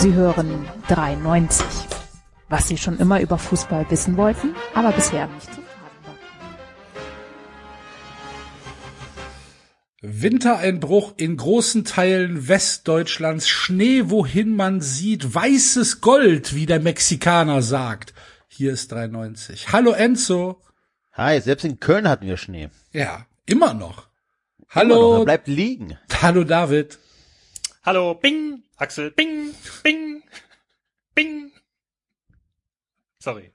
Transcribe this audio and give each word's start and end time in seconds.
Sie 0.00 0.14
hören 0.14 0.66
93. 0.88 1.66
Was 2.48 2.68
Sie 2.68 2.78
schon 2.78 2.98
immer 2.98 3.20
über 3.20 3.36
Fußball 3.36 3.84
wissen 3.90 4.16
wollten, 4.16 4.54
aber 4.72 4.92
bisher 4.92 5.26
nicht 5.26 5.44
zu 5.54 5.60
fragen 5.60 6.06
war. 6.06 6.16
Wintereinbruch 10.00 11.12
in 11.18 11.36
großen 11.36 11.84
Teilen 11.84 12.48
Westdeutschlands, 12.48 13.46
Schnee, 13.46 14.04
wohin 14.06 14.56
man 14.56 14.80
sieht, 14.80 15.34
weißes 15.34 16.00
Gold, 16.00 16.54
wie 16.54 16.64
der 16.64 16.80
Mexikaner 16.80 17.60
sagt. 17.60 18.14
Hier 18.48 18.72
ist 18.72 18.90
93. 18.92 19.70
Hallo 19.70 19.90
Enzo. 19.90 20.62
Hi, 21.12 21.38
selbst 21.42 21.64
in 21.64 21.78
Köln 21.78 22.08
hatten 22.08 22.24
wir 22.24 22.38
Schnee. 22.38 22.70
Ja, 22.92 23.26
immer 23.44 23.74
noch. 23.74 24.08
Immer 24.72 24.84
noch, 24.84 24.96
Hallo. 24.96 25.18
er 25.18 25.24
bleibt 25.26 25.46
liegen. 25.46 25.98
Hallo 26.22 26.44
David. 26.44 26.98
Hallo, 27.82 28.14
Bing, 28.14 28.62
Axel, 28.76 29.10
Bing, 29.10 29.54
Bing, 29.82 30.22
Bing. 31.14 31.50
Sorry. 33.18 33.52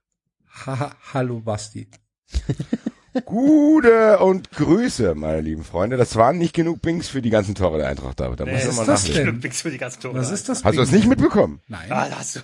Ha, 0.66 0.96
hallo 1.14 1.40
Basti. 1.42 1.88
Gute 3.26 4.20
und 4.20 4.52
Grüße, 4.52 5.16
meine 5.16 5.40
lieben 5.42 5.64
Freunde. 5.64 5.96
Das 5.96 6.16
waren 6.16 6.38
nicht 6.38 6.54
genug 6.54 6.82
Bings 6.82 7.08
für 7.08 7.22
die 7.22 7.30
ganzen 7.30 7.56
Tore 7.56 7.78
der 7.78 7.88
Eintracht, 7.88 8.20
David. 8.20 8.40
Da 8.42 8.46
Nee, 8.46 8.52
du 8.52 8.58
ist 8.58 8.78
das 8.80 8.88
nachlesen. 8.88 9.26
denn? 9.26 9.40
Bings 9.40 9.62
für 9.62 9.72
die 9.72 9.78
ganzen 9.78 10.02
Tore. 10.02 10.16
Was 10.16 10.32
ist 10.32 10.50
das? 10.50 10.64
Hast 10.66 10.76
du 10.76 10.82
das 10.82 10.92
nicht 10.92 11.08
mitbekommen? 11.08 11.62
Nein. 11.68 11.90
Ah, 11.92 12.10
das, 12.10 12.44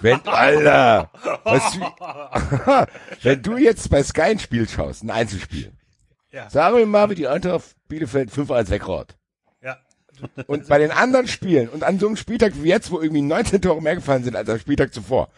Wenn, 0.00 0.20
Alter, 0.26 1.10
was, 1.44 1.78
wenn 3.22 3.42
du 3.42 3.56
jetzt 3.58 3.90
bei 3.90 4.02
Sky 4.02 4.22
ein 4.22 4.38
Spiel 4.38 4.66
schaust, 4.68 5.02
ein 5.02 5.10
Einzelspiel, 5.10 5.72
Ja. 6.30 6.48
sagen 6.50 6.76
wir 6.78 6.86
mal, 6.86 7.10
wie 7.10 7.14
die 7.14 7.28
Eintracht 7.28 7.74
Bielefeld 7.88 8.30
5-1 8.30 8.70
wegrot. 8.70 9.16
Ja. 10.20 10.44
Und 10.46 10.68
bei 10.68 10.78
den 10.78 10.90
anderen 10.90 11.28
Spielen 11.28 11.68
und 11.68 11.84
an 11.84 11.98
so 11.98 12.06
einem 12.06 12.16
Spieltag 12.16 12.52
wie 12.62 12.68
jetzt, 12.68 12.90
wo 12.90 13.00
irgendwie 13.00 13.22
19 13.22 13.60
Tore 13.62 13.82
mehr 13.82 13.96
gefallen 13.96 14.24
sind 14.24 14.36
als 14.36 14.48
am 14.48 14.58
Spieltag 14.58 14.92
zuvor, 14.92 15.28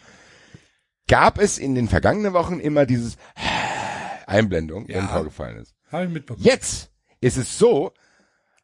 gab 1.08 1.38
es 1.38 1.58
in 1.58 1.74
den 1.74 1.88
vergangenen 1.88 2.32
Wochen 2.32 2.60
immer 2.60 2.86
dieses 2.86 3.16
Einblendung, 4.26 4.88
wenn 4.88 4.96
ein 4.96 5.06
Ja. 5.06 5.12
Tor 5.12 5.24
gefallen 5.24 5.58
ist. 5.58 5.74
Habe 5.90 6.04
ich 6.04 6.10
mitbekommen. 6.10 6.44
Jetzt 6.44 6.90
ist 7.20 7.36
es 7.36 7.58
so, 7.58 7.92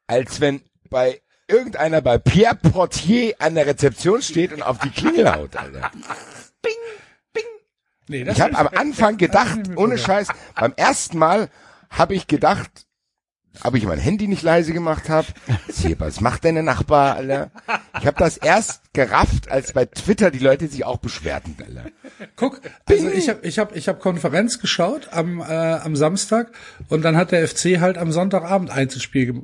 als 0.06 0.40
wenn 0.40 0.62
bei 0.90 1.20
irgendeiner 1.48 2.00
bei 2.00 2.18
Pierre 2.18 2.56
Portier 2.56 3.34
an 3.38 3.54
der 3.54 3.66
Rezeption 3.66 4.22
steht 4.22 4.52
und 4.52 4.62
auf 4.62 4.78
die 4.78 4.90
Klingel 4.90 5.34
haut, 5.34 5.56
Alter. 5.56 5.90
Nee, 8.08 8.24
das 8.24 8.36
Ich 8.36 8.42
habe 8.42 8.56
am 8.58 8.68
Anfang 8.68 9.16
gedacht, 9.16 9.60
ohne. 9.76 9.96
Scheiß, 9.96 10.28
beim 10.54 10.74
ersten 10.76 11.18
Mal 11.18 11.48
habe 11.88 12.14
ich 12.14 12.26
gedacht, 12.26 12.83
ob 13.62 13.74
ich 13.74 13.84
mein 13.84 13.98
Handy 13.98 14.26
nicht 14.26 14.42
leise 14.42 14.72
gemacht 14.72 15.08
habe. 15.08 15.28
Was 15.98 16.20
macht 16.20 16.44
denn 16.44 16.54
der 16.54 16.64
Nachbar, 16.64 17.16
Alter? 17.16 17.50
Ich 18.00 18.06
habe 18.06 18.18
das 18.18 18.36
erst 18.36 18.92
gerafft, 18.92 19.50
als 19.50 19.72
bei 19.72 19.84
Twitter 19.84 20.30
die 20.30 20.38
Leute 20.38 20.66
sich 20.68 20.84
auch 20.84 20.98
beschwerten, 20.98 21.56
Alter. 21.64 21.90
Guck, 22.36 22.60
also 22.86 23.08
ich 23.08 23.28
habe 23.28 23.46
ich 23.46 23.58
hab, 23.58 23.76
ich 23.76 23.88
hab 23.88 24.00
Konferenz 24.00 24.58
geschaut 24.58 25.08
am, 25.12 25.40
äh, 25.40 25.44
am 25.44 25.96
Samstag 25.96 26.52
und 26.88 27.02
dann 27.02 27.16
hat 27.16 27.32
der 27.32 27.46
FC 27.46 27.80
halt 27.80 27.98
am 27.98 28.12
Sonntagabend 28.12 28.70
Einzelspiel 28.70 29.32
ge 29.32 29.42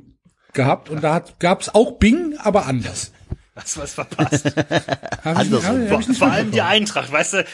gehabt 0.53 0.89
und 0.89 1.01
da 1.01 1.13
hat, 1.13 1.39
gab's 1.39 1.69
auch 1.69 1.93
Bing, 1.93 2.35
aber 2.37 2.65
anders. 2.65 3.13
Hast 3.61 3.75
du 3.75 3.79
was 3.81 3.93
verpasst? 3.93 4.45
Hab 5.23 5.37
nicht- 5.45 5.63
hab, 5.63 5.99
ich- 6.01 6.07
hab 6.09 6.15
vor 6.15 6.31
allem 6.31 6.51
die. 6.51 6.61
Eintracht, 6.61 7.11
weißt 7.11 7.33
du, 7.33 7.45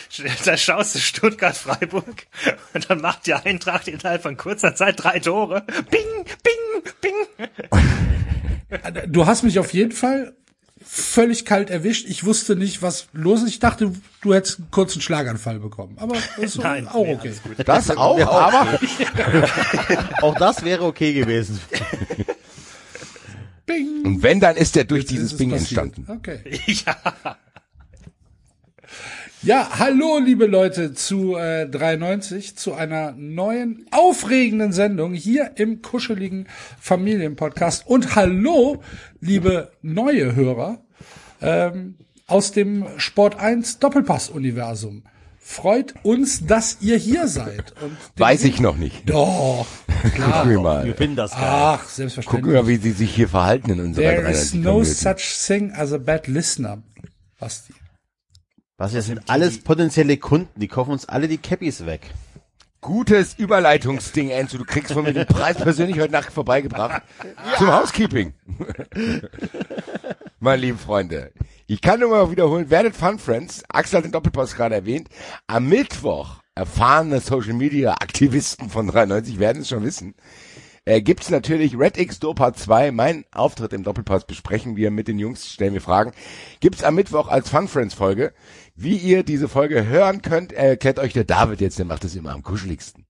da 0.45 0.57
schaust 0.57 0.95
du 0.95 0.99
Stuttgart-Freiburg 0.99 2.27
und 2.73 2.89
dann 2.89 3.01
macht 3.01 3.25
die 3.27 3.33
Eintracht 3.33 3.87
innerhalb 3.87 4.21
von 4.23 4.37
kurzer 4.37 4.73
Zeit 4.75 5.03
drei 5.03 5.19
Tore. 5.19 5.65
Bing, 5.89 6.25
bing, 6.43 6.93
bing. 7.01 7.47
Du 9.07 9.25
hast 9.25 9.43
mich 9.43 9.59
auf 9.59 9.73
jeden 9.73 9.93
Fall 9.93 10.33
völlig 10.85 11.45
kalt 11.45 11.69
erwischt. 11.69 12.05
Ich 12.09 12.25
wusste 12.25 12.55
nicht, 12.57 12.81
was 12.81 13.07
los 13.13 13.41
ist. 13.41 13.49
Ich 13.49 13.59
dachte, 13.59 13.93
du 14.21 14.33
hättest 14.33 14.59
einen 14.59 14.71
kurzen 14.71 15.01
Schlaganfall 15.01 15.59
bekommen. 15.59 15.97
Aber 15.99 16.15
das 16.15 16.37
ist 16.55 16.57
Nein, 16.61 16.85
auch 16.87 17.05
nee, 17.05 17.15
okay. 17.15 17.33
gut. 17.43 17.67
Das 17.67 17.89
auch, 17.91 18.19
aber 18.19 18.77
Auch 20.21 20.35
das 20.37 20.63
wäre 20.65 20.83
okay 20.83 21.13
gewesen. 21.13 21.59
Bing. 23.67 24.03
und 24.03 24.23
wenn, 24.23 24.39
dann 24.39 24.55
ist 24.55 24.75
der 24.75 24.85
durch 24.85 25.03
Ist 25.03 25.11
dieses 25.11 25.31
es 25.33 25.37
Bing 25.37 25.51
passiert. 25.51 25.83
entstanden. 25.83 26.11
Okay. 26.11 26.39
Ja. 26.85 27.37
Ja, 29.43 29.69
hallo 29.77 30.17
liebe 30.17 30.47
Leute 30.47 30.93
zu 30.95 31.35
äh, 31.37 31.67
93, 31.69 32.55
zu 32.55 32.73
einer 32.73 33.11
neuen 33.11 33.85
aufregenden 33.91 34.71
Sendung 34.73 35.13
hier 35.13 35.51
im 35.55 35.83
kuscheligen 35.83 36.47
Familienpodcast. 36.79 37.85
Und 37.85 38.15
hallo 38.15 38.81
liebe 39.21 39.71
neue 39.83 40.35
Hörer 40.35 40.81
ähm, 41.41 41.95
aus 42.25 42.51
dem 42.51 42.87
Sport 42.97 43.39
1 43.39 43.77
Doppelpass-Universum. 43.79 45.03
Freut 45.49 45.95
uns, 46.03 46.45
dass 46.45 46.77
ihr 46.81 46.97
hier 46.97 47.29
seid. 47.29 47.73
Und 47.81 47.97
Weiß 48.17 48.43
ich 48.43 48.59
noch 48.59 48.75
nicht. 48.75 49.09
Doch, 49.09 49.65
Gucken 50.03 50.49
wir 50.49 50.59
mal. 50.59 50.85
Wir 50.85 50.93
finden 50.93 51.15
das 51.15 51.31
geil. 51.31 51.39
ach, 51.41 51.79
Gucken 51.79 51.95
selbstverständlich. 51.95 52.53
wir 52.53 52.61
mal, 52.61 52.67
wie 52.67 52.75
sie 52.75 52.91
sich 52.91 53.15
hier 53.15 53.29
verhalten 53.29 53.71
in 53.71 53.79
unserer 53.79 54.03
There 54.03 54.29
is 54.29 54.51
93 54.51 54.61
no 54.61 54.83
such 54.83 55.47
thing 55.47 55.71
as 55.71 55.93
a 55.93 55.99
bad 55.99 56.27
listener. 56.27 56.83
Basti. 57.39 57.73
Was, 58.77 58.91
das 58.91 59.05
sind 59.05 59.21
alles 59.29 59.63
potenzielle 59.63 60.17
Kunden, 60.17 60.59
die 60.59 60.67
kaufen 60.67 60.91
uns 60.91 61.07
alle 61.07 61.29
die 61.29 61.37
Cappies 61.37 61.85
weg. 61.85 62.01
Gutes 62.81 63.33
Überleitungsding, 63.39 64.29
Enzo. 64.29 64.57
Du 64.57 64.65
kriegst 64.65 64.91
von 64.91 65.03
mir 65.05 65.13
den 65.13 65.25
Preis 65.25 65.55
persönlich 65.55 65.97
heute 65.97 66.11
Nacht 66.11 66.31
vorbeigebracht. 66.31 67.01
Zum 67.57 67.71
Housekeeping. 67.71 68.33
Meine 70.39 70.61
lieben 70.61 70.77
Freunde. 70.77 71.31
Ich 71.65 71.81
kann 71.81 71.99
nur 71.99 72.09
mal 72.09 72.29
wiederholen, 72.29 72.69
werdet 72.69 72.95
Fun 72.95 73.17
Friends. 73.17 73.63
Axel 73.69 73.97
hat 73.97 74.05
den 74.05 74.11
Doppelpass 74.11 74.55
gerade 74.55 74.75
erwähnt. 74.75 75.09
Am 75.47 75.67
Mittwoch 75.67 76.41
erfahrene 76.53 77.21
Social 77.21 77.53
Media 77.53 77.93
Aktivisten 77.93 78.69
von 78.69 78.87
93 78.87 79.39
werden 79.39 79.63
es 79.63 79.69
schon 79.69 79.83
wissen. 79.83 80.13
Äh, 80.85 81.01
gibt's 81.01 81.29
natürlich 81.29 81.77
Red 81.77 81.97
X 81.97 82.19
Dopa 82.19 82.53
2, 82.53 82.91
mein 82.91 83.25
Auftritt 83.31 83.73
im 83.73 83.83
Doppelpass 83.83 84.25
besprechen 84.25 84.77
wir 84.77 84.89
mit 84.89 85.07
den 85.07 85.19
Jungs, 85.19 85.51
stellen 85.51 85.73
wir 85.73 85.81
Fragen. 85.81 86.13
Gibt's 86.61 86.83
am 86.83 86.95
Mittwoch 86.95 87.27
als 87.27 87.49
Fun 87.49 87.67
Friends 87.67 87.93
Folge. 87.93 88.33
Wie 88.75 88.95
ihr 88.95 89.23
diese 89.23 89.49
Folge 89.49 89.85
hören 89.85 90.21
könnt, 90.21 90.53
erklärt 90.53 90.99
euch 90.99 91.13
der 91.13 91.25
David 91.25 91.61
jetzt, 91.61 91.79
der 91.79 91.85
macht 91.85 92.03
das 92.03 92.15
immer 92.15 92.31
am 92.31 92.43
kuscheligsten. 92.43 93.05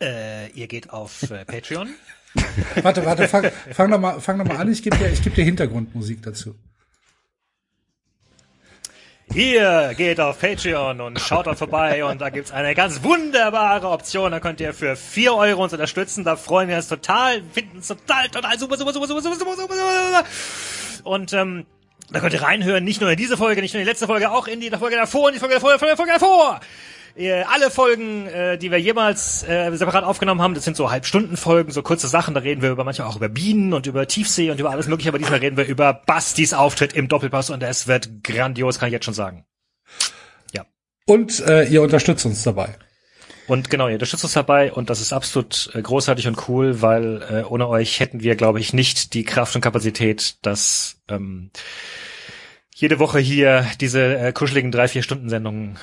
Äh, 0.00 0.50
ihr 0.52 0.68
geht 0.68 0.90
auf 0.90 1.30
äh, 1.30 1.44
Patreon. 1.44 1.88
Warte, 2.82 3.04
warte, 3.04 3.26
fang, 3.26 3.50
fang 3.72 3.90
doch 3.90 3.98
mal, 3.98 4.20
fang 4.20 4.38
doch 4.38 4.44
mal 4.44 4.56
an. 4.56 4.70
Ich 4.70 4.82
gebe 4.82 4.96
dir, 4.96 5.10
ich 5.10 5.22
gebe 5.22 5.34
dir 5.34 5.44
Hintergrundmusik 5.44 6.22
dazu. 6.22 6.54
Ihr 9.34 9.94
geht 9.96 10.18
auf 10.18 10.40
Patreon 10.40 11.00
und 11.00 11.20
schaut 11.20 11.46
dort 11.46 11.58
vorbei 11.58 12.04
und 12.04 12.20
da 12.20 12.30
gibt's 12.30 12.50
eine 12.50 12.74
ganz 12.74 13.04
wunderbare 13.04 13.88
Option. 13.88 14.32
Da 14.32 14.40
könnt 14.40 14.60
ihr 14.60 14.74
für 14.74 14.96
4 14.96 15.34
Euro 15.34 15.62
uns 15.62 15.72
unterstützen. 15.72 16.24
Da 16.24 16.34
freuen 16.34 16.68
wir 16.68 16.76
uns 16.76 16.88
total, 16.88 17.42
finden 17.52 17.78
es 17.78 17.86
total, 17.86 18.28
total 18.28 18.58
super, 18.58 18.76
super, 18.76 18.92
super, 18.92 19.06
super, 19.06 19.22
super, 19.22 19.36
super, 19.36 19.56
super, 19.56 19.74
super. 19.74 20.24
Und 21.04 21.32
ähm, 21.32 21.66
da 22.10 22.18
könnt 22.18 22.32
ihr 22.32 22.42
reinhören, 22.42 22.82
nicht 22.82 23.00
nur 23.00 23.10
in 23.10 23.16
diese 23.16 23.36
Folge, 23.36 23.60
nicht 23.60 23.72
nur 23.72 23.80
in 23.80 23.86
die 23.86 23.90
letzte 23.90 24.08
Folge, 24.08 24.32
auch 24.32 24.48
in 24.48 24.60
die 24.60 24.70
Folge 24.70 24.96
davor, 24.96 25.28
in 25.28 25.34
die 25.34 25.40
Folge 25.40 25.54
davor, 25.54 25.72
in 25.74 25.78
die 25.78 25.96
Folge 25.96 26.12
davor. 26.12 26.60
Äh, 26.60 26.64
alle 27.16 27.70
Folgen, 27.70 28.26
äh, 28.26 28.56
die 28.58 28.70
wir 28.70 28.78
jemals 28.78 29.42
äh, 29.42 29.70
separat 29.74 30.04
aufgenommen 30.04 30.40
haben, 30.40 30.54
das 30.54 30.64
sind 30.64 30.76
so 30.76 30.90
Halbstundenfolgen, 30.90 31.72
so 31.72 31.82
kurze 31.82 32.08
Sachen. 32.08 32.34
Da 32.34 32.40
reden 32.40 32.62
wir 32.62 32.70
über 32.70 32.84
manchmal 32.84 33.08
auch 33.08 33.16
über 33.16 33.28
Bienen 33.28 33.72
und 33.72 33.86
über 33.86 34.06
Tiefsee 34.06 34.50
und 34.50 34.60
über 34.60 34.70
alles 34.70 34.86
Mögliche. 34.86 35.10
Aber 35.10 35.18
diesmal 35.18 35.40
reden 35.40 35.56
wir 35.56 35.66
über 35.66 35.92
Bastis 35.92 36.52
Auftritt 36.52 36.92
im 36.92 37.08
Doppelpass 37.08 37.50
und 37.50 37.62
es 37.62 37.86
wird 37.86 38.22
grandios, 38.22 38.78
kann 38.78 38.88
ich 38.88 38.92
jetzt 38.92 39.04
schon 39.04 39.14
sagen. 39.14 39.44
Ja. 40.52 40.64
Und 41.06 41.40
äh, 41.40 41.64
ihr 41.64 41.82
unterstützt 41.82 42.24
uns 42.26 42.42
dabei. 42.42 42.76
Und 43.50 43.68
genau, 43.68 43.88
ihr 43.88 43.94
unterstützt 43.94 44.22
uns 44.22 44.34
dabei 44.34 44.72
und 44.72 44.90
das 44.90 45.00
ist 45.00 45.12
absolut 45.12 45.70
äh, 45.74 45.82
großartig 45.82 46.28
und 46.28 46.48
cool, 46.48 46.82
weil 46.82 47.22
äh, 47.28 47.42
ohne 47.42 47.68
euch 47.68 47.98
hätten 47.98 48.22
wir, 48.22 48.36
glaube 48.36 48.60
ich, 48.60 48.72
nicht 48.72 49.12
die 49.12 49.24
Kraft 49.24 49.56
und 49.56 49.60
Kapazität, 49.60 50.36
das 50.42 51.00
ähm, 51.08 51.50
jede 52.72 53.00
Woche 53.00 53.18
hier 53.18 53.66
diese 53.80 54.16
äh, 54.16 54.32
kuscheligen 54.32 54.70
drei, 54.70 54.86
vier 54.86 55.02
Stunden 55.02 55.28
Sendungen 55.28 55.78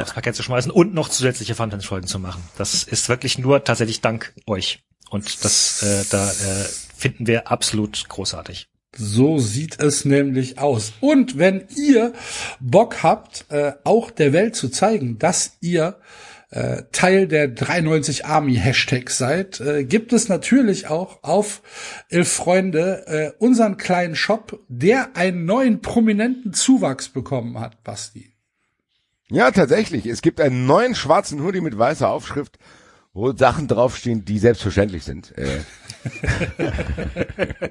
aufs 0.00 0.14
Parkett 0.14 0.34
zu 0.34 0.42
schmeißen 0.42 0.70
und 0.70 0.94
noch 0.94 1.08
zusätzliche 1.08 1.54
Funtens-Folgen 1.54 2.06
zu 2.06 2.18
machen. 2.18 2.42
Das 2.56 2.82
ist 2.84 3.08
wirklich 3.08 3.38
nur 3.38 3.64
tatsächlich 3.64 4.00
dank 4.00 4.32
euch. 4.46 4.80
Und 5.10 5.44
das 5.44 5.82
äh, 5.82 6.04
da 6.10 6.30
äh, 6.30 6.64
finden 6.96 7.26
wir 7.26 7.50
absolut 7.50 8.08
großartig. 8.08 8.68
So 8.96 9.38
sieht 9.38 9.80
es 9.80 10.04
nämlich 10.04 10.58
aus. 10.58 10.92
Und 11.00 11.38
wenn 11.38 11.66
ihr 11.76 12.12
Bock 12.60 13.02
habt, 13.02 13.46
äh, 13.48 13.72
auch 13.84 14.10
der 14.10 14.32
Welt 14.32 14.54
zu 14.54 14.68
zeigen, 14.68 15.18
dass 15.18 15.56
ihr 15.60 15.98
äh, 16.50 16.82
Teil 16.92 17.26
der 17.26 17.48
93 17.48 18.26
Army 18.26 18.56
Hashtag 18.56 19.08
seid, 19.08 19.60
äh, 19.60 19.84
gibt 19.84 20.12
es 20.12 20.28
natürlich 20.28 20.88
auch 20.88 21.22
auf 21.22 21.62
Elf 22.10 22.30
Freunde 22.30 23.06
äh, 23.06 23.32
unseren 23.42 23.78
kleinen 23.78 24.14
Shop, 24.14 24.60
der 24.68 25.16
einen 25.16 25.46
neuen 25.46 25.80
prominenten 25.80 26.52
Zuwachs 26.52 27.08
bekommen 27.08 27.58
hat, 27.58 27.82
Basti. 27.84 28.31
Ja, 29.32 29.50
tatsächlich. 29.50 30.04
Es 30.06 30.20
gibt 30.20 30.40
einen 30.40 30.66
neuen 30.66 30.94
schwarzen 30.94 31.42
Hoodie 31.42 31.62
mit 31.62 31.76
weißer 31.78 32.08
Aufschrift, 32.08 32.58
wo 33.14 33.32
Sachen 33.32 33.66
draufstehen, 33.66 34.26
die 34.26 34.38
selbstverständlich 34.38 35.04
sind. 35.04 35.32
Äh, 35.38 35.60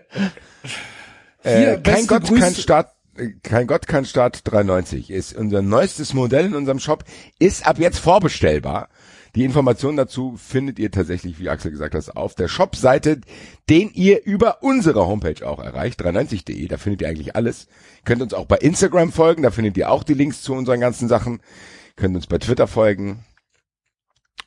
Hier, 1.44 1.74
äh, 1.74 1.74
kein 1.74 1.84
beste 1.84 2.08
Gott, 2.08 2.24
Grüße. 2.24 2.42
kein 2.42 2.56
Staat. 2.56 2.96
kein 3.44 3.68
Gott, 3.68 3.88
kein 3.88 4.06
Start 4.06 4.42
390 4.46 5.12
ist 5.12 5.36
unser 5.36 5.62
neuestes 5.62 6.16
Modell 6.16 6.46
in 6.48 6.56
unserem 6.56 6.80
Shop, 6.80 7.04
ist 7.38 7.68
ab 7.68 7.78
jetzt 7.78 8.00
vorbestellbar. 8.00 8.90
Die 9.36 9.46
Informationen 9.46 9.96
dazu 9.96 10.36
findet 10.36 10.78
ihr 10.78 10.92
tatsächlich, 10.92 11.40
wie 11.40 11.50
Axel 11.50 11.72
gesagt 11.72 11.96
hat, 11.96 12.18
auf 12.18 12.36
der 12.36 12.50
Shop-Seite, 12.50 13.22
den 13.70 13.90
ihr 13.94 14.26
über 14.26 14.62
unsere 14.62 15.08
Homepage 15.08 15.48
auch 15.48 15.60
erreicht, 15.60 16.02
390.de, 16.02 16.68
da 16.68 16.78
findet 16.78 17.02
ihr 17.02 17.08
eigentlich 17.08 17.36
alles. 17.36 17.68
Könnt 18.04 18.22
uns 18.22 18.34
auch 18.34 18.46
bei 18.46 18.58
Instagram 18.58 19.12
folgen, 19.12 19.44
da 19.44 19.52
findet 19.52 19.78
ihr 19.78 19.90
auch 19.90 20.04
die 20.04 20.16
Links 20.16 20.42
zu 20.42 20.54
unseren 20.54 20.82
ganzen 20.82 21.08
Sachen. 21.08 21.40
Könnt 21.96 22.16
uns 22.16 22.28
bei 22.28 22.40
Twitter 22.40 22.68
folgen. 22.68 23.24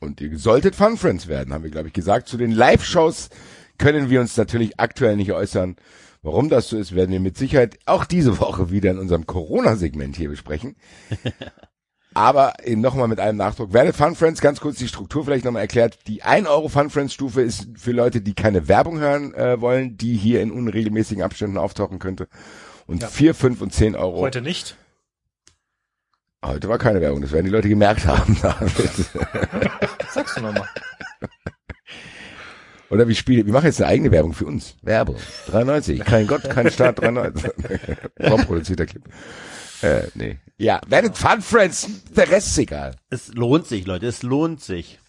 Und 0.01 0.21
ihr 0.21 0.37
solltet 0.39 0.75
Fun 0.75 0.99
Friends 0.99 1.29
werden, 1.29 1.55
haben 1.55 1.65
wir, 1.65 1.71
glaube 1.71 1.89
ich, 1.89 1.95
gesagt. 1.95 2.29
Zu 2.29 2.37
den 2.37 2.51
Live-Shows 2.51 3.31
können 3.79 4.11
wir 4.11 4.21
uns 4.21 4.37
natürlich 4.37 4.79
aktuell 4.79 5.17
nicht 5.17 5.33
äußern. 5.33 5.77
Warum 6.21 6.49
das 6.51 6.69
so 6.69 6.77
ist, 6.77 6.95
werden 6.95 7.13
wir 7.13 7.21
mit 7.21 7.39
Sicherheit 7.39 7.79
auch 7.87 8.05
diese 8.05 8.39
Woche 8.39 8.71
wieder 8.71 8.91
in 8.91 8.99
unserem 8.99 9.27
Corona-Segment 9.27 10.17
hier 10.17 10.29
besprechen. 10.29 10.77
Aber 12.15 12.53
nochmal 12.67 13.09
mit 13.09 13.19
einem 13.19 13.39
Nachdruck. 13.39 13.73
Werdet 13.73 13.97
Fun 13.97 14.15
Friends, 14.15 14.41
ganz 14.41 14.61
kurz 14.61 14.79
die 14.79 14.87
Struktur 14.89 15.25
vielleicht 15.25 15.45
nochmal 15.45 15.63
erklärt. 15.63 15.99
Die 16.07 16.23
1 16.23 16.47
Euro 16.49 16.69
Fun 16.69 16.91
Friends 16.91 17.13
Stufe 17.13 17.43
ist 17.43 17.67
für 17.77 17.91
Leute, 17.93 18.21
die 18.21 18.35
keine 18.35 18.69
Werbung 18.69 19.01
hören 19.01 19.35
äh, 19.35 19.61
wollen, 19.61 19.97
die 19.97 20.17
hier 20.17 20.41
in 20.41 20.53
unregelmäßigen 20.53 21.25
Abständen 21.25 21.59
auftauchen 21.59 21.99
könnte. 21.99 22.29
Und 22.87 23.03
Ja. 23.03 23.09
4, 23.09 23.35
5 23.35 23.61
und 23.61 23.73
10 23.73 23.97
Euro. 23.97 24.21
Heute 24.21 24.43
nicht. 24.43 24.77
Heute 26.45 26.69
war 26.69 26.79
keine 26.79 27.01
Werbung, 27.01 27.23
das 27.23 27.33
werden 27.33 27.47
die 27.47 27.51
Leute 27.51 27.69
gemerkt 27.69 28.07
haben. 28.07 28.39
David. 28.43 28.91
Sagst 30.11 30.37
du 30.37 30.43
nochmal. 30.43 30.69
Oder 32.91 33.09
wir 33.09 33.15
spielen, 33.15 33.47
wir 33.47 33.53
machen 33.53 33.67
jetzt 33.67 33.81
eine 33.81 33.91
eigene 33.91 34.11
Werbung 34.11 34.35
für 34.35 34.45
uns. 34.45 34.77
Werbung. 34.83 35.17
93. 35.47 36.05
Kein 36.05 36.27
Gott, 36.27 36.49
kein 36.49 36.71
Staat, 36.71 37.01
93. 37.01 37.51
Vorproduzierter 38.21 38.87
Clip. 38.87 39.03
Äh, 39.83 40.03
nee. 40.15 40.39
Ja, 40.57 40.81
werdet 40.87 41.17
Fun 41.19 41.43
Friends, 41.43 41.89
der 42.17 42.31
Rest 42.31 42.49
ist 42.49 42.59
egal. 42.59 42.97
Es 43.11 43.35
lohnt 43.35 43.67
sich, 43.67 43.87
Leute, 43.87 44.07
es 44.07 44.23
lohnt 44.23 44.61
sich. 44.63 45.01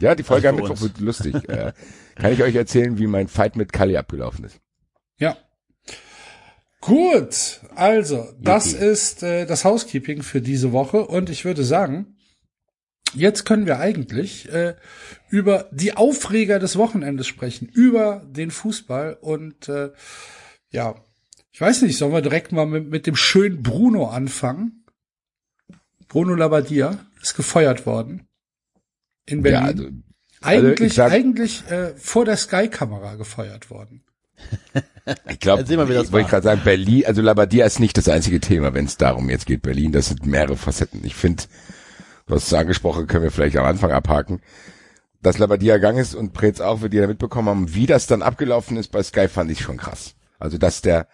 Ja, 0.00 0.14
die 0.14 0.22
Folge 0.22 0.48
am 0.48 0.56
Also 0.56 0.66
für 0.66 0.72
Mittwoch 0.72 0.82
wird 0.82 1.00
lustig. 1.00 1.34
äh, 1.48 1.72
kann 2.16 2.32
ich 2.32 2.42
euch 2.42 2.54
erzählen, 2.54 2.98
wie 2.98 3.06
mein 3.06 3.28
Fight 3.28 3.56
mit 3.56 3.72
Kali 3.72 3.96
abgelaufen 3.96 4.44
ist? 4.44 4.60
Ja. 5.18 5.36
Gut, 6.80 7.60
also 7.74 8.28
das 8.40 8.74
Okay. 8.74 8.90
ist 8.90 9.22
äh, 9.22 9.46
das 9.46 9.64
Housekeeping 9.64 10.22
für 10.22 10.40
diese 10.42 10.72
Woche 10.72 11.06
und 11.06 11.30
ich 11.30 11.44
würde 11.44 11.64
sagen, 11.64 12.16
jetzt 13.14 13.44
können 13.44 13.64
wir 13.66 13.78
eigentlich 13.78 14.50
äh, 14.52 14.74
über 15.30 15.68
die 15.72 15.96
Aufreger 15.96 16.58
des 16.58 16.76
Wochenendes 16.76 17.26
sprechen, 17.26 17.68
über 17.68 18.22
den 18.26 18.50
Fußball 18.50 19.16
und 19.20 19.68
äh, 19.68 19.92
ja, 20.70 20.96
ich 21.54 21.60
weiß 21.60 21.82
nicht, 21.82 21.96
sollen 21.96 22.12
wir 22.12 22.20
direkt 22.20 22.50
mal 22.50 22.66
mit, 22.66 22.90
mit 22.90 23.06
dem 23.06 23.14
schönen 23.14 23.62
Bruno 23.62 24.08
anfangen? 24.08 24.84
Bruno 26.08 26.34
Labbadia 26.34 26.98
ist 27.22 27.36
gefeuert 27.36 27.86
worden 27.86 28.26
in 29.24 29.42
Berlin. 29.42 30.02
Ja, 30.42 30.48
also, 30.48 30.66
eigentlich 30.66 30.88
ich 30.88 30.94
sag- 30.94 31.12
eigentlich 31.12 31.70
äh, 31.70 31.94
vor 31.94 32.24
der 32.24 32.36
Sky-Kamera 32.36 33.14
gefeuert 33.14 33.70
worden. 33.70 34.02
ich 35.28 35.38
glaube, 35.38 35.68
wie 35.68 35.78
wollte 35.78 36.02
ich 36.02 36.12
war. 36.12 36.24
gerade 36.24 36.42
sagen, 36.42 36.62
Berlin, 36.64 37.06
also 37.06 37.22
Labadia 37.22 37.64
ist 37.66 37.78
nicht 37.78 37.96
das 37.96 38.08
einzige 38.08 38.40
Thema, 38.40 38.74
wenn 38.74 38.86
es 38.86 38.96
darum 38.96 39.30
jetzt 39.30 39.46
geht, 39.46 39.62
Berlin, 39.62 39.92
das 39.92 40.06
sind 40.06 40.26
mehrere 40.26 40.56
Facetten. 40.56 41.04
Ich 41.04 41.14
finde, 41.14 41.44
du 42.26 42.34
hast 42.34 42.48
es 42.48 42.52
angesprochen, 42.52 43.06
können 43.06 43.22
wir 43.22 43.30
vielleicht 43.30 43.56
am 43.56 43.64
Anfang 43.64 43.92
abhaken. 43.92 44.42
Dass 45.22 45.38
Labadia 45.38 45.76
gegangen 45.76 45.98
ist 45.98 46.16
und 46.16 46.32
Preetz 46.32 46.60
auch, 46.60 46.82
wir 46.82 46.88
die 46.88 46.98
da 46.98 47.06
mitbekommen 47.06 47.48
haben, 47.48 47.74
wie 47.74 47.86
das 47.86 48.08
dann 48.08 48.22
abgelaufen 48.22 48.76
ist 48.76 48.90
bei 48.90 49.04
Sky, 49.04 49.28
fand 49.28 49.52
ich 49.52 49.60
schon 49.60 49.76
krass. 49.76 50.16
Also, 50.40 50.58
dass 50.58 50.82
der, 50.82 51.06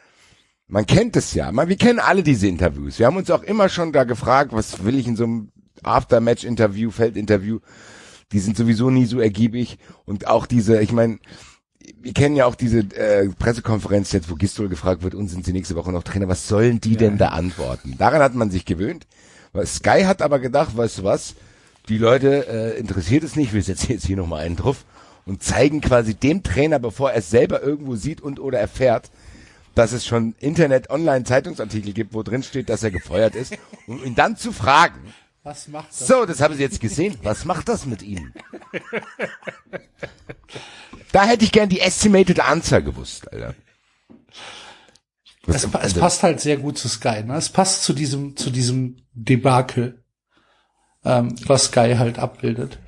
man 0.71 0.87
kennt 0.87 1.17
es 1.17 1.35
ja, 1.35 1.53
man, 1.53 1.69
wir 1.69 1.77
kennen 1.77 1.99
alle 1.99 2.23
diese 2.23 2.47
Interviews. 2.47 2.99
Wir 2.99 3.07
haben 3.07 3.17
uns 3.17 3.31
auch 3.31 3.43
immer 3.43 3.69
schon 3.69 3.93
da 3.93 4.05
gefragt, 4.05 4.53
was 4.53 4.85
will 4.85 4.99
ich 4.99 5.07
in 5.07 5.17
so 5.17 5.25
einem 5.25 5.51
After-Match-Interview, 5.83 6.91
Feldinterview, 6.91 7.59
die 8.33 8.39
sind 8.39 8.57
sowieso 8.57 8.91
nie 8.91 9.07
so 9.07 9.21
ergiebig. 9.21 9.79
Und 10.05 10.29
auch 10.29 10.47
diese, 10.47 10.81
ich 10.81 10.93
meine, 10.93 11.19
wir 12.01 12.13
kennen 12.13 12.37
ja 12.37 12.47
auch 12.47 12.55
diese 12.55 12.81
äh, 12.95 13.29
Pressekonferenz 13.31 14.13
jetzt, 14.13 14.31
wo 14.31 14.37
Gistol 14.37 14.69
gefragt 14.69 15.03
wird, 15.03 15.15
und 15.15 15.29
sind 15.29 15.45
sie 15.45 15.53
nächste 15.53 15.75
Woche 15.75 15.93
noch 15.93 16.05
Trainer, 16.05 16.29
was 16.29 16.47
sollen 16.47 16.81
die 16.81 16.97
denn 16.97 17.19
da 17.19 17.29
antworten? 17.29 17.97
Daran 17.99 18.23
hat 18.23 18.35
man 18.35 18.51
sich 18.51 18.65
gewöhnt. 18.65 19.07
Sky 19.65 20.05
hat 20.05 20.23
aber 20.23 20.39
gedacht, 20.39 20.77
weißt 20.77 20.99
du 20.99 21.05
was, 21.05 21.35
die 21.89 21.99
Leute 21.99 22.47
äh, 22.47 22.79
interessiert 22.79 23.25
es 23.25 23.35
nicht, 23.35 23.53
wir 23.53 23.63
setzen 23.63 23.91
jetzt 23.91 24.07
hier 24.07 24.17
nochmal 24.17 24.45
einen 24.45 24.55
drauf 24.55 24.85
und 25.27 25.43
zeigen 25.43 25.81
quasi 25.81 26.15
dem 26.15 26.45
Trainer, 26.45 26.79
bevor 26.79 27.11
er 27.11 27.19
es 27.19 27.31
selber 27.31 27.61
irgendwo 27.61 27.97
sieht 27.97 28.21
und 28.21 28.39
oder 28.39 28.61
erfährt, 28.61 29.11
dass 29.75 29.93
es 29.93 30.07
schon 30.07 30.35
Internet, 30.39 30.91
Online, 30.91 31.25
Zeitungsartikel 31.25 31.93
gibt, 31.93 32.15
wo 32.15 32.23
drin 32.23 32.43
steht, 32.43 32.69
dass 32.69 32.83
er 32.83 32.91
gefeuert 32.91 33.35
ist, 33.35 33.55
um 33.87 34.03
ihn 34.05 34.15
dann 34.15 34.37
zu 34.37 34.53
fragen, 34.53 35.13
Was 35.43 35.69
macht 35.69 35.91
das? 35.91 36.07
so, 36.07 36.27
das 36.27 36.41
haben 36.41 36.55
Sie 36.55 36.63
jetzt 36.63 36.81
gesehen. 36.81 37.17
Was 37.23 37.45
macht 37.45 37.69
das 37.69 37.87
mit 37.87 38.03
Ihnen? 38.03 38.35
Da 41.13 41.25
hätte 41.25 41.45
ich 41.45 41.53
gern 41.53 41.69
die 41.69 41.81
estimated 41.81 42.41
Answer 42.41 42.83
gewusst, 42.83 43.33
Alter. 43.33 43.55
Es, 45.47 45.65
es 45.65 45.95
passt 45.95 46.23
halt 46.23 46.41
sehr 46.41 46.59
gut 46.59 46.79
zu 46.79 46.89
Sky. 46.89 47.25
Ne? 47.25 47.35
Es 47.35 47.49
passt 47.49 47.83
zu 47.83 47.93
diesem 47.93 48.37
zu 48.37 48.51
diesem 48.51 48.99
Debakel, 49.15 50.05
ähm, 51.05 51.35
was 51.47 51.65
Sky 51.65 51.95
halt 51.99 52.19
abbildet. 52.19 52.79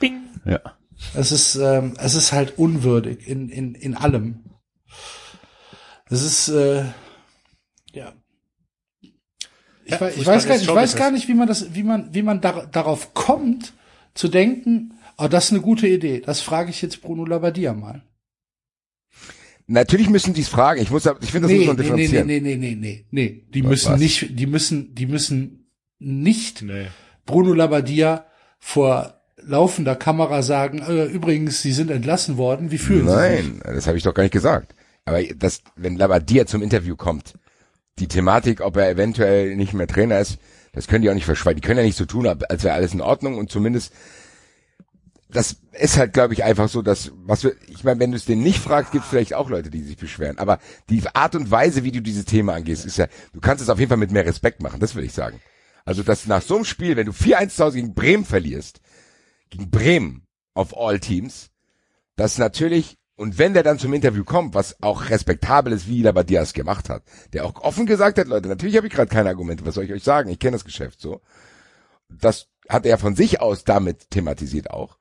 Bing. 0.00 0.22
Ja. 0.44 0.60
Es 1.14 1.30
ist 1.30 1.54
ähm, 1.56 1.94
es 1.98 2.14
ist 2.14 2.32
halt 2.32 2.58
unwürdig 2.58 3.26
in 3.28 3.48
in 3.48 3.74
in 3.74 3.94
allem. 3.94 4.44
Es 6.10 6.22
ist 6.22 6.48
äh, 6.48 6.84
ja. 7.92 8.12
Ich, 9.84 9.92
Ja, 9.92 10.00
weiß, 10.00 10.16
ich 10.16 10.26
weiß 10.26 10.46
gar 10.46 10.56
ich 10.56 10.68
weiß 10.68 10.96
gar 10.96 11.10
nicht, 11.10 11.28
wie 11.28 11.34
man 11.34 11.48
das, 11.48 11.74
wie 11.74 11.82
man, 11.82 12.12
wie 12.14 12.22
man 12.22 12.40
dar 12.40 12.66
darauf 12.66 13.14
kommt, 13.14 13.72
zu 14.14 14.28
denken, 14.28 14.94
oh, 15.18 15.28
das 15.28 15.46
ist 15.46 15.50
eine 15.52 15.60
gute 15.60 15.86
Idee. 15.88 16.20
Das 16.20 16.40
frage 16.40 16.70
ich 16.70 16.82
jetzt 16.82 17.00
Bruno 17.02 17.24
Labbadia 17.24 17.72
mal. 17.74 18.02
Natürlich 19.66 20.08
müssen 20.08 20.34
die 20.34 20.40
es 20.40 20.48
fragen. 20.48 20.80
Ich 20.82 20.90
muss, 20.90 21.06
aber- 21.06 21.22
ich 21.22 21.30
finde, 21.30 21.46
das 21.46 21.52
Nee, 21.56 21.64
muss 21.66 21.66
man 21.68 21.76
nee, 21.76 21.82
nee, 21.82 21.90
nee, 21.90 22.06
differenzieren. 22.08 22.26
nee, 22.26 22.40
nee, 22.40 22.56
nee, 22.56 22.74
nee, 22.74 23.06
nee. 23.10 23.46
Die 23.54 23.62
Was- 23.62 23.70
müssen 23.70 23.92
was? 23.92 24.00
nicht, 24.00 24.38
die 24.38 24.46
müssen, 24.46 24.94
die 24.96 25.06
müssen 25.06 25.70
nicht 26.00 26.62
Nee. 26.62 26.86
Bruno 27.24 27.52
Labbadia 27.52 28.26
vor 28.58 29.20
laufender 29.36 29.94
Kamera 29.94 30.42
sagen, 30.42 30.80
äh, 30.80 31.04
übrigens, 31.04 31.62
Sie 31.62 31.72
sind 31.72 31.90
entlassen 31.90 32.36
worden, 32.36 32.70
wie 32.72 32.78
fühlen 32.78 33.06
Sie 33.08 33.12
sich? 33.12 33.44
Nein, 33.44 33.62
das 33.64 33.86
habe 33.86 33.96
ich 33.96 34.02
doch 34.02 34.12
gar 34.14 34.24
nicht 34.24 34.32
gesagt. 34.32 34.74
Aber 35.10 35.24
das, 35.24 35.62
wenn 35.74 35.96
Labadia 35.96 36.46
zum 36.46 36.62
Interview 36.62 36.94
kommt, 36.94 37.34
die 37.98 38.06
Thematik, 38.06 38.60
ob 38.60 38.76
er 38.76 38.88
eventuell 38.88 39.56
nicht 39.56 39.72
mehr 39.72 39.88
Trainer 39.88 40.20
ist, 40.20 40.38
das 40.72 40.86
können 40.86 41.02
die 41.02 41.10
auch 41.10 41.14
nicht 41.14 41.24
verschweigen. 41.24 41.60
Die 41.60 41.66
können 41.66 41.80
ja 41.80 41.84
nicht 41.84 41.98
so 41.98 42.04
tun, 42.04 42.28
als 42.28 42.62
wäre 42.62 42.74
alles 42.74 42.94
in 42.94 43.00
Ordnung 43.00 43.36
und 43.36 43.50
zumindest 43.50 43.92
das 45.32 45.56
ist 45.72 45.98
halt, 45.98 46.12
glaube 46.12 46.32
ich, 46.34 46.44
einfach 46.44 46.68
so, 46.68 46.80
dass, 46.80 47.10
was 47.16 47.42
wir, 47.42 47.56
ich 47.66 47.82
meine, 47.82 47.98
wenn 47.98 48.12
du 48.12 48.16
es 48.16 48.24
denen 48.24 48.44
nicht 48.44 48.60
fragst, 48.60 48.92
gibt 48.92 49.02
es 49.02 49.10
vielleicht 49.10 49.34
auch 49.34 49.50
Leute, 49.50 49.68
die 49.68 49.82
sich 49.82 49.96
beschweren. 49.96 50.38
Aber 50.38 50.60
die 50.88 51.02
Art 51.12 51.34
und 51.34 51.50
Weise, 51.50 51.82
wie 51.82 51.90
du 51.90 52.00
dieses 52.00 52.24
Thema 52.24 52.54
angehst, 52.54 52.86
ist 52.86 52.98
ja, 52.98 53.08
du 53.32 53.40
kannst 53.40 53.60
es 53.60 53.68
auf 53.68 53.80
jeden 53.80 53.88
Fall 53.88 53.98
mit 53.98 54.12
mehr 54.12 54.26
Respekt 54.26 54.62
machen, 54.62 54.78
das 54.78 54.94
will 54.94 55.04
ich 55.04 55.12
sagen. 55.12 55.40
Also, 55.84 56.04
dass 56.04 56.26
nach 56.26 56.42
so 56.42 56.54
einem 56.54 56.64
Spiel, 56.64 56.96
wenn 56.96 57.06
du 57.06 57.12
4-1 57.12 57.48
zu 57.48 57.64
Hause 57.64 57.76
gegen 57.76 57.94
Bremen 57.94 58.24
verlierst, 58.24 58.80
gegen 59.48 59.70
Bremen 59.70 60.26
auf 60.54 60.76
All 60.76 61.00
Teams, 61.00 61.50
das 62.16 62.38
natürlich, 62.38 62.98
und 63.20 63.36
wenn 63.36 63.52
der 63.52 63.62
dann 63.62 63.78
zum 63.78 63.92
Interview 63.92 64.24
kommt, 64.24 64.54
was 64.54 64.82
auch 64.82 65.10
respektabel 65.10 65.74
ist, 65.74 65.86
wie 65.86 66.00
Labbadia 66.00 66.40
es 66.40 66.54
gemacht 66.54 66.88
hat, 66.88 67.02
der 67.34 67.44
auch 67.44 67.54
offen 67.60 67.84
gesagt 67.84 68.16
hat, 68.16 68.28
Leute, 68.28 68.48
natürlich 68.48 68.78
habe 68.78 68.86
ich 68.86 68.94
gerade 68.94 69.10
keine 69.10 69.28
Argumente, 69.28 69.66
was 69.66 69.74
soll 69.74 69.84
ich 69.84 69.92
euch 69.92 70.02
sagen, 70.02 70.30
ich 70.30 70.38
kenne 70.38 70.52
das 70.52 70.64
Geschäft 70.64 71.02
so. 71.02 71.20
Das 72.08 72.46
hat 72.66 72.86
er 72.86 72.96
von 72.96 73.14
sich 73.14 73.42
aus 73.42 73.64
damit 73.64 74.08
thematisiert 74.08 74.70
auch. 74.70 74.96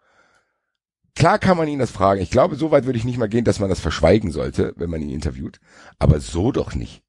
Klar 1.16 1.40
kann 1.40 1.56
man 1.56 1.70
ihn 1.70 1.80
das 1.80 1.92
fragen. 1.92 2.20
Ich 2.20 2.30
glaube, 2.30 2.58
so 2.58 2.72
weit 2.72 2.84
würde 2.86 3.00
ich 3.00 3.06
nicht 3.06 3.18
mal 3.18 3.30
gehen, 3.30 3.46
dass 3.46 3.60
man 3.60 3.70
das 3.70 3.80
verschweigen 3.80 4.34
sollte, 4.34 4.74
wenn 4.76 4.90
man 4.90 5.02
ihn 5.02 5.12
interviewt. 5.12 5.62
Aber 5.98 6.20
so 6.20 6.52
doch 6.52 6.76
nicht. 6.76 7.04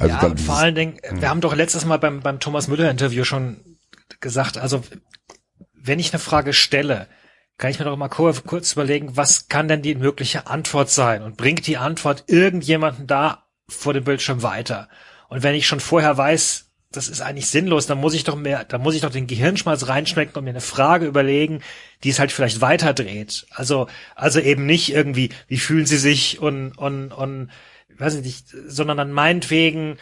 Also 0.00 0.14
ja, 0.14 0.20
dann 0.20 0.36
vor 0.36 0.56
allen 0.56 0.74
Dingen, 0.74 0.98
wir 1.12 1.30
haben 1.30 1.40
doch 1.40 1.54
letztes 1.54 1.84
Mal 1.84 2.00
beim, 2.00 2.22
beim 2.22 2.40
Thomas 2.40 2.66
Müller-Interview 2.66 3.22
schon 3.22 3.78
gesagt, 4.18 4.58
also 4.58 4.82
wenn 5.74 6.00
ich 6.00 6.12
eine 6.12 6.18
Frage 6.18 6.52
stelle, 6.52 7.06
kann 7.58 7.70
ich 7.70 7.78
mir 7.78 7.86
doch 7.86 7.96
mal 7.96 8.08
kurz, 8.08 8.72
überlegen, 8.72 9.16
was 9.16 9.48
kann 9.48 9.68
denn 9.68 9.82
die 9.82 9.94
mögliche 9.94 10.46
Antwort 10.46 10.90
sein? 10.90 11.22
Und 11.22 11.36
bringt 11.36 11.66
die 11.66 11.78
Antwort 11.78 12.24
irgendjemanden 12.26 13.06
da 13.06 13.46
vor 13.68 13.94
dem 13.94 14.04
Bildschirm 14.04 14.42
weiter? 14.42 14.88
Und 15.28 15.42
wenn 15.42 15.54
ich 15.54 15.66
schon 15.66 15.80
vorher 15.80 16.16
weiß, 16.16 16.66
das 16.92 17.08
ist 17.08 17.20
eigentlich 17.20 17.48
sinnlos, 17.48 17.86
dann 17.86 17.98
muss 17.98 18.14
ich 18.14 18.24
doch 18.24 18.36
mehr, 18.36 18.64
dann 18.64 18.80
muss 18.80 18.94
ich 18.94 19.00
doch 19.00 19.10
den 19.10 19.26
Gehirnschmalz 19.26 19.88
reinschmecken 19.88 20.36
und 20.36 20.44
mir 20.44 20.50
eine 20.50 20.60
Frage 20.60 21.06
überlegen, 21.06 21.62
die 22.04 22.10
es 22.10 22.18
halt 22.18 22.30
vielleicht 22.30 22.60
weiterdreht. 22.60 23.46
Also, 23.50 23.88
also 24.14 24.38
eben 24.38 24.66
nicht 24.66 24.92
irgendwie, 24.92 25.30
wie 25.48 25.58
fühlen 25.58 25.86
sie 25.86 25.98
sich 25.98 26.40
und, 26.40 26.76
und, 26.78 27.12
und, 27.12 27.50
weiß 27.98 28.16
ich 28.16 28.24
nicht, 28.24 28.48
sondern 28.66 28.98
dann 28.98 29.12
meinetwegen, 29.12 29.98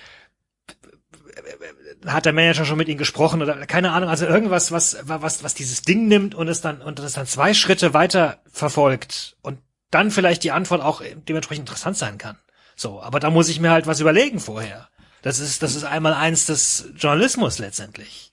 hat 2.06 2.26
der 2.26 2.32
Manager 2.32 2.64
schon 2.64 2.78
mit 2.78 2.88
ihnen 2.88 2.98
gesprochen 2.98 3.42
oder 3.42 3.66
keine 3.66 3.92
Ahnung, 3.92 4.08
also 4.08 4.26
irgendwas, 4.26 4.72
was, 4.72 4.96
was, 5.02 5.42
was 5.42 5.54
dieses 5.54 5.82
Ding 5.82 6.08
nimmt 6.08 6.34
und 6.34 6.48
es 6.48 6.60
dann, 6.60 6.82
und 6.82 6.98
es 6.98 7.14
dann 7.14 7.26
zwei 7.26 7.54
Schritte 7.54 7.94
weiter 7.94 8.38
verfolgt 8.50 9.36
und 9.42 9.58
dann 9.90 10.10
vielleicht 10.10 10.42
die 10.44 10.50
Antwort 10.50 10.82
auch 10.82 11.02
dementsprechend 11.28 11.68
interessant 11.68 11.96
sein 11.96 12.18
kann. 12.18 12.36
So, 12.76 13.00
aber 13.00 13.20
da 13.20 13.30
muss 13.30 13.48
ich 13.48 13.60
mir 13.60 13.70
halt 13.70 13.86
was 13.86 14.00
überlegen 14.00 14.40
vorher. 14.40 14.88
Das 15.22 15.38
ist, 15.38 15.62
das 15.62 15.74
ist 15.74 15.84
einmal 15.84 16.12
eins 16.12 16.46
des 16.46 16.90
Journalismus 16.96 17.58
letztendlich. 17.58 18.32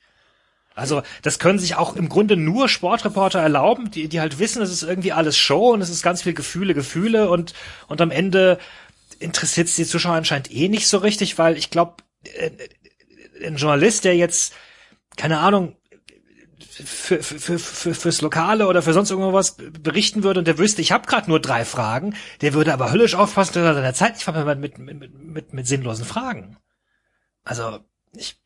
Also 0.73 1.03
das 1.21 1.39
können 1.39 1.59
sich 1.59 1.75
auch 1.75 1.95
im 1.95 2.09
Grunde 2.09 2.37
nur 2.37 2.69
Sportreporter 2.69 3.39
erlauben, 3.39 3.91
die, 3.91 4.07
die 4.07 4.19
halt 4.19 4.39
wissen, 4.39 4.61
es 4.61 4.71
ist 4.71 4.83
irgendwie 4.83 5.11
alles 5.11 5.37
Show 5.37 5.73
und 5.73 5.81
es 5.81 5.89
ist 5.89 6.01
ganz 6.01 6.21
viel 6.21 6.33
Gefühle, 6.33 6.73
Gefühle 6.73 7.29
und, 7.29 7.53
und 7.87 8.01
am 8.01 8.11
Ende 8.11 8.57
interessiert 9.19 9.67
es 9.67 9.75
die 9.75 9.85
Zuschauer 9.85 10.15
anscheinend 10.15 10.51
eh 10.51 10.69
nicht 10.69 10.87
so 10.87 10.97
richtig, 10.97 11.37
weil 11.37 11.57
ich 11.57 11.69
glaube, 11.69 11.95
äh, 12.23 12.51
ein 13.43 13.55
Journalist, 13.55 14.05
der 14.05 14.15
jetzt, 14.15 14.53
keine 15.17 15.39
Ahnung, 15.39 15.75
für, 16.83 17.21
für, 17.21 17.59
für, 17.59 17.93
fürs 17.93 18.21
Lokale 18.21 18.67
oder 18.67 18.81
für 18.81 18.93
sonst 18.93 19.11
irgendwas 19.11 19.57
berichten 19.57 20.23
würde 20.23 20.39
und 20.39 20.47
der 20.47 20.57
wüsste, 20.57 20.81
ich 20.81 20.91
habe 20.91 21.07
gerade 21.07 21.29
nur 21.29 21.39
drei 21.39 21.65
Fragen, 21.65 22.15
der 22.41 22.53
würde 22.53 22.73
aber 22.73 22.91
höllisch 22.91 23.15
aufpassen, 23.15 23.53
dass 23.55 23.63
er 23.63 23.73
seine 23.75 23.93
Zeit 23.93 24.13
nicht 24.13 24.23
verbringt 24.23 24.59
mit, 24.59 24.77
mit, 24.77 25.13
mit, 25.13 25.53
mit, 25.53 25.67
sinnlosen 25.67 26.05
Fragen. 26.05 26.57
Also, 27.43 27.79
ich, 28.15 28.39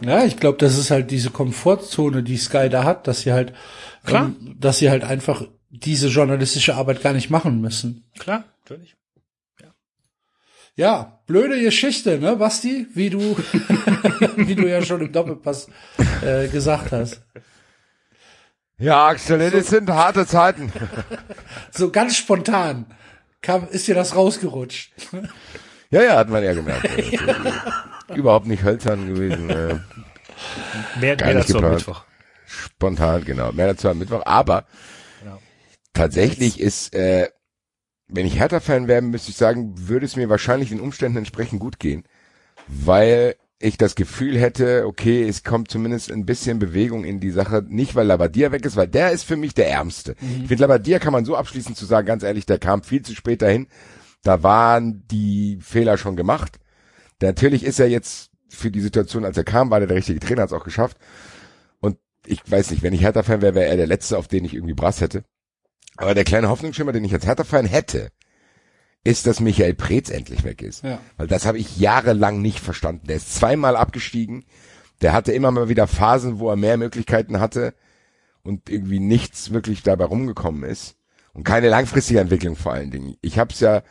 Ja, 0.00 0.24
ich 0.24 0.36
glaube, 0.38 0.58
das 0.58 0.76
ist 0.76 0.90
halt 0.90 1.10
diese 1.10 1.30
Komfortzone, 1.30 2.22
die 2.22 2.36
Sky 2.36 2.68
da 2.68 2.84
hat, 2.84 3.06
dass 3.06 3.20
sie 3.20 3.32
halt, 3.32 3.54
Klar. 4.04 4.26
Ähm, 4.26 4.56
dass 4.58 4.78
sie 4.78 4.90
halt 4.90 5.04
einfach 5.04 5.44
diese 5.70 6.08
journalistische 6.08 6.74
Arbeit 6.74 7.02
gar 7.02 7.12
nicht 7.12 7.30
machen 7.30 7.60
müssen. 7.60 8.04
klar, 8.18 8.44
natürlich. 8.62 8.96
Ja, 10.76 11.20
blöde 11.26 11.60
Geschichte, 11.60 12.18
ne, 12.18 12.36
Basti? 12.36 12.86
Wie 12.94 13.10
du, 13.10 13.20
wie 14.36 14.54
du 14.54 14.68
ja 14.68 14.82
schon 14.82 15.00
im 15.02 15.12
Doppelpass 15.12 15.68
äh, 16.22 16.48
gesagt 16.48 16.90
hast. 16.92 17.22
Ja, 18.78 19.06
Axel, 19.06 19.50
das 19.52 19.68
sind 19.68 19.88
harte 19.90 20.26
Zeiten. 20.26 20.72
So 21.70 21.90
ganz 21.90 22.16
spontan 22.16 22.86
kam, 23.42 23.68
ist 23.68 23.86
dir 23.88 23.94
das 23.96 24.14
rausgerutscht. 24.14 24.92
Ja, 25.90 26.02
ja, 26.02 26.16
hat 26.16 26.28
man 26.28 26.42
ja 26.44 26.54
gemerkt. 26.54 26.88
Überhaupt 28.14 28.46
nicht 28.46 28.62
hölzern 28.62 29.06
gewesen. 29.12 29.50
Äh, 29.50 29.74
Mehr, 31.00 31.16
mehr 31.16 31.16
dazu 31.16 31.56
am 31.56 31.62
geplant. 31.62 31.74
Mittwoch. 31.74 32.04
spontan, 32.46 33.24
genau. 33.24 33.50
Mehr 33.52 33.68
dazu 33.68 33.88
am 33.88 33.98
Mittwoch. 33.98 34.22
Aber 34.24 34.64
Genau. 35.22 35.40
tatsächlich 35.92 36.60
ist, 36.60 36.94
äh, 36.94 37.28
wenn 38.08 38.26
ich 38.26 38.38
Hertha-Fan 38.38 38.88
wäre, 38.88 39.02
müsste 39.02 39.30
ich 39.30 39.36
sagen, 39.36 39.74
würde 39.88 40.06
es 40.06 40.16
mir 40.16 40.28
wahrscheinlich 40.28 40.68
den 40.68 40.80
Umständen 40.80 41.18
entsprechend 41.18 41.60
gut 41.60 41.78
gehen. 41.78 42.04
Weil 42.68 43.36
ich 43.58 43.78
das 43.78 43.94
Gefühl 43.94 44.38
hätte, 44.38 44.84
okay, 44.86 45.26
es 45.26 45.42
kommt 45.42 45.70
zumindest 45.70 46.12
ein 46.12 46.26
bisschen 46.26 46.58
Bewegung 46.58 47.04
in 47.04 47.20
die 47.20 47.30
Sache. 47.30 47.64
Nicht, 47.66 47.94
weil 47.94 48.06
Labadia 48.06 48.52
weg 48.52 48.64
ist, 48.66 48.76
weil 48.76 48.88
der 48.88 49.12
ist 49.12 49.24
für 49.24 49.36
mich 49.36 49.54
der 49.54 49.70
Ärmste. 49.70 50.16
Ich 50.20 50.48
finde, 50.48 50.62
Labadia 50.62 50.98
kann 50.98 51.12
man 51.12 51.24
so 51.24 51.36
abschließend 51.36 51.76
zu 51.76 51.86
sagen, 51.86 52.06
ganz 52.06 52.22
ehrlich, 52.22 52.46
der 52.46 52.58
kam 52.58 52.82
viel 52.82 53.02
zu 53.02 53.14
spät 53.14 53.42
dahin. 53.42 53.68
Da 54.22 54.42
waren 54.42 55.04
die 55.10 55.58
Fehler 55.62 55.96
schon 55.96 56.16
gemacht. 56.16 56.58
Natürlich 57.22 57.64
ist 57.64 57.80
er 57.80 57.88
jetzt 57.88 58.30
für 58.48 58.70
die 58.70 58.80
Situation, 58.80 59.24
als 59.24 59.36
er 59.36 59.44
kam, 59.44 59.70
war 59.70 59.80
der 59.80 59.88
der 59.88 59.96
richtige 59.96 60.20
Trainer, 60.20 60.42
hat 60.42 60.50
es 60.50 60.56
auch 60.56 60.64
geschafft. 60.64 60.98
Und 61.80 61.96
ich 62.26 62.40
weiß 62.50 62.70
nicht, 62.70 62.82
wenn 62.82 62.92
ich 62.92 63.02
Hertha-Fan 63.02 63.40
wäre, 63.40 63.54
wäre 63.54 63.66
er 63.68 63.76
der 63.76 63.86
Letzte, 63.86 64.18
auf 64.18 64.28
den 64.28 64.44
ich 64.44 64.54
irgendwie 64.54 64.74
Brass 64.74 65.00
hätte. 65.00 65.24
Aber 65.96 66.14
der 66.14 66.24
kleine 66.24 66.48
Hoffnungsschimmer, 66.48 66.92
den 66.92 67.04
ich 67.04 67.12
als 67.14 67.26
Hertha-Fan 67.26 67.66
hätte, 67.66 68.10
ist, 69.04 69.26
dass 69.26 69.40
Michael 69.40 69.74
Preetz 69.74 70.10
endlich 70.10 70.44
weg 70.44 70.62
ist. 70.62 70.82
Ja. 70.82 70.98
Weil 71.16 71.26
das 71.26 71.46
habe 71.46 71.58
ich 71.58 71.76
jahrelang 71.76 72.40
nicht 72.40 72.58
verstanden. 72.58 73.06
Der 73.06 73.16
ist 73.16 73.34
zweimal 73.34 73.76
abgestiegen. 73.76 74.44
Der 75.02 75.12
hatte 75.12 75.32
immer 75.32 75.50
mal 75.50 75.68
wieder 75.68 75.86
Phasen, 75.86 76.38
wo 76.38 76.48
er 76.48 76.56
mehr 76.56 76.78
Möglichkeiten 76.78 77.38
hatte 77.38 77.74
und 78.42 78.70
irgendwie 78.70 79.00
nichts 79.00 79.52
wirklich 79.52 79.82
dabei 79.82 80.04
rumgekommen 80.06 80.64
ist. 80.64 80.96
Und 81.34 81.44
keine 81.44 81.68
langfristige 81.68 82.20
Entwicklung 82.20 82.56
vor 82.56 82.72
allen 82.72 82.90
Dingen. 82.90 83.16
Ich 83.20 83.38
habe 83.38 83.52
es 83.52 83.60
ja 83.60 83.82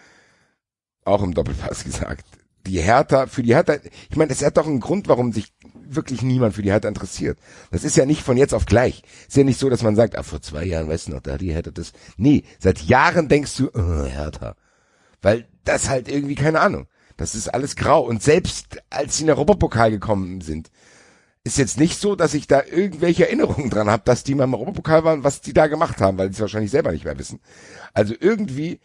auch 1.05 1.21
im 1.21 1.33
Doppelpass 1.33 1.83
gesagt. 1.83 2.25
Die 2.65 2.79
Hertha, 2.79 3.27
für 3.27 3.43
die 3.43 3.53
Hertha, 3.53 3.75
ich 4.09 4.15
meine, 4.15 4.31
es 4.31 4.43
hat 4.43 4.57
doch 4.57 4.65
einen 4.65 4.79
Grund, 4.79 5.09
warum 5.09 5.33
sich 5.33 5.53
wirklich 5.87 6.21
niemand 6.21 6.55
für 6.55 6.61
die 6.61 6.71
Hertha 6.71 6.87
interessiert. 6.87 7.37
Das 7.71 7.83
ist 7.83 7.97
ja 7.97 8.05
nicht 8.05 8.21
von 8.21 8.37
jetzt 8.37 8.53
auf 8.53 8.65
gleich. 8.65 9.03
Ist 9.27 9.37
ja 9.37 9.43
nicht 9.43 9.59
so, 9.59 9.69
dass 9.69 9.83
man 9.83 9.95
sagt, 9.95 10.17
ah, 10.17 10.23
vor 10.23 10.41
zwei 10.41 10.65
Jahren, 10.65 10.87
weißt 10.87 11.07
du 11.07 11.11
noch, 11.11 11.21
da 11.21 11.37
die 11.37 11.53
Hertha 11.53 11.71
das. 11.71 11.93
Nee, 12.17 12.43
seit 12.59 12.81
Jahren 12.81 13.27
denkst 13.27 13.55
du, 13.57 13.69
oh, 13.73 14.05
Hertha. 14.05 14.55
Weil 15.21 15.47
das 15.63 15.89
halt 15.89 16.07
irgendwie, 16.07 16.35
keine 16.35 16.59
Ahnung. 16.59 16.87
Das 17.17 17.35
ist 17.35 17.53
alles 17.53 17.75
grau. 17.75 18.01
Und 18.01 18.23
selbst 18.23 18.81
als 18.89 19.17
sie 19.17 19.23
in 19.23 19.27
den 19.27 19.35
Europapokal 19.35 19.91
gekommen 19.91 20.41
sind, 20.41 20.71
ist 21.43 21.57
jetzt 21.57 21.79
nicht 21.79 21.99
so, 21.99 22.15
dass 22.15 22.33
ich 22.33 22.47
da 22.47 22.63
irgendwelche 22.63 23.25
Erinnerungen 23.25 23.69
dran 23.69 23.89
habe, 23.89 24.03
dass 24.05 24.23
die 24.23 24.33
mal 24.33 24.45
im 24.45 24.53
Europapokal 24.53 25.03
waren, 25.03 25.23
was 25.23 25.41
die 25.41 25.53
da 25.53 25.67
gemacht 25.67 25.99
haben, 25.99 26.17
weil 26.17 26.29
sie 26.29 26.35
es 26.35 26.41
wahrscheinlich 26.41 26.71
selber 26.71 26.91
nicht 26.91 27.05
mehr 27.05 27.19
wissen. 27.19 27.39
Also 27.93 28.13
irgendwie, 28.17 28.79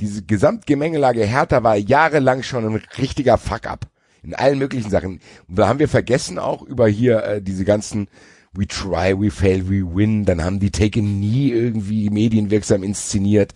diese 0.00 0.22
Gesamtgemengelage 0.22 1.24
Hertha 1.24 1.62
war 1.62 1.76
jahrelang 1.76 2.42
schon 2.42 2.66
ein 2.66 2.82
richtiger 2.98 3.38
Fuck-up. 3.38 3.91
In 4.22 4.34
allen 4.34 4.58
möglichen 4.58 4.90
Sachen. 4.90 5.20
Und 5.48 5.58
da 5.58 5.68
haben 5.68 5.78
wir 5.78 5.88
vergessen 5.88 6.38
auch 6.38 6.62
über 6.62 6.88
hier 6.88 7.24
äh, 7.24 7.42
diese 7.42 7.64
ganzen 7.64 8.08
We 8.54 8.66
try, 8.66 9.18
we 9.18 9.30
fail, 9.30 9.68
we 9.68 9.82
win. 9.82 10.24
Dann 10.24 10.44
haben 10.44 10.60
die 10.60 10.70
Taken 10.70 11.20
nie 11.20 11.50
irgendwie 11.50 12.10
medienwirksam 12.10 12.82
inszeniert. 12.82 13.54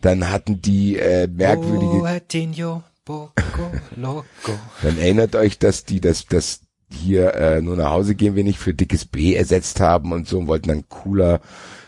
Dann 0.00 0.30
hatten 0.30 0.62
die 0.62 0.96
äh, 0.96 1.26
merkwürdige 1.26 1.98
Boatinho, 1.98 2.84
Boco, 3.04 3.72
Loco. 3.96 4.24
Dann 4.82 4.98
erinnert 4.98 5.34
euch, 5.34 5.58
dass 5.58 5.84
die 5.84 6.00
das, 6.00 6.26
das 6.26 6.60
hier 6.90 7.34
äh, 7.34 7.60
nur 7.60 7.76
nach 7.76 7.90
Hause 7.90 8.14
gehen 8.14 8.36
wir 8.36 8.44
nicht 8.44 8.58
für 8.58 8.72
dickes 8.72 9.04
B 9.04 9.34
ersetzt 9.34 9.80
haben 9.80 10.12
und 10.12 10.28
so 10.28 10.38
und 10.38 10.46
wollten 10.46 10.68
dann 10.68 10.88
cooler, 10.88 11.40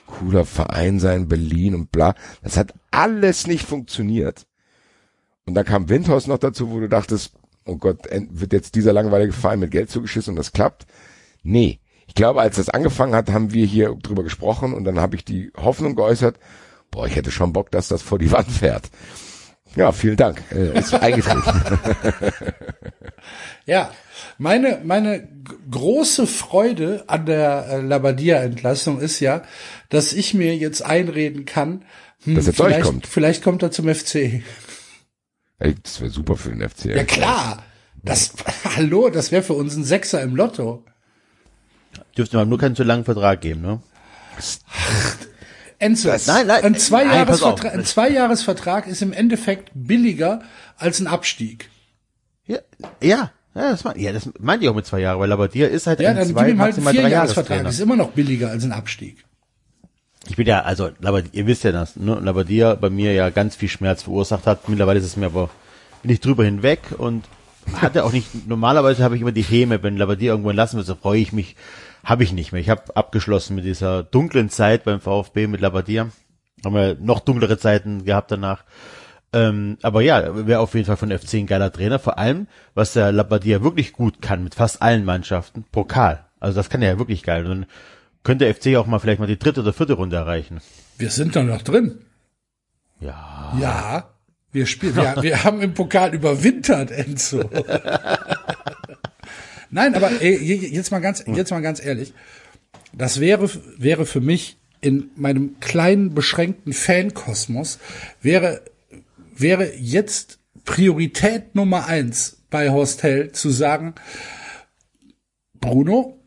cooler 0.06 0.44
Verein 0.44 0.98
sein, 0.98 1.28
Berlin 1.28 1.76
und 1.76 1.92
bla. 1.92 2.14
Das 2.42 2.56
hat 2.56 2.74
alles 2.90 3.46
nicht 3.46 3.64
funktioniert. 3.64 4.46
Und 5.46 5.54
dann 5.54 5.64
kam 5.64 5.88
Windhaus 5.88 6.26
noch 6.26 6.38
dazu, 6.38 6.70
wo 6.70 6.80
du 6.80 6.88
dachtest, 6.88 7.32
oh 7.68 7.76
Gott, 7.76 7.98
wird 8.10 8.52
jetzt 8.52 8.74
dieser 8.74 8.92
langweilige 8.92 9.32
Verein 9.32 9.60
mit 9.60 9.70
Geld 9.70 9.90
zugeschissen 9.90 10.32
und 10.32 10.36
das 10.36 10.52
klappt? 10.52 10.86
Nee. 11.42 11.80
Ich 12.06 12.14
glaube, 12.14 12.40
als 12.40 12.56
das 12.56 12.70
angefangen 12.70 13.14
hat, 13.14 13.30
haben 13.30 13.52
wir 13.52 13.66
hier 13.66 13.94
drüber 14.02 14.22
gesprochen 14.22 14.72
und 14.72 14.84
dann 14.84 14.98
habe 14.98 15.14
ich 15.14 15.24
die 15.24 15.52
Hoffnung 15.56 15.94
geäußert, 15.94 16.38
boah, 16.90 17.06
ich 17.06 17.16
hätte 17.16 17.30
schon 17.30 17.52
Bock, 17.52 17.70
dass 17.70 17.88
das 17.88 18.02
vor 18.02 18.18
die 18.18 18.32
Wand 18.32 18.50
fährt. 18.50 18.90
Ja, 19.76 19.92
vielen 19.92 20.16
Dank. 20.16 20.42
Äh, 20.50 20.78
ist 20.78 20.94
eingetreten. 20.94 21.42
Ja, 23.66 23.90
meine, 24.38 24.80
meine 24.82 25.28
große 25.70 26.26
Freude 26.26 27.04
an 27.06 27.26
der 27.26 27.66
äh, 27.68 27.80
Labadia-Entlassung 27.82 28.98
ist 28.98 29.20
ja, 29.20 29.42
dass 29.90 30.14
ich 30.14 30.32
mir 30.32 30.56
jetzt 30.56 30.80
einreden 30.80 31.44
kann, 31.44 31.84
hm, 32.24 32.34
Dass 32.34 32.46
er 32.46 32.54
vielleicht, 32.54 32.82
kommt. 32.82 33.06
vielleicht 33.06 33.44
kommt 33.44 33.62
er 33.62 33.70
zum 33.70 33.94
FC. 33.94 34.42
Ey, 35.58 35.74
das 35.82 36.00
wäre 36.00 36.10
super 36.10 36.36
für 36.36 36.50
den 36.50 36.68
FC. 36.68 36.86
Ja 36.86 37.04
klar, 37.04 37.62
das, 38.02 38.32
hallo, 38.76 39.10
das 39.10 39.32
wäre 39.32 39.42
für 39.42 39.54
uns 39.54 39.76
ein 39.76 39.84
Sechser 39.84 40.22
im 40.22 40.36
Lotto. 40.36 40.84
Dürfte 42.16 42.36
man 42.36 42.48
nur 42.48 42.58
keinen 42.58 42.76
zu 42.76 42.84
langen 42.84 43.04
Vertrag 43.04 43.40
geben, 43.40 43.62
ne? 43.62 43.80
Enzo, 45.80 46.08
Nein, 46.26 46.46
nein, 46.46 46.64
ein, 46.64 46.74
Zweijahresvertrag, 46.76 47.74
ein 47.74 47.84
Zweijahresvertrag 47.84 48.86
ist 48.86 49.02
im 49.02 49.12
Endeffekt 49.12 49.70
billiger 49.74 50.42
als 50.76 51.00
ein 51.00 51.06
Abstieg. 51.06 51.70
Ja, 52.46 52.58
ja, 53.00 53.32
ja, 53.54 53.70
das, 53.70 53.84
mein, 53.84 53.98
ja, 53.98 54.12
das 54.12 54.28
meinte 54.38 54.64
ich 54.64 54.70
auch 54.70 54.74
mit 54.74 54.86
zwei 54.86 55.00
Jahren, 55.00 55.18
weil 55.18 55.28
Labadia 55.28 55.66
ist 55.66 55.86
halt 55.86 56.00
Ja, 56.00 56.10
ein 56.10 56.16
dann 56.16 56.28
zwei, 56.28 56.44
gib 56.44 56.54
ihm 56.54 56.60
halt 56.60 56.76
einen 56.76 56.86
Vierjahresvertrag. 56.88 57.66
Ist 57.66 57.80
immer 57.80 57.96
noch 57.96 58.10
billiger 58.10 58.50
als 58.50 58.64
ein 58.64 58.72
Abstieg. 58.72 59.24
Ich 60.26 60.36
bin 60.36 60.46
ja, 60.46 60.60
also, 60.62 60.90
Labadia, 61.00 61.30
ihr 61.32 61.46
wisst 61.46 61.64
ja 61.64 61.72
das, 61.72 61.96
ne? 61.96 62.18
Labadia 62.20 62.74
bei 62.74 62.90
mir 62.90 63.12
ja 63.12 63.30
ganz 63.30 63.56
viel 63.56 63.68
Schmerz 63.68 64.02
verursacht 64.02 64.46
hat. 64.46 64.68
Mittlerweile 64.68 64.98
ist 64.98 65.06
es 65.06 65.16
mir 65.16 65.26
aber, 65.26 65.50
bin 66.02 66.10
ich 66.10 66.20
drüber 66.20 66.44
hinweg 66.44 66.80
und 66.96 67.24
hatte 67.74 68.04
auch 68.04 68.12
nicht, 68.12 68.28
normalerweise 68.48 69.04
habe 69.04 69.16
ich 69.16 69.22
immer 69.22 69.32
die 69.32 69.42
Häme, 69.42 69.82
wenn 69.82 69.96
Labadia 69.96 70.32
irgendwo 70.32 70.50
entlassen 70.50 70.76
wird, 70.76 70.86
so 70.86 70.94
freue 70.94 71.20
ich 71.20 71.32
mich, 71.32 71.56
habe 72.04 72.24
ich 72.24 72.32
nicht 72.32 72.52
mehr. 72.52 72.60
Ich 72.60 72.70
habe 72.70 72.96
abgeschlossen 72.96 73.54
mit 73.54 73.64
dieser 73.64 74.02
dunklen 74.02 74.50
Zeit 74.50 74.84
beim 74.84 75.00
VfB 75.00 75.46
mit 75.46 75.60
Labadia. 75.60 76.08
Haben 76.64 76.74
wir 76.74 76.96
noch 77.00 77.20
dunklere 77.20 77.58
Zeiten 77.58 78.04
gehabt 78.04 78.30
danach. 78.32 78.64
Ähm, 79.32 79.76
aber 79.82 80.00
ja, 80.00 80.46
wäre 80.46 80.60
auf 80.60 80.74
jeden 80.74 80.86
Fall 80.86 80.96
von 80.96 81.16
FC 81.16 81.34
ein 81.34 81.46
geiler 81.46 81.72
Trainer. 81.72 81.98
Vor 81.98 82.18
allem, 82.18 82.46
was 82.74 82.94
der 82.94 83.12
Labadia 83.12 83.62
wirklich 83.62 83.92
gut 83.92 84.22
kann 84.22 84.42
mit 84.42 84.54
fast 84.54 84.80
allen 84.80 85.04
Mannschaften, 85.04 85.64
Pokal. 85.70 86.24
Also 86.40 86.56
das 86.56 86.70
kann 86.70 86.82
er 86.82 86.92
ja 86.92 86.98
wirklich 86.98 87.22
geil. 87.22 87.46
Und 87.46 87.66
könnte 88.24 88.44
der 88.44 88.54
FC 88.54 88.76
auch 88.76 88.86
mal 88.86 88.98
vielleicht 88.98 89.20
mal 89.20 89.26
die 89.26 89.38
dritte 89.38 89.60
oder 89.62 89.72
vierte 89.72 89.94
Runde 89.94 90.16
erreichen. 90.16 90.60
Wir 90.98 91.10
sind 91.10 91.34
doch 91.36 91.44
noch 91.44 91.62
drin. 91.62 91.98
Ja. 93.00 93.56
Ja, 93.60 94.10
wir 94.52 94.66
spielen, 94.66 94.96
wir, 94.96 95.16
wir 95.22 95.44
haben 95.44 95.60
im 95.62 95.72
Pokal 95.74 96.14
überwintert, 96.14 96.90
Enzo. 96.90 97.48
Nein, 99.70 99.94
aber 99.94 100.10
ey, 100.20 100.36
je- 100.38 100.68
jetzt 100.68 100.90
mal 100.90 101.00
ganz, 101.00 101.22
jetzt 101.26 101.50
mal 101.50 101.60
ganz 101.60 101.84
ehrlich. 101.84 102.14
Das 102.92 103.20
wäre, 103.20 103.48
wäre 103.76 104.06
für 104.06 104.20
mich 104.20 104.56
in 104.80 105.10
meinem 105.16 105.60
kleinen, 105.60 106.14
beschränkten 106.14 106.72
Fankosmos 106.72 107.78
wäre, 108.22 108.62
wäre 109.36 109.74
jetzt 109.76 110.38
Priorität 110.64 111.54
Nummer 111.54 111.86
eins 111.86 112.38
bei 112.50 112.70
Horst 112.70 113.04
zu 113.32 113.50
sagen, 113.50 113.94
Bruno, 115.60 116.17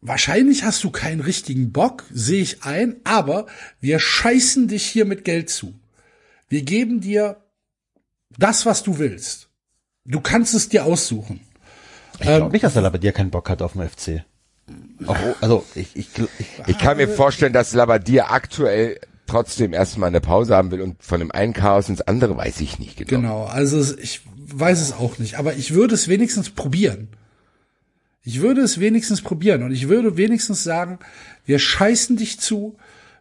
wahrscheinlich 0.00 0.64
hast 0.64 0.84
du 0.84 0.90
keinen 0.90 1.20
richtigen 1.20 1.72
Bock, 1.72 2.04
sehe 2.12 2.42
ich 2.42 2.62
ein, 2.62 2.96
aber 3.04 3.46
wir 3.80 3.98
scheißen 3.98 4.68
dich 4.68 4.84
hier 4.84 5.04
mit 5.04 5.24
Geld 5.24 5.50
zu. 5.50 5.74
Wir 6.48 6.62
geben 6.62 7.00
dir 7.00 7.36
das, 8.36 8.66
was 8.66 8.82
du 8.82 8.98
willst. 8.98 9.48
du 10.04 10.20
kannst 10.20 10.54
es 10.54 10.68
dir 10.68 10.84
aussuchen. 10.84 11.40
Ich 12.14 12.26
glaube 12.26 12.50
nicht, 12.50 12.64
dass 12.64 12.72
der 12.72 12.82
Labadia 12.82 13.12
keinen 13.12 13.30
Bock 13.30 13.48
hat 13.50 13.62
auf 13.62 13.72
dem 13.72 13.88
FC. 13.88 14.24
Auch, 15.06 15.16
also 15.40 15.64
ich, 15.74 15.94
ich, 15.96 16.08
ich 16.38 16.46
Ich 16.66 16.78
kann 16.78 16.96
mir 16.96 17.08
vorstellen, 17.08 17.52
dass 17.52 17.72
Labadia 17.74 18.30
aktuell 18.30 18.98
trotzdem 19.26 19.72
erstmal 19.72 20.08
eine 20.08 20.20
Pause 20.20 20.56
haben 20.56 20.70
will 20.70 20.80
und 20.80 21.02
von 21.02 21.20
dem 21.20 21.30
einen 21.30 21.52
Chaos 21.52 21.88
ins 21.88 22.00
andere 22.00 22.36
weiß 22.36 22.60
ich 22.60 22.78
nicht 22.78 22.96
genau. 22.96 23.08
Genau, 23.08 23.44
also 23.44 23.96
ich 23.98 24.22
weiß 24.36 24.80
es 24.80 24.92
auch 24.92 25.18
nicht, 25.18 25.36
aber 25.38 25.54
ich 25.54 25.74
würde 25.74 25.94
es 25.94 26.08
wenigstens 26.08 26.50
probieren. 26.50 27.08
Ich 28.28 28.42
würde 28.42 28.60
es 28.60 28.78
wenigstens 28.78 29.22
probieren 29.22 29.62
und 29.62 29.70
ich 29.70 29.88
würde 29.88 30.18
wenigstens 30.18 30.62
sagen, 30.62 30.98
wir 31.46 31.58
scheißen 31.58 32.18
dich 32.18 32.38
zu, 32.38 32.76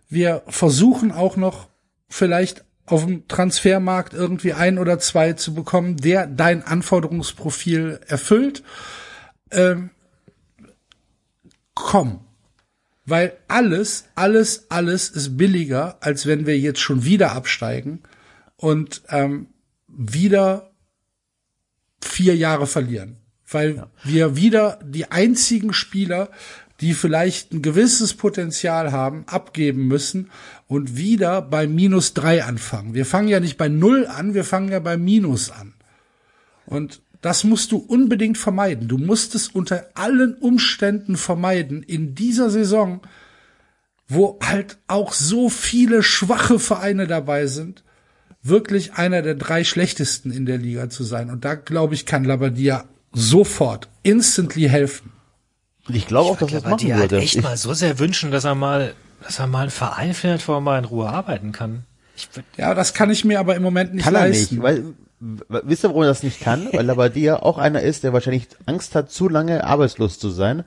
wir 0.09 0.43
versuchen 0.47 1.13
auch 1.13 1.37
noch 1.37 1.69
vielleicht 2.09 2.65
auf 2.85 3.05
dem 3.05 3.25
Transfermarkt 3.29 4.13
irgendwie 4.13 4.51
ein 4.51 4.77
oder 4.77 4.99
zwei 4.99 5.31
zu 5.31 5.53
bekommen, 5.53 5.95
der 5.95 6.27
dein 6.27 6.61
Anforderungsprofil 6.61 8.01
erfüllt. 8.05 8.63
Ähm, 9.51 9.91
komm. 11.73 12.19
Weil 13.05 13.37
alles, 13.47 14.09
alles, 14.13 14.65
alles 14.67 15.09
ist 15.09 15.37
billiger, 15.37 15.99
als 16.01 16.25
wenn 16.25 16.45
wir 16.45 16.59
jetzt 16.59 16.81
schon 16.81 17.05
wieder 17.05 17.31
absteigen 17.31 18.03
und 18.57 19.03
ähm, 19.07 19.47
wieder 19.87 20.71
vier 22.01 22.35
Jahre 22.35 22.67
verlieren. 22.67 23.21
Weil 23.49 23.87
wir 24.03 24.35
wieder 24.35 24.79
die 24.83 25.09
einzigen 25.09 25.73
Spieler, 25.73 26.29
die 26.81 26.93
vielleicht 26.93 27.53
ein 27.53 27.61
gewisses 27.61 28.13
Potenzial 28.13 28.91
haben, 28.91 29.23
abgeben 29.27 29.87
müssen 29.87 30.29
und 30.67 30.95
wieder 30.95 31.41
bei 31.41 31.65
minus 31.67 32.13
drei 32.13 32.43
anfangen. 32.43 32.93
Wir 32.93 33.05
fangen 33.05 33.29
ja 33.29 33.39
nicht 33.39 33.57
bei 33.57 33.67
null 33.67 34.05
an, 34.05 34.33
wir 34.33 34.43
fangen 34.43 34.69
ja 34.69 34.79
bei 34.79 34.97
minus 34.97 35.49
an. 35.49 35.73
Und 36.65 37.01
das 37.21 37.43
musst 37.43 37.71
du 37.71 37.77
unbedingt 37.77 38.37
vermeiden. 38.37 38.87
Du 38.87 38.97
musst 38.97 39.33
es 39.33 39.47
unter 39.47 39.87
allen 39.95 40.35
Umständen 40.35 41.17
vermeiden 41.17 41.81
in 41.81 42.13
dieser 42.13 42.49
Saison, 42.49 43.01
wo 44.07 44.37
halt 44.43 44.77
auch 44.87 45.13
so 45.13 45.49
viele 45.49 46.03
schwache 46.03 46.59
Vereine 46.59 47.07
dabei 47.07 47.47
sind, 47.47 47.83
wirklich 48.43 48.93
einer 48.93 49.21
der 49.21 49.35
drei 49.35 49.63
schlechtesten 49.63 50.31
in 50.31 50.45
der 50.45 50.57
Liga 50.57 50.89
zu 50.89 51.03
sein. 51.03 51.29
Und 51.29 51.43
da 51.43 51.55
glaube 51.55 51.95
ich, 51.95 52.05
kann 52.05 52.23
Labadia 52.23 52.85
sofort, 53.13 53.87
instantly 54.03 54.67
helfen. 54.69 55.11
Ich 55.89 56.07
glaube 56.07 56.31
auch, 56.31 56.37
dass 56.37 56.51
er 56.51 56.61
das 56.61 56.69
machen 56.69 56.93
halt 56.93 57.11
würde. 57.11 57.23
echt 57.23 57.35
Ich, 57.35 57.43
mal 57.43 57.57
so 57.57 57.73
sehr 57.73 57.99
wünschen, 57.99 58.31
dass 58.31 58.43
er 58.43 58.55
mal, 58.55 58.93
dass 59.23 59.39
er 59.39 59.47
mal 59.47 59.61
einen 59.61 59.71
Verein 59.71 60.13
findet, 60.13 60.47
wo 60.47 60.53
er 60.53 60.61
mal 60.61 60.79
in 60.79 60.85
Ruhe 60.85 61.09
arbeiten 61.09 61.51
kann. 61.51 61.83
Ja, 62.57 62.73
das 62.73 62.93
kann 62.93 63.09
ich 63.09 63.23
mir 63.23 63.39
aber 63.39 63.55
im 63.55 63.63
Moment 63.63 63.93
nicht 63.93 64.03
kann 64.03 64.15
er 64.15 64.27
leisten. 64.27 64.55
nicht, 64.55 64.63
weil 64.63 64.83
wisst 65.19 65.83
ihr, 65.83 65.89
warum 65.89 66.03
er 66.03 66.09
das 66.09 66.23
nicht 66.23 66.41
kann? 66.41 66.67
Weil 66.73 66.85
Labadia 66.85 67.37
auch 67.41 67.57
einer 67.57 67.81
ist, 67.81 68.03
der 68.03 68.13
wahrscheinlich 68.13 68.47
Angst 68.65 68.95
hat, 68.95 69.11
zu 69.11 69.29
lange 69.29 69.63
arbeitslos 69.63 70.19
zu 70.19 70.29
sein. 70.29 70.63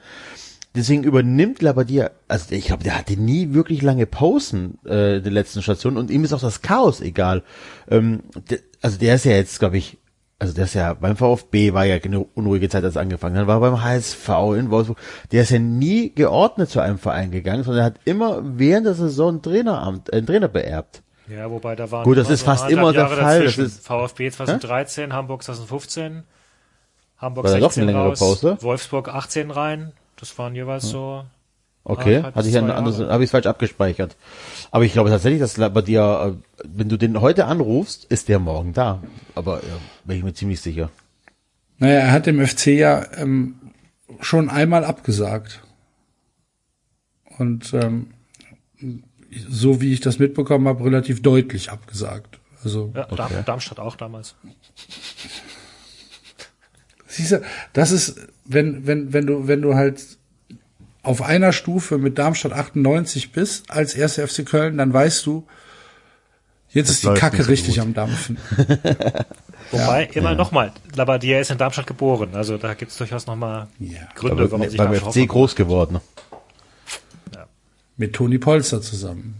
Deswegen 0.74 1.02
übernimmt 1.02 1.62
Labadia, 1.62 2.10
also 2.28 2.54
ich 2.54 2.66
glaube, 2.66 2.84
der 2.84 2.96
hatte 2.96 3.14
nie 3.14 3.54
wirklich 3.54 3.82
lange 3.82 4.06
Pausen 4.06 4.78
äh, 4.84 5.20
der 5.20 5.32
letzten 5.32 5.62
Station 5.62 5.96
und 5.96 6.10
ihm 6.10 6.22
ist 6.22 6.32
auch 6.32 6.40
das 6.40 6.62
Chaos 6.62 7.00
egal. 7.00 7.42
Ähm, 7.90 8.20
der, 8.48 8.60
also 8.80 8.96
der 8.96 9.16
ist 9.16 9.24
ja 9.24 9.32
jetzt, 9.32 9.58
glaube 9.58 9.78
ich, 9.78 9.98
also 10.40 10.54
der 10.54 10.64
ist 10.64 10.74
ja 10.74 10.94
beim 10.94 11.16
VfB 11.16 11.72
war 11.74 11.84
ja 11.84 11.96
eine 11.96 12.18
unruhige 12.20 12.68
Zeit, 12.68 12.82
als 12.82 12.96
er 12.96 13.02
angefangen 13.02 13.36
hat, 13.36 13.46
war 13.46 13.60
beim 13.60 13.82
HSV 13.82 14.28
in 14.58 14.70
Wolfsburg. 14.70 14.98
Der 15.30 15.42
ist 15.42 15.50
ja 15.50 15.58
nie 15.60 16.12
geordnet 16.14 16.70
zu 16.70 16.80
einem 16.80 16.98
Verein 16.98 17.30
gegangen, 17.30 17.62
sondern 17.62 17.84
hat 17.84 18.00
immer 18.04 18.40
während 18.42 18.86
der 18.86 18.94
Saison 18.94 19.36
ein 19.36 19.42
Traineramt, 19.42 20.12
äh, 20.12 20.16
einen 20.16 20.26
Trainer 20.26 20.48
beerbt. 20.48 21.02
ja, 21.28 21.48
wobei 21.50 21.76
da 21.76 21.90
waren 21.92 22.04
Gut, 22.04 22.16
das 22.18 22.28
ist 22.30 22.42
fast 22.42 22.68
immer 22.68 22.92
der 22.92 23.06
Fall, 23.08 23.44
das 23.44 23.58
ist- 23.58 23.86
VfB 23.86 24.30
2013, 24.30 25.12
Hamburg 25.12 25.42
2015, 25.44 26.24
Hamburg 27.18 27.44
War 27.44 27.52
da 27.52 27.58
doch 27.58 27.66
16 27.70 27.82
eine 27.82 27.92
längere 27.92 28.08
raus, 28.08 28.18
Pause? 28.18 28.56
Wolfsburg 28.60 29.08
18 29.08 29.50
rein. 29.50 29.92
Das 30.18 30.36
waren 30.38 30.54
jeweils 30.54 30.88
so. 30.88 31.24
Okay, 31.82 32.16
Anderthalb 32.16 32.34
hatte 32.36 32.48
ich 32.48 32.58
anderes, 32.58 32.98
Jahre. 32.98 33.12
habe 33.12 33.24
ich 33.24 33.30
falsch 33.30 33.46
abgespeichert. 33.46 34.16
Aber 34.70 34.84
ich 34.84 34.92
glaube 34.92 35.08
tatsächlich, 35.10 35.40
dass 35.40 35.54
bei 35.54 35.82
dir, 35.82 36.36
äh, 36.62 36.64
wenn 36.68 36.88
du 36.88 36.96
den 36.98 37.20
heute 37.20 37.46
anrufst, 37.46 38.04
ist 38.04 38.28
der 38.28 38.38
morgen 38.38 38.72
da. 38.74 39.02
Aber 39.34 39.56
ja, 39.62 39.76
bin 40.04 40.18
ich 40.18 40.22
mir 40.22 40.34
ziemlich 40.34 40.60
sicher. 40.60 40.90
Naja, 41.78 42.00
er 42.00 42.12
hat 42.12 42.26
dem 42.26 42.44
FC 42.46 42.66
ja 42.68 43.06
ähm, 43.16 43.54
schon 44.20 44.50
einmal 44.50 44.84
abgesagt. 44.84 45.62
Und 47.38 47.72
ähm, 47.72 48.08
so 49.48 49.80
wie 49.80 49.92
ich 49.94 50.00
das 50.00 50.18
mitbekommen 50.18 50.68
habe, 50.68 50.84
relativ 50.84 51.22
deutlich 51.22 51.70
abgesagt. 51.70 52.38
Also 52.62 52.92
Ja, 52.94 53.06
Darm- 53.06 53.44
Darmstadt 53.46 53.80
auch 53.80 53.96
damals. 53.96 54.34
siehst 57.06 57.32
du, 57.32 57.42
das 57.72 57.90
ist, 57.90 58.16
wenn, 58.44 58.86
wenn, 58.86 59.12
wenn 59.14 59.26
du, 59.26 59.48
wenn 59.48 59.62
du 59.62 59.74
halt 59.74 60.18
auf 61.02 61.22
einer 61.22 61.52
Stufe 61.52 61.98
mit 61.98 62.18
Darmstadt 62.18 62.52
98 62.52 63.32
bist, 63.32 63.70
als 63.70 63.94
erste 63.94 64.26
FC 64.26 64.44
Köln, 64.44 64.76
dann 64.78 64.92
weißt 64.92 65.24
du, 65.26 65.46
jetzt 66.70 66.90
ist 66.90 67.02
die 67.04 67.14
Kacke 67.14 67.48
richtig 67.48 67.76
gut. 67.76 67.84
am 67.84 67.94
Dampfen. 67.94 68.36
Wobei, 69.70 70.04
immer 70.14 70.34
nochmal, 70.34 70.72
Labadia 70.94 71.40
ist 71.40 71.50
in 71.50 71.58
Darmstadt 71.58 71.86
geboren. 71.86 72.30
Also 72.34 72.58
da 72.58 72.74
gibt's 72.74 72.96
durchaus 72.96 73.26
nochmal 73.26 73.68
Ja. 73.78 74.00
Gründe, 74.14 74.42
Aber 74.42 74.50
warum 74.50 74.68
sich 74.68 74.76
beim 74.76 74.92
Darmstadt 74.92 75.14
FC 75.14 75.28
groß 75.28 75.54
geworden. 75.56 75.94
ne? 75.94 76.00
mit 77.96 78.14
Toni 78.14 78.38
Polster 78.38 78.80
zusammen. 78.80 79.34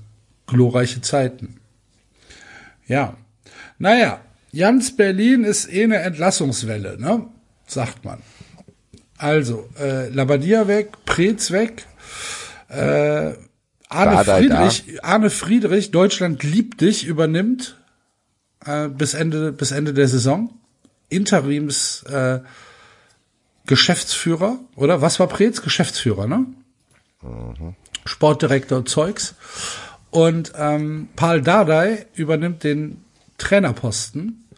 Glorreiche 0.46 1.00
Zeiten. 1.00 1.60
Ja. 2.86 3.14
Naja, 3.78 4.20
Jans 4.52 4.94
Berlin 4.96 5.44
ist 5.44 5.72
eh 5.72 5.84
eine 5.84 5.96
Entlassungswelle, 5.96 7.00
ne? 7.00 7.24
Sagt 7.66 8.04
man. 8.04 8.18
Also, 9.20 9.68
äh, 9.78 10.08
Labadia 10.08 10.66
weg, 10.66 10.92
Preetz 11.04 11.50
weg, 11.50 11.86
äh, 12.68 13.34
Arne 13.90 14.24
Friedrich, 14.24 15.04
Arne 15.04 15.28
Friedrich, 15.28 15.90
Deutschland 15.90 16.42
liebt 16.42 16.80
dich, 16.80 17.04
übernimmt 17.04 17.76
äh, 18.64 18.88
bis 18.88 19.12
Ende 19.12 19.52
bis 19.52 19.72
Ende 19.72 19.92
der 19.92 20.08
Saison. 20.08 20.58
Interims 21.10 22.02
äh, 22.04 22.40
Geschäftsführer, 23.66 24.58
oder? 24.74 25.02
Was 25.02 25.20
war 25.20 25.26
Preetz? 25.26 25.60
Geschäftsführer, 25.60 26.26
ne? 26.26 26.46
Sportdirektor 28.06 28.86
Zeugs. 28.86 29.34
Und 30.08 30.54
ähm, 30.56 31.10
Paul 31.14 31.42
Dardai 31.42 32.06
übernimmt 32.14 32.64
den 32.64 33.04
Trainerposten, 33.36 34.48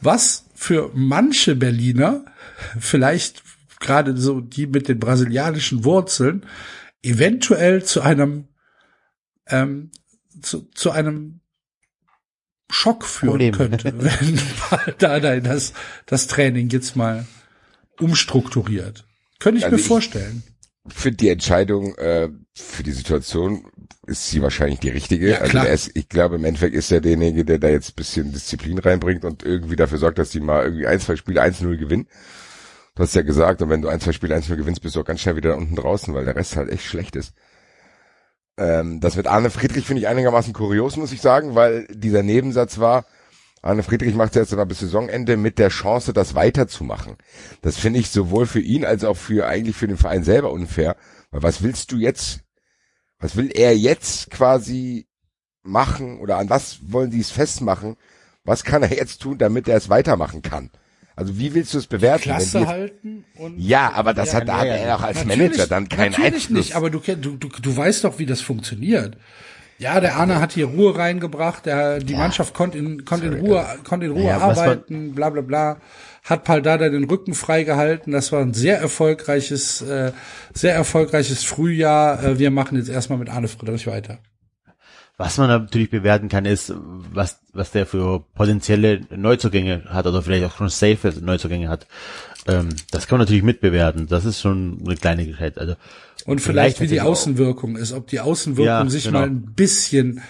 was 0.00 0.46
für 0.54 0.90
manche 0.94 1.54
Berliner, 1.54 2.24
vielleicht 2.80 3.43
gerade 3.84 4.16
so 4.16 4.40
die 4.40 4.66
mit 4.66 4.88
den 4.88 4.98
brasilianischen 4.98 5.84
Wurzeln, 5.84 6.44
eventuell 7.02 7.84
zu 7.84 8.00
einem 8.00 8.48
ähm, 9.46 9.90
zu, 10.42 10.62
zu 10.74 10.90
einem 10.90 11.40
Schock 12.70 13.04
führen 13.04 13.30
Problem. 13.52 13.54
könnte, 13.54 13.94
wenn 13.98 14.38
Dardai 14.98 15.40
das, 15.40 15.72
das 16.06 16.26
Training 16.26 16.70
jetzt 16.70 16.96
mal 16.96 17.26
umstrukturiert. 18.00 19.04
Könnte 19.38 19.58
ich 19.58 19.64
Also 19.64 19.76
mir 19.76 19.80
ich- 19.82 19.86
vorstellen. 19.88 20.42
Für 20.86 21.10
die 21.12 21.30
Entscheidung, 21.30 21.94
äh, 21.96 22.28
für 22.54 22.82
die 22.82 22.92
Situation 22.92 23.66
ist 24.06 24.28
sie 24.28 24.42
wahrscheinlich 24.42 24.80
die 24.80 24.90
richtige. 24.90 25.30
Ja, 25.30 25.38
also 25.38 25.58
ist, 25.60 25.90
ich 25.94 26.10
glaube, 26.10 26.34
im 26.36 26.44
Endeffekt 26.44 26.74
ist 26.74 26.92
er 26.92 27.00
derjenige, 27.00 27.46
der 27.46 27.58
da 27.58 27.68
jetzt 27.68 27.92
ein 27.92 27.94
bisschen 27.96 28.32
Disziplin 28.32 28.78
reinbringt 28.78 29.24
und 29.24 29.42
irgendwie 29.42 29.76
dafür 29.76 29.96
sorgt, 29.96 30.18
dass 30.18 30.28
die 30.28 30.40
mal 30.40 30.62
irgendwie 30.62 30.86
ein, 30.86 31.00
zwei 31.00 31.16
Spiele 31.16 31.42
1-0 31.42 31.78
gewinnen. 31.78 32.06
Du 32.94 33.02
hast 33.02 33.14
ja 33.14 33.22
gesagt, 33.22 33.60
und 33.60 33.70
wenn 33.70 33.82
du 33.82 33.88
ein, 33.88 34.00
zwei 34.00 34.12
Spiele 34.12 34.36
1-0 34.36 34.54
gewinnst, 34.54 34.80
bist 34.80 34.94
du 34.94 35.00
auch 35.00 35.04
ganz 35.04 35.20
schnell 35.20 35.36
wieder 35.36 35.56
unten 35.56 35.74
draußen, 35.74 36.14
weil 36.14 36.24
der 36.24 36.36
Rest 36.36 36.56
halt 36.56 36.70
echt 36.70 36.84
schlecht 36.84 37.16
ist. 37.16 37.34
Ähm, 38.56 39.00
das 39.00 39.16
mit 39.16 39.26
Arne 39.26 39.50
Friedrich 39.50 39.84
finde 39.84 40.02
ich 40.02 40.08
einigermaßen 40.08 40.52
kurios, 40.52 40.96
muss 40.96 41.10
ich 41.12 41.20
sagen, 41.20 41.56
weil 41.56 41.88
dieser 41.90 42.22
Nebensatz 42.22 42.78
war, 42.78 43.04
Arne 43.62 43.82
Friedrich 43.82 44.14
macht 44.14 44.30
es 44.30 44.36
jetzt 44.36 44.52
aber 44.52 44.66
bis 44.66 44.80
Saisonende 44.80 45.36
mit 45.36 45.58
der 45.58 45.70
Chance, 45.70 46.12
das 46.12 46.36
weiterzumachen. 46.36 47.16
Das 47.62 47.78
finde 47.78 47.98
ich 47.98 48.10
sowohl 48.10 48.46
für 48.46 48.60
ihn 48.60 48.84
als 48.84 49.02
auch 49.02 49.16
für 49.16 49.46
eigentlich 49.48 49.74
für 49.74 49.88
den 49.88 49.96
Verein 49.96 50.22
selber 50.22 50.52
unfair. 50.52 50.96
Weil 51.30 51.42
was 51.42 51.62
willst 51.62 51.90
du 51.90 51.96
jetzt, 51.96 52.40
was 53.18 53.34
will 53.36 53.50
er 53.52 53.76
jetzt 53.76 54.30
quasi 54.30 55.08
machen 55.62 56.20
oder 56.20 56.36
an 56.36 56.50
was 56.50 56.78
wollen 56.92 57.10
die 57.10 57.20
es 57.20 57.30
festmachen? 57.30 57.96
Was 58.44 58.62
kann 58.62 58.82
er 58.82 58.94
jetzt 58.94 59.22
tun, 59.22 59.38
damit 59.38 59.66
er 59.66 59.78
es 59.78 59.88
weitermachen 59.88 60.42
kann? 60.42 60.70
Also 61.16 61.38
wie 61.38 61.54
willst 61.54 61.72
du 61.74 61.78
es 61.78 61.86
bewerten? 61.86 62.22
die 62.24 62.28
Klasse 62.30 62.58
jetzt, 62.58 62.68
halten 62.68 63.24
und 63.38 63.58
ja, 63.58 63.92
aber 63.94 64.14
das 64.14 64.32
Ja, 64.32 64.40
hat, 64.40 64.48
da 64.48 64.58
hat 64.58 64.66
ja, 64.66 64.74
er 64.74 64.96
auch 64.96 65.02
als 65.02 65.18
Natürlich- 65.24 65.38
Manager 65.50 65.66
dann 65.68 65.88
keinen 65.88 66.10
natürlich 66.12 66.34
Einfluss. 66.34 66.50
nicht, 66.50 66.74
aber 66.76 66.90
du, 66.90 66.98
du, 66.98 67.36
du, 67.36 67.48
du 67.48 67.76
weißt 67.76 68.04
doch, 68.04 68.18
wie 68.18 68.26
das 68.26 68.40
funktioniert. 68.40 69.16
Ja, 69.78 69.98
der 70.00 70.16
Arne 70.16 70.40
hat 70.40 70.52
hier 70.52 70.66
Ruhe 70.66 70.96
reingebracht, 70.96 71.66
der, 71.66 71.98
die 71.98 72.14
Mannschaft 72.14 72.54
konnte 72.54 72.78
in, 72.78 73.04
konnte 73.04 73.26
in 73.26 73.34
Ruhe, 73.34 73.66
konnte 73.82 74.06
in 74.06 74.12
Ruhe 74.12 74.24
Ja, 74.28 74.38
arbeiten, 74.38 75.14
bla 75.14 75.30
bla 75.30 75.42
bla. 75.42 75.78
Hat 76.22 76.44
Paldada 76.44 76.88
den 76.88 77.04
Rücken 77.04 77.34
freigehalten. 77.34 78.12
Das 78.12 78.32
war 78.32 78.40
ein 78.40 78.54
sehr 78.54 78.78
erfolgreiches, 78.78 79.82
äh, 79.82 80.12
sehr 80.54 80.74
erfolgreiches 80.74 81.44
Frühjahr. 81.44 82.22
Äh, 82.24 82.38
wir 82.38 82.50
machen 82.50 82.78
jetzt 82.78 82.88
erstmal 82.88 83.18
mit 83.18 83.28
Arne 83.28 83.48
Friedrich 83.48 83.86
weiter. 83.86 84.18
Was 85.16 85.38
man 85.38 85.48
natürlich 85.48 85.90
bewerten 85.90 86.28
kann, 86.28 86.44
ist, 86.44 86.72
was, 86.76 87.38
was 87.52 87.70
der 87.70 87.86
für 87.86 88.24
potenzielle 88.34 89.02
Neuzugänge 89.14 89.84
hat 89.86 90.06
oder 90.06 90.22
vielleicht 90.22 90.44
auch 90.44 90.56
schon 90.56 90.68
safe 90.68 91.12
Neuzugänge 91.20 91.68
hat. 91.68 91.86
Ähm, 92.48 92.70
das 92.90 93.06
kann 93.06 93.18
man 93.18 93.24
natürlich 93.26 93.44
mitbewerten. 93.44 94.08
Das 94.08 94.24
ist 94.24 94.40
schon 94.40 94.82
eine 94.84 94.96
kleine 94.96 95.24
Geschichte. 95.24 95.60
Also, 95.60 95.76
Und 96.26 96.40
vielleicht, 96.40 96.80
wie 96.80 96.88
die 96.88 97.00
Außenwirkung 97.00 97.76
ist, 97.76 97.92
ob 97.92 98.08
die 98.08 98.18
Außenwirkung 98.20 98.66
Ja, 98.66 98.90
sich 98.90 99.04
genau. 99.04 99.20
mal 99.20 99.26
ein 99.28 99.54
bisschen 99.54 100.20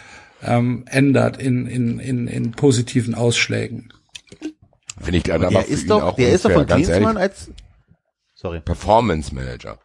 ähm, 0.42 0.85
ändert 0.87 1.38
in, 1.38 1.66
in, 1.66 1.99
in, 1.99 2.29
in 2.29 2.53
positiven 2.53 3.14
Ausschlägen. 3.14 3.88
Finde 5.01 5.16
ich 5.16 5.23
dann 5.25 5.42
aber 5.42 5.51
Der 5.51 5.66
ist 5.66 5.88
doch, 5.88 6.03
auch 6.03 6.16
der 6.16 6.33
ist 6.33 6.44
doch 6.44 6.51
von 6.53 6.66
ganz 6.66 6.87
Klinsmann 6.87 7.16
ehrlich. 7.16 7.33
als, 7.33 7.51
sorry. 8.35 8.61
Performance 8.61 9.35
Manager. 9.35 9.79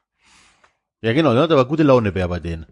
Ja, 1.01 1.13
genau, 1.13 1.33
ne? 1.33 1.47
Da 1.47 1.55
war 1.55 1.65
gute 1.65 1.83
Laune 1.83 2.11
Bär 2.11 2.27
bei 2.27 2.39
denen. 2.41 2.65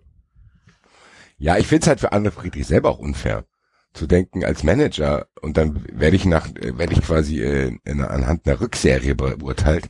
Ja, 1.38 1.58
ich 1.58 1.68
finde 1.68 1.84
es 1.84 1.88
halt 1.88 2.00
für 2.00 2.12
Anne 2.12 2.32
Friedrich 2.32 2.66
selber 2.66 2.90
auch 2.90 3.00
unfair 3.00 3.46
zu 3.94 4.08
denken 4.08 4.44
als 4.44 4.64
Manager 4.64 5.28
und 5.42 5.58
dann 5.58 5.86
werde 5.92 6.16
ich 6.16 6.26
nach 6.26 6.48
äh, 6.56 6.78
werde 6.78 6.94
ich 6.94 7.02
quasi 7.02 7.42
äh, 7.42 7.78
in, 7.84 8.02
anhand 8.02 8.48
einer 8.48 8.60
Rückserie 8.60 9.16
beurteilt. 9.16 9.90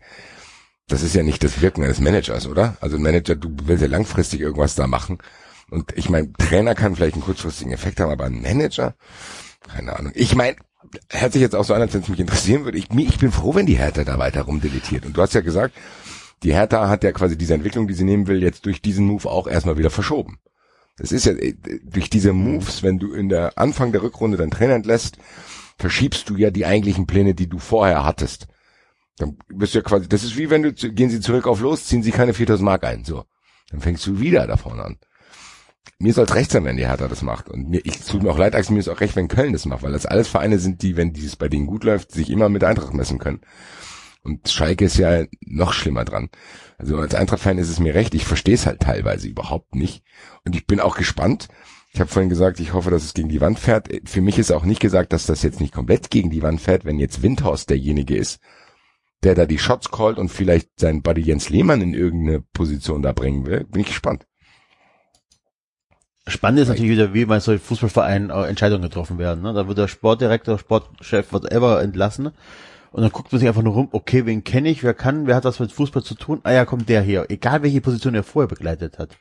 Das 0.88 1.04
ist 1.04 1.16
ja 1.16 1.24
nicht 1.24 1.44
das 1.44 1.62
Wirken 1.62 1.84
eines 1.84 2.00
Managers, 2.00 2.48
oder? 2.48 2.78
Also 2.80 2.96
ein 2.96 3.02
Manager, 3.02 3.36
du 3.36 3.54
willst 3.66 3.82
ja 3.82 3.90
langfristig 3.90 4.40
irgendwas 4.40 4.76
da 4.76 4.88
machen. 4.88 5.18
Und 5.70 5.92
ich 5.98 6.10
meine, 6.10 6.32
Trainer 6.34 6.76
kann 6.76 6.96
vielleicht 6.96 7.16
einen 7.16 7.24
kurzfristigen 7.24 7.74
Effekt 7.74 8.00
haben, 8.00 8.12
aber 8.12 8.26
ein 8.26 8.42
Manager, 8.42 8.96
keine 9.68 9.98
Ahnung. 9.98 10.14
Ich 10.16 10.34
meine, 10.36 10.56
hört 11.10 11.34
sich 11.34 11.42
jetzt 11.42 11.56
auch 11.56 11.66
so 11.66 11.74
an, 11.74 11.82
als 11.82 11.94
wenn 11.94 12.02
es 12.02 12.08
mich 12.08 12.20
interessieren 12.22 12.64
würde. 12.64 12.78
Ich, 12.78 12.90
ich 12.90 13.20
bin 13.20 13.34
froh, 13.34 13.56
wenn 13.56 13.66
die 13.66 13.78
Hertha 13.78 14.06
da 14.06 14.18
weiter 14.18 14.44
rumdeletiert. 14.44 15.06
Und 15.06 15.18
du 15.18 15.22
hast 15.22 15.34
ja 15.34 15.42
gesagt, 15.42 15.76
die 16.44 16.54
Hertha 16.54 16.88
hat 16.88 17.04
ja 17.04 17.12
quasi 17.12 17.38
diese 17.38 17.54
Entwicklung, 17.54 17.88
die 17.88 17.94
sie 17.94 18.06
nehmen 18.06 18.28
will, 18.28 18.42
jetzt 18.42 18.66
durch 18.66 18.82
diesen 18.82 19.06
Move 19.06 19.30
auch 19.30 19.48
erstmal 19.48 19.78
wieder 19.78 19.90
verschoben. 19.90 20.40
Das 20.98 21.12
ist 21.12 21.26
ja 21.26 21.34
äh, 21.34 21.56
durch 21.84 22.10
diese 22.10 22.34
Moves, 22.34 22.84
wenn 22.84 23.00
du 23.00 23.14
in 23.14 23.30
der 23.30 23.58
Anfang 23.58 23.92
der 23.92 24.02
Rückrunde 24.02 24.38
deinen 24.38 24.52
Trainer 24.52 24.76
entlässt, 24.76 25.18
verschiebst 25.78 26.30
du 26.30 26.36
ja 26.36 26.52
die 26.52 26.66
eigentlichen 26.66 27.08
Pläne, 27.08 27.36
die 27.36 27.48
du 27.48 27.60
vorher 27.60 28.04
hattest. 28.04 28.48
Dann 29.18 29.38
bist 29.48 29.74
du 29.74 29.80
ja 29.80 29.84
quasi, 29.84 30.08
das 30.08 30.24
ist 30.24 30.38
wie 30.38 30.50
wenn 30.50 30.64
du, 30.64 30.74
gehen 30.74 31.10
sie 31.10 31.22
zurück 31.22 31.48
auf 31.48 31.62
los, 31.62 31.86
ziehen 31.86 32.04
sie 32.04 32.12
keine 32.12 32.34
4000 32.34 32.66
Mark 32.66 32.84
ein, 32.84 33.04
so. 33.04 33.26
Dann 33.72 33.82
fängst 33.82 34.06
du 34.08 34.20
wieder 34.20 34.48
da 34.48 34.58
vorne 34.58 34.84
an. 34.84 34.98
Mir 36.00 36.14
soll 36.14 36.26
es 36.26 36.36
recht 36.36 36.52
sein, 36.52 36.64
wenn 36.64 36.78
die 36.78 36.88
Hertha 36.88 37.08
das 37.08 37.22
macht. 37.22 37.50
Und 37.50 37.70
mir, 37.70 37.82
ich 37.84 38.00
tut 38.02 38.22
mir 38.22 38.30
auch 38.30 38.38
leid, 38.38 38.56
Axel, 38.56 38.74
mir 38.74 38.80
ist 38.80 38.88
auch 38.88 39.02
recht, 39.02 39.16
wenn 39.16 39.28
Köln 39.28 39.54
das 39.54 39.66
macht, 39.66 39.84
weil 39.84 39.92
das 39.92 40.06
alles 40.06 40.28
Vereine 40.28 40.60
sind, 40.60 40.82
die, 40.84 40.96
wenn 40.96 41.14
dieses 41.14 41.36
bei 41.36 41.50
denen 41.50 41.66
gut 41.66 41.84
läuft, 41.84 42.12
sich 42.12 42.30
immer 42.30 42.50
mit 42.50 42.64
Eintracht 42.64 42.94
messen 42.94 43.18
können. 43.18 43.42
Und 44.28 44.50
Schalke 44.50 44.84
ist 44.84 44.98
ja 44.98 45.24
noch 45.40 45.72
schlimmer 45.72 46.04
dran. 46.04 46.30
Also 46.78 46.98
als 46.98 47.16
Eintracht-Fan 47.16 47.58
ist 47.58 47.70
es 47.70 47.80
mir 47.80 47.96
recht, 47.96 48.14
ich 48.14 48.26
verstehe 48.26 48.56
es 48.56 48.66
halt 48.66 48.82
teilweise 48.82 49.30
überhaupt 49.30 49.74
nicht. 49.74 50.04
Und 50.44 50.54
ich 50.54 50.68
bin 50.68 50.82
auch 50.82 50.98
gespannt. 50.98 51.48
Ich 51.94 52.02
habe 52.02 52.10
vorhin 52.10 52.30
gesagt, 52.30 52.60
ich 52.60 52.74
hoffe, 52.74 52.92
dass 52.92 53.06
es 53.06 53.14
gegen 53.14 53.30
die 53.30 53.40
Wand 53.40 53.58
fährt. 53.58 53.88
Für 54.04 54.20
mich 54.20 54.38
ist 54.38 54.52
auch 54.52 54.66
nicht 54.66 54.82
gesagt, 54.82 55.14
dass 55.14 55.28
das 55.28 55.44
jetzt 55.44 55.62
nicht 55.62 55.74
komplett 55.74 56.12
gegen 56.12 56.30
die 56.30 56.42
Wand 56.42 56.60
fährt, 56.60 56.84
wenn 56.84 57.00
jetzt 57.00 57.24
Windhorst 57.24 57.70
derjenige 57.70 58.18
ist, 58.18 58.42
der 59.24 59.34
da 59.34 59.46
die 59.46 59.60
Shots 59.60 59.92
callt 59.92 60.18
und 60.18 60.28
vielleicht 60.28 60.78
seinen 60.78 61.02
Buddy 61.02 61.22
Jens 61.22 61.48
Lehmann 61.48 61.80
in 61.80 61.94
irgendeine 61.94 62.42
Position 62.42 63.02
da 63.02 63.14
bringen 63.14 63.46
will. 63.46 63.64
Bin 63.64 63.80
ich 63.80 63.88
gespannt. 63.88 64.28
Spannend 66.28 66.60
ist 66.60 66.68
natürlich 66.68 66.92
wieder, 66.92 67.14
wie 67.14 67.24
bei 67.24 67.40
solchen 67.40 67.64
Fußballvereinen 67.64 68.30
äh, 68.30 68.44
Entscheidungen 68.48 68.82
getroffen 68.82 69.18
werden. 69.20 69.42
Ne? 69.42 69.54
Da 69.54 69.70
wird 69.70 69.78
der 69.78 69.88
Sportdirektor, 69.88 70.60
Sportchef, 70.60 71.32
whatever 71.32 71.82
entlassen. 71.82 72.32
Und 72.92 73.02
dann 73.02 73.12
guckt 73.12 73.32
man 73.32 73.40
sich 73.40 73.48
einfach 73.48 73.62
nur 73.62 73.74
rum, 73.74 73.90
okay, 73.92 74.26
wen 74.26 74.44
kenne 74.44 74.70
ich, 74.70 74.84
wer 74.84 74.94
kann, 74.94 75.28
wer 75.28 75.36
hat 75.36 75.46
was 75.46 75.60
mit 75.60 75.72
Fußball 75.72 76.04
zu 76.04 76.16
tun? 76.16 76.40
Ah 76.44 76.52
ja, 76.52 76.66
kommt 76.66 76.90
der 76.90 77.02
hier. 77.02 77.26
Egal 77.30 77.64
welche 77.64 77.82
Position 77.82 78.16
er 78.16 78.24
vorher 78.24 78.48
begleitet 78.48 78.98
hat. 79.00 79.18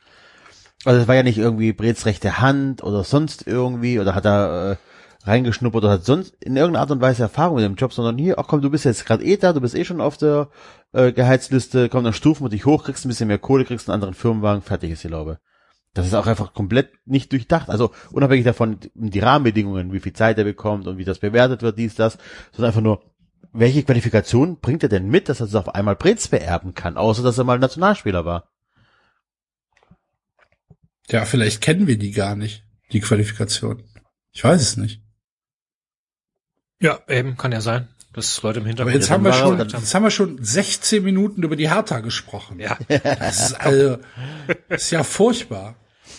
Also 0.85 1.01
es 1.01 1.07
war 1.07 1.15
ja 1.15 1.23
nicht 1.23 1.37
irgendwie 1.37 1.73
Brets 1.73 2.05
rechte 2.05 2.39
Hand 2.39 2.83
oder 2.83 3.03
sonst 3.03 3.47
irgendwie 3.47 3.99
oder 3.99 4.15
hat 4.15 4.25
er 4.25 4.71
äh, 4.71 5.27
reingeschnuppert 5.27 5.83
oder 5.83 5.93
hat 5.93 6.05
sonst 6.05 6.35
in 6.39 6.55
irgendeiner 6.55 6.81
Art 6.81 6.91
und 6.91 7.01
Weise 7.01 7.23
Erfahrung 7.23 7.55
mit 7.55 7.65
dem 7.65 7.75
Job, 7.75 7.93
sondern 7.93 8.17
hier, 8.17 8.39
ach 8.39 8.47
komm, 8.47 8.61
du 8.61 8.69
bist 8.69 8.85
jetzt 8.85 9.05
gerade 9.05 9.23
eh 9.23 9.37
da, 9.37 9.53
du 9.53 9.61
bist 9.61 9.75
eh 9.75 9.83
schon 9.83 10.01
auf 10.01 10.17
der 10.17 10.49
äh, 10.93 11.11
Gehaltsliste, 11.11 11.89
komm, 11.89 12.03
dann 12.03 12.13
stufen 12.13 12.45
wir 12.45 12.49
dich 12.49 12.65
hoch, 12.65 12.83
kriegst 12.83 13.05
ein 13.05 13.09
bisschen 13.09 13.27
mehr 13.27 13.39
Kohle, 13.39 13.65
kriegst 13.65 13.89
einen 13.89 13.95
anderen 13.95 14.13
Firmenwagen, 14.13 14.61
fertig 14.61 14.91
ist 14.91 15.03
die 15.03 15.09
Laube. 15.09 15.39
Das 15.93 16.05
ist 16.05 16.13
auch 16.13 16.27
einfach 16.27 16.53
komplett 16.53 16.91
nicht 17.05 17.31
durchdacht. 17.31 17.69
Also 17.69 17.91
unabhängig 18.11 18.45
davon, 18.45 18.77
die 18.93 19.19
Rahmenbedingungen, 19.19 19.91
wie 19.93 19.99
viel 19.99 20.13
Zeit 20.13 20.37
er 20.37 20.43
bekommt 20.43 20.87
und 20.87 20.97
wie 20.97 21.05
das 21.05 21.19
bewertet 21.19 21.63
wird, 21.63 21.77
dies, 21.77 21.95
das, 21.95 22.19
sondern 22.51 22.69
einfach 22.69 22.81
nur, 22.81 23.01
welche 23.53 23.83
Qualifikation 23.83 24.59
bringt 24.59 24.83
er 24.83 24.89
denn 24.89 25.07
mit, 25.07 25.29
dass 25.29 25.39
er 25.39 25.47
das 25.47 25.55
auf 25.55 25.73
einmal 25.73 25.95
Brez 25.95 26.27
beerben 26.27 26.73
kann, 26.73 26.97
außer 26.97 27.23
dass 27.23 27.37
er 27.37 27.43
mal 27.43 27.59
Nationalspieler 27.59 28.25
war. 28.25 28.49
Ja, 31.09 31.25
vielleicht 31.25 31.61
kennen 31.61 31.87
wir 31.87 31.97
die 31.97 32.11
gar 32.11 32.35
nicht, 32.35 32.63
die 32.91 32.99
Qualifikation. 32.99 33.83
Ich 34.31 34.43
weiß 34.43 34.61
es 34.61 34.77
nicht. 34.77 35.01
Ja, 36.81 36.99
eben, 37.07 37.37
kann 37.37 37.51
ja 37.51 37.61
sein. 37.61 37.87
Dass 38.13 38.41
Leute 38.41 38.59
im 38.59 38.63
Aber 38.63 38.69
Hintergrund. 38.69 38.95
jetzt 38.95 39.09
haben 39.11 39.23
wir 39.23 39.33
schon, 39.33 39.53
oder- 39.59 39.65
jetzt 39.79 39.93
haben 39.93 40.03
wir 40.03 40.11
schon 40.11 40.43
16 40.43 41.03
Minuten 41.03 41.43
über 41.43 41.55
die 41.55 41.69
Hertha 41.69 41.99
gesprochen. 41.99 42.59
Ja. 42.59 42.77
Das 42.87 43.51
ist 43.51 43.53
also, 43.53 43.97
das 44.47 44.57
ist 44.83 44.91
ja 44.91 45.03
furchtbar. 45.03 45.75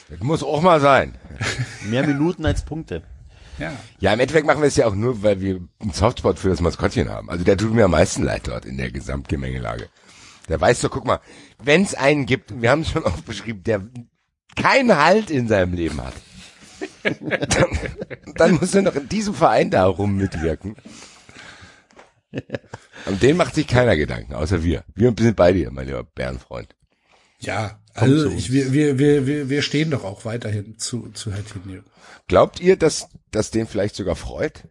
Das 0.09 0.21
muss 0.21 0.43
auch 0.43 0.63
mal 0.63 0.81
sein. 0.81 1.17
Mehr 1.85 2.07
Minuten 2.07 2.47
als 2.47 2.65
Punkte. 2.65 3.03
Ja. 3.59 3.73
Ja, 4.01 4.13
im 4.13 4.21
Endeffekt 4.21 4.47
machen 4.47 4.61
wir 4.61 4.69
es 4.69 4.77
ja 4.77 4.87
auch 4.87 4.95
nur, 4.95 5.23
weil 5.23 5.41
wir 5.41 5.61
einen 5.81 5.93
Softspot 5.93 6.39
für 6.39 6.49
das 6.49 6.61
Maskottchen 6.61 7.09
haben. 7.09 7.29
Also 7.29 7.45
der 7.45 7.57
tut 7.57 7.73
mir 7.73 7.85
am 7.85 7.91
meisten 7.91 8.23
leid 8.23 8.47
dort 8.47 8.65
in 8.65 8.77
der 8.77 8.91
Gesamtgemengelage. 8.91 9.89
Der 10.49 10.61
weiß 10.61 10.81
doch, 10.81 10.91
guck 10.91 11.05
mal, 11.05 11.21
wenn 11.63 11.83
es 11.83 11.95
einen 11.95 12.27
gibt, 12.27 12.61
wir 12.61 12.71
haben 12.71 12.83
es 12.83 12.91
schon 12.91 13.05
oft 13.05 13.25
beschrieben, 13.27 13.63
der 13.65 13.83
keinen 14.57 14.97
Halt 14.97 15.31
in 15.31 15.49
seinem 15.49 15.75
Leben 15.75 16.01
hat, 16.03 16.15
dann, 17.03 17.79
dann 18.35 18.53
muss 18.55 18.75
er 18.75 18.83
noch 18.83 18.95
in 18.95 19.09
diesem 19.09 19.35
Verein 19.35 19.71
da 19.71 19.87
rum 19.87 20.17
mitwirken. 20.17 20.77
Und 23.07 23.23
den 23.23 23.37
macht 23.37 23.55
sich 23.55 23.67
keiner 23.67 23.97
Gedanken, 23.97 24.35
außer 24.35 24.63
wir. 24.63 24.85
Wir 24.95 25.15
sind 25.19 25.37
bei 25.37 25.53
dir, 25.53 25.71
mein 25.71 25.87
lieber 25.87 26.05
Bärenfreund. 26.05 26.75
Ja, 27.41 27.81
also 27.95 28.31
ich, 28.31 28.53
wir, 28.53 28.73
wir, 28.73 28.99
wir, 28.99 29.49
wir, 29.49 29.63
stehen 29.63 29.91
doch 29.91 30.05
auch 30.05 30.25
weiterhin 30.25 30.79
zu, 30.79 31.11
zu 31.13 31.33
Hertinho. 31.33 31.83
Glaubt 32.29 32.61
ihr, 32.61 32.77
dass 32.77 33.09
das 33.31 33.51
den 33.51 33.67
vielleicht 33.67 33.97
sogar 33.97 34.17
freut? 34.17 34.65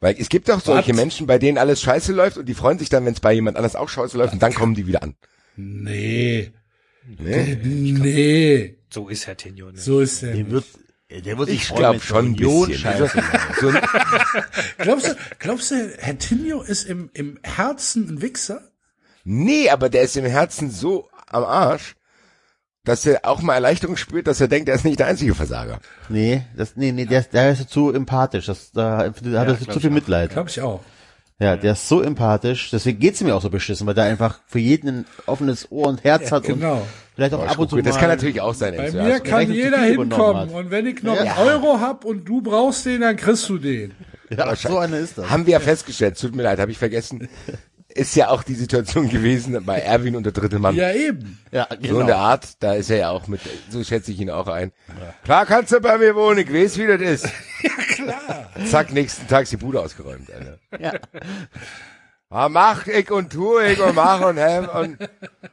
Weil 0.00 0.16
es 0.18 0.28
gibt 0.28 0.48
doch 0.48 0.60
solche 0.60 0.90
Was? 0.92 0.96
Menschen, 0.96 1.26
bei 1.26 1.38
denen 1.38 1.58
alles 1.58 1.80
scheiße 1.82 2.12
läuft 2.12 2.36
und 2.38 2.46
die 2.46 2.54
freuen 2.54 2.78
sich 2.78 2.88
dann, 2.88 3.04
wenn 3.04 3.14
es 3.14 3.20
bei 3.20 3.32
jemand 3.32 3.56
anders 3.56 3.76
auch 3.76 3.88
scheiße 3.88 4.16
läuft 4.16 4.32
und 4.34 4.42
dann 4.42 4.54
kommen 4.54 4.74
die 4.74 4.86
wieder 4.86 5.02
an. 5.02 5.14
Nee, 5.56 6.52
Nee? 7.06 7.58
nee, 7.62 8.78
So 8.90 9.08
ist 9.08 9.26
Herr 9.26 9.36
Tinio. 9.36 9.70
Ne? 9.70 9.78
so 9.78 10.00
ist 10.00 10.22
er. 10.22 10.32
Der 10.32 10.44
nicht. 10.44 10.50
wird, 10.50 10.64
der 11.26 11.38
wird 11.38 11.48
Ich 11.50 11.68
glaube 11.68 12.00
schon 12.00 12.26
ein 12.32 12.34
bisschen. 12.36 12.74
scheiße 12.78 13.00
läuft. 13.02 13.60
So 13.60 13.68
ein, 13.68 13.80
Glaubst 14.78 15.06
du, 15.08 15.16
glaubst 15.38 15.70
du, 15.70 15.94
Hertinho 15.98 16.62
ist 16.62 16.84
im, 16.84 17.10
im 17.12 17.38
Herzen 17.42 18.08
ein 18.08 18.22
Wichser? 18.22 18.70
nee, 19.24 19.68
aber 19.70 19.88
der 19.88 20.02
ist 20.02 20.16
im 20.16 20.24
Herzen 20.26 20.70
so 20.70 21.08
am 21.28 21.44
Arsch, 21.44 21.94
dass 22.84 23.06
er 23.06 23.20
auch 23.24 23.40
mal 23.42 23.54
Erleichterung 23.54 23.96
spürt, 23.96 24.26
dass 24.26 24.40
er 24.40 24.48
denkt, 24.48 24.68
er 24.68 24.74
ist 24.74 24.84
nicht 24.84 24.98
der 24.98 25.06
einzige 25.06 25.34
Versager. 25.34 25.78
Nee, 26.08 26.42
das, 26.56 26.76
nee, 26.76 26.92
nee, 26.92 27.06
der, 27.06 27.20
ist- 27.20 27.32
der 27.32 27.52
ist 27.52 27.70
zu 27.70 27.92
empathisch. 27.92 28.46
Das, 28.46 28.72
da, 28.72 29.08
da 29.22 29.40
hat 29.40 29.48
er 29.48 29.58
zu 29.72 29.80
viel 29.80 29.90
Mitleid. 29.90 30.30
Glaube 30.30 30.50
ich 30.50 30.60
auch. 30.60 30.80
Ja, 31.40 31.56
der 31.56 31.72
ist 31.72 31.88
so 31.88 32.00
empathisch. 32.00 32.70
Deswegen 32.70 33.00
geht's 33.00 33.20
ihm 33.20 33.30
auch 33.30 33.42
so 33.42 33.50
beschissen, 33.50 33.86
weil 33.86 33.94
der 33.94 34.04
einfach 34.04 34.38
für 34.46 34.60
jeden 34.60 34.88
ein 35.00 35.04
offenes 35.26 35.70
Ohr 35.72 35.88
und 35.88 36.04
Herz 36.04 36.30
hat 36.30 36.44
genau. 36.44 36.74
und 36.74 36.82
vielleicht 37.16 37.34
auch 37.34 37.44
ab 37.46 37.58
und 37.58 37.70
zu 37.70 37.82
das 37.82 37.98
kann 37.98 38.08
natürlich 38.08 38.40
auch 38.40 38.54
sein. 38.54 38.76
Bei 38.76 38.92
mir 38.92 39.08
Ja, 39.08 39.18
kann 39.18 39.50
jeder 39.50 39.80
hinkommen 39.82 40.50
und 40.50 40.70
wenn 40.70 40.86
ich 40.86 41.02
noch 41.02 41.16
Ja. 41.16 41.22
einen 41.36 41.48
Euro 41.48 41.80
hab 41.80 42.04
und 42.04 42.24
du 42.24 42.40
brauchst 42.40 42.86
den, 42.86 43.00
dann 43.00 43.16
kriegst 43.16 43.48
du 43.48 43.58
den. 43.58 43.94
ja, 44.30 44.54
so 44.54 44.78
einer 44.78 44.98
ist 44.98 45.18
das. 45.18 45.28
Haben 45.28 45.44
wir 45.46 45.54
ja 45.54 45.60
festgestellt, 45.60 46.20
tut 46.20 46.36
mir 46.36 46.44
leid, 46.44 46.60
habe 46.60 46.70
ich 46.70 46.78
vergessen. 46.78 47.28
Ist 47.94 48.16
ja 48.16 48.28
auch 48.28 48.42
die 48.42 48.54
Situation 48.54 49.08
gewesen 49.10 49.64
bei 49.64 49.78
Erwin 49.78 50.16
und 50.16 50.24
der 50.24 50.32
dritte 50.32 50.58
Mann. 50.58 50.74
Ja, 50.74 50.92
eben. 50.92 51.38
Ja, 51.52 51.68
So 51.70 51.76
genau. 51.80 52.00
in 52.00 52.06
der 52.08 52.16
Art, 52.18 52.62
da 52.62 52.74
ist 52.74 52.90
er 52.90 52.96
ja 52.98 53.10
auch 53.10 53.28
mit, 53.28 53.40
so 53.70 53.84
schätze 53.84 54.10
ich 54.10 54.20
ihn 54.20 54.30
auch 54.30 54.48
ein. 54.48 54.72
Klar 55.24 55.46
kannst 55.46 55.72
du 55.72 55.80
bei 55.80 55.96
mir 55.98 56.14
wohnen, 56.16 56.38
ich 56.40 56.52
weiß, 56.52 56.76
wie 56.78 56.86
das 56.86 57.00
ist. 57.00 57.28
Ja, 57.62 57.70
klar. 57.94 58.50
Zack, 58.66 58.92
nächsten 58.92 59.26
Tag 59.26 59.44
ist 59.44 59.52
die 59.52 59.56
Bude 59.56 59.80
ausgeräumt, 59.80 60.28
Alter. 60.30 60.58
Ja. 60.78 60.92
Ah, 62.28 62.50
mach 62.50 62.86
ich 62.88 63.10
und 63.10 63.32
tu 63.32 63.58
ich 63.58 63.80
und 63.80 63.94
mach 63.94 64.20
und 64.20 64.36
hem 64.36 64.68
und 64.68 64.98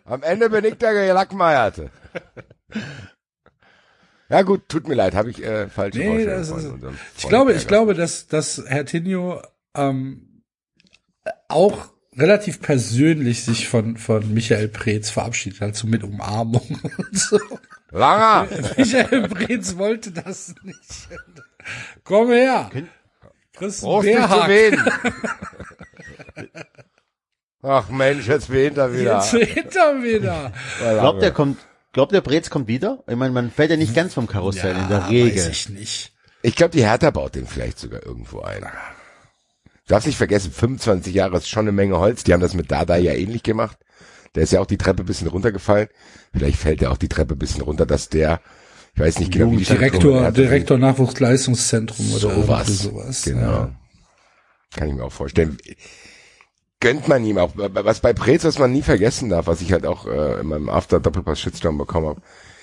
am 0.04 0.24
Ende 0.24 0.50
bin 0.50 0.66
ich 0.66 0.76
der 0.78 0.94
Gelackmeierte. 0.94 1.90
Ja 4.30 4.42
gut, 4.42 4.68
tut 4.68 4.88
mir 4.88 4.96
leid, 4.96 5.14
habe 5.14 5.30
ich 5.30 5.42
äh, 5.44 5.70
falsche 5.70 6.00
Nee, 6.00 6.26
Vorstellungen 6.26 6.82
das 6.82 6.92
ist, 6.92 7.22
ich 7.24 7.30
glaube, 7.30 7.54
ich 7.54 7.68
glaube, 7.68 7.94
dass, 7.94 8.28
dass 8.28 8.62
Hertinho 8.68 9.42
ähm, 9.76 10.44
auch 11.48 11.90
relativ 12.18 12.62
persönlich 12.62 13.44
sich 13.44 13.68
von, 13.68 13.98
von 13.98 14.34
Michael 14.34 14.68
Preetz 14.68 15.10
verabschiedet 15.10 15.62
hat, 15.62 15.76
so 15.76 15.88
mit 15.88 16.04
Umarmung 16.04 16.68
und 16.98 17.18
so. 17.18 17.40
Langer, 17.92 18.48
Michael 18.78 19.28
Preetz 19.30 19.78
wollte 19.78 20.12
das 20.12 20.54
nicht. 20.64 21.10
Komm 22.04 22.30
her. 22.32 22.70
Chris 23.54 23.82
brauchst 23.82 24.08
dich 24.08 24.16
zu 24.16 24.48
wehen. 24.48 24.84
Ach 27.64 27.90
Mensch, 27.90 28.28
jetzt 28.28 28.50
weht 28.50 28.78
er 28.78 28.92
wieder. 28.92 29.18
Jetzt 29.18 29.32
hinter 29.34 30.02
wieder. 30.02 30.52
Ich 30.80 31.00
glaube, 31.00 31.20
der 31.20 31.32
kommt, 31.32 31.60
Glaubt 31.94 32.14
ihr, 32.14 32.22
Brez 32.22 32.50
kommt 32.50 32.68
wieder? 32.68 33.04
Ich 33.08 33.16
meine, 33.18 33.34
man 33.34 33.52
fällt 33.52 33.70
ja 33.70 33.78
nicht 33.78 33.94
ganz 33.94 34.14
vom 34.14 34.26
Karussell 34.26 34.78
in 34.78 34.88
der 34.88 35.04
Weiß 35.04 35.10
Regel. 35.10 35.50
ich 35.52 35.70
nicht. 35.70 36.14
Ich 36.42 36.56
glaube, 36.56 36.72
die 36.72 36.84
Hertha 36.86 37.12
baut 37.12 37.36
den 37.36 37.46
vielleicht 37.46 37.80
sogar 37.80 38.04
irgendwo 38.06 38.42
ein. 38.42 38.66
Du 39.92 39.96
darfst 39.96 40.08
nicht 40.08 40.16
vergessen, 40.16 40.54
25 40.54 41.14
Jahre 41.14 41.36
ist 41.36 41.50
schon 41.50 41.66
eine 41.66 41.74
Menge 41.74 42.00
Holz. 42.00 42.24
Die 42.24 42.32
haben 42.32 42.40
das 42.40 42.54
mit 42.54 42.72
Dada 42.72 42.96
ja 42.96 43.12
ähnlich 43.12 43.44
gemacht. 43.44 43.78
Der 44.36 44.44
ist 44.44 44.54
ja 44.54 44.62
auch 44.62 44.66
die 44.66 44.78
Treppe 44.78 45.04
ein 45.04 45.06
bisschen 45.06 45.28
runtergefallen. 45.28 45.90
Vielleicht 46.32 46.60
fällt 46.60 46.82
er 46.82 46.94
auch 46.94 46.98
die 46.98 47.10
Treppe 47.10 47.36
ein 47.36 47.40
bisschen 47.40 47.62
runter, 47.62 47.86
dass 47.86 48.08
der, 48.08 48.40
ich 48.94 49.02
weiß 49.02 49.20
nicht 49.20 49.34
genau, 49.34 49.52
wie 49.52 49.58
die 49.58 49.66
Direktor, 49.66 50.22
Hertha 50.22 50.32
Direktor 50.32 50.78
Nachwuchsleistungszentrum 50.78 52.14
oder 52.14 52.30
irgendwie 52.30 52.42
sowas. 52.42 52.68
sowas. 52.68 53.24
Genau. 53.24 53.42
Ja. 53.42 53.76
Kann 54.74 54.88
ich 54.88 54.94
mir 54.94 55.04
auch 55.04 55.12
vorstellen. 55.12 55.58
Gönnt 56.80 57.10
man 57.10 57.26
ihm 57.26 57.38
auch. 57.38 57.52
Was 57.58 58.00
bei 58.00 58.14
Preetz, 58.14 58.46
was 58.46 58.60
man 58.60 58.72
nie 58.72 58.84
vergessen 58.84 59.28
darf, 59.28 59.48
was 59.48 59.60
ich 59.60 59.74
halt 59.74 59.86
auch 59.86 60.08
äh, 60.08 60.40
in 60.40 60.48
meinem 60.48 60.70
After-Doppelpass-Shitstorm 60.70 61.78
bekommen 61.78 62.08
habe. 62.08 62.22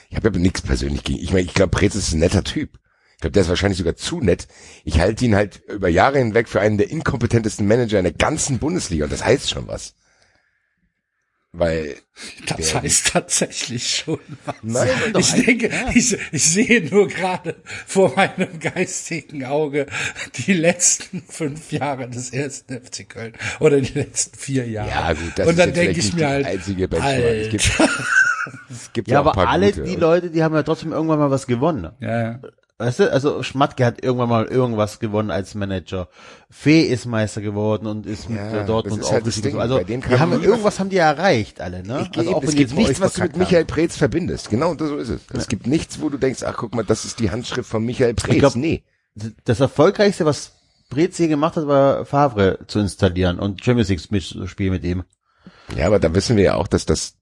Ich 0.09 0.17
habe 0.17 0.31
ja 0.31 0.39
nichts 0.39 0.63
persönlich 0.63 1.05
gegen. 1.05 1.19
Ich 1.19 1.35
meine, 1.35 1.45
ich 1.45 1.53
glaube, 1.53 1.77
Preetz 1.77 1.95
ist 1.95 2.15
ein 2.15 2.21
netter 2.21 2.43
Typ. 2.43 2.79
Ich 3.19 3.23
glaube, 3.23 3.33
der 3.33 3.43
ist 3.43 3.49
wahrscheinlich 3.49 3.79
sogar 3.79 3.97
zu 3.97 4.21
nett. 4.21 4.47
Ich 4.85 5.01
halte 5.01 5.25
ihn 5.25 5.35
halt 5.35 5.61
über 5.67 5.89
Jahre 5.89 6.19
hinweg 6.19 6.49
für 6.49 6.61
einen 6.61 6.79
der 6.79 6.89
inkompetentesten 6.89 7.67
Manager 7.67 7.99
in 7.99 8.05
der 8.05 8.13
ganzen 8.13 8.61
Bundesliga. 8.61 9.07
Und 9.07 9.13
das 9.13 9.25
heißt 9.25 9.51
schon 9.51 9.67
was. 9.67 9.95
Weil 11.51 11.97
Das 12.47 12.77
heißt 12.77 13.09
tatsächlich 13.09 13.97
schon 13.97 14.21
was. 14.45 14.55
Nein, 14.63 14.89
ich 15.19 15.33
denke, 15.33 15.71
ich, 15.95 16.17
ich 16.31 16.45
sehe 16.45 16.89
nur 16.89 17.09
gerade 17.09 17.57
vor 17.89 18.15
meinem 18.15 18.61
geistigen 18.61 19.45
Auge 19.47 19.87
die 20.37 20.53
letzten 20.53 21.23
fünf 21.27 21.73
Jahre 21.73 22.09
des 22.09 22.31
ersten 22.31 22.81
FC 22.81 23.09
Köln 23.09 23.33
oder 23.59 23.81
die 23.81 23.95
letzten 23.95 24.39
vier 24.39 24.69
Jahre. 24.69 24.91
Ja, 24.91 25.13
gut, 25.15 25.33
das 25.37 25.49
Und 25.49 25.55
ist 25.55 25.59
dann 25.59 25.69
jetzt 25.71 25.77
denke 25.77 25.99
ich 25.99 26.05
nicht 26.05 26.15
mir 26.15 26.29
halt, 26.29 26.47
einzige. 26.47 26.85
Es 26.85 27.49
gibt, 27.51 27.73
es 28.71 28.93
gibt 28.93 29.09
Ja, 29.09 29.21
auch 29.21 29.25
ein 29.25 29.29
aber 29.29 29.33
paar 29.33 29.49
alle 29.49 29.73
gute. 29.73 29.83
die 29.83 29.97
Leute, 29.97 30.31
die 30.31 30.43
haben 30.45 30.55
ja 30.55 30.63
trotzdem 30.63 30.93
irgendwann 30.93 31.19
mal 31.19 31.31
was 31.33 31.47
gewonnen. 31.49 31.91
Ja, 31.99 32.23
ja. 32.23 32.41
Weißt 32.81 33.01
du, 33.01 33.13
also 33.13 33.43
Schmatke 33.43 33.85
hat 33.85 34.05
irgendwann 34.05 34.29
mal 34.29 34.45
irgendwas 34.47 35.01
gewonnen 35.01 35.33
als 35.33 35.57
Manager. 35.57 36.09
Fee 36.49 36.83
ist 36.83 37.07
Meister 37.07 37.41
geworden 37.41 37.87
und 37.89 38.07
ist 38.07 38.29
mit 38.31 38.39
Ja, 38.39 38.63
äh, 38.63 38.67
Dortmund 38.67 39.01
das 39.03 39.09
ist 39.09 39.13
halt 39.13 39.23
aufgestiegen. 39.23 39.59
Also 39.59 39.81
die 39.81 40.01
haben 40.01 40.41
irgendwas 40.43 40.79
haben 40.79 40.89
die 40.89 40.97
erreicht 40.99 41.61
alle, 41.61 41.83
ne? 41.83 42.09
Ich, 42.13 42.17
also 42.19 42.37
auch 42.37 42.43
es 42.45 42.55
gibt 42.55 42.75
nichts, 42.75 43.01
was 43.01 43.15
du 43.15 43.23
mit 43.23 43.37
Michael. 43.37 43.65
Preetz 43.65 43.97
verbindest. 43.97 44.49
Genau, 44.51 44.71
und 44.71 44.79
so 44.81 44.97
ist 44.97 45.09
es. 45.09 45.23
Es 45.35 45.49
gibt 45.49 45.67
nichts, 45.67 46.01
wo 46.01 46.09
du 46.09 46.19
denkst, 46.19 46.45
ach 46.45 46.57
guck 46.57 46.73
mal, 46.75 46.85
das 46.85 47.05
ist 47.05 47.19
die 47.19 47.33
Handschrift 47.33 47.69
von 47.69 47.85
Michael 47.85 48.15
Preetz. 48.15 48.39
glaub- 48.39 48.55
nee. 48.55 48.85
Das 49.45 49.59
erfolgreichste, 49.59 50.25
was 50.25 50.53
Brez 50.89 51.17
hier 51.17 51.27
gemacht 51.27 51.57
hat, 51.57 51.67
war 51.67 52.05
Favre 52.05 52.61
zu 52.69 52.79
installieren 52.79 53.41
und 53.41 53.65
Champions 53.65 53.89
League 53.89 54.11
mitspielen 54.13 54.73
mit 54.73 54.85
ihm. 54.85 55.03
Ja, 55.77 55.87
aber 55.89 55.99
da 55.99 56.15
wissen 56.15 56.37
wir 56.37 56.45
ja 56.45 56.55
auch, 56.55 56.69
dass 56.69 56.87
das 56.87 57.15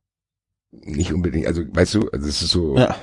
nicht 0.70 1.14
unbedingt, 1.14 1.46
also 1.46 1.62
weißt 1.66 1.94
du, 1.94 2.10
also 2.10 2.28
es 2.28 2.42
ist 2.42 2.50
so, 2.50 2.76
Ja. 2.76 2.94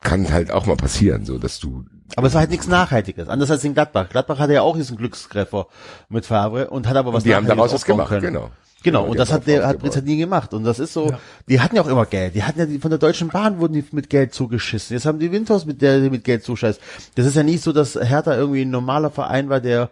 Kann 0.00 0.32
halt 0.32 0.50
auch 0.50 0.66
mal 0.66 0.76
passieren, 0.76 1.24
so 1.24 1.38
dass 1.38 1.58
du 1.58 1.84
Aber 2.16 2.28
es 2.28 2.34
war 2.34 2.40
halt 2.40 2.50
nichts 2.50 2.68
Nachhaltiges. 2.68 3.28
Anders 3.28 3.50
als 3.50 3.64
in 3.64 3.74
Gladbach. 3.74 4.08
Gladbach 4.08 4.38
hatte 4.38 4.52
ja 4.52 4.62
auch 4.62 4.76
diesen 4.76 4.96
Glückstreffer 4.96 5.66
mit 6.08 6.26
Favre 6.26 6.70
und 6.70 6.88
hat 6.88 6.96
aber 6.96 7.12
was 7.12 7.24
die 7.24 7.34
haben 7.34 7.46
daraus 7.46 7.72
was 7.72 7.84
gemacht, 7.84 8.08
können. 8.08 8.22
genau. 8.22 8.50
Genau, 8.84 9.04
die 9.04 9.10
und 9.10 9.18
das 9.18 9.32
hat 9.32 9.48
der 9.48 9.66
hat 9.66 9.82
halt 9.82 10.04
nie 10.04 10.18
gemacht. 10.18 10.54
Und 10.54 10.62
das 10.62 10.78
ist 10.78 10.92
so, 10.92 11.12
die 11.48 11.60
hatten 11.60 11.74
ja 11.74 11.82
auch 11.82 11.88
immer 11.88 12.06
Geld. 12.06 12.36
Die 12.36 12.44
hatten 12.44 12.60
ja 12.60 12.66
die, 12.66 12.78
von 12.78 12.90
der 12.90 12.98
Deutschen 12.98 13.28
Bahn 13.28 13.58
wurden 13.58 13.72
die 13.72 13.84
mit 13.90 14.08
Geld 14.08 14.32
zugeschissen. 14.34 14.94
Jetzt 14.94 15.04
haben 15.04 15.18
die 15.18 15.32
Winters 15.32 15.66
mit 15.66 15.82
der 15.82 16.00
die 16.00 16.10
mit 16.10 16.22
Geld 16.22 16.44
zuscheißt. 16.44 16.80
Das 17.16 17.26
ist 17.26 17.34
ja 17.34 17.42
nicht 17.42 17.62
so, 17.62 17.72
dass 17.72 17.96
Hertha 17.96 18.36
irgendwie 18.36 18.62
ein 18.62 18.70
normaler 18.70 19.10
Verein 19.10 19.48
war, 19.48 19.60
der 19.60 19.90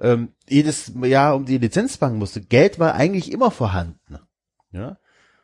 ähm, 0.00 0.28
jedes 0.48 0.92
Jahr 1.02 1.34
um 1.34 1.46
die 1.46 1.58
Lizenz 1.58 1.96
bangen 1.96 2.18
musste. 2.18 2.40
Geld 2.40 2.78
war 2.78 2.94
eigentlich 2.94 3.32
immer 3.32 3.50
vorhanden. 3.50 4.18
Ja? 4.70 4.98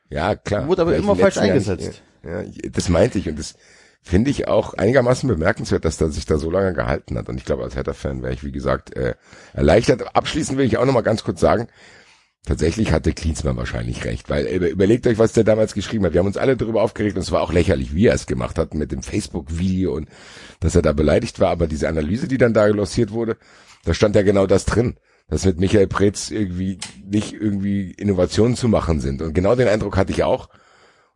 Ja, 0.09 0.37
klar. 0.37 0.68
Wurde 0.68 0.83
aber 0.83 0.92
Vielleicht 0.92 1.05
immer 1.05 1.14
im 1.14 1.18
falsch 1.18 1.35
letzten 1.35 1.46
Jahr 1.46 1.55
eingesetzt. 1.55 2.03
Nicht, 2.22 2.64
ja, 2.64 2.70
das 2.70 2.88
meinte 2.88 3.18
ich 3.18 3.29
und 3.29 3.38
das 3.38 3.57
finde 4.05 4.31
ich 4.31 4.47
auch 4.49 4.75
einigermaßen 4.75 5.29
bemerkenswert, 5.29 5.85
dass 5.85 6.01
er 6.01 6.11
sich 6.11 6.27
da 6.27 6.37
so 6.37 6.51
lange 6.51 6.75
gehalten 6.75 7.17
hat. 7.17 7.29
Und 7.31 7.38
ich 7.38 7.47
glaube, 7.47 7.64
als 7.64 7.75
Hertha-Fan 7.75 8.23
wäre 8.23 8.35
ich, 8.35 8.45
wie 8.45 8.53
gesagt, 8.53 8.95
äh, 8.95 9.14
erleichtert. 9.55 10.14
Abschließend 10.14 10.59
will 10.59 10.67
ich 10.67 10.77
auch 10.77 10.85
noch 10.85 10.93
mal 10.93 11.01
ganz 11.01 11.25
kurz 11.25 11.40
sagen, 11.40 11.69
tatsächlich 12.45 12.93
hatte 12.93 13.14
Klinsmann 13.14 13.57
wahrscheinlich 13.57 14.05
recht, 14.05 14.29
weil 14.29 14.47
äh, 14.47 14.69
überlegt 14.69 15.07
euch, 15.07 15.19
was 15.19 15.33
der 15.33 15.45
damals 15.45 15.73
geschrieben 15.73 16.05
hat. 16.05 16.12
Wir 16.12 16.19
haben 16.19 16.27
uns 16.27 16.37
alle 16.37 16.55
darüber 16.57 16.83
aufgeregt 16.83 17.17
und 17.17 17.23
es 17.23 17.33
war 17.33 17.40
auch 17.40 17.53
lächerlich, 17.53 17.95
wie 17.95 18.07
er 18.07 18.14
es 18.14 18.27
gemacht 18.27 18.59
hat 18.59 18.75
mit 18.75 18.93
dem 18.93 19.03
Facebook-Video 19.03 19.95
und 19.95 20.11
dass 20.61 20.77
er 20.77 20.83
da 20.83 20.93
beleidigt 20.93 21.40
war. 21.40 21.49
Aber 21.49 21.67
diese 21.67 21.88
Analyse, 21.88 22.29
die 22.29 22.38
dann 22.38 22.53
da 22.53 22.67
lanciert 22.67 23.11
wurde, 23.11 23.38
da 23.85 23.95
stand 23.95 24.17
ja 24.17 24.23
genau 24.23 24.47
das 24.47 24.67
drin, 24.67 24.97
dass 25.29 25.47
mit 25.47 25.59
Michael 25.59 25.87
Preetz 25.87 26.31
irgendwie 26.31 26.79
nicht 27.03 27.33
irgendwie 27.33 27.93
Innovationen 27.93 28.55
zu 28.55 28.69
machen 28.69 29.01
sind. 29.01 29.23
Und 29.23 29.33
genau 29.33 29.55
den 29.55 29.69
Eindruck 29.69 29.97
hatte 29.97 30.12
ich 30.12 30.25
auch. 30.25 30.51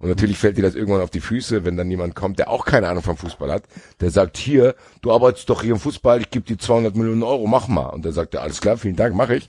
Und 0.00 0.08
natürlich 0.08 0.38
fällt 0.38 0.56
dir 0.56 0.62
das 0.62 0.76
irgendwann 0.76 1.02
auf 1.02 1.10
die 1.10 1.20
Füße, 1.20 1.64
wenn 1.64 1.76
dann 1.76 1.90
jemand 1.90 2.14
kommt, 2.14 2.38
der 2.38 2.50
auch 2.50 2.64
keine 2.64 2.88
Ahnung 2.88 3.02
vom 3.02 3.16
Fußball 3.16 3.50
hat, 3.50 3.64
der 4.00 4.10
sagt, 4.10 4.36
hier, 4.36 4.76
du 5.02 5.10
arbeitest 5.12 5.50
doch 5.50 5.62
hier 5.62 5.72
im 5.72 5.80
Fußball, 5.80 6.20
ich 6.20 6.30
gebe 6.30 6.46
dir 6.46 6.56
200 6.56 6.94
Millionen 6.94 7.24
Euro, 7.24 7.46
mach 7.48 7.66
mal. 7.66 7.86
Und 7.86 8.04
der 8.04 8.12
sagt, 8.12 8.34
ja, 8.34 8.40
alles 8.40 8.60
klar, 8.60 8.76
vielen 8.76 8.94
Dank, 8.96 9.14
mache 9.16 9.34
ich. 9.34 9.48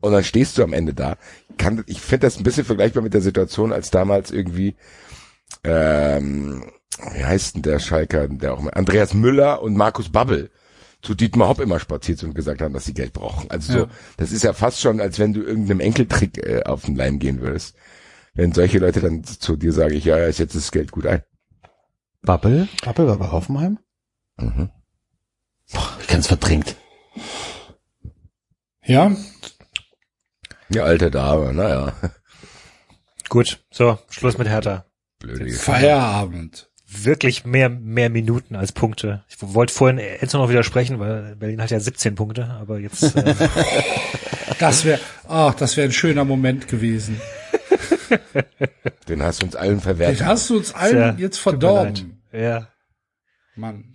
Und 0.00 0.12
dann 0.12 0.24
stehst 0.24 0.58
du 0.58 0.62
am 0.62 0.74
Ende 0.74 0.92
da. 0.92 1.16
Kann, 1.56 1.82
ich 1.86 2.00
finde 2.00 2.26
das 2.26 2.36
ein 2.36 2.42
bisschen 2.42 2.64
vergleichbar 2.64 3.02
mit 3.02 3.14
der 3.14 3.20
Situation, 3.22 3.72
als 3.72 3.90
damals 3.90 4.30
irgendwie, 4.30 4.76
ähm, 5.64 6.64
wie 7.14 7.24
heißt 7.24 7.56
denn 7.56 7.62
der 7.62 7.78
Schalker, 7.78 8.28
der 8.28 8.54
auch 8.54 8.66
Andreas 8.72 9.14
Müller 9.14 9.62
und 9.62 9.76
Markus 9.76 10.10
Babbel 10.10 10.50
zu 11.02 11.14
Dietmar 11.14 11.48
Hopp 11.48 11.60
immer 11.60 11.80
spaziert 11.80 12.18
sind 12.18 12.30
und 12.30 12.34
gesagt 12.34 12.60
haben, 12.60 12.74
dass 12.74 12.84
sie 12.84 12.92
Geld 12.94 13.14
brauchen. 13.14 13.50
Also 13.50 13.72
so, 13.72 13.78
Ja. 13.80 13.86
das 14.18 14.32
ist 14.32 14.44
ja 14.44 14.52
fast 14.52 14.80
schon, 14.80 15.00
als 15.00 15.18
wenn 15.18 15.32
du 15.32 15.42
irgendeinem 15.42 15.80
Enkeltrick 15.80 16.36
äh, 16.46 16.62
auf 16.64 16.84
den 16.84 16.96
Leim 16.96 17.18
gehen 17.18 17.40
würdest. 17.40 17.74
Wenn 18.34 18.52
solche 18.52 18.78
Leute 18.78 19.00
dann 19.00 19.24
zu 19.24 19.56
dir 19.56 19.72
sagen, 19.72 19.94
ich, 19.94 20.04
ja, 20.04 20.18
ja, 20.18 20.28
ich 20.28 20.36
setze 20.36 20.58
das 20.58 20.70
Geld 20.72 20.92
gut 20.92 21.06
ein. 21.06 21.22
Babbel? 22.22 22.68
Babbel 22.84 23.06
war 23.08 23.18
bei 23.18 23.30
Hoffenheim? 23.30 23.78
Mhm. 24.36 24.70
Boah, 25.72 25.96
ich 26.00 26.06
kann's 26.06 26.26
verdrängt. 26.26 26.76
Ja, 28.84 29.12
Ja, 30.72 30.84
alter 30.84 31.10
Dame, 31.10 31.52
naja. 31.52 31.92
Gut, 33.28 33.64
so, 33.70 33.98
Schluss 34.08 34.38
mit 34.38 34.48
Hertha. 34.48 34.84
Blöde 35.18 35.50
Feierabend. 35.50 36.70
Wirklich 36.86 37.44
mehr, 37.44 37.68
mehr 37.68 38.10
Minuten 38.10 38.56
als 38.56 38.72
Punkte. 38.72 39.24
Ich 39.28 39.36
wollte 39.40 39.72
vorhin 39.72 39.98
Enzo 39.98 40.38
noch 40.38 40.48
widersprechen, 40.48 40.98
weil 40.98 41.36
Berlin 41.36 41.62
hat 41.62 41.70
ja 41.70 41.78
17 41.78 42.16
Punkte, 42.16 42.46
aber 42.46 42.78
jetzt, 42.80 43.14
äh, 43.14 43.34
Das 44.58 44.84
wäre, 44.84 45.00
ach, 45.28 45.54
das 45.54 45.76
wäre 45.76 45.88
ein 45.88 45.92
schöner 45.92 46.24
Moment 46.24 46.66
gewesen. 46.68 47.20
Den 49.08 49.22
hast 49.22 49.42
du 49.42 49.46
uns 49.46 49.56
allen 49.56 49.72
Den 49.76 49.80
verwertet. 49.80 50.24
hast 50.24 50.50
du 50.50 50.56
uns 50.56 50.74
allen 50.74 51.16
Tja, 51.16 51.26
jetzt 51.26 51.38
verdorben. 51.38 52.22
ja. 52.32 52.68
Mann. 53.56 53.94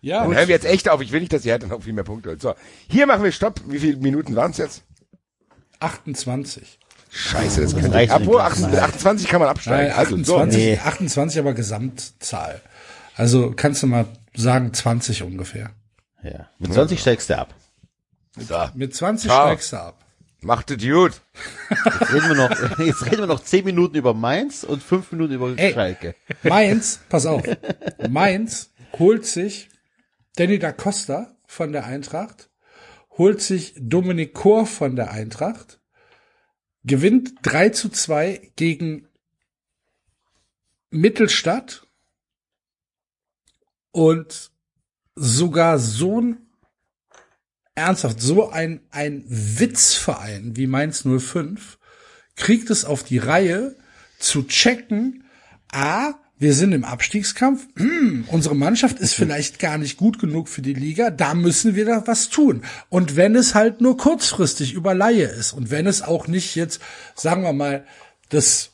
Ja, 0.00 0.22
Dann 0.24 0.34
hören 0.36 0.48
wir 0.48 0.54
jetzt 0.54 0.64
echt 0.66 0.88
auf. 0.88 1.00
Ich 1.00 1.10
will 1.12 1.20
nicht, 1.20 1.32
dass 1.32 1.44
ihr 1.44 1.52
halt 1.52 1.68
noch 1.68 1.82
viel 1.82 1.92
mehr 1.92 2.04
Punkte 2.04 2.28
holt. 2.30 2.40
So, 2.40 2.54
hier 2.88 3.06
machen 3.06 3.24
wir 3.24 3.32
Stopp. 3.32 3.60
Wie 3.66 3.78
viele 3.80 3.96
Minuten 3.96 4.36
waren 4.36 4.52
es 4.52 4.56
jetzt? 4.58 4.82
28. 5.80 6.78
Scheiße, 7.10 7.62
das 7.62 7.74
kann 7.76 7.90
reicht 7.92 8.12
nicht. 8.12 8.20
Obwohl, 8.20 8.36
nicht. 8.42 8.52
28, 8.52 8.80
28 8.82 9.28
kann 9.28 9.40
man 9.40 9.48
absteigen. 9.48 9.88
Nein, 9.88 9.98
Also, 9.98 10.16
so. 10.22 10.36
28, 10.38 10.56
Nee. 10.64 10.78
28 10.78 11.38
aber 11.40 11.52
Gesamtzahl. 11.54 12.60
Also 13.16 13.52
kannst 13.56 13.82
du 13.82 13.86
mal 13.88 14.06
sagen 14.34 14.72
20 14.72 15.22
ungefähr. 15.22 15.70
Ja. 16.22 16.48
Mit 16.58 16.72
20 16.74 17.00
steigst 17.00 17.30
du 17.30 17.38
ab. 17.38 17.54
So, 18.36 18.56
Mit 18.74 18.94
20 18.94 19.30
Ciao. 19.30 19.46
steigst 19.48 19.72
du 19.72 19.76
ab. 19.78 20.04
Macht 20.40 20.70
es 20.70 20.78
gut. 20.78 21.20
Jetzt 21.70 22.12
reden 22.12 22.28
wir 22.28 22.34
noch, 22.34 22.78
jetzt 22.78 23.06
reden 23.06 23.18
wir 23.18 23.26
noch 23.26 23.40
10 23.40 23.64
Minuten 23.64 23.96
über 23.96 24.14
Mainz 24.14 24.64
und 24.64 24.82
5 24.82 25.12
Minuten 25.12 25.34
über 25.34 25.56
Ey. 25.56 25.72
Schalke. 25.72 26.14
Mainz, 26.42 27.00
pass 27.08 27.26
auf. 27.26 27.42
Mainz 28.08 28.70
holt 28.98 29.26
sich 29.26 29.68
Danny 30.36 30.58
da 30.58 30.72
Costa 30.72 31.36
von 31.46 31.72
der 31.72 31.86
Eintracht, 31.86 32.50
holt 33.16 33.40
sich 33.40 33.74
Dominik 33.76 34.34
Kor 34.34 34.66
von 34.66 34.96
der 34.96 35.10
Eintracht, 35.10 35.80
gewinnt 36.84 37.32
3 37.42 37.70
zu 37.70 37.88
2 37.88 38.52
gegen 38.56 39.08
Mittelstadt 40.90 41.86
und 43.90 44.50
sogar 45.14 45.78
so 45.78 46.20
ein 46.20 46.47
ernsthaft, 47.78 48.20
so 48.20 48.50
ein, 48.50 48.80
ein 48.90 49.24
Witzverein 49.28 50.56
wie 50.56 50.66
Mainz 50.66 51.04
05 51.04 51.78
kriegt 52.36 52.70
es 52.70 52.84
auf 52.84 53.02
die 53.02 53.18
Reihe 53.18 53.76
zu 54.18 54.44
checken, 54.44 55.24
A, 55.72 56.14
wir 56.38 56.54
sind 56.54 56.72
im 56.72 56.84
Abstiegskampf, 56.84 57.66
hm, 57.76 58.24
unsere 58.28 58.54
Mannschaft 58.54 59.00
ist 59.00 59.14
vielleicht 59.14 59.58
gar 59.58 59.76
nicht 59.76 59.96
gut 59.96 60.20
genug 60.20 60.48
für 60.48 60.62
die 60.62 60.74
Liga, 60.74 61.10
da 61.10 61.34
müssen 61.34 61.74
wir 61.74 61.84
da 61.84 62.06
was 62.06 62.28
tun. 62.28 62.62
Und 62.88 63.16
wenn 63.16 63.34
es 63.34 63.54
halt 63.54 63.80
nur 63.80 63.96
kurzfristig 63.96 64.72
über 64.72 64.94
Laie 64.94 65.26
ist 65.26 65.52
und 65.52 65.70
wenn 65.70 65.86
es 65.86 66.02
auch 66.02 66.28
nicht 66.28 66.54
jetzt, 66.54 66.80
sagen 67.16 67.42
wir 67.42 67.52
mal, 67.52 67.84
das 68.28 68.70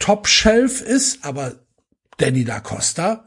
Top-Shelf 0.00 0.80
ist, 0.80 1.24
aber 1.24 1.54
Danny 2.18 2.44
da 2.44 2.58
Costa, 2.58 3.24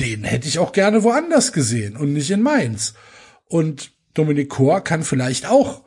den 0.00 0.24
hätte 0.24 0.48
ich 0.48 0.58
auch 0.58 0.72
gerne 0.72 1.04
woanders 1.04 1.52
gesehen 1.52 1.96
und 1.96 2.12
nicht 2.12 2.30
in 2.30 2.42
Mainz. 2.42 2.94
Und 3.48 3.92
Dominik 4.18 4.48
Kor 4.48 4.82
kann 4.82 5.02
vielleicht 5.02 5.46
auch 5.46 5.82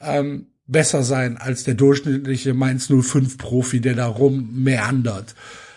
ähm, 0.00 0.46
besser 0.66 1.02
sein 1.02 1.36
als 1.36 1.64
der 1.64 1.74
durchschnittliche 1.74 2.54
Mainz 2.54 2.88
05 2.88 3.38
Profi, 3.38 3.80
der 3.80 3.94
da 3.94 4.06
rum 4.06 4.50
meandert. 4.62 5.34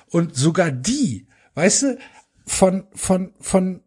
Und 0.09 0.35
sogar 0.35 0.71
die, 0.71 1.27
weißt 1.55 1.83
du, 1.83 1.97
von, 2.45 2.85
von, 2.93 3.33
von 3.39 3.81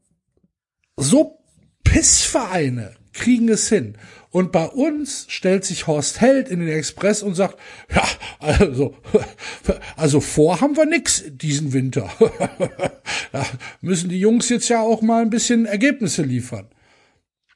so 0.97 1.39
Pissvereine 1.85 2.93
kriegen 3.13 3.49
es 3.49 3.69
hin. 3.69 3.97
Und 4.31 4.53
bei 4.53 4.67
uns 4.67 5.27
stellt 5.29 5.65
sich 5.65 5.89
Horst 5.89 6.21
Held 6.21 6.49
in 6.49 6.61
den 6.61 6.69
Express 6.69 7.23
und 7.23 7.35
sagt, 7.35 7.59
ja, 7.93 8.07
also, 8.39 8.97
also 9.97 10.21
vor 10.21 10.61
haben 10.61 10.77
wir 10.77 10.87
nix 10.87 11.25
diesen 11.27 11.73
Winter. 11.73 12.09
da 13.33 13.45
müssen 13.81 14.09
die 14.09 14.21
Jungs 14.21 14.49
jetzt 14.49 14.69
ja 14.69 14.81
auch 14.81 15.03
mal 15.03 15.23
ein 15.23 15.31
bisschen 15.31 15.67
Ergebnisse 15.67 16.23
liefern. 16.23 16.69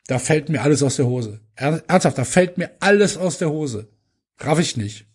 Da 0.07 0.19
fällt 0.19 0.49
mir 0.49 0.63
alles 0.63 0.83
aus 0.83 0.97
der 0.97 1.07
Hose. 1.07 1.41
Ernsthaft, 1.57 2.19
da 2.19 2.25
fällt 2.25 2.59
mir 2.59 2.71
alles 2.81 3.17
aus 3.17 3.39
der 3.39 3.51
Hose. 3.51 3.89
Raff 4.39 4.59
ich 4.59 4.77
nicht. 4.77 5.07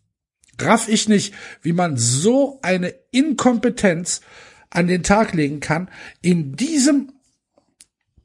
Raff 0.59 0.87
ich 0.87 1.07
nicht, 1.07 1.33
wie 1.61 1.73
man 1.73 1.97
so 1.97 2.59
eine 2.61 2.93
Inkompetenz 3.11 4.21
an 4.69 4.87
den 4.87 5.03
Tag 5.03 5.33
legen 5.33 5.59
kann. 5.59 5.89
In 6.21 6.55
diesem, 6.55 7.13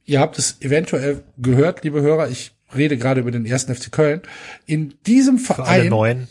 ihr 0.05 0.21
habt 0.21 0.39
es 0.39 0.61
eventuell 0.61 1.23
gehört, 1.39 1.85
liebe 1.85 2.01
Hörer, 2.01 2.29
ich 2.29 2.53
rede 2.75 2.97
gerade 2.97 3.21
über 3.21 3.31
den 3.31 3.47
ersten 3.47 3.75
FC 3.75 3.93
Köln. 3.93 4.23
In 4.67 4.95
diesem 5.07 5.39
Verein, 5.39 6.29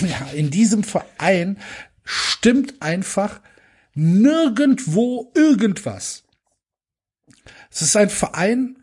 ja, 0.00 0.28
in 0.34 0.50
diesem 0.50 0.84
Verein 0.84 1.58
stimmt 2.04 2.82
einfach 2.82 3.40
nirgendwo 3.94 5.30
irgendwas. 5.34 6.24
Es 7.70 7.82
ist 7.82 7.96
ein 7.96 8.10
Verein, 8.10 8.81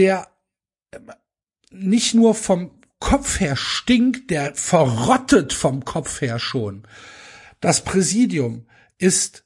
der 0.00 0.28
nicht 1.70 2.14
nur 2.14 2.34
vom 2.34 2.70
Kopf 3.00 3.38
her 3.38 3.54
stinkt, 3.54 4.30
der 4.30 4.54
verrottet 4.54 5.52
vom 5.52 5.84
Kopf 5.84 6.22
her 6.22 6.38
schon. 6.38 6.84
Das 7.60 7.84
Präsidium 7.84 8.66
ist 8.96 9.44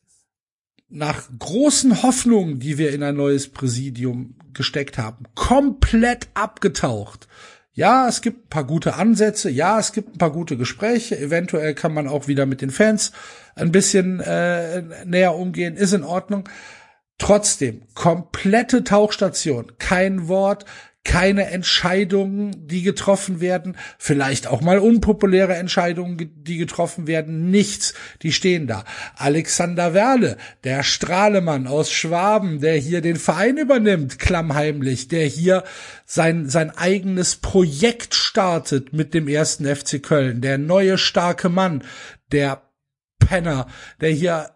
nach 0.88 1.28
großen 1.36 2.04
Hoffnungen, 2.04 2.60
die 2.60 2.78
wir 2.78 2.92
in 2.92 3.02
ein 3.02 3.16
neues 3.16 3.48
Präsidium 3.48 4.36
gesteckt 4.52 4.96
haben, 4.96 5.24
komplett 5.34 6.28
abgetaucht. 6.34 7.26
Ja, 7.72 8.06
es 8.06 8.22
gibt 8.22 8.46
ein 8.46 8.48
paar 8.50 8.64
gute 8.64 8.94
Ansätze, 8.94 9.50
ja, 9.50 9.80
es 9.80 9.92
gibt 9.92 10.14
ein 10.14 10.18
paar 10.18 10.30
gute 10.30 10.56
Gespräche, 10.56 11.18
eventuell 11.18 11.74
kann 11.74 11.92
man 11.92 12.06
auch 12.06 12.28
wieder 12.28 12.46
mit 12.46 12.60
den 12.60 12.70
Fans 12.70 13.10
ein 13.56 13.72
bisschen 13.72 14.20
äh, 14.20 15.04
näher 15.04 15.34
umgehen, 15.34 15.76
ist 15.76 15.94
in 15.94 16.04
Ordnung. 16.04 16.48
Trotzdem, 17.18 17.82
komplette 17.94 18.84
Tauchstation, 18.84 19.72
kein 19.78 20.28
Wort, 20.28 20.64
keine 21.04 21.50
Entscheidungen, 21.50 22.66
die 22.66 22.82
getroffen 22.82 23.40
werden, 23.40 23.76
vielleicht 23.98 24.46
auch 24.46 24.62
mal 24.62 24.78
unpopuläre 24.78 25.54
Entscheidungen, 25.54 26.32
die 26.34 26.56
getroffen 26.56 27.06
werden, 27.06 27.50
nichts, 27.50 27.92
die 28.22 28.32
stehen 28.32 28.66
da. 28.66 28.84
Alexander 29.16 29.92
Werle, 29.92 30.38
der 30.64 30.82
Strahlemann 30.82 31.66
aus 31.66 31.92
Schwaben, 31.92 32.60
der 32.60 32.76
hier 32.76 33.02
den 33.02 33.16
Verein 33.16 33.58
übernimmt, 33.58 34.18
klammheimlich, 34.18 35.08
der 35.08 35.26
hier 35.26 35.62
sein, 36.06 36.48
sein 36.48 36.70
eigenes 36.70 37.36
Projekt 37.36 38.14
startet 38.14 38.94
mit 38.94 39.12
dem 39.12 39.28
ersten 39.28 39.66
FC 39.66 40.02
Köln, 40.02 40.40
der 40.40 40.56
neue 40.56 40.96
starke 40.96 41.50
Mann, 41.50 41.84
der 42.32 42.62
Penner, 43.18 43.66
der 44.00 44.10
hier 44.10 44.50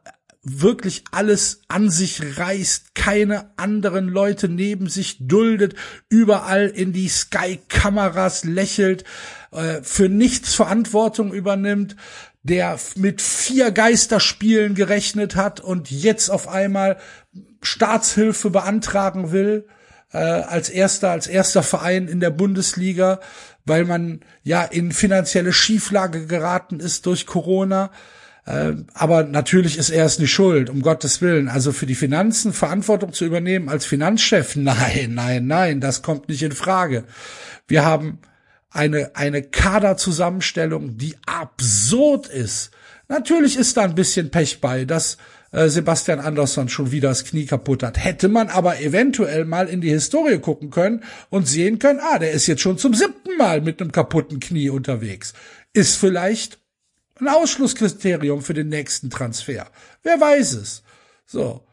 wirklich 0.50 1.04
alles 1.10 1.62
an 1.68 1.90
sich 1.90 2.38
reißt, 2.38 2.94
keine 2.94 3.50
anderen 3.56 4.08
Leute 4.08 4.48
neben 4.48 4.88
sich 4.88 5.16
duldet, 5.20 5.74
überall 6.08 6.68
in 6.68 6.92
die 6.92 7.08
Sky-Kameras 7.08 8.44
lächelt, 8.44 9.04
äh, 9.52 9.82
für 9.82 10.08
nichts 10.08 10.54
Verantwortung 10.54 11.32
übernimmt, 11.32 11.96
der 12.42 12.78
mit 12.96 13.20
vier 13.20 13.70
Geisterspielen 13.70 14.74
gerechnet 14.74 15.36
hat 15.36 15.60
und 15.60 15.90
jetzt 15.90 16.30
auf 16.30 16.48
einmal 16.48 16.98
Staatshilfe 17.62 18.50
beantragen 18.50 19.32
will, 19.32 19.66
äh, 20.12 20.18
als 20.18 20.70
erster, 20.70 21.10
als 21.10 21.26
erster 21.26 21.62
Verein 21.62 22.08
in 22.08 22.20
der 22.20 22.30
Bundesliga, 22.30 23.20
weil 23.64 23.84
man 23.84 24.20
ja 24.42 24.64
in 24.64 24.92
finanzielle 24.92 25.52
Schieflage 25.52 26.26
geraten 26.26 26.80
ist 26.80 27.06
durch 27.06 27.26
Corona. 27.26 27.90
Äh, 28.48 28.76
aber 28.94 29.24
natürlich 29.24 29.76
ist 29.76 29.90
er 29.90 30.06
es 30.06 30.18
nicht 30.18 30.32
schuld, 30.32 30.70
um 30.70 30.80
Gottes 30.80 31.20
Willen. 31.20 31.48
Also 31.48 31.70
für 31.70 31.84
die 31.84 31.94
Finanzen 31.94 32.54
Verantwortung 32.54 33.12
zu 33.12 33.26
übernehmen 33.26 33.68
als 33.68 33.84
Finanzchef, 33.84 34.56
nein, 34.56 35.12
nein, 35.14 35.46
nein, 35.46 35.80
das 35.80 36.00
kommt 36.02 36.28
nicht 36.30 36.42
in 36.42 36.52
Frage. 36.52 37.04
Wir 37.66 37.84
haben 37.84 38.20
eine, 38.70 39.14
eine 39.14 39.42
Kaderzusammenstellung, 39.42 40.96
die 40.96 41.14
absurd 41.26 42.26
ist. 42.28 42.70
Natürlich 43.08 43.58
ist 43.58 43.76
da 43.76 43.82
ein 43.82 43.94
bisschen 43.94 44.30
Pech 44.30 44.62
bei, 44.62 44.86
dass 44.86 45.18
äh, 45.50 45.68
Sebastian 45.68 46.20
Andersson 46.20 46.70
schon 46.70 46.90
wieder 46.90 47.10
das 47.10 47.24
Knie 47.24 47.44
kaputt 47.44 47.82
hat. 47.82 48.02
Hätte 48.02 48.28
man 48.28 48.48
aber 48.48 48.80
eventuell 48.80 49.44
mal 49.44 49.68
in 49.68 49.82
die 49.82 49.90
Historie 49.90 50.38
gucken 50.38 50.70
können 50.70 51.04
und 51.28 51.46
sehen 51.46 51.78
können, 51.78 52.00
ah, 52.00 52.18
der 52.18 52.32
ist 52.32 52.46
jetzt 52.46 52.62
schon 52.62 52.78
zum 52.78 52.94
siebten 52.94 53.36
Mal 53.36 53.60
mit 53.60 53.80
einem 53.80 53.92
kaputten 53.92 54.40
Knie 54.40 54.70
unterwegs. 54.70 55.34
Ist 55.74 55.96
vielleicht 55.96 56.58
ein 57.20 57.28
Ausschlusskriterium 57.28 58.42
für 58.42 58.54
den 58.54 58.68
nächsten 58.68 59.10
Transfer. 59.10 59.70
Wer 60.02 60.20
weiß 60.20 60.54
es. 60.54 60.82
So. 61.26 61.64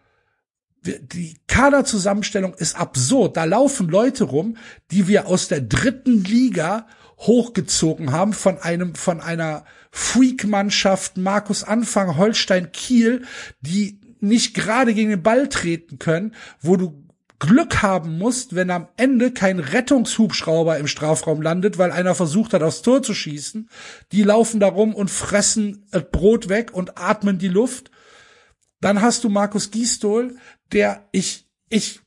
Die 0.83 1.39
Kaderzusammenstellung 1.47 2.53
ist 2.53 2.75
absurd. 2.75 3.37
Da 3.37 3.45
laufen 3.45 3.89
Leute 3.89 4.25
rum, 4.25 4.57
die 4.91 5.07
wir 5.07 5.25
aus 5.25 5.47
der 5.47 5.61
dritten 5.61 6.23
Liga 6.23 6.87
hochgezogen 7.17 8.11
haben 8.11 8.33
von 8.33 8.59
einem, 8.59 8.93
von 8.93 9.19
einer 9.19 9.65
Freak-Mannschaft 9.89 11.17
Markus 11.17 11.63
Anfang 11.63 12.17
Holstein 12.17 12.71
Kiel, 12.71 13.25
die 13.61 13.99
nicht 14.19 14.53
gerade 14.53 14.93
gegen 14.93 15.09
den 15.09 15.23
Ball 15.23 15.49
treten 15.49 15.97
können, 15.97 16.35
wo 16.61 16.75
du 16.75 17.04
Glück 17.39 17.81
haben 17.81 18.17
musst, 18.17 18.55
wenn 18.55 18.71
am 18.71 18.87
Ende 18.97 19.31
kein 19.31 19.59
Rettungshubschrauber 19.59 20.77
im 20.77 20.87
Strafraum 20.87 21.41
landet, 21.41 21.77
weil 21.77 21.91
einer 21.91 22.15
versucht 22.15 22.53
hat, 22.53 22.63
aufs 22.63 22.81
Tor 22.81 23.03
zu 23.03 23.13
schießen. 23.13 23.69
Die 24.11 24.23
laufen 24.23 24.59
da 24.59 24.67
rum 24.67 24.95
und 24.95 25.11
fressen 25.11 25.85
das 25.91 26.05
Brot 26.11 26.49
weg 26.49 26.73
und 26.73 26.97
atmen 26.97 27.37
die 27.37 27.49
Luft. 27.49 27.91
Dann 28.79 29.01
hast 29.01 29.23
du 29.23 29.29
Markus 29.29 29.71
Gisdol, 29.71 30.37
der 30.71 31.07
ich, 31.11 31.47
ich, 31.69 32.01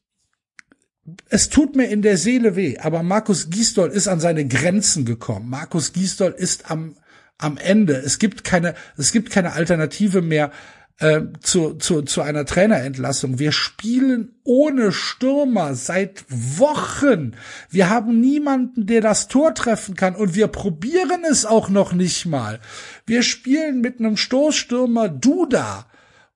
es 1.29 1.49
tut 1.49 1.77
mir 1.77 1.89
in 1.89 2.03
der 2.03 2.17
Seele 2.17 2.57
weh, 2.57 2.79
aber 2.79 3.03
Markus 3.03 3.51
Gisdol 3.51 3.91
ist 3.91 4.09
an 4.09 4.21
seine 4.21 4.47
Grenzen 4.47 5.05
gekommen. 5.05 5.49
Markus 5.49 5.93
Gisdol 5.93 6.33
ist 6.33 6.71
am, 6.71 6.97
am 7.37 7.57
Ende. 7.59 7.95
Es 7.95 8.19
gibt 8.19 8.45
keine, 8.45 8.75
es 8.97 9.13
gibt 9.13 9.31
keine 9.31 9.53
Alternative 9.53 10.23
mehr 10.23 10.53
äh, 10.99 11.21
zu, 11.41 11.75
zu, 11.75 12.03
zu 12.03 12.23
einer 12.23 12.45
Trainerentlassung. 12.45 13.39
Wir 13.39 13.53
spielen 13.53 14.35
ohne 14.45 14.93
Stürmer 14.93 15.75
seit 15.75 16.25
Wochen. 16.29 17.37
Wir 17.71 17.89
haben 17.89 18.21
niemanden, 18.21 18.87
der 18.87 19.01
das 19.01 19.29
Tor 19.29 19.55
treffen 19.55 19.95
kann 19.95 20.17
und 20.17 20.35
wir 20.35 20.49
probieren 20.49 21.25
es 21.31 21.47
auch 21.47 21.69
noch 21.69 21.93
nicht 21.93 22.27
mal. 22.27 22.61
Wir 23.07 23.23
spielen 23.23 23.81
mit 23.81 24.01
einem 24.01 24.17
Stoßstürmer 24.17 25.09
Duda 25.09 25.87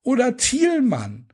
oder 0.02 0.36
Thielmann 0.36 1.26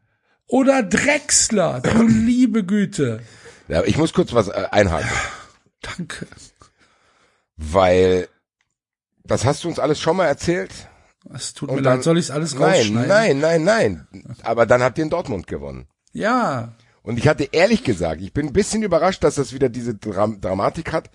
oder 0.46 0.82
Drexler, 0.82 1.80
du 1.80 2.02
liebe 2.02 2.64
Güte. 2.64 3.20
Ja, 3.68 3.84
ich 3.84 3.98
muss 3.98 4.14
kurz 4.14 4.32
was 4.32 4.48
äh, 4.48 4.68
einhaken. 4.70 5.10
Danke. 5.82 6.26
Weil 7.56 8.28
das 9.24 9.44
hast 9.44 9.64
du 9.64 9.68
uns 9.68 9.78
alles 9.78 10.00
schon 10.00 10.16
mal 10.16 10.26
erzählt. 10.26 10.87
Es 11.34 11.52
tut 11.54 11.70
mir 11.70 11.80
leid, 11.80 12.02
soll 12.02 12.18
ich 12.18 12.32
alles 12.32 12.54
nein, 12.54 12.62
rausschneiden? 12.62 13.08
Nein, 13.08 13.38
nein, 13.40 13.64
nein. 13.64 14.34
Aber 14.42 14.66
dann 14.66 14.82
habt 14.82 14.98
ihr 14.98 15.04
in 15.04 15.10
Dortmund 15.10 15.46
gewonnen. 15.46 15.86
Ja. 16.12 16.72
Und 17.02 17.18
ich 17.18 17.28
hatte 17.28 17.44
ehrlich 17.52 17.84
gesagt, 17.84 18.20
ich 18.20 18.32
bin 18.32 18.46
ein 18.46 18.52
bisschen 18.52 18.82
überrascht, 18.82 19.22
dass 19.24 19.36
das 19.36 19.52
wieder 19.52 19.68
diese 19.68 19.94
Dram 19.94 20.40
Dramatik 20.40 20.92
hat, 20.92 21.10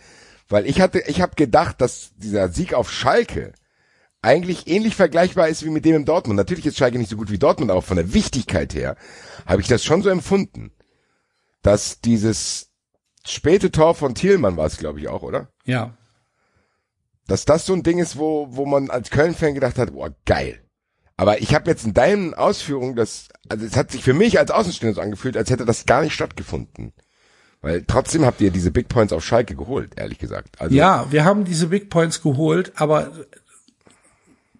weil 0.49 0.65
ich 0.67 0.81
hatte, 0.81 1.03
ich 1.07 1.21
habe 1.21 1.35
gedacht, 1.35 1.81
dass 1.81 2.11
dieser 2.15 2.49
Sieg 2.49 2.73
auf 2.73 2.91
Schalke 2.91 3.53
eigentlich 4.21 4.67
ähnlich 4.67 4.95
vergleichbar 4.95 5.49
ist 5.49 5.65
wie 5.65 5.69
mit 5.69 5.85
dem 5.85 5.95
in 5.95 6.05
Dortmund. 6.05 6.37
Natürlich 6.37 6.65
ist 6.65 6.77
Schalke 6.77 6.97
nicht 6.97 7.09
so 7.09 7.17
gut 7.17 7.31
wie 7.31 7.39
Dortmund, 7.39 7.71
aber 7.71 7.81
von 7.81 7.97
der 7.97 8.13
Wichtigkeit 8.13 8.73
her 8.73 8.95
habe 9.45 9.61
ich 9.61 9.67
das 9.67 9.83
schon 9.83 10.01
so 10.01 10.09
empfunden, 10.09 10.71
dass 11.61 12.01
dieses 12.01 12.69
späte 13.25 13.71
Tor 13.71 13.95
von 13.95 14.15
Thielmann 14.15 14.57
war 14.57 14.67
es, 14.67 14.77
glaube 14.77 14.99
ich, 14.99 15.07
auch, 15.07 15.23
oder? 15.23 15.49
Ja 15.65 15.97
dass 17.27 17.45
das 17.45 17.65
so 17.65 17.73
ein 17.73 17.83
Ding 17.83 17.99
ist, 17.99 18.17
wo, 18.17 18.47
wo 18.51 18.65
man 18.65 18.89
als 18.89 19.09
Köln-Fan 19.09 19.53
gedacht 19.53 19.77
hat, 19.77 19.93
boah, 19.93 20.13
geil. 20.25 20.59
Aber 21.15 21.41
ich 21.41 21.53
habe 21.53 21.69
jetzt 21.69 21.85
in 21.85 21.93
deinen 21.93 22.33
Ausführungen 22.33 22.95
das, 22.95 23.27
also 23.47 23.65
es 23.65 23.77
hat 23.77 23.91
sich 23.91 24.03
für 24.03 24.13
mich 24.13 24.39
als 24.39 24.51
Außenstehender 24.51 24.95
so 24.95 25.01
angefühlt, 25.01 25.37
als 25.37 25.49
hätte 25.49 25.65
das 25.65 25.85
gar 25.85 26.01
nicht 26.01 26.13
stattgefunden. 26.13 26.93
Weil 27.61 27.83
trotzdem 27.85 28.25
habt 28.25 28.41
ihr 28.41 28.51
diese 28.51 28.71
Big 28.71 28.89
Points 28.89 29.13
auf 29.13 29.23
Schalke 29.23 29.55
geholt, 29.55 29.93
ehrlich 29.95 30.19
gesagt. 30.19 30.59
Also 30.59 30.75
ja, 30.75 31.09
wir 31.11 31.23
haben 31.23 31.45
diese 31.45 31.67
Big 31.67 31.89
Points 31.89 32.21
geholt, 32.21 32.73
aber 32.75 33.11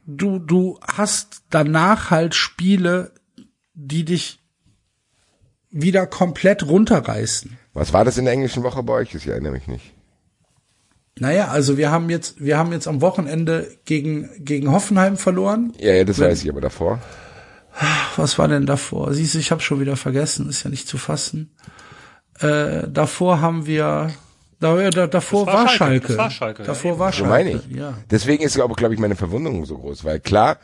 du, 0.05 0.39
du 0.39 0.79
hast 0.81 1.41
danach 1.49 2.11
halt 2.11 2.33
Spiele, 2.33 3.11
die 3.73 4.05
dich 4.05 4.39
wieder 5.69 6.05
komplett 6.07 6.63
runterreißen. 6.65 7.57
Was 7.73 7.91
war 7.91 8.05
das 8.05 8.17
in 8.17 8.25
der 8.25 8.33
englischen 8.33 8.63
Woche 8.63 8.83
bei 8.83 8.93
euch? 8.93 9.13
Ich 9.15 9.27
erinnere 9.27 9.51
mich 9.51 9.67
nicht. 9.67 9.92
Naja, 11.19 11.49
also 11.49 11.77
wir 11.77 11.91
haben 11.91 12.09
jetzt, 12.09 12.43
wir 12.43 12.57
haben 12.57 12.71
jetzt 12.71 12.87
am 12.87 13.01
Wochenende 13.01 13.67
gegen, 13.85 14.29
gegen 14.39 14.71
Hoffenheim 14.71 15.15
verloren. 15.17 15.73
Ja, 15.79 15.93
ja, 15.93 16.03
das 16.03 16.19
weiß 16.19 16.43
ich 16.43 16.49
aber 16.49 16.61
davor. 16.61 16.99
Was 18.17 18.37
war 18.39 18.47
denn 18.47 18.65
davor? 18.65 19.13
Siehst 19.13 19.33
du, 19.35 19.39
ich 19.39 19.51
habe 19.51 19.61
schon 19.61 19.79
wieder 19.79 19.95
vergessen, 19.95 20.49
ist 20.49 20.63
ja 20.63 20.69
nicht 20.69 20.87
zu 20.87 20.97
fassen. 20.97 21.55
Äh, 22.39 22.87
davor 22.87 23.41
haben 23.41 23.65
wir, 23.67 24.11
da, 24.59 24.79
ja, 24.81 24.89
da, 24.89 25.07
davor 25.07 25.45
Das 25.45 25.53
war 25.55 25.61
war 25.65 25.69
Schalke, 25.69 26.07
Schalke. 26.07 26.07
das 26.07 26.17
war 26.17 26.31
Schalke, 26.31 26.61
ja, 26.63 26.67
Davor 26.67 26.99
war 26.99 27.11
So 27.11 27.17
Schalke. 27.19 27.29
meine 27.29 27.51
ich. 27.51 27.75
Ja. 27.77 27.93
Deswegen 28.09 28.43
ist, 28.43 28.55
glaube 28.55 28.73
glaub 28.75 28.91
ich, 28.91 28.99
meine 28.99 29.15
Verwunderung 29.15 29.65
so 29.65 29.77
groß, 29.77 30.03
weil 30.03 30.19
klar, 30.19 30.57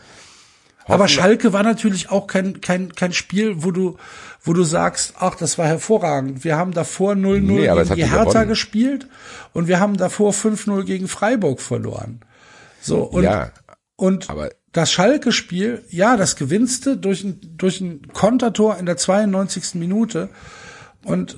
Aber 0.89 1.07
Schalke 1.07 1.53
war 1.53 1.63
natürlich 1.63 2.09
auch 2.09 2.27
kein, 2.27 2.61
kein, 2.61 2.93
kein 2.95 3.13
Spiel, 3.13 3.63
wo 3.63 3.71
du, 3.71 3.97
wo 4.41 4.53
du 4.53 4.63
sagst, 4.63 5.13
ach, 5.19 5.35
das 5.35 5.57
war 5.57 5.67
hervorragend. 5.67 6.43
Wir 6.43 6.57
haben 6.57 6.73
davor 6.73 7.13
0-0 7.13 7.39
Nee, 7.41 7.67
gegen 7.67 7.95
die 7.95 8.05
Hertha 8.05 8.25
gewonnen. 8.25 8.47
gespielt 8.49 9.07
und 9.53 9.67
wir 9.67 9.79
haben 9.79 9.97
davor 9.97 10.33
5-0 10.33 10.83
gegen 10.83 11.07
Freiburg 11.07 11.61
verloren. 11.61 12.21
So, 12.81 13.03
und, 13.03 13.23
ja, 13.23 13.51
und 13.95 14.29
aber 14.29 14.49
das 14.71 14.91
Schalke-Spiel, 14.91 15.83
ja, 15.89 16.15
das 16.15 16.35
gewinnst 16.35 16.85
du 16.85 16.95
durch 16.95 17.23
ein, 17.23 17.39
durch 17.57 17.81
ein 17.81 18.07
Kontertor 18.13 18.77
in 18.77 18.85
der 18.85 18.97
92. 18.97 19.75
Minute 19.75 20.29
und 21.03 21.37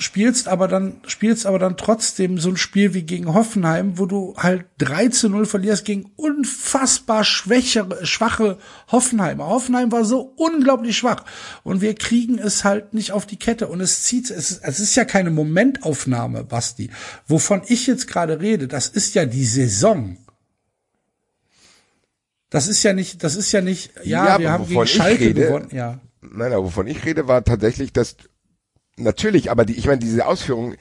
spielst 0.00 0.46
aber 0.48 0.68
dann, 0.68 1.00
spielst 1.06 1.44
aber 1.44 1.58
dann 1.58 1.76
trotzdem 1.76 2.38
so 2.38 2.50
ein 2.50 2.56
Spiel 2.56 2.94
wie 2.94 3.02
gegen 3.02 3.34
Hoffenheim, 3.34 3.98
wo 3.98 4.06
du 4.06 4.34
halt 4.36 4.64
3 4.78 5.08
zu 5.08 5.28
0 5.28 5.44
verlierst 5.44 5.84
gegen 5.84 6.10
unfassbar 6.16 7.24
schwächere, 7.24 8.06
schwache 8.06 8.58
Hoffenheimer. 8.92 9.46
Hoffenheim 9.48 9.90
war 9.90 10.04
so 10.04 10.20
unglaublich 10.36 10.96
schwach 10.96 11.24
und 11.64 11.80
wir 11.80 11.94
kriegen 11.94 12.38
es 12.38 12.62
halt 12.64 12.94
nicht 12.94 13.10
auf 13.12 13.26
die 13.26 13.36
Kette 13.38 13.66
und 13.68 13.80
es 13.80 14.04
zieht, 14.04 14.30
es 14.30 14.52
ist, 14.52 14.62
es 14.62 14.78
ist 14.80 14.94
ja 14.94 15.04
keine 15.04 15.30
Momentaufnahme, 15.30 16.44
Basti. 16.44 16.90
Wovon 17.26 17.62
ich 17.66 17.86
jetzt 17.88 18.06
gerade 18.06 18.40
rede, 18.40 18.68
das 18.68 18.88
ist 18.88 19.14
ja 19.14 19.26
die 19.26 19.44
Saison. 19.44 20.16
Das 22.50 22.66
ist 22.66 22.82
ja 22.82 22.92
nicht, 22.92 23.22
das 23.24 23.34
ist 23.36 23.52
ja 23.52 23.60
nicht, 23.60 23.92
ja, 24.04 24.26
Ja, 24.26 24.38
wir 24.38 24.52
haben 24.52 24.66
gegen 24.66 24.86
Schalke 24.86 25.24
rede- 25.26 25.42
gewonnen, 25.46 25.68
ja. 25.72 26.00
Nein, 26.20 26.52
aber 26.52 26.64
wovon 26.64 26.86
ich 26.86 27.04
rede, 27.04 27.28
war 27.28 27.44
tatsächlich, 27.44 27.92
dass 27.92 28.16
natürlich, 28.98 29.50
aber 29.50 29.64
die, 29.64 29.74
ich 29.74 29.86
meine, 29.86 29.98
diese 29.98 30.26
Ausführung, 30.26 30.74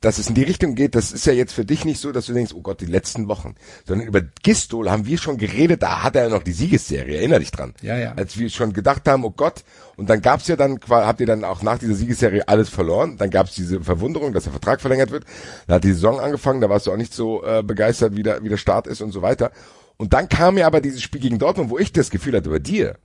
dass 0.00 0.18
es 0.18 0.28
in 0.28 0.34
die 0.34 0.44
Richtung 0.44 0.76
geht, 0.76 0.94
das 0.94 1.10
ist 1.10 1.26
ja 1.26 1.32
jetzt 1.32 1.52
für 1.52 1.64
dich 1.64 1.84
nicht 1.84 2.00
so, 2.00 2.12
dass 2.12 2.26
du 2.26 2.32
denkst, 2.32 2.52
oh 2.54 2.60
Gott, 2.60 2.80
die 2.80 2.86
letzten 2.86 3.26
Wochen, 3.26 3.56
sondern 3.84 4.06
über 4.06 4.20
Gistol 4.42 4.90
haben 4.90 5.06
wir 5.06 5.18
schon 5.18 5.38
geredet, 5.38 5.82
da 5.82 6.04
hat 6.04 6.14
er 6.14 6.24
ja 6.24 6.28
noch 6.28 6.44
die 6.44 6.52
Siegesserie, 6.52 7.16
erinner 7.16 7.40
dich 7.40 7.50
dran. 7.50 7.74
Ja, 7.82 7.98
ja. 7.98 8.12
Als 8.12 8.38
wir 8.38 8.48
schon 8.48 8.72
gedacht 8.72 9.08
haben, 9.08 9.24
oh 9.24 9.30
Gott, 9.30 9.64
und 9.96 10.08
dann 10.08 10.22
gab's 10.22 10.46
ja 10.46 10.54
dann, 10.54 10.78
habt 10.88 11.20
ihr 11.20 11.26
dann 11.26 11.42
auch 11.42 11.62
nach 11.62 11.78
dieser 11.78 11.94
Siegesserie 11.94 12.46
alles 12.46 12.68
verloren, 12.68 13.16
dann 13.16 13.30
gab's 13.30 13.56
diese 13.56 13.80
Verwunderung, 13.80 14.32
dass 14.32 14.44
der 14.44 14.52
Vertrag 14.52 14.80
verlängert 14.80 15.10
wird, 15.10 15.24
dann 15.66 15.76
hat 15.76 15.84
die 15.84 15.92
Saison 15.92 16.20
angefangen, 16.20 16.60
da 16.60 16.70
warst 16.70 16.86
du 16.86 16.92
auch 16.92 16.96
nicht 16.96 17.12
so 17.12 17.44
äh, 17.44 17.64
begeistert, 17.64 18.14
wie 18.14 18.22
der, 18.22 18.44
wie 18.44 18.48
der 18.48 18.56
Start 18.56 18.86
ist 18.86 19.00
und 19.00 19.10
so 19.10 19.20
weiter. 19.22 19.50
Und 19.96 20.12
dann 20.12 20.28
kam 20.28 20.56
ja 20.56 20.68
aber 20.68 20.80
dieses 20.80 21.02
Spiel 21.02 21.20
gegen 21.20 21.40
Dortmund, 21.40 21.70
wo 21.70 21.78
ich 21.78 21.92
das 21.92 22.10
Gefühl 22.10 22.36
hatte 22.36 22.50
bei 22.50 22.60
dir, 22.60 22.98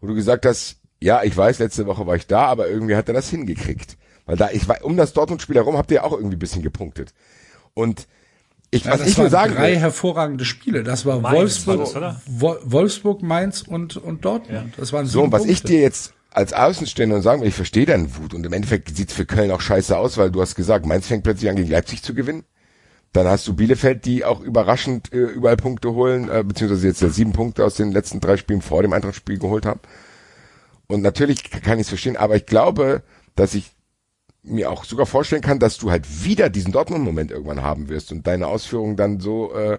wo 0.00 0.06
du 0.06 0.14
gesagt 0.14 0.46
hast, 0.46 0.79
ja, 1.02 1.22
ich 1.22 1.36
weiß, 1.36 1.58
letzte 1.58 1.86
Woche 1.86 2.06
war 2.06 2.16
ich 2.16 2.26
da, 2.26 2.44
aber 2.46 2.68
irgendwie 2.68 2.96
hat 2.96 3.08
er 3.08 3.14
das 3.14 3.30
hingekriegt. 3.30 3.96
Weil 4.26 4.36
da, 4.36 4.50
ich 4.50 4.68
war, 4.68 4.84
um 4.84 4.96
das 4.96 5.12
Dortmund-Spiel 5.12 5.56
herum 5.56 5.76
habt 5.76 5.90
ihr 5.90 5.96
ja 5.96 6.02
auch 6.04 6.12
irgendwie 6.12 6.36
ein 6.36 6.40
bisschen 6.40 6.62
gepunktet. 6.62 7.14
Und 7.74 8.06
ich, 8.70 8.84
Ja, 8.84 8.92
was 8.92 9.00
das 9.00 9.08
ich 9.08 9.16
nur 9.16 9.24
waren 9.24 9.30
sagen 9.30 9.54
drei 9.54 9.72
will, 9.72 9.78
hervorragende 9.78 10.44
Spiele. 10.44 10.84
Das 10.84 11.04
war 11.06 11.18
Mainz 11.20 11.36
Wolfsburg, 11.36 11.78
war 11.78 11.84
das, 11.84 11.96
oder? 11.96 12.22
Wo- 12.26 12.58
Wolfsburg, 12.62 13.22
Mainz 13.22 13.62
und, 13.62 13.96
und 13.96 14.24
Dortmund. 14.24 14.74
Das 14.76 14.92
waren 14.92 15.06
so, 15.06 15.20
und 15.22 15.26
sieben 15.26 15.32
was 15.32 15.46
ich 15.46 15.62
dir 15.62 15.80
jetzt 15.80 16.12
als 16.30 16.52
Außenstehender 16.52 17.16
und 17.16 17.22
sagen 17.22 17.40
will, 17.40 17.48
ich 17.48 17.54
verstehe 17.56 17.86
deine 17.86 18.16
Wut 18.16 18.34
und 18.34 18.46
im 18.46 18.52
Endeffekt 18.52 18.96
sieht's 18.96 19.12
für 19.14 19.26
Köln 19.26 19.50
auch 19.50 19.60
scheiße 19.60 19.96
aus, 19.96 20.16
weil 20.18 20.30
du 20.30 20.40
hast 20.40 20.54
gesagt, 20.54 20.86
Mainz 20.86 21.08
fängt 21.08 21.24
plötzlich 21.24 21.50
an, 21.50 21.56
gegen 21.56 21.70
Leipzig 21.70 22.04
zu 22.04 22.14
gewinnen. 22.14 22.44
Dann 23.12 23.26
hast 23.26 23.48
du 23.48 23.54
Bielefeld, 23.54 24.04
die 24.04 24.24
auch 24.24 24.40
überraschend 24.40 25.12
äh, 25.12 25.16
überall 25.16 25.56
Punkte 25.56 25.92
holen, 25.94 26.28
äh, 26.28 26.44
beziehungsweise 26.46 26.86
jetzt 26.86 27.02
ja 27.02 27.08
sieben 27.08 27.32
Punkte 27.32 27.64
aus 27.64 27.74
den 27.74 27.90
letzten 27.90 28.20
drei 28.20 28.36
Spielen 28.36 28.62
vor 28.62 28.82
dem 28.82 28.92
Eintracht-Spiel 28.92 29.38
geholt 29.40 29.66
haben. 29.66 29.80
Und 30.90 31.02
natürlich 31.02 31.44
kann 31.50 31.78
ich 31.78 31.82
es 31.82 31.88
verstehen, 31.88 32.16
aber 32.16 32.34
ich 32.34 32.46
glaube, 32.46 33.04
dass 33.36 33.54
ich 33.54 33.70
mir 34.42 34.70
auch 34.70 34.84
sogar 34.84 35.06
vorstellen 35.06 35.42
kann, 35.42 35.60
dass 35.60 35.78
du 35.78 35.90
halt 35.90 36.24
wieder 36.24 36.48
diesen 36.50 36.72
Dortmund-Moment 36.72 37.30
irgendwann 37.30 37.62
haben 37.62 37.88
wirst 37.88 38.10
und 38.10 38.26
deine 38.26 38.48
Ausführungen 38.48 38.96
dann 38.96 39.20
so, 39.20 39.54
äh, 39.54 39.78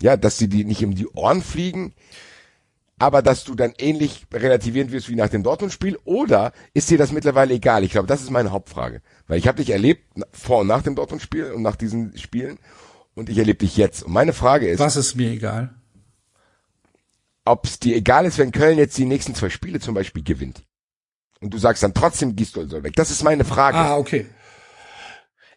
ja, 0.00 0.16
dass 0.16 0.38
sie 0.38 0.48
die 0.48 0.64
nicht 0.64 0.84
um 0.84 0.94
die 0.94 1.08
Ohren 1.08 1.42
fliegen, 1.42 1.92
aber 3.00 3.20
dass 3.20 3.42
du 3.42 3.56
dann 3.56 3.72
ähnlich 3.78 4.26
relativieren 4.32 4.92
wirst 4.92 5.08
wie 5.08 5.16
nach 5.16 5.28
dem 5.28 5.42
Dortmund-Spiel 5.42 5.98
oder 6.04 6.52
ist 6.72 6.90
dir 6.90 6.98
das 6.98 7.10
mittlerweile 7.10 7.54
egal? 7.54 7.82
Ich 7.82 7.92
glaube, 7.92 8.06
das 8.06 8.22
ist 8.22 8.30
meine 8.30 8.52
Hauptfrage, 8.52 9.02
weil 9.26 9.38
ich 9.38 9.48
habe 9.48 9.58
dich 9.58 9.70
erlebt 9.70 10.04
vor 10.32 10.60
und 10.60 10.68
nach 10.68 10.82
dem 10.82 10.94
Dortmund-Spiel 10.94 11.50
und 11.52 11.62
nach 11.62 11.76
diesen 11.76 12.16
Spielen 12.16 12.58
und 13.14 13.28
ich 13.28 13.38
erlebe 13.38 13.58
dich 13.58 13.76
jetzt. 13.76 14.04
Und 14.04 14.12
meine 14.12 14.32
Frage 14.32 14.68
ist, 14.68 14.78
Was 14.78 14.96
ist 14.96 15.16
mir 15.16 15.30
egal? 15.30 15.74
Ob 17.48 17.64
es 17.64 17.78
dir 17.78 17.96
egal 17.96 18.26
ist, 18.26 18.38
wenn 18.38 18.52
Köln 18.52 18.78
jetzt 18.78 18.96
die 18.98 19.04
nächsten 19.04 19.34
zwei 19.34 19.50
Spiele 19.50 19.80
zum 19.80 19.94
Beispiel 19.94 20.22
gewinnt. 20.22 20.62
Und 21.40 21.54
du 21.54 21.58
sagst 21.58 21.82
dann 21.82 21.94
trotzdem, 21.94 22.36
Gistol 22.36 22.68
soll 22.68 22.82
weg. 22.82 22.94
Das 22.96 23.10
ist 23.10 23.22
meine 23.22 23.44
Frage. 23.44 23.78
Ah, 23.78 23.96
okay. 23.96 24.26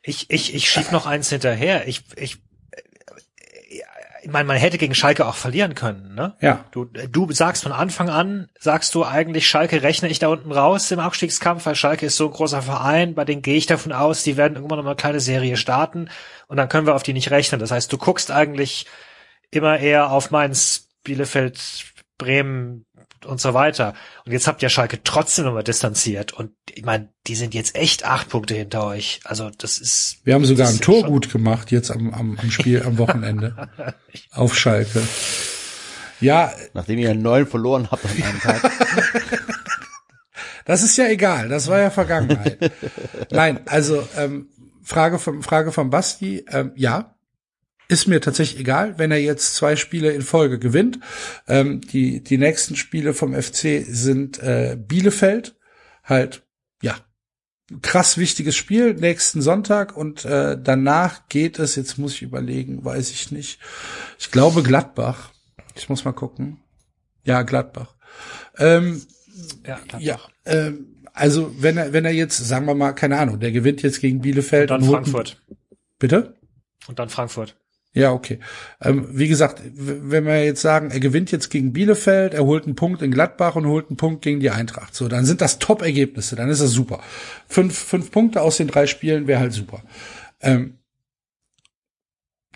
Ich, 0.04 0.30
ich, 0.30 0.54
ich 0.54 0.70
schieb 0.70 0.92
noch 0.92 1.06
eins 1.06 1.30
hinterher. 1.30 1.88
Ich, 1.88 2.04
ich, 2.16 2.40
ich 4.24 4.30
meine, 4.30 4.46
man 4.46 4.58
hätte 4.58 4.78
gegen 4.78 4.94
Schalke 4.94 5.26
auch 5.26 5.36
verlieren 5.36 5.74
können, 5.74 6.14
ne? 6.14 6.36
Ja. 6.42 6.66
Du, 6.72 6.86
du 6.86 7.32
sagst 7.32 7.64
von 7.64 7.72
Anfang 7.72 8.10
an, 8.10 8.50
sagst 8.60 8.94
du 8.94 9.04
eigentlich, 9.04 9.48
Schalke 9.48 9.82
rechne 9.82 10.10
ich 10.10 10.20
da 10.20 10.28
unten 10.28 10.52
raus 10.52 10.92
im 10.92 11.00
Abstiegskampf, 11.00 11.66
weil 11.66 11.76
Schalke 11.76 12.06
ist 12.06 12.18
so 12.18 12.28
ein 12.28 12.34
großer 12.34 12.62
Verein, 12.62 13.16
bei 13.16 13.26
denen 13.26 13.42
gehe 13.42 13.58
ich 13.58 13.66
davon 13.66 13.92
aus, 13.92 14.24
die 14.24 14.38
werden 14.38 14.56
irgendwann 14.56 14.78
noch 14.78 14.86
mal 14.86 14.92
eine 14.92 14.98
kleine 14.98 15.20
Serie 15.20 15.58
starten 15.58 16.10
und 16.48 16.58
dann 16.58 16.70
können 16.70 16.86
wir 16.86 16.96
auf 16.96 17.04
die 17.04 17.14
nicht 17.14 17.32
rechnen. 17.32 17.60
Das 17.60 17.72
heißt, 17.72 17.92
du 17.92 17.98
guckst 17.98 18.30
eigentlich 18.30 18.86
immer 19.50 19.80
eher 19.80 20.12
auf 20.12 20.30
Mainz, 20.30 20.88
Bielefeld, 21.04 21.60
Bremen 22.18 22.86
und 23.26 23.40
so 23.40 23.54
weiter. 23.54 23.94
Und 24.26 24.32
jetzt 24.32 24.48
habt 24.48 24.62
ihr 24.64 24.70
Schalke 24.70 25.04
trotzdem 25.04 25.46
nochmal 25.46 25.64
distanziert 25.64 26.34
und 26.34 26.52
ich 26.74 26.84
meine, 26.84 27.10
die 27.28 27.36
sind 27.36 27.54
jetzt 27.54 27.76
echt 27.76 28.06
acht 28.06 28.30
Punkte 28.30 28.56
hinter 28.56 28.86
euch. 28.86 29.20
Also 29.24 29.50
das 29.58 29.78
ist 29.78 30.22
Wir 30.24 30.34
haben 30.34 30.46
sogar 30.46 30.70
ein 30.70 30.80
Tor 30.80 31.04
gut 31.04 31.32
gemacht 31.32 31.72
jetzt 31.72 31.92
am, 31.92 32.14
am, 32.14 32.38
am 32.40 32.52
Spiel 32.52 32.84
am 32.84 32.98
Wochenende 32.98 33.70
auf 34.32 34.58
Schalke. 34.58 35.02
Ja, 36.20 36.54
Nachdem 36.74 37.00
ihr 37.00 37.14
neun 37.16 37.48
verloren 37.48 37.90
habt 37.92 38.06
an 38.06 38.24
einem 38.24 38.40
Tag. 38.40 38.62
das 40.66 40.84
ist 40.84 40.98
ja 40.98 41.08
egal. 41.08 41.50
Das 41.50 41.68
war 41.68 41.80
ja 41.80 41.90
Vergangenheit. 41.90 42.72
Nein, 43.32 43.62
also 43.66 44.08
ähm, 44.18 44.48
Frage 44.84 45.18
vom 45.20 45.42
Frage 45.42 45.72
von 45.72 45.90
Basti. 45.90 46.46
Ähm, 46.50 46.74
ja, 46.76 47.16
ist 47.92 48.08
mir 48.08 48.22
tatsächlich 48.22 48.62
egal, 48.62 48.98
wenn 48.98 49.12
er 49.12 49.20
jetzt 49.20 49.56
zwei 49.56 49.76
Spiele 49.76 50.12
in 50.12 50.22
Folge 50.22 50.58
gewinnt. 50.60 51.00
Ähm, 51.48 51.82
die 51.82 52.24
die 52.24 52.38
nächsten 52.38 52.76
Spiele 52.76 53.14
vom 53.14 53.34
FC 53.34 53.84
sind 53.88 54.40
äh, 54.40 54.78
Bielefeld, 54.80 55.56
halt 56.04 56.44
ja 56.82 56.96
krass 57.82 58.18
wichtiges 58.18 58.56
Spiel 58.56 58.94
nächsten 58.94 59.42
Sonntag 59.42 59.96
und 59.96 60.26
äh, 60.26 60.58
danach 60.62 61.28
geht 61.30 61.60
es. 61.60 61.76
Jetzt 61.76 61.98
muss 61.98 62.14
ich 62.14 62.22
überlegen, 62.22 62.84
weiß 62.84 63.12
ich 63.12 63.32
nicht. 63.32 63.60
Ich 64.18 64.32
glaube 64.32 64.64
Gladbach. 64.64 65.32
Ich 65.76 65.90
muss 65.90 66.06
mal 66.06 66.12
gucken. 66.14 66.60
Ja, 67.24 67.44
Gladbach. 67.44 67.96
Ähm, 68.58 69.02
ja, 69.66 69.80
ja, 70.00 70.20
ähm, 70.46 71.04
also 71.14 71.54
wenn 71.60 71.78
er, 71.78 71.94
wenn 71.94 72.06
er 72.06 72.12
jetzt, 72.12 72.38
sagen 72.38 72.66
wir 72.66 72.76
mal, 72.76 72.94
keine 72.94 73.18
Ahnung, 73.20 73.40
der 73.40 73.52
gewinnt 73.52 73.82
jetzt 73.82 74.02
gegen 74.02 74.22
Bielefeld 74.22 74.70
dann 74.70 74.82
und 74.82 74.88
holt- 74.88 74.96
Frankfurt. 74.96 75.42
Bitte? 76.00 76.36
Und 76.88 77.00
dann 77.00 77.10
Frankfurt. 77.10 77.56
Ja, 77.94 78.14
okay. 78.14 78.40
Ähm, 78.80 79.08
wie 79.12 79.28
gesagt, 79.28 79.62
wenn 79.66 80.26
wir 80.26 80.46
jetzt 80.46 80.62
sagen, 80.62 80.92
er 80.92 81.02
gewinnt 81.02 81.32
jetzt 81.32 81.50
gegen 81.50 81.74
Bielefeld, 81.74 82.34
er 82.34 82.46
holt 82.46 82.66
einen 82.66 82.76
Punkt 82.76 83.02
in 83.02 83.12
Gladbach 83.12 83.56
und 83.58 83.66
holt 83.66 83.90
einen 83.90 83.98
Punkt 83.98 84.22
gegen 84.22 84.40
die 84.40 84.50
Eintracht, 84.50 84.96
so, 84.96 85.10
dann 85.10 85.26
sind 85.26 85.42
das 85.42 85.60
Top-Ergebnisse, 85.60 86.38
dann 86.38 86.50
ist 86.50 86.62
das 86.62 86.72
super. 86.72 87.02
Fünf, 87.48 87.78
fünf 87.78 88.12
Punkte 88.12 88.42
aus 88.42 88.58
den 88.58 88.68
drei 88.68 88.88
Spielen 88.88 89.28
wäre 89.28 89.42
halt 89.42 89.52
super. 89.52 89.84
Ähm, 90.40 90.78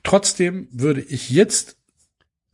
trotzdem 0.04 0.70
würde 0.72 1.02
ich 1.02 1.30
jetzt 1.30 1.76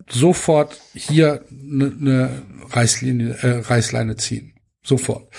sofort 0.09 0.81
hier 0.93 1.45
eine 1.51 1.89
ne 1.89 2.45
Reißlinie, 2.71 3.37
äh, 3.41 3.59
Reißleine 3.59 4.15
ziehen. 4.15 4.55
Sofort. 4.83 5.31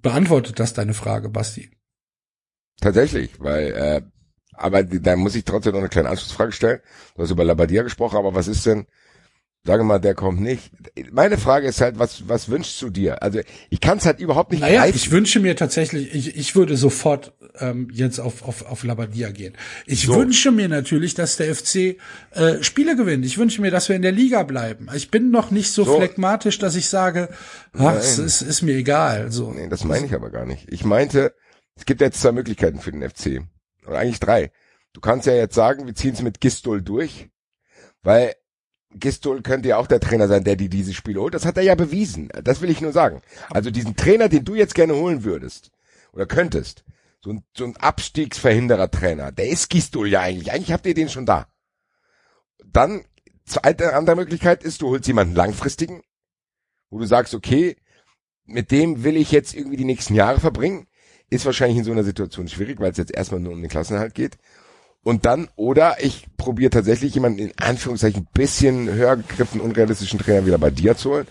Beantwortet 0.00 0.60
das 0.60 0.74
deine 0.74 0.94
Frage, 0.94 1.28
Basti? 1.28 1.70
Tatsächlich, 2.80 3.40
weil, 3.40 3.72
äh, 3.72 4.02
aber 4.56 4.82
da 4.84 5.16
muss 5.16 5.34
ich 5.34 5.44
trotzdem 5.44 5.72
noch 5.72 5.80
eine 5.80 5.88
kleine 5.88 6.08
Anschlussfrage 6.08 6.52
stellen. 6.52 6.80
Du 7.16 7.22
hast 7.22 7.30
über 7.30 7.44
Labadia 7.44 7.82
gesprochen, 7.82 8.16
aber 8.16 8.34
was 8.34 8.48
ist 8.48 8.64
denn, 8.66 8.86
sage 9.66 9.82
mal, 9.82 9.98
der 9.98 10.14
kommt 10.14 10.40
nicht. 10.42 10.70
Meine 11.10 11.38
Frage 11.38 11.66
ist 11.66 11.80
halt, 11.80 11.98
was, 11.98 12.28
was 12.28 12.50
wünschst 12.50 12.82
du 12.82 12.90
dir? 12.90 13.22
Also 13.22 13.40
ich 13.70 13.80
kann 13.80 13.96
es 13.96 14.04
halt 14.04 14.20
überhaupt 14.20 14.50
nicht 14.52 14.60
Naja, 14.60 14.82
greifen. 14.82 14.96
ich 14.96 15.10
wünsche 15.10 15.40
mir 15.40 15.56
tatsächlich, 15.56 16.14
ich, 16.14 16.36
ich 16.36 16.54
würde 16.54 16.76
sofort 16.76 17.32
ähm, 17.58 17.88
jetzt 17.90 18.18
auf, 18.20 18.42
auf, 18.42 18.66
auf 18.66 18.84
Labadia 18.84 19.30
gehen. 19.30 19.56
Ich 19.86 20.02
So. 20.02 20.16
wünsche 20.16 20.50
mir 20.52 20.68
natürlich, 20.68 21.14
dass 21.14 21.36
der 21.38 21.54
FC 21.54 21.96
äh, 22.32 22.62
Spiele 22.62 22.94
gewinnt. 22.94 23.24
Ich 23.24 23.38
wünsche 23.38 23.62
mir, 23.62 23.70
dass 23.70 23.88
wir 23.88 23.96
in 23.96 24.02
der 24.02 24.12
Liga 24.12 24.42
bleiben. 24.42 24.88
Ich 24.94 25.10
bin 25.10 25.30
noch 25.30 25.50
nicht 25.50 25.70
so, 25.72 25.84
So. 25.84 25.96
phlegmatisch, 25.96 26.58
dass 26.58 26.74
ich 26.74 26.88
sage, 26.90 27.30
ach, 27.72 27.94
es 27.96 28.18
ist, 28.18 28.42
ist 28.42 28.60
mir 28.60 28.74
egal. 28.76 29.32
So. 29.32 29.50
Nee, 29.50 29.68
das 29.68 29.84
meine 29.84 30.04
ich 30.04 30.12
aber 30.14 30.28
gar 30.30 30.44
nicht. 30.44 30.66
Ich 30.70 30.84
meinte, 30.84 31.32
es 31.74 31.86
gibt 31.86 32.02
jetzt 32.02 32.20
zwei 32.20 32.32
Möglichkeiten 32.32 32.80
für 32.80 32.92
den 32.92 33.08
FC. 33.08 33.40
Oder 33.86 33.98
eigentlich 33.98 34.20
drei. 34.20 34.50
Du 34.92 35.00
kannst 35.00 35.26
ja 35.26 35.34
jetzt 35.34 35.54
sagen, 35.54 35.86
wir 35.86 35.94
ziehen 35.94 36.14
es 36.14 36.22
mit 36.22 36.40
Gistol 36.40 36.82
durch, 36.82 37.28
weil 38.02 38.34
Gistol 38.94 39.42
könnte 39.42 39.68
ja 39.68 39.76
auch 39.76 39.86
der 39.86 40.00
Trainer 40.00 40.28
sein, 40.28 40.44
der 40.44 40.56
die 40.56 40.68
dieses 40.68 40.94
Spiel 40.94 41.16
holt. 41.16 41.34
Das 41.34 41.44
hat 41.44 41.56
er 41.56 41.64
ja 41.64 41.74
bewiesen. 41.74 42.28
Das 42.44 42.60
will 42.60 42.70
ich 42.70 42.80
nur 42.80 42.92
sagen. 42.92 43.22
Also 43.50 43.70
diesen 43.70 43.96
Trainer, 43.96 44.28
den 44.28 44.44
du 44.44 44.54
jetzt 44.54 44.74
gerne 44.74 44.94
holen 44.94 45.24
würdest 45.24 45.72
oder 46.12 46.26
könntest, 46.26 46.84
so 47.20 47.30
ein, 47.30 47.44
so 47.56 47.64
ein 47.64 47.76
Abstiegsverhinderer 47.76 48.90
Trainer, 48.90 49.32
der 49.32 49.48
ist 49.48 49.68
Gistol 49.70 50.08
ja 50.08 50.20
eigentlich. 50.20 50.52
Eigentlich 50.52 50.72
habt 50.72 50.86
ihr 50.86 50.94
den 50.94 51.08
schon 51.08 51.26
da. 51.26 51.48
Dann, 52.64 53.04
zweite 53.46 53.94
andere 53.94 54.16
Möglichkeit 54.16 54.62
ist, 54.62 54.82
du 54.82 54.90
holst 54.90 55.06
jemanden 55.06 55.34
langfristigen, 55.34 56.02
wo 56.90 56.98
du 56.98 57.06
sagst, 57.06 57.34
okay, 57.34 57.76
mit 58.44 58.70
dem 58.70 59.04
will 59.04 59.16
ich 59.16 59.32
jetzt 59.32 59.54
irgendwie 59.54 59.76
die 59.76 59.84
nächsten 59.84 60.14
Jahre 60.14 60.38
verbringen. 60.38 60.86
Ist 61.30 61.46
wahrscheinlich 61.46 61.78
in 61.78 61.84
so 61.84 61.92
einer 61.92 62.04
Situation 62.04 62.48
schwierig, 62.48 62.80
weil 62.80 62.92
es 62.92 62.98
jetzt 62.98 63.14
erstmal 63.14 63.40
nur 63.40 63.52
um 63.52 63.60
den 63.60 63.70
Klassenhalt 63.70 64.14
geht. 64.14 64.38
Und 65.02 65.26
dann, 65.26 65.48
oder 65.56 66.02
ich 66.02 66.26
probiere 66.36 66.70
tatsächlich 66.70 67.14
jemanden 67.14 67.38
in 67.38 67.52
Anführungszeichen 67.58 68.26
bisschen 68.32 68.90
höher 68.90 69.16
gegriffen, 69.16 69.60
unrealistischen 69.60 70.18
Trainer 70.18 70.46
wieder 70.46 70.58
bei 70.58 70.70
dir 70.70 70.96
zu 70.96 71.10
holen, 71.10 71.26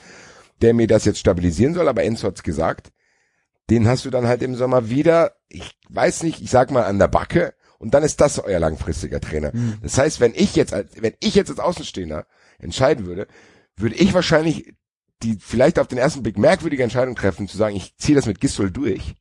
der 0.62 0.74
mir 0.74 0.88
das 0.88 1.06
jetzt 1.06 1.20
stabilisieren 1.20 1.74
soll, 1.74 1.88
aber 1.88 2.04
Enzo 2.04 2.28
hat's 2.28 2.44
gesagt. 2.44 2.92
Den 3.70 3.88
hast 3.88 4.06
du 4.06 4.10
dann 4.10 4.28
halt 4.28 4.44
im 4.44 4.56
Sommer 4.56 4.90
wieder, 4.90 5.34
ich 5.48 5.76
weiß 5.90 6.24
nicht, 6.24 6.42
ich 6.42 6.52
sag 6.52 6.70
mal 6.70 6.84
an 6.84 7.00
der 7.00 7.08
Backe, 7.08 7.54
und 7.84 7.94
dann 7.94 8.04
ist 8.04 8.22
das 8.22 8.40
euer 8.40 8.60
langfristiger 8.60 9.20
Trainer. 9.20 9.52
Mhm. 9.54 9.80
Das 9.82 9.98
heißt, 9.98 10.22
wenn 10.22 10.34
ich 10.36 10.56
jetzt 10.56 10.74
als, 10.74 10.92
wenn 11.02 11.16
ich 11.20 11.36
jetzt 11.36 11.50
als 11.50 11.60
Außenstehender 11.60 12.26
entscheiden 12.60 13.06
würde, 13.06 13.28
würde 13.76 13.96
ich 13.96 14.14
wahrscheinlich 14.14 14.74
die 15.22 15.38
vielleicht 15.38 15.80
auf 15.80 15.88
den 15.88 15.98
ersten 15.98 16.24
Blick 16.24 16.38
merkwürdige 16.38 16.84
Entscheidung 16.84 17.16
treffen, 17.16 17.48
zu 17.48 17.58
sagen, 17.58 17.76
ich 17.76 17.98
ziehe 17.98 18.16
das 18.16 18.26
mit 18.26 18.40
Gistol 18.40 18.72
durch. 18.72 19.16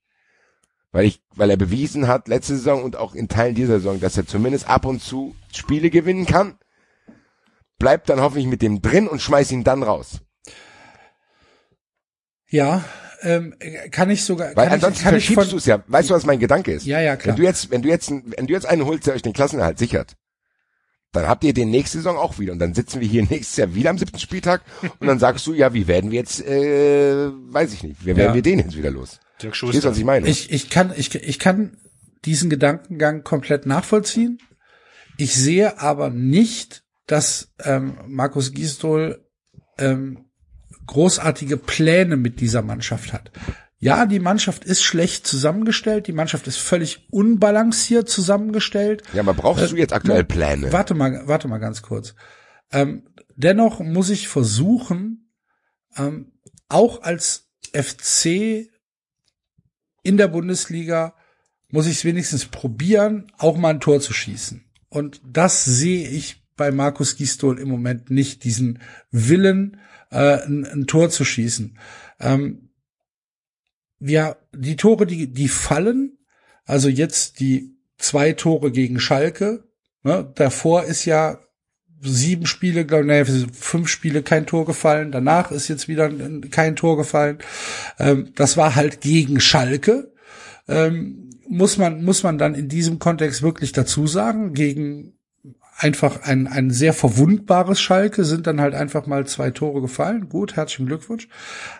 Weil 0.93 1.07
ich, 1.07 1.22
weil 1.34 1.49
er 1.51 1.57
bewiesen 1.57 2.07
hat, 2.07 2.28
letzte 2.28 2.55
Saison 2.55 2.84
und 2.84 2.97
auch 2.97 3.14
in 3.14 3.28
Teilen 3.28 3.55
dieser 3.55 3.74
Saison, 3.78 3.99
dass 3.99 4.16
er 4.16 4.26
zumindest 4.26 4.68
ab 4.68 4.84
und 4.84 5.03
zu 5.03 5.34
Spiele 5.53 5.88
gewinnen 5.90 6.26
kann. 6.26 6.59
Bleibt 7.78 8.11
dann 8.11 8.20
hoffentlich 8.20 8.47
mit 8.47 8.62
dem 8.62 8.82
drin 8.82 9.09
und 9.09 9.20
schmeiß 9.22 9.51
ihn 9.53 9.64
dann 9.64 9.82
raus. 9.82 10.20
Ja, 12.49 12.84
ähm, 13.22 13.55
kann 13.90 14.11
ich 14.11 14.24
sogar. 14.24 14.49
Weil 14.55 14.66
kann 14.66 14.74
ansonsten 14.74 14.99
ich, 14.99 15.03
kann 15.05 15.12
verschiebst 15.14 15.53
du 15.53 15.57
es 15.57 15.66
ja. 15.66 15.82
Weißt 15.86 16.11
du, 16.11 16.14
was 16.14 16.26
mein 16.26 16.38
Gedanke 16.38 16.72
ist? 16.72 16.84
Ja, 16.86 17.01
ja, 17.01 17.16
klar. 17.16 17.34
Wenn 17.34 17.43
du 17.43 17.49
jetzt, 17.49 17.70
wenn 17.70 17.82
du 17.82 17.88
jetzt, 17.88 18.11
wenn 18.11 18.47
du 18.47 18.53
jetzt 18.53 18.66
einen 18.66 18.84
holst, 18.84 19.07
der 19.07 19.14
euch 19.14 19.22
den 19.22 19.32
Klassenerhalt 19.32 19.78
sichert, 19.78 20.16
dann 21.12 21.26
habt 21.28 21.45
ihr 21.45 21.55
den 21.55 21.70
nächste 21.70 21.99
Saison 21.99 22.16
auch 22.16 22.38
wieder. 22.38 22.53
Und 22.53 22.59
dann 22.59 22.74
sitzen 22.74 23.01
wir 23.01 23.09
hier 23.09 23.22
nächstes 23.30 23.57
Jahr 23.57 23.74
wieder 23.74 23.90
am 23.90 23.99
siebten 23.99 24.18
Spieltag 24.18 24.62
und 24.99 25.07
dann 25.07 25.18
sagst 25.18 25.47
du, 25.47 25.55
ja, 25.55 25.72
wie 25.72 25.86
werden 25.86 26.11
wir 26.11 26.18
jetzt, 26.18 26.45
äh, 26.45 27.30
weiß 27.30 27.72
ich 27.72 27.82
nicht, 27.82 28.03
wie 28.03 28.16
werden 28.16 28.18
Ja. 28.28 28.34
wir 28.34 28.43
den 28.43 28.59
jetzt 28.59 28.76
wieder 28.76 28.90
los? 28.90 29.18
Dirk 29.43 29.57
Verstehst 29.57 29.74
Schuster. 29.82 29.90
was 29.90 29.99
ich 29.99 30.05
meine? 30.05 30.28
Ich, 30.28 30.51
ich 30.53 30.70
kann, 30.70 30.93
ich, 30.97 31.14
ich 31.14 31.38
kann 31.38 31.76
diesen 32.24 32.51
Gedankengang 32.51 33.22
komplett 33.24 33.66
nachvollziehen. 33.66 34.38
Ich 35.16 35.34
sehe 35.34 35.80
aber 35.80 36.11
nicht, 36.11 36.84
dass 37.07 37.53
ähm, 37.62 37.99
Markus 38.07 38.53
Gisdol 38.53 39.26
ähm, 39.78 40.26
großartige 40.86 41.57
Pläne 41.57 42.16
mit 42.16 42.40
dieser 42.40 42.62
Mannschaft 42.62 43.12
hat. 43.12 43.30
Ja, 43.78 44.07
die 44.07 44.20
Mannschaft 44.20 44.64
ist 44.64 44.84
schlecht 44.84 45.26
zusammengestellt, 45.26 46.07
die 46.07 46.12
Mannschaft 46.12 46.47
ist 46.47 46.59
völlig 46.59 47.09
unbalanciert 47.11 48.09
zusammengestellt. 48.09 49.03
ja, 49.12 49.22
aber 49.22 49.34
brauchst 49.34 49.72
du 49.72 49.76
jetzt 49.76 49.93
aktuell 49.93 50.22
Pläne? 50.22 50.72
Warte 50.72 50.95
mal, 50.95 51.22
warte 51.26 51.49
mal 51.49 51.59
ganz 51.59 51.82
kurz. 51.82 52.14
Ähm, 52.70 53.09
dennoch 53.34 53.80
muss 53.80 54.11
ich 54.11 54.28
versuchen, 54.28 55.32
ähm, 55.97 56.32
auch 56.68 57.03
als 57.03 57.49
FC 57.72 58.70
in 60.03 60.16
der 60.16 60.28
Bundesliga 60.28 61.14
muss 61.68 61.86
ich 61.86 61.98
es 61.98 62.05
wenigstens 62.05 62.46
probieren, 62.46 63.26
auch 63.38 63.57
mal 63.57 63.70
ein 63.70 63.80
Tor 63.80 64.00
zu 64.00 64.12
schießen. 64.12 64.64
Und 64.88 65.20
das 65.26 65.64
sehe 65.64 66.09
ich 66.09 66.42
bei 66.57 66.70
Markus 66.70 67.16
Gistol 67.16 67.59
im 67.59 67.68
Moment 67.68 68.11
nicht, 68.11 68.44
diesen 68.44 68.80
Willen, 69.11 69.80
äh, 70.11 70.42
ein, 70.42 70.66
ein 70.66 70.86
Tor 70.86 71.09
zu 71.09 71.24
schießen. 71.24 71.78
Ähm, 72.20 72.68
ja, 74.00 74.36
die 74.55 74.76
Tore, 74.76 75.07
die, 75.07 75.32
die 75.32 75.48
fallen, 75.48 76.18
also 76.64 76.88
jetzt 76.88 77.40
die 77.40 77.76
zwei 77.96 78.32
Tore 78.32 78.70
gegen 78.70 79.00
Schalke, 79.00 79.64
ne, 80.03 80.30
davor 80.34 80.84
ist 80.84 81.05
ja 81.05 81.40
sieben 82.03 82.46
Spiele, 82.46 82.84
glaube 82.84 83.07
nee, 83.07 83.24
fünf 83.24 83.88
Spiele 83.88 84.22
kein 84.22 84.46
Tor 84.46 84.66
gefallen, 84.66 85.12
danach 85.12 85.50
ist 85.50 85.68
jetzt 85.68 85.88
wieder 85.88 86.07
ein- 86.07 86.50
kein 86.50 86.76
Tor 86.76 86.96
gefallen. 86.96 87.38
Ähm, 87.98 88.30
das 88.34 88.57
war 88.57 88.74
halt 88.74 89.00
gegen 89.00 89.40
Schalke. 89.40 90.12
Ähm, 90.68 91.30
muss 91.48 91.78
man, 91.78 92.05
muss 92.05 92.22
man 92.22 92.38
dann 92.38 92.55
in 92.55 92.68
diesem 92.68 92.98
Kontext 92.98 93.42
wirklich 93.42 93.72
dazu 93.72 94.07
sagen, 94.07 94.55
gegen 94.55 95.14
einfach 95.76 96.22
ein, 96.22 96.46
ein 96.46 96.70
sehr 96.70 96.92
verwundbares 96.92 97.80
Schalke 97.80 98.24
sind 98.24 98.46
dann 98.46 98.61
halt 98.61 98.74
einfach 98.74 99.07
mal 99.07 99.26
zwei 99.26 99.50
Tore 99.50 99.80
gefallen. 99.80 100.28
Gut, 100.28 100.57
herzlichen 100.57 100.86
Glückwunsch. 100.86 101.28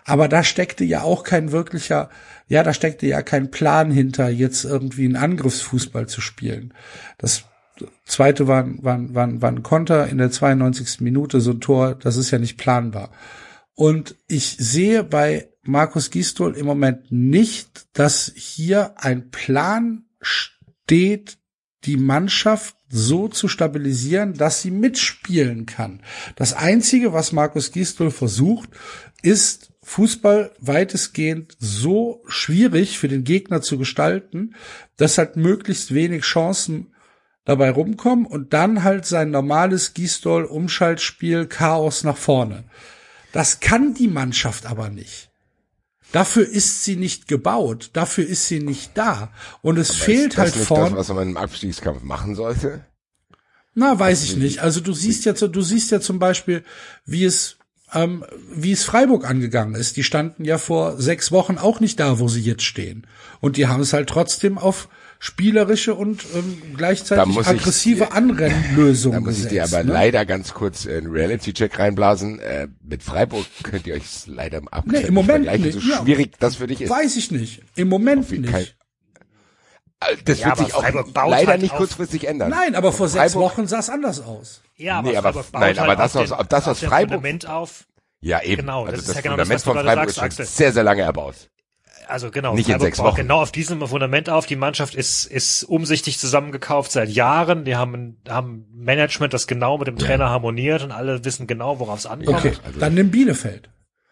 Aber 0.03 0.27
da 0.27 0.43
steckte 0.43 0.83
ja 0.83 1.03
auch 1.03 1.23
kein 1.23 1.51
wirklicher, 1.51 2.09
ja, 2.47 2.63
da 2.63 2.73
steckte 2.73 3.07
ja 3.07 3.21
kein 3.21 3.49
Plan 3.51 3.91
hinter, 3.91 4.29
jetzt 4.29 4.65
irgendwie 4.65 5.05
einen 5.05 5.15
Angriffsfußball 5.15 6.07
zu 6.07 6.19
spielen. 6.21 6.73
Das 7.17 7.45
zweite 8.05 8.47
war, 8.47 8.65
war, 8.83 9.13
war, 9.13 9.41
war 9.41 9.49
ein 9.49 9.63
Konter 9.63 10.07
in 10.07 10.17
der 10.17 10.31
92. 10.31 11.01
Minute, 11.01 11.41
so 11.41 11.51
ein 11.51 11.61
Tor, 11.61 11.95
das 11.95 12.17
ist 12.17 12.31
ja 12.31 12.39
nicht 12.39 12.57
planbar. 12.57 13.11
Und 13.75 14.15
ich 14.27 14.57
sehe 14.57 15.03
bei 15.03 15.49
Markus 15.63 16.11
Gistol 16.11 16.55
im 16.55 16.65
Moment 16.65 17.11
nicht, 17.11 17.87
dass 17.93 18.31
hier 18.35 18.93
ein 18.97 19.31
Plan 19.31 20.05
steht, 20.21 21.37
die 21.85 21.97
Mannschaft 21.97 22.75
so 22.89 23.27
zu 23.27 23.47
stabilisieren, 23.47 24.33
dass 24.33 24.61
sie 24.61 24.71
mitspielen 24.71 25.65
kann. 25.65 26.01
Das 26.35 26.53
Einzige, 26.53 27.13
was 27.13 27.31
Markus 27.31 27.71
Gistol 27.71 28.11
versucht, 28.11 28.69
ist 29.21 29.71
Fußball 29.81 30.51
weitestgehend 30.59 31.57
so 31.59 32.23
schwierig 32.27 32.99
für 32.99 33.07
den 33.07 33.23
Gegner 33.23 33.61
zu 33.61 33.77
gestalten, 33.77 34.55
dass 34.95 35.17
halt 35.17 35.35
möglichst 35.35 35.93
wenig 35.93 36.23
Chancen 36.23 36.92
dabei 37.45 37.71
rumkommen 37.71 38.25
und 38.25 38.53
dann 38.53 38.83
halt 38.83 39.05
sein 39.05 39.31
normales 39.31 39.93
Gistol 39.93 40.45
Umschaltspiel 40.45 41.45
Chaos 41.47 42.03
nach 42.03 42.17
vorne. 42.17 42.63
Das 43.31 43.59
kann 43.59 43.93
die 43.93 44.07
Mannschaft 44.07 44.65
aber 44.65 44.89
nicht. 44.89 45.29
Dafür 46.11 46.47
ist 46.47 46.83
sie 46.83 46.95
nicht 46.95 47.27
gebaut, 47.27 47.89
dafür 47.93 48.25
ist 48.27 48.47
sie 48.47 48.59
nicht 48.59 48.91
da 48.95 49.33
und 49.63 49.79
es 49.79 49.91
fehlt 49.91 50.33
ist 50.33 50.37
das 50.37 50.45
halt 50.45 50.55
nicht 50.55 50.67
vorne. 50.67 50.89
das, 50.91 51.09
was 51.09 51.15
man 51.15 51.29
im 51.29 51.37
Abstiegskampf 51.37 52.03
machen 52.03 52.35
sollte? 52.35 52.85
Na, 53.73 53.97
weiß 53.97 54.23
ich 54.23 54.37
nicht. 54.37 54.59
Also 54.59 54.79
du 54.79 54.93
siehst 54.93 55.25
ja, 55.25 55.33
du 55.33 55.61
siehst 55.61 55.89
ja 55.89 55.99
zum 55.99 56.19
Beispiel, 56.19 56.63
wie 57.05 57.25
es, 57.25 57.57
ähm, 57.91 58.23
wie 58.53 58.71
es 58.71 58.83
Freiburg 58.83 59.27
angegangen 59.27 59.73
ist. 59.73 59.97
Die 59.97 60.03
standen 60.03 60.45
ja 60.45 60.59
vor 60.59 61.01
sechs 61.01 61.31
Wochen 61.31 61.57
auch 61.57 61.79
nicht 61.79 61.99
da, 61.99 62.19
wo 62.19 62.27
sie 62.27 62.41
jetzt 62.41 62.63
stehen. 62.63 63.07
Und 63.39 63.57
die 63.57 63.65
haben 63.65 63.81
es 63.81 63.93
halt 63.93 64.07
trotzdem 64.07 64.59
auf 64.59 64.89
spielerische 65.23 65.95
und 65.95 66.25
ähm, 66.35 66.61
gleichzeitig 66.75 67.33
muss 67.33 67.45
ich 67.45 67.51
aggressive 67.59 68.05
dir- 68.05 68.09
Da 68.13 68.19
muss 68.19 69.05
ich 69.05 69.13
gesetzt. 69.23 69.51
dir 69.51 69.63
aber 69.63 69.83
ne? 69.85 69.93
leider 69.93 70.25
ganz 70.25 70.53
kurz 70.53 70.85
einen 70.85 71.07
Reality-Check 71.09 71.79
reinblasen. 71.79 72.39
Äh, 72.39 72.67
mit 72.83 73.03
Freiburg 73.03 73.45
könnt 73.63 73.87
ihr 73.87 73.93
euch 73.95 74.03
leider 74.27 74.57
im 74.57 74.67
Abstand 74.67 75.01
Nee, 75.01 75.07
im 75.07 75.13
Moment 75.13 75.45
nicht, 75.45 75.73
so 75.73 75.89
ja. 75.89 76.01
schwierig 76.03 76.33
das 76.39 76.57
für 76.57 76.67
dich 76.67 76.81
ist. 76.81 76.89
Weiß 76.89 77.15
ich 77.15 77.31
nicht. 77.31 77.61
Im 77.75 77.87
Moment 77.87 78.29
nicht. 78.31 78.51
kein- 78.51 78.63
Äh, 80.01 80.17
Das 80.25 80.39
Ja, 80.39 80.47
wird 80.47 80.57
aber 80.59 80.65
sich 80.65 80.73
auch 80.75 81.27
leider 81.29 81.51
halt 81.51 81.61
nicht 81.61 81.73
kurzfristig 81.73 82.27
ändern. 82.27 82.49
Nein, 82.49 82.75
aber 82.75 82.91
vor 82.91 83.07
sechs 83.07 83.31
Freiburg- 83.33 83.51
Wochen 83.53 83.67
sah 83.67 83.79
es 83.79 83.89
anders 83.89 84.19
aus. 84.19 84.61
Ja, 84.75 85.01
Nee, 85.01 85.15
aber- 85.15 85.31
Freiburg 85.31 85.51
baut 85.53 85.61
nein, 85.61 85.77
aber 85.79 85.87
halt 85.87 85.99
das, 85.99 86.15
auf 86.17 86.29
was- 86.31 86.37
den- 86.37 86.47
das, 86.49 86.79
dem 86.81 86.89
Freiburg- 86.89 87.09
Fundament 87.15 87.47
auf. 87.47 87.85
Ja, 88.19 88.41
eben. 88.41 88.61
Genau, 88.63 88.85
das 88.85 88.95
also 88.95 89.01
ist 89.03 89.07
das 89.09 89.15
ja 89.15 89.21
genau 89.21 89.37
das, 89.37 89.47
Fundament 89.47 89.55
was 89.55 89.63
du 89.63 89.71
von 89.71 89.85
Freiburg 89.85 90.03
sagst, 90.09 90.17
ist 90.17 90.23
Axel. 90.23 90.45
schon 90.45 90.53
sehr, 90.55 90.73
sehr 90.73 90.83
lange 90.83 91.01
erbaut. 91.03 91.35
Also 92.07 92.31
genau, 92.31 92.55
Nicht 92.55 92.69
in 92.69 92.79
sechs 92.79 92.97
baut 92.97 93.07
Wochen. 93.07 93.15
genau 93.17 93.41
auf 93.41 93.51
diesem 93.51 93.85
Fundament 93.87 94.29
auf. 94.29 94.45
Die 94.45 94.55
Mannschaft 94.55 94.95
ist, 94.95 95.25
ist 95.25 95.63
umsichtig 95.63 96.19
zusammengekauft 96.19 96.91
seit 96.91 97.09
Jahren. 97.09 97.65
Die 97.65 97.75
haben, 97.75 98.17
haben 98.27 98.65
Management, 98.73 99.33
das 99.33 99.47
genau 99.47 99.77
mit 99.77 99.87
dem 99.87 99.97
Trainer 99.97 100.29
harmoniert 100.29 100.83
und 100.83 100.91
alle 100.91 101.23
wissen 101.25 101.47
genau, 101.47 101.79
worauf 101.79 101.99
es 101.99 102.05
ankommt. 102.05 102.37
Okay, 102.39 102.53
dann 102.79 102.93
nimm 102.93 103.11
Bielefeld. 103.11 103.69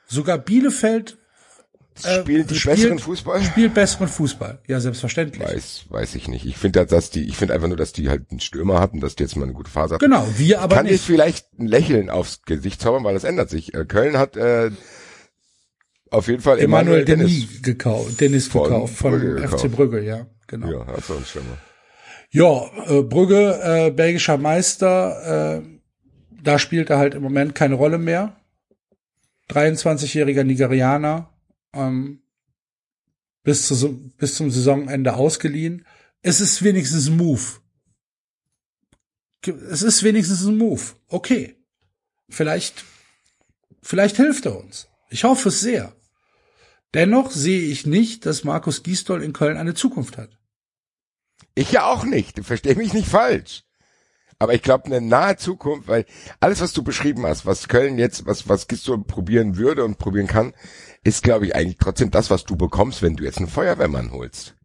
Sogar 0.08 0.38
Bielefeld 0.38 1.18
äh, 2.04 2.22
Spielen 2.22 2.48
die 2.48 2.56
spielt- 2.56 2.76
besseren 2.78 3.00
Fußball? 3.00 3.44
spielt 3.44 3.74
besseren 3.74 4.08
Fußball. 4.08 4.60
Ja, 4.68 4.80
selbstverständlich. 4.80 5.46
Weiß, 5.46 5.86
weiß 5.90 6.16
ich 6.16 6.28
nicht. 6.30 6.46
Ich 6.46 6.58
finde, 6.58 6.86
dass 6.86 7.10
die, 7.10 7.28
ich 7.28 7.36
finde 7.36 7.54
einfach 7.54 7.68
nur, 7.68 7.76
dass 7.78 7.92
die 7.92 8.10
halt 8.10 8.32
einen 8.32 8.40
Stürmer 8.40 8.80
hatten, 8.80 9.02
dass 9.02 9.16
die 9.16 9.24
jetzt 9.24 9.36
mal 9.36 9.44
eine 9.44 9.54
gute 9.54 9.70
Phase 9.70 9.96
hatten. 9.96 10.06
Genau, 10.06 10.26
wir 10.38 10.62
aber 10.62 10.78
Kann 10.78 10.86
nicht. 10.86 11.04
vielleicht 11.04 11.48
ein 11.60 11.68
Lächeln 11.68 12.10
aufs 12.10 12.44
Gesicht 12.44 12.82
zaubern, 12.82 13.04
weil 13.04 13.14
das 13.14 13.26
ändert 13.26 13.50
sich. 13.50 13.74
Äh, 13.74 13.84
Köln 13.86 14.18
hat 14.18 14.38
äh, 14.38 14.72
auf 16.12 16.28
jeden 16.28 16.42
Fall 16.42 16.60
Emanuel 16.60 17.02
Emanuel 17.02 17.06
Dennis. 17.06 17.32
Denis 17.32 17.62
gekauft, 17.64 18.22
Dennis 18.22 18.48
Von 18.48 18.64
gekauft 18.64 18.96
von 18.96 19.12
Brügge 19.12 19.38
FC 19.38 19.44
gekauft. 19.44 19.72
Brügge, 19.72 20.04
ja, 20.04 20.28
genau. 20.48 20.68
Ja, 20.68 20.80
Ja, 20.80 20.88
hat 20.88 21.04
so 21.06 21.16
einen 21.16 21.26
Stürmer. 21.26 21.58
äh, 22.88 23.02
Brügge, 23.02 23.60
äh, 23.64 23.92
belgischer 23.92 24.38
Meister, 24.38 25.58
äh, 25.58 25.62
da 26.44 26.60
spielt 26.60 26.90
er 26.90 26.98
halt 26.98 27.16
im 27.16 27.24
Moment 27.24 27.56
keine 27.56 27.76
Rolle 27.76 27.98
mehr. 27.98 28.36
23-jähriger 29.50 30.44
Nigerianer, 30.44 31.30
ähm, 31.74 32.22
bis, 33.44 33.68
zu, 33.68 34.12
bis 34.18 34.36
zum 34.36 34.50
Saisonende 34.52 35.16
ausgeliehen. 35.16 35.86
es 36.22 36.40
ist 36.40 36.64
wenigstens 36.64 37.08
ein 37.08 37.18
Move. 37.18 37.42
Es 39.72 39.82
ist 39.82 40.04
wenigstens 40.04 40.46
ein 40.46 40.58
Move. 40.58 40.82
Okay. 41.08 41.56
Vielleicht, 42.30 42.86
vielleicht 43.82 44.16
hilft 44.18 44.46
er 44.46 44.58
uns. 44.58 44.88
Ich 45.10 45.24
hoffe 45.24 45.50
es 45.50 45.60
sehr. 45.60 45.94
Dennoch 46.94 47.32
sehe 47.32 47.62
ich 47.62 47.86
nicht, 47.86 48.26
dass 48.26 48.44
Markus 48.44 48.84
Gisdol 48.84 49.24
in 49.24 49.34
Köln 49.34 49.58
eine 49.58 49.74
Zukunft 49.74 50.18
hat. 50.18 50.38
Ich 51.56 51.72
ja 51.72 51.86
auch 51.86 52.04
nicht. 52.04 52.38
Du 52.38 52.44
verstehst 52.44 52.78
mich 52.78 52.94
nicht 52.94 53.08
falsch. 53.08 53.64
Aber 54.40 54.54
ich 54.56 54.64
glaube, 54.64 54.86
eine 54.86 55.02
nahe 55.02 55.38
Zukunft, 55.38 55.88
weil 55.88 56.06
alles, 56.40 56.62
was 56.62 56.74
du 56.74 56.84
beschrieben 56.84 57.26
hast, 57.28 57.46
was 57.46 57.68
Köln 57.68 58.00
jetzt, 58.00 58.26
was, 58.26 58.50
was 58.50 58.68
Gisdol 58.68 59.04
probieren 59.04 59.56
würde 59.56 59.86
und 59.86 60.00
probieren 60.00 60.28
kann, 60.28 60.54
ist, 61.04 61.22
glaube 61.22 61.46
ich, 61.46 61.56
eigentlich 61.56 61.78
trotzdem 61.78 62.10
das, 62.10 62.32
was 62.32 62.44
du 62.44 62.56
bekommst, 62.56 63.02
wenn 63.04 63.16
du 63.16 63.24
jetzt 63.24 63.38
einen 63.38 63.48
Feuerwehrmann 63.48 64.12
holst. 64.12 64.56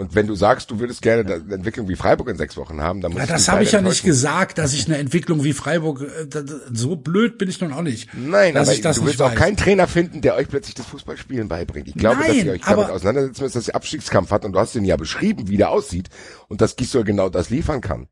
Und 0.00 0.14
wenn 0.14 0.26
du 0.26 0.34
sagst, 0.34 0.70
du 0.70 0.80
würdest 0.80 1.02
gerne 1.02 1.30
eine 1.30 1.54
Entwicklung 1.54 1.86
wie 1.86 1.94
Freiburg 1.94 2.30
in 2.30 2.36
sechs 2.38 2.56
Wochen 2.56 2.80
haben, 2.80 3.02
dann 3.02 3.12
musst 3.12 3.28
Ja, 3.28 3.34
das 3.34 3.48
habe 3.50 3.62
ich 3.62 3.72
ja 3.72 3.82
nicht 3.82 4.02
gesagt, 4.02 4.56
dass 4.56 4.72
ich 4.72 4.86
eine 4.86 4.96
Entwicklung 4.96 5.44
wie 5.44 5.52
Freiburg, 5.52 6.00
äh, 6.00 6.26
so 6.72 6.96
blöd 6.96 7.36
bin 7.36 7.50
ich 7.50 7.60
nun 7.60 7.74
auch 7.74 7.82
nicht. 7.82 8.08
Nein, 8.14 8.54
dass 8.54 8.68
aber 8.68 8.74
ich 8.76 8.80
das 8.80 8.96
du 8.96 9.04
wirst 9.04 9.20
auch 9.20 9.32
weiß. 9.32 9.38
keinen 9.38 9.58
Trainer 9.58 9.86
finden, 9.86 10.22
der 10.22 10.36
euch 10.36 10.48
plötzlich 10.48 10.74
das 10.74 10.86
Fußballspielen 10.86 11.48
beibringt. 11.48 11.86
Ich 11.88 11.96
glaube, 11.96 12.16
dass 12.22 12.28
Nein, 12.28 12.46
ihr 12.46 12.52
euch 12.52 12.62
damit 12.62 12.88
auseinandersetzen 12.88 13.42
müsst, 13.42 13.56
dass 13.56 13.68
ihr 13.68 13.74
Abstiegskampf 13.74 14.30
hat 14.30 14.46
und 14.46 14.52
du 14.52 14.58
hast 14.58 14.74
ihn 14.74 14.86
ja 14.86 14.96
beschrieben, 14.96 15.48
wie 15.48 15.58
der 15.58 15.68
aussieht 15.68 16.08
und 16.48 16.62
dass 16.62 16.76
Gisdol 16.76 17.04
genau 17.04 17.28
das 17.28 17.50
liefern 17.50 17.82
kann. 17.82 18.08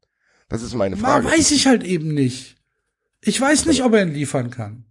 Das 0.51 0.61
ist 0.61 0.75
meine 0.75 0.97
Na, 1.01 1.09
Frage. 1.21 1.25
weiß 1.27 1.51
ich 1.53 1.67
halt 1.67 1.85
eben 1.85 2.13
nicht. 2.13 2.57
Ich 3.23 3.41
weiß 3.41 3.65
nicht, 3.65 3.83
ob 3.83 3.95
er 3.95 4.03
ihn 4.03 4.13
liefern 4.13 4.51
kann. 4.51 4.85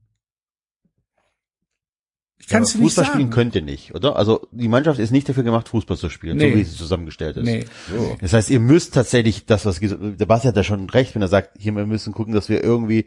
Ich 2.39 2.47
kann 2.47 2.63
es 2.63 2.73
dir 2.73 2.77
nicht 2.79 2.85
Fußball 2.89 3.05
spielen 3.05 3.19
sagen. 3.25 3.29
könnt 3.31 3.55
ihr 3.55 3.61
nicht, 3.63 3.95
oder? 3.95 4.15
Also 4.15 4.47
die 4.51 4.67
Mannschaft 4.67 4.99
ist 4.99 5.11
nicht 5.11 5.27
dafür 5.27 5.43
gemacht, 5.43 5.69
Fußball 5.69 5.97
zu 5.97 6.09
spielen, 6.09 6.37
Nee. 6.37 6.51
so 6.51 6.57
wie 6.57 6.63
sie 6.63 6.75
zusammengestellt 6.77 7.37
ist. 7.37 7.45
Nee. 7.45 7.65
So. 7.91 8.15
Das 8.21 8.33
heißt, 8.33 8.49
ihr 8.51 8.59
müsst 8.59 8.93
tatsächlich 8.93 9.45
das, 9.45 9.65
was 9.65 9.79
der 9.81 10.25
Basti 10.25 10.47
hat 10.47 10.55
da 10.57 10.63
schon 10.63 10.89
recht, 10.89 11.15
wenn 11.15 11.21
er 11.21 11.27
sagt, 11.27 11.59
hier 11.59 11.73
wir 11.73 11.85
müssen 11.85 12.13
gucken, 12.13 12.33
dass 12.33 12.47
wir 12.49 12.63
irgendwie 12.63 13.05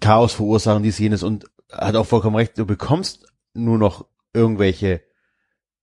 Chaos 0.00 0.32
verursachen, 0.34 0.82
dies, 0.82 0.98
jenes 0.98 1.22
und 1.22 1.46
hat 1.70 1.94
auch 1.96 2.06
vollkommen 2.06 2.36
recht, 2.36 2.58
du 2.58 2.66
bekommst 2.66 3.26
nur 3.54 3.78
noch 3.78 4.06
irgendwelche 4.34 5.02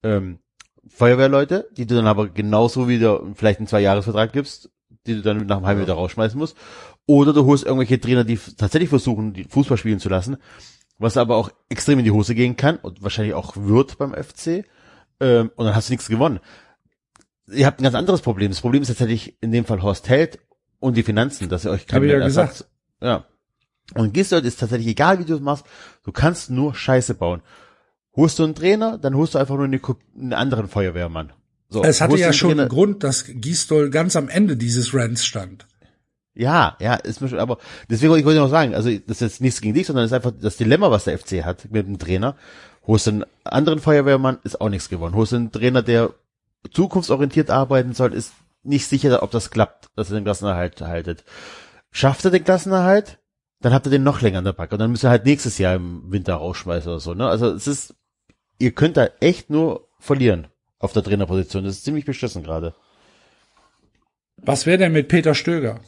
ähm, 0.03 0.39
Feuerwehrleute, 0.87 1.69
die 1.77 1.85
du 1.85 1.95
dann 1.95 2.07
aber 2.07 2.29
genauso 2.29 2.87
wieder 2.89 3.21
vielleicht 3.35 3.59
einen 3.59 3.67
Zwei-Jahres-Vertrag 3.67 4.33
gibst, 4.33 4.69
die 5.07 5.15
du 5.15 5.21
dann 5.21 5.45
nach 5.45 5.57
einem 5.57 5.65
halben 5.65 5.79
Jahr 5.81 5.87
wieder 5.87 5.93
rausschmeißen 5.95 6.37
musst. 6.37 6.57
Oder 7.05 7.31
du 7.33 7.45
holst 7.45 7.63
irgendwelche 7.65 7.99
Trainer, 7.99 8.23
die 8.23 8.37
tatsächlich 8.57 8.89
versuchen, 8.89 9.45
Fußball 9.49 9.77
spielen 9.77 9.99
zu 9.99 10.09
lassen, 10.09 10.37
was 10.99 11.17
aber 11.17 11.35
auch 11.37 11.49
extrem 11.69 11.99
in 11.99 12.05
die 12.05 12.11
Hose 12.11 12.35
gehen 12.35 12.55
kann 12.55 12.75
und 12.77 13.01
wahrscheinlich 13.01 13.33
auch 13.33 13.55
wird 13.57 13.97
beim 13.97 14.13
FC. 14.13 14.65
Ähm, 15.19 15.51
und 15.55 15.65
dann 15.65 15.75
hast 15.75 15.89
du 15.89 15.93
nichts 15.93 16.07
gewonnen. 16.07 16.39
Ihr 17.51 17.65
habt 17.65 17.79
ein 17.79 17.83
ganz 17.83 17.95
anderes 17.95 18.21
Problem. 18.21 18.51
Das 18.51 18.61
Problem 18.61 18.81
ist 18.81 18.89
tatsächlich 18.89 19.37
in 19.41 19.51
dem 19.51 19.65
Fall 19.65 19.81
Horst 19.81 20.07
Held 20.07 20.39
und 20.79 20.95
die 20.95 21.03
Finanzen, 21.03 21.49
dass 21.49 21.65
ihr 21.65 21.71
euch 21.71 21.85
ich 21.87 21.91
ja 21.91 21.99
Ersatz- 21.99 22.59
gesagt. 22.59 22.71
Ja. 23.01 23.25
Und 23.95 24.13
Gisdol 24.13 24.45
ist 24.45 24.59
tatsächlich 24.59 24.87
egal, 24.89 25.19
wie 25.19 25.25
du 25.25 25.33
es 25.35 25.41
machst, 25.41 25.65
du 26.03 26.11
kannst 26.11 26.51
nur 26.51 26.75
Scheiße 26.75 27.15
bauen. 27.15 27.41
Holst 28.15 28.37
du 28.37 28.43
einen 28.43 28.53
Trainer, 28.53 28.97
dann 28.97 29.15
holst 29.15 29.33
du 29.33 29.39
einfach 29.39 29.55
nur 29.55 29.65
eine, 29.65 29.79
einen 30.15 30.33
anderen 30.33 30.67
Feuerwehrmann. 30.67 31.33
So, 31.69 31.83
Es 31.83 32.01
hatte 32.01 32.17
ja 32.17 32.33
schon 32.33 32.59
einen 32.59 32.69
Grund, 32.69 33.03
dass 33.03 33.25
Gisdol 33.27 33.89
ganz 33.89 34.15
am 34.15 34.29
Ende 34.29 34.57
dieses 34.57 34.93
Rants 34.93 35.25
stand. 35.25 35.67
Ja, 36.39 36.77
ja, 36.79 36.93
ist 36.93 37.19
mir 37.19 37.27
schon, 37.27 37.39
aber 37.39 37.57
deswegen 37.89 38.13
wollte 38.13 38.29
ich 38.29 38.35
noch 38.37 38.47
sagen, 38.47 38.73
also 38.73 38.89
das 38.89 39.17
ist 39.17 39.19
jetzt 39.19 39.41
nichts 39.41 39.59
gegen 39.59 39.73
dich, 39.73 39.87
sondern 39.87 40.05
es 40.05 40.11
ist 40.11 40.15
einfach 40.15 40.31
das 40.39 40.55
Dilemma, 40.55 40.89
was 40.89 41.03
der 41.03 41.19
FC 41.19 41.43
hat 41.43 41.69
mit 41.69 41.85
dem 41.85 41.99
Trainer. 41.99 42.37
Holst 42.87 43.09
einen 43.09 43.25
anderen 43.43 43.79
Feuerwehrmann, 43.79 44.37
ist 44.45 44.61
auch 44.61 44.69
nichts 44.69 44.87
gewonnen. 44.87 45.15
Holst 45.15 45.33
einen 45.33 45.51
Trainer, 45.51 45.81
der 45.81 46.13
zukunftsorientiert 46.71 47.49
arbeiten 47.49 47.91
soll, 47.91 48.13
ist 48.13 48.31
nicht 48.63 48.87
sicher, 48.87 49.21
ob 49.21 49.31
das 49.31 49.51
klappt, 49.51 49.89
dass 49.97 50.11
er 50.11 50.15
den 50.15 50.23
Klassenerhalt 50.23 50.79
haltet. 50.79 51.25
Schafft 51.91 52.23
er 52.23 52.31
den 52.31 52.45
Klassenerhalt, 52.45 53.19
dann 53.59 53.73
habt 53.73 53.87
ihr 53.87 53.91
den 53.91 54.03
noch 54.03 54.21
länger 54.21 54.37
an 54.37 54.45
der 54.45 54.53
Backe 54.53 54.75
und 54.75 54.79
dann 54.79 54.91
müsst 54.91 55.03
ihr 55.03 55.09
halt 55.09 55.25
nächstes 55.25 55.57
Jahr 55.57 55.75
im 55.75 56.09
Winter 56.09 56.35
rausschmeißen 56.35 56.89
oder 56.89 57.01
so, 57.01 57.13
ne? 57.15 57.27
Also 57.27 57.51
es 57.51 57.67
ist, 57.67 57.95
ihr 58.59 58.71
könnt 58.71 58.95
da 58.95 59.09
echt 59.19 59.49
nur 59.49 59.89
verlieren 59.99 60.47
auf 60.77 60.93
der 60.93 61.03
Trainerposition. 61.03 61.65
Das 61.65 61.75
ist 61.75 61.83
ziemlich 61.83 62.05
beschissen 62.05 62.43
gerade. 62.43 62.75
Was 64.37 64.65
wäre 64.65 64.77
denn 64.77 64.93
mit 64.93 65.09
Peter 65.09 65.35
Stöger? 65.35 65.81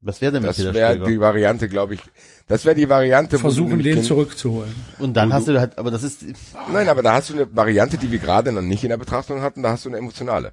Was 0.00 0.20
wäre 0.20 0.32
denn 0.32 0.42
mit 0.42 0.50
Das 0.50 0.56
Peter 0.56 0.74
wäre 0.74 0.92
Stöger? 0.94 1.06
die 1.10 1.20
Variante, 1.20 1.68
glaube 1.68 1.94
ich. 1.94 2.00
Das 2.46 2.64
wäre 2.64 2.74
die 2.76 2.88
Variante. 2.88 3.32
wo 3.36 3.36
du 3.38 3.42
Versuchen, 3.42 3.82
den 3.82 4.02
zurückzuholen. 4.02 4.72
Und 4.98 5.14
dann 5.14 5.32
hast 5.32 5.48
du 5.48 5.58
halt, 5.58 5.78
aber 5.78 5.90
das 5.90 6.02
ist, 6.02 6.24
Nein, 6.72 6.88
aber 6.88 7.02
da 7.02 7.14
hast 7.14 7.30
du 7.30 7.34
eine 7.34 7.56
Variante, 7.56 7.98
die 7.98 8.12
wir 8.12 8.18
gerade 8.18 8.52
noch 8.52 8.62
nicht 8.62 8.84
in 8.84 8.90
der 8.90 8.98
Betrachtung 8.98 9.40
hatten. 9.40 9.62
Da 9.62 9.70
hast 9.70 9.84
du 9.84 9.88
eine 9.88 9.98
emotionale. 9.98 10.52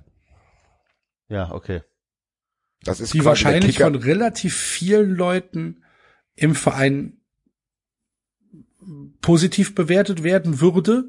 ja, 1.29 1.51
okay. 1.51 1.81
Das 2.85 2.99
ist 2.99 3.13
Die 3.13 3.23
wahrscheinlich 3.23 3.79
von 3.79 3.95
relativ 3.95 4.55
vielen 4.57 5.11
Leuten 5.15 5.83
im 6.35 6.53
Verein 6.53 7.17
positiv 9.21 9.73
bewertet 9.75 10.23
werden 10.23 10.59
würde. 10.59 11.05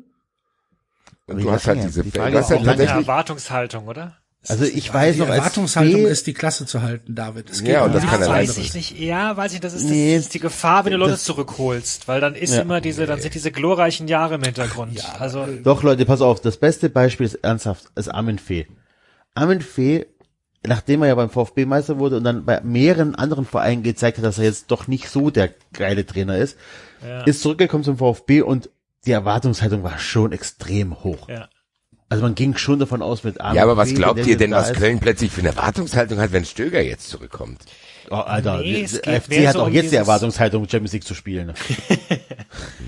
Und 1.26 1.38
Wie 1.38 1.42
du 1.42 1.50
hast 1.50 1.66
halt 1.66 1.82
diese, 1.82 2.04
Die 2.04 2.10
du 2.12 2.20
Frage 2.20 2.36
hast 2.38 2.50
ist 2.50 2.56
halt 2.56 2.64
tatsächlich, 2.66 2.96
Erwartungshaltung, 3.06 3.88
oder? 3.88 4.16
Also 4.48 4.64
ich 4.64 4.92
weiß 4.92 5.14
Die 5.14 5.20
noch, 5.20 5.28
als 5.28 5.38
Erwartungshaltung 5.38 6.02
Fee- 6.02 6.08
ist, 6.10 6.26
die 6.26 6.34
Klasse 6.34 6.66
zu 6.66 6.82
halten, 6.82 7.14
David. 7.14 7.48
Es 7.50 7.60
geht 7.60 7.72
Ja, 7.72 7.84
und 7.84 7.94
das 7.94 8.04
kann 8.04 8.20
er 8.22 8.28
weiß 8.28 8.50
anderes. 8.50 8.58
ich 8.58 8.74
nicht. 8.74 8.98
Ja, 8.98 9.36
weiß 9.36 9.54
ich, 9.54 9.60
das 9.60 9.72
ist, 9.74 9.84
Nee, 9.84 10.14
das 10.16 10.24
ist 10.26 10.34
die 10.34 10.38
Gefahr, 10.40 10.84
wenn 10.84 10.92
du 10.92 10.98
Leute 10.98 11.16
zurückholst, 11.18 12.08
weil 12.08 12.20
dann 12.20 12.34
ist 12.34 12.54
Ja. 12.54 12.60
immer 12.62 12.80
diese, 12.80 13.06
dann 13.06 13.20
sind 13.20 13.34
diese 13.34 13.50
glorreichen 13.50 14.06
Jahre 14.08 14.34
im 14.34 14.42
Hintergrund. 14.42 15.00
also, 15.18 15.46
Doch, 15.62 15.82
Leute, 15.82 16.04
pass 16.04 16.20
auf, 16.20 16.40
das 16.40 16.56
beste 16.58 16.90
Beispiel 16.90 17.26
ist 17.26 17.36
ernsthaft, 17.36 17.84
ist 17.96 18.08
Armin 18.08 18.38
Fee. 18.38 18.66
Armin 19.34 19.62
Fee, 19.62 20.06
nachdem 20.66 21.02
er 21.02 21.08
ja 21.08 21.14
beim 21.14 21.30
VfB 21.30 21.64
Meister 21.66 21.98
wurde 21.98 22.16
und 22.18 22.24
dann 22.24 22.44
bei 22.44 22.60
mehreren 22.62 23.14
anderen 23.14 23.44
Vereinen 23.46 23.82
gezeigt 23.82 24.18
hat, 24.18 24.24
dass 24.24 24.38
er 24.38 24.44
jetzt 24.44 24.70
doch 24.70 24.86
nicht 24.88 25.08
so 25.08 25.30
der 25.30 25.50
geile 25.72 26.04
Trainer 26.06 26.36
ist, 26.38 26.56
ja, 27.06 27.22
ist 27.24 27.42
zurückgekommen 27.42 27.84
zum 27.84 27.98
VfB 27.98 28.42
und 28.42 28.70
die 29.06 29.12
Erwartungshaltung 29.12 29.82
war 29.82 29.98
schon 29.98 30.32
extrem 30.32 31.02
hoch. 31.02 31.28
ja. 31.28 31.48
Also 32.08 32.22
man 32.22 32.34
ging 32.34 32.56
schon 32.56 32.78
davon 32.78 33.02
aus 33.02 33.24
mit 33.24 33.40
Armin 33.40 33.56
ja, 33.56 33.62
aber 33.62 33.76
was 33.76 33.94
glaubt 33.94 34.26
ihr 34.26 34.36
denn, 34.36 34.52
was 34.52 34.72
Köln 34.72 35.00
plötzlich 35.00 35.32
für 35.32 35.40
eine 35.40 35.50
Erwartungshaltung 35.50 36.18
hat, 36.18 36.32
wenn 36.32 36.44
Stöger 36.44 36.80
jetzt 36.82 37.08
zurückkommt? 37.08 37.62
Oh, 38.10 38.16
Alter, 38.16 38.58
Nee, 38.58 38.86
FC 38.86 39.46
hat 39.46 39.54
so 39.54 39.62
auch 39.62 39.66
um 39.68 39.72
jetzt 39.72 39.90
die 39.92 39.96
Erwartungshaltung, 39.96 40.68
Champions 40.68 40.92
League 40.92 41.04
zu 41.04 41.14
spielen. 41.14 41.52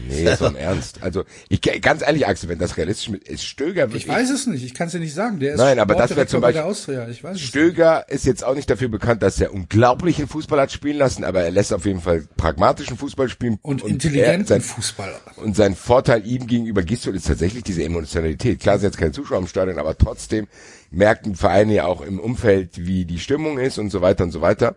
Nee, 0.09 0.35
so 0.37 0.47
im 0.47 0.57
Ernst. 0.57 1.03
Also, 1.03 1.25
ich, 1.49 1.61
ganz 1.61 2.01
ehrlich, 2.03 2.27
Axel, 2.27 2.49
wenn 2.49 2.59
das 2.61 2.77
realistisch 2.77 3.09
mit, 3.09 3.27
ist 3.27 3.43
Stöger 3.45 3.83
wirklich, 3.89 4.05
Ich 4.05 4.09
weiß 4.09 4.31
es 4.31 4.47
nicht, 4.47 4.65
ich 4.65 4.73
kann 4.73 4.87
es 4.87 4.93
dir 4.93 5.01
nicht 5.01 5.13
sagen. 5.15 5.41
Der 5.41 5.55
ist 5.55 5.59
Nein, 5.59 5.81
aber 5.81 5.97
das 5.97 6.15
wäre 6.15 6.27
zum 6.29 6.41
bei 6.41 6.49
Beispiel- 6.49 6.63
der 6.63 6.71
Austria. 6.71 7.09
Ich 7.09 7.25
weiß 7.25 7.33
es 7.35 7.41
nicht. 7.43 7.49
Stöger 7.49 8.09
ist 8.09 8.25
jetzt 8.25 8.45
auch 8.45 8.55
nicht 8.55 8.71
dafür 8.71 8.89
bekannt, 8.89 9.23
dass 9.23 9.41
er 9.41 9.53
unglaublichen 9.53 10.29
Fußball 10.29 10.61
hat 10.61 10.71
spielen 10.71 10.97
lassen, 10.99 11.25
aber 11.25 11.43
er 11.43 11.51
lässt 11.51 11.73
auf 11.73 11.85
jeden 11.87 12.01
Fall 12.01 12.25
pragmatischen 12.37 12.97
Fußball 12.97 13.29
spielen. 13.29 13.59
Und, 13.63 13.83
er- 13.83 13.89
intelligenten 13.89 14.47
sein, 14.47 14.61
Fußballer. 14.61 15.19
Und 15.37 15.57
sein 15.57 15.75
Vorteil 15.75 16.25
ihm 16.25 16.47
gegenüber 16.47 16.83
Gistol 16.83 17.17
ist 17.17 17.27
tatsächlich 17.27 17.65
diese 17.65 17.83
Emotionalität. 17.83 18.61
Klar 18.61 18.79
sind 18.79 18.91
jetzt 18.91 18.99
keine 18.99 19.13
Zuschauer 19.13 19.39
im 19.39 19.49
Stadion, 19.49 19.79
aber 19.81 19.99
trotzdem 19.99 20.47
merken 20.93 21.35
Vereine 21.35 21.75
ja 21.75 21.85
auch 21.87 22.01
im 22.01 22.21
Umfeld, 22.21 22.87
wie 22.87 23.05
die 23.07 23.19
Stimmung 23.19 23.59
ist 23.59 23.79
und 23.79 23.91
so 23.91 24.03
weiter 24.03 24.23
und 24.23 24.31
so 24.31 24.41
weiter. 24.41 24.77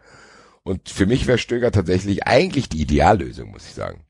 Und 0.64 0.90
für 0.90 1.06
mich 1.06 1.26
wäre 1.28 1.38
Stöger 1.38 1.72
tatsächlich 1.72 2.26
eigentlich 2.28 2.70
die 2.70 2.82
Ideallösung, 2.82 3.52
muss 3.52 3.66
ich 3.68 3.74
sagen. 3.74 4.02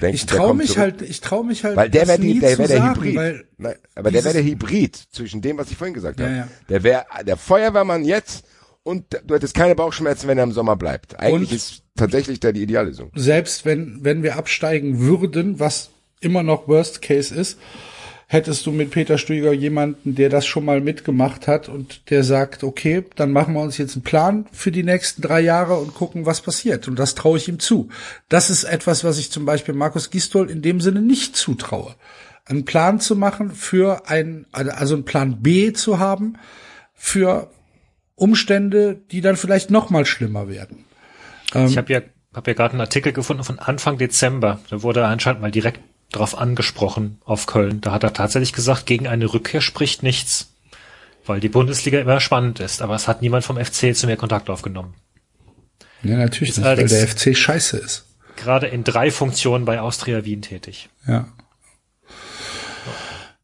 Denken, 0.00 0.14
Ich 0.16 0.26
traue 0.26 0.54
mich 0.54 0.68
zurück. 0.72 0.78
halt, 0.82 1.02
ich 1.02 1.20
traue 1.22 1.44
mich 1.46 1.64
halt, 1.64 1.74
Weil 1.76 1.88
der 1.88 2.06
wäre 2.06 2.18
der 2.18 2.58
wär 2.58 2.68
der 2.68 2.78
sagen, 2.78 2.94
Hybrid. 2.96 3.16
Weil 3.16 3.44
Nein, 3.56 3.74
aber 3.94 4.10
der 4.10 4.24
wäre 4.24 4.34
der 4.34 4.44
Hybrid 4.44 4.94
zwischen 5.10 5.40
dem, 5.40 5.56
was 5.56 5.70
ich 5.70 5.76
vorhin 5.76 5.94
gesagt 5.94 6.20
Ja, 6.20 6.26
habe. 6.26 6.36
ja. 6.36 6.48
Der 6.68 6.82
wäre 6.82 7.04
der 7.26 7.36
Feuerwehrmann 7.38 8.04
jetzt 8.04 8.44
und 8.82 9.04
du 9.24 9.34
hättest 9.34 9.54
keine 9.54 9.74
Bauchschmerzen, 9.74 10.28
wenn 10.28 10.36
er 10.36 10.44
im 10.44 10.52
Sommer 10.52 10.76
bleibt. 10.76 11.18
Eigentlich 11.18 11.50
Und- 11.50 11.56
ist 11.56 11.82
tatsächlich 11.96 12.40
da 12.40 12.52
die 12.52 12.62
Ideallösung. 12.62 13.10
selbst 13.14 13.64
wenn, 13.64 14.00
wenn 14.02 14.22
wir 14.22 14.36
absteigen 14.36 15.00
würden, 15.00 15.60
was 15.60 15.88
immer 16.20 16.42
noch 16.42 16.68
Worst 16.68 17.00
Case 17.00 17.34
ist, 17.34 17.58
hättest 18.26 18.66
du 18.66 18.72
mit 18.72 18.90
Peter 18.90 19.18
Stöger 19.18 19.52
jemanden, 19.52 20.16
der 20.16 20.28
das 20.28 20.46
schon 20.46 20.64
mal 20.64 20.80
mitgemacht 20.80 21.46
hat 21.46 21.68
und 21.68 22.10
der 22.10 22.24
sagt, 22.24 22.64
okay, 22.64 23.04
dann 23.14 23.30
machen 23.30 23.54
wir 23.54 23.60
uns 23.60 23.78
jetzt 23.78 23.94
einen 23.94 24.02
Plan 24.02 24.46
für 24.52 24.72
die 24.72 24.82
nächsten 24.82 25.22
drei 25.22 25.40
Jahre 25.40 25.76
und 25.76 25.94
gucken, 25.94 26.26
was 26.26 26.40
passiert. 26.40 26.88
Und 26.88 26.98
das 26.98 27.14
traue 27.14 27.38
ich 27.38 27.48
ihm 27.48 27.60
zu. 27.60 27.88
Das 28.28 28.50
ist 28.50 28.64
etwas, 28.64 29.04
was 29.04 29.18
ich 29.18 29.30
zum 29.30 29.44
Beispiel 29.44 29.74
Markus 29.74 30.10
Gistol 30.10 30.50
in 30.50 30.60
dem 30.60 30.80
Sinne 30.80 31.02
nicht 31.02 31.36
zutraue. 31.36 31.94
Einen 32.44 32.64
Plan 32.64 33.00
zu 33.00 33.14
machen 33.14 33.52
für 33.52 34.08
ein, 34.08 34.46
also 34.52 34.94
einen 34.94 35.04
Plan 35.04 35.42
B 35.42 35.72
zu 35.72 35.98
haben 35.98 36.36
für 36.94 37.50
Umstände, 38.16 39.00
die 39.10 39.20
dann 39.20 39.36
vielleicht 39.36 39.70
noch 39.70 39.90
mal 39.90 40.04
schlimmer 40.04 40.48
werden. 40.48 40.84
Ich 41.54 41.76
habe 41.76 41.92
ja, 41.92 42.00
hab 42.34 42.48
ja 42.48 42.54
gerade 42.54 42.72
einen 42.72 42.80
Artikel 42.80 43.12
gefunden 43.12 43.44
von 43.44 43.60
Anfang 43.60 43.98
Dezember. 43.98 44.58
Da 44.68 44.82
wurde 44.82 45.06
anscheinend 45.06 45.42
mal 45.42 45.50
direkt 45.50 45.80
drauf 46.16 46.36
angesprochen 46.36 47.18
auf 47.24 47.46
Köln. 47.46 47.80
Da 47.80 47.92
hat 47.92 48.02
er 48.02 48.12
tatsächlich 48.12 48.52
gesagt, 48.52 48.86
gegen 48.86 49.06
eine 49.06 49.32
Rückkehr 49.32 49.60
spricht 49.60 50.02
nichts. 50.02 50.52
Weil 51.24 51.40
die 51.40 51.48
Bundesliga 51.48 51.98
immer 51.98 52.20
spannend 52.20 52.60
ist. 52.60 52.82
Aber 52.82 52.94
es 52.94 53.08
hat 53.08 53.22
niemand 53.22 53.44
vom 53.44 53.56
FC 53.56 53.96
zu 53.96 54.06
mir 54.06 54.16
Kontakt 54.16 54.48
aufgenommen. 54.48 54.94
Ja, 56.02 56.16
natürlich 56.16 56.50
Ist 56.50 56.58
nicht, 56.58 56.66
weil 56.66 56.86
der 56.86 57.08
FC 57.08 57.36
scheiße 57.36 57.78
ist. 57.78 58.06
Gerade 58.36 58.66
in 58.66 58.84
drei 58.84 59.10
Funktionen 59.10 59.64
bei 59.64 59.80
Austria 59.80 60.24
Wien 60.24 60.42
tätig. 60.42 60.88
Ja. 61.06 61.28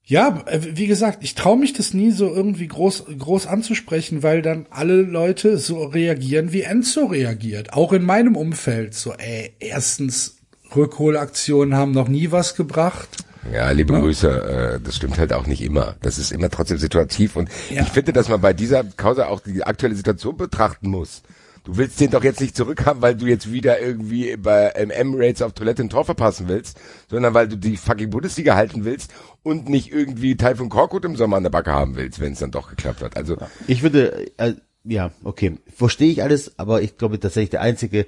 Ja, 0.05 0.45
äh, 0.47 0.77
wie 0.77 0.87
gesagt, 0.87 1.25
ich 1.25 1.35
traue 1.35 1.57
mich 1.57 1.73
das 1.73 1.95
nie 1.95 2.11
so 2.11 2.33
irgendwie 2.33 2.68
groß, 2.68 3.07
groß 3.18 3.47
anzusprechen, 3.47 4.23
weil 4.23 4.43
dann 4.43 4.66
alle 4.68 5.01
Leute 5.01 5.57
so 5.59 5.85
reagieren, 5.85 6.53
wie 6.53 6.62
Enzo 6.62 7.07
reagiert. 7.07 7.73
Auch 7.73 7.93
in 7.93 8.03
meinem 8.03 8.37
Umfeld. 8.37 8.95
So, 8.95 9.14
ey, 9.14 9.55
erstens, 9.59 10.37
Rückholaktionen 10.77 11.77
haben 11.77 11.93
noch 11.93 12.09
nie 12.09 12.31
was 12.31 12.55
gebracht. 12.55 13.09
Ja, 13.53 13.70
liebe 13.73 13.93
Grüße, 13.99 14.77
äh, 14.77 14.81
das 14.81 14.97
stimmt 14.97 15.18
halt 15.18 15.33
auch 15.33 15.47
nicht 15.47 15.62
immer. 15.62 15.97
Das 16.03 16.18
ist 16.18 16.31
immer 16.31 16.49
trotzdem 16.49 16.79
situativ 16.79 17.35
und 17.37 17.49
Ja. 17.70 17.83
ich 17.83 17.89
finde, 17.89 18.12
dass 18.12 18.29
man 18.29 18.41
bei 18.41 18.53
dieser 18.53 18.85
Causa 18.85 19.27
auch 19.27 19.41
die 19.41 19.64
aktuelle 19.64 19.97
Situation 19.97 20.37
betrachten 20.37 20.89
muss. 20.89 21.23
Du 21.64 21.77
willst 21.77 22.01
den 22.01 22.11
doch 22.11 22.25
jetzt 22.25 22.41
nicht 22.41 22.57
zurückhaben, 22.57 23.03
weil 23.03 23.14
du 23.14 23.27
jetzt 23.27 23.53
wieder 23.53 23.81
irgendwie 23.81 24.37
bei 24.37 24.66
Emirates 24.70 25.43
auf 25.43 25.53
Toilette 25.53 25.83
ein 25.83 25.91
Tor 25.91 26.05
verpassen 26.05 26.49
willst, 26.49 26.77
sondern 27.09 27.35
weil 27.35 27.47
du 27.49 27.57
die 27.57 27.77
fucking 27.77 28.11
Bundesliga 28.11 28.57
halten 28.57 28.85
willst 28.85 29.12
und 29.45 29.68
nicht 29.68 29.93
irgendwie 29.93 30.37
Teil 30.37 30.57
von 30.57 30.68
Korkut 30.68 31.05
im 31.05 31.14
Sommer 31.16 31.37
an 31.37 31.45
der 31.45 31.51
Backe 31.51 31.73
haben 31.73 31.95
willst, 31.95 32.18
wenn 32.20 32.33
es 32.33 32.41
dann 32.41 32.51
doch 32.51 32.68
geklappt 32.68 33.01
hat. 33.03 33.16
Also 33.16 33.37
Ich 33.68 33.83
würde, 33.85 34.29
äh, 34.39 34.55
ja, 34.85 35.12
okay, 35.23 35.59
verstehe 35.73 36.11
ich 36.11 36.23
alles, 36.25 36.59
aber 36.59 36.83
ich 36.83 36.97
glaube 36.99 37.20
tatsächlich 37.20 37.51
der 37.51 37.61
Einzige, 37.61 38.07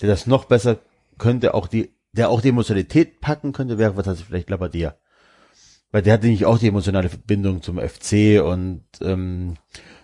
der 0.00 0.08
das 0.08 0.28
noch 0.28 0.44
besser 0.44 0.78
könnte, 1.18 1.54
auch 1.54 1.66
die, 1.66 1.90
der 2.12 2.28
auch 2.30 2.40
die 2.40 2.48
Emotionalität 2.50 3.20
packen 3.20 3.52
könnte, 3.52 3.78
wäre 3.78 3.94
tatsächlich 3.94 4.26
vielleicht 4.26 4.50
Labadia. 4.50 4.94
Weil 5.90 6.02
der 6.02 6.14
hatte 6.14 6.24
nämlich 6.26 6.46
auch 6.46 6.58
die 6.58 6.68
emotionale 6.68 7.08
Verbindung 7.08 7.62
zum 7.62 7.78
FC 7.78 8.42
und 8.42 8.84
ähm, 9.02 9.56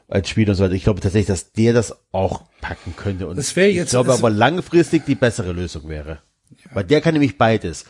als 0.08 0.28
Spieler 0.28 0.50
und 0.50 0.56
so 0.56 0.64
weiter. 0.64 0.74
Ich 0.74 0.84
glaube 0.84 1.00
tatsächlich, 1.00 1.26
dass 1.28 1.52
der 1.52 1.72
das 1.72 1.96
auch 2.12 2.44
packen 2.60 2.94
könnte. 2.96 3.26
Und 3.26 3.36
Das 3.36 3.56
wäre 3.56 3.68
jetzt- 3.68 3.86
ich 3.86 3.90
glaube 3.90 4.12
aber 4.12 4.30
langfristig 4.30 5.04
die 5.06 5.14
bessere 5.14 5.52
Lösung 5.52 5.88
wäre. 5.88 6.18
Weil 6.72 6.84
der 6.84 7.00
kann 7.00 7.14
nämlich 7.14 7.38
beides. 7.38 7.84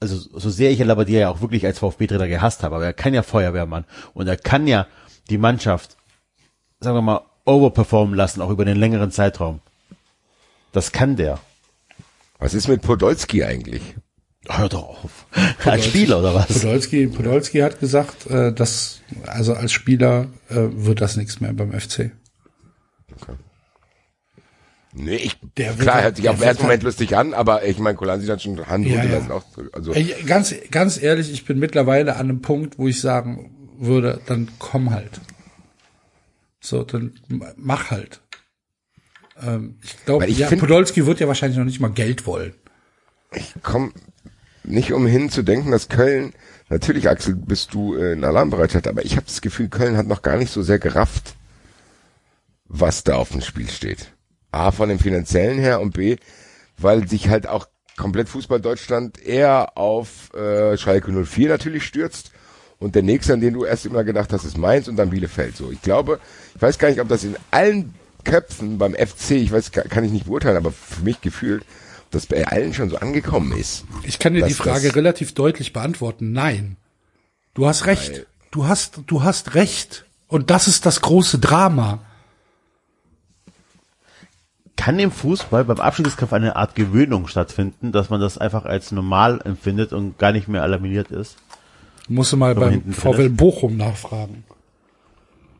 Also 0.00 0.16
so 0.16 0.50
sehr 0.50 0.70
ich 0.70 0.78
Labadia 0.80 1.20
ja 1.20 1.28
auch 1.30 1.40
wirklich 1.40 1.64
als 1.66 1.78
VfB-Trainer 1.78 2.28
gehasst 2.28 2.62
habe, 2.62 2.76
aber 2.76 2.84
er 2.84 2.92
kann 2.92 3.14
ja 3.14 3.22
Feuerwehrmann 3.22 3.84
und 4.12 4.26
er 4.26 4.36
kann 4.36 4.66
ja 4.66 4.86
die 5.30 5.38
Mannschaft 5.38 5.96
sagen 6.80 6.96
wir 6.96 7.02
mal, 7.02 7.22
overperformen 7.46 8.14
lassen, 8.14 8.42
auch 8.42 8.50
über 8.50 8.64
den 8.66 8.76
längeren 8.76 9.10
Zeitraum. 9.10 9.60
Das 10.72 10.92
kann 10.92 11.16
der. 11.16 11.38
Was 12.38 12.54
ist 12.54 12.68
mit 12.68 12.82
Podolski 12.82 13.44
eigentlich? 13.44 13.82
Hör 14.48 14.68
doch 14.68 15.04
auf. 15.04 15.26
Als 15.64 15.86
Spieler 15.86 16.18
oder 16.18 16.34
was? 16.34 16.48
Podolski, 16.52 17.06
Podolski 17.06 17.60
hat 17.60 17.80
gesagt, 17.80 18.26
äh, 18.26 18.52
dass 18.52 19.00
also 19.26 19.54
als 19.54 19.72
Spieler 19.72 20.28
äh, 20.50 20.56
wird 20.70 21.00
das 21.00 21.16
nichts 21.16 21.40
mehr 21.40 21.52
beim 21.54 21.72
FC. 21.72 22.10
Nee, 24.96 25.16
ich, 25.16 25.38
Der 25.56 25.70
wird 25.70 25.80
klar, 25.80 25.94
halt- 25.96 26.04
hört 26.04 26.16
sich 26.16 26.28
auf 26.28 26.36
den 26.38 26.44
ersten 26.44 26.62
Moment 26.62 26.82
lustig 26.84 27.16
an, 27.16 27.34
aber 27.34 27.64
ich 27.64 27.78
meine, 27.78 27.96
Kolansi 27.96 28.26
hat 28.28 28.42
schon 28.42 28.64
Hand 28.66 28.86
Ja, 28.86 29.02
ja, 29.04 29.28
auch, 29.30 29.42
also, 29.72 29.92
Ey, 29.92 30.14
ganz, 30.26 30.54
ganz 30.70 31.02
ehrlich, 31.02 31.32
ich 31.32 31.44
bin 31.44 31.58
mittlerweile 31.58 32.14
an 32.14 32.20
einem 32.28 32.42
Punkt, 32.42 32.78
wo 32.78 32.86
ich 32.86 33.00
sagen 33.00 33.50
würde, 33.78 34.20
dann 34.26 34.48
komm 34.60 34.90
halt. 34.90 35.20
So, 36.60 36.84
dann 36.84 37.18
mach 37.56 37.90
halt. 37.90 38.20
Ähm, 39.46 39.76
ich 39.82 40.04
glaube, 40.04 40.26
ich 40.26 40.38
ja, 40.38 40.48
find- 40.48 40.60
Podolski 40.60 41.06
wird 41.06 41.20
ja 41.20 41.28
wahrscheinlich 41.28 41.58
noch 41.58 41.64
nicht 41.64 41.80
mal 41.80 41.90
Geld 41.90 42.26
wollen. 42.26 42.54
komm 43.62 43.92
nicht 44.62 44.92
umhin 44.92 45.28
zu 45.30 45.42
denken, 45.42 45.70
dass 45.70 45.88
Köln, 45.88 46.32
natürlich 46.70 47.08
Axel, 47.08 47.34
bist 47.34 47.74
du 47.74 47.94
äh, 47.96 48.12
in 48.12 48.24
Alarmbereitschaft, 48.24 48.88
aber 48.88 49.04
ich 49.04 49.16
habe 49.16 49.26
das 49.26 49.40
Gefühl, 49.42 49.68
Köln 49.68 49.96
hat 49.96 50.06
noch 50.06 50.22
gar 50.22 50.36
nicht 50.36 50.50
so 50.52 50.62
sehr 50.62 50.78
gerafft, 50.78 51.34
was 52.66 53.04
da 53.04 53.16
auf 53.16 53.30
dem 53.30 53.40
Spiel 53.42 53.68
steht. 53.68 54.12
A, 54.52 54.70
von 54.70 54.88
dem 54.88 54.98
finanziellen 54.98 55.58
her 55.58 55.80
und 55.80 55.94
B, 55.94 56.16
weil 56.78 57.06
sich 57.08 57.28
halt 57.28 57.46
auch 57.46 57.66
komplett 57.96 58.28
Fußball 58.28 58.60
Deutschland 58.60 59.20
eher 59.20 59.76
auf 59.76 60.32
äh, 60.34 60.76
Schalke 60.76 61.12
04 61.12 61.48
natürlich 61.48 61.84
stürzt 61.84 62.30
und 62.78 62.94
der 62.94 63.02
nächste, 63.02 63.34
an 63.34 63.40
den 63.40 63.54
du 63.54 63.64
erst 63.64 63.84
immer 63.86 64.02
gedacht 64.04 64.32
hast, 64.32 64.44
ist 64.44 64.56
Mainz 64.58 64.88
und 64.88 64.96
dann 64.96 65.10
Bielefeld. 65.10 65.56
So, 65.56 65.70
ich 65.70 65.82
glaube, 65.82 66.20
ich 66.54 66.62
weiß 66.62 66.78
gar 66.78 66.88
nicht, 66.88 67.00
ob 67.00 67.08
das 67.08 67.24
in 67.24 67.36
allen 67.50 67.94
Köpfen 68.24 68.78
beim 68.78 68.94
FC, 68.94 69.32
ich 69.32 69.52
weiß, 69.52 69.72
kann 69.72 70.04
ich 70.04 70.12
nicht 70.12 70.26
beurteilen, 70.26 70.56
aber 70.56 70.72
für 70.72 71.02
mich 71.02 71.20
gefühlt, 71.20 71.62
ob 71.62 72.10
das 72.10 72.26
bei 72.26 72.46
allen 72.46 72.74
schon 72.74 72.90
so 72.90 72.96
angekommen 72.96 73.52
ist. 73.52 73.84
Ich 74.02 74.18
kann 74.18 74.34
dir 74.34 74.44
die 74.46 74.54
Frage 74.54 74.94
relativ 74.94 75.34
deutlich 75.34 75.72
beantworten. 75.72 76.32
Nein. 76.32 76.76
Du 77.54 77.66
hast 77.66 77.86
recht. 77.86 78.26
Du 78.50 78.66
hast, 78.66 79.00
du 79.06 79.22
hast 79.22 79.54
recht. 79.54 80.04
Und 80.28 80.50
das 80.50 80.68
ist 80.68 80.86
das 80.86 81.00
große 81.00 81.38
Drama. 81.38 82.00
Kann 84.76 84.98
im 84.98 85.12
Fußball 85.12 85.64
beim 85.64 85.78
Abstiegskampf 85.78 86.32
eine 86.32 86.56
Art 86.56 86.74
Gewöhnung 86.74 87.28
stattfinden, 87.28 87.92
dass 87.92 88.10
man 88.10 88.20
das 88.20 88.38
einfach 88.38 88.64
als 88.64 88.90
normal 88.90 89.40
empfindet 89.44 89.92
und 89.92 90.18
gar 90.18 90.32
nicht 90.32 90.48
mehr 90.48 90.62
alarmiert 90.62 91.10
ist? 91.10 91.36
Musst 92.08 92.32
du 92.32 92.36
mal 92.36 92.54
beim 92.54 92.92
VW 92.92 93.28
Bochum 93.28 93.76
nachfragen. 93.76 94.44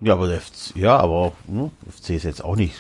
Ja, 0.01 0.15
aber 0.15 0.29
der 0.29 0.41
FC, 0.41 0.77
ja, 0.77 0.97
aber 0.97 1.13
auch, 1.13 1.33
ne, 1.47 1.71
FC 1.91 2.11
ist 2.11 2.25
jetzt 2.25 2.45
auch 2.45 2.57
nicht, 2.57 2.75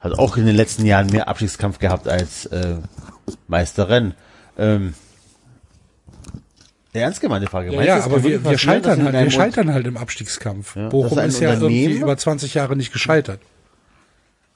hat 0.00 0.18
auch 0.18 0.36
in 0.36 0.46
den 0.46 0.56
letzten 0.56 0.86
Jahren 0.86 1.08
mehr 1.08 1.28
Abstiegskampf 1.28 1.78
gehabt 1.78 2.08
als 2.08 2.46
äh, 2.46 2.76
Meisterrennen. 3.48 4.14
Ähm, 4.58 4.94
ernst 6.92 7.20
gemeinte 7.20 7.48
Frage. 7.48 7.72
Ja, 7.72 7.82
ja 7.82 8.04
aber 8.04 8.22
wir, 8.22 8.44
wir 8.44 8.58
scheitern 8.58 9.00
in 9.00 9.06
halt, 9.06 9.24
wir 9.24 9.30
scheitern 9.30 9.72
halt 9.72 9.86
im 9.86 9.96
Abstiegskampf. 9.96 10.76
Ja, 10.76 10.88
Bochum 10.88 11.18
ist 11.18 11.40
ja 11.40 11.50
irgendwie 11.50 11.84
Unternehmen- 11.84 12.02
über 12.02 12.16
20 12.16 12.54
Jahre 12.54 12.76
nicht 12.76 12.92
gescheitert. 12.92 13.40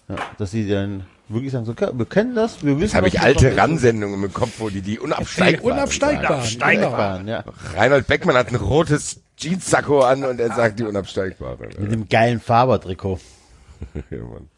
Ja, 0.08 0.16
dass 0.38 0.50
sie 0.50 0.68
dann 0.68 1.04
wirklich 1.28 1.52
sagen, 1.52 1.64
so, 1.64 1.74
wir 1.74 2.06
kennen 2.06 2.34
das, 2.34 2.62
wir 2.62 2.72
wissen, 2.72 2.82
Jetzt 2.82 2.94
habe 2.94 3.08
ich 3.08 3.20
alte 3.20 3.46
machen. 3.46 3.58
RAN-Sendungen 3.58 4.22
im 4.24 4.32
Kopf, 4.32 4.52
wo 4.58 4.68
die 4.68 4.82
die 4.82 4.98
unabsteigbaren 4.98 5.62
Die 5.62 5.72
Unabsteigbaren, 5.72 6.26
genau. 6.26 6.34
Unabsteigbaren, 6.34 7.28
ja. 7.28 7.44
Reinhold 7.74 8.06
Beckmann 8.06 8.36
hat 8.36 8.48
ein 8.48 8.56
rotes 8.56 9.20
Jeanssacko 9.37 10.01
an 10.01 10.24
und 10.24 10.41
er 10.41 10.55
sagt 10.55 10.78
die 10.78 10.85
Unabsteigbaren. 10.85 11.70
Mit 11.78 11.93
dem 11.93 12.09
geilen 12.09 12.41
Faber-Trikot. 12.41 13.20
Ja, 14.11 14.18
Mann. 14.18 14.49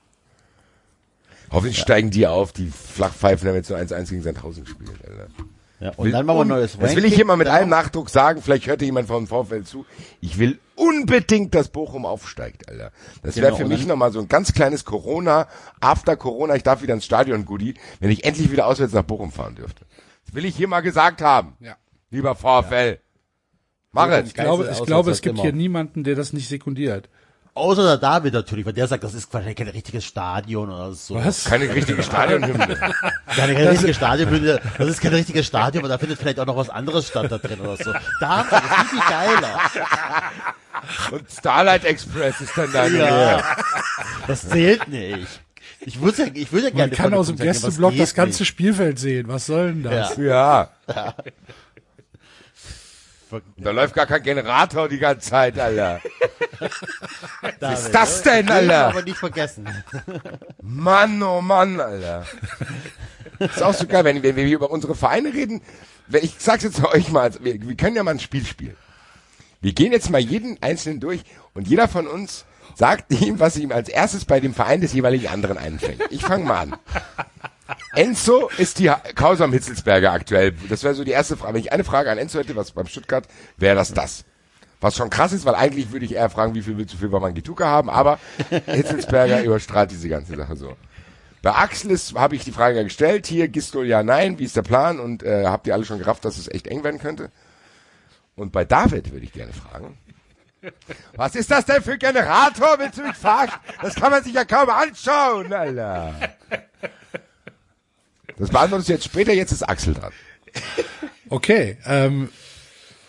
Hoffentlich 1.50 1.78
steigen 1.78 2.10
die 2.10 2.26
auf, 2.26 2.52
die 2.52 2.68
Flachpfeifen 2.70 3.48
haben 3.48 3.54
jetzt 3.56 3.70
nur 3.70 3.78
1-1 3.78 4.10
gegen 4.10 4.22
Sandhausen 4.22 4.64
gespielt. 4.64 4.90
Alter. 5.08 5.26
Ja, 5.78 5.92
und 5.96 6.10
dann 6.10 6.24
machen 6.26 6.38
wir 6.38 6.42
ein 6.42 6.48
neues 6.48 6.72
Das 6.78 6.90
will 6.96 6.98
ich 6.98 7.04
Ranking. 7.04 7.12
hier 7.16 7.24
mal 7.26 7.36
mit 7.36 7.48
allem 7.48 7.68
Nachdruck 7.68 8.08
sagen, 8.10 8.40
vielleicht 8.42 8.66
hört 8.66 8.82
jemand 8.82 9.08
vom 9.08 9.26
Vorfeld 9.26 9.68
zu. 9.68 9.84
Ich 10.20 10.38
will 10.38 10.58
unbedingt, 10.74 11.54
dass 11.54 11.68
Bochum 11.68 12.04
aufsteigt, 12.06 12.68
Alter. 12.68 12.92
Das 13.22 13.36
wäre 13.36 13.46
Genau, 13.46 13.56
für 13.58 13.62
und 13.64 13.68
mich 13.70 13.86
nochmal 13.86 14.10
so 14.12 14.20
ein 14.20 14.28
ganz 14.28 14.52
kleines 14.54 14.84
Corona, 14.84 15.48
after 15.80 16.16
Corona, 16.16 16.54
ich 16.56 16.62
darf 16.62 16.82
wieder 16.82 16.94
ins 16.94 17.04
Stadion, 17.04 17.44
Goodie, 17.44 17.74
wenn 18.00 18.10
ich 18.10 18.24
endlich 18.24 18.50
wieder 18.50 18.66
auswärts 18.66 18.92
nach 18.94 19.02
Bochum 19.04 19.30
fahren 19.32 19.54
dürfte. 19.54 19.84
Das 20.24 20.34
will 20.34 20.44
ich 20.44 20.56
hier 20.56 20.68
mal 20.68 20.80
gesagt 20.80 21.20
haben. 21.22 21.56
Ja. 21.60 21.76
Lieber 22.10 22.34
VfL. 22.34 22.98
Mach 23.96 24.08
es. 24.10 24.28
Ich 24.28 24.34
glaube, 24.34 24.68
ich 24.70 24.84
glaube, 24.84 25.10
es 25.10 25.20
gibt 25.22 25.34
immer. 25.34 25.42
hier 25.42 25.52
niemanden, 25.52 26.04
der 26.04 26.14
das 26.14 26.32
nicht 26.32 26.48
sekundiert. 26.48 27.08
Außer 27.54 27.82
der 27.82 27.96
David 27.96 28.34
natürlich, 28.34 28.66
weil 28.66 28.74
der 28.74 28.86
sagt, 28.86 29.02
das 29.02 29.14
ist 29.14 29.32
wahrscheinlich 29.32 29.56
kein 29.56 29.68
richtiges 29.68 30.04
Stadion 30.04 30.68
oder 30.70 30.92
so. 30.92 31.14
Was? 31.14 31.44
Keine 31.44 31.72
richtige 31.74 32.02
Stadionhymne. 32.02 32.66
Keine, 33.34 33.54
keine 33.54 33.70
richtige 33.70 33.94
Stadion, 33.94 34.58
das 34.78 34.88
ist 34.88 35.00
kein 35.00 35.12
richtiges 35.12 35.46
Stadion, 35.46 35.82
aber 35.82 35.88
da 35.88 35.98
findet 35.98 36.18
vielleicht 36.18 36.38
auch 36.38 36.46
noch 36.46 36.56
was 36.56 36.70
anderes 36.70 37.08
statt 37.08 37.30
da 37.30 37.38
drin 37.38 37.60
oder 37.60 37.76
so. 37.76 37.92
Da 38.20 38.28
haben 38.28 38.50
wir, 38.50 38.60
das 38.60 38.82
ist 38.82 38.90
viel 38.90 38.98
geiler. 39.08 39.60
Und 41.12 41.30
Starlight 41.30 41.84
Express 41.84 42.40
ist 42.40 42.56
dann 42.56 42.72
da. 42.72 42.86
Ja. 42.86 43.42
Das 44.26 44.48
zählt 44.48 44.88
nicht. 44.88 45.40
Ich 45.80 46.00
würde 46.00 46.22
ja, 46.24 46.28
ich 46.32 46.52
würde 46.52 46.66
ja 46.68 46.70
gerne 46.74 46.90
Man 46.92 46.96
kann 46.96 47.14
aus 47.14 47.28
dem 47.28 47.36
Gästeblock 47.36 47.96
das 47.96 48.14
ganze 48.14 48.42
nicht. 48.42 48.48
Spielfeld 48.48 48.98
sehen. 48.98 49.28
Was 49.28 49.46
soll 49.46 49.72
denn 49.72 49.82
das? 49.82 50.16
Ja. 50.16 50.70
Ja. 50.88 51.14
Da 53.56 53.70
läuft 53.70 53.94
gar 53.94 54.06
kein 54.06 54.22
Generator 54.22 54.88
die 54.88 54.98
ganze 54.98 55.30
Zeit, 55.30 55.58
Alter. 55.58 56.00
Was 57.60 57.86
ist 57.86 57.94
das 57.94 58.22
denn, 58.22 58.48
Alter? 58.48 58.88
Aber 58.88 59.02
nicht 59.02 59.16
vergessen. 59.18 59.68
Mann, 60.62 61.22
oh 61.22 61.40
Mann, 61.40 61.80
Alter. 61.80 62.24
ist 63.38 63.62
auch 63.62 63.74
so 63.74 63.86
geil, 63.86 64.04
wenn, 64.04 64.22
wenn 64.22 64.36
wir 64.36 64.44
hier 64.44 64.56
über 64.56 64.70
unsere 64.70 64.94
Vereine 64.94 65.32
reden. 65.32 65.60
Wenn, 66.06 66.24
ich 66.24 66.36
sag's 66.38 66.62
jetzt 66.62 66.82
euch 66.84 67.10
mal, 67.10 67.22
also 67.22 67.44
wir, 67.44 67.60
wir 67.60 67.76
können 67.76 67.96
ja 67.96 68.04
mal 68.04 68.12
ein 68.12 68.20
Spiel 68.20 68.46
spielen. 68.46 68.76
Wir 69.60 69.72
gehen 69.72 69.92
jetzt 69.92 70.10
mal 70.10 70.20
jeden 70.20 70.62
Einzelnen 70.62 71.00
durch 71.00 71.22
und 71.54 71.66
jeder 71.66 71.88
von 71.88 72.06
uns 72.06 72.44
sagt 72.76 73.10
ihm, 73.12 73.40
was 73.40 73.56
ihm 73.56 73.72
als 73.72 73.88
erstes 73.88 74.24
bei 74.24 74.38
dem 74.38 74.54
Verein 74.54 74.80
des 74.80 74.92
jeweiligen 74.92 75.28
anderen 75.28 75.58
einfällt. 75.58 76.00
Ich 76.10 76.22
fange 76.22 76.44
mal 76.44 76.60
an. 76.60 76.76
Enzo 77.94 78.48
ist 78.58 78.78
die 78.78 78.90
Ha- 78.90 79.02
Causa 79.14 79.44
am 79.44 79.52
Hitzelsberger 79.52 80.12
aktuell. 80.12 80.52
Das 80.68 80.84
wäre 80.84 80.94
so 80.94 81.04
die 81.04 81.10
erste 81.10 81.36
Frage. 81.36 81.54
Wenn 81.54 81.60
ich 81.60 81.72
eine 81.72 81.84
Frage 81.84 82.10
an 82.10 82.18
Enzo 82.18 82.38
hätte, 82.38 82.54
was 82.56 82.72
beim 82.72 82.86
Stuttgart, 82.86 83.26
wäre 83.56 83.74
das 83.76 83.92
das. 83.92 84.24
Was 84.80 84.94
schon 84.96 85.10
krass 85.10 85.32
ist, 85.32 85.44
weil 85.46 85.54
eigentlich 85.54 85.90
würde 85.90 86.04
ich 86.04 86.14
eher 86.14 86.28
fragen, 86.30 86.54
wie 86.54 86.62
viel 86.62 86.76
willst 86.76 86.94
du 86.94 86.98
für 86.98 87.10
Wamangituka 87.10 87.64
haben, 87.66 87.88
aber 87.88 88.18
Hitzelsberger 88.66 89.42
überstrahlt 89.42 89.90
diese 89.90 90.08
ganze 90.08 90.36
Sache 90.36 90.54
so. 90.56 90.76
Bei 91.42 91.52
Axel 91.54 91.96
habe 92.16 92.36
ich 92.36 92.44
die 92.44 92.52
Frage 92.52 92.82
gestellt, 92.84 93.26
hier, 93.26 93.48
Gistol 93.48 93.86
ja, 93.86 94.02
nein, 94.02 94.38
wie 94.38 94.44
ist 94.44 94.56
der 94.56 94.62
Plan? 94.62 95.00
Und 95.00 95.22
äh, 95.22 95.46
habt 95.46 95.66
ihr 95.66 95.74
alle 95.74 95.84
schon 95.84 95.98
gerafft, 95.98 96.24
dass 96.24 96.38
es 96.38 96.48
echt 96.48 96.66
eng 96.66 96.84
werden 96.84 97.00
könnte? 97.00 97.30
Und 98.34 98.52
bei 98.52 98.64
David 98.64 99.12
würde 99.12 99.24
ich 99.24 99.32
gerne 99.32 99.52
fragen. 99.52 99.96
Was 101.14 101.36
ist 101.36 101.50
das 101.50 101.64
denn 101.64 101.82
für 101.82 101.92
ein 101.92 101.98
Generator? 101.98 102.76
Willst 102.78 102.98
du 102.98 103.02
mich 103.02 103.16
verarschen? 103.16 103.58
Das 103.80 103.94
kann 103.94 104.10
man 104.10 104.24
sich 104.24 104.34
ja 104.34 104.44
kaum 104.44 104.68
anschauen, 104.68 105.52
Alter. 105.52 106.14
Das 108.38 108.50
beantwortest 108.50 108.88
du 108.88 108.92
jetzt 108.92 109.04
später, 109.04 109.32
jetzt 109.32 109.52
ist 109.52 109.62
Axel 109.62 109.94
dran. 109.94 110.12
Okay, 111.28 111.76
ähm, 111.86 112.28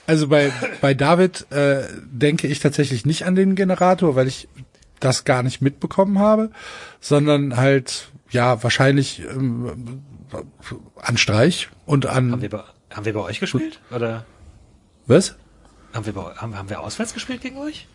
Also 0.08 0.30
bei, 0.30 0.54
bei 0.80 0.94
David 0.94 1.52
äh, 1.52 1.84
denke 2.06 2.48
ich 2.48 2.60
tatsächlich 2.60 3.06
nicht 3.06 3.26
an 3.26 3.36
den 3.36 3.56
Generator, 3.56 4.16
weil 4.16 4.28
ich 4.28 4.48
das 5.02 5.26
gar 5.26 5.44
nicht 5.44 5.62
mitbekommen 5.62 6.18
habe, 6.20 6.50
sondern 7.02 7.58
halt, 7.58 8.08
ja, 8.30 8.64
wahrscheinlich 8.64 9.22
ähm, 9.22 10.02
an 10.96 11.18
Streich 11.18 11.70
und 11.86 12.06
Haben 12.06 12.34
an 12.34 12.42
wir, 12.42 12.50
bei, 12.50 12.64
haben 12.90 13.06
wir 13.06 13.14
bei 13.14 13.20
euch 13.20 13.40
gespielt? 13.40 13.82
Oder 13.92 14.26
was? 15.06 15.36
haben 15.94 16.06
wir, 16.06 16.14
bei, 16.14 16.22
haben, 16.36 16.58
haben 16.58 16.70
wir 16.70 16.80
auswärts 16.80 17.14
gespielt 17.14 17.42
gegen 17.42 17.58
euch? 17.58 17.88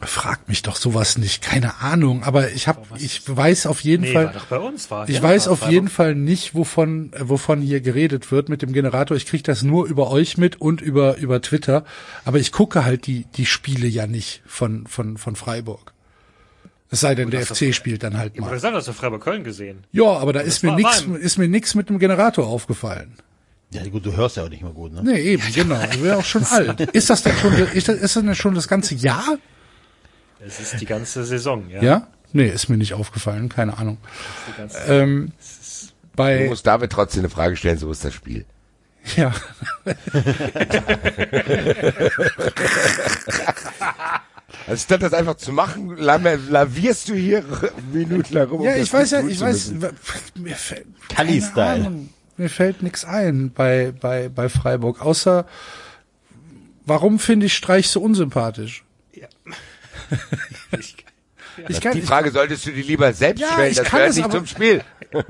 Frag 0.00 0.48
mich 0.48 0.62
doch 0.62 0.76
sowas 0.76 1.18
nicht, 1.18 1.42
keine 1.42 1.80
Ahnung, 1.80 2.22
aber 2.22 2.50
ich 2.52 2.68
hab, 2.68 2.86
ich 3.00 3.22
weiß 3.26 3.66
auf 3.66 3.80
jeden 3.80 4.04
Nee, 4.04 4.12
Fall, 4.12 4.26
war 4.26 4.32
doch 4.32 4.44
bei 4.46 4.58
uns. 4.58 4.90
War, 4.92 5.08
ich 5.08 5.16
ja, 5.16 5.22
weiß 5.22 5.46
war 5.46 5.52
auf 5.54 5.68
jeden 5.68 5.88
Fall 5.88 6.14
nicht, 6.14 6.54
wovon, 6.54 7.12
äh, 7.14 7.28
wovon 7.28 7.60
hier 7.60 7.80
geredet 7.80 8.30
wird 8.30 8.48
mit 8.48 8.62
dem 8.62 8.72
Generator. 8.72 9.16
Ich 9.16 9.26
krieg 9.26 9.42
das 9.42 9.62
nur 9.62 9.86
über 9.86 10.10
euch 10.10 10.38
mit 10.38 10.60
und 10.60 10.80
über, 10.80 11.16
über 11.16 11.42
Twitter. 11.42 11.84
Aber 12.24 12.38
ich 12.38 12.52
gucke 12.52 12.84
halt 12.84 13.06
die, 13.06 13.24
die 13.36 13.46
Spiele 13.46 13.88
ja 13.88 14.06
nicht 14.06 14.42
von, 14.46 14.86
von, 14.86 15.16
von 15.16 15.34
Freiburg. 15.34 15.92
Es 16.90 17.00
sei 17.00 17.14
denn, 17.16 17.30
der 17.30 17.40
das 17.40 17.58
FC 17.58 17.74
spielt 17.74 18.02
dann 18.04 18.16
halt 18.16 18.32
Ich 18.34 18.40
habe 18.40 18.50
mal. 18.50 18.54
gesagt, 18.54 18.74
hast 18.76 18.88
du 18.88 18.92
Freiburg 18.92 19.22
Köln 19.22 19.42
gesehen. 19.42 19.84
Ja, 19.92 20.04
aber 20.06 20.32
da 20.32 20.40
ist 20.40 20.62
mir 20.62 20.74
nix, 20.76 21.00
ist 21.02 21.38
mir 21.38 21.48
nix 21.48 21.74
mit 21.74 21.88
dem 21.88 21.98
Generator 21.98 22.46
aufgefallen. 22.46 23.14
Ja, 23.70 23.86
gut, 23.88 24.06
du 24.06 24.16
hörst 24.16 24.36
ja 24.38 24.44
auch 24.44 24.48
nicht 24.48 24.62
mehr 24.62 24.72
gut, 24.72 24.92
ne? 24.92 25.02
Nee, 25.02 25.20
eben, 25.20 25.42
genau. 25.54 25.78
Ich 25.92 26.02
wäre 26.02 26.16
auch 26.18 26.24
schon 26.24 26.44
alt. 26.44 26.80
Ist 26.80 27.10
das 27.10 27.22
denn 27.24 27.36
schon, 27.36 27.52
ist 27.52 27.88
das, 27.88 27.96
ist 27.96 28.16
das 28.16 28.22
denn 28.24 28.34
schon 28.34 28.54
das 28.54 28.68
ganze 28.68 28.94
Jahr? 28.94 29.38
Es 30.48 30.58
ist 30.60 30.80
die 30.80 30.86
ganze 30.86 31.24
Saison, 31.24 31.68
ja. 31.68 31.82
Ja? 31.82 32.06
Nee, 32.32 32.48
ist 32.48 32.68
mir 32.68 32.76
nicht 32.78 32.94
aufgefallen, 32.94 33.48
keine 33.48 33.76
Ahnung. 33.78 33.98
Ähm, 34.86 35.32
Du 36.16 36.22
bei, 36.24 36.46
musst 36.48 36.66
David 36.66 36.90
trotzdem 36.90 37.20
eine 37.20 37.28
Frage 37.28 37.54
stellen, 37.56 37.78
so 37.78 37.90
ist 37.92 38.04
das 38.04 38.12
Spiel. 38.12 38.44
ja, 39.16 39.32
Also 44.66 44.82
statt 44.82 45.02
das 45.02 45.14
einfach 45.14 45.36
zu 45.36 45.52
machen, 45.52 45.96
lavierst 45.96 47.08
du 47.08 47.14
hier 47.14 47.44
minutenlang 47.92 48.48
rum. 48.48 48.60
um 48.60 48.66
ja, 48.66 48.72
das 48.72 48.82
ich 48.82 48.92
weiß 48.92 49.10
ja, 49.12 49.26
ich 49.26 49.40
weiß, 49.40 49.72
mir 50.34 50.56
fällt, 50.56 50.86
Ahnung. 51.56 52.08
mir 52.36 52.50
fällt 52.50 52.82
nichts 52.82 53.04
ein 53.04 53.50
bei, 53.50 53.92
bei, 53.98 54.28
bei 54.28 54.48
Freiburg, 54.48 55.00
außer, 55.00 55.46
warum 56.84 57.18
finde 57.18 57.46
ich 57.46 57.54
Streich 57.54 57.88
so 57.88 58.02
unsympathisch? 58.02 58.84
Ich, 60.78 60.96
Ich 61.68 61.80
kann, 61.80 61.92
Die 61.92 61.98
ich, 62.00 62.04
Frage 62.04 62.30
solltest 62.30 62.66
du 62.66 62.70
dir 62.70 62.84
lieber 62.84 63.12
selbst 63.12 63.40
Ja, 63.40 63.52
stellen, 63.52 63.70
ich 63.70 63.76
das 63.78 63.86
kann 63.86 63.98
gehört 63.98 64.10
es 64.10 64.16
nicht 64.16 64.24
aber- 64.26 64.36
zum 64.38 64.46
Spiel. 64.46 64.82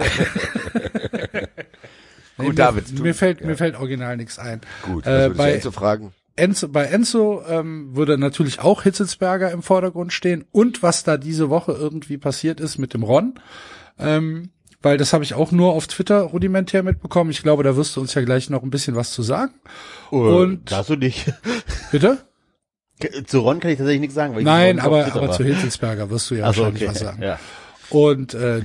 nee, 2.39 2.47
Gut, 2.47 2.59
David. 2.59 2.91
mir, 2.91 2.97
du- 2.97 3.03
mir 3.03 3.14
fällt, 3.14 3.41
ja. 3.41 3.47
mir 3.47 3.57
fällt 3.57 3.76
original 3.76 4.16
nichts 4.16 4.39
ein. 4.39 4.61
Gut, 4.83 5.07
äh, 5.07 5.31
bei, 5.35 5.53
Enzo 5.55 5.70
fragen? 5.70 6.12
Enzo, 6.37 6.68
bei 6.68 6.85
Enzo 6.85 7.43
ähm, 7.49 7.95
würde 7.97 8.18
natürlich 8.18 8.61
auch 8.61 8.83
Hitzelsberger 8.83 9.51
im 9.51 9.62
Vordergrund 9.62 10.12
stehen 10.12 10.45
und 10.53 10.83
was 10.83 11.03
da 11.05 11.16
diese 11.16 11.51
Woche 11.51 11.72
irgendwie 11.72 12.18
passiert 12.18 12.61
ist 12.61 12.79
mit 12.79 12.95
dem 12.95 13.03
Ron. 13.03 13.35
Ähm, 13.99 14.51
weil 14.81 14.97
das 14.97 15.12
habe 15.12 15.24
ich 15.24 15.35
auch 15.35 15.51
nur 15.51 15.72
auf 15.72 15.89
Twitter 15.89 16.20
rudimentär 16.20 16.85
mitbekommen. 16.85 17.31
Ich 17.31 17.43
glaube, 17.43 17.64
da 17.64 17.74
wirst 17.76 17.97
du 17.97 18.01
uns 18.01 18.14
ja 18.14 18.22
gleich 18.22 18.49
noch 18.49 18.62
ein 18.62 18.70
bisschen 18.70 18.95
was 18.95 19.11
zu 19.11 19.22
sagen. 19.22 19.53
Und- 20.11 20.70
Darfst 20.70 20.91
du 20.91 20.97
nicht. 20.97 21.33
Bitte? 21.91 22.18
Zu 23.26 23.40
Ron 23.40 23.61
kann 23.61 23.70
ich 23.70 23.78
tatsächlich 23.78 24.01
nichts 24.01 24.14
sagen, 24.14 24.34
weil 24.34 24.40
ich 24.40 24.46
Nein, 24.46 24.76
nicht 24.76 24.84
aber, 24.84 25.05
Twitter 25.05 25.22
aber 25.22 25.32
zu 25.32 25.44
Hitzelsberger 25.44 26.11
wirst 26.11 26.30
du 26.30 26.34
ja 26.34 26.53
so, 26.53 26.62
wahrscheinlich 26.62 26.82
okay. 26.82 26.92
was 26.92 26.99
sagen. 26.99 27.22
Ja. 27.22 27.38
Und 27.90 28.34
äh, 28.34 28.62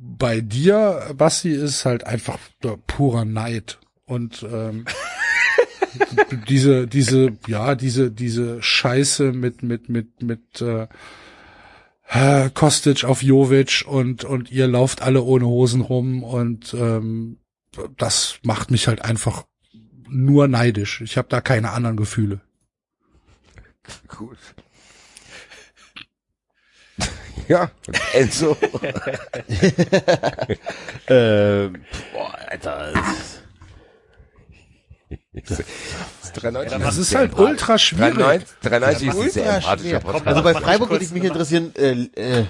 bei 0.00 0.40
dir, 0.40 1.14
Basti, 1.16 1.50
ist 1.50 1.84
halt 1.84 2.04
einfach 2.04 2.38
purer 2.86 3.24
Neid. 3.24 3.78
Und 4.04 4.44
ähm, 4.50 4.84
diese, 6.48 6.86
diese, 6.86 7.32
ja, 7.46 7.74
diese, 7.74 8.10
diese 8.10 8.62
Scheiße 8.62 9.32
mit, 9.32 9.62
mit, 9.62 9.88
mit, 9.88 10.22
mit 10.22 10.60
äh, 10.60 10.86
äh, 12.08 12.50
Kostic 12.50 13.04
auf 13.04 13.22
Jovic 13.22 13.84
und, 13.86 14.24
und 14.24 14.50
ihr 14.50 14.66
lauft 14.66 15.02
alle 15.02 15.22
ohne 15.22 15.46
Hosen 15.46 15.82
rum 15.82 16.22
und 16.22 16.74
ähm, 16.74 17.38
das 17.96 18.38
macht 18.42 18.70
mich 18.70 18.88
halt 18.88 19.02
einfach 19.02 19.44
nur 20.08 20.48
neidisch. 20.48 21.00
Ich 21.02 21.16
habe 21.18 21.28
da 21.28 21.40
keine 21.40 21.72
anderen 21.72 21.96
Gefühle. 21.96 22.40
Gut. 24.08 24.38
Ja, 27.48 27.70
Enzo. 28.12 28.56
Äh, 31.06 31.68
boah, 32.12 32.34
Alter. 32.48 32.92
das- 32.92 33.38
93 36.34 36.78
Das 36.82 36.96
ist 36.98 37.14
halt 37.14 37.34
ultra 37.38 37.78
schwierig. 37.78 38.14
93, 38.14 38.48
93 38.60 39.08
ist 39.08 39.14
ein 39.14 39.18
Ultra 39.18 39.30
sehr 39.32 39.54
empathischer. 39.56 40.00
Podcast. 40.00 40.26
Also 40.26 40.42
bei 40.42 40.54
Freiburg 40.54 40.90
würde 40.90 41.04
ich 41.04 41.10
mich 41.12 41.24
interessieren, 41.24 41.72
äh, 41.76 41.92
äh, 41.92 42.44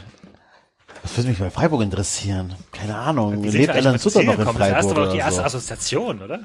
was 1.02 1.16
würde 1.16 1.28
mich 1.28 1.38
bei 1.38 1.50
Freiburg 1.50 1.82
interessieren? 1.82 2.56
Keine 2.72 2.96
Ahnung. 2.96 3.44
Lebt 3.44 3.70
Alan 3.70 3.98
Sutter 3.98 4.24
noch 4.24 4.32
in 4.32 4.38
gekommen? 4.40 4.58
Das 4.58 4.68
Freiburg 4.70 4.96
war 4.96 5.04
doch 5.06 5.12
die 5.12 5.18
erste 5.18 5.40
so? 5.40 5.46
Assoziation, 5.46 6.22
oder? 6.22 6.40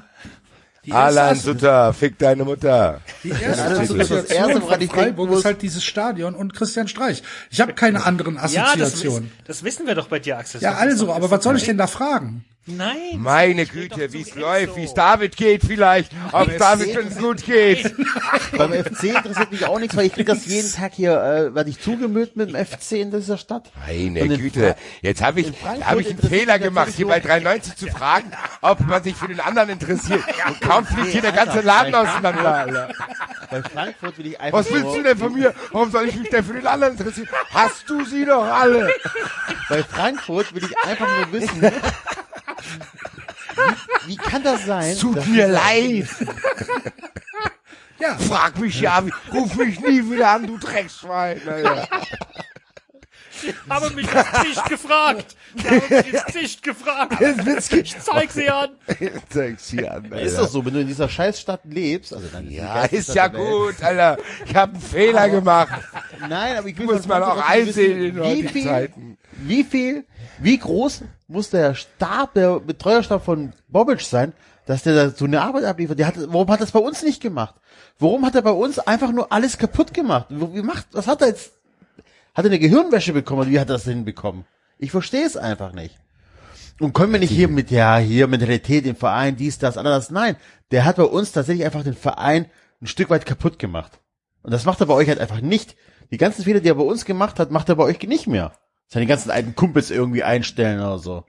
Alan 0.92 1.36
Sutter, 1.36 1.92
fick 1.94 2.18
deine 2.18 2.44
Mutter. 2.44 3.00
Die 3.22 3.30
erste 3.30 3.70
das 3.70 3.90
ist 3.90 3.98
das 3.98 4.10
Assoziation 4.10 4.62
von 4.62 4.80
ich 4.80 4.90
Freiburg 4.90 5.30
ist 5.32 5.44
halt 5.44 5.62
dieses 5.62 5.84
Stadion 5.84 6.34
und 6.34 6.54
Christian 6.54 6.88
Streich. 6.88 7.22
Ich 7.50 7.60
habe 7.60 7.72
keine 7.72 8.04
anderen 8.04 8.34
Ja, 8.34 8.42
das, 8.42 8.54
Assoziationen. 8.92 9.32
das 9.46 9.64
wissen 9.64 9.86
wir 9.86 9.94
doch 9.94 10.08
bei 10.08 10.18
dir, 10.18 10.38
Axel. 10.38 10.60
Ja, 10.60 10.74
also, 10.74 11.12
aber 11.12 11.30
was 11.30 11.42
soll 11.42 11.56
ich 11.56 11.64
denn 11.64 11.78
da 11.78 11.86
fragen? 11.86 12.44
Nein. 12.66 13.18
Meine 13.18 13.66
Güte, 13.66 14.12
wie 14.14 14.22
es 14.22 14.34
läuft, 14.34 14.76
wie 14.76 14.84
es 14.84 14.94
David 14.94 15.36
geht 15.36 15.62
vielleicht, 15.62 16.10
ob 16.32 16.48
es 16.48 16.56
David 16.56 16.94
schon 16.94 17.14
gut 17.16 17.44
geht. 17.44 17.94
Beim 18.56 18.72
FC 18.84 19.04
interessiert 19.04 19.52
mich 19.52 19.66
auch 19.66 19.78
nichts, 19.78 19.94
weil 19.96 20.06
ich 20.06 20.14
krieg 20.14 20.26
das 20.26 20.46
jeden 20.46 20.72
Tag 20.72 20.94
hier, 20.94 21.12
äh, 21.12 21.54
werde 21.54 21.68
ich 21.68 21.78
zugemüllt 21.80 22.36
mit 22.36 22.48
dem 22.54 22.64
FC 22.64 22.92
in 22.92 23.10
dieser 23.10 23.36
Stadt. 23.36 23.70
Meine 23.86 24.38
Güte, 24.38 24.76
jetzt 25.02 25.22
habe 25.22 25.42
ich, 25.42 25.52
habe 25.82 26.00
ich 26.00 26.08
einen 26.08 26.18
Fehler 26.18 26.58
gemacht, 26.58 26.92
hier 26.96 27.06
bei 27.06 27.20
93 27.20 27.76
zu 27.76 27.86
fragen, 27.88 28.30
ob 28.62 28.80
man 28.80 29.02
sich 29.02 29.14
für 29.14 29.28
den 29.28 29.40
anderen 29.40 29.68
interessiert. 29.68 30.22
Und 30.46 30.60
kaum 30.62 30.86
fliegt 30.86 31.08
hier 31.08 31.22
der 31.22 31.32
ganze 31.32 31.60
Laden 31.60 31.94
auseinander, 31.94 32.54
Alter. 32.54 32.88
Bei 33.50 33.62
Frankfurt 33.62 34.18
will 34.18 34.26
ich 34.26 34.40
einfach 34.40 34.58
Was 34.58 34.72
willst 34.72 34.96
du 34.96 35.02
denn 35.02 35.18
von 35.18 35.34
mir? 35.34 35.54
Warum 35.70 35.90
soll 35.90 36.08
ich 36.08 36.16
mich 36.16 36.30
denn 36.30 36.42
für 36.42 36.54
den 36.54 36.66
anderen 36.66 36.94
interessieren? 36.94 37.28
Hast 37.50 37.88
du 37.88 38.04
sie 38.04 38.24
doch 38.24 38.44
alle? 38.44 38.90
bei 39.68 39.82
Frankfurt 39.82 40.54
will 40.54 40.64
ich 40.64 40.78
einfach 40.78 41.06
nur 41.18 41.40
wissen, 41.40 41.60
wie, 44.06 44.08
wie 44.12 44.16
kann 44.16 44.42
das 44.42 44.64
sein? 44.66 44.96
Tut 44.98 45.26
mir 45.26 45.48
leid. 45.48 46.06
Ja, 48.00 48.18
Frag 48.18 48.58
mich 48.58 48.80
ja, 48.80 49.02
ruf 49.32 49.54
mich 49.54 49.78
nie 49.80 50.10
wieder 50.10 50.30
an, 50.30 50.46
du 50.48 50.58
Drecksschwein. 50.58 51.40
Alter. 51.48 51.88
Habe 53.70 53.90
mich 53.90 54.06
ins 54.12 54.32
Gesicht 54.32 54.68
gefragt. 54.68 55.36
Ich 55.54 55.64
habe 55.64 55.76
mich 55.94 56.06
ins 56.12 56.24
Gesicht 56.26 56.64
gefragt. 56.64 57.20
Ich 57.70 57.98
zeig 58.00 58.30
sie 58.32 58.50
an. 58.50 58.70
Zeig's 59.30 59.70
hier 59.70 59.92
an, 59.92 60.04
Alter. 60.04 60.20
Ist 60.20 60.36
doch 60.38 60.48
so, 60.48 60.64
wenn 60.66 60.74
du 60.74 60.80
in 60.80 60.88
dieser 60.88 61.08
Scheißstadt 61.08 61.60
lebst, 61.66 62.12
also 62.12 62.26
dann 62.32 62.50
Ja, 62.50 62.84
ist 62.84 63.14
ja 63.14 63.28
gut, 63.28 63.80
Alter. 63.82 64.18
Ich 64.44 64.54
habe 64.54 64.72
einen 64.72 64.82
Fehler 64.82 65.28
gemacht. 65.28 65.80
Nein, 66.28 66.56
aber 66.56 66.68
ich 66.68 66.76
will 66.76 66.86
Muss 66.86 67.06
man 67.06 67.22
auch 67.22 67.48
einsehen 67.48 68.02
in 68.02 68.16
wie 68.16 68.20
heutigen 68.20 68.48
viel, 68.48 68.64
Zeiten. 68.64 69.18
wie 69.36 69.64
viel, 69.64 70.04
wie 70.38 70.58
groß 70.58 71.04
muss 71.34 71.50
der 71.50 71.74
Stab, 71.74 72.32
der 72.34 72.60
Betreuerstab 72.60 73.24
von 73.24 73.52
Bobic 73.68 74.00
sein, 74.00 74.32
dass 74.66 74.82
der 74.84 74.94
da 74.94 75.10
so 75.10 75.26
eine 75.26 75.42
Arbeit 75.42 75.64
abliefert? 75.64 75.98
Der 75.98 76.06
hat, 76.06 76.14
warum 76.16 76.48
hat 76.48 76.60
er 76.60 76.64
das 76.64 76.72
bei 76.72 76.78
uns 76.78 77.02
nicht 77.02 77.20
gemacht? 77.20 77.54
Warum 77.98 78.24
hat 78.24 78.34
er 78.34 78.42
bei 78.42 78.50
uns 78.50 78.78
einfach 78.78 79.12
nur 79.12 79.30
alles 79.30 79.58
kaputt 79.58 79.92
gemacht? 79.92 80.26
Wie 80.30 80.62
macht, 80.62 80.86
was 80.92 81.06
hat 81.06 81.20
er 81.20 81.28
jetzt? 81.28 81.52
Hat 82.34 82.44
er 82.44 82.50
eine 82.50 82.58
Gehirnwäsche 82.58 83.12
bekommen? 83.12 83.50
Wie 83.50 83.60
hat 83.60 83.68
er 83.68 83.74
das 83.74 83.84
hinbekommen? 83.84 84.44
Ich 84.78 84.90
verstehe 84.90 85.26
es 85.26 85.36
einfach 85.36 85.72
nicht. 85.72 85.96
Und 86.80 86.92
können 86.92 87.12
wir 87.12 87.20
nicht 87.20 87.30
hier 87.30 87.48
mit, 87.48 87.70
ja, 87.70 87.98
hier 87.98 88.26
Mentalität 88.26 88.86
im 88.86 88.96
Verein, 88.96 89.36
dies, 89.36 89.58
das, 89.58 89.76
anderes. 89.76 90.10
Nein, 90.10 90.36
der 90.72 90.84
hat 90.84 90.96
bei 90.96 91.04
uns 91.04 91.30
tatsächlich 91.30 91.64
einfach 91.64 91.84
den 91.84 91.94
Verein 91.94 92.46
ein 92.82 92.86
Stück 92.86 93.10
weit 93.10 93.26
kaputt 93.26 93.58
gemacht. 93.58 94.00
Und 94.42 94.52
das 94.52 94.64
macht 94.64 94.80
er 94.80 94.86
bei 94.86 94.94
euch 94.94 95.08
halt 95.08 95.20
einfach 95.20 95.40
nicht. 95.40 95.76
Die 96.10 96.18
ganzen 96.18 96.42
Fehler, 96.42 96.60
die 96.60 96.68
er 96.68 96.74
bei 96.74 96.82
uns 96.82 97.04
gemacht 97.04 97.38
hat, 97.38 97.50
macht 97.50 97.68
er 97.68 97.76
bei 97.76 97.84
euch 97.84 98.00
nicht 98.02 98.26
mehr. 98.26 98.52
Seine 98.88 99.06
ganzen 99.06 99.30
alten 99.30 99.54
Kumpels 99.54 99.90
irgendwie 99.90 100.22
einstellen 100.22 100.78
oder 100.80 100.98
so. 100.98 101.24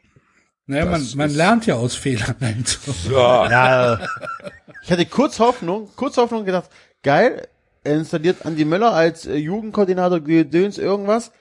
naja, 0.68 0.86
man, 0.86 1.06
man 1.16 1.30
lernt 1.34 1.66
ja 1.66 1.76
aus 1.76 1.96
Fehlern. 1.96 2.36
Also. 2.42 3.12
Ja, 3.12 4.00
ich 4.84 4.92
hatte 4.92 5.06
kurz 5.06 5.40
Hoffnung, 5.40 5.90
kurz 5.96 6.18
Hoffnung 6.18 6.46
gedacht, 6.46 6.70
geil, 7.04 7.48
er 7.84 7.96
installiert 7.98 8.46
Andi 8.46 8.66
Möller 8.66 8.94
als 8.94 9.26
äh, 9.26 9.36
Jugendkoordinator 9.36 10.20
Gedöns 10.20 10.78
irgendwas. 10.78 11.32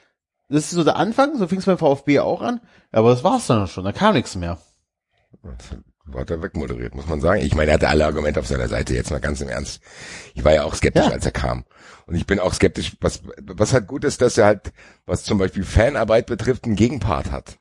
Das 0.51 0.65
ist 0.65 0.71
so 0.73 0.85
der 0.85 0.97
Anfang, 0.97 1.39
so 1.39 1.49
fing 1.49 1.59
es 1.59 1.65
beim 1.65 1.79
VfB 1.79 2.21
auch 2.21 2.43
an. 2.43 2.61
Aber 2.93 3.11
das 3.11 3.25
war's 3.25 3.47
dann 3.47 3.67
schon, 3.67 3.85
da 3.85 3.93
kam 3.93 4.15
nichts 4.15 4.37
mehr. 4.37 4.59
Hat 6.15 6.31
er 6.31 6.43
wegmoderiert, 6.43 6.95
muss 6.95 7.07
man 7.09 7.21
sagen. 7.21 7.41
Ich 7.43 7.55
meine, 7.55 7.71
er 7.71 7.75
hatte 7.75 7.89
alle 7.89 8.05
Argumente 8.05 8.41
auf 8.41 8.47
seiner 8.47 8.69
Seite, 8.69 8.95
jetzt 8.95 9.11
mal 9.11 9.21
ganz 9.21 9.41
im 9.41 9.49
Ernst. 9.49 9.81
Ich 10.35 10.45
war 10.45 10.53
ja 10.53 10.65
auch 10.65 10.75
skeptisch, 10.75 11.05
Ja. 11.07 11.11
als 11.11 11.25
er 11.25 11.33
kam. 11.33 11.65
Und 12.07 12.15
ich 12.15 12.27
bin 12.27 12.39
auch 12.39 12.53
skeptisch, 12.53 12.97
was, 13.01 13.23
was 13.43 13.73
halt 13.73 13.87
gut 13.87 14.05
ist, 14.05 14.21
dass 14.21 14.37
er 14.37 14.47
halt, 14.47 14.73
was 15.07 15.25
zum 15.25 15.39
Beispiel 15.39 15.65
Fanarbeit 15.65 16.27
betrifft, 16.27 16.65
einen 16.65 16.77
Gegenpart 16.77 17.31
hat. 17.31 17.59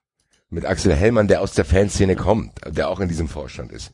Mit 0.50 0.66
Axel 0.66 0.94
Hellmann, 0.94 1.28
der 1.28 1.42
aus 1.42 1.54
der 1.54 1.66
Fanszene 1.66 2.16
kommt, 2.16 2.54
der 2.68 2.90
auch 2.90 3.00
in 3.00 3.08
diesem 3.08 3.28
Vorstand 3.28 3.72
ist. 3.72 3.92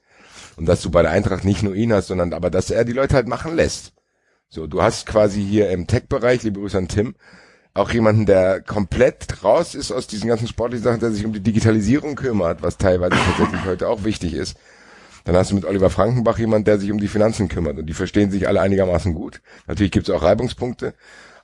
Und 0.57 0.65
dass 0.65 0.81
du 0.81 0.89
bei 0.89 1.01
der 1.01 1.11
Eintracht 1.11 1.45
nicht 1.45 1.63
nur 1.63 1.75
ihn 1.75 1.93
hast, 1.93 2.07
sondern 2.07 2.33
aber 2.33 2.49
dass 2.49 2.71
er 2.71 2.83
die 2.83 2.93
Leute 2.93 3.15
halt 3.15 3.27
machen 3.27 3.55
lässt. 3.55 3.93
So, 4.49 4.67
du 4.67 4.81
hast 4.81 5.05
quasi 5.05 5.41
hier 5.41 5.69
im 5.69 5.87
Tech-Bereich, 5.87 6.43
liebe 6.43 6.59
Grüße 6.59 6.77
an 6.77 6.87
Tim, 6.87 7.15
auch 7.75 7.91
jemanden, 7.91 8.25
der 8.25 8.61
komplett 8.61 9.43
raus 9.43 9.75
ist 9.75 9.91
aus 9.91 10.07
diesen 10.07 10.27
ganzen 10.27 10.47
sportlichen 10.47 10.83
Sachen, 10.83 10.99
der 10.99 11.11
sich 11.11 11.23
um 11.23 11.33
die 11.33 11.39
Digitalisierung 11.39 12.15
kümmert, 12.15 12.61
was 12.61 12.77
teilweise 12.77 13.15
tatsächlich 13.15 13.63
heute 13.65 13.87
auch 13.87 14.03
wichtig 14.03 14.33
ist. 14.33 14.57
Dann 15.29 15.37
hast 15.37 15.51
du 15.51 15.55
mit 15.55 15.65
Oliver 15.65 15.91
Frankenbach 15.91 16.39
jemanden, 16.39 16.65
der 16.65 16.79
sich 16.79 16.91
um 16.91 16.99
die 16.99 17.07
Finanzen 17.07 17.49
kümmert. 17.49 17.77
Und 17.77 17.85
die 17.85 17.93
verstehen 17.93 18.31
sich 18.31 18.47
alle 18.47 18.61
einigermaßen 18.61 19.13
gut. 19.13 19.43
Natürlich 19.67 19.91
gibt 19.91 20.09
es 20.09 20.15
auch 20.15 20.23
Reibungspunkte, 20.23 20.95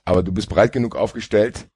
aber 0.04 0.24
du 0.24 0.32
bist 0.32 0.48
breit 0.48 0.72
genug 0.72 0.96
aufgestellt 0.96 1.68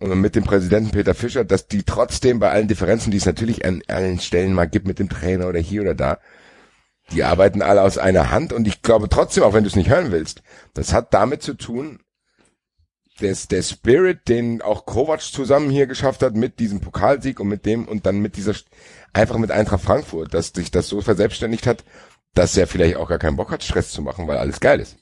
und 0.00 0.20
mit 0.20 0.34
dem 0.34 0.42
Präsidenten 0.42 0.90
Peter 0.90 1.14
Fischer, 1.14 1.44
dass 1.44 1.68
die 1.68 1.84
trotzdem 1.84 2.40
bei 2.40 2.50
allen 2.50 2.66
Differenzen, 2.66 3.12
die 3.12 3.18
es 3.18 3.26
natürlich 3.26 3.64
an 3.64 3.80
allen 3.86 4.18
Stellen 4.18 4.54
mal 4.54 4.64
gibt 4.64 4.88
mit 4.88 4.98
dem 4.98 5.08
Trainer 5.08 5.46
oder 5.46 5.60
hier 5.60 5.82
oder 5.82 5.94
da, 5.94 6.18
die 7.12 7.22
arbeiten 7.22 7.62
alle 7.62 7.82
aus 7.82 7.96
einer 7.96 8.32
Hand. 8.32 8.52
Und 8.52 8.66
ich 8.66 8.82
glaube 8.82 9.08
trotzdem, 9.08 9.44
auch 9.44 9.54
wenn 9.54 9.62
du 9.62 9.68
es 9.68 9.76
nicht 9.76 9.90
hören 9.90 10.10
willst, 10.10 10.42
das 10.72 10.92
hat 10.92 11.14
damit 11.14 11.44
zu 11.44 11.54
tun, 11.54 12.00
des, 13.20 13.48
der 13.48 13.62
Spirit, 13.62 14.28
den 14.28 14.62
auch 14.62 14.86
Kovac 14.86 15.20
zusammen 15.20 15.70
hier 15.70 15.86
geschafft 15.86 16.22
hat 16.22 16.34
mit 16.34 16.58
diesem 16.58 16.80
Pokalsieg 16.80 17.40
und 17.40 17.48
mit 17.48 17.64
dem 17.66 17.86
und 17.86 18.06
dann 18.06 18.18
mit 18.18 18.36
dieser, 18.36 18.54
einfach 19.12 19.38
mit 19.38 19.50
Eintracht 19.50 19.82
Frankfurt, 19.82 20.34
dass 20.34 20.48
sich 20.48 20.70
das 20.70 20.88
so 20.88 21.00
verselbstständigt 21.00 21.66
hat, 21.66 21.84
dass 22.34 22.56
er 22.56 22.66
vielleicht 22.66 22.96
auch 22.96 23.08
gar 23.08 23.18
keinen 23.18 23.36
Bock 23.36 23.52
hat, 23.52 23.62
Stress 23.62 23.90
zu 23.90 24.02
machen, 24.02 24.26
weil 24.26 24.38
alles 24.38 24.60
geil 24.60 24.80
ist. 24.80 24.96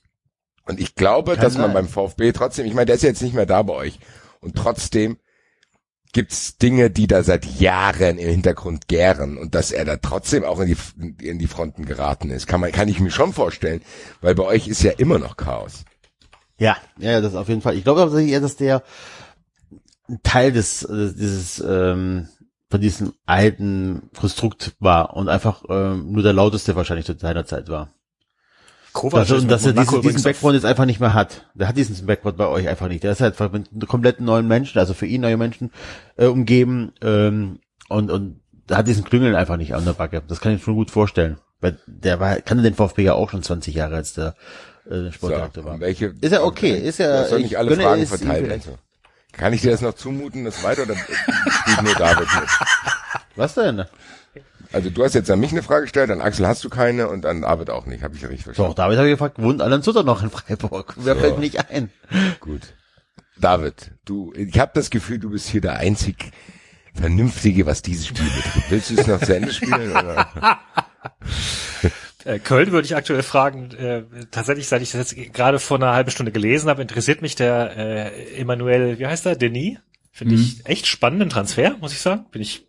Und 0.67 0.79
ich 0.79 0.95
glaube, 0.95 1.33
Kann 1.33 1.43
dass 1.43 1.55
sein. 1.55 1.63
man 1.63 1.73
beim 1.73 1.89
VfB 1.89 2.33
trotzdem, 2.33 2.67
ich 2.67 2.75
meine, 2.75 2.87
der 2.87 2.97
ist 2.97 3.03
jetzt 3.03 3.23
nicht 3.23 3.35
mehr 3.35 3.47
da 3.47 3.63
bei 3.63 3.73
euch 3.73 3.99
und 4.41 4.57
trotzdem 4.57 5.19
gibt's 6.13 6.59
Dinge, 6.59 6.91
die 6.91 7.07
da 7.07 7.23
seit 7.23 7.47
Jahren 7.47 8.19
im 8.19 8.29
Hintergrund 8.29 8.87
gären 8.87 9.39
und 9.39 9.55
dass 9.55 9.73
er 9.73 9.87
da 9.87 9.97
trotzdem 9.97 10.45
auch 10.45 10.61
in 10.61 10.67
die, 10.67 11.27
in 11.27 11.39
die 11.39 11.47
Fronten 11.47 11.87
geraten 11.87 12.31
ist, 12.31 12.47
kann 12.47 12.61
man, 12.61 12.71
kann 12.71 12.89
ich 12.89 13.01
mir 13.01 13.11
schon 13.11 13.33
vorstellen, 13.33 13.81
weil 14.21 14.35
bei 14.35 14.45
euch 14.45 14.69
ist 14.69 14.83
ja 14.83 14.93
immer 14.93 15.19
noch 15.19 15.39
Chaos. 15.39 15.85
Ja, 16.63 16.77
ja, 16.99 17.21
das 17.21 17.35
auf 17.35 17.49
jeden 17.49 17.61
Fall. 17.61 17.75
Ich 17.75 17.83
glaube 17.83 18.03
tatsächlich 18.03 18.31
eher, 18.31 18.41
dass 18.41 18.55
der 18.55 18.85
ein 20.09 20.21
Teil 20.23 20.53
des, 20.53 20.87
dieses, 20.89 21.59
ähm, 21.59 22.29
von 22.71 22.81
diesem 22.81 23.15
alten 23.27 24.11
Konstrukt 24.17 24.73
war 24.79 25.17
und 25.17 25.29
einfach 25.29 25.65
ähm, 25.69 26.13
nur 26.13 26.23
der 26.23 26.33
lauteste 26.33 26.77
wahrscheinlich 26.77 27.07
zu 27.07 27.19
seiner 27.19 27.47
Zeit 27.47 27.69
war. 27.69 27.91
Kovac 28.93 29.21
also, 29.21 29.37
und 29.37 29.51
dass 29.51 29.67
er 29.67 29.73
diesen, 29.73 30.03
diesen 30.03 30.23
Background 30.23 30.55
jetzt 30.55 30.65
einfach 30.65 30.85
nicht 30.85 31.01
mehr 31.01 31.15
hat. 31.15 31.51
Der 31.55 31.67
hat 31.67 31.77
diesen 31.77 32.07
Background 32.07 32.37
bei 32.37 32.47
euch 32.47 32.69
einfach 32.69 32.87
nicht. 32.87 33.03
Der 33.03 33.11
ist 33.11 33.21
halt 33.21 33.41
mit 33.41 33.73
einem 33.73 33.89
kompletten 33.89 34.25
neuen 34.25 34.47
Menschen, 34.47 34.79
also 34.79 34.95
für 34.95 35.07
ihn 35.07 35.23
neue 35.23 35.37
Menschen 35.37 35.73
äh, 36.17 36.27
umgeben 36.27 36.93
ähm, 37.03 37.59
und 37.89 38.09
und 38.09 38.41
hat 38.71 38.87
diesen 38.87 39.03
Klüngeln 39.03 39.35
einfach 39.35 39.57
nicht 39.57 39.75
an 39.75 39.85
der 39.85 39.95
Backe. 39.95 40.23
Das 40.29 40.41
kann 40.41 40.53
ich 40.53 40.61
mir 40.61 40.65
schon 40.65 40.77
gut 40.77 40.93
vorstellen. 40.93 41.39
Weil 41.61 41.79
der 41.87 42.21
war, 42.21 42.37
kannte 42.37 42.63
den 42.63 42.75
VfB 42.75 43.03
ja 43.03 43.15
auch 43.15 43.31
schon 43.31 43.43
20 43.43 43.75
Jahre, 43.75 43.97
als 43.97 44.15
der 44.15 44.37
äh, 44.91 45.13
Sportdirektor 45.13 45.63
so, 45.63 45.69
war. 45.69 45.81
Welche, 45.81 46.15
ist 46.21 46.33
ja 46.33 46.43
okay, 46.43 46.77
ist 46.77 46.99
ja. 46.99 47.25
soll 47.27 47.41
nicht 47.41 47.57
alle 47.57 47.77
Fragen 47.77 48.07
verteilt 48.07 48.49
werden. 48.49 48.79
Kann 49.33 49.53
ich 49.53 49.63
dir 49.63 49.71
das 49.71 49.81
noch 49.81 49.95
zumuten, 49.95 50.45
das 50.45 50.63
weiter 50.63 50.83
oder 50.83 50.95
spielt 50.95 51.83
nur 51.83 51.95
David 51.95 52.29
mit? 52.35 52.51
Was 53.37 53.55
denn? 53.55 53.85
Also 54.73 54.91
du 54.91 55.05
hast 55.05 55.15
jetzt 55.15 55.31
an 55.31 55.41
mich 55.41 55.53
eine 55.53 55.63
Frage 55.63 55.83
gestellt, 55.83 56.11
an 56.11 56.21
Axel 56.21 56.47
hast 56.47 56.65
du 56.65 56.71
keine 56.71 57.09
und 57.09 57.27
an 57.27 57.43
David 57.43 57.71
auch 57.71 57.87
nicht, 57.87 58.03
habe 58.03 58.15
ich 58.15 58.23
richtig 58.25 58.45
verstanden. 58.45 58.71
Doch, 58.71 58.75
David 58.75 58.99
habe 58.99 59.09
ich 59.09 59.15
gefragt, 59.15 59.41
wohnt 59.41 59.61
Alan 59.61 59.83
Sutter 59.83 60.03
noch 60.03 60.23
in 60.23 60.31
Freiburg? 60.31 60.95
Wer 60.97 61.15
so. 61.15 61.21
fällt 61.21 61.39
nicht 61.39 61.71
ein? 61.71 61.91
Gut. 62.41 62.75
David, 63.39 63.93
du, 64.05 64.33
ich 64.35 64.59
habe 64.59 64.73
das 64.75 64.91
Gefühl, 64.91 65.19
du 65.19 65.31
bist 65.31 65.49
hier 65.49 65.61
der 65.61 65.77
einzig 65.77 66.33
Vernünftige, 66.95 67.67
was 67.67 67.83
dieses 67.83 68.07
Spiel 68.07 68.25
betrifft. 68.25 68.71
Willst 68.71 68.91
du 68.91 68.95
es 68.97 69.07
noch 69.07 69.21
zu 69.21 69.35
Ende 69.35 69.53
spielen? 69.53 69.91
Oder? 69.91 70.29
Äh, 72.25 72.39
Köln 72.39 72.73
würde 72.73 72.87
ich 72.87 72.97
aktuell 72.97 73.23
fragen, 73.23 73.71
äh, 73.73 74.05
tatsächlich, 74.31 74.69
seit 74.69 74.83
ich 74.83 74.93
das 74.93 75.13
jetzt 75.13 75.33
gerade 75.35 75.59
vor 75.59 75.77
einer 75.77 75.93
halben 75.93 76.11
Stunde 76.11 76.33
gelesen 76.33 76.69
habe, 76.69 76.83
interessiert 76.83 77.23
mich 77.23 77.35
der 77.35 77.77
äh, 77.77 78.37
Emmanuel, 78.37 78.99
wie 78.99 79.07
heißt 79.07 79.27
er, 79.27 79.37
Denis? 79.37 79.79
Finde 80.13 80.35
mhm. 80.37 80.41
ich 80.41 80.67
echt 80.67 80.87
spannenden 80.87 81.31
Transfer, 81.31 81.77
muss 81.81 81.93
ich 81.93 82.01
sagen. 82.01 82.27
Bin 82.31 82.43
ich 82.43 82.69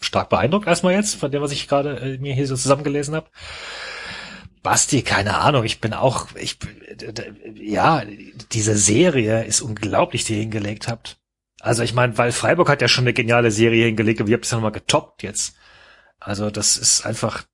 stark 0.00 0.28
beeindruckt 0.28 0.66
erstmal 0.66 0.94
jetzt 0.94 1.14
von 1.14 1.30
dem, 1.30 1.40
was 1.40 1.52
ich 1.52 1.68
gerade 1.68 1.98
äh, 1.98 2.18
mir 2.18 2.34
hier 2.34 2.46
so 2.46 2.56
zusammengelesen 2.56 3.14
habe. 3.14 3.30
Basti, 4.62 5.02
keine 5.02 5.36
Ahnung, 5.36 5.64
ich 5.64 5.80
bin 5.80 5.92
auch, 5.92 6.28
ich, 6.36 6.58
ja, 7.54 8.02
diese 8.52 8.76
Serie 8.76 9.44
ist 9.44 9.60
unglaublich, 9.60 10.24
die 10.24 10.34
ihr 10.34 10.40
hingelegt 10.40 10.88
habt. 10.88 11.18
Also 11.60 11.82
ich 11.82 11.92
meine, 11.92 12.16
weil 12.16 12.32
Freiburg 12.32 12.68
hat 12.68 12.80
ja 12.80 12.88
schon 12.88 13.04
eine 13.04 13.12
geniale 13.12 13.50
Serie 13.50 13.84
hingelegt 13.84 14.20
und 14.20 14.28
ihr 14.28 14.34
habt 14.34 14.46
es 14.46 14.50
ja 14.50 14.56
nochmal 14.56 14.72
getoppt 14.72 15.22
jetzt. 15.22 15.56
Also 16.18 16.50
das 16.50 16.78
ist 16.78 17.04
einfach, 17.04 17.44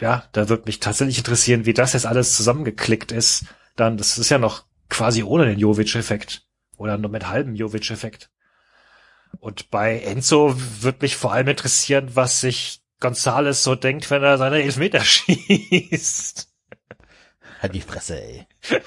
ja, 0.00 0.24
da 0.32 0.48
wird 0.48 0.66
mich 0.66 0.80
tatsächlich 0.80 1.18
interessieren, 1.18 1.66
wie 1.66 1.74
das 1.74 1.92
jetzt 1.92 2.06
alles 2.06 2.36
zusammengeklickt 2.36 3.12
ist. 3.12 3.46
Dann, 3.76 3.96
das 3.96 4.18
ist 4.18 4.30
ja 4.30 4.38
noch 4.38 4.64
quasi 4.88 5.22
ohne 5.22 5.46
den 5.46 5.58
Jovic-Effekt. 5.58 6.42
Oder 6.76 6.98
nur 6.98 7.10
mit 7.10 7.28
halbem 7.28 7.54
Jovic-Effekt. 7.54 8.30
Und 9.40 9.70
bei 9.70 10.00
Enzo 10.00 10.54
wird 10.80 11.02
mich 11.02 11.16
vor 11.16 11.32
allem 11.32 11.48
interessieren, 11.48 12.10
was 12.14 12.40
sich 12.40 12.82
Gonzales 13.00 13.62
so 13.62 13.74
denkt, 13.74 14.10
wenn 14.10 14.22
er 14.22 14.38
seine 14.38 14.62
Elfmeter 14.62 15.00
schießt. 15.04 16.48
Halt 17.60 17.74
die 17.74 17.80
Fresse, 17.80 18.20
ey. 18.20 18.46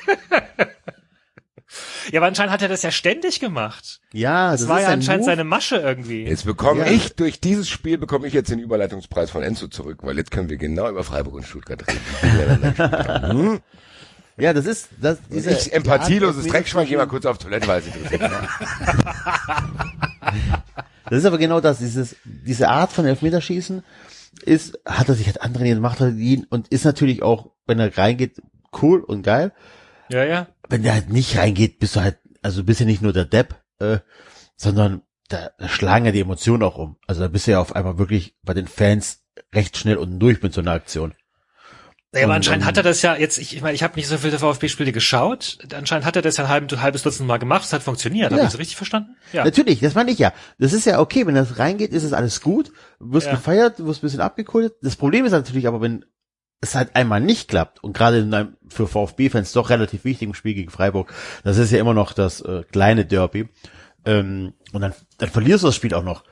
Ja, 2.12 2.20
aber 2.20 2.28
anscheinend 2.28 2.52
hat 2.52 2.62
er 2.62 2.68
das 2.68 2.82
ja 2.82 2.92
ständig 2.92 3.40
gemacht. 3.40 4.02
Ja, 4.12 4.52
das, 4.52 4.62
das 4.62 4.70
war 4.70 4.82
ja 4.82 4.90
anscheinend 4.90 5.22
Move. 5.22 5.32
seine 5.32 5.44
Masche 5.44 5.78
irgendwie. 5.78 6.24
Jetzt 6.26 6.46
bekomme 6.46 6.82
ja. 6.82 6.92
ich, 6.92 7.16
durch 7.16 7.40
dieses 7.40 7.70
Spiel 7.70 7.98
bekomme 7.98 8.28
ich 8.28 8.34
jetzt 8.34 8.52
den 8.52 8.60
Überleitungspreis 8.60 9.32
von 9.32 9.42
Enzo 9.44 9.68
zurück, 9.68 10.00
weil 10.02 10.18
jetzt 10.18 10.32
können 10.32 10.50
wir 10.50 10.58
genau 10.58 10.90
über 10.90 11.04
Freiburg 11.04 11.36
und 11.36 11.46
Stuttgart 11.46 11.84
reden. 11.88 12.00
hm? 13.32 13.60
Ja, 14.38 14.54
das 14.54 14.66
ist, 14.66 14.90
das, 15.00 15.20
diese, 15.30 15.52
ich, 15.52 15.72
empathieloses 15.74 16.48
Dreckschwein, 16.48 16.88
geh 16.88 16.98
mal 16.98 17.08
kurz 17.08 17.26
auf 17.26 17.38
Toilette, 17.38 17.68
weil 17.68 17.82
sie 17.82 17.92
interessiert. 17.92 18.22
das 21.10 21.20
ist 21.20 21.26
aber 21.26 21.38
genau 21.38 21.62
das, 21.62 21.78
dieses, 21.80 22.16
diese 22.24 22.70
Art 22.70 22.92
von 22.92 23.06
Elfmeterschießen 23.06 23.84
ist, 24.44 24.80
hat 24.86 25.10
er 25.10 25.16
sich 25.16 25.28
halt 25.28 25.42
andere 25.42 25.76
macht 25.76 26.02
er 26.02 26.10
ihn 26.10 26.48
und 26.50 26.70
ist 26.70 26.86
natürlich 26.86 27.22
auch, 27.22 27.52
wenn 27.68 27.80
er 27.80 27.96
reingeht, 27.98 28.42
cool 28.82 29.02
und 29.02 29.24
geil. 29.24 29.52
Ja, 30.10 30.24
ja 30.24 30.48
wenn 30.72 30.84
der 30.84 30.94
halt 30.94 31.10
nicht 31.10 31.38
reingeht, 31.38 31.80
bist 31.80 31.96
du 31.96 32.02
halt, 32.02 32.18
also 32.42 32.64
bist 32.64 32.80
du 32.80 32.86
nicht 32.86 33.02
nur 33.02 33.14
der 33.14 33.26
Depp, 33.26 33.56
äh, 33.80 34.00
sondern 34.56 35.02
da, 35.28 35.52
da 35.58 35.70
schlagen 35.70 36.06
ja 36.06 36.12
die 36.12 36.22
Emotionen 36.22 36.64
auch 36.64 36.78
um. 36.78 36.98
Also 37.08 37.22
da 37.22 37.28
bist 37.28 37.48
du 37.48 37.52
ja 37.52 37.60
auf 37.60 37.76
einmal 37.76 37.98
wirklich 37.98 38.36
bei 38.44 38.54
den 38.54 38.68
Fans 38.68 39.24
recht 39.54 39.78
schnell 39.78 39.98
unten 39.98 40.20
durch 40.20 40.42
mit 40.42 40.54
so 40.54 40.62
einer 40.62 40.72
Aktion. 40.72 41.14
Ja, 42.14 42.26
aber 42.26 42.34
anscheinend 42.34 42.66
hat 42.66 42.76
er 42.76 42.84
das 42.84 43.02
ja 43.02 43.16
jetzt, 43.16 43.38
ich, 43.38 43.56
ich 43.56 43.62
meine, 43.62 43.74
ich 43.74 43.84
habe 43.84 43.96
nicht 43.96 44.08
so 44.08 44.18
viele 44.18 44.38
VfB-Spiele 44.38 44.92
geschaut. 44.92 45.60
Anscheinend 45.74 46.06
hat 46.06 46.18
er 46.18 46.22
das 46.22 46.36
ja 46.36 46.44
ein 46.44 46.50
halbes, 46.50 46.82
halbes 46.82 47.04
Dutzend 47.04 47.26
Mal 47.26 47.38
gemacht. 47.38 47.64
Es 47.64 47.72
hat 47.72 47.84
funktioniert. 47.84 48.32
Ja. 48.32 48.38
Habe 48.38 48.46
ich 48.46 48.52
das 48.52 48.60
richtig 48.60 48.76
verstanden? 48.76 49.16
Ja. 49.32 49.46
Natürlich, 49.46 49.80
das 49.80 49.96
meine 49.96 50.12
ich 50.12 50.20
ja. 50.20 50.34
Das 50.60 50.74
ist 50.74 50.86
ja 50.86 51.00
okay, 51.00 51.26
wenn 51.26 51.36
das 51.36 51.58
reingeht, 51.58 51.94
ist 51.94 52.04
es 52.04 52.12
alles 52.12 52.42
gut. 52.42 52.74
Wirst 53.00 53.28
ja. 53.28 53.34
gefeiert, 53.34 53.80
wirst 53.80 54.00
ein 54.00 54.08
bisschen 54.08 54.20
abgekultet. 54.20 54.74
Das 54.82 54.98
Problem 54.98 55.24
ist 55.24 55.32
natürlich 55.32 55.68
aber, 55.68 55.80
wenn 55.80 56.04
es 56.62 56.76
halt 56.76 56.96
einmal 56.96 57.20
nicht 57.20 57.50
klappt 57.50 57.84
und 57.84 57.94
gerade 57.94 58.20
in 58.20 58.34
einem 58.34 58.58
für 58.70 58.88
VfB-Fans 58.88 59.52
doch 59.52 59.70
relativ 59.70 60.06
wichtigen 60.06 60.36
Spiel 60.36 60.54
gegen 60.54 60.70
Freiburg, 60.70 61.14
das 61.44 61.58
ist 61.58 61.72
ja 61.72 61.80
immer 61.80 61.96
noch 61.96 62.14
das 62.14 62.42
äh, 62.42 62.64
kleine 62.72 63.06
Derby, 63.06 63.50
ähm, 64.06 64.54
und 64.72 64.82
dann, 64.82 64.94
dann 65.18 65.30
verlierst 65.30 65.64
du 65.64 65.68
das 65.68 65.76
Spiel 65.76 65.94
auch 65.94 66.04
noch, 66.04 66.24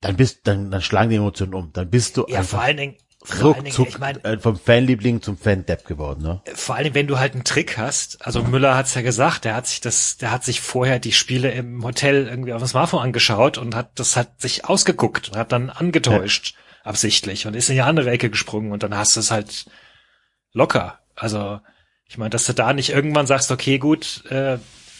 dann 0.00 0.16
bist, 0.16 0.40
dann, 0.44 0.70
dann 0.70 0.82
schlagen 0.82 1.10
die 1.10 1.16
Emotionen 1.16 1.54
um, 1.54 1.72
dann 1.72 1.88
bist 1.88 2.16
du 2.16 2.26
ja, 2.28 2.38
einfach 2.38 2.58
vor 2.58 2.62
allen 2.62 2.76
Dingen, 2.76 2.96
ruck, 3.40 3.56
Dingen, 3.56 3.72
zuck, 3.72 3.88
ich 3.88 3.98
mein, 3.98 4.22
äh, 4.24 4.38
vom 4.38 4.56
Fanliebling 4.56 5.22
zum 5.22 5.38
Fan-Depp 5.38 5.86
geworden, 5.86 6.22
ne? 6.22 6.42
Vor 6.54 6.74
allen 6.74 6.84
Dingen, 6.84 6.94
wenn 6.94 7.06
du 7.06 7.18
halt 7.18 7.34
einen 7.34 7.44
Trick 7.44 7.78
hast, 7.78 8.24
also 8.26 8.42
Müller 8.42 8.76
hat's 8.76 8.94
ja 8.94 9.02
gesagt, 9.02 9.44
der 9.44 9.54
hat 9.54 9.66
sich 9.68 9.80
das, 9.80 10.16
der 10.16 10.32
hat 10.32 10.44
sich 10.44 10.60
vorher 10.60 10.98
die 10.98 11.12
Spiele 11.12 11.50
im 11.52 11.84
Hotel 11.84 12.26
irgendwie 12.26 12.52
auf 12.52 12.62
dem 12.62 12.68
Smartphone 12.68 13.02
angeschaut 13.02 13.58
und 13.58 13.74
hat, 13.74 13.98
das 13.98 14.16
hat 14.16 14.40
sich 14.40 14.64
ausgeguckt 14.64 15.30
und 15.30 15.36
hat 15.36 15.52
dann 15.52 15.70
angetäuscht. 15.70 16.54
Ja 16.54 16.65
absichtlich 16.86 17.46
und 17.46 17.54
ist 17.54 17.68
in 17.68 17.74
die 17.74 17.82
andere 17.82 18.10
Ecke 18.10 18.30
gesprungen 18.30 18.72
und 18.72 18.82
dann 18.82 18.96
hast 18.96 19.16
du 19.16 19.20
es 19.20 19.30
halt 19.30 19.66
locker. 20.52 21.00
Also 21.14 21.60
ich 22.08 22.18
meine, 22.18 22.30
dass 22.30 22.46
du 22.46 22.52
da 22.52 22.72
nicht 22.72 22.90
irgendwann 22.90 23.26
sagst, 23.26 23.50
okay, 23.50 23.78
gut, 23.78 24.24
äh, 24.30 24.58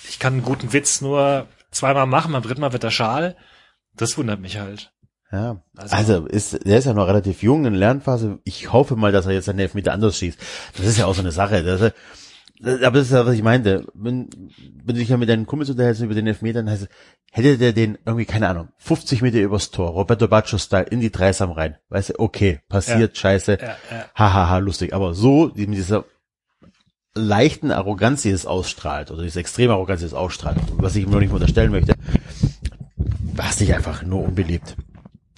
ich 0.09 0.19
kann 0.19 0.35
einen 0.35 0.43
guten 0.43 0.73
Witz 0.73 1.01
nur 1.01 1.47
zweimal 1.71 2.07
machen, 2.07 2.33
beim 2.33 2.43
dritten 2.43 2.61
Mal 2.61 2.73
wird 2.73 2.85
er 2.85 2.91
schal. 2.91 3.37
Das 3.95 4.19
wundert 4.19 4.41
mich 4.41 4.59
halt. 4.59 4.93
Ja, 5.33 5.63
also, 5.77 5.97
also 5.97 6.27
ist, 6.27 6.67
der 6.67 6.79
ist 6.79 6.85
ja 6.85 6.95
noch 6.95 7.09
relativ 7.09 7.43
jung 7.43 7.65
in 7.65 7.73
der 7.73 7.81
Lernphase. 7.81 8.39
Ich 8.45 8.73
hoffe 8.73 8.97
mal, 8.97 9.13
dass 9.13 9.27
er 9.27 9.33
jetzt 9.33 9.47
seine 9.47 9.63
Elfmeter 9.63 9.93
anders 9.93 10.19
schießt. 10.19 10.39
Das 10.77 10.87
ist 10.87 10.99
ja 10.99 11.07
auch 11.07 11.15
so 11.15 11.21
eine 11.21 11.33
Sache. 11.33 11.65
Das, 11.65 11.93
aber 12.63 12.99
das 12.99 13.07
ist 13.07 13.13
ja, 13.13 13.27
was 13.27 13.35
ich 13.35 13.43
meinte. 13.43 13.87
Wenn, 13.95 14.29
wenn 14.85 14.95
du 14.95 15.01
dich 15.01 15.09
ja 15.09 15.17
mit 15.17 15.29
deinen 15.29 15.47
Kumpels 15.47 15.71
unterhältst 15.71 16.03
über 16.03 16.15
den 16.15 16.27
Elfmetern, 16.27 16.71
heißt 16.71 16.83
es, 16.85 16.89
hätte 17.31 17.59
der 17.59 17.73
den 17.73 17.99
irgendwie, 18.07 18.25
keine 18.25 18.49
Ahnung, 18.49 18.69
50 18.79 19.23
Meter 19.23 19.39
übers 19.39 19.71
Tor, 19.71 19.91
Roberto 19.91 20.29
Baccio-Style, 20.29 20.87
in 20.91 21.01
die 21.01 21.11
Dreisam 21.11 21.51
rein. 21.51 21.77
Weißt 21.89 22.11
du, 22.11 22.19
okay, 22.19 22.61
passiert, 22.69 23.17
ja. 23.17 23.21
scheiße, 23.21 23.59
ja, 23.61 23.69
ja. 23.69 23.77
hahaha, 24.15 24.35
ha, 24.35 24.49
ha, 24.51 24.59
lustig. 24.59 24.95
Aber 24.95 25.15
so, 25.15 25.53
mit 25.55 25.75
dieser 25.75 26.05
leichten 27.15 27.71
Arroganz, 27.71 28.23
die 28.23 28.31
es 28.31 28.47
ausstrahlt, 28.47 29.11
oder 29.11 29.23
diese 29.23 29.41
extreme 29.41 29.73
Arroganz, 29.73 30.01
die 30.01 30.07
es 30.07 30.15
ausstrahlt, 30.15 30.59
was 30.77 30.97
ich 30.97 31.05
ihm 31.05 31.11
noch 31.11 31.21
nicht 31.21 31.33
unterstellen 31.33 31.73
möchte, 31.73 31.95
war 33.35 33.51
es 33.51 33.61
nicht 33.61 33.75
einfach 33.75 34.03
nur 34.03 34.23
unbeliebt. 34.23 34.77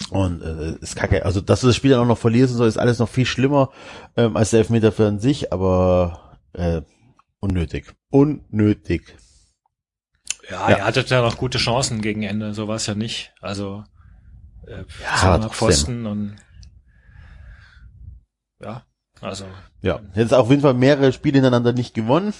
Und 0.09 0.41
äh, 0.41 0.75
ist 0.81 0.95
kacke. 0.95 1.25
Also, 1.25 1.41
dass 1.41 1.61
du 1.61 1.67
das 1.67 1.75
Spiel 1.75 1.91
dann 1.91 1.99
auch 1.99 2.07
noch 2.07 2.17
verlierst 2.17 2.53
und 2.53 2.57
so, 2.57 2.65
ist 2.65 2.77
alles 2.77 2.99
noch 2.99 3.09
viel 3.09 3.25
schlimmer 3.25 3.69
ähm, 4.15 4.37
als 4.37 4.51
der 4.51 4.59
Elfmeter 4.59 4.91
für 4.91 5.07
an 5.07 5.19
sich, 5.19 5.53
aber 5.53 6.37
äh, 6.53 6.81
unnötig. 7.39 7.93
Unnötig. 8.09 9.15
Ja, 10.49 10.69
Ja. 10.69 10.77
er 10.77 10.85
hatte 10.85 11.05
ja 11.07 11.21
noch 11.21 11.37
gute 11.37 11.57
Chancen 11.57 12.01
gegen 12.01 12.23
Ende, 12.23 12.53
so 12.53 12.67
war 12.67 12.75
es 12.75 12.87
ja 12.87 12.95
nicht. 12.95 13.33
Also 13.41 13.83
äh, 14.67 14.83
Ja. 15.03 15.49
Pfosten 15.49 16.05
und 16.05 16.35
ja, 18.61 18.83
also 19.21 19.45
Ja, 19.81 19.99
jetzt 20.15 20.33
auf 20.33 20.49
jeden 20.49 20.61
Fall 20.61 20.73
mehrere 20.73 21.13
Spiele 21.13 21.35
hintereinander 21.35 21.73
nicht 21.73 21.93
gewonnen. 21.93 22.33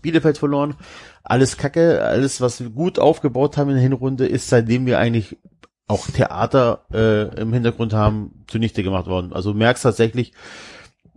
Bielefeld 0.00 0.38
verloren. 0.38 0.74
Alles 1.22 1.56
kacke. 1.58 2.02
Alles, 2.02 2.40
was 2.40 2.60
wir 2.60 2.70
gut 2.70 2.98
aufgebaut 2.98 3.56
haben 3.56 3.68
in 3.68 3.74
der 3.74 3.82
Hinrunde, 3.82 4.26
ist 4.26 4.48
seitdem 4.48 4.86
wir 4.86 4.98
eigentlich 4.98 5.36
auch 5.86 6.06
Theater 6.08 6.86
äh, 6.92 7.40
im 7.40 7.52
Hintergrund 7.52 7.92
haben, 7.92 8.44
zunichte 8.46 8.82
gemacht 8.82 9.06
worden. 9.06 9.32
Also 9.32 9.52
merkst 9.54 9.82
tatsächlich, 9.82 10.32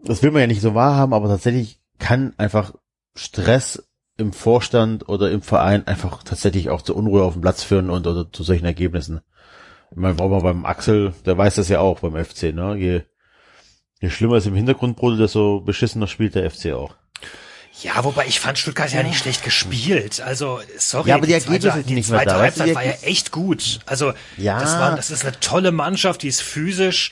das 0.03 0.21
will 0.23 0.31
man 0.31 0.41
ja 0.41 0.47
nicht 0.47 0.61
so 0.61 0.75
wahrhaben, 0.75 1.13
aber 1.13 1.27
tatsächlich 1.27 1.79
kann 1.99 2.33
einfach 2.37 2.73
Stress 3.15 3.83
im 4.17 4.33
Vorstand 4.33 5.07
oder 5.07 5.31
im 5.31 5.41
Verein 5.41 5.87
einfach 5.87 6.23
tatsächlich 6.23 6.69
auch 6.69 6.81
zur 6.81 6.97
Unruhe 6.97 7.23
auf 7.23 7.33
dem 7.33 7.41
Platz 7.41 7.63
führen 7.63 7.89
und 7.89 8.05
oder 8.05 8.31
zu 8.31 8.43
solchen 8.43 8.65
Ergebnissen. 8.65 9.21
Ich 9.91 9.97
meine, 9.97 10.13
brauchen 10.15 10.31
wir 10.31 10.41
beim 10.41 10.65
Axel, 10.65 11.13
der 11.25 11.37
weiß 11.37 11.55
das 11.55 11.69
ja 11.69 11.79
auch 11.79 11.99
beim 12.01 12.23
FC, 12.23 12.53
ne? 12.53 12.75
Je, 12.77 13.01
je 14.01 14.09
schlimmer 14.09 14.35
es 14.35 14.45
im 14.45 14.55
Hintergrund 14.55 14.97
brodelt, 14.97 15.21
desto 15.21 15.61
beschissener 15.61 16.07
spielt 16.07 16.35
der 16.35 16.49
FC 16.51 16.73
auch. 16.73 16.95
Ja, 17.81 18.03
wobei 18.03 18.25
ich 18.27 18.41
fand 18.41 18.57
Stuttgart 18.59 18.91
ja 18.91 19.03
nicht 19.03 19.19
schlecht 19.19 19.41
gespielt. 19.43 20.19
Also, 20.19 20.59
sorry. 20.77 21.09
Ja, 21.09 21.15
aber 21.15 21.25
die 21.27 21.31
zweite- 21.39 21.67
Ergebnisse 21.69 21.87
die 21.87 21.93
nicht 21.93 22.09
mehr 22.09 22.19
zweite 22.19 22.31
da, 22.33 22.39
Halbzeit 22.39 22.67
die 22.69 22.75
war 22.75 22.83
ja 22.85 22.91
echt 23.03 23.31
gut. 23.31 23.79
Also, 23.85 24.11
Ja. 24.35 24.59
das 24.59 24.73
war, 24.73 24.95
das 24.97 25.11
ist 25.11 25.23
eine 25.25 25.39
tolle 25.39 25.71
Mannschaft, 25.71 26.23
die 26.23 26.27
ist 26.27 26.41
physisch. 26.41 27.11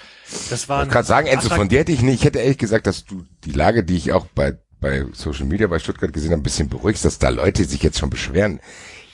Das 0.49 0.67
war 0.67 0.83
Ich 0.83 0.89
kann 0.89 1.05
sagen, 1.05 1.27
Enzo, 1.27 1.47
von 1.49 1.69
dir 1.69 1.79
hätte 1.79 1.93
ich 1.93 2.01
nicht, 2.01 2.15
ich 2.19 2.25
hätte 2.25 2.39
ehrlich 2.39 2.57
gesagt, 2.57 2.85
dass 2.85 3.05
du 3.05 3.23
die 3.45 3.51
Lage, 3.53 3.85
die 3.85 3.95
ich 3.95 4.11
auch 4.11 4.25
bei, 4.35 4.57
bei 4.79 5.05
Social 5.13 5.45
Media 5.45 5.67
bei 5.67 5.79
Stuttgart 5.79 6.13
gesehen 6.13 6.31
habe, 6.31 6.41
ein 6.41 6.43
bisschen 6.43 6.69
beruhigst, 6.69 7.03
dass 7.05 7.19
da 7.19 7.29
Leute 7.29 7.63
sich 7.65 7.81
jetzt 7.83 7.97
schon 7.99 8.09
beschweren. 8.09 8.59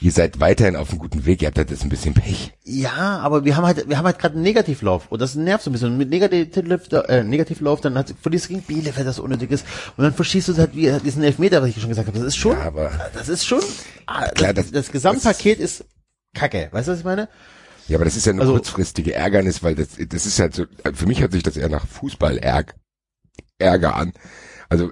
Ihr 0.00 0.12
seid 0.12 0.38
weiterhin 0.40 0.76
auf 0.76 0.90
einem 0.90 0.98
guten 0.98 1.24
Weg, 1.24 1.40
ihr 1.40 1.46
habt 1.48 1.56
halt 1.56 1.70
jetzt 1.70 1.82
ein 1.82 1.88
bisschen 1.88 2.12
Pech. 2.12 2.52
Ja, 2.64 3.20
aber 3.20 3.44
wir 3.46 3.56
haben 3.56 3.64
halt, 3.64 3.88
wir 3.88 3.96
haben 3.96 4.04
halt 4.04 4.18
gerade 4.18 4.34
einen 4.34 4.42
Negativlauf 4.42 5.10
und 5.10 5.22
das 5.22 5.34
nervt 5.34 5.64
so 5.64 5.70
ein 5.70 5.72
bisschen. 5.72 5.92
Und 5.92 5.96
mit 5.98 6.10
Negativlauf, 6.10 6.80
äh, 7.08 7.22
Negativlauf, 7.24 7.80
dann 7.80 7.96
hat, 7.96 8.12
verlierst 8.20 8.46
du 8.46 8.48
gegen 8.50 8.62
Bielefeld, 8.62 9.06
das 9.06 9.18
unnötig 9.18 9.50
ist, 9.50 9.64
und 9.96 10.04
dann 10.04 10.12
verschießt 10.12 10.48
du 10.48 10.56
halt 10.58 10.74
wie 10.74 10.90
diesen 11.02 11.22
Elfmeter, 11.22 11.62
was 11.62 11.70
ich 11.70 11.80
schon 11.80 11.88
gesagt 11.88 12.08
habe. 12.08 12.18
Das 12.18 12.26
ist 12.26 12.36
schon, 12.36 12.52
Ja, 12.58 12.64
aber- 12.64 12.90
das 13.14 13.30
ist 13.30 13.46
schon, 13.46 13.62
ah, 14.06 14.26
Klar, 14.28 14.52
das, 14.52 14.66
das- 14.66 14.72
das, 14.72 14.92
Gesamtpaket 14.92 15.58
ist 15.60 15.86
Kacke. 16.34 16.68
Weißt 16.72 16.88
du, 16.88 16.92
was 16.92 16.98
ich 16.98 17.04
meine? 17.04 17.28
Ja, 17.88 17.96
aber 17.96 18.04
das 18.04 18.16
ist 18.16 18.26
ja 18.26 18.32
nur 18.34 18.42
Also- 18.42 18.54
kurzfristige 18.54 19.14
Ärgernis, 19.14 19.62
weil 19.62 19.74
das, 19.74 19.88
das 20.08 20.26
ist 20.26 20.38
halt 20.38 20.54
so, 20.54 20.66
für 20.92 21.06
mich 21.06 21.20
hört 21.22 21.32
sich 21.32 21.42
das 21.44 21.56
eher 21.56 21.70
nach 21.70 21.86
Fußball-Ärger 21.86 22.74
Ärger 23.58 23.94
an. 23.96 24.12
Also, 24.68 24.90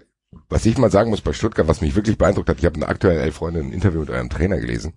was 0.49 0.67
ich 0.67 0.79
mal 0.79 0.91
sagen 0.91 1.11
muss 1.11 1.21
bei 1.21 1.33
Stuttgart, 1.33 1.69
was 1.69 1.81
mich 1.81 1.95
wirklich 1.95 2.19
beeindruckt 2.19 2.49
hat, 2.49 2.59
ich 2.59 2.65
habe 2.65 2.75
in 2.75 2.81
der 2.81 2.91
aktuellen 2.91 3.33
Freunde 3.33 3.61
ein 3.61 3.73
Interview 3.73 4.01
mit 4.01 4.11
eurem 4.11 4.31
Trainer 4.31 4.59
gelesen. 4.59 4.95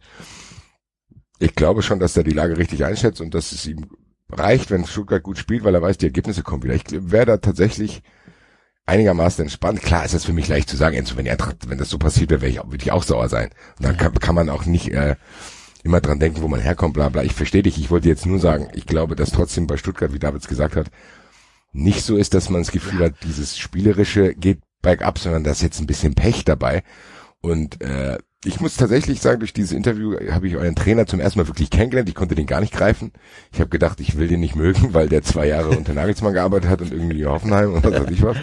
Ich 1.40 1.56
glaube 1.56 1.82
schon, 1.82 2.00
dass 2.00 2.16
er 2.16 2.24
die 2.24 2.32
Lage 2.32 2.58
richtig 2.58 2.86
einschätzt 2.86 3.22
und 3.22 3.34
dass 3.34 3.52
es 3.52 3.66
ihm 3.66 3.86
reicht, 4.30 4.72
wenn 4.72 4.86
Stuttgart 4.86 5.24
gut 5.24 5.38
spielt, 5.38 5.64
weil 5.64 5.76
er 5.76 5.82
weiß, 5.82 5.98
die 5.98 6.06
Ergebnisse 6.06 6.44
kommen 6.44 6.64
wieder. 6.64 6.76
Ich 6.76 6.84
wäre 6.90 7.26
da 7.26 7.38
tatsächlich 7.38 8.02
einigermaßen 8.86 9.44
entspannt. 9.44 9.82
Klar 9.82 10.06
ist 10.06 10.14
das 10.14 10.26
für 10.26 10.34
mich 10.34 10.48
leicht 10.48 10.70
zu 10.70 10.78
sagen, 10.78 10.98
wenn, 11.16 11.28
Eintracht, 11.28 11.70
wenn 11.70 11.78
das 11.78 11.90
so 11.90 11.98
passiert 11.98 12.32
wäre, 12.32 12.48
ich, 12.48 12.58
würde 12.58 12.84
ich 12.84 12.92
auch 12.92 13.04
sauer 13.04 13.30
sein. 13.30 13.50
Und 13.78 13.86
dann 13.86 13.98
kann, 13.98 14.14
kann 14.14 14.36
man 14.36 14.50
auch 14.50 14.66
nicht 14.66 14.92
äh, 14.92 15.16
immer 15.84 16.02
dran 16.02 16.20
denken, 16.20 16.42
wo 16.42 16.48
man 16.48 16.60
herkommt, 16.60 16.94
bla 16.94 17.10
bla. 17.10 17.24
Ich 17.24 17.34
verstehe 17.34 17.64
dich, 17.64 17.78
ich 17.78 17.90
wollte 17.92 18.10
jetzt 18.10 18.26
nur 18.26 18.40
sagen, 18.40 18.70
ich 18.74 18.86
glaube, 18.86 19.16
dass 19.16 19.32
trotzdem 19.32 19.68
bei 19.68 19.78
Stuttgart, 19.78 20.14
wie 20.14 20.20
Davids 20.20 20.48
gesagt 20.48 20.76
hat, 20.76 20.90
nicht 21.74 22.04
so 22.04 22.16
ist, 22.16 22.34
dass 22.34 22.50
man 22.50 22.62
das 22.62 22.72
Gefühl 22.72 23.04
hat, 23.04 23.16
dieses 23.24 23.58
Spielerische 23.58 24.34
geht 24.34 24.60
bergab, 24.86 25.20
sondern 25.20 25.44
da 25.44 25.52
ist 25.52 25.64
jetzt 25.64 25.80
ein 25.80 25.88
bisschen 25.88 26.16
Pech 26.16 26.46
dabei. 26.46 26.84
Und 27.42 27.82
äh, 27.82 28.18
ich 28.46 28.62
muss 28.62 28.78
tatsächlich 28.78 29.20
sagen, 29.20 29.40
durch 29.40 29.54
dieses 29.54 29.72
Interview 29.72 30.16
habe 30.32 30.48
ich 30.48 30.56
euren 30.56 30.76
Trainer 30.76 31.08
zum 31.08 31.20
ersten 31.20 31.40
Mal 31.40 31.48
wirklich 31.48 31.72
kennengelernt. 31.72 32.08
Ich 32.08 32.16
konnte 32.16 32.36
den 32.36 32.46
gar 32.46 32.62
nicht 32.62 32.74
greifen. 32.74 33.12
Ich 33.52 33.60
habe 33.60 33.70
gedacht, 33.70 34.00
ich 34.00 34.18
will 34.18 34.28
den 34.28 34.40
nicht 34.40 34.56
mögen, 34.56 34.94
weil 34.94 35.10
der 35.10 35.24
zwei 35.24 35.48
Jahre 35.48 35.70
unter 35.70 35.94
Nagelsmann 35.94 36.34
gearbeitet 36.34 36.70
hat 36.70 36.82
und 36.82 36.94
irgendwie 36.94 37.26
Hoffenheim 37.26 37.74
und 37.74 37.84
was 37.84 37.94
weiß 37.94 38.12
ich 38.12 38.22
was. 38.22 38.38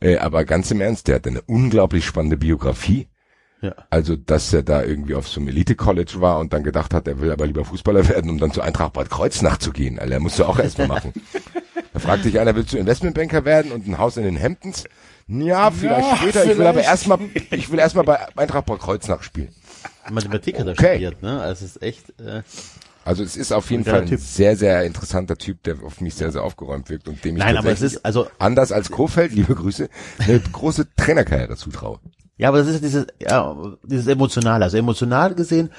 Äh, 0.00 0.18
aber 0.18 0.44
ganz 0.44 0.70
im 0.70 0.82
Ernst, 0.82 1.08
der 1.08 1.16
hat 1.16 1.26
eine 1.26 1.40
unglaublich 1.42 2.04
spannende 2.04 2.36
Biografie. 2.36 3.08
Ja. 3.62 3.74
Also, 3.88 4.16
dass 4.16 4.52
er 4.52 4.62
da 4.62 4.82
irgendwie 4.82 5.14
auf 5.14 5.26
so 5.26 5.40
einem 5.40 5.48
Elite-College 5.48 6.16
war 6.20 6.38
und 6.38 6.52
dann 6.52 6.62
gedacht 6.62 6.92
hat, 6.92 7.08
er 7.08 7.20
will 7.20 7.32
aber 7.32 7.46
lieber 7.46 7.64
Fußballer 7.64 8.06
werden, 8.10 8.30
um 8.30 8.36
dann 8.36 8.52
zu 8.52 8.60
Eintracht 8.60 8.92
Bad 8.92 9.08
Kreuznach 9.08 9.56
zu 9.56 9.72
gehen. 9.72 9.98
Alter, 9.98 10.20
musst 10.20 10.38
du 10.38 10.44
auch 10.44 10.58
erstmal 10.58 10.88
machen. 10.88 11.12
Da 11.94 12.00
fragt 12.00 12.24
sich 12.24 12.40
einer, 12.40 12.56
willst 12.56 12.72
du 12.72 12.76
Investmentbanker 12.76 13.44
werden 13.44 13.70
und 13.70 13.86
ein 13.86 13.98
Haus 13.98 14.16
in 14.16 14.24
den 14.24 14.36
Hamptons? 14.36 14.82
Ja, 15.26 15.70
vielleicht 15.70 16.06
Ja, 16.10 16.16
später. 16.16 16.44
Ich 16.44 16.58
will 16.58 16.66
aber 16.66 16.72
vielleicht. 16.80 16.88
erstmal, 16.88 17.18
ich 17.50 17.70
will 17.70 17.78
erstmal 17.78 18.04
bei 18.04 18.18
Eintracht 18.36 18.66
Bad 18.66 18.80
Kreuznach 18.80 19.22
spielen. 19.22 19.48
Mathematik 20.10 20.58
hat 20.58 20.66
er 20.66 20.72
Okay. 20.72 20.90
studiert, 20.94 21.22
ne? 21.22 21.40
Also 21.40 21.64
es 21.64 21.76
ist 21.76 21.82
echt, 21.82 22.20
äh, 22.20 22.42
Also 23.04 23.22
es 23.22 23.36
ist 23.36 23.52
auf 23.52 23.70
jeden 23.70 23.84
Fall 23.84 24.02
ein 24.02 24.06
Typ. 24.08 24.20
sehr, 24.20 24.56
sehr 24.56 24.84
interessanter 24.84 25.36
Typ, 25.36 25.62
der 25.62 25.76
auf 25.82 26.00
mich 26.00 26.14
sehr, 26.14 26.30
sehr 26.32 26.42
aufgeräumt 26.42 26.90
wirkt 26.90 27.08
und 27.08 27.24
dem 27.24 27.36
ich 27.36 27.42
nein, 27.42 27.56
aber 27.56 27.70
es 27.70 27.80
ist, 27.82 28.04
also, 28.04 28.26
anders 28.38 28.70
als 28.72 28.90
Kofeld, 28.90 29.32
liebe 29.32 29.54
Grüße, 29.54 29.88
eine 30.18 30.40
große 30.40 30.88
Trainerkarriere 30.96 31.56
zutraue. 31.56 32.00
Ja, 32.36 32.48
aber 32.48 32.58
das 32.58 32.66
ist 32.68 32.82
dieses, 32.82 33.06
ja, 33.20 33.56
dieses 33.84 34.06
Emotionale. 34.08 34.64
Also 34.64 34.76
emotional 34.76 35.34
gesehen 35.34 35.70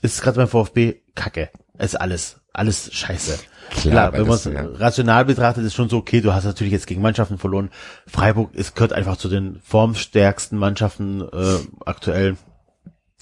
ist 0.00 0.22
gerade 0.22 0.36
beim 0.36 0.48
VfB 0.48 1.00
Kacke. 1.14 1.50
Es 1.76 1.94
ist 1.94 2.00
alles, 2.00 2.36
alles 2.52 2.92
scheiße. 2.94 3.38
Klar, 3.74 4.12
weil 4.12 4.20
wenn 4.20 4.28
man 4.28 4.36
es 4.36 4.44
ja. 4.44 4.66
rational 4.76 5.24
betrachtet, 5.24 5.64
ist 5.64 5.74
schon 5.74 5.88
so, 5.88 5.98
okay, 5.98 6.20
du 6.20 6.32
hast 6.32 6.44
natürlich 6.44 6.72
jetzt 6.72 6.86
gegen 6.86 7.02
Mannschaften 7.02 7.38
verloren. 7.38 7.70
Freiburg 8.06 8.54
ist, 8.54 8.74
gehört 8.74 8.92
einfach 8.92 9.16
zu 9.16 9.28
den 9.28 9.60
formstärksten 9.62 10.58
Mannschaften 10.58 11.22
äh, 11.22 11.58
aktuell. 11.84 12.36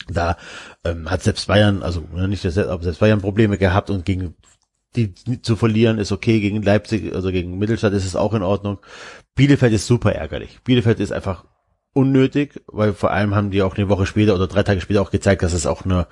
Da 0.08 0.36
ähm, 0.84 1.10
hat 1.10 1.22
selbst 1.22 1.46
Bayern, 1.46 1.82
also 1.82 2.02
ne, 2.12 2.28
nicht 2.28 2.44
das, 2.44 2.58
aber 2.58 2.82
selbst 2.82 3.00
Bayern 3.00 3.20
Probleme 3.20 3.56
gehabt 3.56 3.88
und 3.90 4.04
gegen 4.04 4.34
die 4.96 5.14
zu 5.40 5.56
verlieren 5.56 5.98
ist 5.98 6.12
okay, 6.12 6.40
gegen 6.40 6.62
Leipzig, 6.62 7.14
also 7.14 7.30
gegen 7.30 7.58
Mittelstadt 7.58 7.94
ist 7.94 8.04
es 8.04 8.16
auch 8.16 8.34
in 8.34 8.42
Ordnung. 8.42 8.78
Bielefeld 9.34 9.72
ist 9.72 9.86
super 9.86 10.12
ärgerlich. 10.12 10.60
Bielefeld 10.64 11.00
ist 11.00 11.12
einfach 11.12 11.44
unnötig, 11.94 12.60
weil 12.66 12.92
vor 12.92 13.10
allem 13.10 13.34
haben 13.34 13.50
die 13.50 13.62
auch 13.62 13.76
eine 13.76 13.88
Woche 13.88 14.06
später 14.06 14.34
oder 14.34 14.46
drei 14.46 14.62
Tage 14.62 14.80
später 14.80 15.00
auch 15.02 15.10
gezeigt, 15.10 15.42
dass 15.42 15.52
es 15.52 15.66
auch 15.66 15.84
eine, 15.84 16.06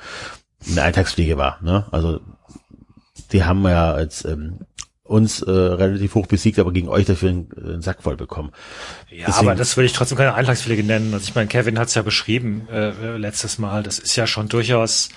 eine 0.70 0.82
Eintagsfliege 0.82 1.36
war. 1.36 1.58
Ne? 1.62 1.86
Also 1.90 2.20
die 3.32 3.44
haben 3.44 3.62
ja 3.64 3.92
als 3.92 4.24
ähm, 4.24 4.60
uns 5.04 5.42
äh, 5.42 5.50
relativ 5.50 6.14
hoch 6.14 6.26
besiegt, 6.26 6.58
aber 6.60 6.72
gegen 6.72 6.88
euch 6.88 7.04
dafür 7.06 7.30
einen, 7.30 7.48
einen 7.56 7.82
Sack 7.82 8.02
voll 8.02 8.16
bekommen. 8.16 8.52
Ja, 9.10 9.26
Deswegen- 9.26 9.48
aber 9.48 9.56
das 9.56 9.76
würde 9.76 9.86
ich 9.86 9.92
trotzdem 9.92 10.16
keine 10.16 10.34
Einschlagspflege 10.34 10.84
nennen. 10.84 11.12
Also 11.12 11.24
ich 11.28 11.34
meine, 11.34 11.48
Kevin 11.48 11.78
hat 11.80 11.88
es 11.88 11.94
ja 11.94 12.02
beschrieben 12.02 12.68
äh, 12.70 13.16
letztes 13.16 13.58
Mal. 13.58 13.82
Das 13.82 13.98
ist 13.98 14.14
ja 14.14 14.28
schon 14.28 14.48
durchaus, 14.48 15.08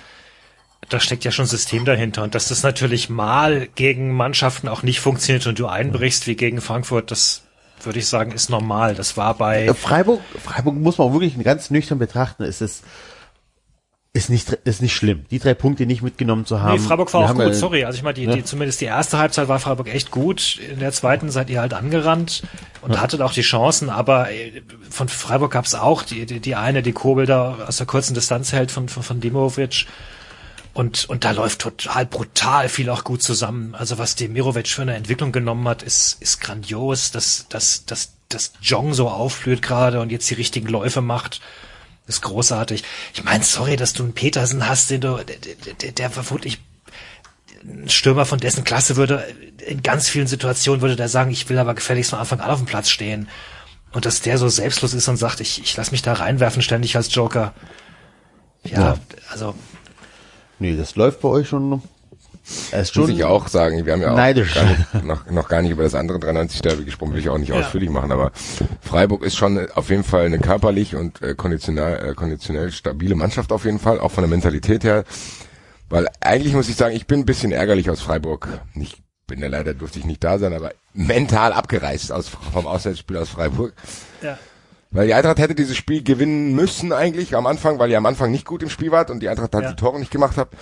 da 0.88 0.98
steckt 0.98 1.22
ja 1.24 1.30
schon 1.30 1.46
System 1.46 1.84
dahinter. 1.84 2.24
Und 2.24 2.34
dass 2.34 2.48
das 2.48 2.64
natürlich 2.64 3.08
mal 3.08 3.68
gegen 3.76 4.12
Mannschaften 4.12 4.66
auch 4.66 4.82
nicht 4.82 4.98
funktioniert 4.98 5.46
und 5.46 5.58
du 5.60 5.66
einbrichst 5.68 6.26
wie 6.26 6.34
gegen 6.34 6.60
Frankfurt, 6.60 7.12
das 7.12 7.42
würde 7.84 8.00
ich 8.00 8.08
sagen, 8.08 8.32
ist 8.32 8.50
normal. 8.50 8.96
Das 8.96 9.16
war 9.16 9.34
bei 9.34 9.66
Äh, 9.66 9.74
Freiburg, 9.74 10.20
Freiburg 10.42 10.74
muss 10.74 10.98
man 10.98 11.08
auch 11.08 11.12
wirklich 11.12 11.38
ganz 11.44 11.70
nüchtern 11.70 12.00
betrachten. 12.00 12.42
Ist 12.42 12.62
es 12.62 12.76
ist 12.80 12.84
nicht 14.28 14.48
ist 14.64 14.80
nicht 14.80 14.94
schlimm, 14.94 15.26
die 15.30 15.40
drei 15.40 15.54
Punkte 15.54 15.86
nicht 15.86 16.00
mitgenommen 16.02 16.46
zu 16.46 16.62
haben. 16.62 16.80
Nee, 16.80 16.86
Freiburg 16.86 17.12
war 17.12 17.24
auch 17.28 17.34
gut, 17.34 17.40
ja- 17.46 17.52
sorry. 17.52 17.84
Also 17.84 17.96
ich 17.96 18.04
meine, 18.04 18.14
die, 18.14 18.28
die, 18.28 18.44
zumindest 18.44 18.80
die 18.80 18.84
erste 18.84 19.18
Halbzeit 19.18 19.48
war 19.48 19.58
Freiburg 19.58 19.88
echt 19.92 20.12
gut. 20.12 20.60
In 20.72 20.78
der 20.78 20.92
zweiten 20.92 21.30
seid 21.30 21.50
ihr 21.50 21.60
halt 21.60 21.74
angerannt 21.74 22.44
und 22.80 23.00
hattet 23.00 23.20
auch 23.20 23.32
die 23.32 23.42
Chancen, 23.42 23.90
aber 23.90 24.30
äh, 24.30 24.62
von 24.88 25.08
Freiburg 25.08 25.50
gab 25.52 25.64
es 25.64 25.74
auch 25.74 26.02
die, 26.04 26.26
die, 26.26 26.38
die 26.38 26.54
eine, 26.54 26.82
die 26.82 26.92
Kobel 26.92 27.26
da 27.26 27.56
aus 27.66 27.78
der 27.78 27.86
kurzen 27.86 28.14
Distanz 28.14 28.52
hält 28.52 28.70
von, 28.70 28.88
von, 28.88 29.02
von 29.02 29.20
Dimovic. 29.20 29.86
Und, 30.74 31.08
und 31.08 31.24
da 31.24 31.30
läuft 31.32 31.60
total 31.60 32.04
brutal 32.06 32.68
viel 32.68 32.90
auch 32.90 33.04
gut 33.04 33.22
zusammen. 33.22 33.74
Also 33.76 33.98
was 33.98 34.16
Demirovic 34.16 34.68
für 34.68 34.82
eine 34.82 34.94
Entwicklung 34.94 35.30
genommen 35.32 35.66
hat, 35.68 35.82
ist, 35.84 36.20
ist 36.20 36.40
grandios, 36.40 37.12
dass, 37.12 37.46
dass, 37.48 37.84
dass, 37.86 38.12
dass 38.28 38.52
Jong 38.60 38.92
so 38.92 39.08
aufblüht 39.08 39.62
gerade 39.62 40.00
und 40.00 40.10
jetzt 40.10 40.28
die 40.30 40.34
richtigen 40.34 40.68
Läufe 40.68 41.00
macht. 41.00 41.40
Ist 42.06 42.22
großartig. 42.22 42.84
Ich 43.14 43.24
meine, 43.24 43.42
sorry, 43.44 43.76
dass 43.76 43.94
du 43.94 44.02
einen 44.02 44.12
Petersen 44.12 44.68
hast, 44.68 44.90
den 44.90 45.00
du, 45.00 45.16
der, 45.16 45.36
der, 45.36 45.74
der, 45.74 45.92
der 45.92 46.10
vermutlich 46.10 46.60
ein 47.62 47.88
Stürmer 47.88 48.26
von 48.26 48.40
dessen 48.40 48.62
Klasse 48.64 48.96
würde, 48.96 49.24
in 49.66 49.82
ganz 49.82 50.08
vielen 50.08 50.26
Situationen 50.26 50.82
würde 50.82 50.96
der 50.96 51.08
sagen, 51.08 51.30
ich 51.30 51.48
will 51.48 51.58
aber 51.58 51.74
gefälligst 51.74 52.10
von 52.10 52.18
Anfang 52.18 52.40
an 52.40 52.50
auf 52.50 52.58
dem 52.58 52.66
Platz 52.66 52.90
stehen. 52.90 53.28
Und 53.92 54.04
dass 54.04 54.20
der 54.20 54.38
so 54.38 54.48
selbstlos 54.48 54.92
ist 54.92 55.08
und 55.08 55.16
sagt, 55.16 55.40
ich, 55.40 55.62
ich 55.62 55.76
lass 55.76 55.92
mich 55.92 56.02
da 56.02 56.12
reinwerfen 56.12 56.60
ständig 56.62 56.96
als 56.96 57.14
Joker. 57.14 57.54
Ja, 58.64 58.80
Ja. 58.80 58.98
also 59.30 59.54
Nee, 60.58 60.76
das 60.76 60.96
läuft 60.96 61.20
bei 61.20 61.28
euch 61.28 61.48
schon. 61.48 61.82
Er 62.72 62.82
ist 62.82 62.96
Muss 62.96 63.08
ich 63.08 63.24
auch 63.24 63.48
sagen, 63.48 63.86
wir 63.86 63.92
haben 63.92 64.02
ja 64.02 64.12
auch 64.12 64.16
neidisch. 64.16 64.54
gar 64.54 64.64
nicht, 64.64 65.04
noch, 65.04 65.30
noch 65.30 65.48
gar 65.48 65.62
nicht 65.62 65.70
über 65.70 65.82
das 65.82 65.94
andere 65.94 66.18
93 66.18 66.60
Derby 66.62 66.84
gesprochen, 66.84 67.12
will 67.12 67.20
ich 67.20 67.28
auch 67.30 67.38
nicht 67.38 67.52
ausführlich 67.52 67.90
machen, 67.90 68.12
aber 68.12 68.32
Freiburg 68.80 69.22
ist 69.24 69.36
schon 69.36 69.70
auf 69.74 69.88
jeden 69.90 70.04
Fall 70.04 70.26
eine 70.26 70.38
körperlich 70.38 70.94
und 70.94 71.22
äh, 71.22 71.34
konditionell, 71.34 72.10
äh, 72.10 72.14
konditionell 72.14 72.70
stabile 72.70 73.14
Mannschaft 73.14 73.50
auf 73.52 73.64
jeden 73.64 73.78
Fall, 73.78 73.98
auch 73.98 74.10
von 74.10 74.22
der 74.22 74.30
Mentalität 74.30 74.84
her. 74.84 75.04
Weil 75.88 76.08
eigentlich 76.20 76.54
muss 76.54 76.68
ich 76.68 76.76
sagen, 76.76 76.94
ich 76.94 77.06
bin 77.06 77.20
ein 77.20 77.26
bisschen 77.26 77.52
ärgerlich 77.52 77.88
aus 77.90 78.00
Freiburg. 78.00 78.48
Nicht 78.74 78.98
bin 79.26 79.40
ja 79.40 79.48
leider 79.48 79.72
durfte 79.74 79.98
ich 79.98 80.04
nicht 80.04 80.22
da 80.22 80.38
sein, 80.38 80.52
aber 80.52 80.72
mental 80.92 81.52
abgereist 81.52 82.12
aus, 82.12 82.28
vom 82.28 82.66
Auswärtsspiel 82.66 83.16
aus 83.16 83.30
Freiburg. 83.30 83.72
Ja. 84.22 84.38
Weil 84.90 85.06
die 85.08 85.14
Eintracht 85.14 85.38
hätte 85.38 85.54
dieses 85.54 85.76
Spiel 85.76 86.02
gewinnen 86.04 86.54
müssen 86.54 86.92
eigentlich 86.92 87.34
am 87.34 87.46
Anfang, 87.46 87.78
weil 87.78 87.90
ihr 87.90 87.98
am 87.98 88.06
Anfang 88.06 88.30
nicht 88.30 88.44
gut 88.46 88.62
im 88.62 88.68
Spiel 88.70 88.92
wart 88.92 89.10
und 89.10 89.20
die 89.20 89.28
Eintracht 89.28 89.54
halt 89.54 89.64
Ja. 89.64 89.70
die 89.70 89.76
Tore 89.76 89.98
nicht 89.98 90.10
gemacht 90.10 90.36
habt. 90.36 90.54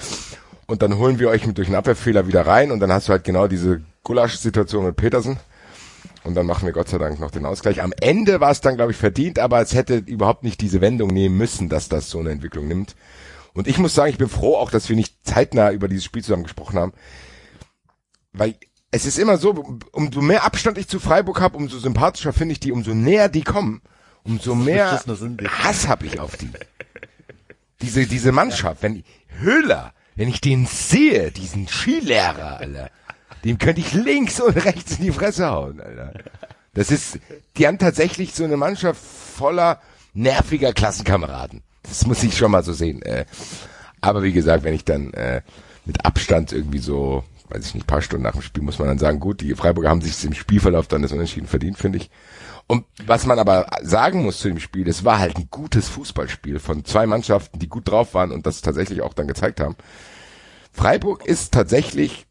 Und 0.67 0.83
dann 0.83 0.97
holen 0.97 1.19
wir 1.19 1.29
euch 1.29 1.47
mit 1.47 1.59
durch 1.59 1.69
einen 1.69 1.77
Abwehrfehler 1.77 2.27
wieder 2.27 2.47
rein 2.47 2.71
und 2.71 2.81
dann 2.81 2.93
hast 2.93 3.09
du 3.09 3.13
halt 3.13 3.25
genau 3.25 3.47
diese 3.47 3.83
Gulasch-Situation 4.05 4.85
mit 4.85 4.97
Petersen. 4.97 5.39
Und 6.25 6.35
dann 6.35 6.47
machen 6.47 6.67
wir 6.67 6.73
Gott 6.73 6.89
sei 6.89 6.99
Dank 6.99 7.19
noch 7.19 7.33
den 7.33 7.45
Ausgleich. 7.45 7.83
Am 7.83 7.93
Ende 8.01 8.41
war 8.41 8.51
es 8.51 8.61
dann, 8.61 8.77
glaube 8.77 8.93
ich, 8.93 8.99
verdient, 8.99 9.39
aber 9.39 9.61
es 9.61 9.75
hätte 9.75 9.97
überhaupt 9.97 10.45
nicht 10.45 10.61
diese 10.61 10.81
Wendung 10.81 11.09
nehmen 11.09 11.37
müssen, 11.37 11.69
dass 11.69 11.89
das 11.89 12.11
so 12.11 12.21
eine 12.21 12.31
Entwicklung 12.31 12.69
nimmt. 12.69 12.95
Und 13.55 13.67
ich 13.67 13.79
muss 13.79 13.95
sagen, 13.95 14.11
ich 14.11 14.19
bin 14.19 14.29
froh 14.29 14.57
auch, 14.57 14.71
dass 14.71 14.89
wir 14.89 14.97
nicht 14.97 15.17
zeitnah 15.25 15.73
über 15.73 15.89
dieses 15.89 16.05
Spiel 16.05 16.23
zusammen 16.23 16.45
gesprochen 16.45 16.79
haben. 16.79 16.93
Weil 18.33 18.55
es 18.93 19.05
ist 19.05 19.19
immer 19.19 19.37
so, 19.37 19.79
umso 19.91 20.21
mehr 20.21 20.45
Abstand 20.45 20.79
ich 20.79 20.89
zu 20.89 21.01
Freiburg 21.01 21.41
habe, 21.41 21.57
umso 21.57 21.79
sympathischer 21.79 22.33
finde 22.33 22.53
ich 22.53 22.61
die, 22.61 22.73
umso 22.73 22.95
näher 22.95 23.29
die 23.29 23.43
kommen, 23.43 23.83
umso 24.23 24.55
mehr 24.55 25.03
die. 25.07 25.49
Hass 25.49 25.89
habe 25.89 26.07
ich 26.07 26.21
auf 26.21 26.37
die. 26.37 26.51
Diese, 27.81 28.07
diese 28.07 28.31
Mannschaft, 28.31 28.83
wenn 28.83 29.03
Höhler, 29.41 29.93
wenn 30.15 30.29
ich 30.29 30.41
den 30.41 30.67
sehe, 30.67 31.31
diesen 31.31 31.69
Skilehrer, 31.69 32.59
Alter, 32.59 32.91
dem 33.45 33.59
könnte 33.59 33.81
ich 33.81 33.93
links 33.93 34.41
und 34.41 34.57
rechts 34.65 34.99
in 34.99 35.05
die 35.05 35.13
Fresse 35.13 35.51
hauen, 35.51 35.81
Alter. 35.81 36.13
Das 36.75 36.91
ist, 36.91 37.19
die 37.57 37.67
haben 37.67 37.79
tatsächlich 37.79 38.35
so 38.35 38.45
eine 38.45 38.57
Mannschaft 38.57 39.01
voller 39.03 39.81
nerviger 40.15 40.73
Klassenkameraden. 40.73 41.63
Das 41.83 42.07
muss 42.07 42.23
ich 42.23 42.37
schon 42.37 42.51
mal 42.51 42.63
so 42.63 42.73
sehen. 42.73 43.03
Äh, 43.03 43.27
aber 44.01 44.23
wie 44.23 44.33
gesagt, 44.33 44.65
wenn 44.65 44.75
ich 44.75 44.85
dann 44.85 45.13
äh, 45.15 45.43
mit 45.85 46.05
Abstand 46.05 46.53
irgendwie 46.53 46.79
so, 46.79 47.25
weiß 47.51 47.67
ich 47.67 47.75
nicht, 47.75 47.87
paar 47.87 48.03
Stunden 48.03 48.25
nach 48.25 48.33
dem 48.33 48.43
Spiel, 48.43 48.63
muss 48.63 48.79
man 48.79 48.89
dann 48.89 48.99
sagen, 48.99 49.21
gut, 49.21 49.41
die 49.41 49.55
Freiburger 49.55 49.91
haben 49.91 50.01
sich 50.01 50.25
im 50.25 50.35
Spielverlauf 50.35 50.87
dann 50.89 51.03
das 51.03 51.13
Unentschieden 51.13 51.47
verdient, 51.47 51.79
finde 51.79 51.99
ich. 51.99 52.11
Und 52.67 52.85
was 53.07 53.27
man 53.27 53.39
aber 53.39 53.67
sagen 53.83 54.23
muss 54.23 54.39
zu 54.39 54.49
dem 54.49 54.61
Spiel, 54.61 54.89
es 54.89 55.05
war 55.05 55.19
halt 55.19 55.37
ein 55.37 55.49
gutes 55.51 55.89
Fußballspiel 55.89 56.59
von 56.59 56.85
zwei 56.85 57.07
Mannschaften, 57.07 57.59
die 57.59 57.69
gut 57.69 57.89
drauf 57.89 58.15
waren 58.15 58.33
und 58.33 58.47
das 58.47 58.63
tatsächlich 58.63 59.03
auch 59.03 59.15
dann 59.15 59.29
gezeigt 59.29 59.61
haben. 59.61 59.77
Freiburg 60.73 61.27
ist 61.27 61.53
tatsächlich, 61.53 62.27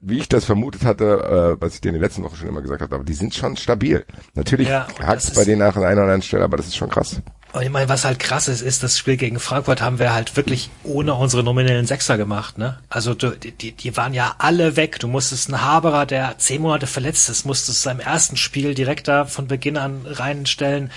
wie 0.00 0.18
ich 0.18 0.28
das 0.28 0.44
vermutet 0.44 0.84
hatte, 0.84 1.56
äh, 1.58 1.60
was 1.60 1.74
ich 1.74 1.80
dir 1.80 1.88
in 1.88 1.94
den 1.94 2.02
letzten 2.02 2.22
Wochen 2.24 2.36
schon 2.36 2.48
immer 2.48 2.60
gesagt 2.60 2.82
habe, 2.82 2.94
aber 2.94 3.04
die 3.04 3.14
sind 3.14 3.34
schon 3.34 3.56
stabil. 3.56 4.04
Natürlich 4.34 4.68
Ja, 4.68 4.86
hakt 5.02 5.22
es 5.22 5.34
bei 5.34 5.44
denen 5.44 5.60
nach 5.60 5.76
an 5.76 5.82
einer 5.84 5.92
oder 5.92 6.02
anderen 6.02 6.22
Stelle, 6.22 6.44
aber 6.44 6.58
das 6.58 6.66
ist 6.66 6.76
schon 6.76 6.90
krass. 6.90 7.22
Und 7.52 7.62
ich 7.62 7.70
meine, 7.70 7.88
was 7.88 8.04
halt 8.04 8.18
krass 8.18 8.48
ist, 8.48 8.60
ist, 8.60 8.82
das 8.82 8.98
Spiel 8.98 9.16
gegen 9.16 9.38
Frankfurt 9.40 9.80
haben 9.80 9.98
wir 9.98 10.12
halt 10.12 10.36
wirklich 10.36 10.68
ohne 10.84 11.14
unsere 11.14 11.42
nominellen 11.42 11.86
Sechser 11.86 12.18
gemacht, 12.18 12.58
ne? 12.58 12.78
Also 12.90 13.14
du, 13.14 13.30
die, 13.30 13.72
die 13.72 13.96
waren 13.96 14.12
ja 14.12 14.34
alle 14.38 14.76
weg. 14.76 14.98
Du 14.98 15.08
musstest 15.08 15.48
einen 15.48 15.62
Haberer, 15.62 16.04
der 16.04 16.36
zehn 16.36 16.60
Monate 16.60 16.86
verletzt 16.86 17.30
ist, 17.30 17.46
musstest 17.46 17.80
seinem 17.80 18.00
ersten 18.00 18.36
Spiel 18.36 18.74
direkt 18.74 19.08
da 19.08 19.24
von 19.24 19.46
Beginn 19.46 19.78
an 19.78 20.02
reinstellen. 20.04 20.90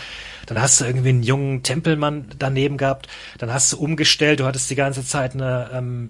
Dann 0.48 0.60
hast 0.60 0.82
du 0.82 0.86
irgendwie 0.86 1.10
einen 1.10 1.24
jungen 1.24 1.64
Tempelmann 1.64 2.26
daneben 2.38 2.76
gehabt. 2.76 3.08
Dann 3.38 3.54
hast 3.54 3.72
du 3.72 3.78
umgestellt. 3.78 4.42
Du 4.42 4.46
hattest 4.46 4.70
die 4.70 4.76
ganze 4.76 5.06
Zeit 5.06 5.36
eine, 5.36 5.70
ähm, 5.74 6.10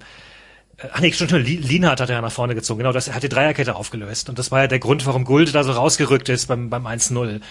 äh, 0.77 0.87
Ach 0.93 0.99
nee, 1.01 1.11
stimmt, 1.11 1.31
Li- 1.31 1.57
Lienhardt 1.57 1.99
hat 2.01 2.09
er 2.09 2.15
ja 2.15 2.21
nach 2.21 2.31
vorne 2.31 2.55
gezogen. 2.55 2.79
Genau, 2.79 2.93
das 2.93 3.11
hat 3.13 3.21
die 3.21 3.29
Dreierkette 3.29 3.75
aufgelöst. 3.75 4.29
Und 4.29 4.39
das 4.39 4.49
war 4.49 4.61
ja 4.61 4.67
der 4.67 4.79
Grund, 4.79 5.05
warum 5.05 5.25
Gulde 5.25 5.51
da 5.51 5.63
so 5.63 5.73
rausgerückt 5.73 6.29
ist 6.29 6.47
beim, 6.47 6.69
beim 6.71 6.87
1-0. 6.87 7.41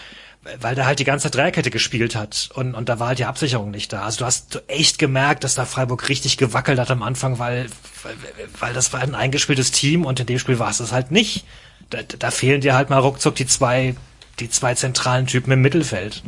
Weil 0.61 0.75
der 0.75 0.87
halt 0.87 0.99
die 0.99 1.05
ganze 1.05 1.31
Dreierkette 1.31 1.71
gespielt 1.71 2.15
hat. 2.15 2.51
Und, 2.55 2.75
und 2.75 2.89
da 2.89 2.99
war 2.99 3.09
halt 3.09 3.19
die 3.19 3.25
Absicherung 3.25 3.71
nicht 3.71 3.93
da. 3.93 4.03
Also 4.03 4.21
du 4.21 4.25
hast 4.25 4.63
echt 4.69 4.99
gemerkt, 4.99 5.45
dass 5.45 5.57
da 5.57 5.65
Freiburg 5.65 6.09
richtig 6.09 6.39
gewackelt 6.39 6.79
hat 6.79 6.91
am 6.91 7.03
Anfang, 7.03 7.39
weil, 7.39 7.67
weil, 8.03 8.15
weil 8.59 8.73
das 8.73 8.93
war 8.93 9.01
ein 9.01 9.15
eingespieltes 9.15 9.73
Team 9.73 10.07
und 10.07 10.21
in 10.21 10.27
dem 10.27 10.39
Spiel 10.39 10.59
war 10.59 10.71
es 10.71 10.79
das 10.79 10.93
halt 10.93 11.11
nicht. 11.11 11.45
Da, 11.91 12.03
da 12.03 12.31
fehlen 12.31 12.61
dir 12.61 12.75
halt 12.75 12.89
mal 12.89 12.99
ruckzuck 12.99 13.35
die 13.35 13.47
zwei, 13.47 13.97
die 14.39 14.49
zwei 14.49 14.75
zentralen 14.75 15.27
Typen 15.27 15.53
im 15.53 15.61
Mittelfeld. 15.61 16.23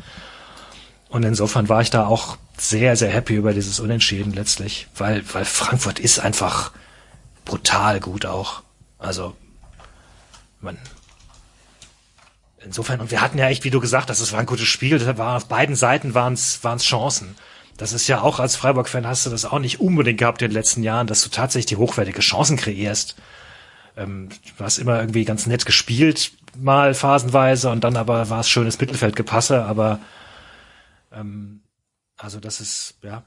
Und 1.09 1.24
insofern 1.24 1.69
war 1.69 1.81
ich 1.82 1.91
da 1.91 2.07
auch 2.07 2.37
sehr, 2.57 2.97
sehr 2.97 3.11
happy 3.11 3.35
über 3.35 3.53
dieses 3.53 3.81
Unentschieden 3.81 4.32
letztlich, 4.32 4.87
weil, 4.97 5.23
weil 5.32 5.45
Frankfurt 5.45 5.99
ist 5.99 6.20
einfach 6.20 6.73
brutal 7.45 8.01
gut 8.01 8.27
auch. 8.27 8.62
Also, 8.99 9.35
man, 10.61 10.77
insofern, 12.65 13.01
und 13.01 13.11
wir 13.11 13.20
hatten 13.20 13.39
ja 13.39 13.49
echt, 13.49 13.65
wie 13.65 13.70
du 13.70 13.81
gesagt 13.81 14.11
hast, 14.11 14.20
es 14.20 14.32
war 14.32 14.41
ein 14.41 14.47
gutes 14.47 14.66
Spiel, 14.66 14.99
das 14.99 15.19
war 15.19 15.37
auf 15.37 15.47
beiden 15.47 15.74
Seiten 15.77 16.15
waren 16.15 16.35
es 16.35 16.61
Chancen. 16.85 17.37
Das 17.77 17.93
ist 17.93 18.09
ja 18.09 18.20
auch 18.20 18.41
als 18.41 18.57
Freiburg-Fan 18.57 19.07
hast 19.07 19.24
du 19.24 19.31
das 19.31 19.47
auch 19.47 19.59
nicht 19.59 19.81
unbedingt 19.81 20.19
gehabt 20.19 20.43
in 20.43 20.49
den 20.49 20.55
letzten 20.55 20.82
Jahren, 20.82 21.07
dass 21.07 21.23
du 21.23 21.31
tatsächlich 21.31 21.66
die 21.66 21.77
hochwertige 21.77 22.20
Chancen 22.20 22.57
kreierst. 22.57 23.16
Ähm, 23.97 24.28
du 24.59 24.65
hast 24.65 24.78
immer 24.78 25.01
irgendwie 25.01 25.24
ganz 25.24 25.47
nett 25.47 25.65
gespielt, 25.65 26.32
mal 26.59 26.95
phasenweise, 26.95 27.70
und 27.70 27.82
dann 27.85 27.97
aber 27.97 28.28
war 28.28 28.41
es 28.41 28.51
schönes 28.51 28.78
Mittelfeldgepasse, 28.78 29.65
aber 29.65 29.99
ähm, 31.12 31.62
also 32.19 32.39
das 32.39 32.61
ist, 32.61 32.95
ja, 33.03 33.24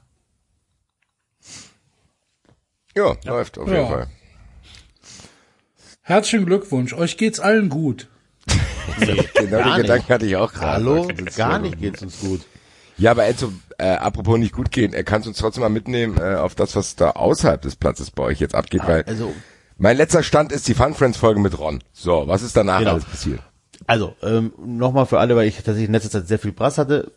Ja, 2.96 3.16
läuft 3.24 3.58
auf 3.58 3.68
Ja. 3.68 3.74
jeden 3.74 3.88
Fall. 3.88 4.06
Herzlichen 6.02 6.46
Glückwunsch. 6.46 6.92
Euch 6.92 7.16
geht's 7.16 7.40
allen 7.40 7.68
gut. 7.68 8.08
Genau 8.98 9.58
Gar 9.58 9.76
Gedanken 9.78 10.02
nicht. 10.04 10.10
hatte 10.10 10.26
ich 10.26 10.36
auch 10.36 10.52
gerade. 10.52 10.72
Hallo? 10.84 11.08
Gar 11.36 11.58
nicht 11.60 11.80
geht's 11.80 12.02
uns 12.02 12.20
gut. 12.20 12.40
Ja, 12.96 13.10
aber 13.10 13.24
Enzo, 13.24 13.52
äh, 13.78 13.88
apropos 13.88 14.38
nicht 14.38 14.52
gut 14.54 14.70
gehen, 14.70 14.92
er 14.92 15.02
kannst 15.04 15.26
uns 15.26 15.38
trotzdem 15.38 15.62
mal 15.62 15.68
mitnehmen 15.68 16.16
äh, 16.18 16.36
auf 16.36 16.54
das, 16.54 16.76
was 16.76 16.94
da 16.96 17.10
außerhalb 17.10 17.60
des 17.60 17.74
Platzes 17.76 18.10
bei 18.10 18.22
euch 18.22 18.38
jetzt 18.40 18.54
abgeht, 18.54 18.82
weil 18.86 19.02
Also, 19.06 19.34
mein 19.78 19.96
letzter 19.96 20.22
Stand 20.22 20.52
ist 20.52 20.68
die 20.68 20.74
Fun 20.74 20.94
Friends 20.94 21.18
Folge 21.18 21.40
mit 21.40 21.58
Ron. 21.58 21.82
So, 21.92 22.28
was 22.28 22.42
ist 22.42 22.56
danach 22.56 22.78
Genau. 22.78 22.92
alles 22.92 23.04
passiert? 23.04 23.40
also 23.86 24.14
ähm, 24.22 24.52
nochmal 24.64 25.04
für 25.06 25.18
alle, 25.18 25.34
weil 25.36 25.48
ich 25.48 25.56
tatsächlich 25.56 25.86
in 25.88 25.92
letzter 25.92 26.10
Zeit 26.10 26.28
sehr 26.28 26.38
viel 26.38 26.52
Brass 26.52 26.78
hatte. 26.78 27.10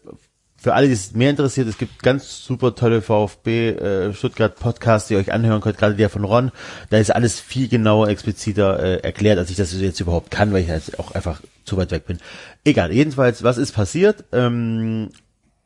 Für 0.60 0.74
alle, 0.74 0.88
die 0.88 0.94
es 0.94 1.14
mehr 1.14 1.30
interessiert, 1.30 1.68
es 1.68 1.78
gibt 1.78 2.02
ganz 2.02 2.44
super 2.44 2.74
tolle 2.74 3.04
VfB 3.04 3.70
äh, 3.70 4.14
Stuttgart 4.14 4.56
Podcasts, 4.56 5.08
die 5.08 5.14
ihr 5.14 5.20
euch 5.20 5.32
anhören 5.32 5.62
könnt, 5.62 5.78
gerade 5.78 5.96
der 5.96 6.10
von 6.10 6.24
Ron. 6.24 6.52
Da 6.90 6.98
ist 6.98 7.14
alles 7.14 7.40
viel 7.40 7.68
genauer, 7.68 8.08
expliziter 8.08 8.80
äh, 8.80 8.98
erklärt, 8.98 9.38
als 9.38 9.52
ich 9.52 9.56
das 9.56 9.80
jetzt 9.80 10.00
überhaupt 10.00 10.32
kann, 10.32 10.52
weil 10.52 10.64
ich 10.64 10.68
jetzt 10.68 10.98
auch 11.00 11.12
einfach 11.12 11.42
zu 11.64 11.78
weit 11.78 11.92
weg 11.92 12.08
bin. 12.08 12.18
Egal, 12.66 12.92
jedenfalls, 12.92 13.44
was 13.44 13.60
ist 13.60 13.74
passiert? 13.74 14.26
Ähm, 14.32 15.10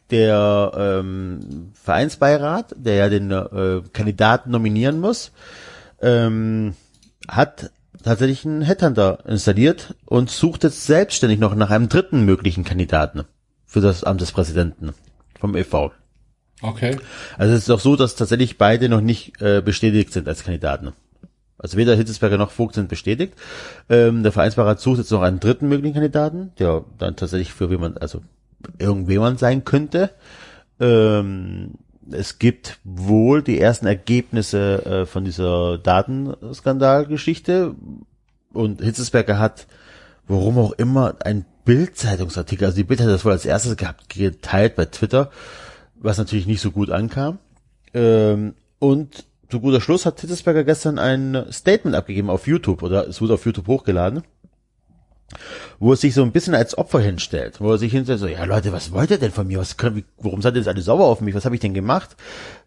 der 0.10 0.74
ähm, 0.76 1.72
Vereinsbeirat, 1.74 2.76
der 2.78 2.96
ja 2.96 3.08
den 3.08 3.32
äh, 3.32 3.82
Kandidaten 3.94 4.52
nominieren 4.52 5.00
muss, 5.00 5.32
ähm, 6.02 6.76
hat 7.30 7.72
tatsächlich 8.04 8.46
einen 8.46 8.62
Headhunter 8.62 9.20
installiert 9.26 9.96
und 10.06 10.30
sucht 10.30 10.66
jetzt 10.66 10.86
selbstständig 10.86 11.40
noch 11.40 11.56
nach 11.56 11.70
einem 11.70 11.88
dritten 11.88 12.26
möglichen 12.26 12.66
Kandidaten 12.66 13.24
für 13.72 13.80
das 13.80 14.04
Amt 14.04 14.20
des 14.20 14.34
Präsidenten 14.34 14.94
vom 15.40 15.56
e.V. 15.56 15.94
Okay. 16.62 16.98
Also 17.38 17.54
es 17.54 17.64
ist 17.64 17.70
auch 17.70 17.80
so, 17.80 17.96
dass 17.96 18.18
tatsächlich 18.18 18.58
beide 18.58 18.90
noch 18.90 19.00
nicht 19.00 19.42
äh, 19.42 19.62
bestätigt 19.62 20.12
sind 20.12 20.28
als 20.28 20.44
Kandidaten. 20.44 20.92
Also 21.58 21.78
weder 21.78 21.96
Hitzesberger 21.96 22.38
noch 22.38 22.52
Vogt 22.52 22.76
sind 22.76 22.90
bestätigt. 22.90 23.34
Ähm, 23.88 24.24
der 24.24 24.34
Vereinsbeirat 24.34 24.82
sucht 24.82 24.98
jetzt 24.98 25.12
noch 25.12 25.22
einen 25.22 25.40
dritten 25.40 25.70
möglichen 25.70 25.94
Kandidaten, 25.94 26.52
der 26.60 26.84
dann 26.98 27.16
tatsächlich 27.16 27.54
für 27.54 27.70
jemand, 27.70 28.02
also 28.02 28.22
irgendjemand 28.78 29.40
sein 29.40 29.64
könnte. 29.64 30.10
Ähm, 30.82 31.76
es 32.12 32.40
gibt 32.40 32.78
wohl 32.84 33.42
die 33.42 33.58
ersten 33.58 33.86
Ergebnisse 33.86 34.86
äh, 34.86 35.06
von 35.06 35.24
dieser 35.24 35.78
Datenskandalgeschichte 35.78 37.74
und 38.52 38.82
Hitzesberger 38.82 39.40
hat, 39.40 39.66
warum 40.28 40.58
auch 40.58 40.74
immer, 40.74 41.16
ein 41.24 41.46
Bild-Zeitungsartikel, 41.66 42.66
also 42.66 42.76
die 42.76 42.84
Bild 42.84 43.02
hat 43.02 43.08
das 43.08 43.26
wohl 43.26 43.32
als 43.32 43.46
erstes 43.46 43.78
gehabt, 43.78 44.10
geteilt 44.10 44.76
bei 44.76 44.86
Twitter, 44.86 45.32
was 45.96 46.18
natürlich 46.18 46.48
nicht 46.48 46.62
so 46.62 46.72
gut 46.72 46.90
ankam. 46.90 47.40
Ähm, 47.94 48.56
und 48.80 49.26
zu 49.50 49.60
guter 49.60 49.82
Schluss 49.82 50.06
hat 50.06 50.22
Hitzesberger 50.22 50.64
gestern 50.64 50.98
ein 50.98 51.46
Statement 51.52 51.96
abgegeben 51.96 52.30
auf 52.30 52.48
YouTube 52.48 52.84
oder 52.84 53.08
es 53.08 53.22
wurde 53.22 53.34
auf 53.34 53.46
YouTube 53.46 53.68
hochgeladen, 53.68 54.24
wo 55.80 55.92
er 55.92 55.98
sich 55.98 56.14
so 56.14 56.24
ein 56.24 56.32
bisschen 56.32 56.56
als 56.56 56.78
Opfer 56.78 57.00
hinstellt, 57.00 57.60
wo 57.60 57.72
er 57.72 57.78
sich 57.78 57.92
hinstellt, 57.92 58.20
so, 58.20 58.28
ja 58.28 58.44
Leute, 58.46 58.72
was 58.72 58.92
wollt 58.92 59.12
ihr 59.12 59.18
denn 59.18 59.32
von 59.32 59.48
mir? 59.48 59.60
Was 59.60 59.78
können, 59.78 60.04
warum 60.18 60.42
seid 60.42 60.56
ihr 60.56 60.60
jetzt 60.60 60.68
alle 60.68 60.82
sauer 60.82 61.06
auf 61.06 61.22
mich? 61.22 61.36
Was 61.36 61.46
habe 61.46 61.56
ich 61.56 61.62
denn 61.62 61.74
gemacht? 61.74 62.16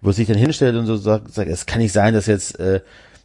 Wo 0.01 0.11
er 0.11 0.13
sich 0.13 0.29
dann 0.29 0.37
hinstellt 0.37 0.77
und 0.77 0.87
so 0.87 0.97
sagt, 0.97 1.33
sagt 1.33 1.51
es 1.51 1.67
kann 1.67 1.81
nicht 1.81 1.93
sein, 1.93 2.15
dass 2.15 2.27
jetzt 2.27 2.59
äh, 2.61 2.81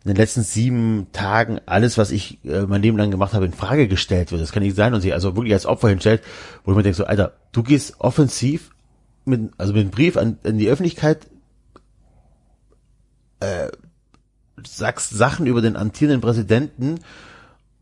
in 0.10 0.16
den 0.16 0.22
letzten 0.22 0.44
sieben 0.44 1.08
Tagen 1.12 1.60
alles, 1.66 1.98
was 1.98 2.12
ich 2.12 2.44
äh, 2.44 2.62
mein 2.62 2.82
Leben 2.82 2.98
lang 2.98 3.12
gemacht 3.12 3.34
habe, 3.34 3.46
in 3.46 3.54
Frage 3.54 3.88
gestellt 3.88 4.32
wird. 4.32 4.42
Das 4.42 4.52
kann 4.52 4.64
nicht 4.64 4.76
sein 4.76 4.94
und 4.94 5.02
sich 5.02 5.14
also 5.14 5.36
wirklich 5.36 5.54
als 5.54 5.66
Opfer 5.66 5.90
hinstellt, 5.90 6.22
wo 6.64 6.72
ich 6.72 6.78
mir 6.78 6.84
denke, 6.84 6.98
so, 6.98 7.06
Alter, 7.06 7.34
du 7.52 7.64
gehst 7.64 8.00
offensiv 8.00 8.72
mit, 9.26 9.52
also 9.58 9.74
mit 9.74 9.82
einem 9.82 9.92
Brief 9.92 10.18
an, 10.18 10.38
an 10.44 10.58
die 10.58 10.70
Öffentlichkeit 10.70 11.28
sagst 14.68 15.12
Sachen 15.12 15.46
über 15.46 15.62
den 15.62 15.76
amtierenden 15.76 16.22
Präsidenten 16.22 17.00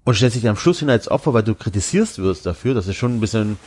und 0.03 0.15
stellst 0.15 0.35
dich 0.35 0.47
am 0.47 0.55
Schluss 0.55 0.79
hin 0.79 0.89
als 0.89 1.09
Opfer, 1.09 1.33
weil 1.33 1.43
du 1.43 1.55
kritisierst 1.55 2.19
wirst 2.19 2.45
dafür, 2.45 2.73
das 2.73 2.87
ist 2.87 2.95
schon 2.95 3.15
ein 3.15 3.19
bisschen 3.19 3.57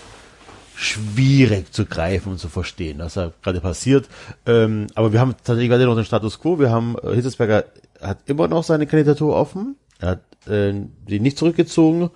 schwierig 0.74 1.73
zu 1.73 1.85
greifen 1.85 2.32
und 2.32 2.39
zu 2.39 2.49
verstehen, 2.49 3.01
was 3.01 3.15
da 3.15 3.32
gerade 3.43 3.61
passiert. 3.61 4.09
Ähm, 4.47 4.87
aber 4.95 5.12
wir 5.12 5.20
haben 5.20 5.35
tatsächlich 5.37 5.70
weiter 5.70 5.85
noch 5.85 5.95
den 5.95 6.07
Status 6.07 6.41
quo. 6.41 6.59
Wir 6.59 6.70
haben, 6.70 6.97
äh, 7.03 7.15
Hitzesberger 7.15 7.65
hat 8.01 8.29
immer 8.29 8.49
noch 8.49 8.65
seine 8.65 8.87
Kandidatur 8.87 9.35
offen. 9.35 9.77
Er 9.99 10.09
hat 10.11 10.49
äh, 10.49 10.73
die 11.09 11.21
nicht 11.21 11.39
zurückgezogen. 11.39 12.11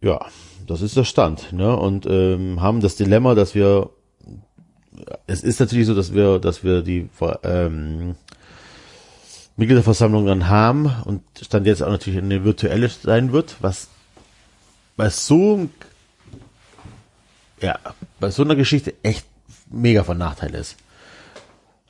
Ja, 0.00 0.26
das 0.66 0.82
ist 0.82 0.96
der 0.96 1.04
Stand. 1.04 1.52
Ne? 1.52 1.76
Und 1.76 2.06
ähm, 2.06 2.60
haben 2.60 2.80
das 2.80 2.96
Dilemma, 2.96 3.34
dass 3.34 3.54
wir 3.54 3.90
es 5.26 5.42
ist 5.42 5.60
natürlich 5.60 5.86
so, 5.86 5.94
dass 5.94 6.12
wir, 6.12 6.38
dass 6.38 6.64
wir 6.64 6.82
die 6.82 7.08
ähm, 7.44 8.16
Mitgliederversammlung 9.56 10.26
dann 10.26 10.48
haben 10.48 10.92
und 11.04 11.22
stand 11.40 11.66
jetzt 11.66 11.82
auch 11.82 11.90
natürlich 11.90 12.20
eine 12.20 12.44
virtuelle 12.44 12.88
sein 12.88 13.32
wird, 13.32 13.56
was 13.60 13.88
bei 14.96 15.10
so 15.10 15.68
ja, 17.60 17.78
bei 18.20 18.30
so 18.30 18.42
einer 18.42 18.56
Geschichte 18.56 18.94
echt 19.02 19.26
mega 19.70 20.04
von 20.04 20.18
Nachteil 20.18 20.54
ist. 20.54 20.76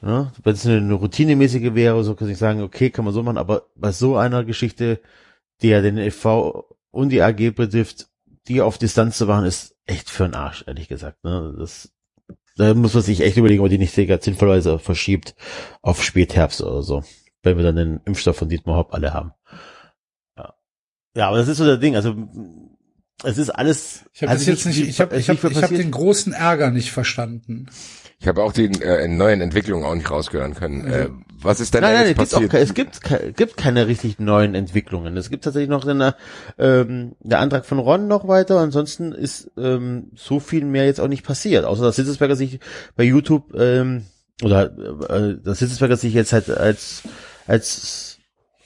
Ja, 0.03 0.33
wenn 0.45 0.55
es 0.55 0.67
eine 0.67 0.95
routinemäßige 0.95 1.75
wäre, 1.75 2.05
so 2.05 2.15
kann 2.15 2.29
ich 2.29 2.39
sagen, 2.39 2.63
okay, 2.63 2.91
kann 2.91 3.05
man 3.05 3.15
so 3.15 3.23
machen, 3.23 3.39
aber 3.39 3.67
bei 3.75 3.91
so 3.91 4.17
einer 4.17 4.45
Geschichte, 4.45 5.01
die 5.61 5.69
ja 5.69 5.81
den 5.81 5.99
EV 5.99 6.65
und 6.91 7.11
die 7.11 7.23
AG 7.23 7.51
betrifft, 7.51 8.09
die 8.47 8.61
auf 8.61 8.79
Distanz 8.79 9.19
zu 9.19 9.27
machen, 9.27 9.45
ist 9.45 9.77
echt 9.87 10.09
für 10.09 10.25
den 10.25 10.35
Arsch, 10.35 10.65
ehrlich 10.67 10.89
gesagt. 10.89 11.25
Ne? 11.25 11.55
Das, 11.59 11.93
da 12.57 12.75
muss 12.75 12.95
man 12.95 13.03
sich 13.03 13.21
echt 13.21 13.37
überlegen, 13.37 13.63
ob 13.63 13.71
die 13.71 13.79
nicht 13.79 13.95
sinnvollerweise 13.95 14.79
verschiebt 14.79 15.35
auf 15.83 16.03
Spätherbst 16.05 16.63
oder 16.63 16.83
so, 16.83 17.03
wenn 17.43 17.57
wir 17.57 17.65
dann 17.65 17.77
den 17.77 18.01
Impfstoff 18.05 18.37
von 18.37 18.49
Dietmar 18.49 18.77
Hopp 18.77 18.95
alle 18.95 19.13
haben. 19.13 19.33
Ja, 20.37 20.55
ja 21.17 21.29
aber 21.29 21.39
das 21.39 21.49
ist 21.49 21.59
so 21.59 21.65
der 21.65 21.77
Ding, 21.77 21.97
also 21.97 22.15
es 23.25 23.37
ist 23.39 23.51
alles. 23.51 24.05
Ich 24.13 24.23
habe 24.23 24.35
jetzt 24.35 24.67
nicht, 24.67 24.79
ich 24.79 25.01
habe 25.01 25.17
ich 25.17 25.29
hab, 25.29 25.43
ich 25.43 25.63
hab 25.63 25.71
den 25.71 25.91
großen 25.91 26.33
Ärger 26.33 26.71
nicht 26.71 26.93
verstanden. 26.93 27.69
Ich 28.21 28.27
habe 28.27 28.43
auch 28.43 28.53
die 28.53 28.65
äh, 28.65 29.07
neuen 29.07 29.41
Entwicklungen 29.41 29.85
auch 29.85 29.95
nicht 29.95 30.11
rausgehören 30.11 30.55
können. 30.55 30.87
Also, 30.87 30.99
äh, 30.99 31.11
was 31.41 31.61
ist 31.61 31.73
denn 31.73 31.83
nein, 31.83 31.93
da 31.93 31.99
nein, 32.01 32.09
jetzt 32.09 32.19
es 32.19 32.31
passiert? 32.31 32.51
Gibt 32.51 32.55
auch, 32.55 32.59
es 32.59 32.75
gibt, 32.75 33.37
gibt 33.37 33.57
keine 33.57 33.87
richtig 33.87 34.19
neuen 34.19 34.57
Entwicklungen. 34.57 35.17
Es 35.17 35.31
gibt 35.31 35.45
tatsächlich 35.45 35.71
noch 35.71 35.87
eine, 35.87 36.17
ähm, 36.59 37.15
der 37.21 37.39
Antrag 37.39 37.65
von 37.65 37.79
Ron 37.79 38.09
noch 38.09 38.27
weiter. 38.27 38.59
Ansonsten 38.59 39.13
ist 39.13 39.53
ähm, 39.57 40.11
so 40.17 40.41
viel 40.41 40.65
mehr 40.65 40.87
jetzt 40.87 41.01
auch 41.01 41.07
nicht 41.07 41.25
passiert. 41.25 41.65
Außer 41.65 41.85
dass 41.85 41.95
Sitzesberger 41.95 42.35
sich 42.35 42.59
bei 42.97 43.05
YouTube 43.05 43.55
ähm, 43.55 44.07
oder 44.43 44.65
äh, 45.09 45.37
dass 45.41 45.61
Sitzesberger 45.61 45.97
sich 45.97 46.13
jetzt 46.13 46.33
halt 46.33 46.51
als 46.51 47.03
als 47.47 48.19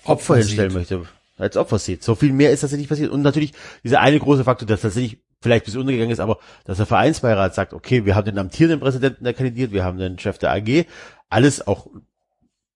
Opfer 0.05 0.37
hinstellen 0.37 0.73
möchte 0.73 1.03
als 1.39 1.57
Opfer 1.57 1.79
sieht. 1.79 2.03
So 2.03 2.15
viel 2.15 2.33
mehr 2.33 2.53
ist 2.53 2.61
tatsächlich 2.61 2.89
passiert. 2.89 3.11
Und 3.11 3.23
natürlich 3.23 3.53
dieser 3.85 4.01
eine 4.01 4.19
große 4.19 4.45
Faktor, 4.45 4.66
der 4.66 4.79
tatsächlich 4.79 5.19
vielleicht 5.43 5.66
bis 5.66 5.77
untergegangen 5.77 6.12
ist, 6.12 6.20
aber 6.20 6.39
dass 6.64 6.78
der 6.78 6.86
Vereinsbeirat 6.86 7.55
sagt, 7.55 7.74
okay, 7.74 8.06
wir 8.06 8.14
haben 8.14 8.24
den 8.24 8.39
amtierenden 8.39 8.81
Präsidenten, 8.81 9.24
der 9.24 9.35
kandidiert, 9.35 9.73
wir 9.73 9.85
haben 9.85 9.98
den 9.98 10.19
Chef 10.19 10.39
der 10.39 10.52
AG, 10.52 10.86
alles 11.28 11.66
auch 11.66 11.89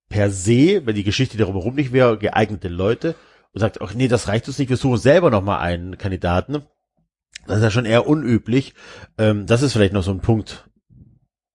per 0.08 0.30
se, 0.30 0.84
wenn 0.84 0.94
die 0.94 1.04
Geschichte 1.04 1.38
darum 1.38 1.56
herum 1.56 1.74
nicht 1.74 1.92
wäre, 1.92 2.18
geeignete 2.18 2.68
Leute 2.68 3.14
und 3.52 3.60
sagt, 3.60 3.80
ach 3.80 3.94
nee, 3.94 4.08
das 4.08 4.28
reicht 4.28 4.48
uns 4.48 4.58
nicht, 4.58 4.68
wir 4.68 4.76
suchen 4.76 4.98
selber 4.98 5.30
nochmal 5.30 5.60
einen 5.60 5.96
Kandidaten. 5.96 6.62
Das 7.46 7.58
ist 7.58 7.62
ja 7.62 7.70
schon 7.70 7.86
eher 7.86 8.06
unüblich. 8.06 8.74
Ähm, 9.18 9.46
das 9.46 9.62
ist 9.62 9.72
vielleicht 9.72 9.92
noch 9.92 10.02
so 10.02 10.10
ein 10.10 10.20
Punkt, 10.20 10.68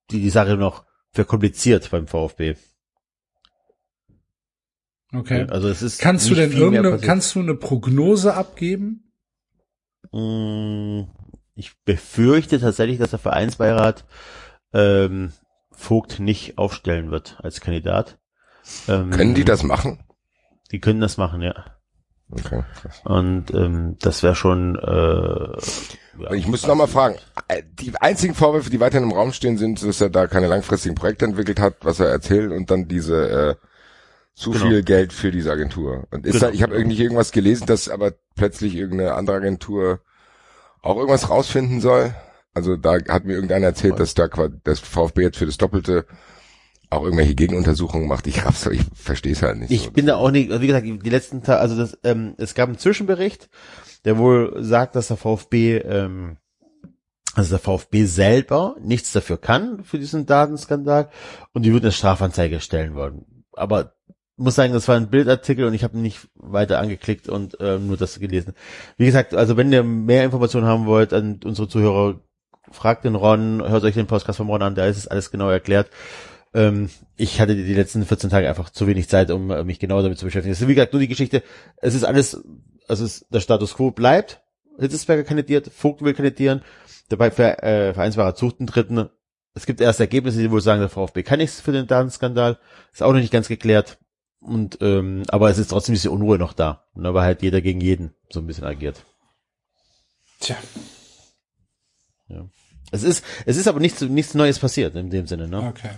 die 0.09 0.21
die 0.21 0.29
Sache 0.29 0.55
noch 0.55 0.85
verkompliziert 1.11 1.91
beim 1.91 2.07
VfB. 2.07 2.55
Okay. 5.13 5.45
Also 5.49 5.67
es 5.67 5.81
ist 5.81 5.99
kannst 5.99 6.29
du 6.29 6.35
denn 6.35 6.51
irgendeine, 6.53 6.97
kannst 6.99 7.35
du 7.35 7.41
eine 7.41 7.55
Prognose 7.55 8.33
abgeben? 8.33 9.10
Mm, 10.11 11.03
ich 11.55 11.73
befürchte 11.83 12.59
tatsächlich, 12.59 12.99
dass 12.99 13.11
der 13.11 13.19
Vereinsbeirat 13.19 14.05
ähm, 14.73 15.31
Vogt 15.71 16.19
nicht 16.19 16.57
aufstellen 16.57 17.11
wird 17.11 17.39
als 17.41 17.61
Kandidat. 17.61 18.19
Ähm, 18.87 19.09
können 19.09 19.33
die 19.33 19.45
das 19.45 19.63
machen? 19.63 20.03
Die 20.71 20.79
können 20.79 21.01
das 21.01 21.17
machen, 21.17 21.41
ja. 21.41 21.65
Okay. 22.31 22.63
Und 23.03 23.53
ähm, 23.53 23.97
das 23.99 24.23
wäre 24.23 24.35
schon. 24.35 24.75
Äh, 24.75 26.23
ja, 26.23 26.31
ich 26.33 26.47
muss 26.47 26.65
noch 26.65 26.75
mal 26.75 26.87
fragen: 26.87 27.15
äh, 27.47 27.61
Die 27.73 27.93
einzigen 27.97 28.35
Vorwürfe, 28.35 28.69
die 28.69 28.79
weiterhin 28.79 29.09
im 29.09 29.15
Raum 29.15 29.33
stehen, 29.33 29.57
sind, 29.57 29.83
dass 29.83 29.99
er 29.99 30.09
da 30.09 30.27
keine 30.27 30.47
langfristigen 30.47 30.95
Projekte 30.95 31.25
entwickelt 31.25 31.59
hat, 31.59 31.77
was 31.81 31.99
er 31.99 32.07
erzählt, 32.07 32.51
und 32.51 32.71
dann 32.71 32.87
diese 32.87 33.29
äh, 33.29 33.55
zu 34.33 34.51
genau. 34.51 34.65
viel 34.65 34.83
Geld 34.83 35.13
für 35.13 35.31
diese 35.31 35.51
Agentur. 35.51 36.07
Und 36.11 36.25
ist 36.25 36.33
genau. 36.33 36.47
da, 36.47 36.51
ich 36.51 36.63
habe 36.63 36.75
irgendwie 36.75 37.01
irgendwas 37.01 37.31
gelesen, 37.31 37.65
dass 37.67 37.89
aber 37.89 38.13
plötzlich 38.35 38.75
irgendeine 38.75 39.13
andere 39.13 39.37
Agentur 39.37 40.01
auch 40.81 40.95
irgendwas 40.95 41.29
rausfinden 41.29 41.81
soll. 41.81 42.15
Also 42.53 42.75
da 42.75 42.97
hat 43.07 43.25
mir 43.25 43.33
irgendeiner 43.33 43.67
erzählt, 43.67 43.99
dass 43.99 44.13
da 44.13 44.27
das 44.63 44.79
VfB 44.79 45.21
jetzt 45.21 45.37
für 45.37 45.45
das 45.45 45.57
Doppelte 45.57 46.05
auch 46.89 47.03
irgendwelche 47.03 47.35
Gegenuntersuchungen 47.35 48.07
macht. 48.07 48.27
Ich 48.27 48.45
raff's, 48.45 48.65
ich 48.65 48.81
verstehe 48.93 49.31
es 49.31 49.41
halt 49.41 49.59
nicht. 49.59 49.71
Ich 49.71 49.83
so. 49.83 49.91
bin 49.91 50.05
da 50.05 50.15
auch 50.15 50.29
nicht, 50.29 50.49
wie 50.59 50.67
gesagt, 50.67 50.85
die 50.85 51.09
letzten 51.09 51.41
Tage, 51.41 51.61
also 51.61 51.77
das, 51.77 51.97
ähm, 52.03 52.35
es 52.37 52.53
gab 52.53 52.67
einen 52.67 52.77
Zwischenbericht, 52.77 53.49
der 54.03 54.17
wohl 54.17 54.61
sagt, 54.61 54.95
dass 54.95 55.07
der 55.07 55.17
VfB, 55.17 55.77
ähm, 55.77 56.37
also 57.33 57.51
der 57.51 57.59
VfB 57.59 58.05
selber 58.05 58.75
nichts 58.81 59.13
dafür 59.13 59.37
kann 59.37 59.85
für 59.85 59.99
diesen 59.99 60.25
Datenskandal 60.25 61.09
und 61.53 61.63
die 61.63 61.71
würden 61.71 61.85
eine 61.85 61.93
Strafanzeige 61.93 62.59
stellen 62.59 62.93
wollen. 62.95 63.45
Aber 63.53 63.93
muss 64.41 64.55
sagen, 64.55 64.73
das 64.73 64.87
war 64.87 64.95
ein 64.95 65.09
Bildartikel 65.09 65.65
und 65.65 65.73
ich 65.73 65.83
habe 65.83 65.97
nicht 65.97 66.27
weiter 66.35 66.79
angeklickt 66.79 67.29
und 67.29 67.59
äh, 67.59 67.77
nur 67.77 67.97
das 67.97 68.19
gelesen. 68.19 68.53
Wie 68.97 69.05
gesagt, 69.05 69.33
also 69.33 69.57
wenn 69.57 69.71
ihr 69.71 69.83
mehr 69.83 70.23
Informationen 70.23 70.67
haben 70.67 70.85
wollt 70.85 71.13
an 71.13 71.39
unsere 71.43 71.67
Zuhörer, 71.67 72.19
fragt 72.71 73.05
den 73.05 73.15
Ron, 73.15 73.63
hört 73.67 73.83
euch 73.83 73.95
den 73.95 74.07
Podcast 74.07 74.37
vom 74.37 74.49
Ron 74.49 74.61
an, 74.61 74.75
da 74.75 74.85
ist 74.85 74.97
es 74.97 75.07
alles 75.07 75.31
genau 75.31 75.49
erklärt. 75.49 75.89
Ähm, 76.53 76.89
ich 77.15 77.39
hatte 77.39 77.55
die 77.55 77.73
letzten 77.73 78.05
14 78.05 78.29
Tage 78.29 78.49
einfach 78.49 78.69
zu 78.69 78.87
wenig 78.87 79.07
Zeit, 79.07 79.31
um 79.31 79.51
äh, 79.51 79.63
mich 79.63 79.79
genau 79.79 80.01
damit 80.01 80.17
zu 80.17 80.25
beschäftigen. 80.25 80.51
Es 80.51 80.61
ist 80.61 80.67
wie 80.67 80.75
gesagt 80.75 80.93
nur 80.93 80.99
die 80.99 81.07
Geschichte, 81.07 81.43
es 81.77 81.95
ist 81.95 82.03
alles, 82.03 82.43
also 82.87 83.05
es 83.05 83.25
der 83.29 83.39
Status 83.39 83.75
Quo 83.75 83.91
bleibt, 83.91 84.41
Hitzesberger 84.79 85.23
kandidiert, 85.23 85.69
Vogt 85.73 86.01
will 86.01 86.13
kandidieren, 86.13 86.61
dabei 87.09 87.31
Ver, 87.31 87.63
äh, 87.63 87.93
Vereinsbeirat 87.93 88.37
sucht 88.37 88.59
einen 88.59 88.67
Dritten. 88.67 89.09
Es 89.53 89.65
gibt 89.65 89.81
erst 89.81 89.99
Ergebnisse, 89.99 90.39
die 90.39 90.51
wohl 90.51 90.61
sagen, 90.61 90.79
der 90.79 90.89
VfB 90.89 91.23
kann 91.23 91.39
nichts 91.39 91.59
für 91.59 91.73
den 91.73 91.87
Datenskandal. 91.87 92.57
Ist 92.93 93.03
auch 93.03 93.11
noch 93.11 93.19
nicht 93.19 93.33
ganz 93.33 93.49
geklärt. 93.49 93.97
Und 94.41 94.79
ähm, 94.81 95.23
aber 95.27 95.49
es 95.49 95.59
ist 95.59 95.69
trotzdem 95.69 95.93
bisschen 95.93 96.11
Unruhe 96.11 96.39
noch 96.39 96.53
da, 96.53 96.85
ne, 96.95 97.13
weil 97.13 97.23
halt 97.23 97.43
jeder 97.43 97.61
gegen 97.61 97.79
jeden 97.79 98.15
so 98.29 98.39
ein 98.39 98.47
bisschen 98.47 98.63
agiert. 98.65 99.05
Tja. 100.39 100.57
Ja. 102.27 102.49
Es 102.91 103.03
ist, 103.03 103.23
es 103.45 103.55
ist 103.55 103.67
aber 103.67 103.79
nichts, 103.79 104.01
nichts 104.01 104.33
Neues 104.33 104.57
passiert 104.57 104.95
in 104.95 105.11
dem 105.11 105.27
Sinne, 105.27 105.47
ne? 105.47 105.61
Okay. 105.61 105.91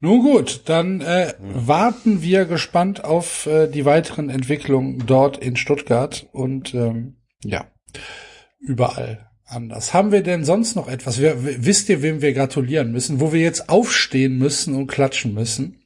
Nun 0.00 0.22
gut, 0.22 0.62
dann 0.64 1.00
äh, 1.00 1.34
mhm. 1.38 1.68
warten 1.68 2.22
wir 2.22 2.46
gespannt 2.46 3.04
auf 3.04 3.46
äh, 3.46 3.68
die 3.68 3.84
weiteren 3.84 4.30
Entwicklungen 4.30 5.04
dort 5.06 5.36
in 5.36 5.54
Stuttgart 5.54 6.26
und 6.32 6.74
ähm, 6.74 7.18
ja, 7.44 7.66
überall 8.58 9.30
anders. 9.44 9.94
Haben 9.94 10.10
wir 10.10 10.22
denn 10.22 10.44
sonst 10.44 10.74
noch 10.74 10.88
etwas? 10.88 11.20
Wir, 11.20 11.64
wisst 11.64 11.88
ihr, 11.88 12.02
wem 12.02 12.22
wir 12.22 12.32
gratulieren 12.32 12.90
müssen, 12.90 13.20
wo 13.20 13.32
wir 13.32 13.40
jetzt 13.40 13.68
aufstehen 13.68 14.38
müssen 14.38 14.74
und 14.74 14.86
klatschen 14.86 15.34
müssen? 15.34 15.81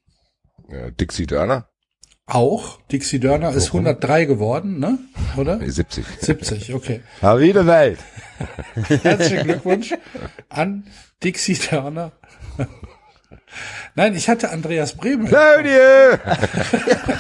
Dixie 0.69 1.27
Dörner. 1.27 1.69
Auch. 2.27 2.81
Dixie 2.91 3.21
Dörner 3.21 3.53
ist 3.53 3.69
103 3.69 4.25
geworden, 4.25 4.81
ne? 4.81 4.99
Oder? 5.37 5.57
Nee, 5.57 5.71
70. 5.71 6.05
70, 6.21 6.75
okay. 6.75 7.01
Haride 7.23 7.67
Welt. 7.67 8.01
Herzlichen 9.03 9.45
Glückwunsch 9.45 9.95
an 10.49 10.87
Dixie 11.23 11.55
Dörner. 11.55 12.13
Nein, 13.95 14.15
ich 14.17 14.29
hatte 14.29 14.51
Andreas 14.51 14.95
Brehme. 14.95 15.29
Claudia! 15.29 16.19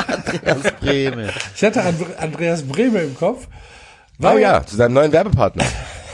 Andreas 0.09 0.73
Brehme. 0.81 1.33
Ich 1.55 1.65
hatte 1.65 1.83
Andreas 2.19 2.63
Brehme 2.63 3.01
im 3.01 3.15
Kopf. 3.15 3.47
oh 4.21 4.37
ja, 4.37 4.65
zu 4.67 4.77
seinem 4.77 4.95
neuen 4.95 5.13
Werbepartner. 5.13 5.65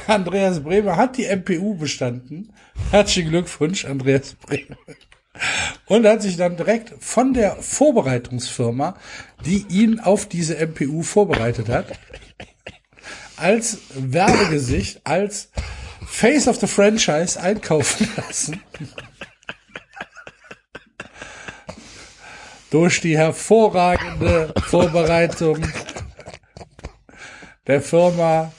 Andreas 0.06 0.62
Brehme 0.62 0.96
hat 0.96 1.16
die 1.16 1.26
MPU 1.26 1.76
bestanden. 1.76 2.52
Herzlichen 2.90 3.30
Glückwunsch, 3.30 3.84
Andreas 3.86 4.34
Brehme. 4.34 4.76
Und 5.86 6.06
hat 6.06 6.22
sich 6.22 6.36
dann 6.36 6.56
direkt 6.56 6.92
von 7.02 7.32
der 7.32 7.56
Vorbereitungsfirma, 7.56 8.96
die 9.44 9.64
ihn 9.68 10.00
auf 10.00 10.26
diese 10.26 10.56
MPU 10.56 11.02
vorbereitet 11.02 11.68
hat, 11.68 11.86
als 13.36 13.78
Werbegesicht, 13.94 15.00
als 15.04 15.50
Face 16.06 16.46
of 16.48 16.58
the 16.60 16.66
Franchise 16.66 17.40
einkaufen 17.40 18.08
lassen. 18.16 18.62
Durch 22.70 23.00
die 23.00 23.16
hervorragende 23.16 24.54
Vorbereitung 24.66 25.66
der 27.66 27.82
Firma 27.82 28.52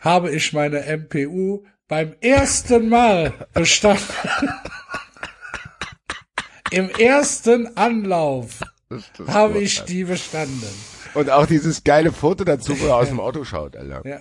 habe 0.00 0.30
ich 0.30 0.52
meine 0.52 0.84
MPU 0.96 1.64
beim 1.88 2.14
ersten 2.20 2.88
Mal 2.88 3.32
bestanden. 3.54 4.04
Im 6.70 6.90
ersten 6.90 7.76
Anlauf 7.76 8.60
habe 9.26 9.58
ich 9.60 9.82
die 9.82 10.04
bestanden. 10.04 10.68
Und 11.14 11.30
auch 11.30 11.46
dieses 11.46 11.82
geile 11.84 12.12
Foto 12.12 12.44
dazu, 12.44 12.78
wo 12.80 12.86
er 12.86 12.96
aus 12.96 13.08
dem 13.08 13.20
Auto 13.20 13.44
schaut, 13.44 13.76
Alter. 13.76 14.02
Ja. 14.06 14.20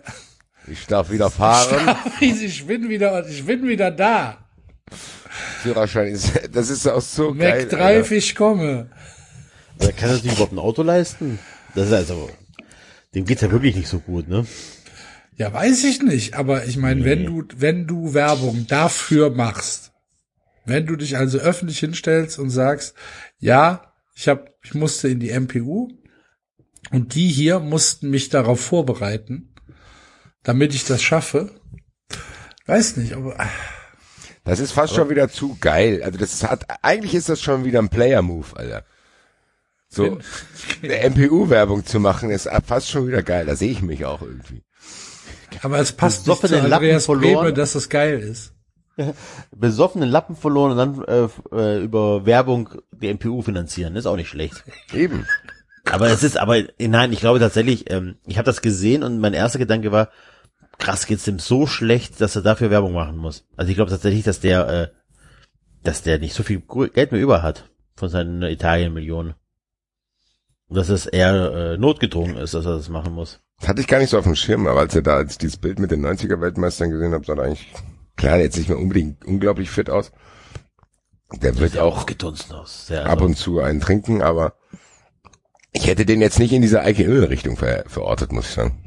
Ich 0.67 0.87
darf 0.87 1.11
wieder 1.11 1.29
fahren. 1.29 1.95
Ich 2.19 2.65
bin 2.65 2.89
wieder, 2.89 3.27
ich 3.27 3.45
bin 3.45 3.67
wieder 3.67 3.91
da. 3.91 4.37
Führerschein 5.61 6.07
ist, 6.07 6.31
das 6.51 6.69
ist 6.69 6.87
auch 6.87 7.01
so 7.01 7.33
Mac 7.33 7.37
geil. 7.37 7.67
Drive, 7.67 8.11
ich 8.11 8.35
komme. 8.35 8.89
Oder 9.79 9.91
kann 9.91 10.09
er 10.09 10.15
sich 10.15 10.31
überhaupt 10.31 10.53
ein 10.53 10.59
Auto 10.59 10.83
leisten? 10.83 11.39
Das 11.73 11.87
ist 11.87 11.93
also, 11.93 12.29
dem 13.13 13.25
geht's 13.25 13.41
ja 13.41 13.51
wirklich 13.51 13.75
nicht 13.75 13.89
so 13.89 13.99
gut, 13.99 14.27
ne? 14.27 14.45
Ja, 15.35 15.51
weiß 15.51 15.83
ich 15.83 16.01
nicht, 16.01 16.35
aber 16.35 16.65
ich 16.65 16.77
meine, 16.77 17.03
wenn 17.03 17.25
du, 17.25 17.43
wenn 17.57 17.85
du 17.87 18.13
Werbung 18.13 18.67
dafür 18.67 19.31
machst, 19.31 19.91
wenn 20.65 20.85
du 20.85 20.95
dich 20.95 21.17
also 21.17 21.37
öffentlich 21.37 21.79
hinstellst 21.79 22.39
und 22.39 22.49
sagst, 22.49 22.95
ja, 23.37 23.93
ich 24.15 24.27
hab, 24.27 24.49
ich 24.63 24.73
musste 24.73 25.07
in 25.07 25.19
die 25.19 25.37
MPU 25.37 25.89
und 26.91 27.15
die 27.15 27.29
hier 27.29 27.59
mussten 27.59 28.09
mich 28.09 28.29
darauf 28.29 28.59
vorbereiten, 28.59 29.53
damit 30.43 30.73
ich 30.73 30.85
das 30.85 31.01
schaffe. 31.01 31.51
Weiß 32.65 32.97
nicht, 32.97 33.13
aber 33.13 33.37
Das 34.43 34.59
ist 34.59 34.71
fast 34.71 34.93
schon 34.93 35.09
wieder 35.09 35.29
zu 35.29 35.57
geil. 35.59 36.01
Also 36.03 36.17
das 36.17 36.43
hat, 36.43 36.65
eigentlich 36.83 37.13
ist 37.13 37.29
das 37.29 37.41
schon 37.41 37.65
wieder 37.65 37.79
ein 37.79 37.89
Player-Move, 37.89 38.55
Alter. 38.55 38.85
So, 39.87 40.19
eine 40.83 41.09
MPU-Werbung 41.09 41.85
zu 41.85 41.99
machen, 41.99 42.29
ist 42.29 42.49
fast 42.65 42.89
schon 42.89 43.07
wieder 43.07 43.23
geil. 43.23 43.45
Da 43.45 43.55
sehe 43.55 43.71
ich 43.71 43.81
mich 43.81 44.05
auch 44.05 44.21
irgendwie. 44.21 44.63
aber 45.61 45.79
es 45.79 45.91
passt 45.93 46.27
nicht 46.27 46.41
Besoffen 46.41 46.49
zu 46.49 46.55
den 46.55 46.69
Lappen 46.69 46.85
Andreas 46.85 47.05
verloren. 47.05 47.45
Brehme, 47.45 47.53
dass 47.53 47.73
das 47.73 47.87
geil 47.89 48.19
ist. 48.19 48.54
Besoffenen 49.55 50.09
Lappen 50.09 50.35
verloren 50.35 50.71
und 50.71 50.77
dann 50.77 51.03
äh, 51.03 51.27
äh, 51.55 51.83
über 51.83 52.25
Werbung 52.25 52.69
die 52.91 53.13
MPU 53.13 53.41
finanzieren, 53.41 53.95
ist 53.95 54.05
auch 54.05 54.15
nicht 54.15 54.29
schlecht. 54.29 54.63
Eben. 54.93 55.25
Aber 55.85 56.07
es 56.07 56.23
ist, 56.23 56.37
aber 56.37 56.63
nein, 56.79 57.13
ich 57.13 57.19
glaube 57.19 57.39
tatsächlich, 57.39 57.91
ähm, 57.91 58.15
ich 58.25 58.37
habe 58.37 58.45
das 58.45 58.61
gesehen 58.61 59.03
und 59.03 59.19
mein 59.19 59.33
erster 59.33 59.59
Gedanke 59.59 59.91
war, 59.91 60.09
krass, 60.77 61.05
geht's 61.05 61.25
dem 61.25 61.39
so 61.39 61.67
schlecht, 61.67 62.19
dass 62.21 62.35
er 62.35 62.41
dafür 62.41 62.69
Werbung 62.69 62.93
machen 62.93 63.17
muss. 63.17 63.45
Also 63.55 63.69
ich 63.69 63.75
glaube 63.75 63.91
tatsächlich, 63.91 64.23
dass 64.23 64.39
der, 64.39 64.67
äh, 64.67 64.87
dass 65.83 66.01
der 66.01 66.19
nicht 66.19 66.33
so 66.33 66.43
viel 66.43 66.61
Geld 66.61 67.11
mehr 67.11 67.21
über 67.21 67.43
hat 67.43 67.69
von 67.95 68.09
seinen 68.09 68.41
Italien-Millionen. 68.41 69.35
Und 70.67 70.77
dass 70.77 70.89
es 70.89 71.05
eher 71.05 71.53
äh, 71.53 71.77
notgedrungen 71.77 72.37
ist, 72.37 72.55
dass 72.55 72.65
er 72.65 72.77
das 72.77 72.89
machen 72.89 73.13
muss. 73.13 73.39
Das 73.59 73.69
hatte 73.69 73.81
ich 73.81 73.87
gar 73.87 73.99
nicht 73.99 74.09
so 74.09 74.17
auf 74.17 74.25
dem 74.25 74.35
Schirm, 74.35 74.67
aber 74.67 74.81
als 74.81 74.95
ihr 74.95 75.03
da 75.03 75.15
als 75.15 75.37
dieses 75.37 75.57
Bild 75.57 75.79
mit 75.79 75.91
den 75.91 76.05
90er 76.05 76.41
Weltmeistern 76.41 76.89
gesehen 76.89 77.13
habt, 77.13 77.27
sah 77.27 77.35
er 77.35 77.43
eigentlich, 77.43 77.71
klar, 78.15 78.39
jetzt 78.39 78.57
nicht 78.57 78.69
mehr 78.69 78.79
unbedingt 78.79 79.25
unglaublich 79.25 79.69
fit 79.69 79.89
aus. 79.89 80.11
Der 81.41 81.57
wird 81.57 81.77
auch 81.77 82.05
aus. 82.51 82.87
Sehr, 82.87 83.05
ab 83.05 83.21
und 83.21 83.35
zu 83.35 83.59
einen 83.59 83.81
trinken, 83.81 84.21
aber 84.21 84.53
ich 85.73 85.87
hätte 85.87 86.05
den 86.05 86.21
jetzt 86.21 86.39
nicht 86.39 86.53
in 86.53 86.61
dieser 86.61 86.83
Eike 86.83 87.03
Immel 87.03 87.25
Richtung 87.25 87.57
ver 87.57 87.83
verortet, 87.87 88.31
muss 88.31 88.47
ich 88.47 88.53
sagen. 88.53 88.81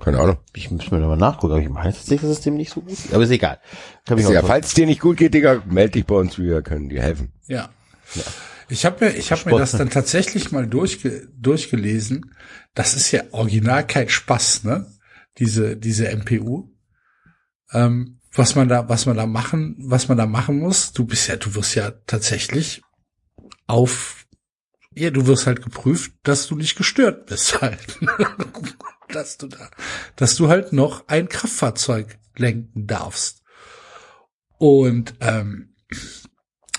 Keine 0.00 0.20
Ahnung. 0.20 0.38
ich 0.54 0.70
muss 0.70 0.90
mir 0.90 1.00
mal 1.00 1.16
nachgucken, 1.16 1.52
aber 1.52 1.62
ich 1.62 1.68
meine 1.68 1.92
tatsächlich, 1.92 2.22
dass 2.22 2.30
es 2.30 2.40
dem 2.40 2.54
nicht 2.54 2.72
so 2.72 2.80
gut 2.80 2.90
geht. 2.90 3.12
Aber 3.12 3.22
ist 3.22 3.30
egal. 3.30 3.60
Kann 4.06 4.16
mich 4.16 4.28
Ja, 4.28 4.42
falls 4.42 4.68
es 4.68 4.74
dir 4.74 4.86
nicht 4.86 5.00
gut 5.00 5.18
geht, 5.18 5.34
Digga, 5.34 5.62
meld 5.66 5.94
dich 5.94 6.06
bei 6.06 6.14
uns, 6.14 6.38
wir 6.38 6.62
können 6.62 6.88
dir 6.88 7.02
helfen. 7.02 7.32
Ja. 7.46 7.68
Ich 8.68 8.86
habe 8.86 9.04
mir, 9.04 9.10
ich 9.12 9.30
habe 9.32 9.50
mir 9.50 9.58
das 9.58 9.72
dann 9.72 9.90
tatsächlich 9.90 10.50
mal 10.50 10.66
durchge 10.66 11.28
durchgelesen. 11.36 12.34
Das 12.74 12.94
ist 12.94 13.10
ja 13.10 13.22
original 13.32 13.86
kein 13.86 14.08
Spaß, 14.08 14.64
ne? 14.64 14.86
Diese 15.38 15.76
diese 15.76 16.08
MPU. 16.16 16.71
Ähm, 17.72 18.18
was 18.34 18.54
man 18.54 18.68
da, 18.68 18.88
was 18.88 19.06
man 19.06 19.16
da 19.16 19.26
machen, 19.26 19.76
was 19.78 20.08
man 20.08 20.18
da 20.18 20.26
machen 20.26 20.58
muss. 20.58 20.92
Du 20.92 21.04
bist 21.04 21.28
ja, 21.28 21.36
du 21.36 21.54
wirst 21.54 21.74
ja 21.74 21.90
tatsächlich 22.06 22.82
auf, 23.66 24.26
ja, 24.94 25.10
du 25.10 25.26
wirst 25.26 25.46
halt 25.46 25.62
geprüft, 25.62 26.12
dass 26.22 26.46
du 26.46 26.56
nicht 26.56 26.76
gestört 26.76 27.26
bist 27.26 27.60
halt, 27.60 27.98
dass 29.08 29.36
du 29.38 29.48
da, 29.48 29.70
dass 30.16 30.36
du 30.36 30.48
halt 30.48 30.72
noch 30.72 31.08
ein 31.08 31.28
Kraftfahrzeug 31.28 32.18
lenken 32.36 32.86
darfst. 32.86 33.42
Und 34.58 35.14
ähm, 35.20 35.74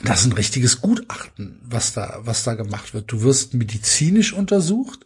das 0.03 0.21
ist 0.21 0.27
ein 0.27 0.33
richtiges 0.33 0.81
Gutachten, 0.81 1.61
was 1.63 1.93
da, 1.93 2.19
was 2.21 2.43
da 2.43 2.55
gemacht 2.55 2.93
wird. 2.93 3.11
Du 3.11 3.21
wirst 3.21 3.53
medizinisch 3.53 4.33
untersucht. 4.33 5.05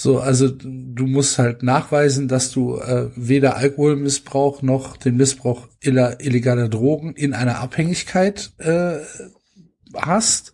So, 0.00 0.20
also 0.20 0.48
du 0.48 1.08
musst 1.08 1.40
halt 1.40 1.64
nachweisen, 1.64 2.28
dass 2.28 2.52
du 2.52 2.76
äh, 2.76 3.10
weder 3.16 3.56
Alkoholmissbrauch 3.56 4.62
noch 4.62 4.96
den 4.96 5.16
Missbrauch 5.16 5.66
illegaler 5.80 6.68
Drogen 6.68 7.14
in 7.14 7.34
einer 7.34 7.58
Abhängigkeit 7.58 8.52
äh, 8.58 8.98
hast. 9.96 10.52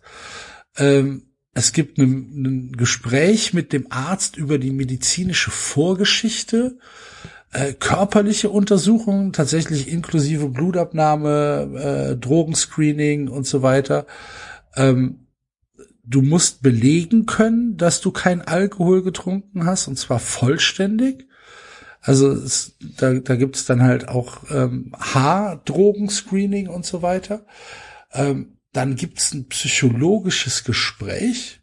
Ähm, 0.77 1.27
es 1.53 1.73
gibt 1.73 1.99
ein, 1.99 2.41
ein 2.41 2.71
Gespräch 2.71 3.53
mit 3.53 3.71
dem 3.71 3.91
Arzt 3.91 4.35
über 4.35 4.57
die 4.57 4.71
medizinische 4.71 5.51
Vorgeschichte 5.51 6.79
äh, 7.53 7.73
körperliche 7.73 8.49
Untersuchungen, 8.49 9.31
tatsächlich 9.31 9.91
inklusive 9.91 10.49
Blutabnahme, 10.49 11.69
äh, 11.75 12.15
Drogenscreening 12.15 13.27
und 13.27 13.45
so 13.45 13.61
weiter. 13.61 14.07
Ähm, 14.75 15.24
du 16.07 16.21
musst 16.21 16.61
belegen 16.61 17.25
können, 17.25 17.77
dass 17.77 18.01
du 18.01 18.11
kein 18.11 18.41
Alkohol 18.41 19.03
getrunken 19.03 19.65
hast, 19.65 19.87
und 19.87 19.97
zwar 19.97 20.19
vollständig. 20.19 21.27
Also 22.01 22.31
es, 22.31 22.77
da, 22.97 23.13
da 23.13 23.35
gibt 23.35 23.55
es 23.55 23.65
dann 23.65 23.81
halt 23.81 24.07
auch 24.07 24.43
ähm, 24.51 24.91
Haardrogenscreening 24.97 26.67
und 26.67 26.85
so 26.85 27.01
weiter. 27.01 27.45
Ähm, 28.13 28.57
dann 28.73 28.95
gibt 28.95 29.19
es 29.19 29.33
ein 29.33 29.47
psychologisches 29.47 30.63
Gespräch. 30.63 31.61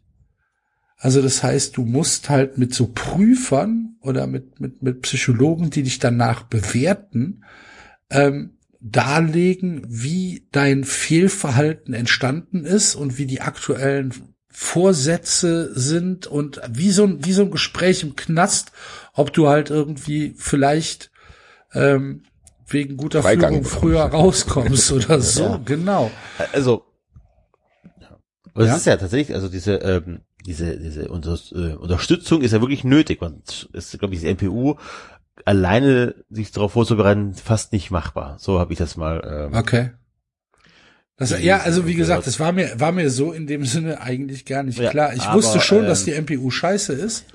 Also 0.97 1.21
das 1.21 1.43
heißt, 1.43 1.77
du 1.77 1.85
musst 1.85 2.29
halt 2.29 2.57
mit 2.57 2.73
so 2.73 2.87
Prüfern 2.93 3.95
oder 4.01 4.27
mit, 4.27 4.59
mit, 4.59 4.81
mit 4.81 5.01
Psychologen, 5.01 5.69
die 5.69 5.83
dich 5.83 5.99
danach 5.99 6.43
bewerten, 6.43 7.43
ähm, 8.09 8.57
darlegen, 8.81 9.85
wie 9.87 10.47
dein 10.51 10.83
Fehlverhalten 10.83 11.93
entstanden 11.93 12.65
ist 12.65 12.95
und 12.95 13.17
wie 13.17 13.25
die 13.25 13.39
aktuellen 13.39 14.32
Vorsätze 14.53 15.71
sind 15.77 16.27
und 16.27 16.61
wie 16.69 16.91
so 16.91 17.03
ein, 17.05 17.25
wie 17.25 17.33
so 17.33 17.41
ein 17.41 17.51
Gespräch 17.51 18.03
im 18.03 18.15
Knast, 18.15 18.71
ob 19.13 19.33
du 19.33 19.47
halt 19.49 19.69
irgendwie 19.71 20.35
vielleicht 20.37 21.11
ähm, 21.73 22.23
wegen 22.67 22.95
guter 22.97 23.21
Freigang 23.23 23.63
Führung 23.63 23.65
früher 23.65 24.03
rauskommst 24.03 24.91
oder 24.91 25.19
so, 25.19 25.43
Ja. 25.43 25.61
genau. 25.65 26.11
Also, 26.53 26.85
aber 28.53 28.65
Ja. 28.65 28.71
es 28.73 28.77
ist 28.81 28.85
ja 28.85 28.97
tatsächlich, 28.97 29.35
also 29.35 29.49
diese, 29.49 29.73
ähm, 29.77 30.21
diese, 30.45 30.77
diese 30.77 31.07
unter, 31.09 31.37
äh, 31.53 31.73
Unterstützung 31.73 32.41
ist 32.41 32.51
ja 32.51 32.61
wirklich 32.61 32.83
nötig. 32.83 33.21
Und 33.21 33.69
ist, 33.73 33.97
glaube 33.97 34.13
ich, 34.13 34.21
die 34.21 34.27
NPU 34.27 34.75
alleine 35.45 36.13
sich 36.29 36.51
darauf 36.51 36.73
vorzubereiten, 36.73 37.33
fast 37.33 37.73
nicht 37.73 37.89
machbar. 37.91 38.37
So 38.39 38.59
habe 38.59 38.71
ich 38.73 38.77
das 38.79 38.97
mal. 38.97 39.49
Ähm, 39.51 39.57
Okay. 39.57 39.91
Das, 41.17 41.39
ja, 41.41 41.59
also 41.59 41.85
wie 41.85 41.93
gesagt, 41.93 42.25
das 42.25 42.39
war 42.39 42.51
mir, 42.51 42.79
war 42.79 42.91
mir 42.91 43.09
so 43.09 43.31
in 43.31 43.45
dem 43.45 43.65
Sinne 43.65 44.01
eigentlich 44.01 44.45
gar 44.45 44.63
nicht 44.63 44.79
Ja, 44.79 44.89
klar. 44.89 45.13
Ich 45.13 45.21
aber, 45.21 45.35
wusste 45.35 45.61
schon, 45.61 45.85
dass 45.85 46.07
ähm, 46.07 46.25
die 46.25 46.35
MPU 46.35 46.49
scheiße 46.49 46.93
ist. 46.93 47.25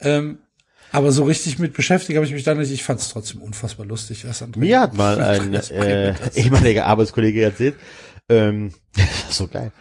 Ähm, 0.00 0.38
aber 0.92 1.12
so 1.12 1.24
richtig 1.24 1.58
mit 1.58 1.74
beschäftigt 1.74 2.16
habe 2.16 2.26
ich 2.26 2.32
mich 2.32 2.44
da 2.44 2.54
nicht. 2.54 2.70
Ich 2.70 2.84
fand 2.84 3.00
es 3.00 3.10
trotzdem 3.10 3.42
unfassbar 3.42 3.84
lustig. 3.84 4.26
Was 4.26 4.42
Mir 4.56 4.80
hat 4.80 4.94
mal 4.94 5.20
ein 5.20 5.54
äh, 5.54 6.14
ehemaliger 6.34 6.86
Arbeitskollege 6.86 7.42
erzählt, 7.42 7.74
ähm, 8.28 8.72
so 9.30 9.46
geil. 9.46 9.72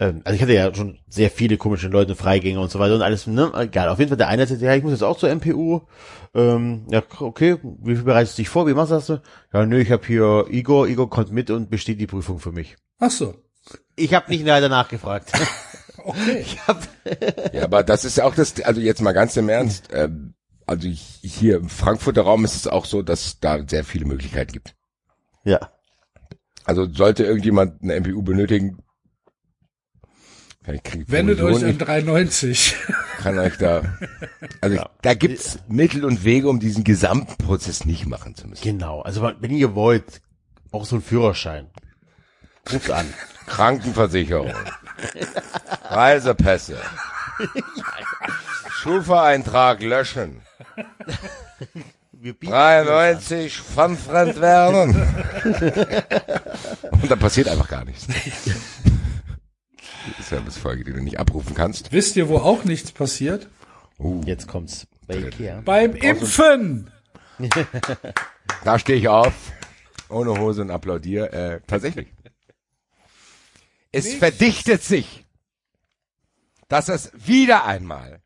Ähm, 0.00 0.22
also 0.24 0.36
ich 0.36 0.42
hatte 0.42 0.52
ja 0.54 0.72
schon 0.74 0.98
sehr 1.08 1.30
viele 1.30 1.56
komische 1.56 1.88
Leute, 1.88 2.14
Freigänge 2.14 2.60
und 2.60 2.70
so 2.70 2.78
weiter 2.78 2.94
und 2.94 3.02
alles, 3.02 3.26
ne? 3.26 3.52
Egal. 3.54 3.88
Auf 3.88 3.98
jeden 3.98 4.08
Fall 4.10 4.16
der 4.16 4.28
eine 4.28 4.42
erzählt, 4.42 4.60
ja, 4.60 4.74
ich 4.74 4.82
muss 4.82 4.92
jetzt 4.92 5.02
auch 5.02 5.18
zur 5.18 5.34
MPU. 5.34 5.80
Ähm, 6.34 6.86
ja, 6.90 7.02
okay, 7.20 7.56
wie 7.62 7.96
viel 7.96 8.04
bereitest 8.04 8.38
du 8.38 8.42
dich 8.42 8.48
vor? 8.48 8.66
Wie 8.66 8.74
machst 8.74 8.92
du 8.92 8.96
das? 8.96 9.22
Ja, 9.52 9.66
nö, 9.66 9.78
ich 9.80 9.90
habe 9.90 10.06
hier 10.06 10.46
Igor, 10.50 10.86
Igor 10.86 11.10
kommt 11.10 11.32
mit 11.32 11.50
und 11.50 11.70
besteht 11.70 12.00
die 12.00 12.06
Prüfung 12.06 12.38
für 12.38 12.52
mich. 12.52 12.76
Ach 12.98 13.10
so. 13.10 13.34
Ich 13.96 14.14
habe 14.14 14.30
nicht 14.30 14.46
weiter 14.46 14.68
nachgefragt. 14.68 15.32
Okay. 16.04 16.46
Ja, 17.52 17.64
aber 17.64 17.82
das 17.82 18.04
ist 18.04 18.16
ja 18.16 18.24
auch 18.24 18.34
das, 18.34 18.60
also 18.62 18.80
jetzt 18.80 19.02
mal 19.02 19.12
ganz 19.12 19.36
im 19.36 19.48
Ernst, 19.48 19.88
ähm, 19.92 20.32
also 20.64 20.88
ich, 20.88 21.18
hier 21.22 21.56
im 21.56 21.68
Frankfurter 21.68 22.22
Raum 22.22 22.44
ist 22.44 22.54
es 22.54 22.66
auch 22.66 22.84
so, 22.86 23.02
dass 23.02 23.40
da 23.40 23.58
sehr 23.66 23.84
viele 23.84 24.06
Möglichkeiten 24.06 24.52
gibt. 24.52 24.74
ja. 25.44 25.58
Also 26.64 26.86
sollte 26.86 27.24
irgendjemand 27.24 27.82
eine 27.82 27.98
MPU 28.00 28.22
benötigen, 28.22 28.78
Wendet 31.06 31.40
euch 31.40 31.64
an 31.64 31.78
93. 31.78 32.76
ich 32.76 33.22
kann 33.22 33.38
euch 33.38 33.56
da, 33.56 33.82
also 34.60 34.76
ich, 34.76 34.82
da 35.02 35.14
gibt's 35.14 35.58
Mittel 35.68 36.04
und 36.04 36.24
Wege, 36.24 36.48
um 36.48 36.60
diesen 36.60 36.84
gesamten 36.84 37.36
Prozess 37.42 37.84
nicht 37.86 38.06
machen 38.06 38.34
zu 38.34 38.46
müssen. 38.46 38.62
Genau. 38.62 39.00
Also 39.00 39.32
wenn 39.40 39.50
ihr 39.50 39.74
wollt, 39.74 40.20
auch 40.70 40.84
so 40.84 40.96
ein 40.96 41.02
Führerschein. 41.02 41.68
Ruft 42.70 42.90
an. 42.90 43.06
Krankenversicherung, 43.46 44.52
Reisepässe, 45.84 46.76
Schufa-Eintrag 48.70 49.82
löschen, 49.82 50.42
Wir 52.20 52.34
bieten 52.34 52.52
93 52.52 53.58
pfandfremd 53.58 54.40
werden. 54.40 55.08
Und 56.90 57.10
dann 57.10 57.18
passiert 57.18 57.48
einfach 57.48 57.68
gar 57.68 57.84
nichts. 57.84 58.06
Die 60.06 60.22
Servicefolge, 60.22 60.84
die 60.84 60.92
du 60.92 61.02
nicht 61.02 61.18
abrufen 61.18 61.54
kannst. 61.54 61.92
Wisst 61.92 62.16
ihr, 62.16 62.28
wo 62.28 62.38
auch 62.38 62.64
nichts 62.64 62.92
passiert? 62.92 63.48
Uh, 63.98 64.22
Jetzt 64.24 64.46
kommt's 64.46 64.86
bei 65.06 65.16
Ikea. 65.16 65.60
Beim 65.64 65.94
Impfen! 65.94 66.90
da 68.64 68.78
stehe 68.78 68.98
ich 68.98 69.08
auf, 69.08 69.32
ohne 70.08 70.38
Hose 70.38 70.62
und 70.62 70.70
applaudiere. 70.70 71.32
Äh, 71.32 71.60
tatsächlich. 71.66 72.08
Es 73.92 74.14
verdichtet 74.14 74.82
sich. 74.82 75.24
dass 76.68 76.88
es 76.88 77.10
wieder 77.14 77.64
einmal 77.64 78.20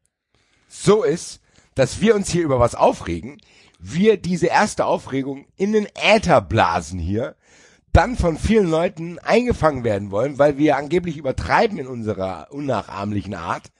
so 0.69 1.05
ist, 1.05 1.41
dass 1.75 2.01
wir 2.01 2.15
uns 2.15 2.29
hier 2.31 2.43
über 2.43 2.59
was 2.59 2.75
aufregen, 2.75 3.41
wir 3.79 4.17
diese 4.17 4.47
erste 4.47 4.85
Aufregung 4.85 5.47
in 5.57 5.73
den 5.73 5.87
Äther 5.95 6.41
blasen 6.41 6.99
hier, 6.99 7.37
dann 7.93 8.17
von 8.17 8.39
vielen 8.39 8.71
Leuten 8.71 9.19
eingefangen 9.19 9.85
werden 9.85 10.11
wollen, 10.11 10.39
weil 10.39 10.57
wir 10.59 10.77
angeblich 10.77 11.17
übertreiben 11.17 11.79
in 11.79 11.87
unserer 11.87 12.49
unnachahmlichen 12.51 13.35
Art. 13.35 13.71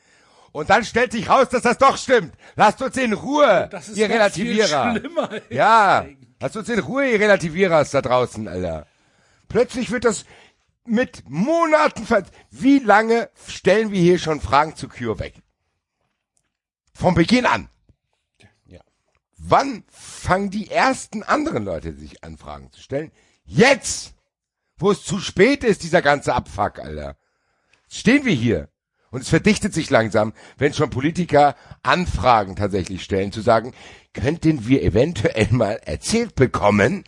Und 0.53 0.69
dann 0.69 0.85
stellt 0.85 1.13
sich 1.13 1.31
raus, 1.31 1.49
dass 1.51 1.63
das 1.63 1.79
doch 1.79 1.97
stimmt. 1.97 2.35
Lasst 2.57 2.83
uns 2.83 2.97
in 2.99 3.15
Ruhe, 3.15 3.69
Das 3.71 3.89
ist 3.89 3.97
ihr 3.97 4.11
Relativierer. 4.11 4.93
viel 4.93 5.01
schlimmer. 5.01 5.31
Ja, 5.49 6.07
lasst 6.41 6.57
uns 6.57 6.69
in 6.69 6.81
Ruhe, 6.81 7.11
ihr 7.11 7.21
Relativierers 7.21 7.91
da 7.91 8.03
draußen, 8.03 8.47
Alter. 8.49 8.87
Plötzlich 9.49 9.91
wird 9.91 10.05
das 10.05 10.27
mit 10.85 11.23
Monaten 11.29 12.05
ver... 12.05 12.25
Wie 12.51 12.81
lange 12.81 13.31
stellen 13.49 13.93
wir 13.93 14.01
hier 14.01 14.19
schon 14.19 14.41
Fragen 14.41 14.77
zu 14.77 14.89
Cure 14.89 15.19
weg? 15.21 15.35
Vom 16.93 17.15
Beginn 17.15 17.47
an. 17.47 17.69
Wann 19.45 19.83
fangen 19.89 20.51
die 20.51 20.71
ersten 20.71 21.25
anderen 21.25 21.65
Leute 21.65 21.93
sich 21.95 22.23
an, 22.23 22.37
Fragen 22.37 22.71
zu 22.71 22.81
stellen? 22.81 23.11
Jetzt! 23.45 24.15
Wo 24.79 24.91
es 24.91 25.05
zu 25.05 25.21
spät 25.21 25.63
ist, 25.63 25.83
dieser 25.83 26.03
ganze 26.03 26.35
Abfuck, 26.35 26.81
Alter. 26.81 27.17
Jetzt 27.85 27.99
stehen 27.99 28.25
wir 28.25 28.35
hier. 28.35 28.69
Und 29.11 29.21
es 29.21 29.29
verdichtet 29.29 29.75
sich 29.75 29.91
langsam, 29.91 30.33
wenn 30.57 30.73
schon 30.73 30.91
Politiker 30.91 31.55
Anfragen 31.83 32.57
tatsächlich 32.57 33.05
stellen, 33.05 33.31
zu 33.31 33.43
sagen, 33.43 33.75
könnten 34.15 34.67
wir 34.67 34.83
eventuell 34.83 35.49
mal 35.51 35.79
erzählt 35.85 36.35
bekommen, 36.35 37.05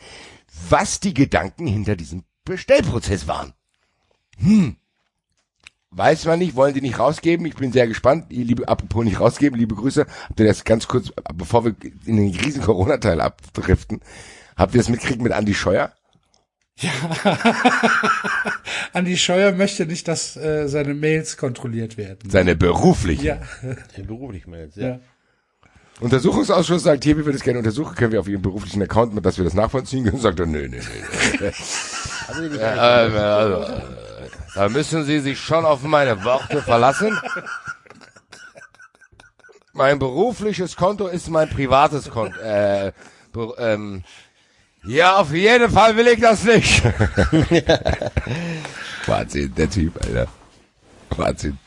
was 0.68 1.00
die 1.00 1.14
Gedanken 1.14 1.66
hinter 1.66 1.96
diesem 1.96 2.24
Bestellprozess 2.44 3.26
waren. 3.26 3.54
Hm. 4.38 4.76
Weiß 5.90 6.24
man 6.26 6.40
nicht, 6.40 6.56
wollen 6.56 6.74
die 6.74 6.80
nicht 6.80 6.98
rausgeben? 6.98 7.46
Ich 7.46 7.54
bin 7.54 7.72
sehr 7.72 7.86
gespannt. 7.86 8.26
Ihr 8.30 8.44
liebe, 8.44 8.68
apropos 8.68 9.04
nicht 9.04 9.20
rausgeben, 9.20 9.58
liebe 9.58 9.74
Grüße. 9.76 10.06
Habt 10.28 10.40
ihr 10.40 10.46
das 10.46 10.64
ganz 10.64 10.88
kurz, 10.88 11.12
bevor 11.34 11.64
wir 11.64 11.74
in 12.04 12.16
den 12.16 12.34
riesen 12.34 12.62
Corona-Teil 12.62 13.20
abdriften, 13.20 14.00
habt 14.56 14.74
ihr 14.74 14.78
das 14.78 14.88
mitgekriegt 14.88 15.22
mit 15.22 15.32
Andy 15.32 15.54
Scheuer? 15.54 15.92
Andi 18.92 19.16
Scheuer 19.16 19.52
möchte 19.52 19.86
nicht, 19.86 20.08
dass 20.08 20.36
äh, 20.36 20.66
seine 20.68 20.94
Mails 20.94 21.36
kontrolliert 21.36 21.96
werden. 21.96 22.28
Seine 22.28 22.56
berufliche. 22.56 23.24
Ja, 23.24 23.40
Den 23.96 24.06
beruflich 24.06 24.46
mal 24.46 24.60
jetzt, 24.60 24.76
ja. 24.76 24.88
ja. 24.88 25.00
Untersuchungsausschuss 26.00 26.82
sagt, 26.82 27.04
hier, 27.04 27.16
wir 27.16 27.24
würden 27.24 27.36
es 27.36 27.44
gerne 27.44 27.60
untersuchen, 27.60 27.94
können 27.94 28.10
wir 28.10 28.18
auf 28.18 28.26
Ihrem 28.26 28.42
beruflichen 28.42 28.82
Account, 28.82 29.14
mit, 29.14 29.24
dass 29.24 29.38
wir 29.38 29.44
das 29.44 29.54
nachvollziehen 29.54 30.04
können? 30.04 30.20
Sagt 30.20 30.40
er, 30.40 30.46
nö, 30.46 30.68
nö, 30.68 30.78
nö. 30.78 31.50
Also 32.26 32.58
also, 32.58 33.82
da 34.54 34.68
müssen 34.68 35.04
Sie 35.04 35.20
sich 35.20 35.38
schon 35.38 35.64
auf 35.64 35.82
meine 35.82 36.24
Worte 36.24 36.62
verlassen. 36.62 37.16
Mein 39.72 39.98
berufliches 39.98 40.74
Konto 40.76 41.06
ist 41.06 41.28
mein 41.28 41.48
privates 41.50 42.10
Konto. 42.10 42.38
Äh, 42.40 42.92
ähm, 43.58 44.04
ja, 44.86 45.16
auf 45.16 45.32
jeden 45.32 45.70
Fall 45.70 45.96
will 45.96 46.06
ich 46.08 46.20
das 46.20 46.44
nicht. 46.44 46.82
Wahnsinn, 49.06 49.54
der 49.54 49.70
Typ, 49.70 49.96
Alter. 50.04 50.26
Wahnsinn. 51.16 51.58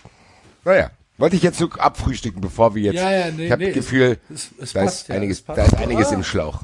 Naja, 0.66 0.92
wollte 1.18 1.36
ich 1.36 1.44
jetzt 1.44 1.58
so 1.60 1.70
abfrühstücken, 1.72 2.42
bevor 2.42 2.76
wir 2.76 2.82
jetzt. 2.84 2.96
Ja, 2.96 3.12
ja, 3.12 3.32
nee, 3.32 3.46
ich 3.46 3.52
habe 3.52 3.62
nee, 3.64 3.70
das 3.70 3.76
Gefühl, 3.76 4.20
es- 4.34 4.50
es 4.60 4.74
da 4.74 4.84
passt, 4.84 5.02
ist 5.04 5.08
ja, 5.10 5.16
einiges, 5.16 5.38
es 5.38 5.44
passt. 5.44 5.58
da 5.60 5.64
ist 5.66 5.76
einiges 5.76 6.08
Ah. 6.10 6.14
im 6.16 6.24
Schlauch. 6.24 6.62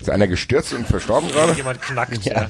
Ist 0.00 0.10
einer 0.10 0.28
gestürzt 0.28 0.72
und 0.74 0.86
verstorben 0.86 1.28
gerade? 1.30 1.52
Jemand 1.54 1.82
knackt, 1.82 2.24
ja. 2.24 2.48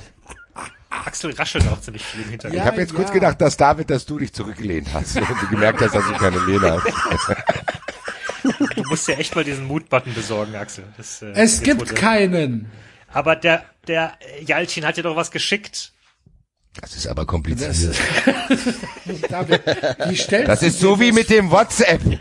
Axel 0.91 1.33
raschelt 1.35 1.67
auch 1.69 1.81
ziemlich 1.81 2.05
viel 2.05 2.23
im 2.23 2.31
Hintergrund. 2.31 2.55
Ich 2.55 2.59
Ja, 2.61 2.67
habe 2.67 2.81
jetzt 2.81 2.95
kurz 2.95 3.09
ja. 3.09 3.15
gedacht, 3.15 3.41
dass 3.41 3.57
David, 3.57 3.89
dass 3.91 4.05
du 4.07 4.19
dich 4.19 4.33
zurückgelehnt 4.33 4.89
hast 4.93 5.17
und 5.21 5.29
du 5.43 5.49
gemerkt 5.49 5.81
hast, 5.81 5.95
dass 5.95 6.05
du 6.07 6.13
keine 6.15 6.39
Lehne 6.41 6.83
hast. 6.83 7.37
Du 8.43 8.83
musst 8.89 9.09
ja 9.09 9.15
echt 9.17 9.35
mal 9.35 9.45
diesen 9.45 9.67
Mut-Button 9.67 10.15
besorgen, 10.15 10.55
Axel. 10.55 10.85
Das, 10.97 11.23
äh, 11.23 11.33
Es 11.35 11.63
gibt 11.63 11.81
wurde- 11.81 11.95
keinen. 11.95 12.71
Aber 13.13 13.37
der, 13.37 13.65
der 13.87 14.13
Jalcin 14.45 14.85
hat 14.87 14.97
dir 14.97 15.03
doch 15.03 15.17
was 15.17 15.31
geschickt. 15.31 15.93
Das 16.81 16.95
ist 16.97 17.07
aber 17.09 17.27
kompliziert. 17.27 17.75
Das, 19.31 19.47
Das 20.47 20.63
ist 20.63 20.81
so 20.81 20.99
wie 21.01 21.13
mit 21.13 21.29
dem 21.31 21.51
WhatsApp. 21.51 22.01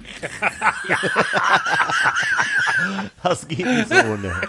Das 3.23 3.47
geht 3.47 3.65
nicht 3.65 3.89
so 3.89 3.95
ohne. 3.95 4.34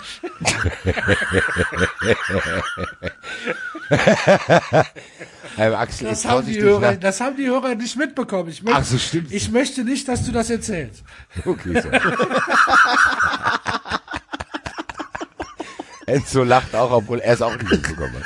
Ähm, 5.56 5.74
Axel, 5.74 6.08
Das 6.08 6.24
haben, 6.24 6.46
die 6.46 6.60
Hörer, 6.60 6.92
nach. 6.92 7.00
das 7.00 7.20
haben 7.20 7.36
die 7.36 7.46
Hörer 7.46 7.74
nicht 7.74 7.96
mitbekommen. 7.96 8.48
Ich, 8.48 8.62
möcht, 8.62 8.76
Ach 8.76 8.84
so, 8.84 8.96
stimmt. 8.96 9.32
ich 9.32 9.50
möchte 9.50 9.82
nicht, 9.82 10.06
dass 10.06 10.24
du 10.24 10.30
das 10.30 10.50
erzählst. 10.50 11.02
Okay, 11.44 11.80
so. 11.80 11.88
Enzo 16.06 16.44
lacht 16.44 16.76
auch, 16.76 16.92
obwohl 16.92 17.18
er 17.18 17.34
es 17.34 17.42
auch 17.42 17.56
nicht 17.56 17.68
mitbekommen 17.70 18.14
hat. 18.14 18.22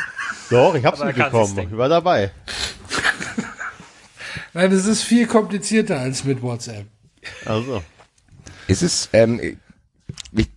Doch, 0.52 0.74
ich 0.74 0.84
hab's 0.84 1.02
mitbekommen. 1.02 1.58
Ich 1.58 1.76
war 1.76 1.88
dabei. 1.88 2.30
Nein, 4.52 4.70
es 4.70 4.86
ist 4.86 5.02
viel 5.02 5.26
komplizierter 5.26 5.98
als 5.98 6.24
mit 6.24 6.42
WhatsApp. 6.42 6.86
Also. 7.46 7.82
Ist 8.66 8.82
es, 8.82 9.08
ähm, 9.12 9.40
ich, 9.40 9.56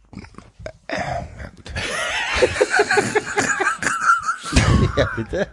Ja, 4.98 5.10
bitte. 5.16 5.48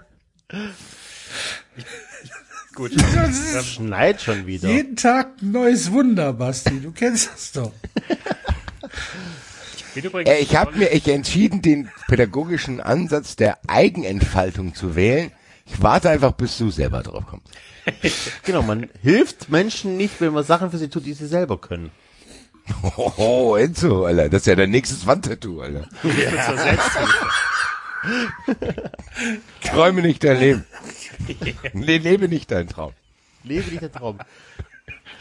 Gut. 2.75 2.93
Schneit 3.65 4.23
schon 4.23 4.47
wieder. 4.47 4.69
Jeden 4.69 4.97
Tag 4.97 5.41
ein 5.43 5.53
neues 5.53 5.93
Wunder, 5.93 6.33
Basti. 6.33 6.81
Du 6.81 6.91
kennst 6.93 7.31
das 7.33 7.53
doch. 7.53 7.73
Äh, 9.95 10.41
ich 10.41 10.57
habe 10.57 10.79
mir 10.79 10.93
ich 10.93 11.07
entschieden, 11.09 11.63
den 11.63 11.89
pädagogischen 12.09 12.81
Ansatz 12.81 13.37
der 13.37 13.59
Eigenentfaltung 13.67 14.75
zu 14.75 14.97
wählen. 14.97 15.31
Ich 15.67 15.83
warte 15.83 16.11
einfach, 16.11 16.33
bis 16.33 16.59
du 16.59 16.71
selber 16.71 17.03
drauf 17.03 17.25
kommst. 17.27 17.47
Genau, 18.45 18.63
man 18.63 18.89
hilft 19.03 19.51
Menschen 19.51 19.97
nicht, 19.97 20.21
wenn 20.21 20.33
man 20.33 20.45
Sachen 20.45 20.71
für 20.71 20.79
sie 20.79 20.89
tut, 20.89 21.05
die 21.05 21.15
sie 21.15 21.27
selber 21.27 21.61
können. 21.61 21.91
Oh, 23.17 23.57
Enzo, 23.57 24.05
Alter, 24.05 24.29
das 24.29 24.43
ist 24.43 24.47
ja 24.47 24.55
dein 24.55 24.71
nächstes 24.71 25.07
Wandtattoo, 25.07 25.63
Alter. 25.63 25.89
Träume 29.65 30.03
nicht 30.03 30.23
dein 30.23 30.39
Leben. 30.39 30.65
Le 31.73 31.99
lebe 31.99 32.29
nicht 32.29 32.51
deinen 32.51 32.69
Traum. 32.69 32.93
Lebe 33.45 33.71
nicht 33.71 33.83
der 33.83 33.93
Traum. 33.93 34.19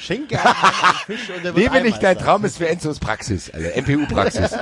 Schenke 0.02 0.40
einem 0.40 0.48
einen 0.56 0.96
Fisch 1.06 1.30
und 1.30 1.46
der 1.46 1.56
wird 1.56 1.74
Lebe 1.74 1.82
nicht 1.82 2.02
dein 2.02 2.18
Traum 2.18 2.44
ist 2.44 2.58
für 2.58 2.68
Enzos 2.68 3.00
Praxis, 3.00 3.52
Alter. 3.52 3.80
MPU-Praxis. 3.82 4.58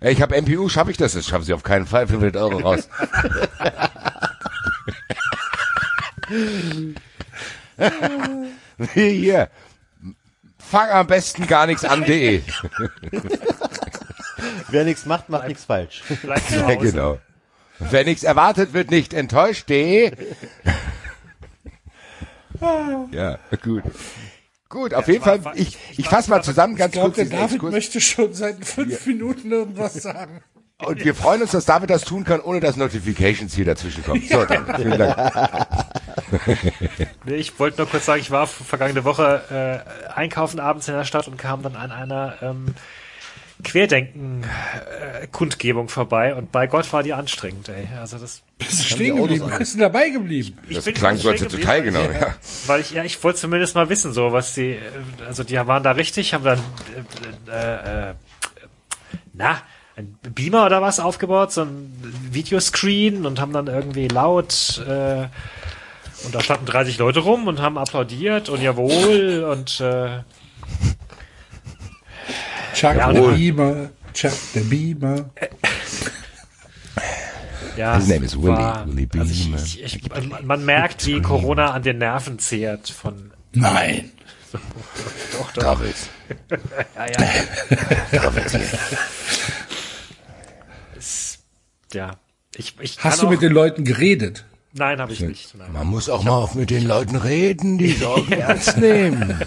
ich 0.00 0.20
habe 0.20 0.42
MPU, 0.42 0.68
schaffe 0.68 0.90
ich 0.90 0.96
das? 0.96 1.12
Das 1.12 1.26
schaffen 1.26 1.44
sie 1.44 1.54
auf 1.54 1.62
keinen 1.62 1.86
Fall. 1.86 2.08
500 2.08 2.36
Euro 2.36 2.58
raus. 2.58 2.88
Hier. 8.94 9.48
Fang 10.58 10.90
am 10.90 11.06
besten 11.06 11.46
gar 11.46 11.66
nichts 11.66 11.84
an.de. 11.84 12.42
Wer 14.70 14.84
nichts 14.84 15.06
macht, 15.06 15.28
macht 15.28 15.46
nichts 15.46 15.64
falsch. 15.64 16.02
Ja, 16.50 16.74
genau. 16.74 17.20
Wer 17.78 18.04
nichts 18.04 18.24
erwartet, 18.24 18.72
wird 18.72 18.90
nicht 18.90 19.14
enttäuscht.de. 19.14 20.16
Ja, 23.12 23.38
gut. 23.62 23.82
Gut, 24.68 24.94
auf 24.94 25.06
jeden 25.08 25.24
war- 25.26 25.38
Fall, 25.38 25.52
ich, 25.56 25.76
ich 25.98 26.08
fasse 26.08 26.30
mal 26.30 26.42
zusammen, 26.42 26.76
ganz 26.76 26.94
Ich 26.94 27.00
glaube, 27.00 27.14
kurz 27.14 27.28
der 27.28 27.38
David 27.38 27.52
Exkurs. 27.56 27.72
möchte 27.72 28.00
schon 28.00 28.32
seit 28.32 28.64
fünf 28.64 29.06
Minuten 29.06 29.50
irgendwas 29.52 29.94
sagen. 29.94 30.42
Und 30.84 31.04
wir 31.04 31.14
freuen 31.14 31.42
uns, 31.42 31.52
dass 31.52 31.64
David 31.64 31.90
das 31.90 32.02
tun 32.02 32.24
kann, 32.24 32.40
ohne 32.40 32.58
dass 32.58 32.76
Notifications 32.76 33.54
hier 33.54 33.64
dazwischen 33.66 34.02
kommen. 34.02 34.20
So, 34.28 34.44
dann, 34.44 34.64
vielen 34.76 34.98
Dank. 34.98 35.16
Nee, 37.26 37.34
ich 37.34 37.58
wollte 37.60 37.78
nur 37.82 37.90
kurz 37.90 38.06
sagen, 38.06 38.20
ich 38.20 38.30
war 38.30 38.46
vergangene 38.46 39.04
Woche 39.04 39.84
äh, 40.08 40.10
einkaufen 40.14 40.60
abends 40.60 40.88
in 40.88 40.94
der 40.94 41.04
Stadt 41.04 41.28
und 41.28 41.36
kam 41.36 41.62
dann 41.62 41.76
an 41.76 41.90
einer 41.92 42.36
ähm, 42.40 42.74
Querdenken-Kundgebung 43.62 45.88
vorbei 45.88 46.34
und 46.34 46.52
bei 46.52 46.66
Gott 46.66 46.92
war 46.92 47.02
die 47.02 47.12
anstrengend, 47.12 47.68
ey. 47.68 47.88
Also 48.00 48.18
das 48.18 48.42
Bist 48.58 48.80
du 48.80 48.84
stehen 48.84 49.16
geblieben? 49.16 49.50
Bist 49.58 49.74
du 49.74 49.78
dabei 49.78 50.10
geblieben? 50.10 50.56
ich 50.68 50.76
Das 50.76 50.84
klang 50.86 51.16
so, 51.16 51.28
als 51.28 51.40
hättest 51.40 51.54
du 51.54 51.58
geblieben, 51.58 51.92
teilgenommen, 51.92 52.12
ja. 52.20 52.34
Weil 52.66 52.80
ich, 52.80 52.92
ja, 52.92 53.04
ich 53.04 53.22
wollte 53.22 53.40
zumindest 53.40 53.74
mal 53.74 53.88
wissen, 53.88 54.12
so 54.12 54.32
was 54.32 54.54
die, 54.54 54.72
äh, 54.72 54.80
also 55.26 55.44
die 55.44 55.54
waren 55.54 55.82
da 55.82 55.92
richtig, 55.92 56.34
haben 56.34 56.44
dann 56.44 56.60
äh, 57.48 57.50
äh, 57.50 58.10
äh, 58.10 58.14
na, 59.32 59.58
ein 59.96 60.18
Beamer 60.34 60.66
oder 60.66 60.82
was 60.82 61.00
aufgebaut, 61.00 61.52
so 61.52 61.62
ein 61.62 61.92
Videoscreen 62.30 63.26
und 63.26 63.40
haben 63.40 63.52
dann 63.52 63.66
irgendwie 63.66 64.08
laut 64.08 64.82
äh, 64.86 65.26
und 66.24 66.34
da 66.34 66.40
standen 66.40 66.66
30 66.66 66.98
Leute 66.98 67.20
rum 67.20 67.46
und 67.48 67.60
haben 67.60 67.78
applaudiert 67.78 68.48
und 68.48 68.62
jawohl 68.62 69.44
und 69.50 69.80
äh, 69.80 70.20
Chuck 72.74 72.96
Ja, 72.96 73.12
der 73.12 73.20
Beamer, 73.22 73.90
Chuck 74.14 74.32
der 74.54 74.60
Beamer. 74.60 75.30
Ja, 77.76 77.96
His 77.96 78.08
name 78.08 78.24
is 78.26 78.36
Willy. 78.36 78.48
war- 78.56 78.86
Willy 78.86 79.06
Beam. 79.06 79.22
also 79.22 79.32
ich, 79.32 79.82
ich, 79.82 79.96
ich, 80.04 80.28
man, 80.28 80.46
man 80.46 80.64
merkt, 80.64 81.06
wie 81.06 81.20
Corona 81.22 81.70
an 81.72 81.82
den 81.82 81.98
Nerven 81.98 82.38
zehrt 82.38 82.88
von 82.90 83.32
Nein. 83.54 84.10
doch, 84.52 85.52
doch. 85.52 85.62
David. 85.62 85.94
Ja, 86.96 87.06
ja. 87.06 88.22
David 88.22 88.60
ja. 91.92 92.10
Ich, 92.56 92.74
ich 92.80 92.98
Hast 93.02 93.22
du 93.22 93.26
auch, 93.26 93.30
mit 93.30 93.42
den 93.42 93.52
Leuten 93.52 93.84
geredet? 93.84 94.44
Nein, 94.74 95.00
habe 95.00 95.12
ich 95.12 95.20
nicht. 95.20 95.54
Nein. 95.54 95.72
Man 95.72 95.86
muss 95.86 96.08
auch 96.08 96.22
mal 96.22 96.32
auf 96.32 96.54
mit 96.54 96.70
den 96.70 96.86
Leuten 96.86 97.16
reden, 97.16 97.76
die 97.78 97.92
Sorgen 97.92 98.32
ernst 98.40 98.78
nehmen. 98.78 99.38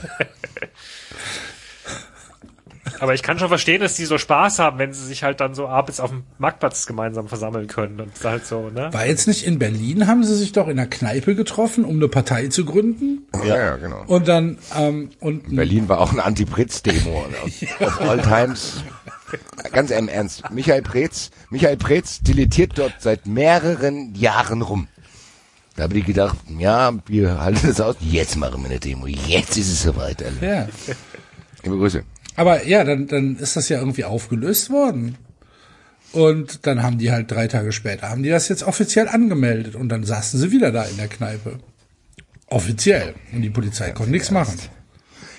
Aber 3.00 3.14
ich 3.14 3.24
kann 3.24 3.40
schon 3.40 3.50
verstehen, 3.50 3.82
dass 3.82 3.96
die 3.96 4.06
so 4.06 4.18
Spaß 4.18 4.60
haben, 4.60 4.78
wenn 4.80 4.94
sie 4.94 5.06
sich 5.06 5.24
halt 5.24 5.40
dann 5.42 5.54
so 5.56 5.68
abends 5.68 6.00
auf 6.00 6.10
dem 6.10 6.24
Marktplatz 6.38 6.86
gemeinsam 6.86 7.28
versammeln 7.28 7.68
können 7.68 8.00
und 8.00 8.12
halt 8.24 8.46
so, 8.46 8.70
ne? 8.70 8.94
War 8.94 9.06
jetzt 9.06 9.28
nicht 9.28 9.46
in 9.46 9.60
Berlin, 9.60 10.08
haben 10.08 10.24
sie 10.24 10.36
sich 10.36 10.52
doch 10.52 10.68
in 10.68 10.80
einer 10.80 10.88
Kneipe 10.88 11.36
getroffen, 11.36 11.86
um 11.86 11.98
eine 11.98 12.08
Partei 12.08 12.48
zu 12.48 12.66
gründen? 12.66 13.28
Ja, 13.44 13.58
ja, 13.58 13.76
genau. 13.78 14.04
Und 14.08 14.28
dann, 14.28 14.58
ähm, 14.78 15.10
und 15.20 15.56
Berlin 15.56 15.90
war 15.90 16.00
auch 16.00 16.12
eine 16.12 16.24
Anti-Pritz-Demo. 16.24 17.26
Of 17.80 18.02
all 18.02 18.22
times. 18.22 18.84
Ganz 19.72 19.92
im 19.92 20.08
Ernst. 20.08 20.50
Michael 20.52 20.82
Preetz, 20.82 21.32
Michael 21.50 21.78
Preetz 21.78 22.22
dilettiert 22.22 22.78
dort 22.78 22.94
seit 23.00 23.26
mehreren 23.26 24.14
Jahren 24.16 24.62
rum. 24.62 24.88
Da 25.76 25.84
habe 25.84 25.98
ich 25.98 26.06
gedacht, 26.06 26.38
ja, 26.58 26.94
wir 27.06 27.42
halten 27.42 27.68
das 27.68 27.82
aus. 27.82 27.98
Jetzt 28.00 28.38
machen 28.38 28.62
wir 28.64 28.70
eine 28.70 28.80
Demo. 28.80 29.08
Jetzt 29.08 29.58
ist 29.58 29.70
es 29.72 29.84
soweit. 29.84 30.24
Alter. 30.24 30.46
ja. 30.46 30.68
Liebe 31.64 31.78
Grüße. 31.78 32.04
Aber 32.36 32.66
ja, 32.68 32.84
dann, 32.84 33.08
dann 33.08 33.38
ist 33.38 33.56
das 33.56 33.70
ja 33.70 33.80
irgendwie 33.80 34.04
aufgelöst 34.04 34.70
worden. 34.70 35.18
Und 36.12 36.66
dann 36.66 36.82
haben 36.84 36.98
die 36.98 37.12
halt 37.12 37.30
drei 37.32 37.48
Tage 37.48 37.72
später, 37.72 38.10
haben 38.10 38.24
die 38.24 38.30
das 38.30 38.48
jetzt 38.48 38.64
offiziell 38.64 39.08
angemeldet 39.10 39.76
und 39.76 39.90
dann 39.90 40.04
saßen 40.04 40.40
sie 40.40 40.52
wieder 40.52 40.72
da 40.72 40.84
in 40.84 40.96
der 40.98 41.08
Kneipe. 41.10 41.60
Offiziell. 42.48 43.16
Und 43.34 43.42
die 43.42 43.50
Polizei 43.50 43.92
konnte 43.92 44.12
nichts 44.12 44.32
machen. 44.32 44.58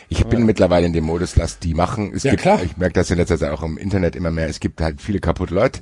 Ich 0.09 0.25
bin 0.27 0.45
mittlerweile 0.45 0.87
in 0.87 0.93
dem 0.93 1.05
Modus, 1.05 1.35
lass 1.37 1.59
die 1.59 1.75
machen. 1.75 2.13
Es 2.15 2.23
Ja, 2.23 2.33
gibt, 2.33 2.43
klar. 2.43 2.63
ich 2.63 2.77
merke 2.77 2.95
das 2.95 3.11
in 3.11 3.17
letzter 3.17 3.39
Zeit 3.39 3.51
auch 3.53 3.63
im 3.63 3.77
Internet 3.79 4.15
immer 4.17 4.31
mehr. 4.31 4.49
Es 4.49 4.61
gibt 4.61 4.81
halt 4.81 5.01
viele 5.01 5.19
kaputte 5.21 5.55
Leute. 5.55 5.81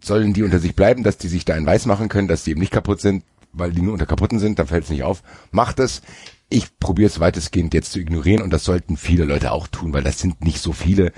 Sollen 0.00 0.32
die 0.32 0.42
unter 0.42 0.58
sich 0.60 0.76
bleiben, 0.76 1.02
dass 1.02 1.18
die 1.18 1.28
sich 1.28 1.44
da 1.44 1.54
in 1.56 1.66
weiß 1.66 1.86
machen 1.86 2.08
können, 2.08 2.28
dass 2.28 2.44
die 2.44 2.52
eben 2.52 2.60
nicht 2.60 2.72
kaputt 2.72 3.00
sind, 3.00 3.24
weil 3.52 3.72
die 3.72 3.82
nur 3.82 3.94
unter 3.94 4.06
kaputten 4.06 4.38
sind, 4.38 4.58
dann 4.58 4.68
fällt 4.68 4.84
es 4.84 4.90
nicht 4.90 5.02
auf. 5.02 5.22
Macht 5.50 5.80
es. 5.80 6.02
Ich 6.50 6.78
probiere 6.78 7.08
es 7.08 7.20
weitestgehend 7.20 7.74
jetzt 7.74 7.92
zu 7.92 8.00
ignorieren 8.00 8.42
und 8.42 8.50
das 8.50 8.64
sollten 8.64 8.96
viele 8.96 9.24
Leute 9.24 9.52
auch 9.52 9.66
tun, 9.68 9.92
weil 9.92 10.02
das 10.02 10.18
sind 10.18 10.42
nicht 10.44 10.60
so 10.60 10.72
viele. 10.72 11.12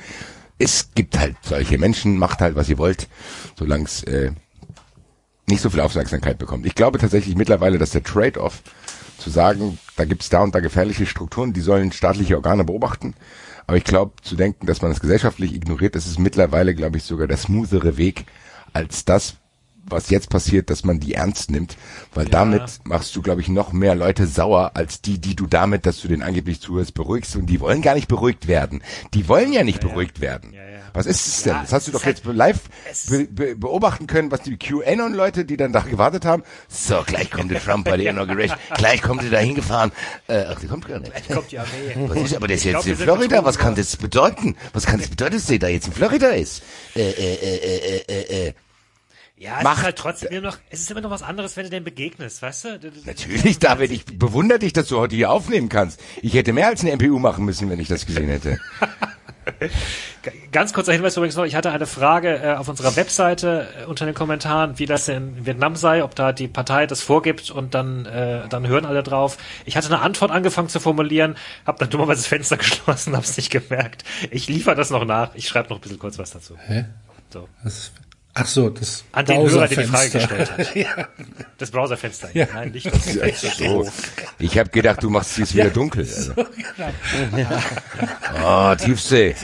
Es 0.58 0.90
gibt 0.94 1.18
halt 1.18 1.36
solche 1.42 1.78
Menschen, 1.78 2.18
macht 2.18 2.40
halt, 2.40 2.56
was 2.56 2.68
ihr 2.68 2.78
wollt, 2.78 3.08
solange 3.56 3.84
es 3.84 4.02
äh, 4.04 4.32
nicht 5.46 5.60
so 5.62 5.70
viel 5.70 5.80
Aufmerksamkeit 5.80 6.38
bekommt. 6.38 6.66
Ich 6.66 6.74
glaube 6.74 6.98
tatsächlich 6.98 7.36
mittlerweile, 7.36 7.78
dass 7.78 7.90
der 7.90 8.02
Trade-off 8.02 8.62
zu 9.18 9.30
sagen, 9.30 9.78
da 9.96 10.04
gibt's 10.04 10.30
da 10.30 10.42
und 10.42 10.54
da 10.54 10.60
gefährliche 10.60 11.06
Strukturen, 11.06 11.52
die 11.52 11.60
sollen 11.60 11.92
staatliche 11.92 12.36
Organe 12.36 12.64
beobachten. 12.64 13.14
Aber 13.66 13.76
ich 13.76 13.84
glaube, 13.84 14.12
zu 14.22 14.34
denken, 14.34 14.66
dass 14.66 14.82
man 14.82 14.90
das 14.90 15.00
gesellschaftlich 15.00 15.54
ignoriert, 15.54 15.94
das 15.94 16.06
ist 16.06 16.18
mittlerweile, 16.18 16.74
glaube 16.74 16.96
ich, 16.96 17.04
sogar 17.04 17.28
der 17.28 17.36
smoothere 17.36 17.96
Weg 17.96 18.24
als 18.72 19.04
das, 19.04 19.36
was 19.86 20.10
jetzt 20.10 20.30
passiert, 20.30 20.70
dass 20.70 20.84
man 20.84 21.00
die 21.00 21.14
ernst 21.14 21.50
nimmt. 21.50 21.76
Weil 22.14 22.26
damit 22.26 22.80
machst 22.84 23.14
du, 23.16 23.22
glaube 23.22 23.40
ich, 23.40 23.48
noch 23.48 23.72
mehr 23.72 23.94
Leute 23.94 24.26
sauer, 24.26 24.72
als 24.74 25.00
die, 25.00 25.18
die 25.18 25.34
du 25.34 25.46
damit, 25.46 25.86
dass 25.86 26.00
du 26.00 26.08
den 26.08 26.22
angeblich 26.22 26.60
zuhörst, 26.60 26.94
beruhigst. 26.94 27.36
Und 27.36 27.46
die 27.46 27.60
wollen 27.60 27.82
gar 27.82 27.94
nicht 27.94 28.08
beruhigt 28.08 28.46
werden. 28.46 28.82
Die 29.14 29.28
wollen 29.28 29.52
ja 29.52 29.64
nicht 29.64 29.80
beruhigt 29.80 30.20
werden. 30.20 30.52
ja. 30.52 30.60
Was 30.92 31.06
ist 31.06 31.26
es 31.26 31.42
denn? 31.42 31.54
Ja, 31.54 31.60
das 31.62 31.72
hast 31.72 31.88
du 31.88 31.92
doch 31.92 32.04
jetzt 32.04 32.24
live 32.24 32.60
es 32.90 33.06
be 33.06 33.24
be 33.24 33.56
beobachten 33.56 34.06
können, 34.06 34.30
was 34.30 34.42
die 34.42 34.56
QAnon-Leute, 34.56 35.44
die 35.44 35.56
dann 35.56 35.72
da 35.72 35.80
gewartet 35.80 36.24
haben. 36.24 36.42
So, 36.68 37.02
gleich 37.06 37.30
kommt 37.30 37.50
der 37.50 37.62
Trump 37.62 37.84
bei 37.84 37.96
der 37.96 38.10
Inauguration. 38.10 38.58
Gleich 38.74 39.02
kommt 39.02 39.22
er 39.22 39.30
da 39.30 39.38
hingefahren. 39.38 39.92
Äh, 40.26 40.44
ach, 40.48 40.60
der 40.60 40.68
kommt 40.68 40.88
gar 40.88 40.98
nicht. 40.98 41.12
Kommt 41.28 41.52
die 41.52 41.58
Armee. 41.58 41.70
Was 42.08 42.18
ist 42.18 42.36
aber 42.36 42.48
der 42.48 42.56
ist 42.56 42.64
jetzt 42.64 42.84
glaub, 42.84 42.86
in 42.86 42.96
Florida? 42.96 43.44
Was 43.44 43.58
kann 43.58 43.74
das 43.74 43.96
bedeuten? 43.96 44.56
Was 44.72 44.86
kann 44.86 44.98
das 44.98 45.08
bedeuten, 45.08 45.34
dass 45.34 45.46
der 45.46 45.58
da 45.58 45.68
jetzt 45.68 45.86
in 45.86 45.92
Florida 45.92 46.28
ist? 46.28 46.62
Äh, 46.96 47.10
äh, 47.10 47.34
äh, 47.34 47.56
äh, 47.56 48.02
äh, 48.08 48.48
äh. 48.48 48.54
Ja, 49.40 49.56
es 49.58 49.64
Macht- 49.64 49.78
ist 49.78 49.84
halt 49.84 49.96
trotzdem 49.96 50.28
immer 50.32 50.48
noch, 50.48 50.58
es 50.68 50.80
ist 50.80 50.90
immer 50.90 51.00
noch 51.00 51.10
was 51.10 51.22
anderes, 51.22 51.56
wenn 51.56 51.64
du 51.64 51.70
dem 51.70 51.82
begegnest, 51.82 52.42
weißt 52.42 52.64
du? 52.66 52.80
Natürlich, 53.06 53.58
David, 53.58 53.90
ich 53.90 54.04
bewundere 54.04 54.58
dich, 54.58 54.74
dass 54.74 54.88
du 54.88 54.98
heute 54.98 55.16
hier 55.16 55.30
aufnehmen 55.30 55.70
kannst. 55.70 55.98
Ich 56.20 56.34
hätte 56.34 56.52
mehr 56.52 56.66
als 56.66 56.82
eine 56.82 56.92
MPU 56.94 57.18
machen 57.18 57.46
müssen, 57.46 57.70
wenn 57.70 57.80
ich 57.80 57.88
das 57.88 58.04
gesehen 58.04 58.28
hätte. 58.28 58.58
Ganz 60.52 60.74
kurzer 60.74 60.92
Hinweis 60.92 61.16
übrigens 61.16 61.36
noch, 61.36 61.44
ich 61.44 61.54
hatte 61.54 61.70
eine 61.70 61.86
Frage 61.86 62.36
äh, 62.42 62.54
auf 62.54 62.68
unserer 62.68 62.94
Webseite 62.96 63.66
äh, 63.82 63.84
unter 63.86 64.04
den 64.04 64.14
Kommentaren, 64.14 64.78
wie 64.78 64.84
das 64.84 65.08
in 65.08 65.46
Vietnam 65.46 65.74
sei, 65.74 66.04
ob 66.04 66.14
da 66.14 66.32
die 66.32 66.46
Partei 66.46 66.86
das 66.86 67.00
vorgibt 67.00 67.50
und 67.50 67.74
dann, 67.74 68.04
äh, 68.04 68.46
dann 68.48 68.66
hören 68.68 68.84
alle 68.84 69.02
drauf. 69.02 69.38
Ich 69.64 69.76
hatte 69.76 69.86
eine 69.86 70.00
Antwort 70.00 70.30
angefangen 70.30 70.68
zu 70.68 70.80
formulieren, 70.80 71.36
habe 71.66 71.78
dann 71.78 71.88
dummerweise 71.88 72.20
das 72.20 72.26
Fenster 72.26 72.56
geschlossen, 72.58 73.14
habe 73.16 73.24
es 73.24 73.36
nicht 73.38 73.50
gemerkt. 73.50 74.04
Ich 74.30 74.48
liefere 74.48 74.74
das 74.76 74.90
noch 74.90 75.06
nach, 75.06 75.34
ich 75.34 75.48
schreibe 75.48 75.70
noch 75.70 75.78
ein 75.78 75.80
bisschen 75.80 75.98
kurz 75.98 76.18
was 76.18 76.30
dazu. 76.30 76.56
Hä? 76.66 76.84
So. 77.32 77.48
Das, 77.64 77.92
ach 78.34 78.46
so, 78.46 78.70
das 78.70 79.04
An 79.12 79.24
den 79.26 79.38
Hörer, 79.42 79.66
der 79.68 79.82
die 79.82 79.84
Frage 79.88 80.10
Browserfenster. 80.10 80.56
gestellt 80.56 80.86
hat. 80.96 81.08
Das 81.58 81.70
Browserfenster. 81.70 82.30
Ja. 82.32 82.46
Nein, 82.54 82.70
nicht 82.70 82.86
das 82.86 83.14
Ja, 83.14 83.50
so. 83.68 83.86
Ich 84.38 84.56
habe 84.58 84.70
gedacht, 84.70 85.02
du 85.02 85.10
machst 85.10 85.38
es 85.38 85.54
wieder 85.54 85.68
dunkel. 85.68 86.06
Also. 86.06 86.32
Oh, 88.42 88.74
Tiefsee. 88.76 89.36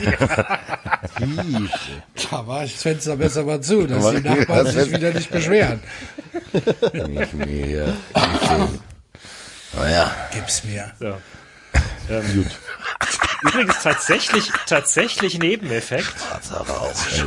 Da 2.31 2.47
war 2.47 2.63
ich 2.63 2.73
das 2.73 2.81
Fenster 2.81 3.15
besser 3.17 3.43
mal 3.43 3.61
zu, 3.61 3.85
dass 3.85 4.03
Aber- 4.03 4.19
die 4.19 4.27
Nachbarn 4.27 4.65
das 4.65 4.73
sich 4.73 4.91
wieder 4.91 5.13
nicht 5.13 5.29
beschweren. 5.29 5.79
Nicht 6.93 7.33
mehr. 7.33 7.93
Tiefsee. 8.13 8.79
Oh 9.79 9.85
ja. 9.85 10.15
Gib's 10.33 10.63
mir. 10.63 10.91
So. 10.99 11.17
Ähm, 12.09 12.45
Übrigens 13.43 13.83
tatsächlich, 13.83 14.51
tatsächlich 14.65 15.37
Nebeneffekt. 15.37 16.15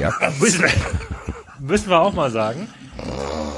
ja. 0.00 0.12
müssen 0.40 0.62
wir, 0.62 0.72
müssen 1.60 1.90
wir 1.90 2.00
auch 2.00 2.12
mal 2.12 2.30
sagen. 2.30 2.68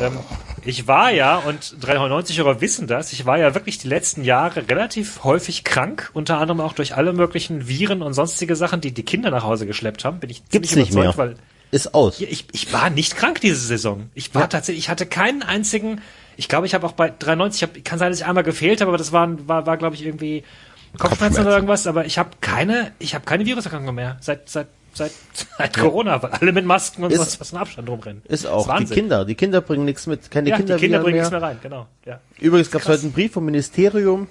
Ähm, 0.00 0.18
ich 0.64 0.86
war 0.86 1.10
ja, 1.10 1.38
und 1.38 1.76
390 1.80 2.40
Euro 2.40 2.60
wissen 2.60 2.86
das, 2.86 3.12
ich 3.12 3.26
war 3.26 3.38
ja 3.38 3.54
wirklich 3.54 3.78
die 3.78 3.88
letzten 3.88 4.22
Jahre 4.22 4.68
relativ 4.68 5.24
häufig 5.24 5.64
krank, 5.64 6.10
unter 6.12 6.38
anderem 6.38 6.60
auch 6.60 6.72
durch 6.72 6.94
alle 6.94 7.12
möglichen 7.12 7.66
Viren 7.68 8.02
und 8.02 8.12
sonstige 8.12 8.54
Sachen, 8.54 8.80
die 8.80 8.92
die 8.92 9.02
Kinder 9.02 9.30
nach 9.30 9.42
Hause 9.42 9.66
geschleppt 9.66 10.04
haben. 10.04 10.20
Bin 10.20 10.30
ich 10.30 10.42
Gibt's 10.50 10.70
ziemlich 10.70 10.88
nicht 10.90 10.94
mehr. 10.94 11.04
überzeugt, 11.04 11.18
weil 11.18 11.36
Ist 11.72 11.94
aus. 11.94 12.20
ja, 12.20 12.28
ich, 12.30 12.46
ich 12.52 12.72
war 12.72 12.90
nicht 12.90 13.16
krank 13.16 13.40
diese 13.40 13.56
Saison. 13.56 14.10
Ich 14.14 14.34
war 14.34 14.48
tatsächlich, 14.48 14.84
ich 14.84 14.88
hatte 14.88 15.06
keinen 15.06 15.42
einzigen, 15.42 16.00
ich 16.36 16.48
glaube, 16.48 16.66
ich 16.66 16.74
habe 16.74 16.86
auch 16.86 16.92
bei 16.92 17.10
93, 17.10 17.62
ich 17.62 17.68
hab, 17.68 17.84
kann 17.84 17.98
sein, 17.98 18.10
dass 18.10 18.20
ich 18.20 18.26
einmal 18.26 18.44
gefehlt 18.44 18.80
habe, 18.80 18.90
aber 18.90 18.98
das 18.98 19.10
war, 19.12 19.28
war, 19.48 19.66
war 19.66 19.76
glaube 19.76 19.96
ich, 19.96 20.04
irgendwie 20.04 20.44
Kopfschmerzen, 20.92 21.08
Kopfschmerzen. 21.08 21.40
oder 21.46 21.54
irgendwas, 21.56 21.86
aber 21.86 22.04
ich 22.04 22.18
habe 22.18 22.30
keine, 22.40 22.92
ich 22.98 23.14
habe 23.14 23.24
keine 23.24 23.46
Viruserkrankung 23.46 23.94
mehr 23.94 24.16
seit, 24.20 24.48
seit, 24.48 24.68
seit, 24.96 25.12
seit 25.58 25.76
Corona, 25.76 26.22
weil 26.22 26.30
alle 26.32 26.52
mit 26.52 26.64
Masken 26.64 27.04
und 27.04 27.10
Ist- 27.12 27.18
sonst 27.18 27.40
was 27.40 27.52
in 27.52 27.58
Abstand 27.58 27.88
rumrennen. 27.88 28.22
Ist 28.28 28.46
auch. 28.46 28.64
Die 28.64 28.68
Wahnsinn. 28.68 28.94
Kinder. 28.96 29.24
Die 29.24 29.34
Kinder 29.34 29.60
bringen 29.60 29.84
nichts 29.84 30.06
mit. 30.06 30.30
Keine 30.30 30.50
ja, 30.50 30.56
Kinder, 30.56 30.76
die 30.76 30.80
Kinder 30.82 30.98
bringen 31.00 31.14
mehr. 31.14 31.22
nichts 31.22 31.30
mehr 31.32 31.42
rein, 31.42 31.58
genau, 31.62 31.86
ja. 32.04 32.20
Übrigens 32.40 32.70
gab 32.70 32.82
es 32.82 32.88
heute 32.88 33.02
einen 33.02 33.12
Brief 33.12 33.32
vom 33.32 33.44
Ministerium, 33.44 34.28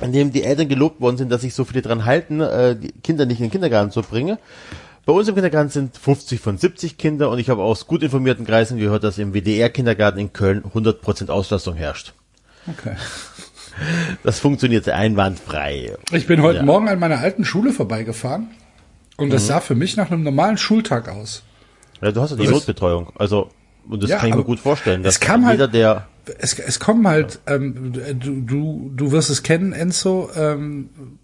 in 0.00 0.12
dem 0.12 0.32
die 0.32 0.42
Eltern 0.44 0.68
gelobt 0.68 1.00
worden 1.00 1.16
sind, 1.16 1.30
dass 1.30 1.42
sich 1.42 1.54
so 1.54 1.64
viele 1.64 1.82
dran 1.82 2.04
halten, 2.04 2.40
äh, 2.40 2.76
die 2.76 2.92
Kinder 2.92 3.26
nicht 3.26 3.38
in 3.40 3.46
den 3.46 3.52
Kindergarten 3.52 3.90
zu 3.90 4.02
bringen. 4.02 4.38
Bei 5.06 5.12
uns 5.12 5.28
im 5.28 5.34
Kindergarten 5.34 5.68
sind 5.68 5.98
50 5.98 6.40
von 6.40 6.56
70 6.56 6.96
Kinder 6.96 7.28
und 7.28 7.38
ich 7.38 7.50
habe 7.50 7.62
aus 7.62 7.86
gut 7.86 8.02
informierten 8.02 8.46
Kreisen 8.46 8.78
gehört, 8.78 9.04
dass 9.04 9.18
im 9.18 9.34
WDR-Kindergarten 9.34 10.18
in 10.18 10.32
Köln 10.32 10.64
100% 10.64 11.28
Auslastung 11.28 11.74
herrscht. 11.74 12.14
Okay. 12.66 12.96
Das 14.22 14.38
funktioniert 14.38 14.88
einwandfrei. 14.88 15.96
Ich 16.12 16.26
bin 16.26 16.40
heute 16.42 16.58
Ja. 16.60 16.64
Morgen 16.64 16.88
an 16.88 16.98
meiner 16.98 17.18
alten 17.18 17.44
Schule 17.44 17.72
vorbeigefahren 17.72 18.48
und 19.16 19.28
Mhm. 19.28 19.30
das 19.32 19.46
sah 19.46 19.60
für 19.60 19.74
mich 19.74 19.96
nach 19.96 20.10
einem 20.10 20.22
normalen 20.22 20.56
Schultag 20.58 21.08
aus. 21.08 21.42
Ja, 22.00 22.12
du 22.12 22.20
hast 22.20 22.30
ja 22.32 22.36
die 22.36 22.48
Notbetreuung. 22.48 23.12
Also, 23.16 23.50
und 23.88 24.02
das 24.02 24.10
Ja, 24.10 24.18
kann 24.18 24.30
ich 24.30 24.34
mir 24.34 24.44
gut 24.44 24.60
vorstellen. 24.60 25.02
Dass 25.02 25.14
es 25.14 25.20
kam 25.20 25.44
halt- 25.46 25.54
jeder, 25.60 25.68
der 25.68 26.08
Es, 26.38 26.58
es 26.58 26.80
kommen 26.80 27.06
halt, 27.06 27.40
ähm, 27.46 27.92
du, 27.92 28.40
du, 28.40 28.90
du 28.94 29.12
wirst 29.12 29.28
es 29.28 29.42
kennen, 29.42 29.72
Enzo, 29.74 30.30
ähm, 30.34 31.18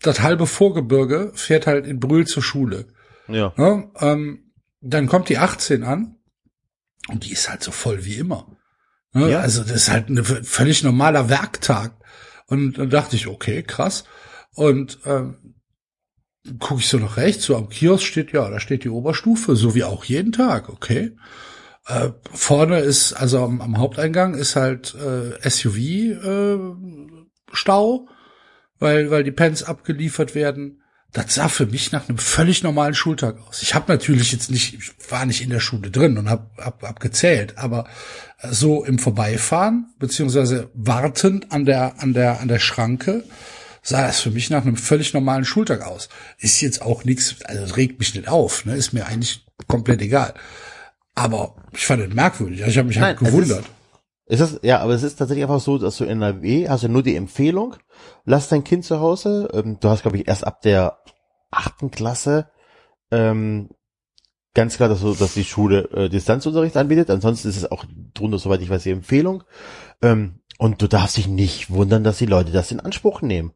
das 0.00 0.20
halbe 0.20 0.46
Vorgebirge 0.46 1.30
fährt 1.34 1.66
halt 1.66 1.86
in 1.86 2.00
Brühl 2.00 2.26
zur 2.26 2.42
Schule. 2.42 2.86
ja, 3.28 3.52
Ne? 3.56 3.90
Ähm, 4.00 4.52
dann 4.80 5.06
kommt 5.06 5.28
die 5.28 5.38
18 5.38 5.84
an 5.84 6.16
und 7.08 7.24
die 7.24 7.32
ist 7.32 7.48
halt 7.50 7.62
so 7.62 7.70
voll 7.70 8.04
wie 8.04 8.16
immer. 8.16 8.46
Ne? 9.12 9.30
Ja. 9.30 9.40
Also 9.40 9.62
das 9.62 9.72
ist 9.72 9.90
halt 9.90 10.08
ein 10.08 10.24
völlig 10.24 10.82
normaler 10.82 11.28
Werktag. 11.28 11.92
Und 12.46 12.78
dann 12.78 12.90
dachte 12.90 13.14
ich, 13.16 13.26
okay, 13.28 13.62
krass. 13.62 14.04
Und 14.54 14.98
ähm, 15.04 15.51
gucke 16.58 16.80
ich 16.80 16.88
so 16.88 16.98
nach 16.98 17.16
rechts, 17.16 17.44
so 17.44 17.56
am 17.56 17.68
Kiosk 17.68 18.04
steht, 18.04 18.32
ja, 18.32 18.48
da 18.48 18.58
steht 18.58 18.84
die 18.84 18.88
Oberstufe, 18.88 19.56
so 19.56 19.74
wie 19.74 19.84
auch 19.84 20.04
jeden 20.04 20.32
Tag, 20.32 20.68
okay. 20.68 21.16
Äh, 21.86 22.10
vorne 22.32 22.80
ist, 22.80 23.12
also 23.12 23.42
am, 23.42 23.60
am 23.60 23.78
Haupteingang 23.78 24.34
ist 24.34 24.56
halt 24.56 24.94
äh, 24.94 25.48
SUV 25.48 25.76
äh, 25.78 26.58
weil, 28.78 29.10
weil 29.10 29.24
die 29.24 29.32
Pens 29.32 29.62
abgeliefert 29.62 30.34
werden. 30.34 30.82
das 31.12 31.34
sah 31.34 31.48
für 31.48 31.66
mich 31.66 31.92
nach 31.92 32.08
einem 32.08 32.18
völlig 32.18 32.62
normalen 32.62 32.94
Schultag 32.94 33.36
aus. 33.46 33.62
Ich 33.62 33.74
habe 33.74 33.92
natürlich 33.92 34.32
jetzt 34.32 34.50
nicht, 34.50 34.74
ich 34.74 35.10
war 35.10 35.26
nicht 35.26 35.42
in 35.42 35.50
der 35.50 35.60
Schule 35.60 35.90
drin 35.90 36.18
und 36.18 36.30
hab, 36.30 36.56
hab, 36.58 36.82
hab 36.82 37.00
gezählt, 37.00 37.58
aber 37.58 37.86
so 38.50 38.84
im 38.84 38.98
Vorbeifahren 38.98 39.92
beziehungsweise 39.98 40.70
wartend 40.74 41.52
an 41.52 41.64
der 41.64 42.00
an 42.00 42.12
der 42.12 42.40
an 42.40 42.48
der 42.48 42.58
Schranke 42.58 43.24
sah 43.82 44.06
das 44.06 44.20
für 44.20 44.30
mich 44.30 44.50
nach 44.50 44.62
einem 44.62 44.76
völlig 44.76 45.12
normalen 45.12 45.44
Schultag 45.44 45.82
aus. 45.82 46.08
Ist 46.38 46.60
jetzt 46.60 46.82
auch 46.82 47.04
nichts, 47.04 47.42
also 47.44 47.74
regt 47.74 47.98
mich 47.98 48.14
nicht 48.14 48.28
auf, 48.28 48.64
ne? 48.64 48.74
Ist 48.74 48.92
mir 48.92 49.06
eigentlich 49.06 49.44
komplett 49.66 50.00
egal. 50.00 50.34
Aber 51.14 51.56
ich 51.72 51.84
fand 51.84 52.02
es 52.02 52.14
merkwürdig. 52.14 52.62
Ich 52.66 52.78
habe 52.78 52.88
mich 52.88 52.98
halt 53.00 53.20
Nein, 53.20 53.26
es 53.26 53.34
gewundert. 53.34 53.64
Ist 54.26 54.40
das, 54.40 54.60
ja, 54.62 54.78
aber 54.80 54.94
es 54.94 55.02
ist 55.02 55.16
tatsächlich 55.16 55.44
einfach 55.44 55.60
so, 55.60 55.76
dass 55.78 55.96
du 55.98 56.04
in 56.04 56.22
NRW 56.22 56.68
hast 56.68 56.84
du 56.84 56.88
nur 56.88 57.02
die 57.02 57.16
Empfehlung, 57.16 57.76
lass 58.24 58.48
dein 58.48 58.64
Kind 58.64 58.84
zu 58.84 59.00
Hause. 59.00 59.48
Ähm, 59.52 59.78
du 59.80 59.88
hast, 59.88 60.02
glaube 60.02 60.16
ich, 60.16 60.28
erst 60.28 60.46
ab 60.46 60.62
der 60.62 60.98
achten 61.50 61.90
Klasse 61.90 62.48
ähm, 63.12 63.68
ganz 64.54 64.76
klar, 64.76 64.88
dass, 64.88 65.00
du, 65.00 65.14
dass 65.14 65.34
die 65.34 65.44
Schule 65.44 65.88
äh, 65.92 66.08
Distanzunterricht 66.08 66.76
anbietet. 66.76 67.10
Ansonsten 67.10 67.48
ist 67.48 67.58
es 67.58 67.70
auch 67.70 67.84
drunter, 68.14 68.38
soweit 68.38 68.62
ich 68.62 68.70
weiß, 68.70 68.82
die 68.82 68.90
Empfehlung. 68.90 69.44
Ähm, 70.00 70.40
und 70.58 70.82
du 70.82 70.88
darfst 70.88 71.16
dich 71.16 71.28
nicht 71.28 71.70
wundern, 71.70 72.04
dass 72.04 72.18
die 72.18 72.26
Leute 72.26 72.52
das 72.52 72.72
in 72.72 72.80
Anspruch 72.80 73.22
nehmen. 73.22 73.52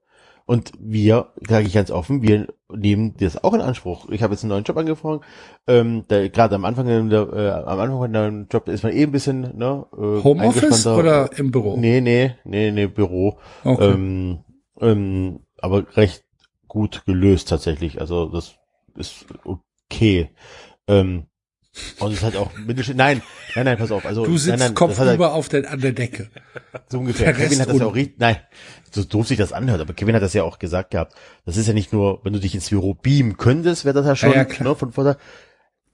Und 0.47 0.73
wir, 0.79 1.33
sage 1.47 1.67
ich 1.67 1.75
ganz 1.75 1.91
offen, 1.91 2.23
wir 2.23 2.47
nehmen 2.73 3.15
das 3.19 3.43
auch 3.43 3.53
in 3.53 3.61
Anspruch. 3.61 4.09
Ich 4.11 4.23
habe 4.23 4.35
jetzt 4.35 4.45
einen 4.45 4.51
neuen 4.51 4.63
Job 4.63 4.77
angefangen. 4.77 5.21
Ähm, 5.67 6.05
Gerade 6.09 6.55
am 6.55 6.65
Anfang, 6.65 7.11
der, 7.11 7.33
äh, 7.33 7.51
am 7.51 7.81
Anfang 7.81 7.99
von 7.99 8.13
deinem 8.13 8.47
Job 8.49 8.69
ist 8.69 8.85
man 8.85 8.93
eh 8.93 9.03
ein 9.03 9.11
bisschen 9.11 9.57
ne, 9.57 9.87
äh, 9.93 10.23
Homeoffice 10.23 10.87
oder 10.87 11.37
im 11.37 11.51
Büro? 11.51 11.77
Nee, 11.77 12.01
nee, 12.01 12.37
nee, 12.45 12.71
nee, 12.71 12.87
Büro. 12.87 13.39
Okay. 13.65 13.91
Ähm, 13.93 14.39
ähm, 14.81 15.41
aber 15.61 15.85
recht 15.97 16.25
gut 16.69 17.05
gelöst 17.07 17.49
tatsächlich. 17.49 18.01
Also 18.01 18.27
das 18.27 18.55
ist 18.95 19.27
okay. 19.45 20.31
Ähm, 20.87 21.27
und 21.99 22.13
es 22.13 22.23
hat 22.23 22.37
auch 22.37 22.51
Mittelstand. 22.57 22.99
Nein, 22.99 23.23
nein, 23.55 23.65
nein, 23.65 23.79
pass 23.79 23.91
auf. 23.91 24.05
Also 24.07 24.25
du 24.25 24.37
sitzt 24.39 24.59
nein, 24.59 24.69
nein, 24.69 24.75
kopfüber 24.75 25.27
er, 25.27 25.33
auf 25.35 25.49
der, 25.49 25.71
an 25.71 25.81
der 25.81 25.93
Decke. 25.93 26.31
so 26.89 26.99
ungefähr. 26.99 27.33
Kevin 27.33 27.61
hat 27.61 27.69
das 27.69 27.79
ja 27.79 27.87
auch 27.87 27.95
richtig. 27.95 28.19
Nein, 28.19 28.37
so 28.91 29.05
doof 29.05 29.27
sich 29.29 29.39
das 29.39 29.53
anhört, 29.53 29.81
aber 29.81 29.93
Kevin 29.95 30.15
hat 30.15 30.23
das 30.23 30.35
ja 30.35 30.43
auch 30.43 30.59
gesagt 30.59 30.91
gehabt. 30.93 31.15
Das 31.45 31.57
ist 31.57 31.67
ja 31.67 31.73
nicht 31.75 31.93
nur, 31.93 32.25
wenn 32.25 32.33
du 32.33 32.41
dich 32.41 32.55
ins 32.55 32.71
Büro 32.71 32.95
beamen 32.95 33.37
könntest, 33.37 33.85
wäre 33.85 33.95
das 33.95 34.07
ja 34.07 34.17
schon 34.17 34.31
Ja, 34.31 34.37
ja, 34.37 34.45
klar. 34.45 34.71
ne, 34.71 34.75
von 34.75 34.93
Vorteil. 34.93 35.17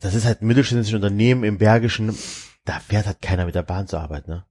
Das 0.00 0.14
ist 0.14 0.24
halt 0.24 0.42
ein 0.42 0.46
mittelständisches 0.46 0.94
Unternehmen 0.94 1.44
im 1.44 1.59
Bergischen. 1.59 2.16
Da 2.64 2.80
fährt 2.80 3.06
halt 3.06 3.22
keiner 3.22 3.44
mit 3.46 3.54
der 3.54 3.62
Bahn 3.62 3.86
zur 3.86 4.00
Arbeit, 4.00 4.28
ne? 4.28 4.44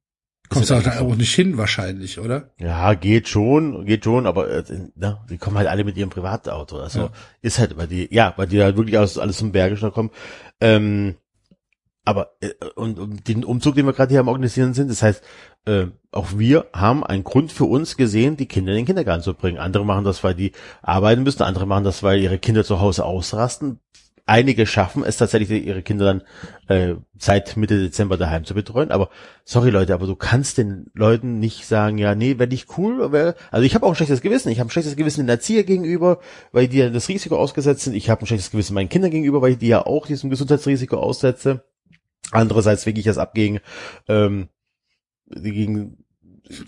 Kommst 0.50 0.70
ist 0.70 0.78
auch 0.78 0.84
da 0.84 1.00
auch 1.00 1.16
nicht 1.16 1.34
hin 1.34 1.58
wahrscheinlich, 1.58 2.20
oder? 2.20 2.50
Ja, 2.60 2.94
geht 2.94 3.30
schon, 3.30 3.86
geht 3.86 4.04
schon, 4.04 4.28
aber 4.28 4.50
äh, 4.50 4.64
ne, 4.96 5.18
die 5.30 5.38
kommen 5.38 5.58
halt 5.58 5.70
alle 5.70 5.86
mit 5.86 5.96
ihrem 5.96 6.10
Privatauto. 6.10 6.78
Also 6.78 7.00
Ja. 7.00 7.10
ist 7.42 7.58
halt, 7.58 7.78
weil 7.78 7.88
die, 7.88 8.14
ja, 8.14 8.34
weil 8.36 8.48
die 8.48 8.62
halt 8.62 8.76
wirklich 8.76 8.98
aus 8.98 9.18
alles 9.18 9.38
zum 9.38 9.54
Bergischen 9.54 9.94
kommen. 9.94 10.10
Ähm, 10.60 11.16
aber 12.04 12.34
äh, 12.42 12.50
und, 12.76 13.00
und 13.00 13.28
den 13.28 13.44
Umzug, 13.44 13.76
den 13.76 13.86
wir 13.86 13.94
gerade 13.94 14.12
hier 14.12 14.20
am 14.20 14.28
organisieren 14.28 14.74
sind, 14.74 14.90
das 14.90 15.04
heißt, 15.04 15.24
äh, 15.66 15.88
auch 16.12 16.30
wir 16.38 16.68
haben 16.74 17.04
einen 17.04 17.24
Grund 17.24 17.52
für 17.52 17.66
uns 17.66 17.98
gesehen, 17.98 18.38
die 18.38 18.48
Kinder 18.48 18.72
in 18.72 18.78
den 18.78 18.86
Kindergarten 18.86 19.24
zu 19.24 19.34
bringen. 19.34 19.60
Andere 19.60 19.86
machen 19.86 20.04
das, 20.04 20.24
weil 20.24 20.36
die 20.36 20.52
arbeiten 20.82 21.24
müssen, 21.24 21.44
andere 21.44 21.68
machen 21.68 21.84
das, 21.84 22.04
weil 22.04 22.20
ihre 22.20 22.40
Kinder 22.40 22.64
zu 22.64 22.80
Hause 22.82 23.06
ausrasten. 23.06 23.80
Einige 24.28 24.66
schaffen 24.66 25.04
es 25.04 25.18
tatsächlich, 25.18 25.66
ihre 25.66 25.82
Kinder 25.82 26.06
dann 26.06 26.22
äh, 26.68 26.96
seit 27.18 27.58
Mitte 27.58 27.80
Dezember 27.80 28.18
daheim 28.18 28.46
zu 28.46 28.54
betreuen. 28.54 28.92
Aber 28.92 29.10
sorry 29.44 29.72
Leute, 29.72 29.94
aber 29.94 30.06
du 30.06 30.16
kannst 30.16 30.58
den 30.58 30.86
Leuten 30.94 31.40
nicht 31.40 31.66
sagen, 31.66 31.98
ja, 31.98 32.16
nee, 32.16 32.40
wäre 32.40 32.48
nicht 32.48 32.78
cool. 32.78 33.12
Wär, 33.12 33.36
also 33.50 33.66
ich 33.66 33.76
habe 33.76 33.86
auch 33.86 33.90
ein 33.90 33.96
schlechtes 33.96 34.22
Gewissen. 34.22 34.50
Ich 34.50 34.60
habe 34.60 34.68
ein 34.68 34.72
schlechtes 34.72 34.96
Gewissen 34.96 35.22
den 35.22 35.30
Erzieher 35.30 35.64
gegenüber, 35.64 36.20
weil 36.52 36.68
die 36.68 36.78
ja 36.78 36.90
das 36.90 37.10
Risiko 37.10 37.36
ausgesetzt 37.36 37.84
sind. 37.84 37.94
Ich 37.96 38.10
habe 38.10 38.24
ein 38.24 38.28
schlechtes 38.28 38.52
Gewissen 38.52 38.74
meinen 38.74 38.90
Kindern 38.90 39.12
gegenüber, 39.12 39.42
weil 39.42 39.54
ich 39.54 39.58
die 39.58 39.68
ja 39.68 39.86
auch 39.86 40.08
diesem 40.08 40.30
Gesundheitsrisiko 40.30 40.98
aussetze. 40.98 41.64
Andererseits 42.32 42.86
wege 42.86 43.00
ich 43.00 43.06
das 43.06 43.18
ab 43.18 43.34
gegen, 43.34 43.60
ähm, 44.08 44.50
gegen 45.28 45.98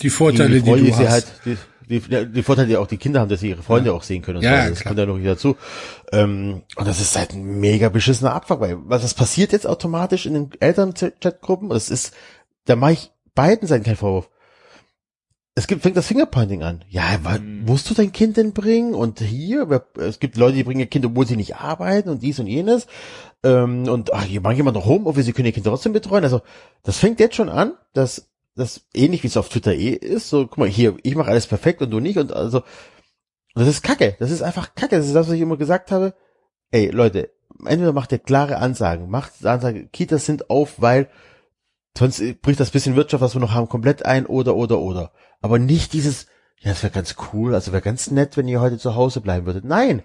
Die 0.01 0.09
Vorteile, 0.09 0.55
die, 0.55 0.61
die, 0.61 0.69
Freunde, 0.69 0.89
du 0.91 0.97
sie 0.97 1.03
hast. 1.07 1.11
halt, 1.45 1.59
die, 1.89 1.99
die, 1.99 2.31
die 2.31 2.43
Vorteile, 2.43 2.67
die 2.67 2.77
auch 2.77 2.87
die 2.87 2.97
Kinder 2.97 3.19
haben, 3.19 3.29
dass 3.29 3.41
sie 3.41 3.49
ihre 3.49 3.61
Freunde 3.63 3.93
auch 3.93 4.03
sehen 4.03 4.21
können. 4.21 4.37
Und 4.37 4.43
Ja, 4.43 4.49
so. 4.51 4.55
ja, 4.55 4.61
Also 4.61 4.69
das 4.73 4.79
klar. 4.81 4.89
kommt 4.91 4.99
ja 4.99 5.05
noch 5.05 5.19
wieder 5.19 5.31
dazu. 5.33 5.57
Ähm, 6.11 6.63
und 6.75 6.87
das 6.87 6.99
ist 7.01 7.15
halt 7.17 7.33
ein 7.33 7.43
mega 7.59 7.89
beschissener 7.89 8.33
Abfuck, 8.33 8.59
weil 8.61 8.77
was 8.85 9.01
das 9.01 9.13
passiert 9.13 9.51
jetzt 9.51 9.67
automatisch 9.67 10.25
in 10.25 10.33
den 10.33 10.49
Eltern-Chat-Gruppen, 10.59 11.69
das 11.69 11.89
ist, 11.89 12.13
da 12.65 12.75
mache 12.75 12.93
ich 12.93 13.11
beiden 13.35 13.67
Seiten 13.67 13.83
keinen 13.83 13.95
Vorwurf. 13.97 14.29
Es 15.55 15.67
gibt, 15.67 15.83
fängt 15.83 15.95
das 15.95 16.07
Fingerpointing 16.07 16.63
an. 16.63 16.83
Ja, 16.89 17.03
Mhm. 17.39 17.65
musst 17.65 17.87
du 17.89 17.93
dein 17.93 18.11
Kind 18.11 18.37
denn 18.37 18.53
bringen? 18.53 18.95
Und 18.95 19.19
hier, 19.19 19.83
es 19.99 20.19
gibt 20.19 20.35
Leute, 20.35 20.55
die 20.55 20.63
bringen 20.63 20.79
ihr 20.79 20.87
Kind, 20.87 21.05
obwohl 21.05 21.27
sie 21.27 21.35
nicht 21.35 21.57
arbeiten 21.57 22.09
und 22.09 22.23
dies 22.23 22.39
und 22.39 22.47
jenes. 22.47 22.87
Ähm, 23.43 23.87
und 23.87 24.13
ach, 24.13 24.23
hier 24.23 24.41
machen 24.41 24.55
jemand 24.55 24.75
noch 24.75 24.85
Homeoffice, 24.85 25.25
sie 25.25 25.33
können 25.33 25.45
ihr 25.45 25.51
Kind 25.51 25.67
trotzdem 25.67 25.93
betreuen. 25.93 26.23
Also, 26.23 26.41
das 26.81 26.97
fängt 26.97 27.19
jetzt 27.19 27.35
schon 27.35 27.49
an, 27.49 27.73
dass 27.93 28.29
das 28.55 28.81
ähnlich 28.95 29.21
wie 29.23 29.27
es 29.27 29.37
auf 29.37 29.49
Twitter 29.49 29.73
eh 29.73 29.89
ist. 29.89 30.29
So, 30.29 30.47
guck 30.47 30.57
mal, 30.57 30.67
hier, 30.67 30.95
ich 31.03 31.15
mache 31.15 31.29
alles 31.29 31.45
perfekt 31.45 31.81
und 31.83 31.91
du 31.91 31.99
nicht. 31.99 32.17
Und 32.17 32.33
also, 32.33 32.63
das 33.53 33.67
ist 33.67 33.83
Kacke. 33.83 34.15
Das 34.19 34.31
ist 34.31 34.41
einfach 34.41 34.73
Kacke. 34.73 34.97
Das 34.97 35.05
ist 35.05 35.13
das, 35.13 35.27
was 35.27 35.35
ich 35.35 35.41
immer 35.41 35.57
gesagt 35.57 35.91
habe. 35.91 36.15
Ey, 36.71 36.87
Leute, 36.89 37.29
entweder 37.63 37.93
macht 37.93 38.11
ihr 38.11 38.17
klare 38.17 38.57
Ansagen, 38.57 39.07
macht 39.09 39.45
Ansagen, 39.45 39.91
Kitas 39.91 40.25
sind 40.25 40.49
auf, 40.49 40.81
weil 40.81 41.09
sonst 41.95 42.41
bricht 42.41 42.59
das 42.59 42.71
bisschen 42.71 42.95
Wirtschaft, 42.95 43.21
was 43.21 43.35
wir 43.35 43.41
noch 43.41 43.53
haben, 43.53 43.69
komplett 43.69 44.03
ein 44.03 44.25
oder, 44.25 44.55
oder, 44.55 44.79
oder. 44.79 45.11
Aber 45.43 45.59
nicht 45.59 45.91
dieses, 45.91 46.27
ja, 46.61 46.71
das 46.71 46.81
wäre 46.83 46.93
ganz 46.93 47.15
cool, 47.33 47.53
also 47.53 47.73
wäre 47.73 47.81
ganz 47.81 48.09
nett, 48.09 48.37
wenn 48.37 48.47
ihr 48.47 48.61
heute 48.61 48.77
zu 48.77 48.95
Hause 48.95 49.19
bleiben 49.19 49.45
würdet. 49.45 49.65
Nein, 49.65 50.03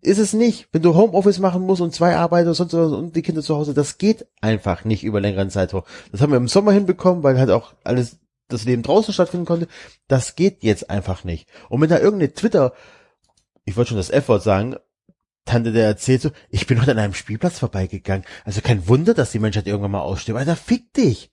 ist 0.00 0.18
es 0.18 0.32
nicht. 0.32 0.68
Wenn 0.72 0.82
du 0.82 0.96
Homeoffice 0.96 1.38
machen 1.38 1.62
musst 1.62 1.80
und 1.80 1.94
zwei 1.94 2.16
Arbeiter 2.16 2.48
und 2.48 2.54
sonst 2.56 2.74
was 2.74 2.90
und 2.90 3.14
die 3.14 3.22
Kinder 3.22 3.40
zu 3.40 3.54
Hause, 3.54 3.72
das 3.72 3.98
geht 3.98 4.26
einfach 4.40 4.84
nicht 4.84 5.04
über 5.04 5.20
längeren 5.20 5.48
Zeitraum. 5.48 5.84
Das 6.10 6.20
haben 6.20 6.32
wir 6.32 6.38
im 6.38 6.48
Sommer 6.48 6.72
hinbekommen, 6.72 7.22
weil 7.22 7.38
halt 7.38 7.50
auch 7.50 7.74
alles, 7.84 8.18
das 8.48 8.64
Leben 8.64 8.82
draußen 8.82 9.14
stattfinden 9.14 9.46
konnte. 9.46 9.68
Das 10.08 10.34
geht 10.34 10.64
jetzt 10.64 10.90
einfach 10.90 11.22
nicht. 11.22 11.48
Und 11.68 11.80
wenn 11.80 11.88
da 11.88 12.00
irgendeine 12.00 12.34
Twitter, 12.34 12.72
ich 13.64 13.76
wollte 13.76 13.90
schon 13.90 13.96
das 13.96 14.10
F-Wort 14.10 14.42
sagen, 14.42 14.74
Tante, 15.44 15.70
der 15.70 15.86
erzählt 15.86 16.22
so, 16.22 16.30
ich 16.50 16.66
bin 16.66 16.80
heute 16.80 16.90
an 16.90 16.98
einem 16.98 17.14
Spielplatz 17.14 17.60
vorbeigegangen. 17.60 18.26
Also 18.44 18.60
kein 18.60 18.88
Wunder, 18.88 19.14
dass 19.14 19.30
die 19.30 19.38
Menschheit 19.38 19.68
irgendwann 19.68 19.92
mal 19.92 20.00
ausstirbt. 20.00 20.40
Alter, 20.40 20.56
fick 20.56 20.92
dich. 20.94 21.30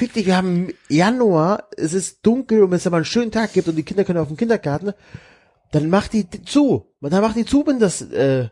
Fick 0.00 0.14
dich, 0.14 0.24
wir 0.24 0.38
haben 0.38 0.72
Januar, 0.88 1.68
es 1.76 1.92
ist 1.92 2.24
dunkel 2.24 2.62
und 2.62 2.70
wenn 2.70 2.78
es 2.78 2.86
aber 2.86 2.96
einen 2.96 3.04
schönen 3.04 3.30
Tag 3.30 3.52
gibt 3.52 3.68
und 3.68 3.76
die 3.76 3.82
Kinder 3.82 4.04
können 4.04 4.18
auf 4.18 4.28
dem 4.28 4.38
Kindergarten, 4.38 4.94
dann 5.72 5.90
mach 5.90 6.08
die 6.08 6.26
zu. 6.30 6.86
Dann 7.02 7.20
mach 7.20 7.34
die 7.34 7.44
zu, 7.44 7.66
wenn 7.66 7.78
das, 7.78 8.00
äh, 8.00 8.48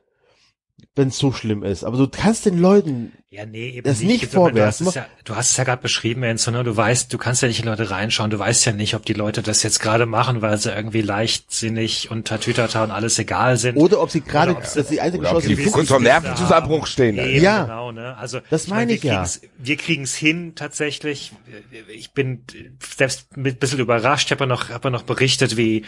wenn 0.95 1.09
es 1.09 1.19
so 1.19 1.33
schlimm 1.33 1.63
ist. 1.63 1.85
Aber 1.85 1.97
du 1.97 2.09
kannst 2.09 2.45
den 2.47 2.59
Leuten, 2.59 3.13
Ja, 3.31 3.47
nee, 3.47 3.69
eben 3.71 3.83
Das 3.87 4.01
nicht. 4.01 4.09
nicht 4.09 4.23
Ich 4.25 4.33
meine, 4.33 4.53
Du 4.53 4.63
hast 4.67 4.79
vorwerfen. 4.79 4.87
es 4.89 4.95
ja, 4.95 5.07
du 5.25 5.37
hast 5.37 5.51
es 5.53 5.57
ja 5.57 5.65
gerade 5.65 5.83
beschrieben, 5.83 6.23
Enzo, 6.25 6.51
ne? 6.51 6.65
Du 6.65 6.77
weißt, 6.77 7.13
du 7.13 7.19
kannst 7.19 7.43
ja 7.43 7.47
nicht 7.49 7.61
in 7.61 7.67
Leute 7.67 7.91
reinschauen. 7.91 8.31
Du 8.31 8.39
weißt 8.39 8.65
ja 8.67 8.73
nicht, 8.73 8.95
ob 8.95 9.05
die 9.05 9.13
Leute 9.13 9.43
das 9.43 9.63
jetzt 9.63 9.81
gerade 9.81 10.07
machen, 10.07 10.41
weil 10.43 10.57
sie 10.59 10.73
irgendwie 10.73 11.03
leichtsinnig 11.03 12.11
und 12.11 12.27
tatütata 12.27 12.83
und 12.85 12.91
alles 12.91 13.19
egal 13.19 13.57
sind. 13.57 13.77
oder 13.77 14.01
ob 14.01 14.11
sie 14.11 14.23
gerade, 14.23 14.55
dass 14.55 14.75
die 14.89 15.01
einzige 15.01 15.25
Chance 15.25 15.49
die 15.49 15.57
kurz 15.67 15.89
vor 15.89 16.01
Nervenzusammenbruch 16.01 16.87
stehen. 16.87 17.19
Eben, 17.19 17.43
Ja. 17.45 17.63
genau, 17.63 17.93
ne? 17.93 18.17
Also 18.17 18.41
Das 18.51 18.67
meine 18.69 18.93
ich 18.95 19.03
wir 19.03 19.13
ja. 19.13 19.23
kriegen's- 19.23 19.41
Wir 19.59 19.77
kriegen's 19.77 20.15
hin 20.17 20.55
tatsächlich. 20.55 21.33
Ich 21.95 22.13
bin 22.13 22.43
selbst 22.97 23.37
mit 23.37 23.57
ein 23.57 23.59
bisschen 23.59 23.79
überrascht. 23.81 24.27
Ich 24.27 24.33
habe 24.33 24.45
ja 24.45 24.47
noch, 24.49 24.71
hab 24.71 24.85
ja 24.85 24.91
noch 24.91 25.03
berichtet, 25.03 25.57
wie 25.57 25.85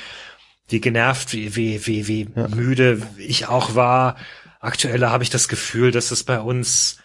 wie 0.68 0.80
genervt, 0.80 1.32
wie 1.32 1.56
wie 1.56 1.84
wie, 1.86 2.06
wie 2.06 2.28
müde 2.54 3.02
ich 3.18 3.48
auch 3.48 3.74
war. 3.74 4.16
Aktuell 4.60 5.04
habe 5.06 5.24
ich 5.24 5.30
das 5.30 5.48
Gefühl, 5.48 5.90
dass 5.90 6.10
es 6.10 6.22
bei 6.24 6.38
uns 6.40 6.98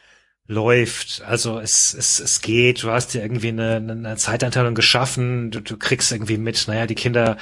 läuft. 0.48 1.24
Also 1.26 1.60
es, 1.60 1.94
es, 1.94 2.20
es 2.20 2.42
geht, 2.42 2.84
du 2.84 2.92
hast 2.92 3.14
dir 3.14 3.22
irgendwie 3.24 3.48
eine, 3.48 3.78
eine 3.78 4.16
Zeiteinteilung 4.18 4.76
geschaffen, 4.76 5.50
du, 5.52 5.60
du 5.62 5.78
kriegst 5.78 6.12
irgendwie 6.12 6.38
mit, 6.38 6.68
naja, 6.68 6.86
die 6.86 6.94
Kinder, 6.96 7.38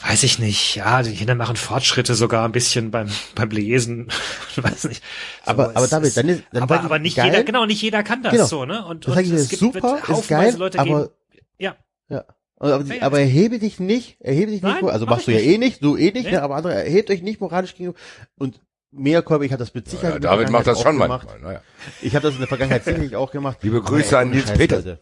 weiß 0.00 0.24
ich 0.24 0.38
nicht, 0.38 0.74
ja, 0.76 1.02
die 1.02 1.14
Kinder 1.14 1.34
machen 1.34 1.56
Fortschritte 1.56 2.14
sogar 2.14 2.44
ein 2.44 2.52
bisschen 2.52 2.90
beim, 2.90 3.08
beim 3.34 3.50
Lesen, 3.50 4.08
weiß 4.56 4.84
nicht. 4.84 5.02
So, 5.44 5.50
Aber- 5.52 5.76
aber 5.76 5.86
David, 5.86 6.08
ist- 6.08 6.16
dann 6.16 6.28
ist- 6.28 6.42
dann 6.52 6.62
aber, 6.64 6.76
ich, 6.76 6.80
aber 6.82 6.98
nicht 6.98 7.16
geil. 7.16 7.26
jeder, 7.26 7.44
genau, 7.44 7.66
nicht 7.66 7.80
jeder 7.82 8.02
kann 8.02 8.22
das 8.22 8.32
Genau. 8.32 8.46
so, 8.46 8.64
ne? 8.64 8.84
Und, 8.84 9.06
Das 9.06 9.14
und 9.16 9.22
ich 9.22 9.30
es 9.30 9.48
gibt 9.50 9.60
super, 9.60 9.98
ist 10.08 10.28
geil, 10.28 10.54
Leute 10.56 10.78
aber 10.80 11.04
geben, 11.06 11.42
ja. 11.58 11.76
Ja. 12.08 12.24
Aber, 12.58 12.82
Ja, 12.84 12.94
ja. 12.94 13.02
aber 13.02 13.20
erhebe 13.20 13.58
dich 13.58 13.78
nicht, 13.78 14.16
erhebe 14.20 14.50
dich 14.50 14.62
nicht, 14.62 14.82
Nein, 14.82 14.88
also 14.88 15.04
mach 15.04 15.16
machst 15.16 15.26
du 15.28 15.30
ich 15.32 15.36
ja 15.38 15.42
nicht. 15.44 15.54
eh 15.54 15.58
nicht, 15.58 15.84
du 15.84 15.96
eh 15.96 16.10
nicht, 16.10 16.30
ne, 16.30 16.42
aber 16.42 16.56
andere 16.56 16.74
erhebt 16.74 17.10
euch 17.10 17.20
nicht 17.22 17.40
moralisch 17.40 17.72
gegenüber. 17.74 17.98
Und 18.38 18.58
mehr 18.96 19.22
ich 19.42 19.52
hat 19.52 19.60
das 19.60 19.74
mit 19.74 19.88
Sicherheit. 19.88 20.14
Ja, 20.14 20.18
der 20.20 20.30
David 20.30 20.50
macht 20.50 20.66
das 20.66 20.80
schon 20.80 20.98
gemacht. 20.98 21.26
manchmal. 21.26 21.52
Naja. 21.52 21.62
Ich 22.02 22.14
habe 22.14 22.24
das 22.26 22.34
in 22.34 22.40
der 22.40 22.48
Vergangenheit 22.48 22.84
sicherlich 22.84 23.16
auch 23.16 23.30
gemacht. 23.30 23.58
Liebe 23.62 23.80
Grüße 23.82 24.16
Aber 24.16 24.18
an 24.22 24.30
Nils 24.30 24.48
Scheiß, 24.48 24.58
Peter. 24.58 24.76
Leute. 24.76 24.98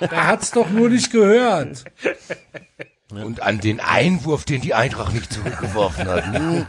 Er 0.00 0.26
hat's 0.26 0.50
doch 0.52 0.70
nur 0.70 0.88
nicht 0.88 1.10
gehört. 1.10 1.84
Und 3.10 3.42
an 3.42 3.58
den 3.60 3.80
Einwurf, 3.80 4.44
den 4.44 4.60
die 4.60 4.72
Eintracht 4.72 5.12
nicht 5.12 5.32
zurückgeworfen 5.32 6.06
hat. 6.06 6.24
Hm. 6.32 6.66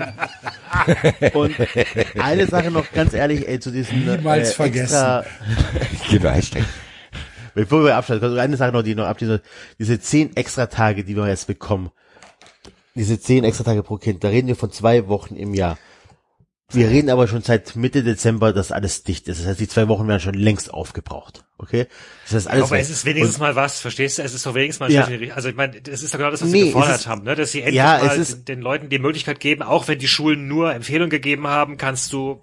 Und 1.34 1.56
eine 2.20 2.48
Sache 2.48 2.72
noch 2.72 2.92
ganz 2.92 3.14
ehrlich, 3.14 3.48
ey, 3.48 3.60
zu 3.60 3.70
diesen 3.72 4.06
Niemals 4.06 4.52
äh, 4.52 4.54
vergessen. 4.56 4.82
extra, 4.96 5.24
Genau, 6.10 6.30
Hashtag. 6.32 6.64
bevor 7.54 7.84
wir 7.86 7.96
abschalten, 7.96 8.40
eine 8.40 8.58
Sache 8.58 8.72
noch, 8.72 8.82
die 8.82 8.96
noch 8.96 9.06
abschließen, 9.06 9.40
diese 9.78 10.00
zehn 10.00 10.36
extra 10.36 10.66
Tage, 10.66 11.04
die 11.04 11.16
wir 11.16 11.28
jetzt 11.28 11.46
bekommen. 11.46 11.92
Diese 12.96 13.20
zehn 13.20 13.44
extra 13.44 13.64
Tage 13.64 13.84
pro 13.84 13.98
Kind, 13.98 14.24
da 14.24 14.30
reden 14.30 14.48
wir 14.48 14.56
von 14.56 14.72
zwei 14.72 15.08
Wochen 15.08 15.36
im 15.36 15.54
Jahr. 15.54 15.78
Wir 16.74 16.90
reden 16.90 17.10
aber 17.10 17.28
schon 17.28 17.42
seit 17.42 17.76
Mitte 17.76 18.02
Dezember, 18.02 18.54
dass 18.54 18.72
alles 18.72 19.04
dicht 19.04 19.28
ist. 19.28 19.42
Das 19.42 19.48
heißt, 19.48 19.60
die 19.60 19.68
zwei 19.68 19.90
Wochen 19.90 20.08
werden 20.08 20.22
schon 20.22 20.36
längst 20.36 20.74
aufgebraucht. 20.74 21.44
Okay? 21.58 21.88
Das 22.24 22.34
heißt, 22.36 22.48
alles 22.48 22.64
aber 22.64 22.72
weg. 22.72 22.82
es 22.84 22.90
ist 22.90 23.04
wenigstens 23.04 23.36
Und- 23.36 23.42
mal 23.42 23.56
was, 23.58 23.82
verstehst 23.82 24.18
du? 24.20 24.22
Es 24.24 24.34
ist 24.34 24.46
doch 24.46 24.56
wenigstens 24.56 24.80
mal 24.80 24.90
Ja. 24.90 25.06
Also 25.36 25.50
ich 25.50 25.56
meine, 25.56 25.82
das 25.82 26.02
ist 26.02 26.14
doch 26.14 26.18
genau 26.18 26.32
das, 26.32 26.42
was 26.42 26.50
Nee, 26.50 26.60
sie 26.62 26.66
gefordert 26.68 26.96
ist- 26.96 27.08
haben, 27.08 27.24
ne? 27.24 27.36
Dass 27.36 27.52
sie 27.52 27.60
endlich 27.60 27.76
Ja, 27.76 28.00
mal 28.02 28.16
ist- 28.18 28.48
den, 28.48 28.62
Leuten 28.62 28.88
die 28.88 29.00
Möglichkeit 29.00 29.42
geben, 29.42 29.64
auch 29.64 29.90
wenn 29.90 30.00
die 30.00 30.08
Schulen 30.08 30.48
nur 30.48 30.74
Empfehlungen 30.74 31.10
gegeben 31.10 31.46
haben, 31.48 31.76
kannst 31.76 32.14
du 32.14 32.42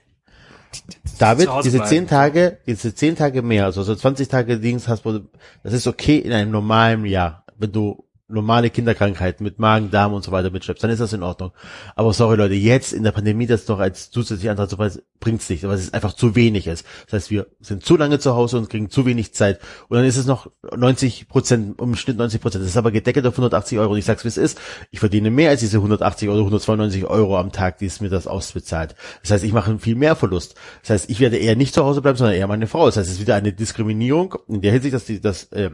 David, 1.19 1.49
diese 1.65 1.83
zehn 1.85 2.07
Tage, 2.07 2.59
diese 2.67 2.95
zehn 2.95 3.17
Tage 3.17 3.41
mehr, 3.41 3.65
also 3.65 3.83
so 3.83 3.95
20 3.95 4.29
Tage 4.29 4.61
Dings 4.61 4.87
hast, 4.89 5.07
du, 5.07 5.21
das 5.63 5.73
ist 5.73 5.87
okay 5.87 6.19
in 6.19 6.33
einem 6.33 6.51
normalen 6.51 7.07
Jahr, 7.07 7.45
wenn 7.57 7.73
du 7.73 8.05
normale 8.29 8.71
Kinderkrankheiten 8.71 9.43
mit 9.43 9.59
Magen, 9.59 9.91
Darm 9.91 10.13
und 10.13 10.23
so 10.23 10.31
weiter 10.31 10.51
mitschleppst, 10.51 10.85
dann 10.85 10.91
ist 10.91 11.01
das 11.01 11.13
in 11.15 11.23
Ordnung. 11.23 11.53
Aber 11.97 12.13
sorry 12.13 12.37
Leute, 12.37 12.55
jetzt 12.55 12.93
in 12.93 13.03
der 13.03 13.13
Pandemie 13.13 13.47
das 13.47 13.67
noch 13.69 13.79
als 13.79 14.11
zusätzliche 14.11 14.51
Antrag 14.51 14.69
zu 14.69 14.77
bringt's 15.19 15.49
nicht, 15.49 15.65
weil 15.65 15.77
es 15.77 15.93
einfach 15.93 16.13
zu 16.13 16.35
wenig 16.37 16.67
ist. 16.67 16.87
Das 17.07 17.15
heißt, 17.15 17.31
wir 17.31 17.47
sind 17.61 17.85
zu 17.85 17.97
lange 17.97 18.19
zu 18.19 18.35
Hause 18.35 18.59
und 18.59 18.71
kriegen 18.71 18.91
zu 18.91 19.07
wenig 19.07 19.35
Zeit. 19.35 19.61
Und 19.89 19.97
dann 19.97 20.05
ist 20.05 20.17
es 20.17 20.27
noch 20.27 20.51
90 20.77 21.29
Prozent, 21.29 21.81
im 21.81 21.97
Schnitt 21.97 22.19
90 22.19 22.41
Prozent. 22.41 22.63
Das 22.63 22.71
ist 22.71 22.77
aber 22.77 22.93
gedeckelt 22.93 23.27
auf 23.27 23.35
180 23.35 23.79
Euro. 23.79 23.93
Und 23.93 23.99
ich 23.99 24.05
sag's 24.05 24.25
wie 24.25 24.29
es 24.29 24.37
ist, 24.37 24.61
ich 24.91 25.01
verdiene 25.01 25.31
mehr 25.31 25.51
als 25.51 25.61
diese 25.61 25.79
180 25.79 26.29
oder 26.29 26.39
192 26.39 27.07
Euro 27.07 27.39
am 27.39 27.51
Tag, 27.51 27.79
die 27.79 27.87
es 27.87 28.01
mir 28.01 28.11
das 28.11 28.27
ausbezahlt. 28.27 28.95
Das 29.23 29.31
heißt, 29.31 29.45
ich 29.45 29.53
mache 29.53 29.79
viel 29.79 29.97
mehr 29.97 30.17
Verlust. 30.17 30.55
Das 30.83 30.91
heißt, 30.91 31.11
ich 31.11 31.21
werde 31.21 31.37
eher 31.37 31.57
nicht 31.57 31.75
zu 31.75 31.85
Hause 31.85 32.03
bleiben, 32.03 32.19
sondern 32.19 32.37
eher 32.37 32.47
meine 32.47 32.67
Frau. 32.67 32.87
Das 32.87 32.97
heißt, 32.97 33.09
es 33.09 33.15
ist 33.15 33.21
wieder 33.21 33.37
eine 33.37 33.53
Diskriminierung 33.53 34.37
in 34.49 34.61
der 34.61 34.73
Hinsicht, 34.73 34.95
dass 34.95 35.07
die, 35.07 35.21
dass, 35.21 35.45
äh, 35.53 35.71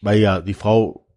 weil 0.00 0.18
ja 0.18 0.40
die 0.40 0.54
Frau 0.54 1.07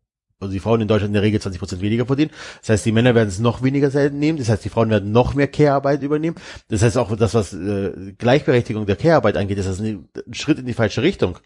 also 0.42 0.52
die 0.52 0.60
Frauen 0.60 0.82
in 0.82 0.88
Deutschland 0.88 1.10
in 1.10 1.14
der 1.14 1.22
Regel 1.22 1.40
20 1.40 1.60
Prozent 1.60 1.82
weniger 1.82 2.06
verdienen. 2.06 2.32
Das 2.60 2.70
heißt, 2.70 2.86
die 2.86 2.92
Männer 2.92 3.16
werden 3.16 3.30
es 3.30 3.40
noch 3.40 3.62
weniger 3.64 3.92
selten 3.92 4.20
nehmen. 4.20 4.38
Das 4.38 4.50
heißt, 4.50 4.66
die 4.66 4.70
Frauen 4.70 4.90
werden 4.90 5.12
noch 5.12 5.34
mehr 5.36 5.48
Care-Arbeit 5.48 6.02
übernehmen. 6.04 6.36
Das 6.68 6.82
heißt 6.82 6.98
auch, 6.98 7.16
das, 7.16 7.34
was 7.34 7.54
äh, 7.54 8.14
Gleichberechtigung 8.18 8.86
der 8.86 8.96
Care-Arbeit 8.98 9.38
angeht, 9.38 9.58
ist 9.60 9.70
das 9.70 9.80
ein, 9.80 10.10
ein 10.28 10.34
Schritt 10.34 10.60
in 10.60 10.66
die 10.66 10.74
falsche 10.74 11.02
Richtung. 11.02 11.38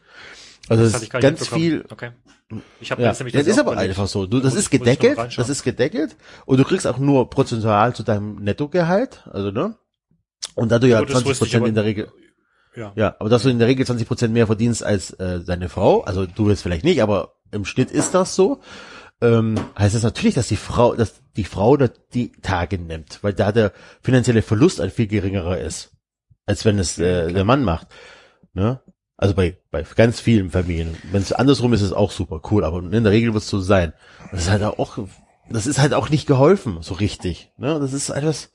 Also 0.70 0.84
das 0.84 0.96
ich 1.04 1.14
ist 1.14 1.22
ganz 1.22 1.48
viel, 1.48 1.86
Okay. 1.92 2.10
Ich 2.80 2.92
habe 2.92 3.02
ja, 3.02 3.08
jetzt 3.10 3.20
nämlich 3.20 3.34
das 3.34 3.48
ist 3.48 3.56
auch 3.56 3.62
aber 3.62 3.74
überlegt. 3.74 3.92
einfach 3.98 4.08
so. 4.08 4.28
Du, 4.28 4.40
das 4.40 4.54
Muss- 4.54 4.64
ist 4.64 4.70
gedeckelt, 4.70 5.18
das 5.36 5.50
ist 5.50 5.64
gedeckelt 5.64 6.16
und 6.46 6.58
du 6.60 6.64
kriegst 6.64 6.86
auch 6.86 7.00
nur 7.00 7.28
prozentual 7.30 7.96
zu 7.96 8.04
deinem 8.04 8.36
Nettogehalt, 8.36 9.24
also 9.32 9.50
ne? 9.50 9.76
Und 10.54 10.72
da 10.72 10.78
du 10.78 10.88
ja 10.88 11.00
Gut, 11.00 11.10
das 11.10 11.24
20 11.24 11.30
wusste 11.30 11.46
ich 11.46 11.52
Prozent 11.52 11.68
in 11.68 11.74
der 11.76 11.84
Regel, 11.86 12.12
Ja. 12.76 12.94
ja, 12.96 13.16
aber 13.20 13.30
dass 13.30 13.42
du 13.44 13.50
in 13.50 13.58
der 13.58 13.68
Regel 13.68 13.84
20 13.86 14.08
Prozent 14.08 14.34
mehr 14.34 14.46
verdienst 14.46 14.84
als 14.84 15.12
äh, 15.14 15.44
deine 15.44 15.70
Frau, 15.70 16.02
also 16.02 16.28
du 16.28 16.50
jetzt 16.50 16.62
vielleicht 16.62 16.84
nicht, 16.86 17.02
aber 17.02 17.35
im 17.52 17.66
Schnitt 17.66 17.92
ist 17.92 18.14
das 18.14 18.36
so, 18.36 18.62
ähm, 19.22 19.56
heißt 19.78 19.96
das 19.96 20.04
natürlich, 20.04 20.36
dass 20.36 20.48
die 20.48 20.56
Frau, 20.56 20.96
dass 20.96 21.22
die 21.36 21.44
Frau 21.44 21.78
da 21.78 21.90
die 22.14 22.32
Tage 22.42 22.78
nimmt, 22.78 23.20
weil 23.24 23.34
da 23.34 23.52
der 23.52 23.72
finanzielle 24.02 24.42
Verlust 24.42 24.82
ein 24.82 24.92
viel 24.92 25.08
geringerer 25.08 25.58
ist, 25.58 25.92
als 26.46 26.66
wenn 26.66 26.80
es 26.80 26.98
äh, 26.98 27.32
der 27.32 27.46
Mann 27.46 27.64
macht. 27.64 27.88
Ne? 28.54 28.82
Also 29.18 29.34
bei, 29.34 29.58
bei 29.72 29.84
ganz 29.96 30.20
vielen 30.20 30.50
Familien. 30.50 30.98
Wenn 31.12 31.22
es 31.22 31.32
andersrum 31.32 31.74
ist, 31.74 31.82
ist 31.82 31.88
es 31.88 31.94
auch 31.94 32.12
super 32.12 32.42
cool, 32.52 32.66
aber 32.66 32.80
in 32.80 33.04
der 33.04 33.14
Regel 33.14 33.34
wird 33.34 33.44
es 33.44 33.50
so 33.50 33.62
sein. 33.62 33.94
Und 34.24 34.34
das 34.34 34.44
ist 34.44 34.52
halt 34.52 34.64
auch, 34.64 34.98
das 35.50 35.68
ist 35.68 35.80
halt 35.80 35.94
auch 35.94 36.10
nicht 36.10 36.28
geholfen, 36.28 36.80
so 36.82 36.96
richtig. 36.96 37.52
Ne? 37.58 37.80
Das 37.80 37.94
ist 37.94 38.10
etwas. 38.10 38.52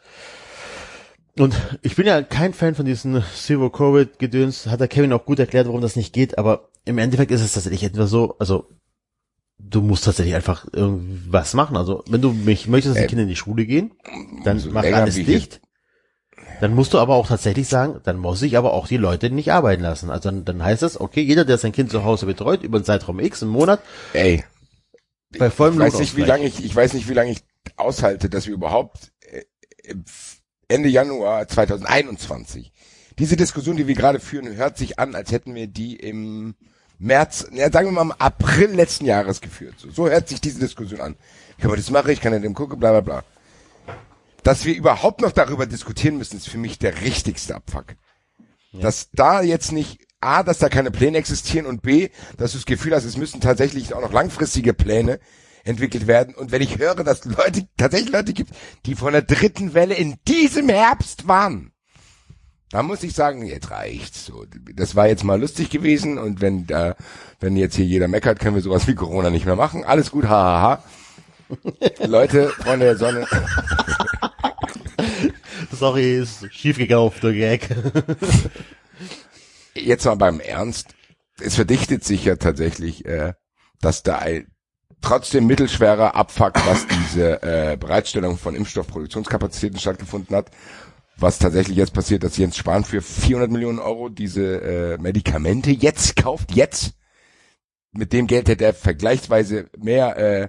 Und 1.39 1.55
ich 1.81 1.97
bin 1.97 2.07
ja 2.07 2.21
kein 2.23 2.53
Fan 2.53 2.75
von 2.75 2.85
diesen 2.85 3.23
Zero-Covid-Gedöns, 3.35 4.67
hat 4.67 4.81
der 4.81 4.89
Kevin 4.89 5.13
auch 5.15 5.25
gut 5.25 5.39
erklärt, 5.39 5.67
warum 5.67 5.81
das 5.81 5.97
nicht 5.97 6.13
geht, 6.13 6.37
aber 6.37 6.69
im 6.85 6.99
Endeffekt 6.99 7.31
ist 7.31 7.41
es 7.41 7.53
tatsächlich 7.53 7.85
etwas 7.85 8.11
so, 8.11 8.37
also 8.39 8.69
du 9.69 9.81
musst 9.83 10.05
tatsächlich 10.05 10.35
einfach 10.35 10.67
irgendwas 10.73 11.55
machen. 11.55 11.77
Also 11.77 12.05
wenn 12.09 12.21
du 12.21 12.33
mich 12.33 12.69
möchtest, 12.69 12.95
dass 12.95 13.01
die 13.01 13.05
Äh, 13.05 13.09
Kinder 13.09 13.23
in 13.23 13.29
die 13.29 13.37
Schule 13.37 13.67
gehen, 13.67 13.93
dann 14.45 14.57
umso 14.57 14.71
mach 14.71 14.85
alles 14.85 15.15
dicht. 15.15 15.61
Dann 16.61 16.75
musst 16.75 16.93
du 16.93 16.99
aber 16.99 17.15
auch 17.15 17.27
tatsächlich 17.27 17.69
sagen, 17.69 18.01
dann 18.05 18.19
muss 18.19 18.43
ich 18.43 18.57
aber 18.59 18.75
auch 18.75 18.87
die 18.87 18.99
Leute 18.99 19.31
nicht 19.31 19.53
arbeiten 19.53 19.83
lassen. 19.83 20.11
Also 20.11 20.31
dann, 20.31 20.45
dann 20.45 20.63
heißt 20.63 20.83
das, 20.83 21.01
okay, 21.01 21.23
jeder, 21.23 21.45
der 21.45 21.57
sein 21.57 21.73
Kind 21.73 21.91
zu 21.91 22.05
Hause 22.05 22.27
betreut, 22.27 22.63
über 22.63 22.77
einen 22.79 22.85
Zeitraum 22.85 23.19
X, 23.19 23.43
einen 23.43 23.53
Monat, 23.53 23.81
Ey, 24.13 24.45
bei 25.39 25.51
vollem 25.51 25.75
ich 25.75 25.81
weiß 25.81 25.99
nicht, 26.01 26.17
wie 26.17 26.25
lange 26.25 26.45
ich, 26.45 26.63
ich 26.63 26.75
weiß 26.75 26.93
nicht, 26.93 27.09
wie 27.09 27.15
lange 27.15 27.31
ich 27.31 27.39
aushalte, 27.77 28.29
dass 28.29 28.47
wir 28.47 28.55
überhaupt 28.55 29.13
äh, 29.21 29.95
Ende 30.69 30.89
Januar 30.89 31.49
2021 31.49 32.73
diese 33.19 33.37
Diskussion, 33.37 33.77
die 33.77 33.87
wir 33.87 33.95
gerade 33.95 34.19
führen, 34.19 34.57
hört 34.57 34.79
sich 34.79 34.99
an, 34.99 35.15
als 35.15 35.31
hätten 35.31 35.55
wir 35.55 35.67
die 35.67 35.97
im 35.97 36.55
März, 37.01 37.47
ja, 37.53 37.73
sagen 37.73 37.89
wir 37.89 37.93
mal 37.93 38.03
im 38.03 38.13
April 38.13 38.73
letzten 38.75 39.07
Jahres 39.07 39.41
geführt. 39.41 39.75
So, 39.79 39.91
so 39.91 40.09
hört 40.09 40.29
sich 40.29 40.41
diese 40.41 40.61
Diskussion 40.61 41.01
an. 41.01 41.17
Ich 41.57 41.63
kann 41.63 41.75
das 41.75 41.91
machen, 41.91 42.11
ich 42.11 42.21
kann 42.21 42.35
in 42.35 42.43
dem 42.43 42.55
gucken, 42.55 42.79
bla 42.79 42.91
bla 42.93 43.01
bla. 43.01 43.25
Dass 44.43 44.65
wir 44.67 44.77
überhaupt 44.77 45.23
noch 45.23 45.33
darüber 45.33 45.67
diskutieren 45.67 46.19
müssen, 46.19 46.37
ist 46.37 46.49
für 46.49 46.59
mich 46.59 46.79
der 46.79 47.01
richtigste 47.01 47.57
Abfuck. 47.57 47.97
Dass 48.73 49.09
da 49.13 49.43
jetzt 49.43 49.73
nicht 49.73 50.07
A, 50.21 50.43
dass 50.43 50.59
da 50.59 50.69
keine 50.69 50.91
Pläne 50.91 51.19
existieren 51.19 51.67
und 51.67 51.83
B, 51.83 52.11
dass 52.37 52.53
du 52.53 52.59
das 52.59 52.67
Gefühl 52.67 52.95
hast, 52.95 53.05
es 53.05 53.17
müssen 53.17 53.41
tatsächlich 53.41 53.95
auch 53.95 54.03
noch 54.03 54.13
langfristige 54.13 54.75
Pläne 54.75 55.19
entwickelt 55.65 56.07
werden. 56.07 56.35
Und 56.35 56.53
wenn 56.53 56.63
ich 56.63 56.79
höre, 56.79 57.03
dass 57.03 57.25
Leute, 57.25 57.67
tatsächlich 57.79 58.13
Leute 58.13 58.35
gibt, 58.35 58.53
die 58.85 58.95
von 58.95 59.13
der 59.13 59.23
dritten 59.23 59.73
Welle 59.73 59.95
in 59.95 60.17
diesem 60.29 60.69
Herbst 60.69 61.27
waren, 61.27 61.73
da 62.71 62.83
muss 62.83 63.03
ich 63.03 63.15
sagen, 63.15 63.45
jetzt 63.45 63.71
reicht's. 63.71 64.27
So, 64.27 64.47
das 64.75 64.95
war 64.95 65.09
jetzt 65.09 65.25
mal 65.25 65.41
lustig 65.41 65.71
gewesen 65.71 66.19
und 66.19 66.41
wenn 66.41 66.67
da, 66.67 66.95
wenn 67.41 67.57
jetzt 67.57 67.75
hier 67.77 67.85
jeder 67.85 68.09
meckert, 68.09 68.39
können 68.39 68.55
wir 68.55 68.63
sowas 68.63 68.87
wie 68.87 68.95
Corona 68.95 69.31
nicht 69.31 69.47
mehr 69.47 69.57
machen. 69.57 69.85
Alles 69.85 70.11
gut, 70.11 70.27
hahaha. 70.27 70.83
Leute 72.07 72.51
von 72.51 72.79
der 72.79 72.97
Sonne. 72.97 73.27
Sorry, 75.73 76.19
ist 76.19 76.53
schief 76.53 76.79
gekauft, 76.79 77.23
der 77.25 77.33
Gag. 77.33 77.69
jetzt 79.75 80.05
mal 80.05 80.15
beim 80.15 80.39
Ernst, 80.41 80.95
es 81.41 81.57
verdichtet 81.57 82.05
sich 82.05 82.25
ja 82.25 82.37
tatsächlich, 82.37 83.05
äh, 83.05 83.33
dass 83.81 84.03
da 84.03 84.19
ein 84.19 84.47
trotzdem 85.01 85.47
mittelschwerer 85.47 86.15
Abfuck, 86.15 86.55
was 86.67 86.87
diese 86.87 87.43
äh, 87.43 87.77
Bereitstellung 87.77 88.39
von 88.39 88.55
Impfstoffproduktionskapazitäten 88.55 89.79
stattgefunden 89.79 90.37
hat, 90.37 90.51
was 91.21 91.39
tatsächlich 91.39 91.77
jetzt 91.77 91.93
passiert, 91.93 92.25
dass 92.25 92.37
Jens 92.37 92.57
Spahn 92.57 92.85
für 92.85 93.03
400 93.03 93.51
Millionen 93.51 93.79
Euro 93.79 94.09
diese 94.09 94.63
äh, 94.63 94.99
Medikamente 94.99 95.71
jetzt 95.71 96.17
kauft, 96.17 96.53
jetzt. 96.55 96.95
Mit 97.93 98.13
dem 98.13 98.27
Geld 98.27 98.49
hätte 98.49 98.65
er 98.65 98.75
vergleichsweise 98.75 99.69
mehr 99.77 100.17
äh, 100.17 100.49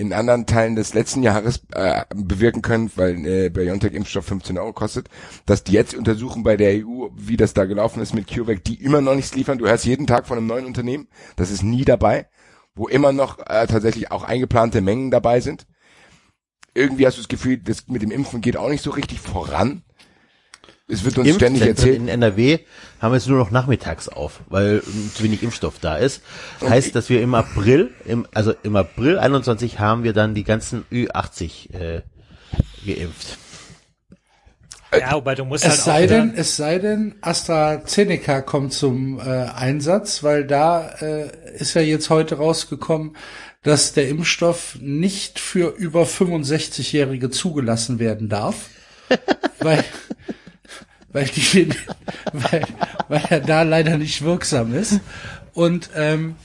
in 0.00 0.12
anderen 0.12 0.46
Teilen 0.46 0.76
des 0.76 0.94
letzten 0.94 1.24
Jahres 1.24 1.62
äh, 1.72 2.04
bewirken 2.14 2.62
können, 2.62 2.90
weil 2.94 3.26
äh, 3.26 3.50
BioNTech-Impfstoff 3.50 4.24
15 4.26 4.56
Euro 4.56 4.72
kostet, 4.72 5.08
dass 5.44 5.64
die 5.64 5.72
jetzt 5.72 5.94
untersuchen 5.94 6.44
bei 6.44 6.56
der 6.56 6.86
EU, 6.86 7.08
wie 7.16 7.36
das 7.36 7.52
da 7.52 7.64
gelaufen 7.64 8.00
ist 8.00 8.14
mit 8.14 8.28
CureVac, 8.28 8.62
die 8.62 8.80
immer 8.80 9.00
noch 9.00 9.16
nichts 9.16 9.34
liefern. 9.34 9.58
Du 9.58 9.66
hörst 9.66 9.84
jeden 9.84 10.06
Tag 10.06 10.28
von 10.28 10.38
einem 10.38 10.46
neuen 10.46 10.66
Unternehmen, 10.66 11.08
das 11.34 11.50
ist 11.50 11.64
nie 11.64 11.84
dabei, 11.84 12.28
wo 12.76 12.86
immer 12.86 13.12
noch 13.12 13.40
äh, 13.40 13.66
tatsächlich 13.66 14.12
auch 14.12 14.22
eingeplante 14.22 14.80
Mengen 14.82 15.10
dabei 15.10 15.40
sind. 15.40 15.66
Irgendwie 16.74 17.04
hast 17.04 17.16
du 17.16 17.22
das 17.22 17.28
Gefühl, 17.28 17.58
das 17.58 17.88
mit 17.88 18.02
dem 18.02 18.12
Impfen 18.12 18.40
geht 18.40 18.56
auch 18.56 18.68
nicht 18.68 18.84
so 18.84 18.90
richtig 18.90 19.18
voran. 19.18 19.82
Es 20.90 21.04
wird 21.04 21.18
uns 21.18 21.34
ständig 21.34 21.62
erzählt. 21.62 21.96
in 21.96 22.08
NRW 22.08 22.60
haben 23.00 23.12
jetzt 23.12 23.28
nur 23.28 23.38
noch 23.38 23.50
nachmittags 23.50 24.08
auf, 24.08 24.40
weil 24.48 24.82
zu 25.14 25.22
wenig 25.22 25.42
Impfstoff 25.42 25.78
da 25.80 25.98
ist. 25.98 26.22
Heißt, 26.66 26.94
dass 26.94 27.10
wir 27.10 27.20
im 27.20 27.34
April, 27.34 27.90
im, 28.06 28.26
also 28.32 28.54
im 28.62 28.74
April 28.74 29.18
21 29.18 29.78
haben 29.78 30.02
wir 30.02 30.14
dann 30.14 30.34
die 30.34 30.44
ganzen 30.44 30.84
Ü80 30.90 31.74
äh, 31.74 32.02
geimpft. 32.86 33.38
Ja, 34.98 35.12
wobei 35.12 35.34
du 35.34 35.44
musst 35.44 35.64
Es 35.64 35.70
halt 35.70 35.80
sei 35.80 36.04
auch 36.04 36.08
denn, 36.08 36.34
es 36.34 36.56
sei 36.56 36.78
denn, 36.78 37.16
AstraZeneca 37.20 38.40
kommt 38.40 38.72
zum 38.72 39.20
äh, 39.20 39.22
Einsatz, 39.22 40.22
weil 40.22 40.46
da 40.46 40.88
äh, 41.02 41.28
ist 41.58 41.74
ja 41.74 41.82
jetzt 41.82 42.08
heute 42.08 42.36
rausgekommen, 42.36 43.14
dass 43.62 43.92
der 43.92 44.08
Impfstoff 44.08 44.78
nicht 44.80 45.38
für 45.38 45.74
über 45.76 46.04
65-Jährige 46.04 47.28
zugelassen 47.28 47.98
werden 47.98 48.30
darf, 48.30 48.70
weil 49.58 49.84
weil 51.12 51.26
die 51.26 51.68
weil, 52.32 52.64
weil 53.08 53.22
er 53.30 53.40
da 53.40 53.62
leider 53.62 53.98
nicht 53.98 54.22
wirksam 54.22 54.74
ist 54.74 55.00
und 55.54 55.90
ähm, 55.94 56.36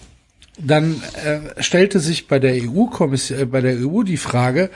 dann 0.57 1.01
äh, 1.25 1.61
stellte 1.61 1.99
sich 1.99 2.27
bei 2.27 2.39
der 2.39 2.53
EU-Kommission, 2.53 3.39
äh, 3.39 3.45
bei 3.45 3.61
der 3.61 3.77
EU 3.79 4.03
die 4.03 4.17
Frage, 4.17 4.69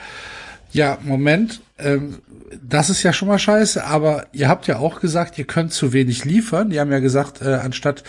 ja, 0.72 0.98
Moment, 1.02 1.60
ähm, 1.78 2.18
das 2.62 2.90
ist 2.90 3.02
ja 3.02 3.12
schon 3.12 3.28
mal 3.28 3.38
scheiße, 3.38 3.84
aber 3.84 4.26
ihr 4.32 4.48
habt 4.48 4.66
ja 4.66 4.78
auch 4.78 5.00
gesagt, 5.00 5.38
ihr 5.38 5.44
könnt 5.44 5.72
zu 5.72 5.92
wenig 5.92 6.24
liefern. 6.24 6.70
Die 6.70 6.80
haben 6.80 6.90
ja 6.90 6.98
gesagt, 6.98 7.42
äh, 7.42 7.54
anstatt 7.54 8.04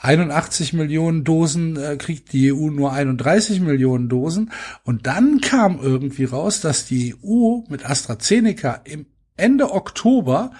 81 0.00 0.72
Millionen 0.72 1.24
Dosen 1.24 1.76
äh, 1.76 1.96
kriegt 1.96 2.32
die 2.32 2.52
EU 2.52 2.70
nur 2.70 2.92
31 2.92 3.60
Millionen 3.60 4.08
Dosen. 4.08 4.50
Und 4.84 5.06
dann 5.06 5.40
kam 5.40 5.78
irgendwie 5.80 6.24
raus, 6.24 6.60
dass 6.60 6.86
die 6.86 7.14
EU 7.24 7.60
mit 7.68 7.88
AstraZeneca 7.88 8.80
im 8.84 9.06
Ende 9.36 9.72
Oktober 9.72 10.52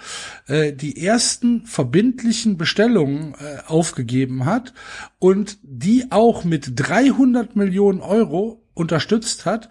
äh, 0.47 0.73
die 0.73 1.05
ersten 1.05 1.65
verbindlichen 1.65 2.57
Bestellungen 2.57 3.33
äh, 3.35 3.61
aufgegeben 3.67 4.45
hat 4.45 4.73
und 5.17 5.57
die 5.63 6.11
auch 6.11 6.43
mit 6.43 6.73
300 6.75 7.55
Millionen 7.55 8.01
Euro 8.01 8.61
unterstützt 8.73 9.45
hat, 9.45 9.69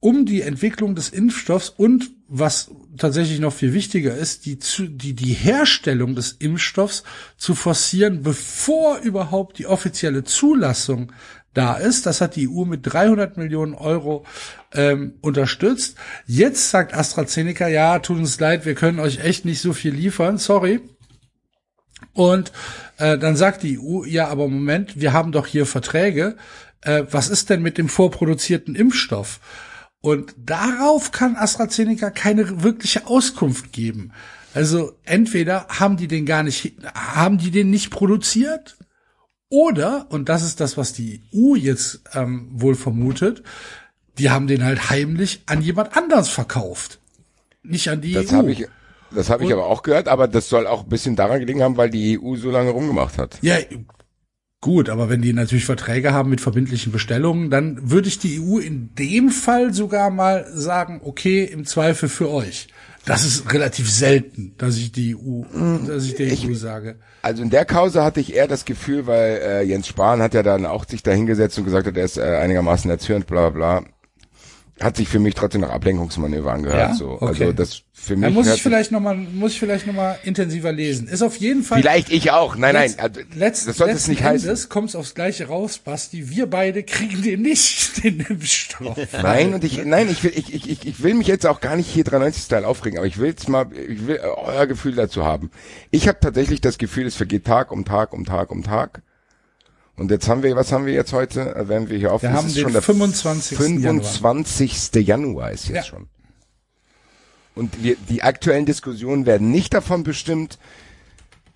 um 0.00 0.24
die 0.24 0.42
Entwicklung 0.42 0.94
des 0.94 1.10
Impfstoffs 1.10 1.68
und 1.68 2.12
was 2.28 2.70
tatsächlich 2.96 3.40
noch 3.40 3.52
viel 3.52 3.72
wichtiger 3.72 4.14
ist, 4.14 4.46
die, 4.46 4.58
die, 4.58 5.14
die 5.14 5.32
Herstellung 5.32 6.14
des 6.14 6.32
Impfstoffs 6.32 7.02
zu 7.36 7.54
forcieren, 7.54 8.22
bevor 8.22 8.98
überhaupt 8.98 9.58
die 9.58 9.66
offizielle 9.66 10.24
Zulassung 10.24 11.12
da 11.58 11.74
ist. 11.74 12.06
Das 12.06 12.20
hat 12.20 12.36
die 12.36 12.48
EU 12.48 12.64
mit 12.64 12.82
300 12.84 13.36
Millionen 13.36 13.74
Euro 13.74 14.24
ähm, 14.72 15.14
unterstützt. 15.20 15.96
Jetzt 16.26 16.70
sagt 16.70 16.94
AstraZeneca, 16.94 17.66
ja, 17.66 17.98
tut 17.98 18.18
uns 18.18 18.38
leid, 18.38 18.64
wir 18.64 18.76
können 18.76 19.00
euch 19.00 19.18
echt 19.24 19.44
nicht 19.44 19.60
so 19.60 19.72
viel 19.72 19.92
liefern, 19.92 20.38
sorry. 20.38 20.80
Und 22.12 22.52
äh, 22.98 23.18
dann 23.18 23.36
sagt 23.36 23.64
die 23.64 23.78
EU, 23.78 24.04
ja, 24.04 24.28
aber 24.28 24.46
Moment, 24.48 25.00
wir 25.00 25.12
haben 25.12 25.32
doch 25.32 25.46
hier 25.46 25.66
Verträge. 25.66 26.36
Äh, 26.82 27.04
was 27.10 27.28
ist 27.28 27.50
denn 27.50 27.60
mit 27.60 27.76
dem 27.76 27.88
vorproduzierten 27.88 28.76
Impfstoff? 28.76 29.40
Und 30.00 30.36
darauf 30.38 31.10
kann 31.10 31.34
AstraZeneca 31.34 32.10
keine 32.10 32.62
wirkliche 32.62 33.08
Auskunft 33.08 33.72
geben. 33.72 34.12
Also 34.54 34.92
entweder 35.04 35.66
haben 35.68 35.96
die 35.96 36.06
den 36.06 36.24
gar 36.24 36.44
nicht, 36.44 36.76
haben 36.94 37.38
die 37.38 37.50
den 37.50 37.70
nicht 37.70 37.90
produziert, 37.90 38.77
oder, 39.50 40.06
und 40.10 40.28
das 40.28 40.42
ist 40.42 40.60
das, 40.60 40.76
was 40.76 40.92
die 40.92 41.22
EU 41.34 41.54
jetzt 41.54 42.02
ähm, 42.14 42.48
wohl 42.52 42.74
vermutet, 42.74 43.42
die 44.18 44.30
haben 44.30 44.46
den 44.46 44.64
halt 44.64 44.90
heimlich 44.90 45.42
an 45.46 45.62
jemand 45.62 45.96
anders 45.96 46.28
verkauft. 46.28 46.98
Nicht 47.62 47.88
an 47.88 48.00
die 48.00 48.12
Das 48.12 48.32
EU. 48.32 48.36
habe 48.36 48.52
ich, 48.52 48.66
das 49.14 49.30
habe 49.30 49.44
ich 49.44 49.52
aber 49.52 49.66
auch 49.66 49.82
gehört, 49.82 50.08
aber 50.08 50.28
das 50.28 50.48
soll 50.48 50.66
auch 50.66 50.82
ein 50.82 50.88
bisschen 50.88 51.16
daran 51.16 51.40
gelegen 51.40 51.62
haben, 51.62 51.76
weil 51.76 51.90
die 51.90 52.18
EU 52.20 52.36
so 52.36 52.50
lange 52.50 52.70
rumgemacht 52.70 53.16
hat. 53.16 53.38
Ja, 53.40 53.56
gut, 54.60 54.88
aber 54.90 55.08
wenn 55.08 55.22
die 55.22 55.32
natürlich 55.32 55.64
Verträge 55.64 56.12
haben 56.12 56.30
mit 56.30 56.40
verbindlichen 56.40 56.92
Bestellungen, 56.92 57.50
dann 57.50 57.90
würde 57.90 58.08
ich 58.08 58.18
die 58.18 58.40
EU 58.40 58.58
in 58.58 58.94
dem 58.96 59.30
Fall 59.30 59.72
sogar 59.72 60.10
mal 60.10 60.46
sagen, 60.52 61.00
okay, 61.04 61.44
im 61.44 61.64
Zweifel 61.64 62.08
für 62.08 62.28
euch. 62.30 62.68
Das 63.08 63.24
ist 63.24 63.52
relativ 63.52 63.90
selten, 63.90 64.54
dass 64.58 64.76
ich 64.76 64.92
die 64.92 65.16
EU, 65.16 65.42
dass 65.86 66.04
ich 66.04 66.14
der 66.14 66.28
EU 66.30 66.54
sage. 66.54 66.96
Also 67.22 67.42
in 67.42 67.50
der 67.50 67.64
Kause 67.64 68.04
hatte 68.04 68.20
ich 68.20 68.34
eher 68.34 68.46
das 68.46 68.64
Gefühl, 68.64 69.06
weil 69.06 69.40
äh, 69.42 69.62
Jens 69.62 69.88
Spahn 69.88 70.20
hat 70.20 70.34
ja 70.34 70.42
dann 70.42 70.66
auch 70.66 70.84
sich 70.86 71.02
da 71.02 71.10
hingesetzt 71.10 71.58
und 71.58 71.64
gesagt 71.64 71.86
hat, 71.86 71.96
er 71.96 72.04
ist 72.04 72.18
äh, 72.18 72.36
einigermaßen 72.36 72.90
erzürnt, 72.90 73.26
bla 73.26 73.48
bla 73.48 73.78
bla. 73.80 73.88
Hat 74.80 74.96
sich 74.96 75.08
für 75.08 75.18
mich 75.18 75.34
trotzdem 75.34 75.62
nach 75.62 75.70
Ablenkungsmanöver 75.70 76.52
angehört. 76.52 76.90
Ja? 76.90 76.94
So. 76.94 77.12
Okay. 77.20 77.26
Also 77.44 77.52
das 77.52 77.82
für 77.92 78.14
mich 78.14 78.28
Da 78.28 78.30
muss 78.30 78.46
ich 78.46 78.62
vielleicht 78.62 78.92
noch 78.92 79.00
mal, 79.00 79.16
muss 79.16 79.52
ich 79.52 79.58
vielleicht 79.58 79.86
noch 79.88 79.94
mal 79.94 80.16
intensiver 80.22 80.70
lesen. 80.70 81.08
Ist 81.08 81.20
auf 81.22 81.36
jeden 81.36 81.64
Fall. 81.64 81.80
Vielleicht 81.80 82.10
ich 82.12 82.30
auch. 82.30 82.54
Nein, 82.54 82.74
nein. 82.74 82.94
Also, 82.98 83.20
letzt- 83.36 83.66
das 83.66 83.76
sollte 83.76 83.94
es 83.94 84.06
nicht 84.06 84.22
heißen. 84.22 84.48
Endes 84.48 84.68
kommt 84.68 84.90
es 84.90 84.96
aufs 84.96 85.14
Gleiche 85.14 85.46
raus, 85.48 85.78
Basti. 85.78 86.30
Wir 86.30 86.46
beide 86.46 86.84
kriegen 86.84 87.22
den 87.22 87.42
nicht, 87.42 88.02
den 88.04 88.20
Impfstoff. 88.20 88.96
Nein, 89.20 89.54
und 89.54 89.64
ich, 89.64 89.84
nein, 89.84 90.08
ich 90.10 90.22
will, 90.22 90.32
ich, 90.34 90.54
ich, 90.54 90.70
ich, 90.70 90.86
ich 90.86 91.02
will 91.02 91.14
mich 91.14 91.26
jetzt 91.26 91.44
auch 91.46 91.60
gar 91.60 91.74
nicht 91.74 91.88
hier 91.90 92.04
93-Style 92.04 92.66
aufregen, 92.66 92.98
aber 92.98 93.06
ich 93.08 93.18
will 93.18 93.26
jetzt 93.28 93.48
mal, 93.48 93.66
ich 93.72 94.06
will 94.06 94.20
euer 94.20 94.66
Gefühl 94.68 94.94
dazu 94.94 95.24
haben. 95.24 95.50
Ich 95.90 96.06
habe 96.06 96.18
tatsächlich 96.20 96.60
das 96.60 96.78
Gefühl, 96.78 97.06
es 97.06 97.16
vergeht 97.16 97.44
Tag 97.44 97.72
um 97.72 97.84
Tag 97.84 98.12
um 98.12 98.24
Tag 98.24 98.50
um 98.52 98.62
Tag. 98.62 99.02
Und 99.98 100.10
jetzt 100.12 100.28
haben 100.28 100.42
wir, 100.44 100.54
was 100.56 100.70
haben 100.72 100.86
wir 100.86 100.92
jetzt 100.92 101.12
heute? 101.12 101.54
Äh, 101.56 101.68
Werden 101.68 101.88
wir 101.88 101.98
hier 101.98 102.12
auf? 102.12 102.22
Wir 102.22 102.32
haben 102.32 102.46
den 102.52 102.62
schon 102.62 102.72
der 102.72 102.82
25. 102.82 103.58
Januar. 103.58 104.04
25. 104.04 104.94
Januar 105.06 105.50
ist 105.50 105.68
jetzt 105.68 105.74
Ja. 105.76 105.82
schon. 105.82 106.08
Und 107.54 107.82
wir, 107.82 107.96
die 108.08 108.22
aktuellen 108.22 108.66
Diskussionen 108.66 109.26
werden 109.26 109.50
nicht 109.50 109.74
davon 109.74 110.04
bestimmt, 110.04 110.58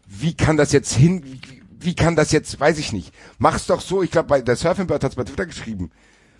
wie 0.09 0.35
kann 0.35 0.56
das 0.56 0.73
jetzt 0.73 0.93
hin, 0.93 1.23
wie, 1.24 1.40
wie 1.78 1.94
kann 1.94 2.16
das 2.16 2.32
jetzt, 2.32 2.59
weiß 2.59 2.78
ich 2.78 2.93
nicht. 2.93 3.14
Mach's 3.39 3.66
doch 3.66 3.81
so, 3.81 4.02
ich 4.02 4.10
glaube, 4.10 4.28
bei 4.28 4.40
der 4.43 4.56
Surfing 4.56 4.89
Bird 4.89 5.05
hat's 5.05 5.14
bei 5.14 5.23
Twitter 5.24 5.47
geschrieben. 5.47 5.90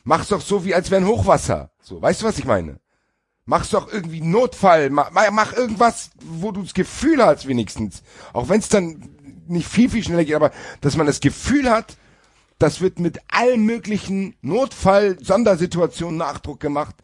Mach's 0.03 0.29
doch 0.29 0.41
so, 0.41 0.65
wie 0.65 0.75
als 0.75 0.91
wäre 0.91 1.01
ein 1.03 1.07
Hochwasser. 1.07 1.71
So, 1.81 2.03
weißt 2.03 2.23
du, 2.23 2.27
was 2.27 2.39
ich 2.39 2.45
meine? 2.45 2.81
Mach's 3.45 3.71
doch 3.71 3.93
irgendwie 3.93 4.21
Notfall, 4.21 4.91
mach, 4.91 5.11
mach 5.13 5.53
irgendwas, 5.53 6.11
wo 6.21 6.51
du 6.51 6.63
das 6.63 6.75
Gefühl 6.75 7.25
hast 7.25 7.47
wenigstens. 7.47 8.03
Auch 8.33 8.49
wenn 8.49 8.59
es 8.61 8.69
dann 8.69 9.12
nicht 9.47 9.69
viel, 9.69 9.89
viel 9.89 10.05
schneller 10.05 10.25
geht, 10.25 10.35
aber 10.35 10.53
dass 10.81 10.97
man 10.97 11.07
das 11.07 11.21
Gefühl 11.21 11.71
hat, 11.71 11.97
das 12.59 12.81
wird 12.81 13.01
mit 13.01 13.19
allen 13.29 13.65
möglichen 13.65 14.37
Notfall-Sondersituationen 14.43 16.17
Nachdruck 16.17 16.61
gemacht. 16.61 16.95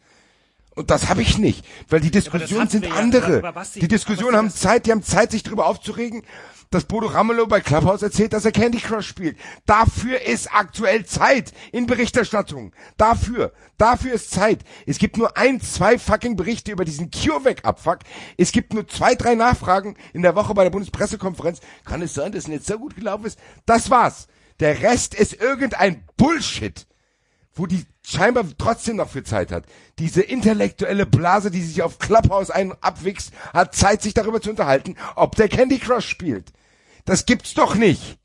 Und 0.79 0.91
das 0.91 1.09
habe 1.09 1.21
ich 1.21 1.37
nicht, 1.37 1.65
weil 1.89 1.99
die 1.99 2.09
Diskussionen 2.09 2.69
sind 2.69 2.85
ja, 2.85 2.93
andere. 2.93 3.41
Basti, 3.51 3.81
die 3.81 3.89
Diskussionen 3.89 4.37
haben 4.37 4.49
Zeit, 4.49 4.85
die 4.85 4.93
haben 4.93 5.03
Zeit, 5.03 5.31
sich 5.31 5.43
darüber 5.43 5.67
aufzuregen, 5.67 6.23
dass 6.69 6.85
Bodo 6.85 7.07
Ramelow 7.07 7.47
bei 7.47 7.59
Clubhouse 7.59 8.01
erzählt, 8.01 8.31
dass 8.31 8.45
er 8.45 8.53
Candy 8.53 8.77
Crush 8.77 9.05
spielt. 9.05 9.37
Dafür 9.65 10.21
ist 10.21 10.53
aktuell 10.53 11.05
Zeit 11.05 11.51
in 11.73 11.85
Berichterstattung. 11.85 12.71
Dafür. 12.95 13.51
Dafür 13.77 14.13
ist 14.13 14.31
Zeit. 14.31 14.59
Es 14.85 14.99
gibt 14.99 15.17
nur 15.17 15.35
ein, 15.35 15.59
zwei 15.59 15.99
fucking 15.99 16.37
Berichte 16.37 16.71
über 16.71 16.85
diesen 16.85 17.11
CureVac-Abfuck. 17.11 17.99
Es 18.37 18.53
gibt 18.53 18.73
nur 18.73 18.87
zwei, 18.87 19.15
drei 19.15 19.35
Nachfragen 19.35 19.97
in 20.13 20.21
der 20.21 20.37
Woche 20.37 20.53
bei 20.53 20.63
der 20.63 20.69
Bundespressekonferenz. 20.69 21.59
Kann 21.83 22.01
es 22.01 22.13
sein, 22.13 22.31
dass 22.31 22.45
es 22.45 22.49
jetzt 22.49 22.67
so 22.67 22.79
gut 22.79 22.95
gelaufen 22.95 23.25
ist? 23.25 23.37
Das 23.65 23.89
war's. 23.89 24.29
Der 24.61 24.81
Rest 24.81 25.13
ist 25.13 25.33
irgendein 25.41 26.05
Bullshit 26.15 26.87
wo 27.59 27.67
die 27.67 27.85
scheinbar 28.01 28.45
trotzdem 28.57 28.95
noch 28.95 29.09
für 29.09 29.23
Zeit 29.23 29.51
hat. 29.51 29.65
Diese 29.99 30.21
intellektuelle 30.21 31.05
Blase, 31.05 31.51
die 31.51 31.61
sich 31.61 31.83
auf 31.83 31.99
Clubhouse 31.99 32.49
ein 32.49 32.73
abwichst, 32.81 33.33
hat 33.53 33.75
Zeit, 33.75 34.01
sich 34.01 34.13
darüber 34.13 34.41
zu 34.41 34.49
unterhalten, 34.49 34.95
ob 35.15 35.35
der 35.35 35.49
Candy 35.49 35.77
Crush 35.77 36.07
spielt. 36.07 36.53
Das 37.05 37.25
gibt's 37.25 37.53
doch 37.53 37.75
nicht. 37.75 38.17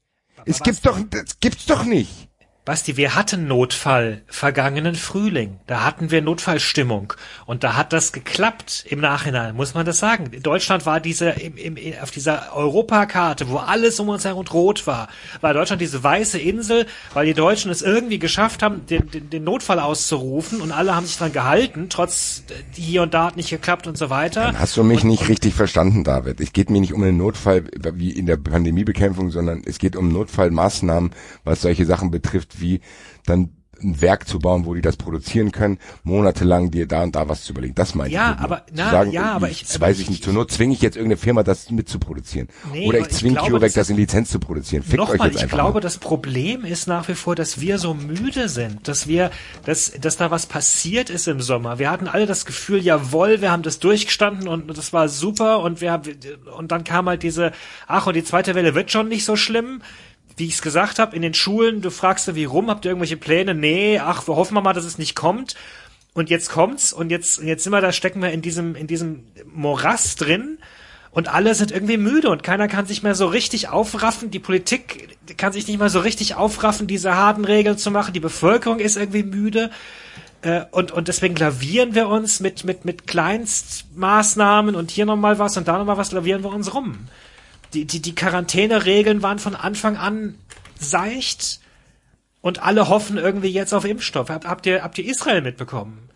Es 0.46 0.60
gibt's 0.60 0.82
doch, 0.82 0.98
das 1.10 1.40
gibt's 1.40 1.66
doch 1.66 1.84
nicht. 1.84 2.28
Basti, 2.64 2.96
wir 2.96 3.14
hatten 3.14 3.46
Notfall 3.46 4.22
vergangenen 4.26 4.94
Frühling. 4.94 5.58
Da 5.66 5.84
hatten 5.84 6.10
wir 6.10 6.22
Notfallstimmung. 6.22 7.12
Und 7.44 7.62
da 7.62 7.76
hat 7.76 7.92
das 7.92 8.10
geklappt 8.10 8.86
im 8.88 9.00
Nachhinein, 9.00 9.54
muss 9.54 9.74
man 9.74 9.84
das 9.84 9.98
sagen. 9.98 10.30
Deutschland 10.42 10.86
war 10.86 10.98
diese, 10.98 11.28
im, 11.28 11.58
im, 11.58 11.76
auf 12.02 12.10
dieser 12.10 12.56
Europakarte, 12.56 13.50
wo 13.50 13.58
alles 13.58 14.00
um 14.00 14.08
uns 14.08 14.24
herum 14.24 14.46
rot 14.46 14.86
war, 14.86 15.08
war 15.42 15.52
Deutschland 15.52 15.82
diese 15.82 16.02
weiße 16.02 16.38
Insel, 16.38 16.86
weil 17.12 17.26
die 17.26 17.34
Deutschen 17.34 17.70
es 17.70 17.82
irgendwie 17.82 18.18
geschafft 18.18 18.62
haben, 18.62 18.86
den, 18.86 19.10
den, 19.10 19.28
den 19.28 19.44
Notfall 19.44 19.78
auszurufen 19.78 20.62
und 20.62 20.72
alle 20.72 20.96
haben 20.96 21.04
sich 21.04 21.18
dran 21.18 21.34
gehalten, 21.34 21.88
trotz 21.90 22.44
hier 22.72 23.02
und 23.02 23.12
da 23.12 23.26
hat 23.26 23.36
nicht 23.36 23.50
geklappt 23.50 23.86
und 23.86 23.98
so 23.98 24.08
weiter. 24.08 24.44
Dann 24.44 24.58
hast 24.58 24.74
du 24.78 24.84
mich 24.84 25.04
nicht 25.04 25.28
richtig 25.28 25.52
verstanden, 25.52 26.02
David. 26.02 26.40
Es 26.40 26.54
geht 26.54 26.70
mir 26.70 26.80
nicht 26.80 26.94
um 26.94 27.02
einen 27.02 27.18
Notfall 27.18 27.64
wie 27.92 28.10
in 28.10 28.24
der 28.24 28.38
Pandemiebekämpfung, 28.38 29.30
sondern 29.30 29.60
es 29.66 29.76
geht 29.76 29.96
um 29.96 30.08
Notfallmaßnahmen, 30.08 31.10
was 31.44 31.60
solche 31.60 31.84
Sachen 31.84 32.10
betrifft, 32.10 32.53
wie 32.60 32.80
dann 33.26 33.50
ein 33.82 34.00
Werk 34.00 34.28
zu 34.28 34.38
bauen, 34.38 34.64
wo 34.66 34.72
die 34.74 34.80
das 34.80 34.96
produzieren 34.96 35.50
können, 35.50 35.78
monatelang 36.04 36.70
dir 36.70 36.86
da 36.86 37.02
und 37.02 37.16
da 37.16 37.28
was 37.28 37.42
zu 37.42 37.52
überlegen. 37.52 37.74
Das 37.74 37.94
meine 37.96 38.08
Ja, 38.08 38.34
ich. 38.38 38.44
aber- 38.44 38.62
na, 38.72 38.90
sagen, 38.92 39.10
ja, 39.10 39.32
aber 39.32 39.50
ich, 39.50 39.62
ich- 39.62 39.66
das 39.66 39.76
aber 39.76 39.86
weiß 39.88 39.96
ich 39.96 40.02
ich- 40.04 40.10
nicht. 40.10 40.24
Zur 40.24 40.32
Not 40.32 40.52
zwinge 40.52 40.72
ich 40.72 40.80
jetzt 40.80 40.96
irgendeine 40.96 41.16
Firma, 41.18 41.42
das 41.42 41.70
mitzuproduzieren. 41.70 42.48
Nee, 42.72 42.86
Oder 42.86 43.00
ich 43.00 43.06
ich 43.08 43.12
zwinge 43.14 43.34
CureVac, 43.40 43.74
das 43.74 43.90
in 43.90 43.96
Lizenz 43.96 44.30
zu 44.30 44.38
produzieren. 44.38 44.84
Fickt 44.84 45.00
euch 45.02 45.08
Nochmal, 45.08 45.26
jetzt 45.26 45.36
ich 45.38 45.42
einfach 45.42 45.56
glaube, 45.58 45.74
mal. 45.74 45.80
das 45.80 45.98
Problem 45.98 46.64
ist 46.64 46.86
nach 46.86 47.08
wie 47.08 47.14
vor, 47.14 47.34
dass 47.34 47.60
wir 47.60 47.78
so 47.78 47.94
müde 47.94 48.48
sind, 48.48 48.86
dass 48.86 49.08
wir, 49.08 49.30
dass, 49.66 49.90
dass 50.00 50.16
da 50.16 50.30
was 50.30 50.46
passiert 50.46 51.10
ist 51.10 51.26
im 51.26 51.40
Sommer. 51.40 51.80
Wir 51.80 51.90
hatten 51.90 52.06
alle 52.06 52.26
das 52.26 52.46
Gefühl, 52.46 52.80
jawohl, 52.80 53.40
wir 53.42 53.50
haben 53.50 53.64
das 53.64 53.80
durchgestanden 53.80 54.46
und 54.46 54.78
das 54.78 54.92
war 54.92 55.08
super 55.08 55.60
und 55.60 55.80
wir 55.80 55.90
haben, 55.90 56.10
und 56.56 56.70
dann 56.70 56.84
kam 56.84 57.08
halt 57.08 57.24
diese, 57.24 57.50
ach, 57.88 58.06
und 58.06 58.14
die 58.14 58.24
zweite 58.24 58.54
Welle 58.54 58.74
wird 58.76 58.92
schon 58.92 59.08
nicht 59.08 59.24
so 59.24 59.34
schlimm. 59.34 59.82
Wie 60.36 60.46
ich 60.46 60.54
es 60.54 60.62
gesagt 60.62 60.98
habe, 60.98 61.14
in 61.14 61.22
den 61.22 61.34
Schulen, 61.34 61.80
du 61.80 61.90
fragst 61.90 62.34
wie 62.34 62.44
rum, 62.44 62.68
habt 62.68 62.84
ihr 62.84 62.90
irgendwelche 62.90 63.16
Pläne? 63.16 63.54
Nee, 63.54 64.00
ach, 64.00 64.26
wir 64.26 64.36
hoffen 64.36 64.54
mal, 64.54 64.72
dass 64.72 64.84
es 64.84 64.98
nicht 64.98 65.14
kommt. 65.14 65.54
Und 66.12 66.30
jetzt 66.30 66.50
kommt's 66.50 66.92
und 66.92 67.10
jetzt, 67.10 67.40
und 67.40 67.46
jetzt 67.48 67.64
sind 67.64 67.72
wir 67.72 67.80
da, 67.80 67.92
stecken 67.92 68.22
wir 68.22 68.30
in 68.30 68.40
diesem, 68.40 68.76
in 68.76 68.86
diesem 68.86 69.24
Morass 69.52 70.14
drin 70.16 70.58
und 71.10 71.28
alle 71.28 71.54
sind 71.54 71.70
irgendwie 71.72 71.96
müde 71.96 72.30
und 72.30 72.42
keiner 72.42 72.68
kann 72.68 72.86
sich 72.86 73.02
mehr 73.02 73.14
so 73.14 73.26
richtig 73.26 73.68
aufraffen. 73.68 74.30
Die 74.30 74.38
Politik 74.38 75.16
kann 75.36 75.52
sich 75.52 75.66
nicht 75.66 75.78
mehr 75.78 75.88
so 75.88 76.00
richtig 76.00 76.34
aufraffen, 76.36 76.86
diese 76.86 77.14
harten 77.14 77.44
Regeln 77.44 77.78
zu 77.78 77.90
machen. 77.90 78.12
Die 78.12 78.20
Bevölkerung 78.20 78.78
ist 78.80 78.96
irgendwie 78.96 79.22
müde. 79.24 79.70
Äh, 80.42 80.62
Und, 80.70 80.92
und 80.92 81.08
deswegen 81.08 81.36
lavieren 81.36 81.94
wir 81.94 82.08
uns 82.08 82.40
mit, 82.40 82.64
mit, 82.64 82.84
mit 82.84 83.06
Kleinstmaßnahmen 83.06 84.74
und 84.74 84.90
hier 84.90 85.06
nochmal 85.06 85.38
was 85.38 85.56
und 85.56 85.66
da 85.68 85.78
nochmal 85.78 85.96
was, 85.96 86.12
lavieren 86.12 86.42
wir 86.42 86.52
uns 86.52 86.74
rum. 86.74 87.08
Die, 87.74 87.84
die, 87.86 88.00
die 88.00 88.14
Quarantäneregeln 88.14 89.22
waren 89.22 89.38
von 89.38 89.54
Anfang 89.54 89.96
an 89.96 90.36
seicht 90.78 91.60
und 92.40 92.62
alle 92.62 92.88
hoffen 92.88 93.18
irgendwie 93.18 93.48
jetzt 93.48 93.72
auf 93.72 93.84
Impfstoff. 93.84 94.28
Habt, 94.28 94.46
habt, 94.46 94.66
ihr, 94.66 94.82
habt 94.82 94.98
ihr 94.98 95.06
Israel 95.06 95.42
mitbekommen? 95.42 96.10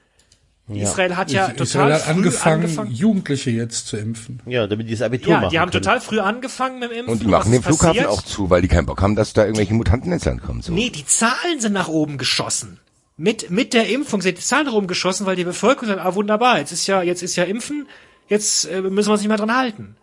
Israel 0.68 1.16
hat 1.16 1.30
ja 1.30 1.48
total 1.48 1.62
Israel 1.62 1.93
hat 1.94 2.02
früh 2.02 2.10
angefangen, 2.10 2.62
angefangen 2.64 2.90
Jugendliche 2.90 3.51
jetzt 3.51 3.86
zu 3.86 3.97
impfen. 3.97 4.40
Ja, 4.44 4.66
damit 4.66 4.89
die 4.89 4.93
das 4.93 5.02
Abitur 5.02 5.32
ja, 5.32 5.40
machen 5.40 5.51
die 5.51 5.59
haben 5.59 5.70
können. 5.70 5.82
total 5.82 6.01
früh 6.01 6.20
angefangen 6.20 6.78
mit 6.78 6.90
dem 6.90 6.98
Impfen. 6.98 7.12
Und 7.12 7.22
die 7.22 7.26
machen 7.26 7.52
den 7.52 7.62
Flughafen 7.62 8.02
passiert? 8.02 8.06
auch 8.09 8.22
zu, 8.22 8.51
weil 8.51 8.60
die 8.60 8.68
keinen 8.68 8.85
Bock 8.85 9.01
haben, 9.01 9.16
dass 9.16 9.32
da 9.32 9.44
irgendwelche 9.44 9.72
Mutanten 9.72 10.12
ins 10.12 10.26
Land 10.26 10.43
kommen. 10.43 10.60
So. 10.60 10.72
Nee, 10.72 10.90
die 10.90 11.06
Zahlen 11.06 11.60
sind 11.60 11.72
nach 11.72 11.89
oben 11.89 12.18
geschossen. 12.18 12.78
Mit, 13.16 13.51
mit 13.51 13.72
der 13.72 13.89
Impfung 13.89 14.20
sind 14.20 14.36
die 14.39 14.43
Zahlen 14.43 14.66
nach 14.66 14.74
oben 14.74 14.86
geschossen, 14.86 15.26
weil 15.26 15.36
die 15.36 15.44
Bevölkerung 15.44 15.89
sagt, 15.89 16.01
ah 16.01 16.14
wunderbar, 16.14 16.59
jetzt 16.59 16.72
ist 16.72 16.86
ja, 16.86 17.02
jetzt 17.02 17.22
ist 17.22 17.35
ja 17.36 17.44
Impfen, 17.44 17.89
jetzt 18.28 18.66
äh, 18.66 18.82
müssen 18.82 19.09
wir 19.09 19.12
uns 19.12 19.22
nicht 19.22 19.28
mehr 19.28 19.39
dran 19.39 19.56
halten. 19.56 19.97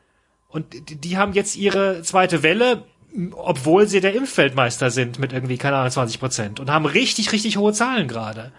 Und 0.55 0.89
die, 0.89 0.95
die 0.95 1.17
haben 1.17 1.33
jetzt 1.33 1.57
ihre 1.57 2.01
zweite 2.01 2.41
Welle, 2.41 2.85
obwohl 3.33 3.89
sie 3.89 3.99
der 3.99 4.15
Impfweltmeister 4.15 4.89
sind 4.89 5.19
mit 5.19 5.33
irgendwie, 5.33 5.57
keine 5.57 5.75
Ahnung, 5.75 5.91
20 5.91 6.17
Prozent 6.17 6.59
und 6.61 6.69
haben 6.69 6.85
richtig, 6.85 7.33
richtig 7.33 7.57
hohe 7.57 7.73
Zahlen 7.73 8.07
gerade. 8.07 8.53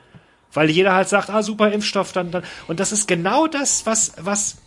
Weil 0.53 0.69
jeder 0.69 0.95
halt 0.95 1.09
sagt, 1.09 1.31
ah, 1.31 1.43
super 1.43 1.73
Impfstoff, 1.73 2.13
dann, 2.13 2.31
dann. 2.31 2.45
Und 2.69 2.81
das 2.81 2.93
ist 2.93 3.09
genau 3.09 3.47
das, 3.47 3.87
was, 3.87 4.13
was 4.21 4.59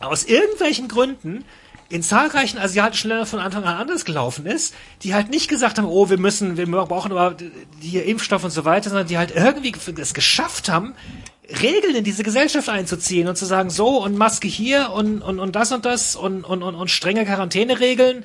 aus 0.00 0.24
irgendwelchen 0.24 0.86
Gründen 0.88 1.46
in 1.88 2.02
zahlreichen 2.02 2.58
asiatischen 2.58 3.08
Ländern 3.08 3.26
von 3.26 3.38
Anfang 3.38 3.64
an 3.64 3.76
anders 3.78 4.04
gelaufen 4.04 4.44
ist, 4.44 4.74
die 5.02 5.14
halt 5.14 5.30
nicht 5.30 5.48
gesagt 5.48 5.78
haben, 5.78 5.86
oh, 5.86 6.10
wir 6.10 6.18
müssen, 6.18 6.58
wir 6.58 6.66
brauchen 6.66 7.10
aber 7.10 7.36
hier 7.80 8.04
Impfstoff 8.04 8.44
und 8.44 8.50
so 8.50 8.66
weiter, 8.66 8.90
sondern 8.90 9.06
die 9.06 9.16
halt 9.16 9.34
irgendwie 9.34 9.72
es 9.98 10.12
geschafft 10.12 10.68
haben, 10.68 10.94
Regeln 11.48 11.94
in 11.94 12.04
diese 12.04 12.22
Gesellschaft 12.22 12.68
einzuziehen 12.68 13.28
und 13.28 13.36
zu 13.36 13.44
sagen, 13.44 13.70
so 13.70 14.02
und 14.02 14.16
Maske 14.16 14.48
hier 14.48 14.90
und, 14.90 15.22
und, 15.22 15.38
und 15.38 15.54
das 15.54 15.72
und 15.72 15.84
das 15.84 16.16
und, 16.16 16.44
und, 16.44 16.62
und, 16.62 16.74
und 16.74 16.90
strenge 16.90 17.24
Quarantäneregeln 17.24 18.24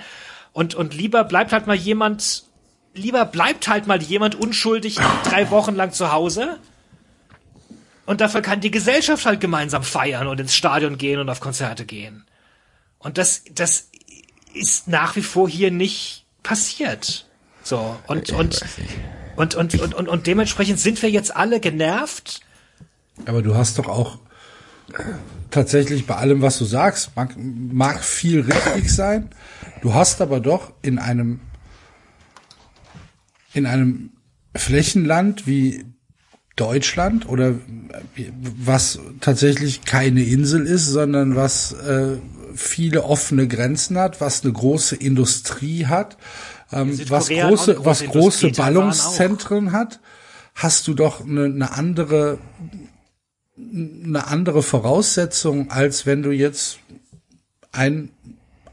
und, 0.53 0.73
und 0.75 0.93
lieber 0.93 1.23
bleibt 1.23 1.51
halt 1.51 1.67
mal 1.67 1.75
jemand, 1.75 2.45
lieber 2.93 3.25
bleibt 3.25 3.67
halt 3.67 3.85
mal 3.87 4.01
jemand 4.01 4.35
unschuldig 4.35 4.97
drei 5.23 5.51
Wochen 5.51 5.75
lang 5.75 5.91
zu 5.91 6.11
Hause 6.11 6.57
und 8.05 8.21
dafür 8.21 8.41
kann 8.41 8.59
die 8.59 8.71
Gesellschaft 8.71 9.25
halt 9.25 9.39
gemeinsam 9.39 9.83
feiern 9.83 10.27
und 10.27 10.39
ins 10.39 10.55
Stadion 10.55 10.97
gehen 10.97 11.19
und 11.19 11.29
auf 11.29 11.39
Konzerte 11.39 11.85
gehen. 11.85 12.25
Und 12.97 13.17
das, 13.17 13.43
das 13.51 13.89
ist 14.53 14.87
nach 14.87 15.15
wie 15.15 15.21
vor 15.21 15.47
hier 15.47 15.71
nicht 15.71 16.25
passiert. 16.43 17.27
So, 17.63 17.97
und, 18.07 18.31
und, 18.31 18.61
und, 19.35 19.55
und, 19.55 19.75
und, 19.75 19.93
und, 19.93 20.07
und 20.07 20.27
dementsprechend 20.27 20.79
sind 20.79 21.01
wir 21.01 21.09
jetzt 21.09 21.35
alle 21.35 21.59
genervt. 21.59 22.41
Aber 23.25 23.41
du 23.41 23.55
hast 23.55 23.79
doch 23.79 23.87
auch 23.87 24.19
tatsächlich 25.49 26.07
bei 26.07 26.15
allem, 26.15 26.41
was 26.41 26.57
du 26.57 26.65
sagst, 26.65 27.11
mag, 27.15 27.35
mag 27.37 28.03
viel 28.03 28.41
richtig 28.41 28.93
sein. 28.93 29.29
Du 29.81 29.93
hast 29.93 30.21
aber 30.21 30.39
doch 30.39 30.73
in 30.81 30.99
einem, 30.99 31.39
in 33.53 33.65
einem 33.65 34.11
Flächenland 34.55 35.47
wie 35.47 35.85
Deutschland 36.55 37.27
oder 37.27 37.55
was 38.57 38.99
tatsächlich 39.19 39.83
keine 39.83 40.23
Insel 40.23 40.65
ist, 40.65 40.87
sondern 40.87 41.35
was 41.35 41.73
äh, 41.73 42.17
viele 42.53 43.03
offene 43.03 43.47
Grenzen 43.47 43.97
hat, 43.97 44.21
was 44.21 44.43
eine 44.43 44.53
große 44.53 44.95
Industrie 44.95 45.85
hat, 45.85 46.17
ähm, 46.71 46.99
was 47.09 47.29
große, 47.29 47.75
große 47.75 47.85
was 47.85 48.03
große 48.03 48.51
Ballungszentren 48.51 49.71
hat, 49.71 49.99
hast 50.53 50.87
du 50.87 50.93
doch 50.93 51.25
eine, 51.25 51.45
eine 51.45 51.71
andere 51.71 52.37
eine 53.73 54.27
andere 54.27 54.63
Voraussetzung, 54.63 55.71
als 55.71 56.05
wenn 56.05 56.23
du 56.23 56.31
jetzt 56.31 56.79
ein 57.71 58.09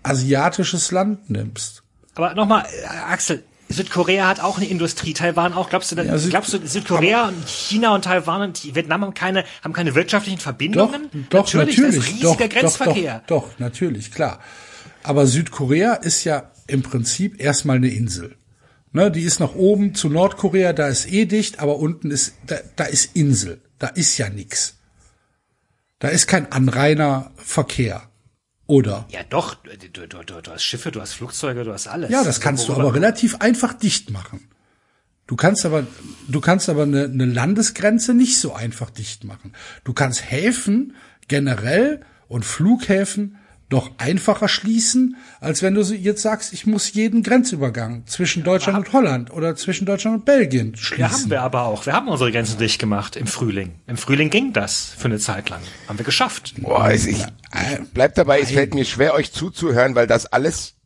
asiatisches 0.03 0.91
Land 0.91 1.31
nimmst. 1.31 1.83
Aber 2.15 2.35
nochmal, 2.35 2.67
Axel, 3.09 3.45
Südkorea 3.69 4.27
hat 4.27 4.41
auch 4.41 4.57
eine 4.57 4.67
Industrie, 4.67 5.13
Taiwan 5.13 5.53
auch. 5.53 5.69
Glaubst 5.69 5.93
du, 5.93 5.97
ja, 5.97 6.17
glaubst 6.17 6.53
du 6.53 6.67
Südkorea 6.67 7.29
und 7.29 7.49
China 7.49 7.95
und 7.95 8.05
Taiwan 8.05 8.43
und 8.43 8.75
Vietnam 8.75 9.03
haben 9.03 9.15
keine, 9.15 9.45
haben 9.63 9.73
keine 9.73 9.95
wirtschaftlichen 9.95 10.41
Verbindungen? 10.41 11.09
Doch, 11.29 11.45
doch 11.45 11.55
natürlich, 11.55 11.79
natürlich. 11.79 11.97
Das 11.97 12.07
ist 12.07 12.13
riesiger 12.13 12.49
doch, 12.49 12.55
Grenzverkehr. 12.55 13.23
Doch, 13.27 13.43
doch, 13.43 13.51
doch, 13.51 13.59
natürlich, 13.59 14.11
klar. 14.11 14.41
Aber 15.03 15.27
Südkorea 15.27 15.95
ist 15.95 16.25
ja 16.25 16.51
im 16.67 16.83
Prinzip 16.83 17.41
erstmal 17.41 17.77
eine 17.77 17.89
Insel. 17.89 18.37
Ne, 18.93 19.11
die 19.11 19.23
ist 19.23 19.39
nach 19.39 19.55
oben 19.55 19.95
zu 19.95 20.09
Nordkorea, 20.09 20.73
da 20.73 20.89
ist 20.89 21.13
eh 21.13 21.27
dicht, 21.27 21.61
aber 21.61 21.77
unten 21.77 22.11
ist, 22.11 22.35
da, 22.47 22.57
da 22.77 22.85
ist 22.85 23.15
Insel. 23.15 23.61
Da 23.79 23.89
ist 23.89 24.17
ja 24.19 24.31
nix. 24.31 24.78
Da 25.99 26.09
ist 26.09 26.27
kein 26.27 26.53
anreiner 26.53 27.33
Verkehr. 27.37 28.09
Oder? 28.67 29.07
Ja, 29.11 29.21
doch. 29.29 29.55
Du, 29.55 30.07
du, 30.07 30.07
du, 30.07 30.43
du 30.43 30.51
hast 30.51 30.63
Schiffe, 30.63 30.91
du 30.91 31.01
hast 31.01 31.15
Flugzeuge, 31.15 31.65
du 31.65 31.73
hast 31.73 31.89
alles. 31.89 32.11
Ja, 32.11 32.23
das 32.23 32.41
kannst 32.41 32.69
du 32.69 32.75
aber 32.75 32.95
relativ 32.95 33.37
einfach 33.37 33.73
dicht 33.73 34.11
machen. 34.11 34.49
Du 35.27 35.37
kannst 35.37 35.67
aber, 35.67 35.87
du 36.29 36.41
kannst 36.41 36.69
aber 36.69 36.83
eine, 36.83 37.05
eine 37.05 37.27
Landesgrenze 37.27 38.15
nicht 38.15 38.39
so 38.39 38.55
einfach 38.55 38.91
dicht 38.91 39.25
machen. 39.25 39.53
Du 39.85 39.93
kannst 39.93 40.31
Häfen 40.31 40.95
generell 41.29 42.01
und 42.29 42.45
Flughäfen 42.45 43.37
doch 43.69 43.91
einfacher 43.99 44.49
schließen, 44.49 45.17
als 45.41 45.63
wenn 45.63 45.75
du 45.75 45.83
jetzt 45.83 46.23
sagst, 46.23 46.53
ich 46.53 46.67
muss 46.67 46.93
jeden 46.95 47.23
Grenzübergang 47.23 48.07
zwischen 48.07 48.43
Deutschland 48.43 48.79
und 48.79 48.93
Holland 48.93 49.31
oder 49.31 49.57
zwischen 49.57 49.85
Deutschland 49.85 50.19
und 50.19 50.25
Belgien 50.25 50.75
schließen. 50.75 51.01
Ja, 51.01 51.13
haben 51.13 51.31
wir 51.31 51.43
aber 51.43 51.63
auch. 51.65 51.85
Wir 51.85 51.93
haben 51.93 52.09
unsere 52.09 52.33
Grenzen 52.33 52.59
dicht 52.59 52.79
gemacht 52.79 53.17
im 53.17 53.27
Frühling. 53.27 53.75
Im 53.87 53.99
Frühling 53.99 54.31
ging 54.31 54.55
das 54.55 54.95
für 54.97 55.07
eine 55.07 55.19
Zeit 55.19 55.51
lang. 55.51 55.61
Haben 55.87 55.99
wir 55.99 56.07
geschafft. 56.07 56.55
Boah, 56.59 56.85
also 56.85 57.11
ich, 57.11 57.23
bleib 57.93 58.15
dabei, 58.15 58.41
es 58.41 58.53
fällt 58.53 58.75
mir 58.75 58.87
schwer, 58.87 59.13
euch 59.15 59.33
zuzuhören, 59.33 59.95
weil 59.95 60.07
das 60.07 60.27
alles 60.27 60.77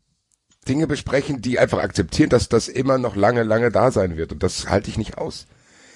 Dinge 0.69 0.87
besprechen, 0.87 1.41
die 1.41 1.59
einfach 1.59 1.79
akzeptieren, 1.79 2.31
dass 2.31 2.49
das 2.49 2.69
immer 2.69 2.99
noch 2.99 3.15
lange, 3.15 3.45
lange 3.45 3.71
da 3.71 3.93
sein 3.93 4.17
wird. 4.17 4.33
Und 4.33 4.43
das 4.43 4.69
halte 4.69 4.91
ich 4.91 4.99
nicht 4.99 5.19
aus. 5.19 5.47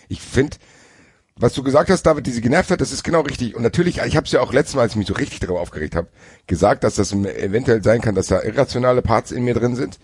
Ich 0.08 0.20
finde, 0.20 0.56
was 1.38 1.52
du 1.52 1.62
gesagt 1.62 1.90
hast, 1.90 2.02
David, 2.02 2.26
diese 2.26 2.40
genervt 2.40 2.70
hat, 2.70 2.80
das 2.80 2.92
ist 2.92 3.02
genau 3.02 3.20
richtig. 3.20 3.54
Und 3.54 3.62
natürlich, 3.62 3.98
ich 3.98 4.16
habe 4.16 4.24
es 4.24 4.32
ja 4.32 4.40
auch 4.40 4.54
letztes 4.54 4.74
Mal, 4.74 4.82
als 4.82 4.92
ich 4.92 4.98
mich 4.98 5.06
so 5.06 5.14
richtig 5.14 5.40
darüber 5.40 5.60
aufgeregt 5.60 5.94
habe, 5.94 6.08
gesagt, 6.46 6.82
dass 6.82 6.94
das 6.94 7.12
eventuell 7.12 7.82
sein 7.82 8.00
kann, 8.00 8.14
dass 8.14 8.28
da 8.28 8.42
irrationale 8.42 9.02
Parts 9.02 9.32
in 9.32 9.44
mir 9.44 9.54
drin 9.54 9.76
sind. 9.76 9.98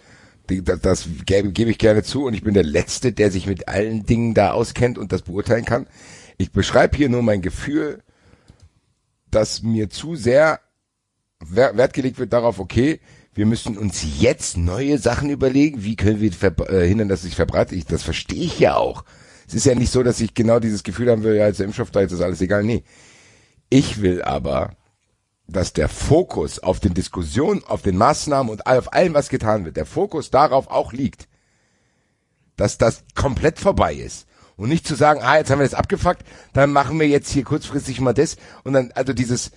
Die, 0.51 0.63
das, 0.63 1.09
gebe, 1.25 1.53
gebe 1.53 1.71
ich 1.71 1.79
gerne 1.79 2.03
zu. 2.03 2.27
Und 2.27 2.35
ich 2.35 2.43
bin 2.43 2.53
der 2.53 2.65
Letzte, 2.65 3.13
der 3.13 3.31
sich 3.31 3.47
mit 3.47 3.69
allen 3.69 4.05
Dingen 4.05 4.35
da 4.35 4.53
auskennt 4.53 4.99
und 4.99 5.11
das 5.13 5.23
beurteilen 5.23 5.65
kann. 5.65 5.87
Ich 6.37 6.53
beschreibe 6.53 6.97
hier 6.97 7.09
nur 7.09 7.23
mein 7.23 7.41
Gefühl, 7.41 8.03
dass 9.31 9.63
mir 9.63 9.89
zu 9.89 10.17
sehr 10.17 10.61
Wert 11.41 11.95
gelegt 11.95 12.19
wird 12.19 12.33
darauf, 12.33 12.59
okay, 12.59 13.01
wir 13.35 13.47
müssen 13.47 13.79
uns 13.79 14.05
jetzt 14.21 14.59
neue 14.59 14.99
Sachen 14.99 15.31
überlegen, 15.31 15.83
wie 15.83 15.97
können 15.97 16.21
wir 16.21 16.33
verhindern, 16.33 17.09
dass 17.09 17.21
es 17.21 17.25
sich 17.25 17.37
verbreitet. 17.37 17.79
Ich, 17.79 17.87
das 17.87 18.03
verstehe 18.03 18.45
ich 18.45 18.59
ja 18.61 18.77
auch. 18.77 19.05
Es 19.53 19.57
ist 19.57 19.67
ja 19.67 19.75
nicht 19.75 19.93
so, 19.93 20.03
dass 20.03 20.19
ich 20.21 20.33
genau 20.33 20.61
dieses 20.61 20.83
Gefühl 20.83 21.11
haben 21.11 21.25
will, 21.25 21.35
ja, 21.35 21.47
jetzt 21.47 21.59
der 21.59 21.67
Impfstoff 21.67 21.91
da, 21.91 22.01
jetzt 22.01 22.13
ist 22.13 22.23
alles 22.23 22.41
egal. 22.41 22.65
Nee. 22.65 22.85
Ich 23.69 24.01
will 24.01 24.23
aber, 24.23 24.77
dass 25.47 25.75
der 25.75 25.91
Fokus 25.91 26.59
auf 26.59 26.81
den 26.81 26.95
Diskussionen, 26.95 27.63
auf 27.65 27.83
den 27.83 27.99
Maßnahmen 27.99 28.51
und 28.51 28.67
auf 28.67 28.95
allem, 28.95 29.13
was 29.13 29.29
getan 29.29 29.67
wird, 29.67 29.77
der 29.77 29.85
Fokus 29.85 30.31
darauf 30.31 30.69
auch 30.69 30.95
liegt, 30.95 31.29
dass 32.57 32.79
das 32.79 33.05
komplett 33.15 33.59
vorbei 33.59 33.95
ist. 33.95 34.27
Und 34.57 34.71
nicht 34.71 34.87
zu 34.87 34.95
sagen, 34.95 35.21
ah, 35.23 35.37
jetzt 35.37 35.51
haben 35.51 35.59
wir 35.59 35.67
das 35.67 35.75
abgefuckt, 35.75 36.25
dann 36.55 36.73
machen 36.73 36.99
wir 36.99 37.09
jetzt 37.09 37.31
hier 37.31 37.45
kurzfristig 37.45 38.01
mal 38.01 38.15
das. 38.15 38.37
Und 38.65 38.73
dann, 38.73 38.91
also 38.95 39.13
dieses, 39.13 39.51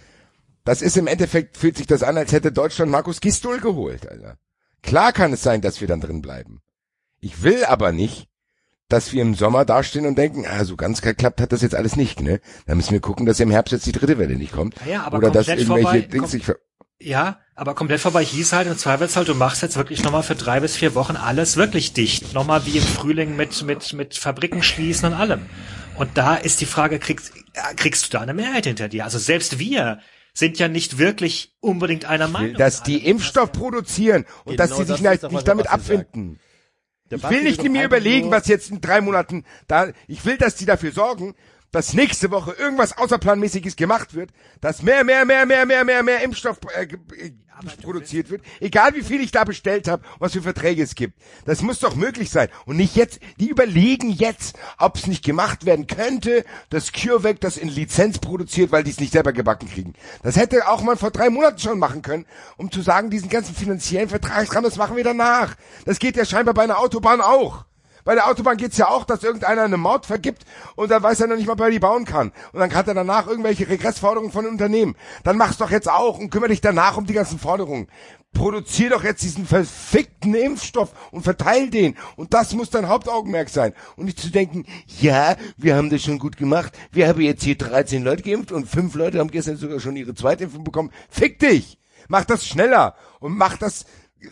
das 0.65 0.81
ist 0.81 0.97
im 0.97 1.07
Endeffekt, 1.07 1.55
fühlt 1.55 1.77
sich 1.77 1.87
das 1.87 2.03
an, 2.03 2.17
als 2.17 2.33
hätte 2.33 2.51
Deutschland 2.51 2.91
Markus 2.91 3.21
Gistol 3.21 3.61
geholt, 3.61 4.09
Alter. 4.09 4.37
Klar 4.81 5.13
kann 5.13 5.31
es 5.31 5.41
sein, 5.41 5.61
dass 5.61 5.79
wir 5.79 5.87
dann 5.87 6.01
drin 6.01 6.21
bleiben. 6.21 6.59
Ich 7.21 7.43
will 7.43 7.63
aber 7.63 7.93
nicht, 7.93 8.27
dass 8.89 9.13
wir 9.13 9.21
im 9.21 9.33
Sommer 9.33 9.65
dastehen 9.65 10.05
und 10.05 10.17
denken, 10.17 10.45
ah, 10.47 10.63
so 10.63 10.75
ganz 10.75 11.01
geklappt 11.01 11.41
hat 11.41 11.51
das 11.51 11.61
jetzt 11.61 11.75
alles 11.75 11.95
nicht, 11.95 12.21
ne? 12.21 12.39
Da 12.67 12.75
müssen 12.75 12.91
wir 12.91 12.99
gucken, 12.99 13.25
dass 13.25 13.39
im 13.39 13.51
Herbst 13.51 13.71
jetzt 13.71 13.85
die 13.85 13.91
dritte 13.91 14.17
Welle 14.17 14.35
nicht 14.35 14.53
kommt. 14.53 14.75
Ja, 14.87 15.03
aber 15.03 15.17
Oder 15.17 15.31
dass 15.31 15.47
irgendwelche 15.47 15.83
vorbei, 15.83 16.01
Dings 16.01 16.31
sich 16.31 16.45
ver 16.45 16.57
ja, 16.97 17.39
aber 17.55 17.75
komplett 17.75 17.99
vorbei 17.99 18.23
hieß 18.23 18.53
halt 18.53 18.67
im 18.67 18.77
Zweifelsfall, 18.77 19.25
du 19.25 19.35
machst 19.35 19.61
jetzt 19.61 19.75
wirklich 19.75 20.01
nochmal 20.01 20.23
für 20.23 20.35
drei 20.35 20.61
bis 20.61 20.77
vier 20.77 20.95
Wochen 20.95 21.17
alles 21.17 21.57
wirklich 21.57 21.91
dicht. 21.91 22.33
Nochmal 22.33 22.65
wie 22.65 22.77
im 22.77 22.83
Frühling 22.83 23.35
mit, 23.35 23.63
mit, 23.63 23.91
mit 23.93 24.15
Fabriken 24.15 24.63
schließen 24.63 25.11
und 25.11 25.13
allem. 25.13 25.41
Und 25.97 26.17
da 26.17 26.35
ist 26.35 26.61
die 26.61 26.65
Frage, 26.65 26.99
kriegst, 26.99 27.33
kriegst 27.75 28.05
du 28.05 28.09
da 28.11 28.21
eine 28.21 28.33
Mehrheit 28.33 28.65
hinter 28.65 28.87
dir? 28.87 29.03
Also 29.03 29.19
selbst 29.19 29.59
wir 29.59 29.99
sind 30.33 30.57
ja 30.57 30.67
nicht 30.67 30.97
wirklich 30.97 31.55
unbedingt 31.59 32.05
einer 32.05 32.27
Meinung. 32.27 32.55
Dass 32.55 32.83
die 32.83 33.05
Impfstoff 33.05 33.51
produzieren 33.51 34.25
und 34.43 34.57
genau 34.57 34.67
dass 34.67 34.77
sie 34.77 34.85
sich 34.85 35.01
das 35.01 35.31
nicht 35.31 35.47
damit 35.47 35.67
abfinden. 35.67 36.39
Ich 37.09 37.29
will 37.29 37.43
nicht 37.43 37.61
mir 37.63 37.83
überlegen, 37.83 38.31
was 38.31 38.47
jetzt 38.47 38.71
in 38.71 38.81
drei 38.81 38.99
Monaten 38.99 39.45
da, 39.67 39.91
ich 40.07 40.25
will, 40.25 40.37
dass 40.37 40.55
die 40.55 40.65
dafür 40.65 40.91
sorgen, 40.91 41.35
dass 41.71 41.93
nächste 41.93 42.31
Woche 42.31 42.53
irgendwas 42.53 42.97
Außerplanmäßiges 42.97 43.75
gemacht 43.75 44.13
wird, 44.13 44.31
dass 44.61 44.81
mehr, 44.81 45.03
mehr, 45.03 45.25
mehr, 45.25 45.45
mehr, 45.45 45.65
mehr, 45.65 45.83
mehr, 45.83 46.03
mehr 46.03 46.21
Impfstoff 46.23 46.59
äh, 46.75 46.83
äh 46.83 47.31
produziert 47.81 48.29
wird, 48.29 48.41
egal 48.59 48.95
wie 48.95 49.01
viel 49.01 49.21
ich 49.21 49.31
da 49.31 49.43
bestellt 49.43 49.87
habe, 49.87 50.03
was 50.19 50.33
für 50.33 50.41
Verträge 50.41 50.83
es 50.83 50.95
gibt. 50.95 51.19
Das 51.45 51.61
muss 51.61 51.79
doch 51.79 51.95
möglich 51.95 52.29
sein. 52.29 52.49
Und 52.65 52.77
nicht 52.77 52.95
jetzt, 52.95 53.19
die 53.39 53.49
überlegen 53.49 54.09
jetzt, 54.09 54.57
ob 54.77 54.97
es 54.97 55.07
nicht 55.07 55.23
gemacht 55.23 55.65
werden 55.65 55.87
könnte, 55.87 56.43
dass 56.69 56.91
CureVac 56.91 57.39
das 57.39 57.57
in 57.57 57.69
Lizenz 57.69 58.19
produziert, 58.19 58.71
weil 58.71 58.83
die 58.83 58.91
es 58.91 58.99
nicht 58.99 59.13
selber 59.13 59.33
gebacken 59.33 59.69
kriegen. 59.69 59.93
Das 60.23 60.35
hätte 60.35 60.67
auch 60.67 60.81
man 60.81 60.97
vor 60.97 61.11
drei 61.11 61.29
Monaten 61.29 61.59
schon 61.59 61.79
machen 61.79 62.01
können, 62.01 62.25
um 62.57 62.71
zu 62.71 62.81
sagen, 62.81 63.09
diesen 63.09 63.29
ganzen 63.29 63.55
finanziellen 63.55 64.09
Vertragsrahmen, 64.09 64.69
das 64.69 64.77
machen 64.77 64.97
wir 64.97 65.03
danach. 65.03 65.55
Das 65.85 65.99
geht 65.99 66.17
ja 66.17 66.25
scheinbar 66.25 66.53
bei 66.53 66.63
einer 66.63 66.79
Autobahn 66.79 67.21
auch. 67.21 67.65
Bei 68.05 68.13
der 68.13 68.29
Autobahn 68.29 68.57
geht's 68.57 68.77
ja 68.77 68.87
auch, 68.87 69.03
dass 69.03 69.23
irgendeiner 69.23 69.63
eine 69.63 69.77
Maut 69.77 70.05
vergibt 70.05 70.45
und 70.75 70.91
dann 70.91 71.01
weiß 71.01 71.21
er 71.21 71.27
noch 71.27 71.35
nicht 71.35 71.47
mal, 71.47 71.57
wer 71.57 71.71
die 71.71 71.79
bauen 71.79 72.05
kann. 72.05 72.31
Und 72.53 72.59
dann 72.59 72.73
hat 72.73 72.87
er 72.87 72.93
danach 72.93 73.25
irgendwelche 73.25 73.67
Regressforderungen 73.67 74.31
von 74.31 74.45
Unternehmen. 74.45 74.95
Dann 75.23 75.37
mach's 75.37 75.57
doch 75.57 75.71
jetzt 75.71 75.89
auch 75.89 76.19
und 76.19 76.29
kümmere 76.29 76.49
dich 76.49 76.61
danach 76.61 76.97
um 76.97 77.07
die 77.07 77.13
ganzen 77.13 77.39
Forderungen. 77.39 77.87
Produzier 78.31 78.91
doch 78.91 79.03
jetzt 79.03 79.23
diesen 79.23 79.47
verfickten 79.47 80.35
Impfstoff 80.35 80.91
und 81.11 81.23
verteil 81.23 81.71
den. 81.71 81.97
Und 82.15 82.35
das 82.35 82.53
muss 82.53 82.69
dein 82.69 82.89
Hauptaugenmerk 82.89 83.49
sein. 83.49 83.73
Und 83.95 84.05
nicht 84.05 84.19
zu 84.19 84.29
denken, 84.29 84.65
ja, 84.85 85.35
wir 85.57 85.75
haben 85.75 85.89
das 85.89 86.03
schon 86.03 86.19
gut 86.19 86.37
gemacht. 86.37 86.77
Wir 86.91 87.07
haben 87.07 87.21
jetzt 87.21 87.43
hier 87.43 87.57
13 87.57 88.03
Leute 88.03 88.21
geimpft 88.21 88.51
und 88.51 88.69
fünf 88.69 88.93
Leute 88.93 89.19
haben 89.19 89.31
gestern 89.31 89.57
sogar 89.57 89.79
schon 89.79 89.95
ihre 89.95 90.13
zweite 90.13 90.43
Impfung 90.43 90.63
bekommen. 90.63 90.91
Fick 91.09 91.39
dich! 91.39 91.79
Mach 92.07 92.25
das 92.25 92.45
schneller 92.45 92.95
und 93.19 93.35
mach 93.35 93.57
das 93.57 93.85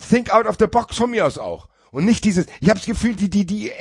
Think 0.09 0.31
out 0.31 0.45
of 0.45 0.57
the 0.59 0.67
box 0.67 0.95
von 0.95 1.09
mir 1.09 1.25
aus 1.25 1.39
auch. 1.39 1.69
Und 1.93 2.05
nicht 2.05 2.25
dieses, 2.25 2.47
ich 2.59 2.69
habe 2.69 2.79
das 2.79 2.87
Gefühl, 2.87 3.15
die, 3.15 3.29
die, 3.29 3.45
die, 3.45 3.71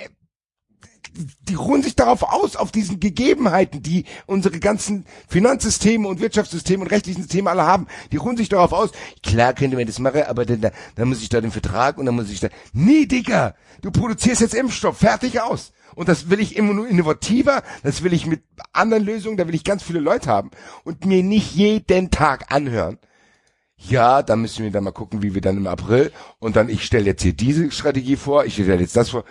die 1.48 1.54
ruhen 1.54 1.82
sich 1.82 1.96
darauf 1.96 2.22
aus, 2.22 2.56
auf 2.56 2.70
diesen 2.70 3.00
Gegebenheiten, 3.00 3.82
die 3.82 4.04
unsere 4.26 4.60
ganzen 4.60 5.06
Finanzsysteme 5.28 6.06
und 6.06 6.20
Wirtschaftssysteme 6.20 6.84
und 6.84 6.90
rechtlichen 6.90 7.22
Systeme 7.22 7.48
alle 7.48 7.64
haben. 7.66 7.86
Die 8.12 8.18
ruhen 8.18 8.36
sich 8.36 8.50
darauf 8.50 8.72
aus. 8.72 8.90
Klar 9.22 9.54
könnte 9.54 9.76
man 9.76 9.86
das 9.86 9.98
machen, 9.98 10.24
aber 10.24 10.44
dann, 10.44 10.70
dann 10.94 11.08
muss 11.08 11.22
ich 11.22 11.30
da 11.30 11.40
den 11.40 11.50
Vertrag 11.50 11.96
und 11.96 12.04
dann 12.04 12.14
muss 12.14 12.30
ich 12.30 12.40
da. 12.40 12.48
Nee, 12.74 13.06
Digga, 13.06 13.54
du 13.80 13.90
produzierst 13.90 14.42
jetzt 14.42 14.54
Impfstoff, 14.54 14.98
fertig 14.98 15.40
aus. 15.40 15.72
Und 15.94 16.08
das 16.08 16.28
will 16.28 16.40
ich 16.40 16.56
immer 16.56 16.74
nur 16.74 16.88
innovativer, 16.88 17.62
das 17.82 18.02
will 18.02 18.12
ich 18.12 18.26
mit 18.26 18.42
anderen 18.72 19.04
Lösungen, 19.04 19.38
da 19.38 19.46
will 19.46 19.54
ich 19.54 19.64
ganz 19.64 19.82
viele 19.82 20.00
Leute 20.00 20.28
haben 20.28 20.50
und 20.84 21.06
mir 21.06 21.22
nicht 21.22 21.54
jeden 21.54 22.10
Tag 22.10 22.52
anhören. 22.52 22.98
Ja, 23.88 24.22
da 24.22 24.36
müssen 24.36 24.64
wir 24.64 24.70
dann 24.70 24.84
mal 24.84 24.92
gucken, 24.92 25.22
wie 25.22 25.34
wir 25.34 25.40
dann 25.40 25.56
im 25.56 25.66
April 25.66 26.12
und 26.38 26.56
dann 26.56 26.68
ich 26.68 26.84
stelle 26.84 27.06
jetzt 27.06 27.22
hier 27.22 27.32
diese 27.32 27.70
Strategie 27.70 28.16
vor, 28.16 28.44
ich 28.44 28.54
stelle 28.54 28.80
jetzt 28.80 28.96
das 28.96 29.10
vor. 29.10 29.24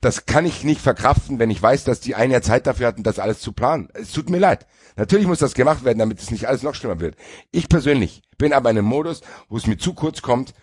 Das 0.00 0.26
kann 0.26 0.44
ich 0.44 0.64
nicht 0.64 0.80
verkraften, 0.80 1.38
wenn 1.38 1.50
ich 1.50 1.62
weiß, 1.62 1.84
dass 1.84 2.00
die 2.00 2.14
ein 2.14 2.30
Jahr 2.30 2.42
Zeit 2.42 2.66
dafür 2.66 2.88
hatten, 2.88 3.02
das 3.02 3.18
alles 3.18 3.40
zu 3.40 3.52
planen. 3.52 3.88
Es 3.94 4.12
tut 4.12 4.28
mir 4.28 4.38
leid. 4.38 4.66
Natürlich 4.96 5.26
muss 5.26 5.38
das 5.38 5.54
gemacht 5.54 5.84
werden, 5.84 5.98
damit 5.98 6.20
es 6.20 6.30
nicht 6.30 6.46
alles 6.46 6.62
noch 6.62 6.74
schlimmer 6.74 7.00
wird. 7.00 7.16
Ich 7.52 7.68
persönlich 7.68 8.22
bin 8.36 8.52
aber 8.52 8.70
in 8.70 8.78
einem 8.78 8.86
Modus, 8.86 9.22
wo 9.48 9.56
es 9.56 9.66
mir 9.66 9.78
zu 9.78 9.94
kurz 9.94 10.20
kommt, 10.22 10.54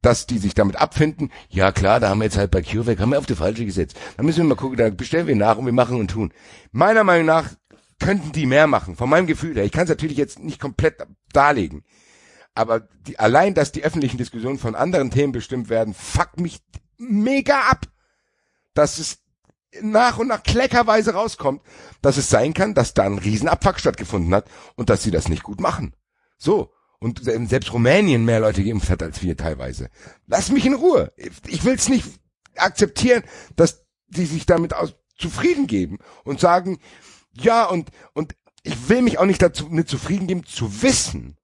dass 0.00 0.26
die 0.26 0.38
sich 0.38 0.54
damit 0.54 0.76
abfinden. 0.76 1.30
Ja 1.48 1.72
klar, 1.72 2.00
da 2.00 2.08
haben 2.08 2.18
wir 2.18 2.24
jetzt 2.24 2.36
halt 2.36 2.50
bei 2.50 2.60
CureVac, 2.60 2.98
haben 2.98 3.12
wir 3.12 3.18
auf 3.18 3.26
die 3.26 3.36
falsche 3.36 3.64
gesetzt. 3.64 3.96
Da 4.16 4.24
müssen 4.24 4.38
wir 4.38 4.44
mal 4.44 4.56
gucken, 4.56 4.76
da 4.76 4.90
bestellen 4.90 5.28
wir 5.28 5.36
nach 5.36 5.56
und 5.56 5.66
wir 5.66 5.72
machen 5.72 6.00
und 6.00 6.10
tun. 6.10 6.32
Meiner 6.72 7.04
Meinung 7.04 7.26
nach 7.26 7.50
könnten 8.00 8.32
die 8.32 8.46
mehr 8.46 8.66
machen, 8.66 8.96
von 8.96 9.08
meinem 9.08 9.28
Gefühl 9.28 9.54
her. 9.54 9.64
Ich 9.64 9.72
kann 9.72 9.84
es 9.84 9.90
natürlich 9.90 10.16
jetzt 10.16 10.40
nicht 10.40 10.60
komplett 10.60 10.96
darlegen. 11.32 11.84
Aber 12.54 12.80
die, 12.80 13.18
allein, 13.18 13.54
dass 13.54 13.72
die 13.72 13.84
öffentlichen 13.84 14.18
Diskussionen 14.18 14.58
von 14.58 14.74
anderen 14.74 15.10
Themen 15.10 15.32
bestimmt 15.32 15.68
werden, 15.68 15.94
fuckt 15.94 16.40
mich 16.40 16.60
mega 16.98 17.60
ab. 17.70 17.86
Dass 18.74 18.98
es 18.98 19.18
nach 19.80 20.18
und 20.18 20.28
nach 20.28 20.42
kleckerweise 20.42 21.14
rauskommt, 21.14 21.62
dass 22.02 22.18
es 22.18 22.28
sein 22.28 22.52
kann, 22.52 22.74
dass 22.74 22.94
da 22.94 23.04
ein 23.04 23.18
Riesenabfuck 23.18 23.80
stattgefunden 23.80 24.34
hat 24.34 24.46
und 24.76 24.90
dass 24.90 25.02
sie 25.02 25.10
das 25.10 25.28
nicht 25.28 25.42
gut 25.42 25.60
machen. 25.60 25.94
So 26.36 26.72
und 27.02 27.20
selbst 27.24 27.72
Rumänien 27.72 28.24
mehr 28.24 28.38
Leute 28.38 28.62
geimpft 28.62 28.88
hat 28.88 29.02
als 29.02 29.22
wir 29.22 29.36
teilweise. 29.36 29.90
Lass 30.26 30.52
mich 30.52 30.64
in 30.64 30.74
Ruhe. 30.74 31.12
Ich 31.48 31.64
will 31.64 31.74
es 31.74 31.88
nicht 31.88 32.06
akzeptieren, 32.56 33.24
dass 33.56 33.84
die 34.06 34.26
sich 34.26 34.46
damit 34.46 34.72
aus 34.72 34.94
zufrieden 35.18 35.66
geben 35.66 35.98
und 36.24 36.38
sagen, 36.38 36.78
ja, 37.32 37.64
und, 37.64 37.90
und 38.12 38.34
ich 38.62 38.88
will 38.88 39.02
mich 39.02 39.18
auch 39.18 39.24
nicht 39.24 39.42
dazu 39.42 39.66
mit 39.66 39.88
zufrieden 39.88 40.26
geben, 40.26 40.44
zu 40.44 40.82
wissen, 40.82 41.36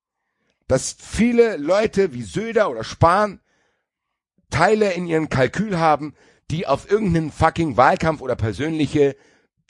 dass 0.69 0.97
viele 0.99 1.57
Leute 1.57 2.13
wie 2.13 2.23
Söder 2.23 2.71
oder 2.71 2.85
Spahn 2.85 3.41
Teile 4.51 4.93
in 4.93 5.07
ihren 5.07 5.29
Kalkül 5.29 5.79
haben, 5.79 6.15
die 6.51 6.67
auf 6.67 6.91
irgendeinen 6.91 7.33
fucking 7.33 7.77
Wahlkampf 7.77 8.21
oder 8.21 8.37
persönliche 8.37 9.17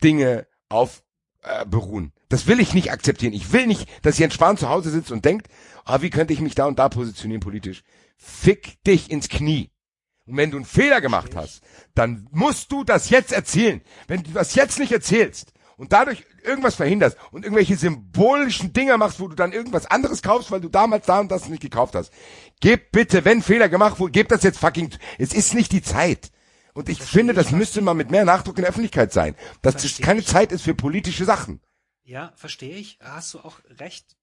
Dinge 0.03 0.47
auf 0.69 1.03
äh, 1.43 1.65
beruhen. 1.65 2.13
Das 2.29 2.47
will 2.47 2.61
ich 2.61 2.75
nicht 2.75 2.93
akzeptieren. 2.93 3.33
Ich 3.33 3.53
will 3.53 3.67
nicht, 3.67 3.89
dass 4.05 4.19
Jens 4.19 4.35
Spahn 4.35 4.57
zu 4.57 4.69
Hause 4.69 4.91
sitzt 4.91 5.11
und 5.11 5.25
denkt, 5.25 5.49
ah, 5.85 6.03
wie 6.03 6.11
könnte 6.11 6.33
ich 6.33 6.41
mich 6.41 6.55
da 6.55 6.67
und 6.67 6.79
da 6.79 6.89
positionieren 6.89 7.41
politisch? 7.41 7.83
Fick 8.17 8.83
dich 8.85 9.11
ins 9.11 9.29
Knie. 9.29 9.71
Und 10.27 10.37
wenn 10.37 10.51
du 10.51 10.59
einen 10.59 10.67
Fehler 10.67 11.01
gemacht 11.01 11.35
hast, 11.35 11.63
dann 11.95 12.29
musst 12.31 12.71
du 12.71 12.85
das 12.85 13.09
jetzt 13.09 13.33
erzählen. 13.33 13.81
Wenn 14.07 14.23
du 14.23 14.33
das 14.33 14.55
jetzt 14.55 14.79
nicht 14.79 14.93
erzählst 14.93 15.53
und 15.79 15.93
dadurch 15.93 16.25
irgendwas 16.45 16.75
verhinderst 16.75 17.17
und 17.31 17.45
irgendwelche 17.45 17.77
symbolischen 17.77 18.73
Dinger 18.75 18.99
machst, 18.99 19.21
wo 19.21 19.29
du 19.29 19.35
dann 19.35 19.53
irgendwas 19.53 19.87
anderes 19.87 20.21
kaufst, 20.21 20.51
weil 20.51 20.61
du 20.61 20.69
damals 20.69 21.07
da 21.07 21.21
und 21.21 21.31
das 21.31 21.49
nicht 21.49 21.63
gekauft 21.63 21.95
hast. 21.95 22.13
Gib 22.61 22.93
bitte, 22.93 23.25
wenn 23.25 23.41
Fehler 23.41 23.71
gemacht 23.71 23.99
wurde, 23.99 24.13
gib 24.13 24.29
das 24.29 24.43
jetzt 24.43 24.59
fucking, 24.59 24.91
es 25.19 25.33
ist 25.33 25.55
nicht 25.55 25.73
die 25.73 25.83
Zeit. 25.83 26.31
Und 26.75 26.89
ich 26.89 27.03
finde, 27.03 27.33
das 27.33 27.51
müsste 27.51 27.81
mal 27.81 27.95
mit 27.95 28.11
mehr 28.11 28.25
Nachdruck 28.25 28.59
in 28.59 28.63
der 28.63 28.71
Öffentlichkeit 28.71 29.13
sein. 29.13 29.35
Dass 29.63 29.83
das 29.83 29.99
keine 29.99 30.23
Zeit 30.23 30.53
ist 30.53 30.63
für 30.63 30.75
politische 30.75 31.25
Sachen. 31.25 31.61
Ja, 32.05 32.33
verstehe 32.37 32.77
ich. 32.77 32.99
Hast 33.03 33.35
du 33.35 33.41
auch 33.41 33.59
recht 33.81 34.17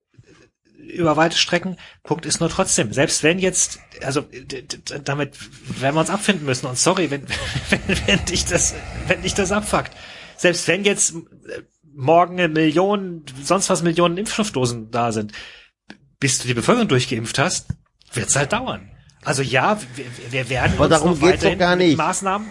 über 0.78 1.18
weite 1.18 1.38
Strecken. 1.38 1.78
Punkt 2.04 2.26
ist 2.26 2.40
nur 2.40 2.50
trotzdem, 2.50 2.94
selbst 2.94 3.24
wenn 3.24 3.40
jetzt, 3.40 3.80
also 4.02 4.26
damit 5.04 5.38
werden 5.82 5.96
wir 5.96 6.00
uns 6.02 6.10
abfinden 6.10 6.46
müssen. 6.46 6.68
Und 6.68 6.78
sorry, 6.78 7.12
wenn, 7.12 7.26
wenn, 7.70 8.08
wenn 8.08 8.26
dich 8.26 8.46
das, 8.46 8.74
wenn 9.08 9.22
dich 9.22 9.34
das 9.34 9.52
abfuckt. 9.52 9.92
Selbst 10.38 10.68
wenn 10.68 10.84
jetzt 10.84 11.14
morgen 11.94 12.40
eine 12.40 12.50
Million, 12.50 13.24
sonst 13.44 13.70
was 13.70 13.84
Millionen 13.84 14.18
Impfstoffdosen 14.18 14.92
da 14.92 15.12
sind, 15.12 15.32
bis 16.20 16.40
du 16.40 16.48
die 16.48 16.54
Bevölkerung 16.54 16.88
durchgeimpft 16.88 17.40
hast, 17.40 17.68
wird's 18.14 18.36
halt 18.36 18.54
dauern. 18.54 18.92
Also 19.24 19.42
ja, 19.42 19.80
wir, 19.96 20.06
wir 20.32 20.50
werden 20.50 20.74
Aber 20.74 20.86
uns 20.86 20.90
darum 20.92 21.20
geht's 21.20 21.44
doch 21.44 21.58
gar 21.58 21.76
nicht. 21.76 21.98
Maßnahmen 21.98 22.48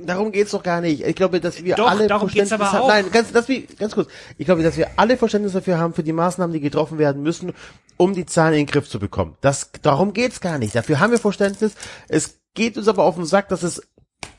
darum 0.00 0.32
geht's 0.32 0.50
doch 0.50 0.62
gar 0.62 0.80
nicht. 0.80 1.02
Ich 1.02 1.16
glaube, 1.16 1.40
dass 1.40 1.62
wir 1.62 1.74
doch, 1.76 1.88
alle 1.88 2.06
darum 2.06 2.28
Verständnis 2.28 2.58
geht's 2.58 2.70
aber 2.70 2.72
haben. 2.72 2.88
Nein, 2.88 3.10
ganz, 3.12 3.32
das 3.32 3.48
wie, 3.48 3.62
ganz 3.62 3.94
kurz. 3.94 4.08
Ich 4.38 4.46
glaube, 4.46 4.62
dass 4.62 4.76
wir 4.76 4.90
alle 4.96 5.16
Verständnis 5.16 5.52
dafür 5.52 5.78
haben 5.78 5.94
für 5.94 6.02
die 6.02 6.12
Maßnahmen, 6.12 6.52
die 6.52 6.60
getroffen 6.60 6.98
werden 6.98 7.22
müssen, 7.22 7.52
um 7.96 8.14
die 8.14 8.26
Zahlen 8.26 8.54
in 8.54 8.60
den 8.60 8.66
Griff 8.66 8.88
zu 8.88 8.98
bekommen. 8.98 9.36
Das, 9.40 9.70
darum 9.82 10.12
geht's 10.12 10.40
gar 10.40 10.58
nicht. 10.58 10.74
Dafür 10.74 11.00
haben 11.00 11.10
wir 11.10 11.18
Verständnis. 11.18 11.74
Es 12.08 12.38
geht 12.54 12.76
uns 12.76 12.88
aber 12.88 13.04
auf 13.04 13.16
den 13.16 13.26
Sack, 13.26 13.48
dass 13.48 13.62
es 13.62 13.82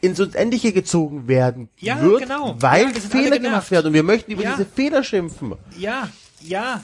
ins 0.01 0.19
Unendliche 0.19 0.73
gezogen 0.73 1.27
werden 1.27 1.69
ja, 1.77 2.01
wird, 2.01 2.21
genau. 2.21 2.55
weil 2.59 2.85
ja, 2.85 2.99
Fehler 2.99 3.39
gemacht 3.39 3.69
werden 3.71 3.87
und 3.87 3.93
wir 3.93 4.03
möchten 4.03 4.31
über 4.31 4.43
ja. 4.43 4.51
diese 4.51 4.65
Fehler 4.65 5.03
schimpfen. 5.03 5.55
Ja, 5.77 6.09
ja, 6.41 6.83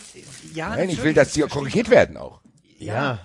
ja. 0.53 0.70
Nein, 0.70 0.90
ich 0.90 1.03
will, 1.03 1.14
dass 1.14 1.34
die 1.34 1.41
korrigiert 1.41 1.90
werden 1.90 2.18
auch. 2.18 2.41
ja. 2.80 3.20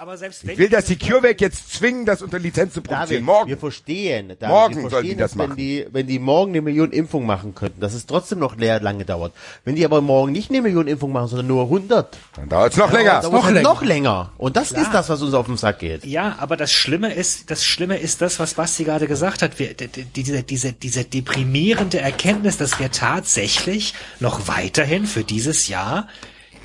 Aber 0.00 0.16
selbst 0.16 0.46
wenn 0.46 0.54
ich 0.54 0.58
will, 0.58 0.70
dass 0.70 0.86
die 0.86 0.96
CureVac 0.96 1.42
jetzt 1.42 1.74
zwingen, 1.74 2.06
das 2.06 2.22
unter 2.22 2.38
Lizenz 2.38 2.72
zu 2.72 2.80
produzieren. 2.80 3.08
David, 3.10 3.22
morgen. 3.22 3.48
Wir 3.50 3.58
verstehen. 3.58 4.28
David, 4.28 4.48
morgen 4.48 4.74
wir 4.76 4.80
verstehen 4.80 4.90
sollen 4.90 5.08
die 5.08 5.16
das 5.16 5.30
es, 5.32 5.36
machen. 5.36 5.50
Wenn 5.50 5.56
die, 5.58 5.86
wenn 5.92 6.06
die 6.06 6.18
morgen 6.18 6.52
eine 6.52 6.62
Million 6.62 6.90
Impfung 6.90 7.26
machen 7.26 7.54
könnten, 7.54 7.82
dass 7.82 7.92
es 7.92 8.06
trotzdem 8.06 8.38
noch 8.38 8.56
leer 8.56 8.80
lange 8.80 9.04
dauert. 9.04 9.34
Wenn 9.66 9.76
die 9.76 9.84
aber 9.84 10.00
morgen 10.00 10.32
nicht 10.32 10.48
eine 10.48 10.62
Million 10.62 10.86
Impfung 10.86 11.12
machen, 11.12 11.28
sondern 11.28 11.48
nur 11.48 11.64
100, 11.64 12.16
dann 12.34 12.48
dauert 12.48 12.72
es 12.72 12.78
noch 12.78 12.90
länger. 12.90 13.20
dauert 13.20 13.32
noch 13.34 13.44
halt 13.44 13.54
länger. 13.56 13.68
noch 13.68 13.82
länger. 13.82 14.32
Und 14.38 14.56
das 14.56 14.70
Klar. 14.70 14.82
ist 14.84 14.94
das, 14.94 15.10
was 15.10 15.20
uns 15.20 15.34
auf 15.34 15.44
den 15.44 15.58
Sack 15.58 15.80
geht. 15.80 16.06
Ja, 16.06 16.34
aber 16.38 16.56
das 16.56 16.72
Schlimme 16.72 17.12
ist, 17.12 17.50
das 17.50 17.62
Schlimme 17.62 17.98
ist 17.98 18.22
das, 18.22 18.40
was 18.40 18.54
Basti 18.54 18.84
gerade 18.84 19.06
gesagt 19.06 19.42
hat. 19.42 19.58
Wir, 19.58 19.74
die- 19.74 19.88
die- 19.88 20.04
diese, 20.04 20.42
diese, 20.42 20.72
diese 20.72 21.04
deprimierende 21.04 22.00
Erkenntnis, 22.00 22.56
dass 22.56 22.78
wir 22.80 22.90
tatsächlich 22.90 23.92
noch 24.18 24.48
weiterhin 24.48 25.04
für 25.04 25.24
dieses 25.24 25.68
Jahr 25.68 26.08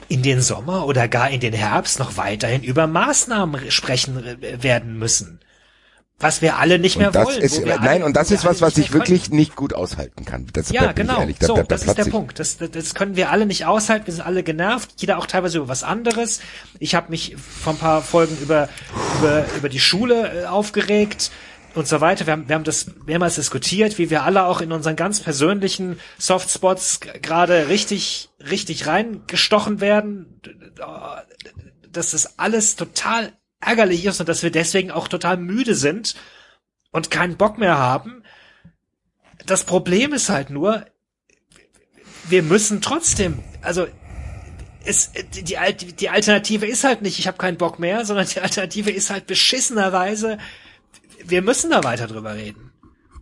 in 0.08 0.22
den 0.24 0.42
Sommer 0.42 0.86
oder 0.86 1.08
gar 1.08 1.30
in 1.30 1.40
den 1.40 1.54
Herbst 1.54 2.00
noch 2.00 2.18
weiterhin 2.18 2.64
über 2.64 2.88
Maßnahmen 2.88 3.72
sprechen 3.72 4.24
äh, 4.42 4.64
werden 4.64 4.98
müssen. 4.98 5.40
Was 6.18 6.42
wir 6.42 6.58
alle 6.60 6.80
nicht 6.80 6.98
mehr 6.98 7.08
Und 7.08 7.16
das 7.18 7.26
wollen. 7.28 7.42
ist, 7.42 7.66
nein, 7.66 7.78
alle, 7.80 8.06
und 8.06 8.16
das 8.16 8.32
ist 8.32 8.46
was, 8.46 8.62
was 8.62 8.78
ich 8.78 8.92
mehr 8.92 9.02
wirklich 9.02 9.32
nicht 9.32 9.58
gut 9.58 9.74
aushalten 9.74 10.24
kann. 10.24 10.48
Das 10.54 10.70
Ja, 10.70 10.94
genau. 10.94 11.20
ehrlich, 11.20 11.40
da- 11.40 11.48
so, 11.48 11.56
da- 11.56 11.64
da 11.64 11.68
das 11.68 11.84
ist 11.84 11.98
der 11.98 12.06
ich. 12.06 12.12
Punkt. 12.12 12.40
Das, 12.40 12.56
das, 12.58 12.72
das 12.72 12.96
können 12.96 13.18
wir 13.18 13.32
alle 13.32 13.46
nicht 13.46 13.66
aushalten. 13.66 14.06
Wir 14.08 14.14
sind 14.14 14.26
alle 14.26 14.42
genervt. 14.42 14.92
Jeder 14.96 15.18
auch 15.18 15.26
teilweise 15.26 15.58
über 15.58 15.68
was 15.68 15.84
anderes. 15.84 16.40
Ich 16.80 16.96
habe 16.96 17.10
mich 17.10 17.36
vor 17.38 17.74
ein 17.74 17.80
paar 17.80 18.02
Folgen 18.02 18.38
über 18.42 18.70
über, 19.20 19.46
über 19.58 19.68
die 19.68 19.82
Schule 19.82 20.44
äh, 20.44 20.46
aufgeregt 20.46 21.32
und 21.76 21.88
so 21.88 22.02
weiter. 22.02 22.26
Wir 22.26 22.34
haben, 22.34 22.48
wir 22.48 22.56
haben 22.56 22.64
das 22.64 22.88
mehrmals 23.06 23.36
diskutiert, 23.36 23.98
wie 23.98 24.10
wir 24.10 24.24
alle 24.24 24.46
auch 24.46 24.62
in 24.62 24.72
unseren 24.72 24.96
ganz 24.96 25.20
persönlichen 25.20 26.00
Softspots 26.18 27.00
gerade 27.00 27.68
richtig 27.68 28.30
richtig 28.40 28.88
reingestochen 28.88 29.82
werden. 29.82 30.42
Dass 31.92 32.12
das 32.12 32.40
alles 32.40 32.76
total 32.76 33.34
ärgerlich 33.60 34.06
ist 34.06 34.20
und 34.20 34.30
dass 34.30 34.44
wir 34.44 34.52
deswegen 34.52 34.92
auch 34.92 35.08
total 35.08 35.38
müde 35.38 35.76
sind 35.76 36.16
und 36.92 37.12
keinen 37.12 37.38
Bock 37.38 37.58
mehr 37.58 37.78
haben. 37.78 38.24
Das 39.46 39.64
Problem 39.64 40.14
ist 40.14 40.30
halt 40.30 40.50
nur, 40.50 40.86
wir 42.30 42.44
müssen 42.44 42.82
trotzdem, 42.82 43.44
also 43.62 43.88
es, 44.86 45.12
die, 45.34 45.44
die 45.94 46.10
Alternative 46.10 46.66
ist 46.66 46.84
halt 46.84 47.02
nicht, 47.02 47.20
ich 47.20 47.28
habe 47.28 47.38
keinen 47.38 47.58
Bock 47.58 47.80
mehr, 47.80 48.06
sondern 48.06 48.28
die 48.28 48.40
Alternative 48.40 48.92
ist 48.92 49.10
halt 49.10 49.28
beschissenerweise, 49.28 50.38
wir 51.30 51.42
müssen 51.42 51.72
da 51.72 51.84
weiter 51.84 52.08
drüber 52.08 52.36
reden 52.36 52.72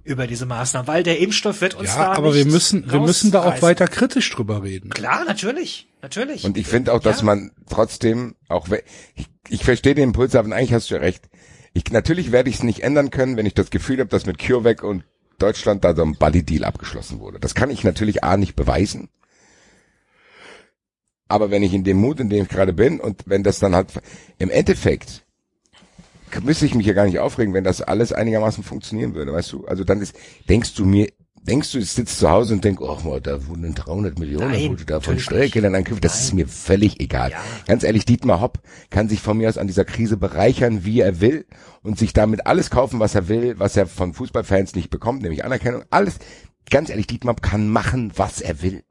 über 0.04 0.28
diese 0.28 0.46
Maßnahmen, 0.46 0.88
weil 0.88 1.04
der 1.04 1.20
Impfstoff 1.20 1.62
wird 1.62 1.76
uns 1.76 1.90
Ja, 1.90 1.98
da 1.98 2.12
aber 2.14 2.28
nicht 2.34 2.46
wir 2.46 2.52
müssen, 2.52 2.92
wir 2.92 3.00
müssen 3.00 3.32
da 3.32 3.44
auch 3.44 3.62
weiter 3.62 3.88
kritisch 3.88 4.30
drüber 4.32 4.62
reden. 4.64 4.90
Klar, 4.90 5.24
natürlich, 5.26 5.88
natürlich. 6.02 6.44
Und 6.44 6.58
ich 6.58 6.68
finde 6.68 6.94
auch, 6.94 7.00
dass 7.00 7.20
Ja. 7.20 7.26
man 7.26 7.52
trotzdem, 7.70 8.36
auch 8.50 8.68
ich, 9.16 9.28
ich 9.48 9.64
verstehe 9.64 9.96
den 9.96 10.10
Impuls, 10.10 10.36
aber 10.36 10.54
eigentlich 10.54 10.74
hast 10.74 10.90
du 10.90 10.96
ja 10.96 11.00
recht. 11.02 11.30
Ich, 11.74 11.90
natürlich 11.90 12.32
werde 12.32 12.50
ich 12.50 12.58
es 12.58 12.64
nicht 12.64 12.82
ändern 12.84 13.12
können, 13.12 13.38
wenn 13.38 13.46
ich 13.46 13.54
das 13.54 13.70
Gefühl 13.70 14.00
habe, 14.00 14.10
dass 14.10 14.26
mit 14.26 14.40
CureVac 14.40 14.84
und 14.84 15.06
Deutschland 15.40 15.84
da 15.84 15.96
so 15.96 16.04
ein 16.04 16.16
Buddy-Deal 16.16 16.66
abgeschlossen 16.66 17.20
wurde. 17.20 17.40
Das 17.40 17.56
kann 17.56 17.70
ich 17.72 17.84
natürlich 17.84 18.24
A 18.24 18.38
nicht 18.38 18.56
beweisen. 18.56 19.10
Aber 21.28 21.50
wenn 21.50 21.64
ich 21.64 21.74
in 21.74 21.84
dem 21.84 21.98
Mut, 21.98 22.20
in 22.20 22.30
dem 22.30 22.44
ich 22.44 22.50
gerade 22.50 22.74
bin 22.74 23.00
und 23.00 23.24
wenn 23.26 23.44
das 23.44 23.60
dann 23.60 23.74
halt 23.74 23.88
im 24.38 24.50
Endeffekt 24.50 25.26
müsste 26.42 26.66
ich 26.66 26.76
mich 26.76 26.86
ja 26.86 26.94
gar 26.94 27.06
nicht 27.06 27.20
aufregen, 27.20 27.54
wenn 27.54 27.64
das 27.64 27.82
alles 27.82 28.14
einigermaßen 28.14 28.64
funktionieren 28.64 29.16
würde, 29.16 29.34
weißt 29.34 29.52
du? 29.52 29.66
Also 29.66 29.84
dann 29.84 30.02
ist, 30.02 30.16
denkst 30.48 30.74
du 30.76 30.86
mir 30.86 31.08
denkst 31.44 31.72
du, 31.72 31.80
ich 31.80 31.92
sitze 31.92 32.18
zu 32.18 32.30
Hause 32.30 32.54
und 32.54 32.64
denk, 32.64 32.82
oh, 32.82 32.98
mal, 33.04 33.22
da 33.22 33.48
wurden 33.48 33.76
300 33.76 34.18
Millionen, 34.18 34.52
Nein, 34.52 34.72
wurde 34.72 34.86
da 34.86 35.00
von 35.00 35.20
Steuergeldern 35.20 35.76
angekündigt. 35.76 36.06
Das 36.06 36.22
ist 36.22 36.34
mir 36.34 36.48
völlig 36.48 37.00
egal. 37.00 37.32
Ja. 37.32 37.44
Ganz 37.68 37.84
ehrlich, 37.84 38.06
Dietmar 38.06 38.42
Hopp 38.42 38.60
kann 38.90 39.10
sich 39.10 39.20
von 39.20 39.38
mir 39.38 39.50
aus 39.50 39.58
an 39.58 39.68
dieser 39.68 39.86
Krise 39.86 40.18
bereichern, 40.18 40.86
wie 40.86 41.02
er 41.02 41.22
will 41.22 41.46
und 41.82 41.98
sich 42.00 42.14
damit 42.14 42.46
alles 42.48 42.70
kaufen, 42.70 43.00
was 43.00 43.16
er 43.16 43.28
will, 43.28 43.60
was 43.60 43.76
er 43.76 43.88
von 43.88 44.14
Fußballfans 44.14 44.76
nicht 44.76 44.90
bekommt, 44.90 45.22
nämlich 45.22 45.44
Anerkennung. 45.44 45.84
Alles, 45.90 46.20
ganz 46.70 46.90
ehrlich, 46.90 47.08
Dietmar 47.08 47.34
Hopp 47.34 47.42
kann 47.42 47.68
machen, 47.68 48.12
was 48.16 48.42
er 48.42 48.62
will. 48.62 48.84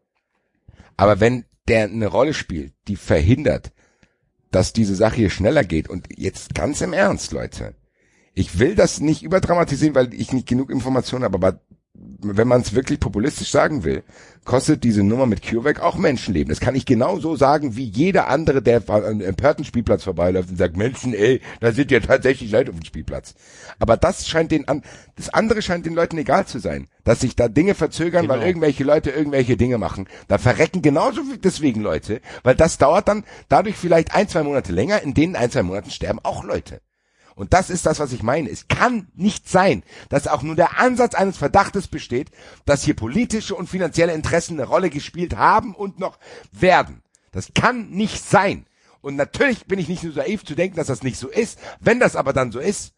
Aber 0.97 1.21
wenn 1.21 1.45
der 1.69 1.85
eine 1.85 2.07
Rolle 2.07 2.35
spielt, 2.35 2.75
die 2.89 2.97
verhindert, 2.97 3.73
dass 4.53 4.73
diese 4.73 4.95
Sache 4.95 5.17
hier 5.17 5.31
schneller 5.31 5.65
geht 5.65 5.91
und 5.91 6.07
jetzt 6.17 6.55
ganz 6.55 6.81
im 6.81 6.93
Ernst, 6.93 7.33
Leute. 7.33 7.75
Ich 8.35 8.59
will 8.59 8.75
das 8.75 9.01
nicht 9.01 9.23
überdramatisieren, 9.23 9.95
weil 9.95 10.15
ich 10.15 10.33
nicht 10.33 10.47
genug 10.47 10.71
Informationen 10.71 11.25
habe, 11.25 11.35
aber 11.35 11.61
wenn 12.25 12.49
man 12.49 12.63
es 12.63 12.75
wirklich 12.75 13.01
populistisch 13.01 13.51
sagen 13.51 13.85
will, 13.85 14.03
kostet 14.45 14.83
diese 14.83 15.03
Nummer 15.03 15.27
mit 15.27 15.43
CureVac 15.43 15.81
auch 15.81 15.97
Menschenleben. 15.97 16.49
Das 16.49 16.59
kann 16.61 16.75
ich 16.75 16.87
genauso 16.87 17.37
sagen 17.37 17.77
wie 17.77 17.85
jeder 17.85 18.29
andere, 18.29 18.63
der 18.63 18.83
an 18.89 19.05
einem 19.05 19.21
empörten 19.21 19.65
Spielplatz 19.65 20.03
vorbeiläuft 20.03 20.49
und 20.51 20.57
sagt, 20.57 20.77
Menschen, 20.77 21.13
ey, 21.15 21.41
da 21.61 21.73
sind 21.73 21.91
ja 21.91 22.01
tatsächlich 22.01 22.51
Leute 22.51 22.71
auf 22.71 22.79
dem 22.79 22.85
Spielplatz. 22.85 23.35
Aber 23.79 23.97
das 23.97 24.27
scheint 24.27 24.53
den 24.53 24.67
an, 24.69 24.83
das 25.17 25.29
andere 25.29 25.61
scheint 25.61 25.85
den 25.85 25.95
Leuten 25.95 26.17
egal 26.17 26.47
zu 26.47 26.59
sein, 26.59 26.89
dass 27.05 27.21
sich 27.21 27.37
da 27.37 27.49
Dinge 27.49 27.75
verzögern, 27.75 28.29
weil 28.29 28.39
Genau. 28.39 28.49
irgendwelche 28.49 28.85
Leute 28.85 29.11
irgendwelche 29.11 29.57
Dinge 29.57 29.79
machen. 29.79 30.09
Da 30.29 30.39
verrecken 30.39 30.81
genauso 30.81 31.21
deswegen 31.43 31.83
Leute, 31.83 32.21
weil 32.43 32.55
das 32.55 32.79
dauert 32.79 33.09
dann 33.09 33.25
dadurch 33.49 33.77
vielleicht 33.77 34.15
ein, 34.15 34.29
zwei 34.29 34.43
Monate 34.43 34.73
länger, 34.73 35.03
in 35.03 35.15
denen 35.15 35.37
ein, 35.37 35.51
zwei 35.51 35.63
Monaten 35.63 35.91
sterben 35.91 36.21
auch 36.23 36.43
Leute. 36.43 36.81
Und 37.35 37.53
das 37.53 37.71
ist 37.71 37.87
das, 37.87 37.99
was 37.99 38.13
ich 38.13 38.23
meine. 38.23 38.51
Es 38.51 38.69
kann 38.69 39.09
nicht 39.15 39.49
sein, 39.49 39.83
dass 40.09 40.27
auch 40.27 40.43
nur 40.43 40.55
der 40.55 40.79
Ansatz 40.79 41.15
eines 41.15 41.39
Verdachtes 41.39 41.89
besteht, 41.89 42.31
dass 42.65 42.83
hier 42.83 42.95
politische 42.95 43.55
und 43.55 43.69
finanzielle 43.69 44.13
Interessen 44.13 44.59
eine 44.59 44.69
Rolle 44.69 44.91
gespielt 44.91 45.37
haben 45.37 45.75
und 45.75 45.99
noch 45.99 46.19
werden. 46.53 47.03
Das 47.31 47.53
kann 47.55 47.91
nicht 47.91 48.23
sein. 48.23 48.67
Und 49.01 49.17
natürlich 49.17 49.67
bin 49.67 49.79
ich 49.79 49.89
nicht 49.89 50.03
so 50.03 50.09
naiv 50.09 50.45
zu 50.45 50.55
denken, 50.55 50.77
dass 50.77 50.87
das 50.87 51.03
nicht 51.03 51.19
so 51.19 51.29
ist. 51.29 51.59
Wenn 51.81 51.99
das 51.99 52.17
aber 52.17 52.33
dann 52.33 52.53
so 52.53 52.61
ist, 52.61 52.93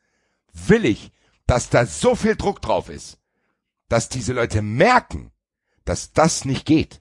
will 0.52 0.84
ich, 0.84 1.12
dass 1.46 1.70
da 1.70 1.86
so 1.86 2.14
viel 2.14 2.36
Druck 2.36 2.60
drauf 2.60 2.88
ist, 2.88 3.18
dass 3.88 4.08
diese 4.08 4.32
Leute 4.32 4.62
merken, 4.62 5.30
dass 5.84 6.12
das 6.12 6.44
nicht 6.44 6.66
geht. 6.66 7.00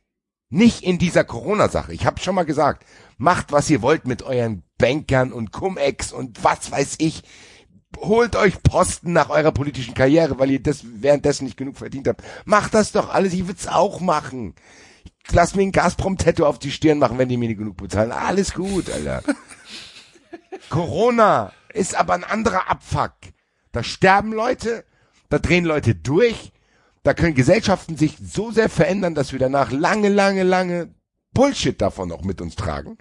Nicht 0.50 0.84
in 0.84 1.00
dieser 1.00 1.24
Corona-Sache. 1.24 1.94
Ich 1.94 2.06
habe 2.06 2.22
schon 2.22 2.36
mal 2.36 2.44
gesagt, 2.44 2.86
macht, 3.18 3.52
was 3.52 3.70
ihr 3.70 3.82
wollt 3.82 4.08
mit 4.08 4.24
euren 4.24 4.64
Bankern 4.78 5.32
und 5.32 5.52
Cum-Ex 5.52 6.12
und 6.12 6.44
was 6.44 6.72
weiß 6.72 6.96
ich. 7.00 7.24
Holt 7.98 8.36
euch 8.36 8.62
Posten 8.64 9.14
nach 9.14 9.30
eurer 9.30 9.52
politischen 9.52 9.94
Karriere, 9.94 10.40
weil 10.40 10.52
ihr 10.52 10.62
das 10.62 10.82
währenddessen 10.84 11.46
nicht 11.46 11.58
genug 11.58 11.78
verdient 11.78 12.08
habt. 12.08 12.24
Macht 12.46 12.74
das 12.74 12.92
doch 12.92 13.14
alles, 13.14 13.34
ich 13.34 13.48
würd's 13.48 13.68
auch 13.68 14.00
machen. 14.00 14.56
Lass 15.32 15.56
mir 15.56 15.62
ein 15.62 15.72
Gazprom-Tattoo 15.72 16.46
auf 16.46 16.60
die 16.60 16.72
Stirn 16.72 17.00
machen, 17.00 17.18
wenn 17.18 17.30
die 17.30 17.38
mir 17.38 17.48
nicht 17.48 17.60
genug 17.60 17.78
bezahlen. 17.78 18.12
Alles 18.12 18.54
gut, 18.54 18.90
Alter. 18.90 19.24
Corona 20.70 21.54
ist 21.74 21.96
aber 21.96 22.14
ein 22.14 22.24
anderer 22.24 22.70
Abfuck. 22.70 23.14
Da 23.72 23.84
sterben 23.84 24.34
Leute, 24.34 24.86
da 25.30 25.40
drehen 25.40 25.66
Leute 25.66 25.96
durch, 25.96 26.52
da 27.04 27.14
können 27.14 27.36
Gesellschaften 27.36 27.98
sich 27.98 28.18
so 28.22 28.52
sehr 28.52 28.70
verändern, 28.70 29.16
dass 29.16 29.32
wir 29.32 29.40
danach 29.40 29.72
lange, 29.72 30.10
lange, 30.10 30.44
lange 30.44 30.94
Bullshit 31.34 31.80
davon 31.82 32.10
noch 32.10 32.24
mit 32.24 32.42
uns 32.42 32.56
tragen, 32.56 32.98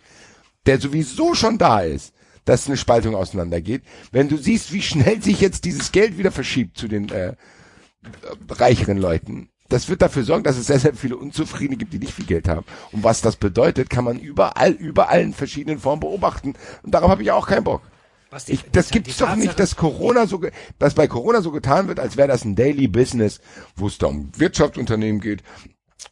der 0.66 0.80
sowieso 0.80 1.34
schon 1.34 1.58
da 1.58 1.80
ist, 1.80 2.14
dass 2.44 2.66
eine 2.66 2.76
Spaltung 2.76 3.14
auseinandergeht. 3.14 3.82
Wenn 4.10 4.28
du 4.28 4.36
siehst, 4.36 4.72
wie 4.72 4.82
schnell 4.82 5.22
sich 5.22 5.40
jetzt 5.40 5.64
dieses 5.64 5.92
Geld 5.92 6.18
wieder 6.18 6.32
verschiebt 6.32 6.76
zu 6.76 6.88
den 6.88 7.08
äh, 7.10 7.34
reicheren 8.48 8.98
Leuten, 8.98 9.48
das 9.68 9.88
wird 9.88 10.02
dafür 10.02 10.24
sorgen, 10.24 10.44
dass 10.44 10.58
es 10.58 10.66
sehr, 10.66 10.78
sehr 10.78 10.94
viele 10.94 11.16
Unzufriedene 11.16 11.78
gibt, 11.78 11.92
die 11.94 11.98
nicht 11.98 12.12
viel 12.12 12.26
Geld 12.26 12.46
haben. 12.48 12.66
Und 12.90 13.04
was 13.04 13.22
das 13.22 13.36
bedeutet, 13.36 13.88
kann 13.88 14.04
man 14.04 14.18
überall, 14.18 14.72
überall 14.72 15.22
in 15.22 15.32
verschiedenen 15.32 15.78
Formen 15.78 16.00
beobachten. 16.00 16.54
Und 16.82 16.92
darauf 16.94 17.10
habe 17.10 17.22
ich 17.22 17.30
auch 17.30 17.46
keinen 17.46 17.64
Bock. 17.64 17.80
Die- 18.48 18.52
Ich, 18.52 18.64
das 18.70 18.88
die- 18.88 18.94
gibt's 18.94 19.16
die 19.16 19.24
doch 19.24 19.34
nicht, 19.36 19.58
dass 19.58 19.76
Corona 19.76 20.26
so, 20.26 20.40
dass 20.78 20.94
bei 20.94 21.06
Corona 21.06 21.40
so 21.42 21.52
getan 21.52 21.88
wird, 21.88 22.00
als 22.00 22.16
wäre 22.16 22.28
das 22.28 22.44
ein 22.44 22.54
Daily 22.56 22.86
Business, 22.88 23.40
wo 23.76 23.86
es 23.86 23.98
da 23.98 24.06
um 24.08 24.30
Wirtschaftsunternehmen 24.36 25.20
geht, 25.20 25.42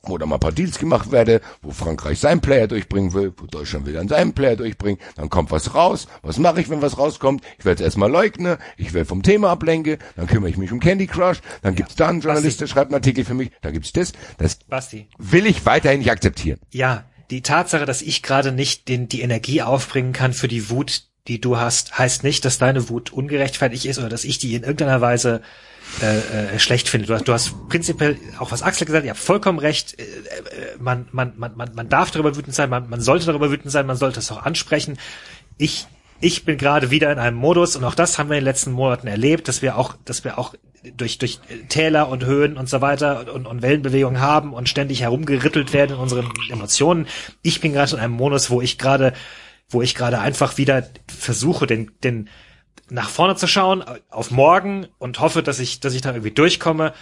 wo 0.03 0.19
da 0.19 0.27
mal 0.27 0.37
ein 0.37 0.41
paar 0.41 0.53
Deals 0.53 0.79
gemacht 0.79 1.13
werde, 1.13 1.41
wo 1.63 1.71
Frankreich 1.71 2.19
seinen 2.19 2.41
Player 2.41 2.67
durchbringen 2.67 3.13
will, 3.13 3.33
wo 3.37 3.47
Deutschland 3.47 3.87
will 3.87 3.95
dann 3.95 4.09
seinen 4.09 4.33
Player 4.33 4.57
durchbringen, 4.57 5.01
dann 5.17 5.31
kommt 5.31 5.51
was 5.51 5.75
raus. 5.75 6.07
Was 6.23 6.39
mache 6.39 6.61
ich, 6.61 6.71
wenn 6.71 6.83
was 6.83 6.99
rauskommt? 6.99 7.43
Ich 7.59 7.65
werde 7.65 7.83
es 7.83 7.87
erstmal 7.87 8.11
leugnen, 8.11 8.59
ich 8.77 8.95
werde 8.95 9.07
vom 9.07 9.23
Thema 9.23 9.51
ablenke, 9.51 9.99
dann 10.17 10.27
kümmere 10.27 10.51
ich 10.51 10.57
mich 10.57 10.73
um 10.73 10.81
Candy 10.81 11.07
Crush, 11.07 11.41
dann 11.63 11.75
gibt's 11.75 11.97
da 11.97 12.09
einen 12.09 12.21
Journalist, 12.21 12.61
der 12.61 12.67
schreibt 12.67 12.91
einen 12.91 12.97
Artikel 12.97 13.25
für 13.25 13.35
mich, 13.35 13.51
dann 13.63 13.73
gibt's 13.73 13.93
das. 13.93 14.13
Das 14.39 14.57
Basti. 14.57 15.09
will 15.19 15.47
ich 15.47 15.67
weiterhin 15.67 16.01
nicht 16.01 16.11
akzeptieren. 16.11 16.59
Ja, 16.73 17.05
die 17.31 17.43
Tatsache, 17.43 17.87
dass 17.87 18.03
ich 18.03 18.23
gerade 18.23 18.53
nicht 18.53 18.89
den, 18.89 19.09
die 19.09 19.21
Energie 19.23 19.63
aufbringen 19.63 20.13
kann 20.13 20.33
für 20.33 20.49
die 20.49 20.71
Wut, 20.71 21.05
die 21.29 21.41
du 21.41 21.59
hast, 21.59 21.99
heißt 21.99 22.25
nicht, 22.25 22.45
dass 22.45 22.59
deine 22.59 22.89
Wut 22.89 23.13
ungerechtfertigt 23.13 23.85
ist 23.85 23.99
oder 23.99 24.09
dass 24.09 24.25
ich 24.25 24.39
die 24.39 24.55
in 24.55 24.63
irgendeiner 24.63 25.01
Weise 25.01 25.43
äh, 26.03 26.55
äh, 26.55 26.59
schlecht 26.59 26.89
finde. 26.89 27.07
Du 27.07 27.15
hast, 27.15 27.29
du 27.29 27.33
hast 27.33 27.69
prinzipiell, 27.69 28.17
auch 28.39 28.53
was 28.53 28.63
Axel 28.63 28.87
gesagt 28.87 29.05
ihr 29.05 29.11
habt 29.11 29.21
vollkommen 29.21 29.59
recht, 29.59 29.99
äh, 29.99 30.03
äh, 30.03 30.77
man, 30.79 31.09
man, 31.13 31.35
man, 31.37 31.57
man, 31.57 31.75
man 31.75 31.89
darf 31.89 32.11
darüber 32.11 32.37
wütend 32.37 32.55
sein, 32.55 32.71
man, 32.71 32.89
man 32.89 33.01
sollte 33.01 33.27
darüber 33.27 33.51
wütend 33.51 33.71
sein, 33.71 33.87
man 33.87 33.97
sollte 33.97 34.21
es 34.21 34.31
auch 34.31 34.43
ansprechen. 34.43 34.99
Ich, 35.59 35.87
ich 36.21 36.45
bin 36.45 36.59
gerade 36.59 36.91
wieder 36.91 37.13
in 37.13 37.19
einem 37.19 37.37
Modus 37.37 37.77
und 37.77 37.85
auch 37.85 37.95
das 37.95 38.19
haben 38.19 38.31
wir 38.31 38.37
in 38.37 38.43
den 38.43 38.51
letzten 38.51 38.73
Monaten 38.73 39.07
erlebt, 39.07 39.49
dass 39.49 39.63
wir 39.63 39.77
auch, 39.77 39.95
dass 40.05 40.25
wir 40.25 40.39
auch 40.39 40.55
durch, 40.97 41.19
durch 41.19 41.41
Täler 41.69 42.09
und 42.09 42.25
Höhen 42.25 42.57
und 42.57 42.69
so 42.69 42.81
weiter 42.81 43.33
und, 43.35 43.47
und 43.47 43.63
Wellenbewegungen 43.63 44.21
haben 44.21 44.53
und 44.53 44.69
ständig 44.69 45.03
herumgerittelt 45.03 45.73
werden 45.73 45.97
in 45.97 45.99
unseren 45.99 46.31
Emotionen. 46.51 47.07
Ich 47.43 47.61
bin 47.61 47.73
gerade 47.73 47.93
in 47.93 48.01
einem 48.01 48.15
Modus, 48.15 48.51
wo 48.51 48.63
ich 48.63 48.79
gerade, 48.79 49.13
wo 49.69 49.83
ich 49.83 49.95
gerade 49.95 50.19
einfach 50.19 50.57
wieder 50.57 50.89
versuche, 51.09 51.67
den, 51.67 51.91
den, 52.03 52.29
nach 52.91 53.09
vorne 53.09 53.37
zu 53.37 53.47
schauen, 53.47 53.85
auf 54.09 54.31
morgen 54.31 54.87
und 54.99 55.21
hoffe, 55.21 55.43
dass 55.43 55.59
ich, 55.59 55.81
dass 55.81 55.95
ich 55.95 56.03
da 56.03 56.11
irgendwie 56.11 56.33
durchkomme 56.33 56.93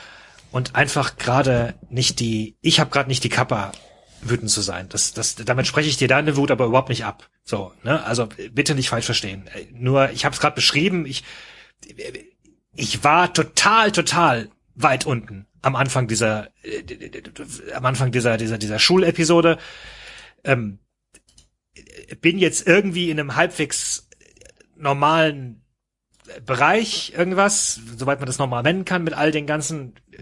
und 0.50 0.74
einfach 0.74 1.16
gerade 1.16 1.74
nicht 1.90 2.20
die, 2.20 2.56
ich 2.60 2.80
habe 2.80 2.90
gerade 2.90 3.08
nicht 3.08 3.24
die 3.24 3.28
Kappa, 3.28 3.72
wütend 4.20 4.50
zu 4.50 4.60
sein. 4.60 4.88
Das, 4.88 5.12
das, 5.12 5.36
damit 5.36 5.66
spreche 5.66 5.88
ich 5.88 5.96
dir 5.96 6.08
deine 6.08 6.36
Wut 6.36 6.50
aber 6.50 6.66
überhaupt 6.66 6.88
nicht 6.88 7.04
ab. 7.04 7.28
So, 7.44 7.72
ne? 7.82 8.02
Also 8.04 8.28
bitte 8.52 8.74
nicht 8.74 8.88
falsch 8.88 9.06
verstehen. 9.06 9.46
Äh, 9.54 9.66
Nur, 9.72 10.10
ich 10.10 10.24
habe 10.24 10.34
es 10.34 10.40
gerade 10.40 10.54
beschrieben. 10.54 11.06
Ich, 11.06 11.24
ich 12.74 13.04
war 13.04 13.32
total, 13.32 13.92
total 13.92 14.50
weit 14.74 15.06
unten 15.06 15.46
am 15.62 15.76
Anfang 15.76 16.08
dieser, 16.08 16.48
äh, 16.62 16.82
am 17.74 17.86
Anfang 17.86 18.12
dieser, 18.12 18.36
dieser, 18.36 18.58
dieser 18.58 18.78
Schulepisode. 18.78 19.58
Ähm, 20.44 20.78
bin 22.20 22.38
jetzt 22.38 22.66
irgendwie 22.66 23.10
in 23.10 23.20
einem 23.20 23.36
halbwegs 23.36 24.08
normalen 24.76 25.62
Bereich 26.44 27.12
irgendwas, 27.16 27.80
soweit 27.96 28.20
man 28.20 28.26
das 28.26 28.38
normal 28.38 28.62
nennen 28.62 28.84
kann, 28.84 29.04
mit 29.04 29.14
all 29.14 29.32
den 29.32 29.46
ganzen 29.46 29.94
äh, 30.10 30.18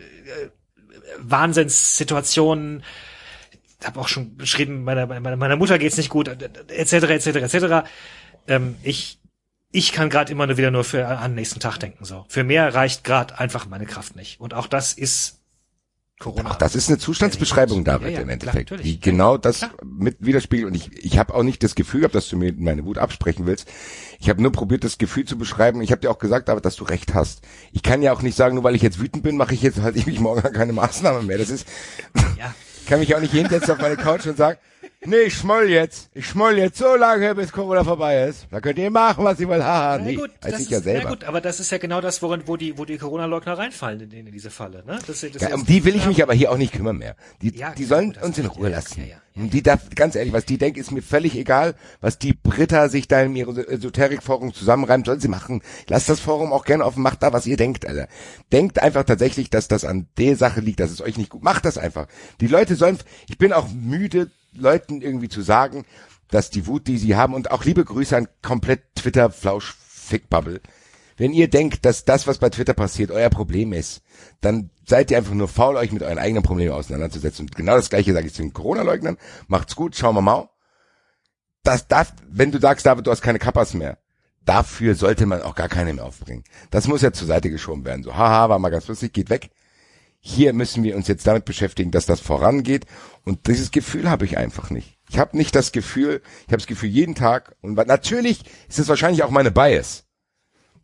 Wahnsinnssituationen. 1.19 2.83
Ich 3.81 3.87
habe 3.87 4.01
auch 4.01 4.09
schon 4.09 4.37
beschrieben, 4.37 4.85
meiner, 4.85 5.07
meiner, 5.07 5.37
meiner 5.37 5.57
Mutter 5.57 5.79
geht's 5.79 5.97
nicht 5.97 6.09
gut, 6.09 6.29
etc., 6.29 6.93
etc., 6.93 7.27
etc. 7.27 7.89
Ähm, 8.49 8.77
ich 8.83 9.21
ich 9.73 9.93
kann 9.93 10.09
gerade 10.09 10.33
immer 10.33 10.47
nur 10.47 10.57
wieder 10.57 10.71
nur 10.71 10.85
für 10.85 11.07
an 11.07 11.33
den 11.33 11.35
nächsten 11.35 11.61
Tag 11.61 11.79
denken. 11.79 12.05
So, 12.05 12.25
für 12.29 12.45
mehr 12.45 12.75
reicht 12.75 13.05
gerade 13.05 13.39
einfach 13.39 13.67
meine 13.67 13.85
Kraft 13.85 14.17
nicht. 14.17 14.41
Und 14.41 14.55
auch 14.55 14.69
das 14.69 14.95
ist 14.95 15.41
Corona. 16.19 16.51
Ach, 16.53 16.57
das 16.57 16.75
ist 16.75 16.89
eine 16.89 16.97
Zustandsbeschreibung, 16.99 17.85
Ja, 17.85 17.99
David, 17.99 18.13
ja, 18.13 18.21
im 18.21 18.25
klar, 18.25 18.33
Endeffekt, 18.33 18.71
natürlich. 18.71 18.87
die 18.87 18.95
Ja, 18.95 19.13
genau 19.13 19.37
das 19.37 19.59
klar. 19.59 19.73
mit 19.85 20.17
widerspiegelt. 20.21 20.69
Und 20.69 20.75
ich, 20.75 21.05
ich 21.05 21.19
habe 21.19 21.35
auch 21.35 21.43
nicht 21.43 21.63
das 21.63 21.75
Gefühl 21.75 22.01
gehabt, 22.01 22.15
dass 22.15 22.29
du 22.29 22.39
mir 22.39 22.55
meine 22.57 22.85
Wut 22.87 22.97
absprechen 22.97 23.45
willst. 23.45 23.69
Ich 24.19 24.29
habe 24.29 24.43
nur 24.43 24.53
probiert, 24.53 24.85
das 24.85 24.99
Gefühl 24.99 25.25
zu 25.25 25.37
beschreiben. 25.39 25.83
Ich 25.83 25.91
habe 25.91 26.01
dir 26.01 26.11
auch 26.11 26.19
gesagt, 26.19 26.49
David, 26.49 26.65
dass 26.65 26.77
du 26.77 26.85
recht 26.85 27.15
hast. 27.15 27.43
Ich 27.73 27.83
kann 27.83 28.03
ja 28.03 28.13
auch 28.13 28.23
nicht 28.23 28.37
sagen, 28.37 28.55
nur 28.55 28.65
weil 28.65 28.75
ich 28.75 28.83
jetzt 28.83 29.01
wütend 29.01 29.23
bin, 29.23 29.37
mache 29.37 29.55
ich 29.55 29.63
jetzt 29.63 29.81
halt 29.81 29.97
ich 29.97 30.07
mich 30.07 30.21
morgen 30.21 30.43
an 30.43 30.53
keine 30.53 30.73
Maßnahme 30.73 31.23
mehr. 31.23 31.39
Das 31.39 31.51
ist, 31.51 31.67
ja. 32.39 32.55
ich 32.81 32.87
kann 32.87 33.01
mich 33.01 33.15
auch 33.15 33.21
nicht 33.21 33.33
hinsetzen 33.33 33.73
auf 33.73 33.81
meine 33.81 33.97
Couch 33.97 34.27
und 34.27 34.37
sagen, 34.37 34.59
nee, 35.05 35.17
ich 35.27 35.35
schmoll 35.35 35.69
jetzt. 35.69 36.11
Ich 36.15 36.27
schmoll 36.27 36.59
jetzt 36.59 36.79
so 36.79 36.97
lange, 36.97 37.35
bis 37.35 37.53
Corona 37.53 37.85
vorbei 37.85 38.25
ist. 38.25 38.47
Da 38.51 38.61
könnt 38.61 38.79
ihr 38.79 38.91
machen, 38.91 39.25
was 39.25 39.39
ihr 39.41 39.49
wollt. 39.49 39.63
Haha, 39.63 39.99
nee, 39.99 40.15
gut, 40.15 40.31
das 40.41 40.69
ja 40.69 40.81
selber. 40.81 41.05
Na 41.05 41.11
gut, 41.11 41.25
aber 41.25 41.41
das 41.41 41.61
ist 41.61 41.71
ja 41.71 41.79
genau 41.79 42.01
das, 42.01 42.23
worin, 42.23 42.43
wo 42.47 42.57
die, 42.57 42.77
wo 42.79 42.85
die 42.85 42.99
Corona-Leugner 42.99 43.59
reinfallen 43.59 44.01
in, 44.01 44.11
in 44.27 44.33
diese 44.33 44.51
Falle. 44.51 44.85
Ne? 44.87 44.99
Das, 45.07 45.21
das 45.21 45.43
Ja, 45.43 45.55
um 45.55 45.65
die 45.65 45.85
will 45.85 45.97
ich 45.97 46.07
mich 46.07 46.23
aber 46.23 46.35
hier 46.35 46.51
auch 46.51 46.57
nicht 46.57 46.73
kümmern 46.73 46.99
mehr. 46.99 47.17
Die, 47.43 47.57
Ja, 47.57 47.73
die 47.75 47.85
sollen 47.85 48.15
hast 48.17 48.25
uns 48.25 48.39
in 48.39 48.47
Ruhe 48.47 48.69
lassen. 48.69 49.05
ja, 49.07 49.17
die 49.35 49.63
darf, 49.63 49.91
ganz 49.95 50.15
ehrlich, 50.15 50.33
was 50.33 50.47
die 50.47 50.59
denkt, 50.59 50.79
ist 50.79 50.93
mir 50.93 51.03
völlig 51.03 51.37
egal. 51.37 51.75
Was 52.01 52.19
die 52.19 52.33
Britta 52.33 52.89
sich 52.89 53.07
da 53.07 53.21
in 53.21 53.37
ihrem 53.37 53.57
Esoterik-Forum 53.59 54.55
zusammenreimt, 54.55 55.07
soll 55.07 55.21
sie 55.21 55.29
machen. 55.29 55.63
Lasst 55.89 56.09
das 56.09 56.21
Forum 56.21 56.53
auch 56.53 56.65
gerne 56.65 56.85
offen, 56.85 57.03
macht 57.03 57.23
da, 57.23 57.33
was 57.33 57.47
ihr 57.47 57.57
denkt, 57.57 57.87
Alter. 57.87 58.09
Denkt 58.51 58.83
einfach 58.83 59.05
tatsächlich, 59.05 59.51
dass 59.51 59.69
das 59.69 59.85
an 59.85 60.09
der 60.17 60.37
Sache 60.37 60.61
liegt, 60.61 60.81
dass 60.81 60.91
es 60.91 61.03
euch 61.03 61.19
nicht 61.19 61.31
gut 61.31 61.43
macht. 61.43 61.65
das 61.67 61.77
einfach. 61.79 62.07
Die 62.41 62.47
Leute 62.47 62.77
sollen, 62.77 62.99
ich 63.29 63.39
bin 63.39 63.53
auch 63.53 63.69
müde, 63.69 64.31
Leuten 64.57 65.03
irgendwie 65.03 65.29
zu 65.29 65.43
sagen, 65.43 65.85
dass 66.31 66.51
die 66.51 66.67
Wut, 66.67 66.87
die 66.87 66.99
sie 66.99 67.17
haben, 67.17 67.35
und 67.35 67.51
auch 67.51 67.65
liebe 67.65 67.85
Grüße 67.85 68.17
an 68.17 68.29
komplett 68.43 68.83
Twitter-Flausch-Fick-Bubble, 68.97 70.61
Wenn 71.17 71.33
ihr 71.33 71.49
denkt, 71.49 71.85
dass 71.85 72.05
das, 72.05 72.27
was 72.27 72.39
bei 72.39 72.51
Twitter 72.51 72.75
passiert, 72.75 73.11
euer 73.11 73.31
Problem 73.31 73.73
ist, 73.73 74.03
dann 74.41 74.71
seid 74.87 75.11
ihr 75.11 75.17
einfach 75.17 75.33
nur 75.33 75.49
faul, 75.49 75.77
euch 75.77 75.93
mit 75.93 76.03
euren 76.03 76.19
eigenen 76.19 76.43
Problemen 76.43 76.73
auseinanderzusetzen. 76.73 77.47
Und 77.47 77.57
genau 77.57 77.77
das 77.77 77.89
gleiche 77.89 78.13
sage 78.13 78.27
ich 78.27 78.35
zu 78.35 78.43
den 78.43 78.53
Corona-Leugnern. 78.53 79.17
Macht's 79.49 79.77
gut, 79.77 79.97
schauen 79.97 80.15
wir 80.15 80.21
mal. 80.21 80.51
Das 81.63 81.89
darf, 81.89 82.13
wenn 82.29 82.53
du 82.53 82.61
sagst, 82.61 82.85
David, 82.85 83.07
du 83.07 83.11
hast 83.11 83.23
keine 83.23 83.39
Kappas 83.39 83.75
mehr, 83.75 83.99
dafür 84.45 84.95
sollte 84.95 85.27
man 85.27 85.43
auch 85.43 85.55
gar 85.55 85.69
keine 85.69 85.93
mehr 85.95 86.05
aufbringen. 86.05 86.45
Das 86.71 86.87
muss 86.87 87.03
ja 87.03 87.13
zur 87.13 87.27
Seite 87.27 87.51
geschoben 87.51 87.85
werden. 87.85 88.05
So, 88.05 88.15
haha, 88.15 88.49
war 88.51 88.59
mal 88.59 88.71
ganz 88.71 88.87
lustig, 88.87 89.13
geht 89.13 89.31
weg. 89.31 89.51
Hier 90.29 90.53
müssen 90.53 90.83
wir 90.83 90.97
uns 90.97 91.07
jetzt 91.07 91.25
damit 91.29 91.45
beschäftigen, 91.45 91.93
dass 91.93 92.05
das 92.05 92.19
vorangeht. 92.19 92.85
Und 93.25 93.47
dieses 93.47 93.71
Gefühl 93.71 94.11
habe 94.11 94.25
ich 94.25 94.37
einfach 94.37 94.71
nicht. 94.71 94.99
Ich 95.09 95.21
habe 95.21 95.37
nicht 95.37 95.55
das 95.55 95.71
Gefühl, 95.71 96.21
ich 96.41 96.49
habe 96.49 96.57
das 96.57 96.67
Gefühl 96.67 96.89
jeden 96.89 97.15
Tag, 97.15 97.55
und 97.61 97.75
natürlich 97.75 98.41
ist 98.69 98.81
es 98.81 98.89
wahrscheinlich 98.89 99.23
auch 99.23 99.31
meine 99.31 99.53
Bias, 99.53 100.05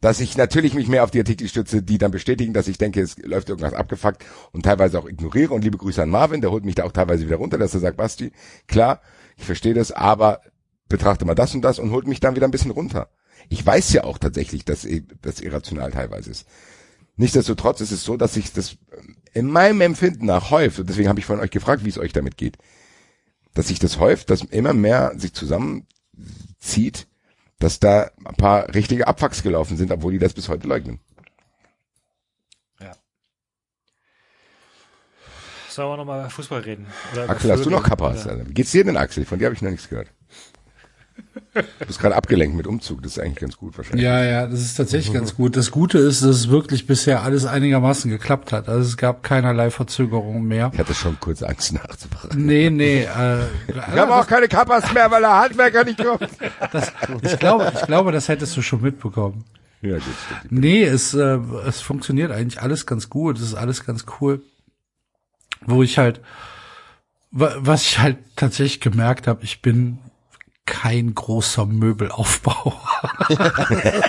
dass 0.00 0.20
ich 0.20 0.36
natürlich 0.36 0.74
mich 0.74 0.86
mehr 0.86 1.02
auf 1.02 1.10
die 1.10 1.18
Artikel 1.18 1.48
stütze, 1.48 1.82
die 1.82 1.98
dann 1.98 2.12
bestätigen, 2.12 2.52
dass 2.52 2.68
ich 2.68 2.78
denke, 2.78 3.00
es 3.00 3.18
läuft 3.18 3.48
irgendwas 3.48 3.74
abgefuckt 3.74 4.24
und 4.52 4.64
teilweise 4.64 4.96
auch 4.96 5.08
ignoriere. 5.08 5.54
Und 5.54 5.64
liebe 5.64 5.76
Grüße 5.76 6.00
an 6.00 6.10
Marvin, 6.10 6.40
der 6.40 6.52
holt 6.52 6.64
mich 6.64 6.76
da 6.76 6.84
auch 6.84 6.92
teilweise 6.92 7.26
wieder 7.26 7.38
runter, 7.38 7.58
dass 7.58 7.74
er 7.74 7.80
sagt, 7.80 7.96
Basti, 7.96 8.30
klar, 8.68 9.02
ich 9.36 9.44
verstehe 9.44 9.74
das, 9.74 9.90
aber 9.90 10.40
betrachte 10.88 11.24
mal 11.24 11.34
das 11.34 11.52
und 11.52 11.62
das 11.62 11.80
und 11.80 11.90
holt 11.90 12.06
mich 12.06 12.20
dann 12.20 12.36
wieder 12.36 12.46
ein 12.46 12.52
bisschen 12.52 12.70
runter. 12.70 13.10
Ich 13.48 13.66
weiß 13.66 13.92
ja 13.92 14.04
auch 14.04 14.18
tatsächlich, 14.18 14.64
dass 14.64 14.86
das 15.20 15.40
irrational 15.40 15.90
teilweise 15.90 16.30
ist. 16.30 16.46
Nichtsdestotrotz 17.16 17.80
ist 17.80 17.90
es 17.90 18.04
so, 18.04 18.16
dass 18.16 18.34
sich 18.34 18.52
das 18.52 18.76
in 19.32 19.50
meinem 19.50 19.80
Empfinden 19.80 20.26
nach 20.26 20.50
häuft, 20.50 20.78
und 20.78 20.88
deswegen 20.88 21.08
habe 21.08 21.20
ich 21.20 21.26
von 21.26 21.40
euch 21.40 21.50
gefragt, 21.50 21.84
wie 21.84 21.88
es 21.88 21.98
euch 21.98 22.12
damit 22.12 22.36
geht, 22.36 22.58
dass 23.54 23.68
sich 23.68 23.78
das 23.78 23.98
häuft, 23.98 24.30
dass 24.30 24.42
immer 24.42 24.72
mehr 24.72 25.12
sich 25.16 25.32
zusammenzieht, 25.34 27.06
dass 27.58 27.80
da 27.80 28.10
ein 28.24 28.34
paar 28.34 28.74
richtige 28.74 29.06
Abfucks 29.06 29.42
gelaufen 29.42 29.76
sind, 29.76 29.90
obwohl 29.90 30.12
die 30.12 30.18
das 30.18 30.32
bis 30.32 30.48
heute 30.48 30.66
leugnen. 30.66 31.00
Ja. 32.80 32.92
Sollen 35.68 35.90
wir 35.90 35.96
nochmal 35.96 36.28
Fußball 36.28 36.60
reden? 36.60 36.86
Oder 37.12 37.30
Axel, 37.30 37.52
hast 37.52 37.64
du 37.64 37.70
noch 37.70 37.84
Kappas? 37.84 38.26
Wie 38.26 38.54
geht's 38.54 38.72
dir 38.72 38.84
denn, 38.84 38.96
Axel? 38.96 39.24
Von 39.24 39.38
dir 39.38 39.46
habe 39.46 39.54
ich 39.54 39.62
noch 39.62 39.70
nichts 39.70 39.88
gehört. 39.88 40.08
Du 41.54 41.86
bist 41.86 41.98
gerade 41.98 42.14
abgelenkt 42.14 42.56
mit 42.56 42.66
Umzug, 42.66 43.02
das 43.02 43.12
ist 43.12 43.18
eigentlich 43.18 43.38
ganz 43.38 43.56
gut 43.56 43.76
wahrscheinlich. 43.76 44.04
Ja, 44.04 44.22
ja, 44.24 44.46
das 44.46 44.60
ist 44.60 44.74
tatsächlich 44.74 45.12
ganz 45.14 45.34
gut. 45.34 45.56
Das 45.56 45.70
Gute 45.70 45.98
ist, 45.98 46.22
dass 46.22 46.30
es 46.36 46.48
wirklich 46.50 46.86
bisher 46.86 47.22
alles 47.22 47.46
einigermaßen 47.46 48.10
geklappt 48.10 48.52
hat. 48.52 48.68
Also 48.68 48.88
es 48.88 48.96
gab 48.96 49.22
keinerlei 49.22 49.70
Verzögerungen 49.70 50.44
mehr. 50.46 50.70
Ich 50.72 50.78
hatte 50.78 50.94
schon 50.94 51.18
kurz 51.20 51.42
Angst 51.42 51.72
nachzumachen. 51.74 52.30
Nee, 52.44 52.70
nee. 52.70 53.02
Äh, 53.04 53.06
Wir 53.66 53.82
haben 53.96 54.10
auch 54.12 54.26
keine 54.26 54.48
Kappas 54.48 54.92
mehr, 54.92 55.10
weil 55.10 55.20
der 55.22 55.38
Handwerker 55.40 55.84
nicht 55.84 56.02
kommt. 56.04 56.28
das, 56.72 56.92
ich 57.22 57.38
glaube, 57.38 57.72
ich 57.74 57.82
glaube, 57.86 58.12
das 58.12 58.28
hättest 58.28 58.56
du 58.56 58.62
schon 58.62 58.82
mitbekommen. 58.82 59.44
Ja, 59.80 59.94
gut. 59.96 60.02
Nee, 60.50 60.84
es, 60.84 61.12
äh, 61.14 61.38
es 61.66 61.80
funktioniert 61.80 62.30
eigentlich 62.30 62.60
alles 62.62 62.86
ganz 62.86 63.08
gut. 63.10 63.36
Es 63.38 63.42
ist 63.44 63.54
alles 63.54 63.84
ganz 63.84 64.04
cool. 64.20 64.42
Wo 65.64 65.82
ich 65.82 65.98
halt, 65.98 66.20
wa- 67.30 67.54
was 67.58 67.82
ich 67.86 67.98
halt 67.98 68.18
tatsächlich 68.36 68.80
gemerkt 68.80 69.26
habe, 69.26 69.44
ich 69.44 69.62
bin 69.62 69.98
kein 70.66 71.14
großer 71.14 71.66
Möbelaufbauer. 71.66 72.80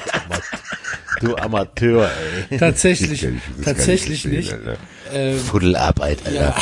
Du 1.19 1.37
Amateur, 1.37 2.09
ey. 2.49 2.57
tatsächlich, 2.57 3.25
tatsächlich 3.63 4.25
nicht. 4.25 4.51
Alter. 4.51 4.77
Ähm, 5.13 5.39
Fuddelarbeit, 5.39 6.25
Alter. 6.25 6.35
Ja, 6.35 6.55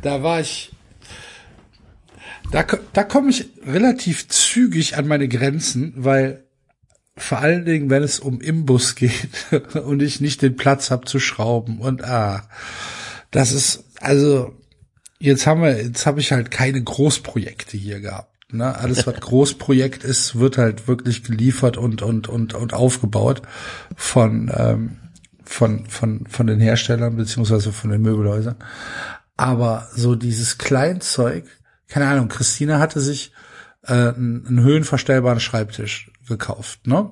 da 0.00 0.22
war 0.22 0.40
ich, 0.40 0.72
da, 2.52 2.64
da 2.94 3.04
komme 3.04 3.30
ich 3.30 3.50
relativ 3.66 4.28
zügig 4.28 4.96
an 4.96 5.06
meine 5.06 5.28
Grenzen, 5.28 5.92
weil 5.96 6.44
vor 7.18 7.38
allen 7.38 7.66
Dingen, 7.66 7.90
wenn 7.90 8.02
es 8.02 8.18
um 8.18 8.40
Imbus 8.40 8.94
geht 8.94 9.30
und 9.74 10.00
ich 10.00 10.20
nicht 10.20 10.40
den 10.40 10.56
Platz 10.56 10.90
habe 10.90 11.04
zu 11.04 11.18
schrauben 11.18 11.80
und 11.80 12.02
ah, 12.02 12.48
das 13.30 13.52
ist, 13.52 13.84
also 14.00 14.54
jetzt 15.18 15.46
haben 15.46 15.60
wir, 15.60 15.82
jetzt 15.82 16.06
habe 16.06 16.20
ich 16.20 16.32
halt 16.32 16.50
keine 16.50 16.82
Großprojekte 16.82 17.76
hier 17.76 18.00
gehabt. 18.00 18.35
Ne? 18.52 18.76
Alles, 18.76 19.06
was 19.06 19.20
Großprojekt 19.20 20.04
ist, 20.04 20.38
wird 20.38 20.56
halt 20.56 20.86
wirklich 20.86 21.24
geliefert 21.24 21.76
und 21.76 22.02
und 22.02 22.28
und 22.28 22.54
und 22.54 22.74
aufgebaut 22.74 23.42
von 23.96 24.50
ähm, 24.54 24.98
von 25.44 25.86
von 25.86 26.26
von 26.28 26.46
den 26.46 26.60
Herstellern 26.60 27.16
beziehungsweise 27.16 27.72
von 27.72 27.90
den 27.90 28.02
Möbelhäusern. 28.02 28.56
Aber 29.36 29.88
so 29.94 30.14
dieses 30.14 30.58
Kleinzeug, 30.58 31.44
keine 31.88 32.06
Ahnung, 32.06 32.28
Christina 32.28 32.78
hatte 32.78 33.00
sich 33.00 33.32
äh, 33.82 33.92
einen, 33.92 34.46
einen 34.46 34.60
höhenverstellbaren 34.60 35.40
Schreibtisch 35.40 36.10
gekauft, 36.28 36.86
ne? 36.86 37.10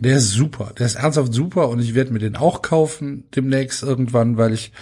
Der 0.00 0.18
ist 0.18 0.30
super, 0.30 0.72
der 0.78 0.86
ist 0.86 0.94
ernsthaft 0.94 1.34
super 1.34 1.68
und 1.68 1.80
ich 1.80 1.96
werde 1.96 2.12
mir 2.12 2.20
den 2.20 2.36
auch 2.36 2.62
kaufen 2.62 3.24
demnächst 3.34 3.82
irgendwann, 3.82 4.36
weil 4.36 4.52
ich 4.52 4.72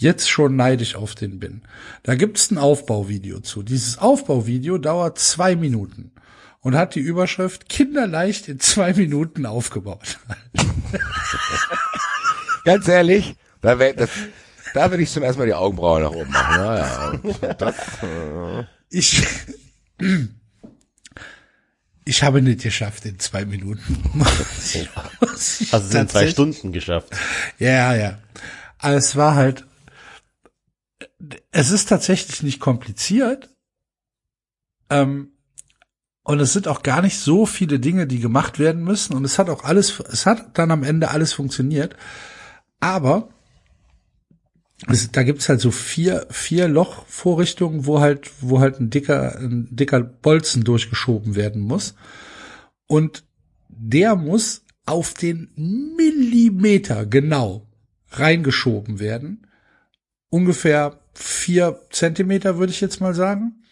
jetzt 0.00 0.30
schon 0.30 0.56
neidisch 0.56 0.94
auf 0.94 1.14
den 1.14 1.38
bin. 1.38 1.62
Da 2.02 2.14
gibt's 2.14 2.50
ein 2.50 2.58
Aufbauvideo 2.58 3.40
zu. 3.40 3.62
Dieses 3.62 3.98
Aufbauvideo 3.98 4.78
dauert 4.78 5.18
zwei 5.18 5.56
Minuten 5.56 6.12
und 6.60 6.74
hat 6.74 6.94
die 6.94 7.00
Überschrift 7.00 7.68
Kinderleicht 7.68 8.48
in 8.48 8.60
zwei 8.60 8.94
Minuten 8.94 9.44
aufgebaut. 9.44 10.18
Ganz 12.64 12.88
ehrlich, 12.88 13.36
da 13.60 13.78
wär, 13.78 13.92
das, 13.92 14.10
da 14.74 14.90
würde 14.90 15.02
ich 15.02 15.10
zum 15.10 15.22
ersten 15.22 15.40
Mal 15.40 15.46
die 15.46 15.54
Augenbrauen 15.54 16.02
nach 16.02 16.10
oben 16.10 16.30
machen. 16.30 16.56
Naja, 16.56 17.20
das, 17.58 17.74
äh, 18.02 18.64
Ich, 18.88 19.22
ich 22.04 22.22
habe 22.22 22.40
nicht 22.40 22.62
geschafft 22.62 23.04
in 23.04 23.18
zwei 23.18 23.44
Minuten. 23.44 24.02
Hast 25.30 25.72
du 25.72 25.76
es 25.76 25.94
in 25.94 26.08
zwei 26.08 26.28
Stunden 26.28 26.72
geschafft. 26.72 27.08
Ja, 27.58 27.94
ja. 27.94 28.18
Aber 28.78 28.94
es 28.94 29.14
war 29.14 29.34
halt, 29.34 29.66
es 31.50 31.70
ist 31.70 31.88
tatsächlich 31.88 32.42
nicht 32.42 32.60
kompliziert. 32.60 33.50
Ähm, 34.88 35.32
und 36.22 36.40
es 36.40 36.52
sind 36.52 36.68
auch 36.68 36.82
gar 36.82 37.02
nicht 37.02 37.18
so 37.18 37.46
viele 37.46 37.80
Dinge, 37.80 38.06
die 38.06 38.20
gemacht 38.20 38.58
werden 38.58 38.84
müssen. 38.84 39.14
Und 39.14 39.24
es 39.24 39.38
hat 39.38 39.48
auch 39.48 39.64
alles, 39.64 40.00
es 40.00 40.26
hat 40.26 40.58
dann 40.58 40.70
am 40.70 40.84
Ende 40.84 41.10
alles 41.10 41.32
funktioniert. 41.32 41.96
Aber 42.78 43.30
es, 44.86 45.10
da 45.10 45.22
gibt's 45.22 45.48
halt 45.48 45.60
so 45.60 45.70
vier, 45.70 46.26
vier 46.30 46.68
Lochvorrichtungen, 46.68 47.86
wo 47.86 48.00
halt, 48.00 48.30
wo 48.40 48.60
halt 48.60 48.80
ein 48.80 48.90
dicker, 48.90 49.38
ein 49.38 49.68
dicker 49.70 50.00
Bolzen 50.00 50.64
durchgeschoben 50.64 51.34
werden 51.34 51.62
muss. 51.62 51.94
Und 52.86 53.24
der 53.68 54.16
muss 54.16 54.62
auf 54.86 55.14
den 55.14 55.50
Millimeter 55.96 57.06
genau 57.06 57.66
reingeschoben 58.10 58.98
werden. 58.98 59.46
Ungefähr 60.30 60.98
vier 61.12 61.80
Zentimeter, 61.90 62.58
würde 62.58 62.72
ich 62.72 62.80
jetzt 62.80 63.00
mal 63.00 63.14
sagen. 63.14 63.62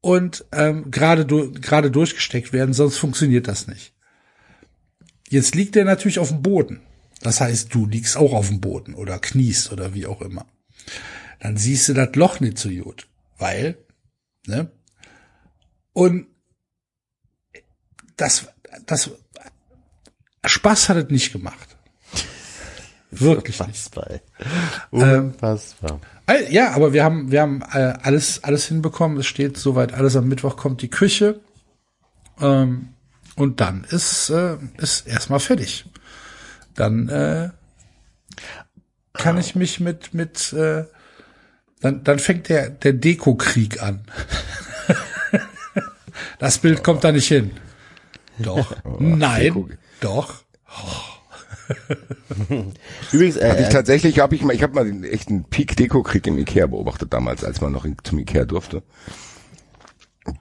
Und 0.00 0.44
ähm, 0.52 0.90
gerade 0.90 1.26
du, 1.26 1.52
gerade 1.52 1.90
durchgesteckt 1.90 2.52
werden, 2.52 2.72
sonst 2.72 2.98
funktioniert 2.98 3.48
das 3.48 3.66
nicht. 3.66 3.92
Jetzt 5.28 5.54
liegt 5.54 5.74
der 5.74 5.84
natürlich 5.84 6.18
auf 6.18 6.28
dem 6.28 6.42
Boden. 6.42 6.80
Das 7.22 7.40
heißt, 7.40 7.74
du 7.74 7.86
liegst 7.86 8.16
auch 8.16 8.32
auf 8.32 8.48
dem 8.48 8.60
Boden 8.60 8.94
oder 8.94 9.18
kniest 9.18 9.72
oder 9.72 9.94
wie 9.94 10.06
auch 10.06 10.20
immer. 10.20 10.46
Dann 11.40 11.56
siehst 11.56 11.88
du 11.88 11.94
das 11.94 12.14
Loch 12.14 12.40
nicht 12.40 12.58
so 12.58 12.68
gut, 12.68 13.08
weil, 13.38 13.78
ne? 14.46 14.70
Und 15.92 16.26
das, 18.16 18.46
das 18.86 19.10
Spaß 20.44 20.88
hat 20.88 20.96
es 20.98 21.10
nicht 21.10 21.32
gemacht. 21.32 21.75
Wirklich. 23.10 23.60
Unfassbar. 23.60 24.10
ey. 24.10 24.20
Ähm, 24.92 25.24
Unfassbar. 25.32 26.00
All- 26.26 26.52
Ja, 26.52 26.72
aber 26.72 26.92
wir 26.92 27.04
haben, 27.04 27.30
wir 27.30 27.40
haben 27.40 27.62
äh, 27.72 27.94
alles, 28.02 28.42
alles 28.44 28.66
hinbekommen. 28.66 29.16
Es 29.18 29.26
steht 29.26 29.56
soweit 29.56 29.92
alles. 29.94 30.16
Am 30.16 30.28
Mittwoch 30.28 30.56
kommt 30.56 30.82
die 30.82 30.90
Küche. 30.90 31.40
Ähm, 32.40 32.88
und 33.36 33.60
dann 33.60 33.84
ist, 33.84 34.30
äh, 34.30 34.56
ist 34.78 35.06
erstmal 35.06 35.40
fertig. 35.40 35.86
Dann 36.74 37.08
äh, 37.08 37.50
kann 39.14 39.38
ich 39.38 39.54
mich 39.54 39.80
mit, 39.80 40.12
mit, 40.12 40.52
äh, 40.52 40.84
dann, 41.80 42.02
dann 42.04 42.18
fängt 42.18 42.48
der, 42.48 42.70
der 42.70 42.92
Dekokrieg 42.92 43.82
an. 43.82 44.04
das 46.38 46.58
Bild 46.58 46.82
kommt 46.84 47.04
da 47.04 47.12
nicht 47.12 47.28
hin. 47.28 47.52
Doch. 48.38 48.74
Nein. 48.98 49.42
Deko- 49.52 49.68
Doch. 50.00 50.42
Übrigens, 53.12 53.36
Hatte 53.36 53.62
ich 53.62 53.68
äh, 53.68 53.70
tatsächlich, 53.70 54.18
habe 54.18 54.34
ich 54.34 54.42
mal, 54.42 54.54
ich 54.54 54.62
habe 54.62 54.74
mal 54.74 54.84
den 54.84 55.04
echten 55.04 55.44
Peak-Deko-Krieg 55.44 56.26
im 56.26 56.38
Ikea 56.38 56.66
beobachtet 56.66 57.12
damals, 57.12 57.44
als 57.44 57.60
man 57.60 57.72
noch 57.72 57.84
in, 57.84 57.96
zum 58.02 58.18
Ikea 58.18 58.44
durfte. 58.44 58.82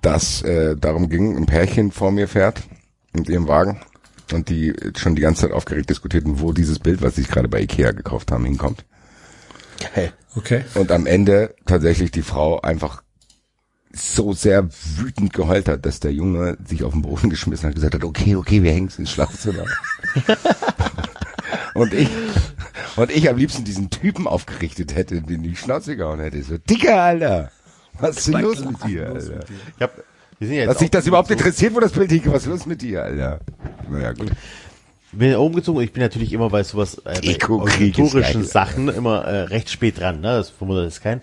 Dass 0.02 0.41
äh, 0.41 0.76
darum 0.76 1.10
ging, 1.10 1.38
ein 1.38 1.45
Pärchen 1.45 1.91
vor 1.91 2.11
mir 2.11 2.27
fährt 2.27 2.61
mit 3.14 3.30
ihrem 3.30 3.47
Wagen 3.47 3.81
und 4.34 4.49
die 4.49 4.73
schon 4.97 5.15
die 5.15 5.22
ganze 5.22 5.41
Zeit 5.41 5.52
aufgeregt 5.52 5.89
diskutierten, 5.89 6.39
wo 6.39 6.52
dieses 6.52 6.80
Bild, 6.80 7.02
was 7.02 7.15
sie 7.15 7.22
sich 7.22 7.31
gerade 7.31 7.47
bei 7.47 7.61
Ikea 7.61 7.91
gekauft 7.91 8.31
haben, 8.31 8.45
hinkommt. 8.45 8.85
geil. 9.93 10.14
Okay. 10.35 10.65
Und 10.73 10.91
am 10.91 11.06
Ende 11.06 11.56
tatsächlich 11.65 12.11
die 12.11 12.22
Frau 12.22 12.60
einfach 12.60 13.03
so 13.93 14.34
sehr 14.34 14.68
wütend 14.97 15.31
geheult 15.31 15.69
hat, 15.69 15.85
dass 15.85 16.02
der 16.02 16.11
Junge 16.11 16.57
sich 16.65 16.84
auf 16.84 16.91
den 16.91 17.02
Boden 17.02 17.30
geschmissen 17.31 17.64
hat 17.64 17.72
und 17.72 17.76
gesagt 17.76 17.95
hat, 17.95 18.03
okay, 18.03 18.35
okay, 18.35 18.61
wir 18.61 18.72
hängen 18.72 18.91
ins 18.97 19.11
Schlafzimmer. 19.11 19.65
und 21.76 21.93
ich, 21.93 22.10
und 22.95 23.11
ich 23.11 23.30
am 23.30 23.38
liebsten 23.38 23.64
diesen 23.64 23.89
Typen 23.89 24.27
aufgerichtet 24.27 24.95
hätte, 24.95 25.22
den 25.22 25.43
die 25.43 25.56
Schnauze 25.56 25.95
gehauen 25.95 26.19
hätte. 26.19 26.41
So, 26.41 26.57
Dicker, 26.57 27.02
Alter. 27.02 27.52
Was 27.99 28.18
ist 28.18 28.27
denn 28.27 28.41
los 28.41 28.64
mit 28.64 28.84
dir, 28.84 29.10
Alter? 29.10 29.45
Ich 29.76 29.81
hab, 29.81 29.97
wir 30.39 30.47
sind 30.47 30.56
ja 30.57 30.64
jetzt 30.64 30.72
Dass 30.72 30.80
sich 30.80 30.89
das 30.89 31.06
überhaupt 31.06 31.30
interessiert, 31.31 31.76
wo 31.76 31.80
das 31.80 31.91
Bild 31.91 32.11
hing, 32.11 32.23
was 32.26 32.43
ist 32.43 32.49
los 32.49 32.65
mit 32.65 32.81
dir, 32.81 33.03
Alter? 33.03 33.39
Naja, 33.89 34.14
gut. 34.14 34.31
Ich 35.11 35.19
bin 35.19 35.31
ja 35.31 35.38
umgezogen 35.38 35.81
ich 35.81 35.93
bin 35.93 36.03
natürlich 36.03 36.34
immer 36.34 36.49
bei 36.49 36.64
sowas, 36.64 36.97
äh, 37.06 37.22
bei 37.22 37.69
historischen. 37.69 38.43
Sachen 38.43 38.89
immer 38.89 39.23
äh, 39.23 39.41
recht 39.43 39.69
spät 39.69 39.99
dran, 39.99 40.19
ne? 40.19 40.38
Das 40.38 40.49
vermutet 40.49 40.88
ist 40.88 41.02
kein. 41.02 41.22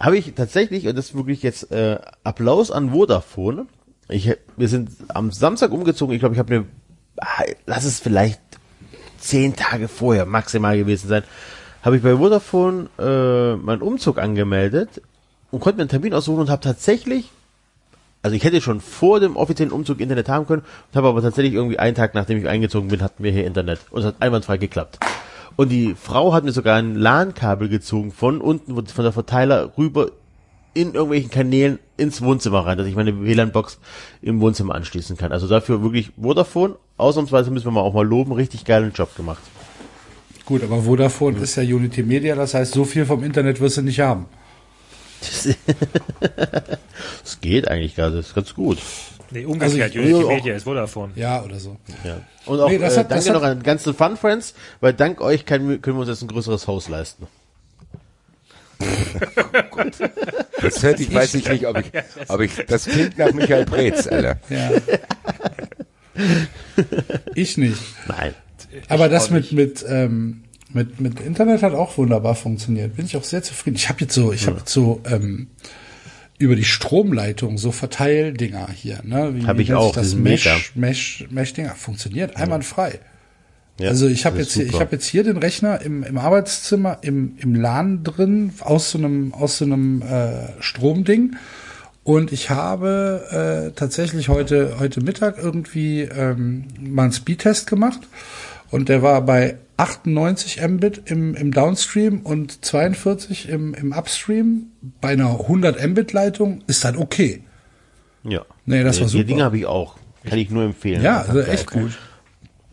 Habe 0.00 0.16
ich 0.18 0.32
tatsächlich, 0.34 0.88
und 0.88 0.96
das 0.96 1.10
ist 1.10 1.14
wirklich 1.14 1.42
jetzt 1.42 1.70
äh, 1.70 1.98
Applaus 2.24 2.70
an 2.70 2.90
Vodafone. 2.90 3.66
Ich, 4.08 4.32
wir 4.56 4.68
sind 4.68 4.90
am 5.08 5.30
Samstag 5.30 5.70
umgezogen, 5.70 6.14
ich 6.14 6.20
glaube, 6.20 6.34
ich 6.34 6.38
habe 6.38 6.54
eine, 6.54 6.64
ah, 7.18 7.44
lass 7.66 7.84
es 7.84 8.00
vielleicht 8.00 8.40
zehn 9.20 9.54
Tage 9.56 9.88
vorher 9.88 10.26
maximal 10.26 10.76
gewesen 10.76 11.08
sein, 11.08 11.22
habe 11.82 11.96
ich 11.96 12.02
bei 12.02 12.16
Vodafone 12.16 12.88
äh, 12.98 13.56
meinen 13.56 13.82
Umzug 13.82 14.18
angemeldet 14.18 15.00
und 15.50 15.60
konnte 15.60 15.76
mir 15.76 15.82
einen 15.82 15.90
Termin 15.90 16.14
aussuchen 16.14 16.40
und 16.40 16.50
habe 16.50 16.62
tatsächlich 16.62 17.30
also 18.22 18.36
ich 18.36 18.44
hätte 18.44 18.60
schon 18.60 18.80
vor 18.80 19.18
dem 19.20 19.36
offiziellen 19.36 19.72
Umzug 19.72 20.00
Internet 20.00 20.28
haben 20.28 20.46
können, 20.46 20.62
habe 20.94 21.08
aber 21.08 21.22
tatsächlich 21.22 21.54
irgendwie 21.54 21.78
einen 21.78 21.94
Tag, 21.94 22.14
nachdem 22.14 22.38
ich 22.38 22.48
eingezogen 22.48 22.88
bin, 22.88 23.02
hatten 23.02 23.24
wir 23.24 23.32
hier 23.32 23.46
Internet. 23.46 23.80
Und 23.90 24.00
es 24.00 24.06
hat 24.06 24.16
einwandfrei 24.20 24.58
geklappt. 24.58 24.98
Und 25.56 25.70
die 25.70 25.94
Frau 25.94 26.32
hat 26.32 26.44
mir 26.44 26.52
sogar 26.52 26.76
ein 26.76 26.94
LAN-Kabel 26.94 27.68
gezogen 27.68 28.12
von 28.12 28.40
unten, 28.40 28.86
von 28.86 29.04
der 29.04 29.12
Verteiler 29.12 29.72
rüber 29.76 30.10
in 30.74 30.94
irgendwelchen 30.94 31.30
Kanälen 31.30 31.78
ins 31.96 32.22
Wohnzimmer 32.22 32.64
rein, 32.66 32.78
dass 32.78 32.86
ich 32.86 32.94
meine 32.96 33.22
WLAN-Box 33.22 33.78
im 34.22 34.40
Wohnzimmer 34.40 34.74
anschließen 34.74 35.16
kann. 35.16 35.32
Also 35.32 35.48
dafür 35.48 35.82
wirklich 35.82 36.12
Vodafone, 36.20 36.76
ausnahmsweise 36.96 37.50
müssen 37.50 37.66
wir 37.66 37.72
mal 37.72 37.80
auch 37.80 37.94
mal 37.94 38.06
loben, 38.06 38.32
richtig 38.32 38.64
geilen 38.64 38.92
Job 38.94 39.14
gemacht. 39.16 39.42
Gut, 40.46 40.62
aber 40.64 40.82
Vodafone 40.82 41.38
ist 41.38 41.56
ja 41.56 41.62
Unity 41.62 42.02
Media, 42.02 42.34
das 42.34 42.54
heißt, 42.54 42.72
so 42.72 42.84
viel 42.84 43.04
vom 43.06 43.22
Internet 43.24 43.60
wirst 43.60 43.76
du 43.76 43.82
nicht 43.82 44.00
haben. 44.00 44.26
Es 47.24 47.40
geht 47.40 47.68
eigentlich 47.68 47.96
gar, 47.96 48.10
das 48.10 48.28
ist 48.28 48.34
ganz 48.34 48.54
gut. 48.54 48.78
Nee, 49.30 49.44
umgekehrt. 49.44 49.94
Also 49.94 49.98
Unity 49.98 50.24
auch- 50.24 50.28
Media 50.28 50.54
ist 50.54 50.64
Vodafone. 50.64 51.12
Ja, 51.14 51.42
oder 51.44 51.60
so. 51.60 51.76
Ja. 52.04 52.20
Und 52.46 52.60
auch 52.60 52.68
Nee, 52.68 52.78
das 52.78 52.96
äh, 52.96 53.00
hat- 53.00 53.10
das 53.10 53.24
danke 53.24 53.36
hat- 53.38 53.42
noch 53.42 53.48
an 53.50 53.58
die 53.60 53.64
ganzen 53.64 53.94
Fun 53.94 54.16
Friends, 54.16 54.54
weil 54.80 54.92
dank 54.92 55.20
euch 55.20 55.46
können 55.46 55.68
wir, 55.68 55.78
können 55.78 55.96
wir 55.96 56.00
uns 56.00 56.08
jetzt 56.08 56.22
ein 56.22 56.28
größeres 56.28 56.66
Haus 56.66 56.88
leisten. 56.88 57.26
Das 60.62 60.82
hört, 60.82 61.00
ich 61.00 61.12
weiß 61.12 61.34
ich 61.34 61.48
nicht, 61.48 61.66
ob 61.66 61.78
ich, 61.78 61.86
ob 62.28 62.40
ich, 62.40 62.52
das 62.66 62.84
klingt 62.86 63.18
nach 63.18 63.32
Michael 63.32 63.64
Preetz, 63.64 64.06
Alter. 64.06 64.38
Ja. 64.48 64.70
ich 67.34 67.56
nicht. 67.56 67.80
Nein. 68.08 68.34
Aber 68.88 69.08
das 69.08 69.30
mit 69.30 69.52
mit 69.52 69.84
ähm, 69.88 70.42
mit 70.72 71.00
mit 71.00 71.20
Internet 71.20 71.62
hat 71.62 71.74
auch 71.74 71.98
wunderbar 71.98 72.34
funktioniert. 72.34 72.96
Bin 72.96 73.06
ich 73.06 73.16
auch 73.16 73.24
sehr 73.24 73.42
zufrieden. 73.42 73.76
Ich 73.76 73.88
habe 73.88 74.00
jetzt 74.00 74.14
so, 74.14 74.32
ich 74.32 74.46
habe 74.46 74.58
jetzt 74.58 74.72
so 74.72 75.00
ähm, 75.06 75.48
über 76.38 76.56
die 76.56 76.64
Stromleitung 76.64 77.58
so 77.58 77.72
Verteildinger 77.72 78.68
hier, 78.72 79.00
ne? 79.02 79.34
Wie, 79.34 79.46
Hab 79.46 79.58
wie 79.58 79.62
ich 79.62 79.74
auch, 79.74 79.94
Das 79.94 80.04
diesen 80.04 80.22
Mesh, 80.22 80.44
Meter. 80.44 80.58
Mesh, 80.74 81.26
Mesh 81.30 81.52
Dinger 81.52 81.74
funktioniert 81.74 82.36
einwandfrei. 82.36 83.00
Ja, 83.80 83.88
also 83.88 84.06
ich 84.06 84.26
habe 84.26 84.38
jetzt 84.38 84.52
hier, 84.52 84.66
ich 84.66 84.80
habe 84.80 84.92
jetzt 84.92 85.06
hier 85.06 85.24
den 85.24 85.36
Rechner 85.36 85.80
im, 85.80 86.02
im 86.02 86.18
Arbeitszimmer 86.18 86.98
im 87.02 87.34
im 87.38 87.54
LAN 87.54 88.04
drin 88.04 88.52
aus 88.60 88.90
so 88.90 88.98
einem 88.98 89.32
aus 89.32 89.58
so 89.58 89.64
einem 89.64 90.02
äh, 90.02 90.60
Stromding 90.60 91.36
und 92.04 92.32
ich 92.32 92.50
habe 92.50 93.70
äh, 93.70 93.72
tatsächlich 93.74 94.28
heute 94.28 94.76
heute 94.78 95.00
Mittag 95.02 95.38
irgendwie 95.38 96.02
ähm, 96.02 96.64
mal 96.80 97.04
einen 97.04 97.12
Speedtest 97.12 97.66
gemacht 97.66 98.00
und 98.70 98.88
der 98.88 99.02
war 99.02 99.22
bei 99.22 99.56
98 99.76 100.60
Mbit 100.60 101.02
im, 101.06 101.34
im 101.34 101.52
Downstream 101.52 102.20
und 102.20 102.64
42 102.64 103.48
im, 103.48 103.74
im 103.74 103.92
Upstream. 103.92 104.66
Bei 105.00 105.08
einer 105.08 105.40
100 105.40 105.86
Mbit 105.88 106.12
Leitung 106.12 106.62
ist 106.66 106.84
das 106.84 106.96
okay. 106.96 107.42
Ja. 108.22 108.44
Nee, 108.66 108.84
das 108.84 109.00
war 109.00 109.06
Die 109.06 109.12
super. 109.12 109.24
Dinge 109.24 109.44
habe 109.44 109.58
ich 109.58 109.66
auch. 109.66 109.96
Kann 110.24 110.38
ich 110.38 110.50
nur 110.50 110.64
empfehlen. 110.64 111.02
Ja, 111.02 111.22
also 111.22 111.40
echt 111.40 111.70
gut. 111.70 111.98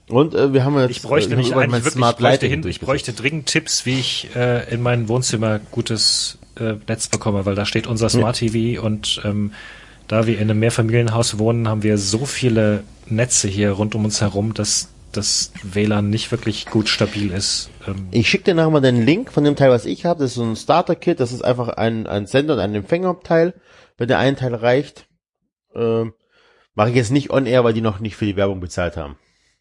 Und 0.09 0.35
äh, 0.35 0.53
wir 0.53 0.63
haben 0.63 0.77
jetzt 0.79 0.91
Ich 0.91 1.01
bräuchte 1.01 1.31
äh, 1.31 1.33
über 1.33 1.61
eigentlich 1.61 1.71
wirklich, 1.71 1.85
ich 1.85 1.93
Smart 1.93 2.17
bräuchte, 2.17 2.45
Lighting 2.45 2.49
hin, 2.49 2.67
ich 2.67 2.79
bräuchte 2.79 3.13
dringend 3.13 3.47
Tipps, 3.47 3.85
wie 3.85 3.99
ich 3.99 4.29
äh, 4.35 4.73
in 4.73 4.81
mein 4.81 5.09
Wohnzimmer 5.09 5.59
gutes 5.71 6.37
äh, 6.59 6.75
Netz 6.87 7.07
bekomme, 7.07 7.45
weil 7.45 7.55
da 7.55 7.65
steht 7.65 7.87
unser 7.87 8.09
Smart 8.09 8.37
TV 8.37 8.81
und 8.81 9.21
ähm, 9.25 9.51
da 10.07 10.25
wir 10.25 10.35
in 10.35 10.49
einem 10.49 10.59
Mehrfamilienhaus 10.59 11.37
wohnen, 11.37 11.67
haben 11.67 11.83
wir 11.83 11.97
so 11.97 12.25
viele 12.25 12.83
Netze 13.07 13.49
hier 13.49 13.71
rund 13.71 13.95
um 13.95 14.05
uns 14.05 14.21
herum, 14.21 14.53
dass 14.53 14.89
das 15.11 15.51
WLAN 15.63 16.09
nicht 16.09 16.31
wirklich 16.31 16.65
gut 16.65 16.87
stabil 16.87 17.31
ist. 17.31 17.69
Ähm, 17.87 18.07
Ich 18.11 18.29
schicke 18.29 18.45
dir 18.45 18.53
nachher 18.55 18.69
mal 18.69 18.81
den 18.81 19.05
Link 19.05 19.31
von 19.31 19.43
dem 19.43 19.55
Teil, 19.55 19.69
was 19.71 19.85
ich 19.85 20.05
habe. 20.05 20.19
Das 20.19 20.31
ist 20.31 20.35
so 20.35 20.43
ein 20.43 20.55
Starter-Kit. 20.55 21.19
Das 21.19 21.31
ist 21.31 21.43
einfach 21.43 21.69
ein, 21.69 22.07
ein 22.07 22.27
Sender 22.27 22.53
und 22.53 22.59
ein 22.59 22.75
Empfängerteil. 22.75 23.53
Wenn 23.97 24.07
der 24.07 24.19
ein 24.19 24.35
Teil 24.35 24.53
reicht, 24.53 25.07
ähm, 25.75 26.13
mache 26.75 26.89
ich 26.89 26.95
jetzt 26.95 27.11
nicht 27.11 27.31
on-air, 27.31 27.63
weil 27.63 27.73
die 27.73 27.81
noch 27.81 27.99
nicht 27.99 28.15
für 28.15 28.25
die 28.25 28.35
Werbung 28.35 28.59
bezahlt 28.59 28.95
haben. 28.95 29.17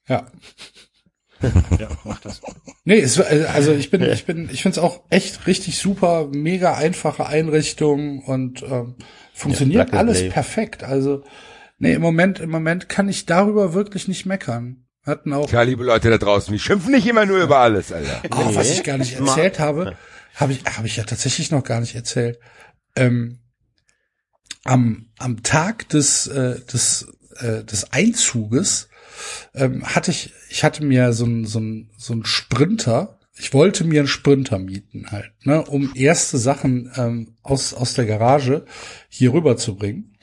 Ja. 0.08 0.26
ja, 1.78 1.88
mach 2.04 2.20
das. 2.20 2.40
Nee, 2.84 3.00
es, 3.00 3.18
war- 3.18 3.26
also 3.52 3.72
ich 3.72 3.90
bin, 3.90 4.02
ich 4.02 4.24
bin, 4.24 4.48
ich 4.50 4.62
finde 4.62 4.78
es 4.78 4.84
auch 4.84 5.02
echt 5.10 5.46
richtig 5.46 5.76
super, 5.78 6.28
mega 6.32 6.74
einfache 6.74 7.26
Einrichtung 7.26 8.22
und 8.24 8.62
ähm, 8.62 8.94
funktioniert 9.34 9.92
and 9.92 9.94
alles 9.94 10.28
perfekt. 10.30 10.82
Also 10.82 11.22
nee, 11.78 11.92
im 11.92 12.00
Moment, 12.02 12.40
im 12.40 12.50
Moment 12.50 12.88
kann 12.88 13.08
ich 13.08 13.26
darüber 13.26 13.74
wirklich 13.74 14.08
nicht 14.08 14.24
meckern. 14.24 14.86
Hatten 15.04 15.32
auch, 15.32 15.46
Tja, 15.48 15.62
liebe 15.62 15.84
Leute 15.84 16.10
da 16.10 16.18
draußen, 16.18 16.50
wir 16.52 16.58
schimpfen 16.58 16.92
nicht 16.92 17.06
immer 17.06 17.26
nur 17.26 17.40
über 17.42 17.58
alles, 17.58 17.92
Alter. 17.92 18.22
oh, 18.30 18.54
was 18.54 18.70
ich 18.70 18.82
gar 18.82 18.98
nicht 18.98 19.14
erzählt 19.18 19.58
habe, 19.60 19.94
habe 20.34 20.52
ich, 20.52 20.64
habe 20.64 20.86
ich 20.86 20.96
ja 20.96 21.04
tatsächlich 21.04 21.50
noch 21.50 21.62
gar 21.62 21.80
nicht 21.80 21.94
erzählt. 21.94 22.40
Ähm, 22.96 23.38
am, 24.64 25.10
am 25.18 25.42
Tag 25.42 25.88
des, 25.90 26.26
äh, 26.26 26.60
des, 26.64 27.06
äh, 27.38 27.62
des 27.62 27.92
Einzuges 27.92 28.88
ähm, 29.54 29.84
hatte 29.84 30.10
ich, 30.10 30.32
ich 30.48 30.64
hatte 30.64 30.84
mir 30.84 31.12
so 31.12 31.24
ein, 31.24 31.44
so 31.44 31.60
ein, 31.60 31.90
so 31.96 32.14
ein 32.14 32.24
Sprinter, 32.24 33.18
ich 33.38 33.52
wollte 33.52 33.84
mir 33.84 34.00
einen 34.00 34.08
Sprinter 34.08 34.58
mieten 34.58 35.10
halt, 35.10 35.32
ne, 35.44 35.64
um 35.64 35.92
erste 35.94 36.38
Sachen 36.38 36.90
ähm, 36.96 37.34
aus, 37.42 37.74
aus 37.74 37.94
der 37.94 38.06
Garage 38.06 38.64
hier 39.08 39.32
rüber 39.32 39.56
zu 39.56 39.76
bringen. 39.76 40.16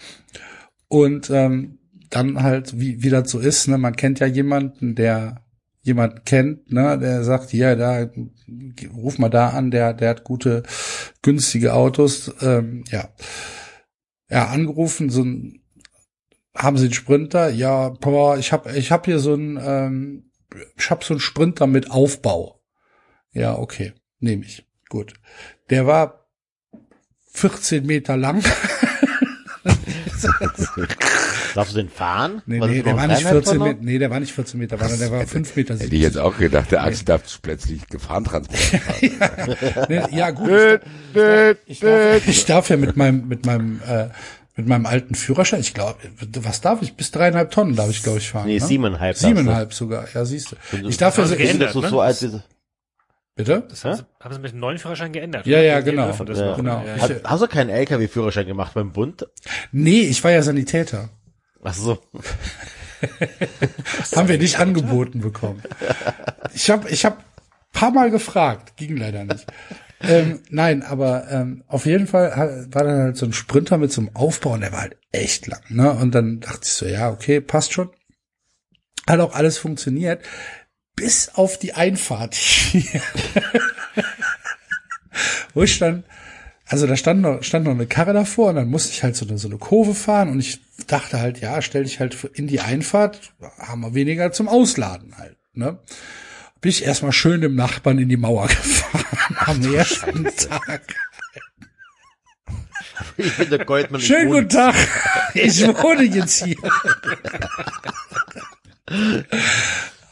Und 0.88 1.30
ähm, 1.30 1.80
dann 2.10 2.42
halt, 2.44 2.80
wie, 2.80 3.04
wie 3.04 3.10
das 3.10 3.30
so 3.30 3.40
ist, 3.40 3.68
ne, 3.68 3.78
man 3.78 3.96
kennt 3.96 4.20
ja 4.20 4.28
jemanden, 4.28 4.96
der 4.96 5.44
jemand 5.82 6.26
kennt, 6.26 6.72
ne, 6.72 6.98
der 6.98 7.24
sagt, 7.24 7.54
ja, 7.54 7.76
da 7.76 8.10
ruf 8.96 9.20
mal 9.20 9.30
da 9.30 9.50
an, 9.50 9.70
der, 9.70 9.94
der 9.94 10.10
hat 10.10 10.24
gute, 10.24 10.64
günstige 11.22 11.74
Autos, 11.74 12.34
ähm, 12.42 12.84
ja. 12.90 13.10
Ja, 14.30 14.48
angerufen, 14.48 15.10
so 15.10 15.24
ein 15.24 15.63
haben 16.56 16.78
Sie 16.78 16.86
einen 16.86 16.94
Sprinter? 16.94 17.50
Ja, 17.50 17.90
boah, 17.90 18.38
ich 18.38 18.52
habe 18.52 18.72
ich 18.78 18.92
hab 18.92 19.06
hier 19.06 19.20
so 19.20 19.34
einen, 19.34 19.60
ähm, 19.62 20.32
ich 20.78 20.90
habe 20.90 21.04
so 21.04 21.14
einen 21.14 21.20
Sprinter 21.22 21.68
mit 21.68 21.92
Aufbau. 21.92 22.62
Ja, 23.32 23.58
okay, 23.58 23.94
nehme 24.20 24.46
ich. 24.46 24.66
Gut. 24.90 25.14
Der 25.70 25.88
war 25.88 26.28
14 27.32 27.86
Meter 27.86 28.16
lang. 28.18 28.44
Darfst 31.56 31.74
du 31.74 31.78
den 31.78 31.90
fahren? 31.90 32.42
Nee, 32.46 32.60
Was 32.60 32.70
nee, 32.70 32.82
der 32.82 32.96
war 32.96 33.08
nicht 33.08 33.24
dreieinhalb 33.24 33.44
14 33.46 33.54
Tonner? 33.60 33.66
Meter, 33.74 33.84
nee, 33.84 34.00
der 34.00 34.10
war 34.10 34.20
nicht 34.20 34.34
14 34.34 34.60
Meter, 34.60 34.78
sondern 34.78 35.00
der 35.00 35.12
war 35.12 35.28
5 35.28 35.56
Meter. 35.56 35.76
Hätte 35.76 35.96
ich 35.96 36.02
jetzt 36.02 36.18
auch 36.18 36.38
gedacht, 36.38 36.72
der 36.72 36.84
Axel 36.84 37.06
darf 37.06 37.24
plötzlich 37.42 37.88
Gefahrentransport 37.88 38.60
fahren. 38.60 39.88
Nee, 39.90 40.02
ja, 40.12 40.32
gut. 40.32 40.82
Ich 41.66 41.80
darf, 41.80 42.28
ich 42.28 42.46
darf 42.46 42.70
ja 42.70 42.78
mit 42.78 42.96
meinem, 42.98 43.28
mit 43.28 43.46
meinem, 43.46 43.82
äh, 43.88 44.08
mit 44.56 44.68
meinem 44.68 44.86
alten 44.86 45.16
Führerschein, 45.16 45.62
ich 45.62 45.74
glaube, 45.74 46.00
was 46.42 46.62
darf 46.62 46.82
ich? 46.82 46.96
Bis 46.96 47.12
dreieinhalb 47.12 47.52
Tonnen 47.52 47.76
darf 47.76 47.90
ich, 47.90 48.04
glaube 48.04 48.20
ich, 48.20 48.30
fahren. 48.30 48.48
Nee, 48.48 48.60
ne? 48.60 48.66
siebeneinhalb. 48.66 49.18
Siebeneinhalb 49.18 49.74
sogar, 49.74 50.06
ja, 50.14 50.26
siehst 50.26 50.52
du. 50.52 50.88
Ich 50.88 50.98
darf 50.98 51.18
ja 51.18 51.26
so, 51.26 51.34
Also 51.34 51.44
geändert. 51.44 51.76
Ne? 51.76 51.90
so 51.90 52.02
alt 52.02 52.22
wie, 52.22 52.40
bitte? 53.36 53.64
Das 53.68 53.84
haben, 53.84 53.96
sie, 53.98 54.04
haben 54.20 54.34
sie 54.34 54.40
mit 54.40 54.52
dem 54.52 54.60
neuen 54.60 54.78
Führerschein 54.78 55.12
geändert. 55.12 55.48
Ja, 55.48 55.58
oder? 55.58 55.66
ja, 55.66 55.80
genau. 55.82 56.10
Ja. 56.12 56.56
Genau. 56.56 56.84
Ja, 56.86 56.96
Ich- 56.96 57.02
ja. 57.02 57.10
Hat, 57.16 57.24
hast 57.24 57.42
du 57.42 57.48
keinen 57.48 57.70
LKW-Führerschein 57.70 58.46
gemacht 58.46 58.74
beim 58.76 58.92
Bund? 58.92 59.26
Nee, 59.72 60.02
ich 60.02 60.24
war 60.24 60.32
ja 60.32 60.44
Sanitäter. 60.44 61.10
Ach 61.64 61.74
so. 61.74 61.98
Haben 64.16 64.28
wir 64.30 64.38
nicht 64.38 64.60
angeboten 64.60 65.22
bekommen. 65.22 65.62
Ich 66.54 66.70
habe 66.70 66.90
ich 66.90 67.06
hab 67.06 67.24
paar 67.72 67.92
Mal 67.92 68.12
gefragt, 68.12 68.78
ging 68.78 68.98
leider 68.98 69.24
nicht. 69.26 69.46
Ähm, 70.04 70.40
nein, 70.50 70.84
aber 70.84 71.30
ähm, 71.30 71.64
auf 71.68 71.86
jeden 71.86 72.08
Fall 72.08 72.68
war 72.72 72.84
dann 72.84 73.02
halt 73.02 73.18
so 73.18 73.26
ein 73.26 73.34
Sprinter 73.34 73.78
mit 73.78 73.92
so 73.92 74.02
einem 74.02 74.16
Aufbau 74.16 74.52
und 74.52 74.62
der 74.62 74.72
war 74.72 74.82
halt 74.82 74.98
echt 75.12 75.48
lang. 75.48 75.62
Ne? 75.70 75.92
Und 75.92 76.14
dann 76.14 76.42
dachte 76.42 76.62
ich 76.64 76.74
so, 76.74 76.86
ja, 76.86 77.10
okay, 77.10 77.40
passt 77.40 77.74
schon. 77.74 77.90
Hat 79.08 79.20
auch 79.20 79.34
alles 79.34 79.58
funktioniert. 79.58 80.24
Bis 80.96 81.30
auf 81.36 81.58
die 81.58 81.74
Einfahrt 81.74 82.36
hier. 82.36 83.02
Wo 85.54 85.64
ich 85.64 85.80
dann, 85.80 86.04
also 86.66 86.86
da 86.86 86.98
stand 86.98 87.22
noch, 87.22 87.44
stand 87.44 87.66
noch 87.66 87.72
eine 87.72 87.88
Karre 87.88 88.14
davor 88.14 88.50
und 88.50 88.56
dann 88.56 88.70
musste 88.70 88.92
ich 88.92 89.04
halt 89.04 89.16
so 89.16 89.28
eine, 89.28 89.38
so 89.38 89.48
eine 89.48 89.58
Kurve 89.58 89.96
fahren 89.96 90.30
und 90.30 90.40
ich 90.40 90.60
dachte 90.88 91.20
halt, 91.20 91.40
ja, 91.40 91.62
stell 91.62 91.84
dich 91.84 92.00
halt 92.00 92.24
in 92.34 92.48
die 92.48 92.60
Einfahrt, 92.60 93.34
haben 93.58 93.82
wir 93.82 93.94
weniger 93.94 94.32
zum 94.32 94.48
Ausladen 94.48 95.18
halt. 95.18 95.38
ne? 95.54 95.80
Bin 96.64 96.70
ich 96.70 96.86
erstmal 96.86 97.12
schön 97.12 97.42
dem 97.42 97.56
Nachbarn 97.56 98.00
in 98.00 98.08
die 98.08 98.16
Mauer 98.16 98.48
gefahren 98.48 99.36
am 99.48 99.74
ersten 99.74 100.24
Tag. 100.24 100.96
Goldmann. 103.66 104.00
ich 104.00 104.08
Schönen 104.08 104.32
guten 104.32 104.48
Tag. 104.48 104.74
Ich 105.34 105.62
wohne 105.62 106.04
jetzt 106.04 106.42
hier. 106.42 106.56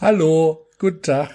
Hallo, 0.02 0.68
guten 0.78 1.02
Tag. 1.02 1.30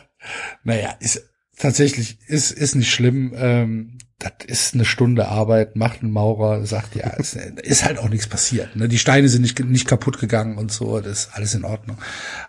Naja, 0.65 0.95
ist 1.01 1.27
tatsächlich, 1.57 2.19
ist, 2.27 2.51
ist 2.51 2.75
nicht 2.75 2.93
schlimm. 2.93 3.33
Ähm, 3.37 3.97
das 4.19 4.33
ist 4.47 4.75
eine 4.75 4.85
Stunde 4.85 5.29
Arbeit, 5.29 5.77
macht 5.77 6.03
ein 6.03 6.11
Maurer, 6.11 6.65
sagt 6.65 6.95
ja, 6.95 7.11
ist, 7.11 7.37
ist 7.37 7.85
halt 7.85 7.99
auch 7.99 8.09
nichts 8.09 8.27
passiert. 8.27 8.75
Ne? 8.75 8.89
Die 8.89 8.99
Steine 8.99 9.29
sind 9.29 9.43
nicht, 9.43 9.59
nicht 9.61 9.87
kaputt 9.87 10.19
gegangen 10.19 10.57
und 10.57 10.73
so, 10.73 11.01
das 11.01 11.27
ist 11.27 11.31
alles 11.35 11.55
in 11.55 11.65
Ordnung. 11.65 11.99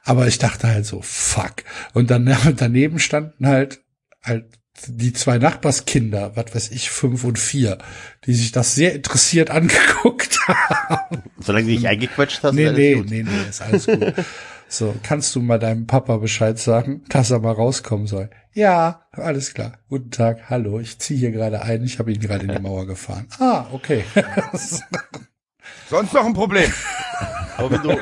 Aber 0.03 0.27
ich 0.27 0.37
dachte 0.37 0.67
halt 0.67 0.85
so, 0.85 1.01
fuck. 1.01 1.63
Und 1.93 2.09
dann 2.09 2.33
daneben 2.55 2.99
standen 2.99 3.47
halt 3.47 3.81
halt 4.23 4.45
die 4.87 5.11
zwei 5.11 5.39
Nachbarskinder, 5.39 6.35
was 6.35 6.53
weiß 6.53 6.71
ich, 6.71 6.91
fünf 6.91 7.23
und 7.23 7.39
vier, 7.39 7.79
die 8.25 8.33
sich 8.33 8.51
das 8.51 8.75
sehr 8.75 8.93
interessiert 8.93 9.49
angeguckt 9.51 10.39
haben. 10.47 11.23
Solange 11.39 11.67
du 11.67 11.75
dich 11.75 11.87
eingequetscht 11.87 12.43
hast, 12.43 12.53
Nee, 12.53 12.71
nee, 12.71 13.03
nee, 13.05 13.23
nee, 13.23 13.49
ist 13.49 13.61
alles 13.61 13.87
gut. 13.87 14.13
So, 14.69 14.93
kannst 15.01 15.33
du 15.35 15.41
mal 15.41 15.59
deinem 15.59 15.87
Papa 15.87 16.17
Bescheid 16.17 16.59
sagen, 16.59 17.03
dass 17.09 17.31
er 17.31 17.39
mal 17.39 17.53
rauskommen 17.53 18.05
soll? 18.05 18.29
Ja, 18.53 19.01
alles 19.11 19.53
klar. 19.53 19.73
Guten 19.87 20.11
Tag, 20.11 20.49
hallo, 20.49 20.79
ich 20.79 20.99
ziehe 20.99 21.19
hier 21.19 21.31
gerade 21.31 21.61
ein, 21.61 21.83
ich 21.83 21.99
habe 21.99 22.11
ihn 22.11 22.19
gerade 22.19 22.45
in 22.45 22.51
die 22.53 22.59
Mauer 22.61 22.85
gefahren. 22.85 23.27
Ah, 23.39 23.65
okay. 23.71 24.03
Sonst 25.89 26.13
noch 26.13 26.25
ein 26.25 26.33
Problem. 26.33 26.71
Aber 27.57 27.71
wenn 27.71 27.81
du, 27.81 27.97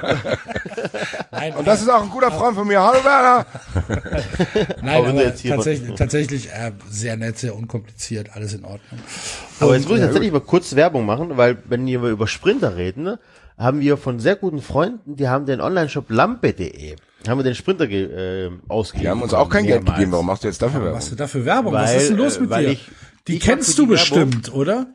Nein, 1.32 1.56
Und 1.56 1.66
das 1.66 1.82
ist 1.82 1.90
auch 1.90 2.02
ein 2.02 2.10
guter 2.10 2.32
Freund 2.32 2.56
von 2.56 2.68
mir. 2.68 2.82
Hallo 2.82 3.04
Werner. 3.06 3.46
nein, 4.82 5.06
aber 5.06 5.34
tatsächlich, 5.34 5.96
tatsächlich 5.96 6.50
äh, 6.52 6.74
sehr 6.90 7.16
nett, 7.16 7.38
sehr 7.38 7.56
unkompliziert, 7.56 8.32
alles 8.34 8.54
in 8.54 8.66
Ordnung. 8.66 9.00
aber 9.62 9.76
jetzt 9.78 9.88
muss 9.88 9.98
ich 9.98 10.04
äh, 10.04 10.08
tatsächlich 10.08 10.34
mal 10.34 10.42
kurz 10.42 10.76
Werbung 10.76 11.06
machen, 11.06 11.38
weil 11.38 11.58
wenn 11.70 11.86
wir 11.86 12.02
über 12.02 12.28
Sprinter 12.28 12.76
reden, 12.76 13.04
ne, 13.04 13.20
haben 13.58 13.80
wir 13.80 13.98
von 13.98 14.20
sehr 14.20 14.36
guten 14.36 14.62
Freunden, 14.62 15.16
die 15.16 15.28
haben 15.30 15.46
den 15.46 15.62
Online-Shop 15.62 16.10
lampe.de, 16.10 16.96
haben 17.28 17.40
wir 17.40 17.44
den 17.44 17.56
Sprinter 17.56 17.88
ge, 17.88 18.46
äh, 18.48 18.52
ausgegeben. 18.68 19.04
Die 19.04 19.10
haben 19.10 19.22
uns 19.22 19.34
auch 19.34 19.50
kein 19.50 19.66
Geld 19.66 19.86
gegeben. 19.86 20.12
Warum 20.12 20.26
machst 20.26 20.44
du 20.44 20.48
jetzt 20.48 20.62
dafür 20.62 20.80
Was 20.80 20.84
Werbung? 20.86 20.98
hast 21.00 21.12
du 21.12 21.16
da 21.16 21.28
für 21.28 21.46
Werbung? 21.46 21.74
Was 21.74 21.90
Weil, 21.92 21.98
ist 21.98 22.10
denn 22.10 22.18
los 22.18 22.38
äh, 22.38 22.42
mit 22.42 22.52
dir? 22.52 22.68
ich- 22.70 22.88
die 23.28 23.36
ich 23.38 23.42
kennst 23.42 23.70
du 23.78 23.86
die 23.86 23.90
Werbung- 23.92 24.30
bestimmt, 24.30 24.54
oder? 24.54 24.88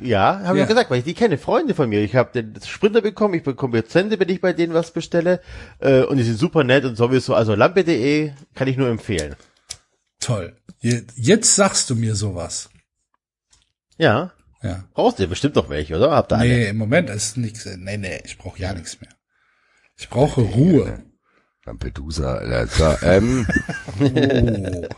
Ja, 0.00 0.40
habe 0.44 0.58
Ja. 0.58 0.62
ich 0.62 0.68
gesagt, 0.68 0.90
weil 0.90 0.98
ich 0.98 1.04
die 1.04 1.14
kenne, 1.14 1.38
Freunde 1.38 1.74
von 1.74 1.88
mir. 1.88 2.00
Ich 2.02 2.14
habe 2.14 2.30
den 2.32 2.54
Sprinter 2.64 3.00
bekommen, 3.00 3.34
ich 3.34 3.42
bekomme 3.42 3.82
Prozente, 3.82 4.20
wenn 4.20 4.28
ich 4.28 4.40
bei 4.40 4.52
denen 4.52 4.74
was 4.74 4.92
bestelle. 4.92 5.40
Äh, 5.80 6.02
und 6.04 6.18
die 6.18 6.22
sind 6.22 6.38
super 6.38 6.62
nett 6.62 6.84
und 6.84 6.96
sowieso. 6.96 7.34
Also 7.34 7.56
lampe.de 7.56 8.30
kann 8.54 8.68
ich 8.68 8.76
nur 8.76 8.86
empfehlen. 8.88 9.34
Toll. 10.20 10.54
Je- 10.78 11.02
Jetzt 11.16 11.56
sagst 11.56 11.90
du 11.90 11.96
mir 11.96 12.14
sowas. 12.14 12.70
Ja, 13.98 14.30
Ja. 14.62 14.84
brauchst 14.94 15.18
du 15.18 15.26
bestimmt 15.26 15.56
noch 15.56 15.68
welche, 15.68 15.96
oder? 15.96 16.12
Habt 16.12 16.32
ihr 16.32 16.38
alle? 16.38 16.48
Nee, 16.48 16.68
im 16.68 16.76
Moment 16.76 17.10
ist 17.10 17.36
nichts. 17.36 17.66
Nee, 17.76 17.96
nee, 17.96 18.20
ich 18.24 18.38
brauche 18.38 18.58
ja 18.60 18.72
nichts 18.72 19.00
mehr. 19.00 19.10
Ich 19.96 20.08
brauche 20.08 20.40
Ruhe. 20.40 21.02
Lampedusa, 21.64 22.34
Alter. 22.34 22.98
So, 23.00 23.06
ähm, 23.06 23.46
Oh. 24.00 24.86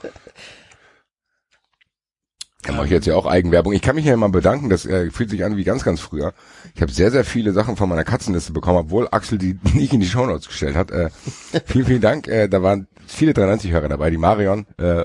Da 2.66 2.72
mache 2.72 2.86
ich 2.86 2.92
jetzt 2.92 3.06
ja 3.06 3.14
auch 3.14 3.26
Eigenwerbung. 3.26 3.74
Ich 3.74 3.82
kann 3.82 3.94
mich 3.94 4.06
ja 4.06 4.16
mal 4.16 4.30
bedanken, 4.30 4.70
das 4.70 4.86
äh, 4.86 5.10
fühlt 5.10 5.28
sich 5.28 5.44
an 5.44 5.58
wie 5.58 5.64
ganz, 5.64 5.84
ganz 5.84 6.00
früher. 6.00 6.32
Ich 6.74 6.80
habe 6.80 6.90
sehr, 6.90 7.10
sehr 7.10 7.24
viele 7.24 7.52
Sachen 7.52 7.76
von 7.76 7.90
meiner 7.90 8.04
Katzenliste 8.04 8.54
bekommen, 8.54 8.78
obwohl 8.78 9.06
Axel 9.10 9.36
die 9.36 9.58
nicht 9.74 9.92
in 9.92 10.00
die 10.00 10.06
Shownotes 10.06 10.48
gestellt 10.48 10.74
hat. 10.74 10.90
Äh, 10.90 11.10
vielen, 11.66 11.84
vielen 11.84 12.00
Dank. 12.00 12.26
Äh, 12.26 12.48
da 12.48 12.62
waren 12.62 12.88
viele 13.06 13.32
93-Hörer 13.32 13.88
dabei. 13.88 14.08
Die 14.08 14.16
Marion, 14.16 14.66
äh, 14.78 15.04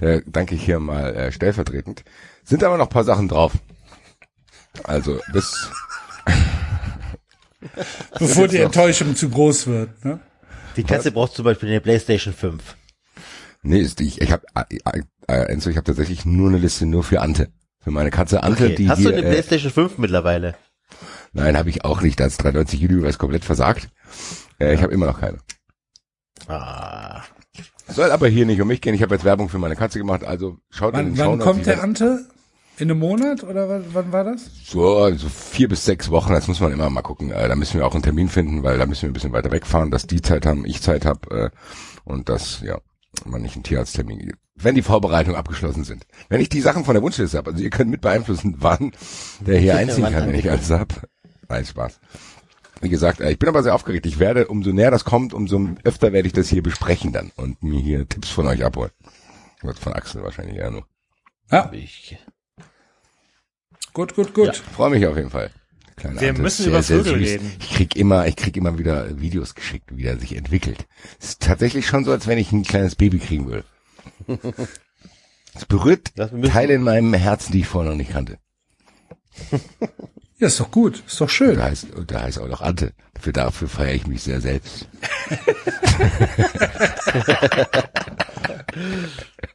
der 0.00 0.22
danke 0.22 0.54
ich 0.54 0.64
hier 0.64 0.80
mal 0.80 1.14
äh, 1.14 1.30
stellvertretend. 1.30 2.04
Sind 2.42 2.64
aber 2.64 2.78
noch 2.78 2.86
ein 2.86 2.92
paar 2.92 3.04
Sachen 3.04 3.28
drauf. 3.28 3.52
Also 4.82 5.20
bis 5.32 5.70
Bevor 8.18 8.48
die 8.48 8.58
Enttäuschung 8.58 9.16
zu 9.16 9.28
groß 9.30 9.66
wird. 9.68 10.04
Ne? 10.04 10.20
Die 10.76 10.84
Katze 10.84 11.12
braucht 11.12 11.34
zum 11.34 11.44
Beispiel 11.44 11.68
eine 11.70 11.80
Playstation 11.80 12.34
5. 12.34 12.62
Nee, 13.62 13.80
ist 13.80 13.98
die, 14.00 14.06
ich, 14.08 14.20
ich 14.20 14.30
habe 14.32 14.42
äh, 14.54 15.00
äh, 15.28 15.44
Enzo, 15.46 15.70
ich 15.70 15.76
habe 15.76 15.86
tatsächlich 15.86 16.24
nur 16.26 16.48
eine 16.48 16.58
Liste 16.58 16.84
nur 16.86 17.02
für 17.04 17.20
Ante. 17.22 17.48
Für 17.82 17.90
meine 17.90 18.10
Katze 18.10 18.42
Ante, 18.42 18.64
Okay. 18.64 18.74
die 18.74 18.88
Hast 18.88 18.98
hier, 18.98 19.10
du 19.10 19.16
eine 19.16 19.26
äh, 19.26 19.30
Playstation 19.30 19.72
5 19.72 19.98
mittlerweile? 19.98 20.54
Nein, 21.32 21.56
habe 21.56 21.70
ich 21.70 21.84
auch 21.84 22.00
nicht. 22.02 22.20
Das 22.20 22.36
93 22.36 22.82
Universe 22.84 23.18
komplett 23.18 23.44
versagt. 23.44 23.88
Äh, 24.58 24.74
Ich 24.74 24.82
habe 24.82 24.92
immer 24.92 25.06
noch 25.06 25.20
keine. 25.20 25.38
Ah. 26.48 27.22
Soll 27.88 28.10
aber 28.10 28.28
hier 28.28 28.46
nicht 28.46 28.60
um 28.60 28.68
mich 28.68 28.80
gehen. 28.80 28.94
Ich 28.94 29.02
habe 29.02 29.14
jetzt 29.14 29.24
Werbung 29.24 29.48
für 29.48 29.58
meine 29.58 29.76
Katze 29.76 29.98
gemacht. 29.98 30.24
Also 30.24 30.58
schaut 30.70 30.94
in 30.94 30.98
Wann, 30.98 31.14
den 31.14 31.18
wann 31.18 31.38
kommt 31.38 31.66
der 31.66 31.82
Ante? 31.82 32.26
In 32.76 32.90
einem 32.90 32.98
Monat 32.98 33.44
oder 33.44 33.68
wann, 33.68 33.84
wann 33.92 34.12
war 34.12 34.24
das? 34.24 34.50
So, 34.64 34.96
also 34.98 35.28
vier 35.28 35.68
bis 35.68 35.84
sechs 35.84 36.10
Wochen. 36.10 36.32
Das 36.32 36.48
muss 36.48 36.60
man 36.60 36.72
immer 36.72 36.90
mal 36.90 37.02
gucken. 37.02 37.30
Äh, 37.30 37.48
da 37.48 37.54
müssen 37.54 37.78
wir 37.78 37.86
auch 37.86 37.94
einen 37.94 38.02
Termin 38.02 38.28
finden, 38.28 38.62
weil 38.64 38.78
da 38.78 38.86
müssen 38.86 39.02
wir 39.02 39.10
ein 39.10 39.12
bisschen 39.12 39.32
weiter 39.32 39.52
wegfahren, 39.52 39.90
dass 39.90 40.06
die 40.06 40.22
Zeit 40.22 40.44
haben, 40.44 40.64
ich 40.64 40.82
Zeit 40.82 41.04
habe 41.04 41.50
äh, 41.52 41.56
und 42.04 42.28
dass 42.28 42.60
ja 42.62 42.78
man 43.24 43.42
nicht 43.42 43.54
einen 43.54 43.62
Tierarzttermin 43.62 44.18
gibt. 44.18 44.38
Wenn 44.56 44.74
die 44.74 44.82
Vorbereitungen 44.82 45.38
abgeschlossen 45.38 45.84
sind. 45.84 46.06
Wenn 46.28 46.40
ich 46.40 46.48
die 46.48 46.60
Sachen 46.60 46.84
von 46.84 46.94
der 46.94 47.02
Wunschliste 47.02 47.38
habe, 47.38 47.52
also 47.52 47.62
ihr 47.62 47.70
könnt 47.70 47.90
mit 47.90 48.00
beeinflussen, 48.00 48.56
wann 48.58 48.92
der 49.40 49.58
hier 49.58 49.76
einziehen 49.76 50.10
kann, 50.10 50.26
wenn 50.26 50.34
ich 50.34 50.50
alles 50.50 50.70
hab. 50.70 51.08
Nein, 51.48 51.64
Spaß. 51.64 52.00
Wie 52.80 52.88
gesagt, 52.88 53.20
äh, 53.20 53.30
ich 53.30 53.38
bin 53.38 53.48
aber 53.48 53.62
sehr 53.62 53.74
aufgeregt. 53.74 54.06
Ich 54.06 54.18
werde, 54.18 54.48
umso 54.48 54.72
näher 54.72 54.90
das 54.90 55.04
kommt, 55.04 55.32
umso 55.32 55.68
öfter 55.84 56.12
werde 56.12 56.26
ich 56.26 56.34
das 56.34 56.48
hier 56.48 56.62
besprechen 56.62 57.12
dann 57.12 57.30
und 57.36 57.62
mir 57.62 57.80
hier 57.80 58.08
Tipps 58.08 58.30
von 58.30 58.46
euch 58.48 58.64
abholen. 58.64 58.90
Wird 59.62 59.78
von 59.78 59.92
Axel 59.92 60.22
wahrscheinlich 60.22 60.56
eher 60.56 60.70
nur. 60.70 60.86
Ja, 61.50 61.70
Ich, 61.72 62.18
gut, 63.94 64.14
gut, 64.14 64.34
gut. 64.34 64.56
Freue 64.56 64.90
mich 64.90 65.06
auf 65.06 65.16
jeden 65.16 65.30
Fall. 65.30 65.50
Kleine 65.96 66.20
Wir 66.20 66.28
Ante 66.30 66.40
ist 66.40 66.44
müssen 66.44 66.66
über 66.66 66.82
Vögel 66.82 67.18
süß. 67.18 67.30
reden. 67.30 67.52
Ich 67.60 67.70
krieg 67.70 67.96
immer, 67.96 68.26
ich 68.26 68.36
krieg 68.36 68.56
immer 68.56 68.78
wieder 68.78 69.20
Videos 69.20 69.54
geschickt, 69.54 69.96
wie 69.96 70.04
er 70.04 70.18
sich 70.18 70.36
entwickelt. 70.36 70.86
Es 71.20 71.30
ist 71.30 71.42
tatsächlich 71.42 71.86
schon 71.86 72.04
so, 72.04 72.12
als 72.12 72.26
wenn 72.26 72.38
ich 72.38 72.52
ein 72.52 72.64
kleines 72.64 72.96
Baby 72.96 73.18
kriegen 73.18 73.46
würde. 73.46 73.64
Es 75.56 75.66
berührt 75.66 76.10
Teile 76.16 76.74
in 76.74 76.82
meinem 76.82 77.14
Herzen, 77.14 77.52
die 77.52 77.60
ich 77.60 77.68
vorher 77.68 77.92
noch 77.92 77.96
nicht 77.96 78.10
kannte. 78.10 78.38
Ja, 80.38 80.48
ist 80.48 80.58
doch 80.58 80.72
gut, 80.72 81.00
ist 81.06 81.20
doch 81.20 81.30
schön. 81.30 81.54
Da 81.56 81.66
heißt, 81.66 81.94
und 81.94 82.10
da 82.10 82.22
heißt 82.22 82.40
auch 82.40 82.48
noch 82.48 82.60
Ante. 82.60 82.92
Dafür, 83.14 83.32
dafür 83.32 83.68
feiere 83.68 83.94
ich 83.94 84.08
mich 84.08 84.24
sehr 84.24 84.40
selbst. 84.40 84.88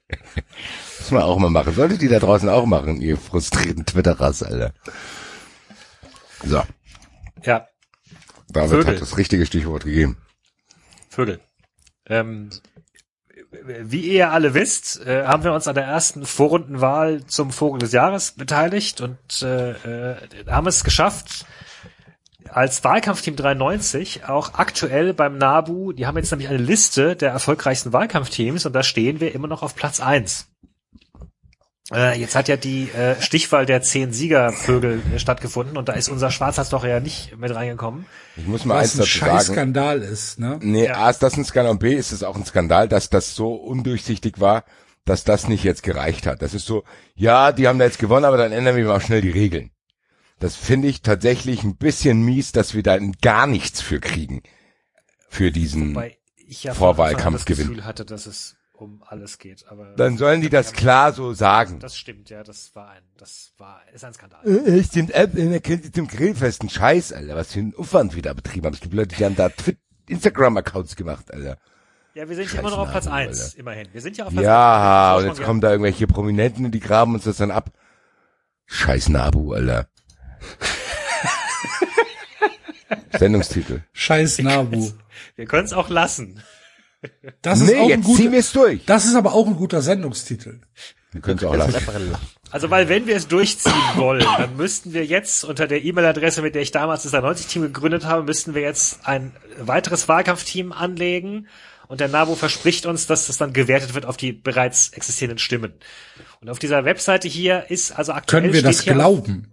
Muss 0.99 1.11
man 1.11 1.23
auch 1.23 1.38
mal 1.38 1.49
machen. 1.49 1.73
Solltet 1.73 2.01
ihr 2.01 2.09
da 2.09 2.19
draußen 2.19 2.49
auch 2.49 2.65
machen, 2.65 3.01
ihr 3.01 3.17
frustrierten 3.17 3.85
Twitterers, 3.85 4.43
Alter. 4.43 4.73
So, 6.43 6.63
Ja, 7.43 7.67
David 8.49 8.69
Vögel. 8.69 8.88
hat 8.95 9.01
das 9.01 9.17
richtige 9.17 9.45
Stichwort 9.45 9.83
gegeben. 9.85 10.17
Vögel. 11.09 11.39
Ähm, 12.07 12.49
wie 13.51 14.01
ihr 14.01 14.31
alle 14.31 14.53
wisst, 14.53 15.05
äh, 15.05 15.25
haben 15.25 15.43
wir 15.43 15.53
uns 15.53 15.67
an 15.67 15.75
der 15.75 15.83
ersten 15.85 16.25
Vorrundenwahl 16.25 17.25
zum 17.25 17.51
Vogel 17.51 17.79
des 17.79 17.91
Jahres 17.91 18.31
beteiligt 18.31 19.01
und 19.01 19.17
äh, 19.41 19.71
äh, 20.11 20.15
haben 20.47 20.67
es 20.67 20.83
geschafft, 20.83 21.45
als 22.51 22.83
Wahlkampfteam 22.83 23.35
93 23.35 24.25
auch 24.25 24.53
aktuell 24.55 25.13
beim 25.13 25.37
NABU, 25.37 25.93
die 25.93 26.05
haben 26.05 26.17
jetzt 26.17 26.31
nämlich 26.31 26.49
eine 26.49 26.57
Liste 26.57 27.15
der 27.15 27.31
erfolgreichsten 27.31 27.93
Wahlkampfteams 27.93 28.65
und 28.65 28.73
da 28.73 28.83
stehen 28.83 29.19
wir 29.19 29.33
immer 29.33 29.47
noch 29.47 29.63
auf 29.63 29.75
Platz 29.75 29.99
eins. 29.99 30.47
Äh, 31.91 32.19
jetzt 32.19 32.35
hat 32.35 32.47
ja 32.47 32.55
die 32.55 32.89
äh, 32.91 33.19
Stichwahl 33.19 33.65
der 33.65 33.81
zehn 33.81 34.13
Siegervögel 34.13 35.01
äh, 35.15 35.19
stattgefunden 35.19 35.75
und 35.75 35.89
da 35.89 35.93
ist 35.93 36.09
unser 36.09 36.29
Schwarzhalsloch 36.29 36.83
ja 36.83 36.99
nicht 36.99 37.35
mit 37.37 37.53
reingekommen. 37.53 38.05
Ich 38.37 38.45
muss 38.45 38.63
mal 38.63 38.75
Was 38.75 38.83
eins 38.83 38.93
ein 38.93 38.97
dazu 38.99 39.09
scheiß 39.09 39.45
sagen. 39.47 39.55
Skandal 39.55 40.01
ist, 40.01 40.39
ne? 40.39 40.59
Nee, 40.61 40.85
Ja. 40.85 40.97
A 40.97 41.09
ist 41.09 41.23
das 41.23 41.35
ein 41.35 41.45
Skandal 41.45 41.71
und 41.71 41.79
B 41.79 41.95
ist 41.95 42.11
es 42.11 42.21
auch 42.21 42.35
ein 42.35 42.45
Skandal, 42.45 42.87
dass 42.87 43.09
das 43.09 43.33
so 43.35 43.53
undurchsichtig 43.55 44.39
war, 44.39 44.65
dass 45.05 45.23
das 45.23 45.47
nicht 45.47 45.63
jetzt 45.63 45.81
gereicht 45.81 46.27
hat. 46.27 46.43
Das 46.43 46.53
ist 46.53 46.67
so, 46.67 46.83
ja, 47.15 47.51
die 47.51 47.67
haben 47.67 47.79
da 47.79 47.85
jetzt 47.85 47.97
gewonnen, 47.99 48.25
aber 48.25 48.37
dann 48.37 48.51
ändern 48.51 48.75
wir 48.75 48.85
mal 48.85 49.01
schnell 49.01 49.21
die 49.21 49.31
Regeln. 49.31 49.71
Das 50.39 50.55
finde 50.55 50.87
ich 50.87 51.01
tatsächlich 51.01 51.63
ein 51.63 51.75
bisschen 51.75 52.23
mies, 52.23 52.51
dass 52.51 52.73
wir 52.73 52.83
da 52.83 52.97
gar 53.21 53.45
nichts 53.45 53.81
für 53.81 53.99
kriegen. 53.99 54.41
Für 55.27 55.51
diesen. 55.51 55.93
Weil 55.95 56.15
ich 56.35 56.63
ja 56.63 56.73
Vorwahlkampf 56.73 57.23
von 57.23 57.33
Anfang 57.35 57.53
an 57.53 57.57
das. 57.57 57.67
Gefühl 57.67 57.85
hatte, 57.85 58.05
dass 58.05 58.25
es 58.25 58.55
um 58.79 59.03
alles 59.05 59.37
geht. 59.37 59.65
Aber 59.67 59.93
Dann 59.95 60.17
sollen 60.17 60.41
die 60.41 60.49
das 60.49 60.71
klar 60.73 61.11
so 61.13 61.33
sagen. 61.33 61.79
Das 61.79 61.97
stimmt, 61.97 62.29
ja, 62.29 62.43
das 62.43 62.73
war 62.73 62.89
ein, 62.91 63.03
das 63.17 63.51
war, 63.57 63.81
ist 63.93 64.03
ein 64.05 64.13
Skandal. 64.13 64.45
Äh, 64.47 64.83
Stimmt, 64.83 65.11
äh, 65.11 65.27
ihr 65.35 65.93
zum 65.93 66.07
Grillfest 66.07 66.61
einen 66.61 66.69
Scheiß, 66.69 67.11
Alter, 67.11 67.35
was 67.35 67.51
für 67.53 67.59
einen 67.59 67.75
Aufwand 67.75 68.15
wir 68.15 68.21
da 68.21 68.33
betrieben 68.33 68.65
haben. 68.65 68.73
Es 68.73 68.79
gibt 68.79 68.93
Leute, 68.93 69.15
die 69.15 69.25
haben 69.25 69.35
da 69.35 69.51
Instagram-Accounts 70.07 70.95
gemacht, 70.95 71.31
Alter. 71.33 71.57
Ja, 72.15 72.27
wir 72.27 72.35
sind 72.35 72.45
ja 72.45 72.51
Scheiß 72.51 72.59
immer 72.61 72.69
noch 72.71 72.79
auf 72.79 72.91
Platz 72.91 73.05
Namen, 73.05 73.17
eins, 73.17 73.43
Alter. 73.43 73.59
immerhin. 73.59 73.87
Wir 73.91 74.01
sind 74.01 74.17
ja 74.17 74.25
auf 74.25 74.33
Platz 74.33 74.45
Ja, 74.45 75.15
eins. 75.15 75.23
und 75.23 75.29
jetzt 75.29 75.43
kommen 75.43 75.61
da 75.61 75.71
irgendwelche 75.71 76.07
Prominenten 76.07 76.65
und 76.65 76.71
die 76.71 76.79
graben 76.79 77.13
uns 77.13 77.25
das 77.25 77.37
dann 77.37 77.51
ab. 77.51 77.71
Scheiß 78.65 79.09
Nabu, 79.09 79.53
Alter. 79.53 79.87
Sendungstitel. 83.17 83.81
Scheiß 83.93 84.39
Nabu. 84.39 84.91
Wir 85.35 85.45
können 85.45 85.65
es 85.65 85.73
auch 85.73 85.89
lassen. 85.89 86.41
Das 87.41 87.61
ist 87.61 87.67
Nee, 87.67 87.79
auch 87.79 87.91
ein 87.91 88.03
guter, 88.03 88.31
wir 88.31 88.39
es 88.39 88.51
durch. 88.51 88.85
das 88.85 89.05
ist 89.05 89.15
aber 89.15 89.33
auch 89.33 89.47
ein 89.47 89.55
guter 89.55 89.81
Sendungstitel. 89.81 90.59
Wir 91.11 91.21
können 91.21 91.39
es 91.39 91.45
auch 91.45 91.55
lassen. 91.55 92.15
Also, 92.51 92.69
weil 92.69 92.89
wenn 92.89 93.07
wir 93.07 93.15
es 93.15 93.27
durchziehen 93.27 93.73
wollen, 93.95 94.25
dann 94.37 94.55
müssten 94.57 94.93
wir 94.93 95.05
jetzt 95.05 95.43
unter 95.43 95.67
der 95.67 95.83
E-Mail-Adresse, 95.83 96.41
mit 96.41 96.55
der 96.55 96.61
ich 96.61 96.71
damals 96.71 97.03
das 97.03 97.13
90-Team 97.13 97.61
gegründet 97.63 98.05
habe, 98.05 98.23
müssten 98.23 98.53
wir 98.53 98.61
jetzt 98.61 99.05
ein 99.05 99.33
weiteres 99.59 100.07
Wahlkampfteam 100.07 100.71
anlegen. 100.71 101.47
Und 101.87 102.01
der 102.01 102.07
NABU 102.07 102.35
verspricht 102.35 102.85
uns, 102.85 103.07
dass 103.07 103.27
das 103.27 103.37
dann 103.37 103.53
gewertet 103.53 103.95
wird 103.95 104.05
auf 104.05 104.15
die 104.15 104.31
bereits 104.31 104.89
existierenden 104.89 105.39
Stimmen. 105.39 105.73
Und 106.41 106.49
auf 106.49 106.59
dieser 106.59 106.85
Webseite 106.85 107.27
hier 107.27 107.65
ist 107.69 107.91
also 107.91 108.13
aktuell 108.13 108.43
Können 108.43 108.53
wir 108.53 108.59
steht 108.59 108.69
das 108.69 108.81
hier 108.81 108.93
glauben, 108.93 109.51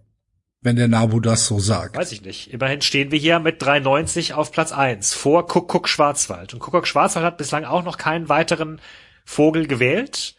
wenn 0.67 0.77
der 0.77 0.89
Nabu 0.89 1.21
das 1.21 1.47
so 1.47 1.59
sagt? 1.59 1.97
Weiß 1.97 2.13
ich 2.13 2.23
nicht. 2.23 2.53
Immerhin 2.53 2.83
stehen 2.83 3.11
wir 3.11 3.19
hier 3.19 3.39
mit 3.39 3.63
3,90 3.63 4.35
auf 4.35 4.53
Platz 4.53 4.73
1 4.73 5.15
vor 5.15 5.47
Kuckuck 5.47 5.89
Schwarzwald. 5.89 6.53
Und 6.53 6.61
Kuckuck 6.61 6.87
Schwarzwald 6.87 7.25
hat 7.25 7.39
bislang 7.39 7.65
auch 7.65 7.85
noch 7.85 7.97
keinen 7.97 8.29
weiteren 8.29 8.81
Vogel 9.25 9.67
gewählt. 9.67 10.35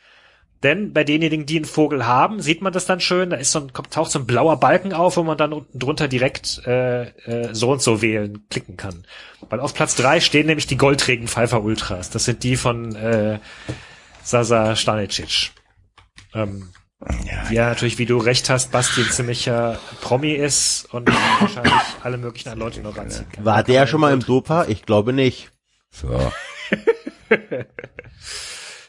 Denn 0.63 0.91
bei 0.91 1.03
denjenigen, 1.03 1.45
die 1.45 1.55
einen 1.55 1.65
Vogel 1.65 2.05
haben, 2.07 2.41
sieht 2.41 2.61
man 2.61 2.73
das 2.73 2.85
dann 2.85 2.99
schön. 2.99 3.29
Da 3.29 3.37
ist 3.37 3.51
so 3.51 3.59
ein, 3.59 3.71
taucht 3.89 4.11
so 4.11 4.19
ein 4.19 4.25
blauer 4.25 4.59
Balken 4.59 4.91
auf, 4.91 5.15
wo 5.15 5.23
man 5.23 5.37
dann 5.37 5.53
unten 5.53 5.79
drunter 5.79 6.07
direkt 6.07 6.61
äh, 6.65 7.03
äh, 7.03 7.53
so 7.53 7.71
und 7.71 7.81
so 7.81 8.01
wählen, 8.01 8.45
klicken 8.49 8.75
kann. 8.75 9.05
Weil 9.49 9.59
auf 9.59 9.73
Platz 9.73 9.95
3 9.95 10.19
stehen 10.19 10.47
nämlich 10.47 10.67
die 10.67 10.77
Goldregen 10.77 11.27
Pfeiffer 11.27 11.63
Ultras. 11.63 12.09
Das 12.09 12.25
sind 12.25 12.43
die 12.43 12.57
von 12.57 12.95
äh, 12.95 13.39
Sasa 14.23 14.75
Stanicic. 14.75 15.51
Ähm, 16.33 16.69
ja, 17.51 17.69
natürlich, 17.69 17.97
wie 17.97 18.05
du 18.05 18.17
recht 18.17 18.49
hast, 18.49 18.71
Basti 18.71 19.01
ein 19.01 19.09
ziemlicher 19.11 19.79
Promi 20.01 20.31
ist 20.33 20.85
und 20.93 21.09
wahrscheinlich 21.39 21.73
alle 22.03 22.17
möglichen 22.17 22.49
an 22.49 22.59
Leute 22.59 22.81
noch 22.81 22.97
ranziehen 22.97 23.29
kann. 23.31 23.45
War 23.45 23.63
der 23.63 23.87
schon 23.87 24.01
mal 24.01 24.13
im 24.13 24.19
Dopa? 24.21 24.65
Ich 24.67 24.85
glaube 24.85 25.13
nicht. 25.13 25.49
So. 25.91 26.31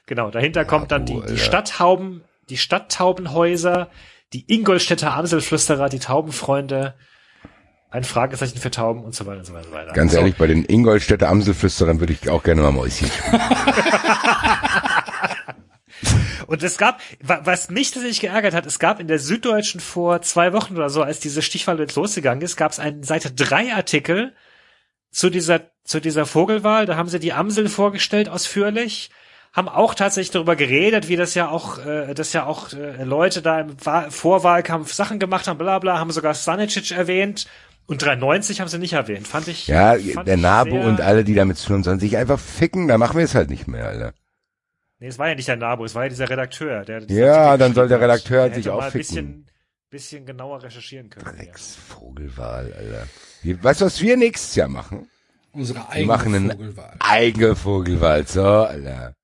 Genau, 0.07 0.31
dahinter 0.31 0.65
kommt 0.65 0.91
dann 0.91 1.05
die, 1.05 1.21
die 1.29 1.37
Stadthauben, 1.37 2.23
die 2.49 2.57
Stadttaubenhäuser, 2.57 3.91
die 4.33 4.51
Ingolstädter 4.51 5.13
Amselflüsterer, 5.15 5.91
die 5.91 5.99
Taubenfreunde, 5.99 6.95
ein 7.91 8.05
Fragezeichen 8.05 8.59
für 8.59 8.71
Tauben 8.71 9.05
und 9.05 9.15
so 9.15 9.27
weiter 9.27 9.41
und 9.41 9.45
so 9.45 9.53
weiter. 9.53 9.67
und 9.67 9.73
so 9.73 9.77
weiter. 9.79 9.93
Ganz 9.93 10.13
So, 10.13 10.19
ehrlich, 10.19 10.37
bei 10.37 10.47
den 10.47 10.65
Ingolstädter 10.65 11.29
Amselflüsterern 11.29 12.01
würde 12.01 12.15
ich 12.15 12.31
auch 12.31 12.43
gerne 12.43 12.63
mal 12.63 12.73
Mäuschen. 12.73 13.09
spielen. 13.09 13.41
Und 16.49 16.63
es 16.63 16.79
gab, 16.79 17.01
wa- 17.23 17.43
was 17.45 17.69
mich 17.71 17.91
tatsächlich 17.93 18.21
geärgert 18.21 18.55
hat, 18.55 18.65
es 18.67 18.79
gab 18.79 18.99
in 19.01 19.07
der 19.07 19.19
Süddeutschen 19.19 19.81
vor 19.81 20.23
zwei 20.23 20.53
Wochen 20.55 20.75
oder 20.77 20.89
so, 20.91 21.03
als 21.03 21.21
diese 21.21 21.43
Stichwahl 21.43 21.79
jetzt 21.79 21.95
losgegangen 21.95 22.43
ist, 22.43 22.57
gab 22.57 22.73
es 22.73 22.81
einen 22.81 23.03
Seite 23.03 23.31
3 23.31 23.75
Artikel 23.75 24.33
zu 25.13 25.31
dieser, 25.31 25.61
zu 25.85 26.01
dieser 26.01 26.27
Vogelwahl. 26.27 26.87
Da 26.87 26.97
haben 26.97 27.09
sie 27.09 27.21
die 27.21 27.33
Amsel 27.35 27.69
vorgestellt 27.69 28.29
ausführlich, 28.29 29.11
haben 29.53 29.69
auch 29.69 29.95
tatsächlich 29.95 30.31
darüber 30.31 30.57
geredet, 30.57 31.09
wie 31.09 31.17
das 31.17 31.35
ja 31.35 31.49
auch, 31.49 31.79
äh, 31.85 32.15
dass 32.15 32.33
ja 32.33 32.47
auch 32.47 32.73
äh, 32.73 33.05
Leute 33.05 33.43
da 33.43 33.61
im 33.61 33.77
Wahl 33.85 34.11
Vorwahlkampf 34.11 34.93
Sachen 34.93 35.19
gemacht 35.19 35.49
haben, 35.49 35.59
bla 35.59 35.79
bla, 35.79 35.99
haben 35.99 36.11
sogar 36.11 36.35
Stanicic 36.35 36.91
erwähnt. 36.93 37.47
Und 37.87 38.03
390 38.03 38.61
haben 38.61 38.69
sie 38.69 38.79
nicht 38.79 38.93
erwähnt. 38.93 39.27
Fand 39.27 39.49
ich. 39.49 39.67
Ja, 39.67 39.95
fand 40.15 40.29
der 40.29 40.37
sehr- 40.37 40.73
und 40.89 41.01
alle, 41.01 41.25
die 41.25 41.35
damit 41.35 41.57
zu 41.57 41.69
tun 41.69 41.83
sollen 41.83 41.99
sich 42.01 42.17
einfach 42.19 42.39
ficken, 42.39 42.87
da 42.89 42.99
machen 42.99 43.17
wir 43.17 43.25
es 43.25 43.35
halt 43.35 43.49
nicht 43.49 43.67
mehr, 43.67 43.87
Alter. 43.87 44.13
Nee, 45.01 45.07
es 45.09 45.19
war 45.19 45.29
ja 45.29 45.35
nicht 45.35 45.47
der 45.49 45.57
Nabu, 45.57 45.85
es 45.85 45.95
war 45.95 46.05
ja 46.05 46.09
dieser 46.09 46.29
Redakteur. 46.29 46.85
Der 46.85 47.01
das 47.03 47.11
Ja, 47.11 47.57
dann 47.57 47.75
soll 47.75 47.89
der 47.89 47.99
hat. 47.99 48.05
Redakteur 48.05 48.47
Der 48.49 48.55
sich 48.57 48.69
auch 48.69 48.79
mal 48.81 48.87
ein 48.87 48.93
bisschen, 48.93 49.47
bisschen 49.91 50.27
genauer 50.27 50.63
recherchieren 50.63 51.09
können. 51.11 51.27
Alex 51.27 51.77
Vogelwahl, 51.77 52.73
Alter. 52.77 53.07
Wir- 53.43 53.63
Weißt 53.63 53.81
du, 53.81 53.85
was 53.87 54.01
wir 54.01 54.17
nächstes 54.17 54.55
Jahr 54.57 54.69
machen? 54.69 55.09
Unsere 55.53 55.79
Wir 55.79 55.89
eigene 55.91 56.07
machen 56.07 56.35
eine 56.35 56.51
Vogelwahl. 56.51 56.97
eigene 56.99 57.57
Vogelwahl, 57.57 58.27
so, 58.27 58.43
Alter. 58.45 59.15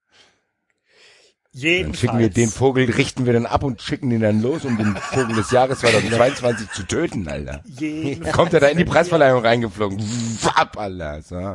Dann 1.53 1.61
Jedenfalls. 1.63 1.99
schicken 2.01 2.19
wir 2.19 2.31
den 2.31 2.49
Vogel, 2.49 2.91
richten 2.91 3.27
wir 3.27 3.33
dann 3.33 3.47
ab 3.47 3.63
und 3.63 3.81
schicken 3.81 4.11
den 4.11 4.21
dann 4.21 4.43
los, 4.43 4.65
um 4.65 4.77
den 4.77 4.97
Vogel 4.97 5.37
des 5.37 5.53
Jahres 5.53 5.79
2022 5.81 6.71
zu 6.73 6.83
töten, 6.85 7.29
Alter. 7.29 7.63
Jedenfalls. 7.79 8.35
Kommt 8.35 8.55
er 8.55 8.61
da 8.61 8.67
in 8.69 8.79
die 8.79 8.85
Preisverleihung 8.85 9.41
reingeflogen. 9.45 9.99
Wapp, 10.43 10.77
Alter. 10.77 11.23
So. 11.23 11.55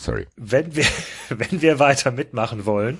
Sorry. 0.00 0.26
Wenn 0.36 0.74
wir, 0.74 0.86
wenn 1.28 1.60
wir 1.60 1.78
weiter 1.78 2.10
mitmachen 2.10 2.64
wollen, 2.64 2.96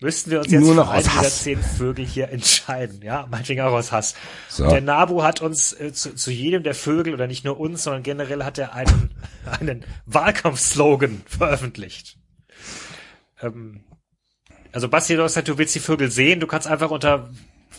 müssten 0.00 0.30
wir 0.30 0.38
uns 0.38 0.50
jetzt 0.50 0.62
Nur 0.62 0.74
noch 0.74 0.86
für 0.86 0.92
einen 0.92 1.02
dieser 1.02 1.28
zehn 1.28 1.62
Vögel 1.62 2.06
hier 2.06 2.30
entscheiden. 2.30 3.02
Ja, 3.02 3.26
meinetwegen 3.30 3.60
auch 3.60 3.72
aus 3.72 3.92
Hass. 3.92 4.14
So. 4.48 4.70
Der 4.70 4.80
Nabu 4.80 5.22
hat 5.22 5.42
uns 5.42 5.78
äh, 5.78 5.92
zu, 5.92 6.14
zu 6.14 6.30
jedem 6.30 6.62
der 6.62 6.74
Vögel, 6.74 7.12
oder 7.12 7.26
nicht 7.26 7.44
nur 7.44 7.60
uns, 7.60 7.82
sondern 7.82 8.02
generell 8.02 8.42
hat 8.44 8.56
er 8.56 8.72
einen, 8.72 9.10
einen 9.60 9.84
Wahlkampfslogan 10.06 11.20
veröffentlicht. 11.26 12.16
Ähm, 13.42 13.84
also 14.72 14.88
Basti, 14.88 15.14
du 15.14 15.22
hast 15.22 15.32
gesagt, 15.32 15.48
du 15.48 15.58
willst 15.58 15.74
die 15.74 15.80
Vögel 15.80 16.10
sehen. 16.10 16.40
Du 16.40 16.46
kannst 16.46 16.66
einfach 16.66 16.90
unter 16.90 17.28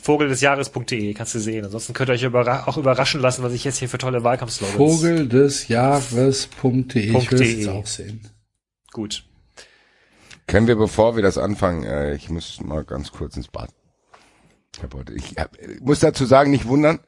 vogeldesjahres.de 0.02 1.14
kannst 1.14 1.36
du 1.36 1.40
sehen. 1.40 1.66
Ansonsten 1.66 1.94
könnt 1.94 2.10
ihr 2.10 2.14
euch 2.14 2.24
überra 2.24 2.68
auch 2.68 2.78
überraschen 2.78 3.22
lassen, 3.22 3.44
was 3.44 3.53
ich 3.53 3.64
jetzt 3.64 3.78
hier 3.78 3.90
für 3.90 3.98
tolle 3.98 4.24
Wahlkampfslogans. 4.24 4.78
Vogel 4.78 5.28
des 5.28 5.68
Jahres.de. 5.68 7.18
Ich 7.18 7.32
will 7.32 7.42
es 7.61 7.68
auch 7.68 7.86
sehen. 7.86 8.28
Gut. 8.92 9.26
Können 10.48 10.68
wir, 10.68 10.76
bevor 10.76 11.16
wir 11.16 11.24
das 11.24 11.38
anfangen, 11.38 11.84
äh, 11.84 12.16
ich 12.16 12.30
muss 12.30 12.60
mal 12.61 12.84
ganz 12.84 13.11
kurz 13.11 13.38
ins 13.38 13.48
Bad. 13.50 13.69
Ich, 14.76 14.84
hab 14.84 14.94
heute, 14.95 15.14
ich 15.14 15.36
hab, 15.38 15.56
ich 15.60 15.80
muss 15.82 16.00
dazu 16.00 16.26
sagen, 16.26 16.50
nicht 16.52 16.66
wundern. 16.68 17.00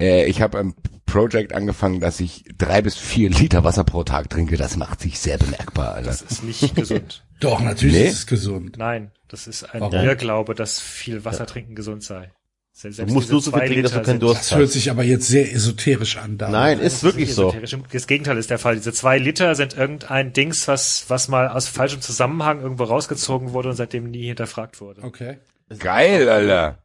Äh, 0.00 0.24
ich 0.26 0.40
habe 0.40 0.58
ein 0.58 0.74
Projekt 1.04 1.52
angefangen, 1.52 2.00
dass 2.00 2.18
ich 2.20 2.44
drei 2.56 2.80
bis 2.80 2.96
vier 2.96 3.28
Liter 3.28 3.64
Wasser 3.64 3.84
pro 3.84 4.04
Tag 4.04 4.30
trinke. 4.30 4.56
Das 4.56 4.76
macht 4.76 5.00
sich 5.00 5.18
sehr 5.18 5.36
bemerkbar, 5.36 5.94
Alter. 5.96 6.08
Das 6.08 6.22
ist 6.22 6.44
nicht 6.44 6.74
gesund. 6.74 7.26
Doch, 7.40 7.60
natürlich 7.60 7.96
Nee. 7.96 8.06
ist 8.06 8.14
es 8.14 8.26
gesund. 8.26 8.78
Nein, 8.78 9.10
das 9.32 9.46
ist 9.46 9.64
ein 9.64 9.80
Warum? 9.80 9.94
Irrglaube, 9.94 10.54
dass 10.54 10.80
viel 10.80 11.24
Wasser 11.24 11.46
trinken 11.46 11.74
gesund 11.74 12.02
sei. 12.04 12.30
Selbst 12.74 13.00
Du 13.00 13.06
musst 13.06 13.30
nur 13.30 13.40
so 13.42 13.50
viel 13.50 13.60
trinken, 13.60 13.82
dass 13.82 13.92
du 13.92 14.02
keinen 14.02 14.18
Durst 14.20 14.40
Das 14.42 14.50
hört 14.52 14.62
hast. 14.68 14.72
sich 14.72 14.90
aber 14.90 15.02
jetzt 15.02 15.26
sehr 15.28 15.52
esoterisch 15.52 16.16
an. 16.16 16.38
Da. 16.38 16.48
Nein, 16.48 16.78
Das 16.82 16.94
ist 16.94 17.02
wirklich 17.04 17.26
nicht 17.26 17.34
so. 17.34 17.48
esoterisch. 17.48 17.76
Das 17.92 18.06
Gegenteil 18.06 18.38
ist 18.38 18.48
der 18.48 18.58
Fall. 18.58 18.76
Diese 18.76 18.92
zwei 18.94 19.18
Liter 19.18 19.54
sind 19.54 19.76
irgendein 19.76 20.32
Dings, 20.32 20.68
was, 20.68 21.04
was 21.08 21.28
mal 21.28 21.48
aus 21.48 21.68
falschem 21.68 22.00
Zusammenhang 22.00 22.62
irgendwo 22.62 22.84
rausgezogen 22.84 23.52
wurde 23.52 23.68
und 23.70 23.76
seitdem 23.76 24.10
nie 24.10 24.26
hinterfragt 24.26 24.80
wurde. 24.80 25.02
Okay. 25.02 25.38
Geil, 25.78 26.28
Alter. 26.30 26.78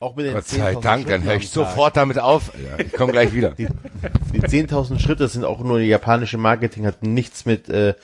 Auch 0.00 0.16
mit 0.16 0.26
den 0.26 0.34
Gott 0.34 0.46
sei 0.46 0.72
10.000 0.74 0.80
Dank, 0.82 1.06
dann 1.06 1.22
höre 1.22 1.36
ich 1.36 1.48
sofort 1.48 1.96
damit 1.96 2.18
auf. 2.18 2.52
Alter. 2.54 2.84
Ich 2.84 2.92
komme 2.92 3.12
gleich 3.12 3.32
wieder. 3.32 3.52
Die 3.52 3.68
10.000 4.40 4.98
Schritte 4.98 5.28
sind 5.28 5.44
auch 5.44 5.60
nur 5.60 5.80
japanische 5.80 6.36
Marketing, 6.36 6.84
hat 6.84 7.02
nichts 7.02 7.46
mit 7.46 7.70
äh, 7.70 7.94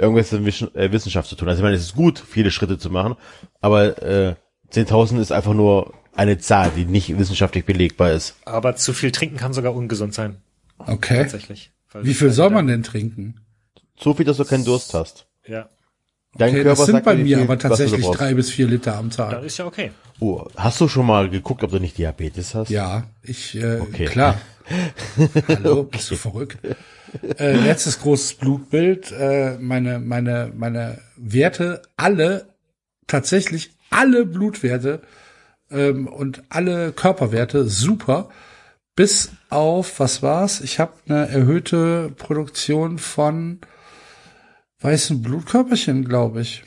irgendwas 0.00 0.32
mit 0.32 0.74
äh, 0.74 0.90
Wissenschaft 0.92 1.28
zu 1.28 1.36
tun. 1.36 1.48
Also 1.48 1.60
ich 1.60 1.62
meine, 1.62 1.76
es 1.76 1.82
ist 1.82 1.94
gut, 1.94 2.18
viele 2.18 2.50
Schritte 2.50 2.78
zu 2.78 2.90
machen, 2.90 3.16
aber 3.60 4.02
äh, 4.02 4.34
10.000 4.72 5.20
ist 5.20 5.32
einfach 5.32 5.54
nur 5.54 5.94
eine 6.14 6.38
Zahl, 6.38 6.70
die 6.76 6.84
nicht 6.84 7.16
wissenschaftlich 7.18 7.64
belegbar 7.64 8.12
ist. 8.12 8.36
Aber 8.44 8.76
zu 8.76 8.92
viel 8.92 9.10
trinken 9.12 9.36
kann 9.36 9.52
sogar 9.52 9.74
ungesund 9.74 10.14
sein. 10.14 10.36
Okay. 10.78 11.18
Tatsächlich. 11.18 11.72
Wie 11.94 12.14
viel 12.14 12.30
soll 12.30 12.50
man 12.50 12.66
denn 12.66 12.82
trinken? 12.82 13.40
So 13.98 14.14
viel, 14.14 14.24
dass 14.24 14.36
du 14.38 14.44
keinen 14.44 14.64
Durst 14.64 14.94
hast. 14.94 15.26
Ja. 15.46 15.68
Dein 16.36 16.50
Okay, 16.50 16.62
Körper 16.62 16.76
das 16.78 16.86
sind 16.86 17.04
bei 17.04 17.16
mir 17.16 17.38
viel 17.38 17.44
aber 17.44 17.58
tatsächlich 17.58 18.06
drei 18.06 18.34
bis 18.34 18.50
vier 18.50 18.68
Liter 18.68 18.96
am 18.96 19.10
Tag. 19.10 19.42
ist 19.42 19.58
ja 19.58 19.66
okay. 19.66 19.90
Oh, 20.20 20.46
hast 20.56 20.80
du 20.80 20.86
schon 20.86 21.04
mal 21.06 21.28
geguckt, 21.28 21.64
ob 21.64 21.70
du 21.72 21.80
nicht 21.80 21.98
Diabetes 21.98 22.54
hast? 22.54 22.70
Ja, 22.70 23.04
ich, 23.22 23.56
äh, 23.56 23.80
Okay. 23.80 24.04
klar. 24.04 24.40
Hallo, 25.48 25.82
bist 25.84 26.10
du 26.12 26.16
verrückt? 26.16 26.58
Äh, 27.38 27.56
letztes 27.56 28.00
großes 28.00 28.34
Blutbild, 28.34 29.12
äh, 29.12 29.58
meine, 29.58 29.98
meine, 29.98 30.52
meine 30.54 31.00
Werte, 31.16 31.82
alle, 31.96 32.54
tatsächlich 33.06 33.72
alle 33.90 34.24
Blutwerte 34.24 35.02
ähm, 35.70 36.06
und 36.06 36.42
alle 36.48 36.92
Körperwerte 36.92 37.64
super, 37.64 38.28
bis 38.94 39.32
auf, 39.48 39.98
was 39.98 40.22
war's? 40.22 40.60
Ich 40.60 40.78
habe 40.78 40.92
eine 41.08 41.28
erhöhte 41.28 42.12
Produktion 42.16 42.98
von 42.98 43.60
weißen 44.80 45.22
Blutkörperchen, 45.22 46.04
glaube 46.04 46.42
ich. 46.42 46.64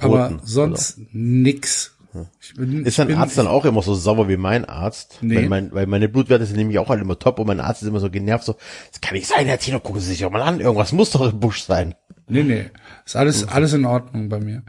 Aber 0.00 0.28
Roten, 0.28 0.40
sonst 0.44 0.98
nix. 1.12 1.95
Ich 2.40 2.54
bin, 2.54 2.84
Ist 2.84 2.98
dein 2.98 3.08
ich 3.08 3.14
bin, 3.14 3.22
Arzt 3.22 3.38
dann 3.38 3.46
auch 3.46 3.64
immer 3.64 3.82
so 3.82 3.94
sauer 3.94 4.28
wie 4.28 4.36
mein 4.36 4.64
Arzt? 4.64 5.18
Nee. 5.20 5.36
Weil, 5.36 5.48
mein, 5.48 5.72
weil 5.72 5.86
meine 5.86 6.08
Blutwerte 6.08 6.46
sind 6.46 6.56
nämlich 6.56 6.78
auch 6.78 6.90
alle 6.90 7.00
immer 7.00 7.18
top 7.18 7.38
und 7.38 7.46
mein 7.46 7.60
Arzt 7.60 7.82
ist 7.82 7.88
immer 7.88 8.00
so 8.00 8.10
genervt, 8.10 8.44
so, 8.44 8.56
das 8.90 9.00
kann 9.00 9.14
nicht 9.14 9.26
sein, 9.26 9.46
Herr 9.46 9.58
Tino, 9.58 9.80
gucken 9.80 10.00
Sie 10.00 10.08
sich 10.08 10.20
doch 10.20 10.30
mal 10.30 10.42
an, 10.42 10.60
irgendwas 10.60 10.92
muss 10.92 11.10
doch 11.10 11.30
im 11.30 11.40
Busch 11.40 11.62
sein. 11.62 11.94
Nee, 12.28 12.42
nee. 12.42 12.70
Ist 13.04 13.16
alles, 13.16 13.46
alles 13.48 13.72
in 13.72 13.84
Ordnung 13.84 14.28
bei 14.28 14.40
mir. 14.40 14.62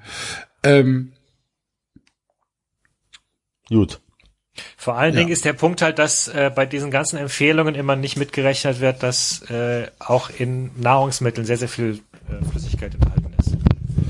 Ähm, 0.63 1.13
Gut. 3.69 3.99
Vor 4.75 4.95
allen 4.97 5.13
Ja. 5.13 5.19
Dingen 5.19 5.31
ist 5.31 5.45
der 5.45 5.53
Punkt 5.53 5.81
halt, 5.81 5.99
dass 5.99 6.27
äh, 6.29 6.51
bei 6.53 6.65
diesen 6.65 6.89
ganzen 6.89 7.17
Empfehlungen 7.17 7.75
immer 7.75 7.95
nicht 7.95 8.17
mitgerechnet 8.17 8.79
wird, 8.79 9.03
dass 9.03 9.41
äh, 9.51 9.87
auch 9.99 10.29
in 10.29 10.71
Nahrungsmitteln 10.81 11.45
sehr, 11.45 11.57
sehr 11.57 11.67
viel 11.67 11.99
äh, 12.29 12.45
Flüssigkeit 12.49 12.93
enthalten 12.95 13.33
ist. 13.39 13.51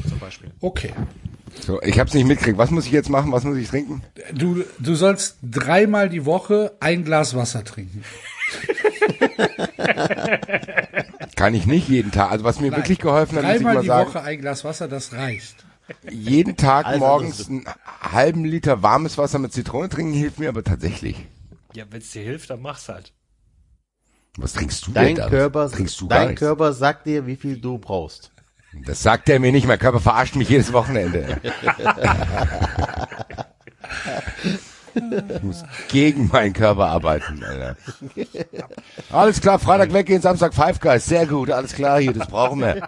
Zum 0.10 0.20
Beispiel. 0.20 0.52
okay. 0.62 0.94
So, 1.62 1.82
ich 1.82 2.00
hab's 2.00 2.14
nicht 2.14 2.26
mitgekriegt. 2.26 2.58
Was 2.58 2.72
muss 2.72 2.86
ich 2.86 2.92
jetzt 2.92 3.10
machen? 3.10 3.32
Was 3.32 3.44
muss 3.44 3.58
ich 3.58 3.68
trinken? 3.68 4.04
Du, 4.34 4.64
du 4.80 4.96
sollst 4.96 5.38
dreimal 5.44 6.10
die 6.10 6.26
Woche 6.26 6.74
ein 6.80 7.04
Glas 7.04 7.36
Wasser 7.36 7.64
trinken. 7.64 8.04
Kann 11.36 11.54
ich 11.54 11.66
nicht 11.66 11.88
jeden 11.90 12.12
Tag. 12.12 12.32
Also 12.32 12.44
was 12.44 12.60
mir 12.60 12.76
wirklich 12.76 13.00
geholfen 13.00 13.38
hat, 13.38 13.44
muss 13.44 13.52
ich 13.54 13.58
Dreimal 13.58 13.74
mal 13.76 13.82
die 13.82 13.88
sagen, 13.88 14.10
Woche 14.10 14.22
ein 14.22 14.42
Glas 14.42 14.64
Wasser, 14.64 14.88
das 14.88 15.14
reicht. 15.14 15.66
jeden 16.10 16.58
Tag 16.58 16.86
Alles 16.86 17.00
morgens 17.00 17.50
einen 17.50 17.66
halben 18.02 18.46
Liter 18.46 18.82
warmes 18.84 19.18
Wasser 19.18 19.40
mit 19.40 19.54
Zitrone 19.54 19.90
trinken 19.90 20.14
hilft 20.14 20.40
mir 20.40 20.50
aber 20.50 20.64
tatsächlich. 20.64 21.26
Ja, 21.74 21.86
wenn 21.90 22.02
es 22.02 22.12
dir 22.12 22.24
hilft, 22.24 22.50
dann 22.50 22.62
mach's 22.62 22.90
halt. 22.90 23.14
Was 24.38 24.54
trinkst 24.54 24.88
du 24.88 24.92
Dein 24.92 25.08
denn 25.08 25.16
da? 25.16 25.30
Körper, 25.30 25.70
trinkst 25.70 26.00
du 26.00 26.08
dein? 26.08 26.36
Körper 26.36 26.74
sagt 26.74 27.08
dir, 27.08 27.26
wie 27.26 27.36
viel 27.36 27.60
du 27.60 27.78
brauchst. 27.78 28.32
Das 28.86 29.04
sagt 29.04 29.30
er 29.30 29.40
mir 29.40 29.52
nicht. 29.52 29.68
Mein 29.68 29.80
Körper 29.80 30.00
verarscht 30.00 30.36
mich 30.36 30.50
jedes 30.50 30.74
Wochenende. 30.74 31.42
ich 35.36 35.44
muss 35.44 35.64
gegen 35.90 36.28
meinen 36.28 36.54
Körper 36.54 36.88
arbeiten, 36.88 37.44
Alter. 37.44 37.78
Alles 39.12 39.42
klar, 39.42 39.60
Freitag 39.60 39.94
weggehen, 39.94 40.22
Samstag 40.22 40.54
Five 40.54 40.80
Guys. 40.80 41.06
Sehr 41.06 41.26
gut, 41.26 41.52
alles 41.52 41.74
klar 41.74 42.00
hier, 42.00 42.14
das 42.14 42.28
brauchen 42.28 42.62
wir. 42.62 42.88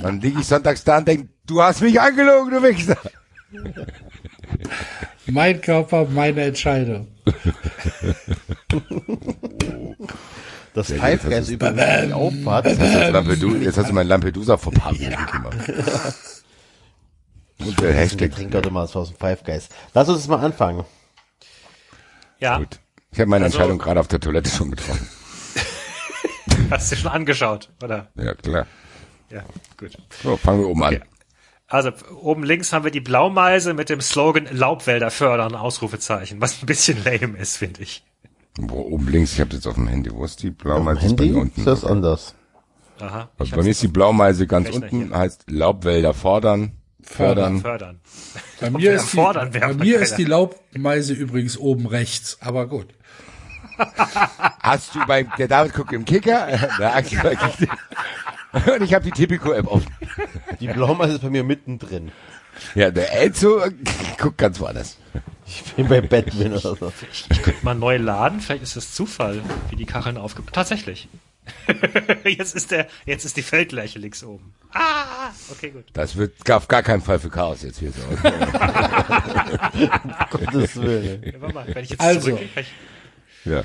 Dann 0.00 0.20
liege 0.20 0.40
ich 0.40 0.46
sonntags 0.46 0.84
da 0.84 0.98
und 0.98 1.08
denke, 1.08 1.28
du 1.46 1.62
hast 1.62 1.80
mich 1.80 2.00
angelogen, 2.00 2.50
du 2.50 2.62
Wichser. 2.62 2.98
Mein 5.26 5.60
Körper, 5.60 6.06
meine 6.06 6.42
Entscheidung. 6.42 7.08
Das 10.88 10.88
gut, 10.88 10.98
Five 10.98 11.22
das 11.22 11.30
Guys 11.30 11.40
ist- 11.40 11.50
übrigens 11.50 12.06
die 12.06 12.12
Auffahrt. 12.12 12.78
Lampedu 13.12 13.56
jetzt 13.56 13.78
hast 13.78 13.88
du 13.90 13.92
mein 13.94 14.06
Lampedusa 14.06 14.56
Fauxpas 14.56 14.96
gemacht. 14.98 15.56
Und 17.58 17.78
der 17.80 17.92
Hashtag. 17.92 18.32
trinkt 18.34 18.54
heute 18.54 18.70
mal 18.70 18.84
was 18.84 18.96
aus 18.96 19.08
dem 19.08 19.16
Five 19.18 19.44
Guys. 19.44 19.68
Lass 19.94 20.08
uns 20.08 20.26
mal 20.28 20.38
anfangen. 20.40 20.84
Ja, 22.38 22.58
Gut. 22.58 22.80
Ich 23.12 23.18
habe 23.18 23.28
meine 23.28 23.44
Also- 23.46 23.58
Entscheidung 23.58 23.78
gerade 23.78 24.00
auf 24.00 24.08
der 24.08 24.20
Toilette 24.20 24.48
schon 24.50 24.70
getroffen. 24.70 25.08
hast 26.70 26.92
du 26.92 26.96
schon 26.96 27.10
angeschaut, 27.10 27.68
oder? 27.82 28.08
Ja, 28.14 28.34
klar. 28.34 28.66
Ja, 29.30 29.42
gut. 29.76 29.96
So, 30.22 30.36
fangen 30.36 30.60
wir 30.60 30.68
oben 30.68 30.82
an. 30.84 30.94
Okay. 30.94 31.04
Also 31.66 31.92
oben 32.20 32.42
links 32.44 32.72
haben 32.72 32.84
wir 32.84 32.90
die 32.90 33.00
Blaumeise 33.00 33.74
mit 33.74 33.90
dem 33.90 34.00
Slogan 34.00 34.48
Laubwälder 34.50 35.10
fördern, 35.10 35.54
Ausrufezeichen, 35.54 36.40
was 36.40 36.62
ein 36.62 36.66
bisschen 36.66 37.02
lame 37.04 37.38
ist, 37.38 37.58
finde 37.58 37.82
ich. 37.82 38.02
Wo, 38.68 38.80
oben 38.80 39.08
links, 39.08 39.32
ich 39.32 39.40
habe 39.40 39.54
jetzt 39.54 39.66
auf 39.66 39.74
dem 39.74 39.88
Handy. 39.88 40.10
Wo 40.12 40.24
ist 40.24 40.42
die 40.42 40.50
Blaumeise? 40.50 41.06
Ist 41.06 41.16
bei 41.16 41.24
Handy 41.24 41.34
mir 41.34 41.40
unten. 41.42 41.60
ist 41.60 41.66
das 41.66 41.84
anders. 41.84 42.34
Aha. 43.00 43.28
Also 43.38 43.50
ich 43.50 43.56
bei 43.56 43.62
mir 43.62 43.70
ist 43.70 43.82
die 43.82 43.88
Blaumeise 43.88 44.46
ganz 44.46 44.70
unten, 44.70 45.08
hier. 45.08 45.16
heißt 45.16 45.50
Laubwälder 45.50 46.14
fordern. 46.14 46.72
Fördern. 47.02 47.60
fördern. 47.60 48.00
Bei 48.60 48.70
mir, 48.70 48.92
ist 48.94 49.12
die, 49.12 49.16
fordern 49.16 49.50
bei 49.50 49.72
mir 49.74 50.00
ist 50.00 50.16
die 50.16 50.24
Laubmeise 50.24 51.14
übrigens 51.14 51.56
oben 51.56 51.86
rechts, 51.86 52.38
aber 52.40 52.66
gut. 52.66 52.88
Hast 54.60 54.94
du 54.94 55.00
beim, 55.06 55.32
der 55.38 55.48
David 55.48 55.72
guckt 55.72 55.92
im 55.92 56.04
Kicker, 56.04 56.46
der 56.78 56.94
Axel 56.94 57.20
bei 57.22 57.34
Kicker. 57.34 57.76
und 58.74 58.82
ich 58.82 58.92
habe 58.92 59.04
die 59.04 59.12
Tipico-App 59.12 59.66
offen. 59.66 59.90
Die 60.60 60.68
Blaumeise 60.68 61.14
ist 61.14 61.22
bei 61.22 61.30
mir 61.30 61.44
mittendrin. 61.44 62.12
Ja, 62.74 62.90
der 62.90 63.22
Enzo 63.22 63.62
guckt 64.18 64.36
ganz 64.36 64.60
woanders. 64.60 64.98
Ich 65.50 65.64
bin 65.74 65.88
bei 65.88 66.00
Batman 66.00 66.52
oder 66.52 66.76
so. 66.76 66.92
Ich 67.30 67.42
könnte 67.42 67.64
mal 67.64 67.74
neu 67.74 67.96
laden, 67.96 68.40
vielleicht 68.40 68.62
ist 68.62 68.76
das 68.76 68.94
Zufall, 68.94 69.42
wie 69.68 69.76
die 69.76 69.84
Kacheln 69.84 70.16
aufgebaut. 70.16 70.54
Tatsächlich. 70.54 71.08
jetzt 72.24 72.54
ist 72.54 72.70
der, 72.70 72.86
jetzt 73.04 73.24
ist 73.24 73.36
die 73.36 73.42
Feldlerche 73.42 73.98
links 73.98 74.22
oben. 74.22 74.54
Ah, 74.72 75.30
okay, 75.50 75.70
gut. 75.70 75.86
Das 75.92 76.14
wird 76.14 76.48
auf 76.50 76.68
gar 76.68 76.84
keinen 76.84 77.02
Fall 77.02 77.18
für 77.18 77.30
Chaos 77.30 77.62
jetzt 77.62 77.80
hier 77.80 77.90
so. 77.90 78.00
Gottes 80.30 80.76
Willen. 80.76 81.24
Ja, 81.24 81.40
warte 81.40 81.54
mal, 81.54 81.66
wenn 81.74 81.82
ich 81.82 81.90
jetzt 81.90 82.00
Also. 82.00 82.38
ich, 82.38 82.68
ja. 83.44 83.64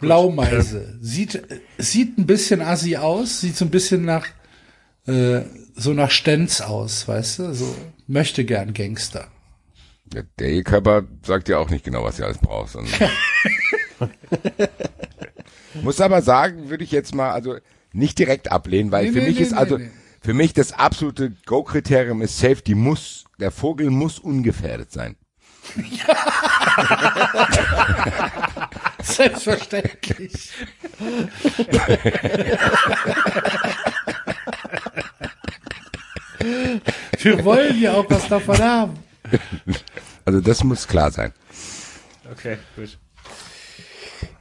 Blaumeise. 0.00 0.98
Sieht, 1.00 1.40
sieht 1.78 2.18
ein 2.18 2.26
bisschen 2.26 2.60
assi 2.60 2.96
aus, 2.96 3.40
sieht 3.40 3.56
so 3.56 3.66
ein 3.66 3.70
bisschen 3.70 4.04
nach, 4.04 4.26
äh, 5.06 5.42
so 5.76 5.92
nach 5.92 6.10
Stenz 6.10 6.60
aus, 6.60 7.06
weißt 7.06 7.38
du? 7.38 7.54
So 7.54 7.72
möchte 8.08 8.44
gern 8.44 8.74
Gangster. 8.74 9.28
Ja, 10.12 10.22
Der 10.38 10.62
Körper 10.64 11.04
sagt 11.24 11.48
ja 11.48 11.58
auch 11.58 11.70
nicht 11.70 11.84
genau, 11.84 12.02
was 12.04 12.18
ihr 12.18 12.24
alles 12.26 12.38
braucht. 12.38 12.70
sondern- 12.72 12.92
Muss 15.82 16.00
aber 16.00 16.20
sagen, 16.22 16.68
würde 16.68 16.82
ich 16.84 16.90
jetzt 16.90 17.14
mal, 17.14 17.30
also 17.30 17.56
nicht 17.92 18.18
direkt 18.18 18.50
ablehnen, 18.50 18.90
weil 18.90 19.06
Nee, 19.06 19.12
für 19.12 19.18
nee, 19.20 19.26
mich 19.26 19.36
nee, 19.36 19.42
ist 19.42 19.52
also, 19.52 19.78
für 20.20 20.34
mich 20.34 20.52
das 20.52 20.72
absolute 20.72 21.32
Go-Kriterium 21.46 22.22
ist 22.22 22.38
safe, 22.38 22.60
die 22.62 22.74
muss, 22.74 23.24
der 23.38 23.50
Vogel 23.52 23.90
muss 23.90 24.18
ungefährdet 24.18 24.90
sein. 24.92 25.16
Selbstverständlich. 29.02 30.50
Wir 37.20 37.44
wollen 37.44 37.80
ja 37.80 37.92
auch 37.94 38.06
was 38.08 38.28
davon 38.28 38.58
haben. 38.58 38.94
Also 40.26 40.40
das 40.40 40.62
muss 40.62 40.86
klar 40.86 41.10
sein. 41.10 41.32
okay, 42.30 42.58
gut. 42.76 42.98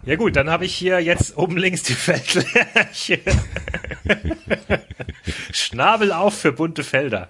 Ja 0.04 0.16
gut, 0.18 0.36
dann 0.36 0.50
habe 0.50 0.66
ich 0.66 0.76
hier 0.76 1.00
jetzt 1.00 1.38
oben 1.38 1.58
links 1.58 1.84
die 1.84 1.94
Feldlerche. 1.94 3.20
Schnabel 5.52 6.12
auf 6.12 6.38
für 6.38 6.52
bunte 6.52 6.84
Felder. 6.84 7.30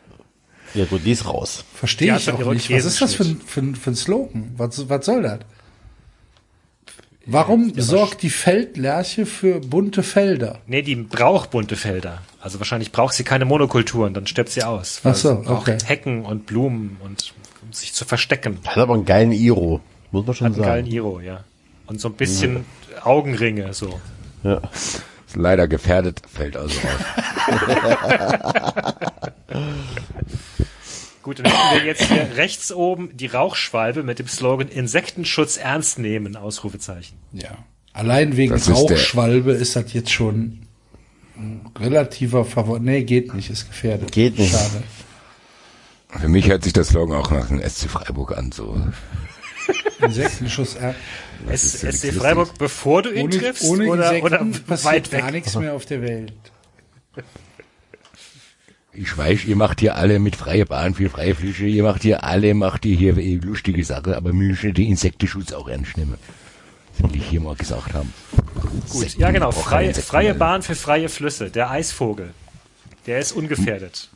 Ja 0.74 0.86
gut, 0.86 1.06
die 1.06 1.12
ist 1.12 1.26
raus. 1.26 1.64
Verstehe 1.74 2.16
ich 2.16 2.32
auch 2.32 2.54
nicht. 2.54 2.70
Was 2.72 2.86
ist 2.86 3.02
das 3.02 3.14
für 3.16 3.24
ein, 3.24 3.42
für 3.42 3.62
für 3.76 3.92
ein 3.92 3.96
Slogan? 3.96 4.52
Was, 4.58 4.90
was 4.90 5.06
soll 5.06 5.24
das? 5.24 5.40
Warum 7.26 7.74
sorgt 7.80 8.24
die 8.24 8.30
Feldlerche 8.30 9.26
für 9.28 9.60
bunte 9.60 10.02
Felder? 10.02 10.62
Nee, 10.66 10.82
die 10.82 10.96
braucht 10.96 11.52
bunte 11.52 11.76
Felder. 11.76 12.24
Also 12.40 12.60
wahrscheinlich 12.60 12.92
braucht 12.92 13.14
sie 13.14 13.24
keine 13.24 13.46
Monokulturen, 13.46 14.14
dann 14.14 14.26
stirbt 14.26 14.50
sie 14.50 14.64
aus. 14.64 15.02
Ach 15.04 15.16
so, 15.16 15.44
okay. 15.46 15.78
Hecken 15.86 16.26
und 16.26 16.48
Blumen 16.48 16.98
und 17.04 17.34
um 17.70 17.74
sich 17.74 17.94
zu 17.94 18.04
verstecken. 18.06 18.58
Hat 18.66 18.78
aber 18.78 18.96
einen 18.96 19.06
geilen 19.06 19.32
Iro. 19.32 19.80
Muss 20.12 20.26
man 20.26 20.36
schon 20.36 20.48
Hat 20.48 20.54
einen 20.56 20.64
geilen 20.64 20.86
sagen. 20.86 20.96
Iro, 20.96 21.20
ja. 21.20 21.44
Und 21.86 22.02
so 22.02 22.08
ein 22.10 22.16
bisschen 22.16 22.66
Augenringe, 23.04 23.74
so. 23.74 24.00
Ja. 24.44 24.62
Ist 24.74 25.02
leider 25.36 25.68
gefährdet, 25.68 26.22
fällt 26.32 26.58
also 26.58 26.76
raus. 26.80 26.96
Gut, 31.22 31.40
dann 31.40 31.46
hätten 31.52 31.80
wir 31.82 31.86
jetzt 31.86 32.04
hier 32.04 32.30
rechts 32.38 32.72
oben 32.72 33.16
die 33.16 33.28
Rauchschwalbe 33.28 34.02
mit 34.04 34.18
dem 34.20 34.28
Slogan 34.28 34.68
Insektenschutz 34.68 35.58
ernst 35.58 36.00
nehmen, 36.00 36.36
Ausrufezeichen. 36.36 37.18
Ja. 37.34 37.50
Allein 37.94 38.36
wegen 38.38 38.52
Das 38.54 38.62
ist 38.62 38.68
der- 38.68 38.76
Rauchschwalbe 38.76 39.52
ist 39.52 39.76
das 39.76 39.94
jetzt 39.94 40.12
schon 40.12 40.60
ein 41.38 41.70
relativer 41.80 42.46
Favorit. 42.46 42.82
Nee, 42.84 43.04
geht 43.04 43.34
nicht, 43.34 43.50
ist 43.52 43.68
gefährdet. 43.68 44.12
Geht 44.12 44.40
nicht. 44.40 44.52
Schade. 44.54 44.84
Für 46.18 46.28
mich 46.28 46.50
hört 46.50 46.64
sich 46.64 46.74
das 46.74 46.90
Slogan 46.90 47.18
auch 47.18 47.32
nach 47.32 47.48
dem 47.48 47.62
SC 47.62 47.90
Freiburg 47.90 48.36
an, 48.38 48.52
so. 48.52 48.82
Insektenschuss. 50.02 50.76
Äh, 50.76 50.94
S 51.48 51.82
ja 51.82 51.92
SC 51.92 52.14
Freiburg, 52.14 52.58
bevor 52.58 53.04
du 53.04 53.12
ihn 53.12 53.26
ohne 53.26 53.38
triffst 53.38 53.64
ohne 53.64 53.90
oder, 53.90 54.24
oder 54.24 54.46
passiert 54.68 54.84
weit 54.84 55.12
gar 55.12 55.28
weg? 55.28 55.34
nichts 55.34 55.56
mehr 55.56 55.74
auf 55.74 55.86
der 55.86 56.02
Welt. 56.02 56.34
Ich 58.92 59.16
weiß, 59.16 59.46
ihr 59.46 59.56
macht 59.56 59.80
hier 59.80 59.96
alle 59.96 60.20
mit 60.20 60.36
freie 60.36 60.66
Bahn 60.66 60.96
für 60.96 61.10
freie 61.10 61.36
Flüsse, 61.36 61.66
ihr 61.66 61.84
macht 61.84 62.02
hier 62.02 62.24
alle, 62.24 62.54
macht 62.54 62.86
ihr 62.86 62.96
hier 62.96 63.18
eh 63.18 63.36
lustige 63.36 63.84
Sache, 63.86 64.18
aber 64.18 64.34
müssen 64.34 64.74
den 64.74 64.88
Insektenschutz 64.88 65.54
auch 65.54 65.70
ernst 65.70 65.96
nehmen. 65.96 66.16
Das 66.98 67.10
will 67.10 67.18
ich 67.18 67.28
hier 67.28 67.40
mal 67.40 67.56
gesagt 67.56 67.94
haben. 67.94 68.12
Gut, 68.90 69.16
ja 69.16 69.32
genau, 69.32 69.52
freie, 69.52 69.94
freie. 69.94 70.34
Bahn 70.34 70.64
für 70.64 70.76
freie 70.76 71.08
Flüsse, 71.08 71.50
der 71.50 71.70
Eisvogel. 71.70 72.32
Der 73.06 73.20
ist 73.20 73.32
ungefährdet. 73.32 74.10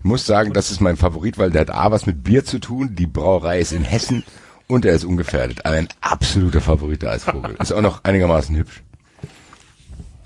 Ich 0.00 0.04
muss 0.04 0.24
sagen, 0.26 0.52
das 0.52 0.70
ist 0.70 0.80
mein 0.80 0.96
Favorit, 0.96 1.38
weil 1.38 1.50
der 1.50 1.60
hat 1.62 1.70
A 1.70 1.90
was 1.90 2.06
mit 2.06 2.24
Bier 2.24 2.44
zu 2.44 2.58
tun, 2.58 2.94
die 2.96 3.06
Brauerei 3.06 3.60
ist 3.60 3.72
in 3.72 3.84
Hessen 3.84 4.24
und 4.66 4.84
er 4.86 4.94
ist 4.94 5.04
ungefährdet. 5.04 5.64
Aber 5.66 5.74
ein 5.76 5.88
absoluter 6.00 6.60
Favorit 6.60 7.02
der 7.02 7.12
Eisvogel. 7.12 7.54
Ist 7.60 7.72
auch 7.72 7.82
noch 7.82 8.02
einigermaßen 8.04 8.56
hübsch. 8.56 8.82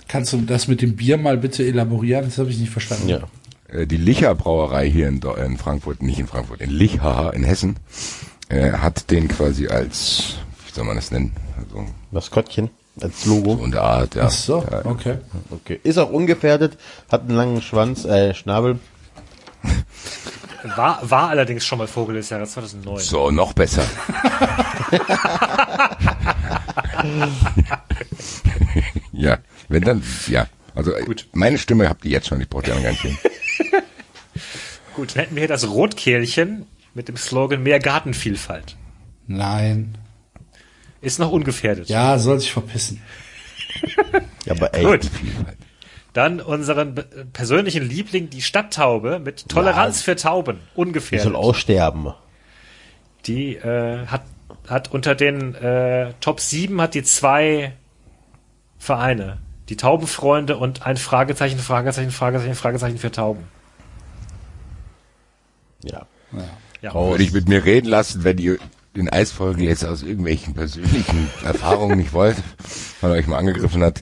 Kannst 0.07 0.33
du 0.33 0.37
das 0.41 0.67
mit 0.67 0.81
dem 0.81 0.95
Bier 0.95 1.17
mal 1.17 1.37
bitte 1.37 1.63
elaborieren? 1.65 2.25
Das 2.25 2.37
habe 2.37 2.49
ich 2.49 2.57
nicht 2.59 2.71
verstanden. 2.71 3.09
Ja. 3.09 3.19
Äh, 3.67 3.85
Die 3.87 3.97
Licher 3.97 4.33
Brauerei 4.35 4.89
hier 4.89 5.07
in, 5.07 5.19
Deu- 5.19 5.35
in 5.43 5.57
Frankfurt, 5.57 6.01
nicht 6.01 6.19
in 6.19 6.27
Frankfurt, 6.27 6.61
in 6.61 6.69
Lich, 6.69 7.01
haha, 7.01 7.31
in 7.31 7.43
Hessen, 7.43 7.75
äh, 8.49 8.71
hat 8.73 9.09
den 9.11 9.27
quasi 9.27 9.67
als, 9.67 10.35
wie 10.67 10.73
soll 10.73 10.85
man 10.85 10.95
das 10.95 11.11
nennen? 11.11 11.33
Also, 11.57 11.85
Maskottchen 12.11 12.69
als 13.01 13.23
so 13.23 13.35
Logo. 13.35 13.65
in 13.65 13.71
der 13.71 13.81
Art, 13.81 14.15
ja. 14.15 14.25
Ach 14.27 14.31
so, 14.31 14.63
ja. 14.71 14.85
okay. 14.85 15.15
Okay. 15.49 15.79
Ist 15.83 15.97
auch 15.97 16.11
ungefährdet, 16.11 16.77
hat 17.11 17.21
einen 17.21 17.35
langen 17.35 17.61
Schwanz, 17.61 18.05
äh, 18.05 18.33
Schnabel. 18.33 18.79
War, 20.75 20.99
war 21.09 21.29
allerdings 21.29 21.65
schon 21.65 21.77
mal 21.77 21.87
Vogel 21.87 22.15
des 22.15 22.29
Jahres 22.29 22.53
2009. 22.53 22.99
So, 22.99 23.31
noch 23.31 23.53
besser. 23.53 23.85
ja, 29.11 29.37
wenn 29.69 29.83
dann, 29.83 30.03
ja. 30.27 30.47
Also 30.73 30.91
Gut. 31.05 31.27
meine 31.33 31.57
Stimme 31.57 31.87
habt 31.89 32.03
ihr 32.05 32.11
jetzt 32.11 32.27
schon, 32.27 32.41
ich 32.41 32.49
brauche 32.49 32.63
die 32.63 32.71
anderen 32.71 32.95
gar 32.95 33.03
nicht. 33.03 33.17
hin. 33.17 33.17
Gut, 34.95 35.15
dann 35.15 35.23
hätten 35.23 35.35
wir 35.35 35.41
hier 35.41 35.47
das 35.47 35.67
Rotkehlchen 35.69 36.65
mit 36.93 37.07
dem 37.07 37.17
Slogan 37.17 37.63
mehr 37.63 37.79
Gartenvielfalt. 37.79 38.75
Nein. 39.27 39.97
Ist 41.01 41.19
noch 41.19 41.31
ungefährdet. 41.31 41.89
Ja, 41.89 42.17
soll 42.17 42.39
sich 42.39 42.51
verpissen. 42.51 43.01
Ja, 44.45 44.53
aber 44.53 44.73
ey. 44.73 44.85
Gut. 44.85 45.09
Dann 46.15 46.39
unseren 46.39 46.95
persönlichen 47.33 47.83
Liebling, 47.83 48.29
die 48.29 48.41
Stadttaube 48.41 49.19
mit 49.19 49.49
Toleranz 49.49 50.01
für 50.01 50.15
Tauben. 50.15 50.61
Die 50.73 50.79
Ungefähr. 50.79 51.19
soll 51.19 51.35
aussterben. 51.35 52.13
Die 53.25 53.57
äh, 53.57 54.07
hat, 54.07 54.21
hat 54.65 54.93
unter 54.93 55.13
den 55.13 55.55
äh, 55.55 56.13
Top 56.21 56.39
7 56.39 56.79
hat 56.79 56.93
die 56.93 57.03
zwei 57.03 57.73
Vereine. 58.77 59.39
Die 59.67 59.75
Taubenfreunde 59.75 60.55
und 60.55 60.85
ein 60.85 60.95
Fragezeichen, 60.95 61.59
Fragezeichen, 61.59 62.11
Fragezeichen, 62.11 62.55
Fragezeichen 62.55 62.97
für 62.97 63.11
Tauben. 63.11 63.43
Ja. 65.83 66.05
Ja. 66.81 66.91
Raus. 66.91 67.09
Würde 67.09 67.23
ich 67.25 67.33
mit 67.33 67.49
mir 67.49 67.65
reden 67.65 67.87
lassen, 67.89 68.23
wenn 68.23 68.37
ihr 68.37 68.57
den 68.95 69.09
Eisvogel 69.09 69.63
jetzt 69.63 69.83
aus 69.83 70.01
irgendwelchen 70.01 70.53
persönlichen 70.53 71.29
Erfahrungen 71.43 71.97
nicht 71.97 72.13
wollt, 72.13 72.37
weil 73.01 73.11
er 73.11 73.17
euch 73.17 73.27
mal 73.27 73.39
angegriffen 73.39 73.83
hat, 73.83 74.01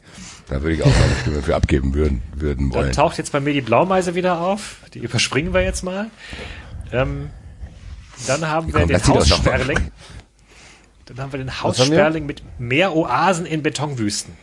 da 0.53 0.61
würde 0.61 0.75
ich 0.75 0.83
auch 0.83 0.85
meine 0.85 1.15
Stimme 1.21 1.41
für 1.41 1.55
abgeben 1.55 1.95
würden, 1.95 2.21
würden 2.35 2.69
Dann 2.69 2.83
wollen. 2.83 2.91
taucht 2.91 3.17
jetzt 3.17 3.31
bei 3.31 3.39
mir 3.39 3.53
die 3.53 3.61
Blaumeise 3.61 4.13
wieder 4.13 4.39
auf. 4.39 4.77
Die 4.93 4.99
überspringen 4.99 5.51
wir 5.51 5.63
jetzt 5.63 5.83
mal. 5.83 6.11
Ähm, 6.91 7.31
dann 8.27 8.47
haben 8.47 8.67
wir 8.67 8.81
komm, 8.81 8.89
den 8.89 9.07
Haussperling. 9.07 9.79
Dann 11.05 11.17
haben 11.19 11.31
wir 11.31 11.39
den? 11.39 11.59
Haussperling 11.63 12.27
mit 12.27 12.43
mehr 12.59 12.95
Oasen 12.95 13.47
in 13.47 13.63
Betonwüsten. 13.63 14.35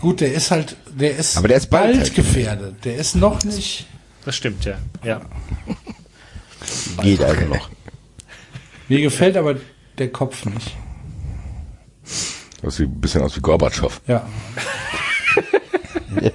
Gut, 0.00 0.22
der 0.22 0.32
ist 0.32 0.50
halt, 0.50 0.76
der 0.88 1.14
ist, 1.14 1.36
Aber 1.36 1.48
der 1.48 1.58
ist 1.58 1.68
bald 1.68 1.92
bald 1.92 2.04
halt. 2.04 2.14
gefährdet. 2.14 2.84
Der 2.86 2.96
ist 2.96 3.16
noch 3.16 3.44
nicht. 3.44 3.86
Das 4.24 4.34
stimmt, 4.34 4.64
ja. 4.64 4.78
ja. 5.04 5.20
Geht 7.02 7.22
also 7.22 7.44
noch. 7.44 7.68
Mir 8.88 9.02
gefällt 9.02 9.36
aber 9.36 9.56
der 9.98 10.10
Kopf 10.10 10.46
nicht. 10.46 10.74
Das 12.62 12.76
sieht 12.76 12.88
ein 12.90 13.00
bisschen 13.00 13.22
aus 13.22 13.36
wie 13.36 13.40
Gorbatschow. 13.40 14.00
Ja. 14.06 14.26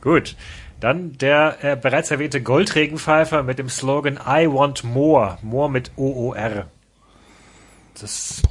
Gut. 0.00 0.36
Dann 0.80 1.16
der 1.16 1.56
äh, 1.62 1.76
bereits 1.76 2.10
erwähnte 2.10 2.42
Goldregenpfeifer 2.42 3.42
mit 3.42 3.58
dem 3.58 3.68
Slogan 3.70 4.18
I 4.26 4.46
want 4.46 4.84
more. 4.84 5.38
More 5.42 5.70
mit 5.70 5.92
O-O-R. 5.96 6.66
Das. 7.98 8.42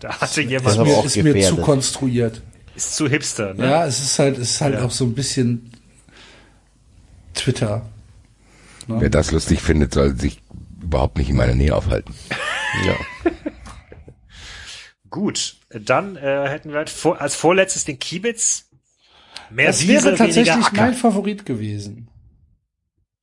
Da 0.00 0.20
hatte 0.20 0.42
Ist 0.42 0.50
jemand. 0.50 0.78
aber 0.78 0.84
mir, 0.88 1.04
ist 1.04 1.16
mir 1.16 1.40
zu 1.42 1.56
konstruiert. 1.58 2.42
Ist 2.74 2.96
zu 2.96 3.06
hipster, 3.08 3.54
ne? 3.54 3.70
Ja, 3.70 3.86
es 3.86 4.00
ist 4.02 4.18
halt, 4.18 4.38
es 4.38 4.50
ist 4.52 4.60
halt 4.60 4.74
Ja. 4.74 4.84
auch 4.84 4.90
so 4.90 5.04
ein 5.04 5.14
bisschen 5.14 5.70
Twitter. 7.34 7.86
Wer 8.88 9.10
das 9.10 9.30
lustig 9.30 9.60
findet, 9.60 9.94
soll 9.94 10.18
sich 10.18 10.40
überhaupt 10.82 11.18
nicht 11.18 11.30
in 11.30 11.36
meiner 11.36 11.54
Nähe 11.54 11.76
aufhalten. 11.76 12.12
Ja. 12.84 12.94
Gut. 15.12 15.56
Dann 15.68 16.16
äh, 16.16 16.48
hätten 16.48 16.70
wir 16.70 16.78
halt 16.78 16.90
vor, 16.90 17.20
als 17.20 17.34
vorletztes 17.36 17.84
den 17.84 17.98
Kiebitz. 17.98 18.70
Mehr 19.50 19.66
Das 19.66 19.82
Wiese, 19.82 20.04
wäre 20.06 20.16
tatsächlich 20.16 20.48
weniger 20.54 20.66
Acker. 20.66 20.76
mein 20.82 20.94
Favorit 20.94 21.44
gewesen. 21.44 22.08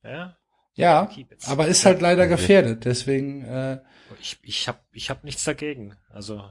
Ja? 0.04 0.36
Ja, 0.74 1.06
Kiebitz. 1.06 1.48
aber 1.48 1.66
ist 1.66 1.84
halt 1.84 2.00
leider 2.00 2.28
gefährdet. 2.28 2.84
Deswegen, 2.84 3.44
äh, 3.44 3.80
Ich, 4.20 4.38
ich 4.42 4.68
habe 4.68 4.78
ich 4.92 5.10
hab 5.10 5.24
nichts 5.24 5.42
dagegen. 5.44 5.96
Also 6.08 6.42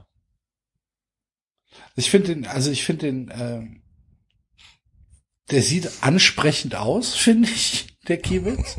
ich 1.96 2.10
finde 2.10 2.34
den, 2.34 2.46
also 2.46 2.70
ich 2.70 2.84
finde 2.84 3.06
den, 3.06 3.32
ähm, 3.34 3.82
der 5.50 5.62
sieht 5.62 5.90
ansprechend 6.02 6.74
aus, 6.74 7.14
finde 7.16 7.48
ich, 7.48 7.96
der 8.08 8.18
Kiebitz. 8.18 8.76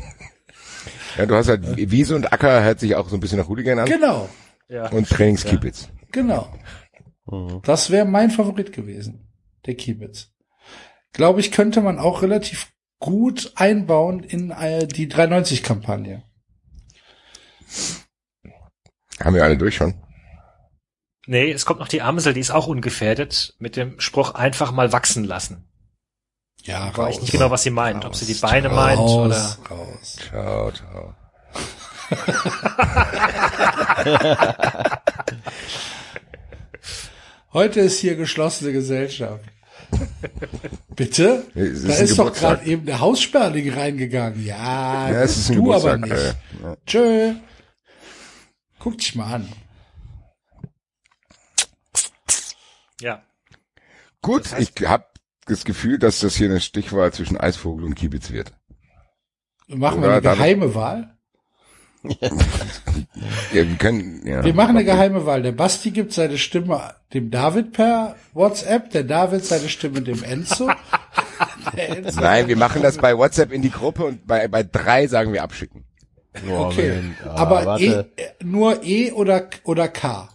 Ja, 1.18 1.26
du 1.26 1.34
hast 1.34 1.48
halt 1.48 1.76
Wiese 1.90 2.14
und 2.14 2.32
Acker 2.32 2.62
hört 2.62 2.78
sich 2.78 2.94
auch 2.94 3.08
so 3.08 3.16
ein 3.16 3.20
bisschen 3.20 3.38
nach 3.38 3.48
Hooligan 3.48 3.80
an 3.80 3.86
Genau, 3.86 4.28
ja. 4.68 4.88
und 4.90 5.08
Trainingskiebitz. 5.08 5.88
Genau. 6.12 6.52
Mhm. 7.26 7.60
Das 7.62 7.90
wäre 7.90 8.04
mein 8.04 8.30
Favorit 8.30 8.72
gewesen, 8.72 9.32
der 9.66 9.74
Kiebitz. 9.74 10.30
Glaube 11.12 11.40
ich, 11.40 11.50
könnte 11.52 11.80
man 11.80 11.98
auch 11.98 12.22
relativ 12.22 12.72
gut 12.98 13.52
einbauen 13.56 14.22
in 14.22 14.50
äh, 14.50 14.86
die 14.86 15.10
390-Kampagne. 15.10 16.22
Haben 19.20 19.34
wir 19.34 19.44
alle 19.44 19.58
durch 19.58 19.76
schon? 19.76 19.94
Nee, 21.26 21.52
es 21.52 21.66
kommt 21.66 21.80
noch 21.80 21.88
die 21.88 22.02
Amsel, 22.02 22.34
die 22.34 22.40
ist 22.40 22.50
auch 22.50 22.66
ungefährdet, 22.66 23.54
mit 23.58 23.76
dem 23.76 24.00
Spruch 24.00 24.34
einfach 24.34 24.72
mal 24.72 24.92
wachsen 24.92 25.24
lassen. 25.24 25.68
Ja, 26.62 26.96
Weiß 26.96 27.20
nicht 27.20 27.32
genau, 27.32 27.50
was 27.50 27.62
sie 27.62 27.70
meint. 27.70 28.04
Ob 28.04 28.14
sie 28.14 28.26
die 28.26 28.34
Beine 28.34 28.68
raus, 28.68 28.76
meint 28.76 29.00
oder. 29.00 29.56
raus. 29.70 30.18
Ciao, 30.28 30.70
ciao. 30.70 31.14
Heute 37.52 37.80
ist 37.80 37.98
hier 38.00 38.16
geschlossene 38.16 38.72
Gesellschaft. 38.72 39.44
Bitte? 40.96 41.44
Ist 41.54 41.86
da 41.88 41.94
ist 41.94 42.18
doch 42.18 42.32
gerade 42.32 42.64
eben 42.64 42.86
der 42.86 43.00
Haussperling 43.00 43.72
reingegangen. 43.72 44.44
Ja, 44.44 45.10
Ja, 45.10 45.22
es 45.22 45.36
ist 45.36 45.50
ein 45.50 45.56
du 45.56 45.72
aber 45.72 45.98
Geburtstag. 45.98 46.34
nicht. 46.60 46.62
äh, 46.62 46.64
ja. 46.64 46.76
Tschö. 46.86 47.34
Guck 48.78 48.98
dich 48.98 49.14
mal 49.14 49.34
an. 49.34 49.48
Ja. 53.00 53.22
Gut, 54.22 54.44
Das 54.46 54.54
heißt- 54.54 54.80
ich 54.80 54.88
habe 54.88 55.06
das 55.46 55.64
Gefühl, 55.64 55.98
dass 55.98 56.20
das 56.20 56.36
hier 56.36 56.48
eine 56.48 56.60
Stichwahl 56.60 57.12
zwischen 57.12 57.36
Eisvogel 57.36 57.84
und 57.84 57.94
Kiebitz 57.96 58.30
wird. 58.30 58.52
Machen 59.66 60.00
wir 60.00 60.06
Oder 60.08 60.12
eine 60.14 60.22
David? 60.22 60.38
geheime 60.38 60.74
Wahl? 60.74 61.18
Ja, 62.04 63.68
wir 63.68 63.76
können, 63.76 64.26
ja. 64.26 64.44
Wir 64.44 64.54
machen 64.54 64.76
eine 64.76 64.84
geheime 64.84 65.24
Wahl. 65.26 65.42
Der 65.42 65.52
Basti 65.52 65.90
gibt 65.90 66.12
seine 66.12 66.38
Stimme 66.38 66.94
dem 67.14 67.30
David 67.30 67.72
per 67.72 68.16
WhatsApp, 68.32 68.90
der 68.90 69.04
David 69.04 69.44
seine 69.44 69.68
Stimme 69.68 70.02
dem 70.02 70.22
Enzo. 70.24 70.68
Enzo 71.76 72.20
Nein, 72.20 72.48
wir 72.48 72.56
machen 72.56 72.82
das 72.82 72.98
bei 72.98 73.16
WhatsApp 73.16 73.52
in 73.52 73.62
die 73.62 73.70
Gruppe 73.70 74.04
und 74.04 74.26
bei, 74.26 74.48
bei 74.48 74.62
drei 74.62 75.06
sagen 75.06 75.32
wir 75.32 75.42
abschicken. 75.42 75.84
Okay, 76.34 76.88
Moment, 76.88 77.16
ah, 77.26 77.34
aber 77.36 77.62
e, 77.62 77.66
warte. 77.66 78.10
äh, 78.16 78.30
nur 78.42 78.82
E 78.82 79.12
oder, 79.12 79.48
oder 79.64 79.88
K. 79.88 80.28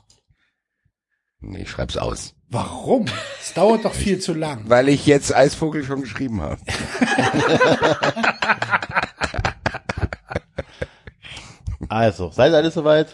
Nee, 1.40 1.64
ich 1.64 1.70
schreib's 1.70 1.98
aus. 1.98 2.36
Warum? 2.50 3.06
Es 3.42 3.54
dauert 3.54 3.84
doch 3.84 3.94
viel 3.94 4.20
zu 4.20 4.34
lang. 4.34 4.62
Weil 4.68 4.88
ich 4.88 5.06
jetzt 5.06 5.36
Eisvogel 5.36 5.84
schon 5.84 6.02
geschrieben 6.02 6.42
habe. 6.42 6.62
Also, 11.90 12.32
seid 12.32 12.52
ihr 12.52 12.58
alle 12.58 12.72
soweit? 12.72 13.14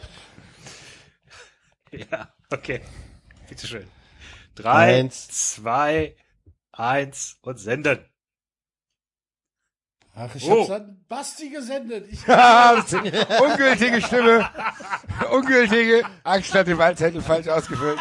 Ja, 1.91 2.29
okay. 2.51 2.81
Bitteschön. 3.49 3.87
Drei, 4.55 4.99
Eins. 4.99 5.27
zwei, 5.27 6.15
eins 6.71 7.37
und 7.41 7.57
senden. 7.59 7.99
Ach, 10.15 10.33
ich 10.35 10.43
Oh. 10.49 10.61
hab's 10.61 10.69
an 10.69 11.03
Basti 11.07 11.49
gesendet. 11.49 12.07
Ich, 12.11 12.19
Ungültige 12.27 14.01
Stimme. 14.01 14.47
Ungültige. 15.31 16.03
Angst 16.23 16.53
hat 16.53 16.67
den 16.67 16.77
Wahlzettel 16.77 17.21
falsch 17.21 17.47
ausgefüllt. 17.47 17.99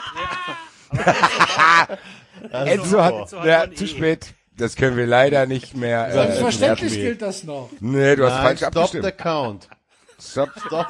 Enzo 2.51 3.03
hat, 3.03 3.15
Enzo 3.15 3.41
hat 3.41 3.47
ja, 3.47 3.71
zu 3.75 3.87
spät. 3.87 4.35
Das 4.59 4.77
können 4.77 4.97
wir 4.99 5.07
leider 5.07 5.47
nicht 5.47 5.75
mehr. 5.75 6.09
Äh, 6.09 6.13
selbstverständlich 6.13 6.93
Nerven 6.93 7.03
gilt 7.07 7.23
das 7.23 7.45
noch. 7.45 7.71
nee, 7.81 8.15
du 8.17 8.25
hast 8.27 8.35
Nein, 8.35 8.43
falsch 8.45 8.59
stop 8.59 8.75
the 8.75 8.81
abgestimmt. 8.81 9.19
count. 9.19 9.63
Stop. 9.65 9.73
Stop 9.73 9.82
the 10.23 10.47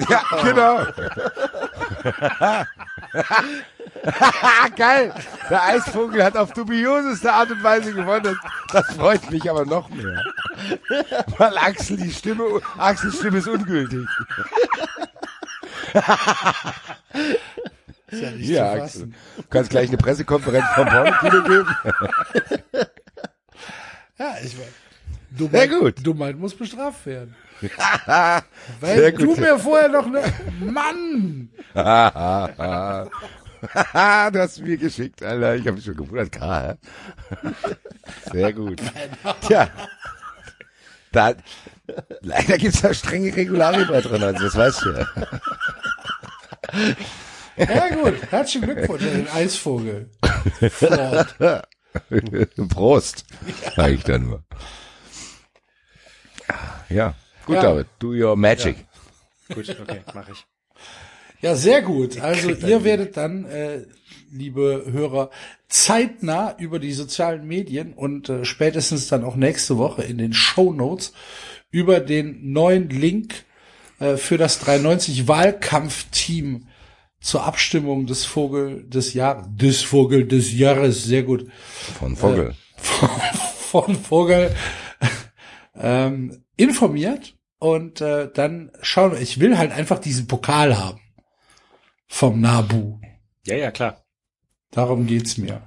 Ja, 0.08 0.22
genau. 0.42 0.86
Geil. 4.76 5.14
Der 5.50 5.62
Eisvogel 5.64 6.24
hat 6.24 6.36
auf 6.36 6.52
dubioseste 6.52 7.32
Art 7.32 7.50
und 7.50 7.62
Weise 7.62 7.92
gewonnen. 7.92 8.38
Das, 8.72 8.86
das 8.86 8.96
freut 8.96 9.30
mich 9.30 9.48
aber 9.50 9.64
noch 9.64 9.88
mehr. 9.90 10.22
Weil 11.38 11.56
Axel 11.58 11.96
die 11.96 12.12
Stimme, 12.12 12.44
Axels 12.78 13.16
Stimme 13.16 13.38
ist 13.38 13.48
ungültig. 13.48 14.06
Ist 18.08 18.22
ja 18.22 18.30
nicht 18.30 18.48
Ja, 18.48 18.72
Axel. 18.72 19.12
Du 19.36 19.42
kannst 19.50 19.70
gleich 19.70 19.88
eine 19.88 19.98
Pressekonferenz 19.98 20.66
vom 20.74 20.86
Pornokino 20.88 21.42
geben. 21.42 21.76
Ja, 24.18 24.34
ich 24.42 24.58
weiß. 24.58 24.66
Dummheit, 25.30 25.70
gut. 25.70 26.06
Dummheit 26.06 26.36
muss 26.36 26.54
bestraft 26.54 27.06
werden. 27.06 27.34
Weil 28.80 29.12
du 29.12 29.36
mir 29.36 29.58
vorher 29.58 29.88
noch 29.88 30.06
ne, 30.06 30.22
Mann! 30.60 31.48
du 31.74 33.10
hast 34.40 34.60
mir 34.60 34.76
geschickt, 34.76 35.22
Alter. 35.22 35.54
Ich 35.54 35.66
habe 35.66 35.76
mich 35.76 35.84
schon 35.84 35.96
gewundert. 35.96 36.32
K? 36.32 36.76
Sehr 38.32 38.52
gut. 38.52 38.82
Tja. 39.46 39.68
Da, 41.12 41.34
leider 42.20 42.58
gibt's 42.58 42.80
da 42.80 42.92
strenge 42.94 43.36
Regularien 43.36 43.86
bei 43.86 44.00
drin, 44.00 44.22
also 44.22 44.44
das 44.44 44.56
weißt 44.56 44.84
du 44.84 44.90
ja. 44.92 45.06
Ja 47.56 47.94
gut, 47.94 48.14
herzlichen 48.30 48.64
Glückwunsch 48.64 49.02
an 49.02 49.12
den 49.12 49.28
Eisvogel. 49.28 50.08
Ford. 50.70 51.36
Prost, 52.70 53.26
sag 53.76 53.90
ich 53.90 54.02
da 54.04 54.18
nur. 54.18 54.42
Ja, 56.88 57.14
gut, 57.46 57.56
Ja. 57.56 57.62
David, 57.62 57.86
do 57.98 58.08
your 58.08 58.36
magic. 58.36 58.76
Gut, 59.54 59.68
okay, 59.80 60.00
mache 60.14 60.32
ich. 60.32 60.46
Ja, 61.40 61.56
sehr 61.56 61.82
gut. 61.82 62.20
Also 62.20 62.50
ihr 62.50 62.84
werdet 62.84 63.16
dann, 63.16 63.44
äh, 63.46 63.84
liebe 64.30 64.84
Hörer, 64.90 65.30
zeitnah 65.68 66.56
über 66.58 66.78
die 66.78 66.92
sozialen 66.92 67.46
Medien 67.46 67.92
und 67.94 68.28
äh, 68.28 68.44
spätestens 68.44 69.08
dann 69.08 69.24
auch 69.24 69.36
nächste 69.36 69.76
Woche 69.76 70.02
in 70.02 70.18
den 70.18 70.32
Show 70.32 70.72
Notes 70.72 71.12
über 71.70 72.00
den 72.00 72.52
neuen 72.52 72.88
Link 72.90 73.44
äh, 73.98 74.16
für 74.16 74.38
das 74.38 74.60
390 74.60 75.26
Wahlkampfteam 75.26 76.68
zur 77.20 77.44
Abstimmung 77.44 78.06
des 78.06 78.24
Vogel 78.24 78.84
des 78.84 79.14
Jahres, 79.14 79.46
des 79.50 79.82
Vogel 79.82 80.26
des 80.26 80.52
Jahres, 80.56 81.04
sehr 81.04 81.22
gut, 81.22 81.46
Von 81.98 82.16
Vogel. 82.16 82.54
von 82.76 83.96
Vogel 83.96 84.54
ähm, 85.74 86.41
informiert 86.56 87.36
und 87.58 88.00
äh, 88.00 88.30
dann 88.32 88.72
schauen 88.82 89.12
wir, 89.12 89.20
ich 89.20 89.40
will 89.40 89.58
halt 89.58 89.72
einfach 89.72 89.98
diesen 89.98 90.26
Pokal 90.26 90.78
haben 90.78 91.00
vom 92.06 92.40
Nabu. 92.40 92.98
Ja, 93.46 93.56
ja, 93.56 93.70
klar. 93.70 94.04
Darum 94.70 95.06
geht's 95.06 95.38
mir. 95.38 95.62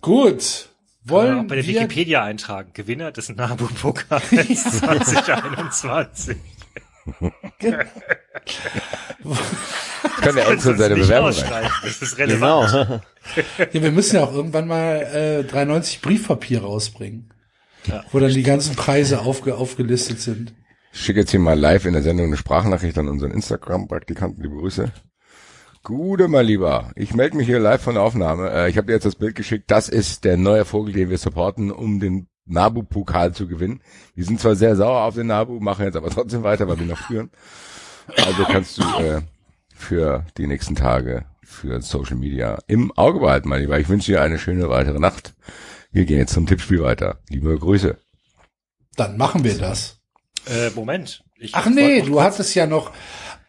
Gut. 0.00 0.68
Kann 1.06 1.16
man 1.16 1.24
auch 1.24 1.36
Wollen 1.36 1.46
bei 1.48 1.56
der 1.56 1.66
wir, 1.66 1.74
Wikipedia 1.74 2.22
eintragen. 2.22 2.72
Gewinner 2.74 3.10
des 3.12 3.28
Nabu-Pokals 3.28 4.30
2021. 4.78 6.36
Kann 10.20 10.36
der 10.36 10.48
Enzo 10.48 10.74
seine 10.74 10.94
Bewerbung 10.94 11.32
rein. 11.32 11.70
Das 11.82 12.02
ist 12.02 12.18
relevant. 12.18 12.70
Genau. 12.72 13.00
ja, 13.72 13.82
wir 13.82 13.92
müssen 13.92 14.16
ja 14.16 14.24
auch 14.24 14.32
irgendwann 14.32 14.68
mal 14.68 15.42
äh, 15.42 15.44
93 15.44 16.00
Briefpapier 16.00 16.62
rausbringen, 16.62 17.32
wo 18.10 18.18
dann 18.18 18.32
die 18.32 18.42
ganzen 18.42 18.76
Preise 18.76 19.20
aufge, 19.20 19.56
aufgelistet 19.56 20.20
sind. 20.20 20.54
Ich 20.92 21.00
schicke 21.00 21.20
jetzt 21.20 21.30
hier 21.30 21.40
mal 21.40 21.58
live 21.58 21.86
in 21.86 21.94
der 21.94 22.02
Sendung 22.02 22.26
eine 22.26 22.36
Sprachnachricht 22.36 22.98
an 22.98 23.08
unseren 23.08 23.30
Instagram-Praktikanten. 23.30 24.42
Liebe 24.42 24.56
Grüße. 24.56 24.92
Gute, 25.82 26.28
mein 26.28 26.46
Lieber. 26.46 26.92
Ich 26.94 27.14
melde 27.14 27.36
mich 27.36 27.46
hier 27.46 27.58
live 27.58 27.82
von 27.82 27.94
der 27.94 28.02
Aufnahme. 28.04 28.50
Äh, 28.50 28.70
ich 28.70 28.76
habe 28.76 28.86
dir 28.86 28.92
jetzt 28.92 29.06
das 29.06 29.16
Bild 29.16 29.34
geschickt. 29.34 29.70
Das 29.70 29.88
ist 29.88 30.24
der 30.24 30.36
neue 30.36 30.64
Vogel, 30.64 30.92
den 30.92 31.10
wir 31.10 31.18
supporten, 31.18 31.72
um 31.72 31.98
den 31.98 32.28
Nabu-Pokal 32.44 33.32
zu 33.32 33.48
gewinnen. 33.48 33.80
Wir 34.14 34.24
sind 34.24 34.38
zwar 34.38 34.54
sehr 34.54 34.76
sauer 34.76 35.02
auf 35.02 35.14
den 35.14 35.26
Nabu, 35.28 35.58
machen 35.60 35.84
jetzt 35.84 35.96
aber 35.96 36.10
trotzdem 36.10 36.42
weiter, 36.42 36.68
weil 36.68 36.78
wir 36.78 36.86
noch 36.86 36.98
führen. 36.98 37.30
Also 38.16 38.44
kannst 38.44 38.78
du 38.78 38.82
äh, 38.82 39.22
für 39.74 40.24
die 40.36 40.46
nächsten 40.46 40.74
Tage 40.74 41.24
für 41.42 41.80
Social 41.80 42.16
Media 42.16 42.58
im 42.66 42.92
Auge 42.92 43.20
behalten, 43.20 43.48
mein 43.48 43.62
Lieber. 43.62 43.78
Ich 43.78 43.88
wünsche 43.88 44.12
dir 44.12 44.22
eine 44.22 44.38
schöne 44.38 44.68
weitere 44.68 44.98
Nacht. 44.98 45.34
Wir 45.92 46.04
gehen 46.06 46.18
jetzt 46.18 46.32
zum 46.32 46.46
Tippspiel 46.46 46.82
weiter. 46.82 47.20
Liebe 47.28 47.56
Grüße. 47.58 47.98
Dann 48.96 49.16
machen 49.16 49.44
wir 49.44 49.56
das. 49.58 49.98
Äh, 50.46 50.70
Moment. 50.70 51.22
Ich 51.38 51.54
Ach 51.54 51.66
nee, 51.68 52.02
du 52.02 52.20
hattest 52.22 52.54
ja 52.54 52.66
noch. 52.66 52.92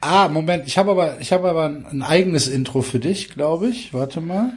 Ah, 0.01 0.27
Moment, 0.27 0.67
ich 0.67 0.77
habe 0.77 0.91
aber, 0.91 1.19
ich 1.21 1.31
habe 1.31 1.49
aber 1.49 1.65
ein, 1.65 1.85
ein 1.85 2.03
eigenes 2.03 2.47
Intro 2.47 2.81
für 2.81 2.99
dich, 2.99 3.29
glaube 3.29 3.67
ich. 3.69 3.93
Warte 3.93 4.19
mal. 4.19 4.51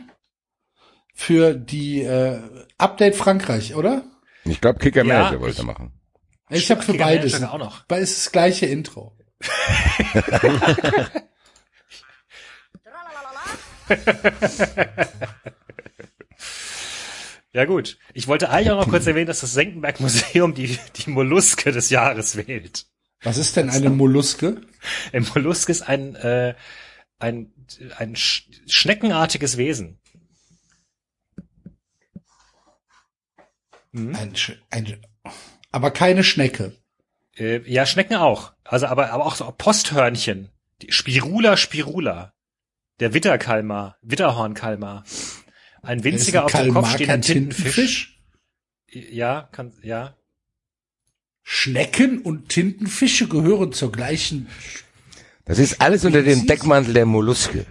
Für 1.14 1.54
die 1.54 2.02
äh, 2.02 2.40
Update 2.78 3.14
Frankreich, 3.14 3.74
oder? 3.76 4.02
Ich 4.44 4.60
glaube, 4.60 4.78
Kicker 4.80 5.04
Ja, 5.04 5.22
Manager 5.22 5.40
wollte 5.40 5.60
ich- 5.60 5.66
machen. 5.66 5.92
Ich 6.50 6.70
habe 6.70 6.82
für 6.82 6.92
Kicker 6.92 7.04
beides. 7.04 7.32
Manager 7.34 7.52
auch 7.54 7.58
noch. 7.58 7.84
Weil 7.88 8.02
es 8.02 8.10
ist 8.16 8.26
das 8.26 8.32
gleiche 8.32 8.66
Intro. 8.66 9.16
Ja 17.56 17.64
gut. 17.64 17.96
Ich 18.12 18.28
wollte 18.28 18.50
eigentlich 18.50 18.70
auch 18.70 18.84
noch 18.84 18.90
kurz 18.90 19.06
erwähnen, 19.06 19.28
dass 19.28 19.40
das 19.40 19.54
Senckenberg 19.54 19.98
Museum 20.00 20.52
die, 20.52 20.78
die 20.96 21.08
Molluske 21.08 21.72
des 21.72 21.88
Jahres 21.88 22.36
wählt. 22.36 22.84
Was 23.22 23.38
ist 23.38 23.56
denn 23.56 23.70
eine 23.70 23.88
Molluske? 23.88 24.60
Ein 25.14 25.26
Mollusk 25.34 25.70
ist 25.70 25.80
ein, 25.80 26.16
äh, 26.16 26.54
ein, 27.18 27.50
ein 27.96 28.14
sch 28.14 28.42
schneckenartiges 28.66 29.56
Wesen. 29.56 29.98
Hm? 33.94 34.14
Ein, 34.14 34.34
Sch- 34.34 34.58
ein, 34.68 35.00
aber 35.72 35.90
keine 35.92 36.24
Schnecke. 36.24 36.76
Äh, 37.38 37.60
ja, 37.70 37.86
Schnecken 37.86 38.16
auch. 38.16 38.52
Also 38.64 38.84
aber, 38.84 39.12
aber 39.12 39.24
auch 39.24 39.34
so 39.34 39.50
Posthörnchen. 39.56 40.50
Die 40.82 40.92
Spirula 40.92 41.56
spirula. 41.56 42.34
Der 43.00 43.14
Witterkalmar, 43.14 43.96
Witterhornkalmar. 44.02 45.04
Ein 45.86 46.04
winziger 46.04 46.44
auf 46.44 46.54
ein 46.54 46.64
dem 46.66 46.74
Kopf 46.74 46.90
stehender 46.94 47.14
kein 47.14 47.22
Tintenfisch. 47.22 48.20
Ja, 48.90 49.48
kann, 49.52 49.72
ja. 49.82 50.16
Schnecken 51.42 52.20
und 52.22 52.48
Tintenfische 52.48 53.28
gehören 53.28 53.72
zur 53.72 53.92
gleichen. 53.92 54.48
Das 55.44 55.58
ist 55.58 55.80
alles 55.80 56.04
unter 56.04 56.22
dem 56.22 56.46
Deckmantel 56.46 56.92
der 56.94 57.06
Molluske. 57.06 57.66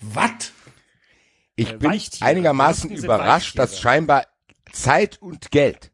Was? 0.00 0.52
Ich 1.56 1.70
Äh, 1.70 1.76
bin 1.76 1.90
Weichtiere. 1.90 2.28
einigermaßen 2.28 2.90
überrascht, 2.90 3.58
dass 3.58 3.80
scheinbar 3.80 4.26
Zeit 4.72 5.22
und 5.22 5.50
Geld 5.52 5.92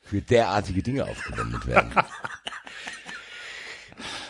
für 0.00 0.20
derartige 0.22 0.82
Dinge 0.82 1.04
aufgewendet 1.04 1.66
werden. 1.66 1.92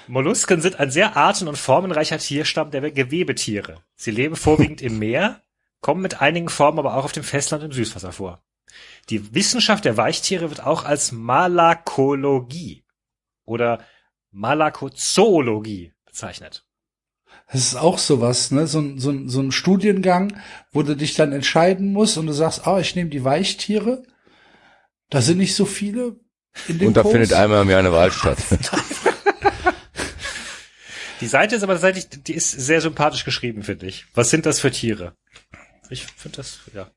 Mollusken 0.09 0.61
sind 0.61 0.79
ein 0.79 0.91
sehr 0.91 1.17
arten- 1.17 1.49
und 1.49 1.57
formenreicher 1.59 2.19
Tierstamm 2.19 2.71
der 2.71 2.91
Gewebetiere. 2.91 3.83
Sie 3.97 4.11
leben 4.11 4.37
vorwiegend 4.37 4.81
im 4.83 4.99
Meer, 4.99 5.43
kommen 5.81 6.03
mit 6.03 6.21
einigen 6.21 6.49
Formen 6.49 6.79
aber 6.79 6.97
auch 6.97 7.05
auf 7.05 7.13
dem 7.13 7.25
Festland 7.25 7.65
im 7.65 7.73
Süßwasser 7.73 8.13
vor. 8.13 8.43
Die 9.11 9.35
Wissenschaft 9.35 9.85
der 9.85 9.97
Weichtiere 9.97 10.49
wird 10.51 10.65
auch 10.65 10.85
als 10.85 11.13
Malakologie 11.13 12.85
oder 13.45 13.81
Malakozoologie 14.33 15.93
bezeichnet. 16.05 16.65
Das 17.53 17.61
ist 17.61 17.77
auch 17.77 17.99
sowas, 17.99 18.51
ne? 18.51 18.67
So, 18.67 18.81
ein- 18.81 18.99
so, 18.99 19.11
ein- 19.11 19.29
so 19.29 19.41
ein 19.41 19.53
Studiengang, 19.53 20.37
wo 20.73 20.83
du 20.83 20.97
dich 20.97 21.15
dann 21.15 21.33
entscheiden 21.33 21.93
musst 21.93 22.19
und 22.19 22.27
du 22.27 22.33
sagst, 22.33 22.67
ah, 22.67 22.81
ich 22.81 22.97
nehme 22.97 23.11
die 23.11 23.25
Weichtiere. 23.25 24.03
Da 25.11 25.21
sind 25.23 25.39
nicht 25.39 25.55
so 25.55 25.65
viele 25.65 26.17
in 26.69 26.79
dem 26.79 26.89
Und 26.89 26.97
da 26.97 27.03
Kurs. 27.03 27.13
findet 27.13 27.33
einmal 27.35 27.63
im 27.63 27.71
Jahr 27.71 27.81
eine 27.81 27.93
Wahl 27.93 28.11
statt. 28.11 28.39
Die 31.21 31.27
Seite 31.27 31.57
ist 31.57 31.63
aber 31.63 31.75
tatsächlich, 31.75 32.09
die 32.09 32.35
ist 32.35 32.51
sehr 32.51 32.81
sympathisch 32.81 33.25
geschrieben, 33.25 33.63
finde 33.63 33.87
ich. 33.87 34.07
Was 34.15 34.31
sind 34.31 34.47
das 34.47 34.61
für 34.61 34.71
Tiere? 34.71 35.17
Ich 35.89 36.05
finde 36.05 36.37
das, 36.37 36.61
ja, 36.75 36.91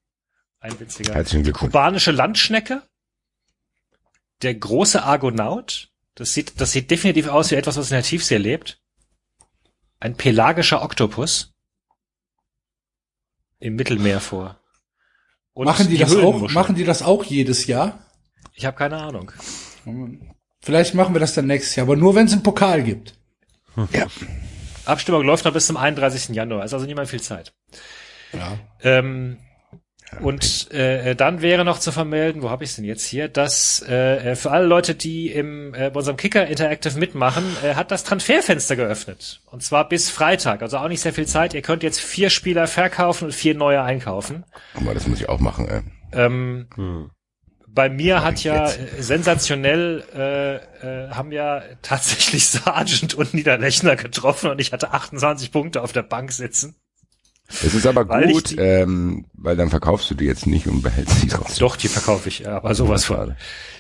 ein 0.60 0.80
witziger. 0.80 1.14
Herzlichen 1.14 1.44
Glückwunsch. 1.44 1.72
Kubanische 1.72 2.12
Landschnecke. 2.12 2.82
Der 4.42 4.56
große 4.56 5.04
Argonaut. 5.04 5.90
Das 6.16 6.34
sieht, 6.34 6.60
das 6.60 6.72
sieht 6.72 6.92
definitiv 6.92 7.28
aus 7.28 7.52
wie 7.52 7.56
etwas, 7.56 7.78
was 7.78 7.92
in 7.92 7.96
der 7.96 8.04
Tiefsee 8.04 8.38
lebt. 8.38 8.82
Ein 10.00 10.16
pelagischer 10.16 10.82
Oktopus. 10.82 11.54
Im 13.60 13.76
Mittelmeer 13.76 14.20
vor. 14.20 14.60
Und 15.54 15.66
machen 15.66 15.90
die, 15.90 15.98
das 15.98 16.16
auch, 16.16 16.50
machen 16.52 16.76
die 16.76 16.86
das 16.86 17.02
auch 17.02 17.24
jedes 17.26 17.68
Jahr? 17.68 18.06
Ich 18.54 18.66
habe 18.66 18.78
keine 18.78 18.98
Ahnung. 18.98 19.32
Vielleicht 20.62 20.94
machen 20.94 21.14
wir 21.14 21.20
das 21.20 21.34
dann 21.34 21.48
nächstes 21.48 21.76
Jahr, 21.76 21.86
aber 21.86 21.96
nur 21.96 22.16
wenn 22.16 22.28
es 22.28 22.34
einen 22.34 22.44
Pokal 22.44 22.84
gibt. 22.84 23.19
Abstimmung 24.86 25.24
läuft 25.24 25.46
noch 25.46 25.54
bis 25.54 25.68
zum 25.68 25.78
31. 25.78 26.36
Januar. 26.36 26.66
Ist 26.66 26.74
also 26.74 26.86
nicht 26.86 26.96
mal 26.96 27.06
viel 27.06 27.22
Zeit. 27.22 27.54
Ja. 28.34 28.58
Ähm, 28.82 29.38
und 30.22 30.72
äh, 30.72 31.16
dann 31.16 31.42
wäre 31.42 31.64
noch 31.64 31.78
zu 31.80 31.92
vermelden, 31.92 32.42
wo 32.42 32.50
habe 32.50 32.64
ich 32.64 32.72
es 32.72 32.76
denn 32.78 32.86
jetzt 32.86 33.06
hier, 33.06 33.28
dass 33.28 33.82
äh, 33.84 34.36
für 34.36 34.50
alle 34.50 34.66
Leute, 34.66 34.96
die 34.96 35.32
im 35.32 35.74
äh, 35.76 35.92
bei 35.92 36.00
unserem 36.00 36.18
Kicker 36.18 36.48
Interactive 36.48 36.98
mitmachen, 36.98 37.44
äh, 37.64 37.76
hat 37.76 37.92
das 37.92 38.04
Transferfenster 38.04 38.76
geöffnet. 38.76 39.42
Und 39.52 39.62
zwar 39.62 39.88
bis 39.88 40.10
Freitag, 40.10 40.64
also 40.64 40.78
auch 40.78 40.88
nicht 40.88 41.02
sehr 41.02 41.14
viel 41.14 41.28
Zeit. 41.28 41.54
Ihr 41.54 41.62
könnt 41.62 41.84
jetzt 41.84 42.00
vier 42.02 42.32
Spieler 42.32 42.66
verkaufen 42.66 43.26
und 43.26 43.34
vier 43.34 43.54
neue 43.54 43.84
einkaufen. 43.84 44.46
Aber 44.74 44.96
das 44.96 45.08
muss 45.08 45.22
ich 45.22 45.30
auch 45.30 45.40
machen, 45.40 45.68
ey. 45.68 45.82
Ähm, 46.12 46.68
Hm. 46.76 47.12
Bei 47.80 47.88
mir 47.88 48.24
hat 48.26 48.44
ja 48.44 48.68
jetzt? 48.70 48.80
sensationell 49.08 50.04
äh, 50.14 50.56
äh, 51.06 51.10
haben 51.12 51.32
ja 51.32 51.62
tatsächlich 51.82 52.46
Sargent 52.50 53.14
und 53.14 53.34
Niederlechner 53.34 53.96
getroffen 53.96 54.50
und 54.52 54.60
ich 54.60 54.74
hatte 54.74 54.92
28 54.92 55.50
Punkte 55.54 55.82
auf 55.82 55.94
der 55.94 56.04
Bank 56.04 56.34
sitzen. 56.34 56.76
Es 57.48 57.74
ist 57.74 57.88
aber 57.88 58.10
Weil 58.10 58.34
gut, 58.34 58.50
die- 58.50 58.58
ähm, 58.58 59.26
weil 59.34 59.56
dann 59.56 59.70
verkaufst 59.70 60.12
du 60.12 60.16
die 60.16 60.26
jetzt 60.26 60.46
nicht 60.46 60.68
und 60.68 60.82
behältst 60.82 61.22
sie 61.22 61.28
trotzdem. 61.28 61.60
Doch, 61.60 61.78
die 61.78 61.88
verkaufe 61.88 62.28
ich, 62.28 62.46
aber 62.50 62.76
sowas 62.76 63.06
von. 63.06 63.38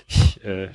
Ich, 0.08 0.42
äh, 0.46 0.70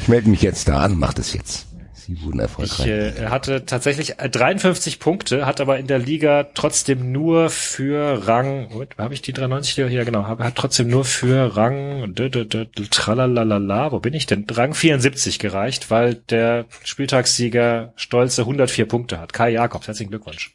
Ich 0.00 0.06
melde 0.08 0.28
mich 0.30 0.42
jetzt 0.42 0.68
da 0.68 0.78
an, 0.80 0.96
mach 0.96 1.12
das 1.14 1.32
jetzt. 1.32 1.66
Sie 2.06 2.20
wurden 2.22 2.36
Ich 2.38 2.42
erfolgreich. 2.42 2.86
äh, 2.86 3.26
hatte 3.28 3.64
tatsächlich 3.64 4.18
äh, 4.18 4.28
53 4.28 5.00
Punkte, 5.00 5.46
hat 5.46 5.60
aber 5.60 5.78
in 5.78 5.86
der 5.86 5.98
Liga 5.98 6.44
trotzdem 6.54 7.12
nur 7.12 7.48
für 7.48 8.26
Rang, 8.26 8.68
habe 8.98 9.14
ich 9.14 9.22
die 9.22 9.32
93 9.32 9.74
hier? 9.74 9.88
Ja, 9.88 10.04
genau, 10.04 10.26
hat 10.26 10.54
trotzdem 10.56 10.88
nur 10.88 11.04
für 11.06 11.56
Rang, 11.56 12.14
tralalala, 12.14 13.92
wo 13.92 14.00
bin 14.00 14.12
ich 14.12 14.26
denn? 14.26 14.46
Rang 14.50 14.74
74 14.74 15.38
gereicht, 15.38 15.90
weil 15.90 16.14
der 16.14 16.66
Spieltagssieger 16.82 17.92
stolze 17.96 18.42
104 18.42 18.86
Punkte 18.86 19.18
hat. 19.18 19.32
Kai 19.32 19.50
Jakobs, 19.50 19.86
herzlichen 19.86 20.10
Glückwunsch. 20.10 20.52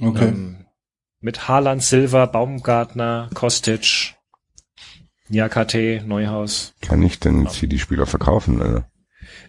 Okay. 0.00 0.28
Ähm, 0.28 0.66
mit 1.20 1.48
Haaland, 1.48 1.82
Silva, 1.82 2.26
Baumgartner, 2.26 3.30
Kostic, 3.34 4.14
Niakate, 5.28 6.02
Neuhaus. 6.06 6.74
Kann 6.80 7.02
ich 7.02 7.18
denn 7.18 7.42
jetzt 7.44 7.56
hier 7.56 7.68
die 7.68 7.78
Spieler 7.78 8.06
verkaufen? 8.06 8.60
Oder? 8.60 8.88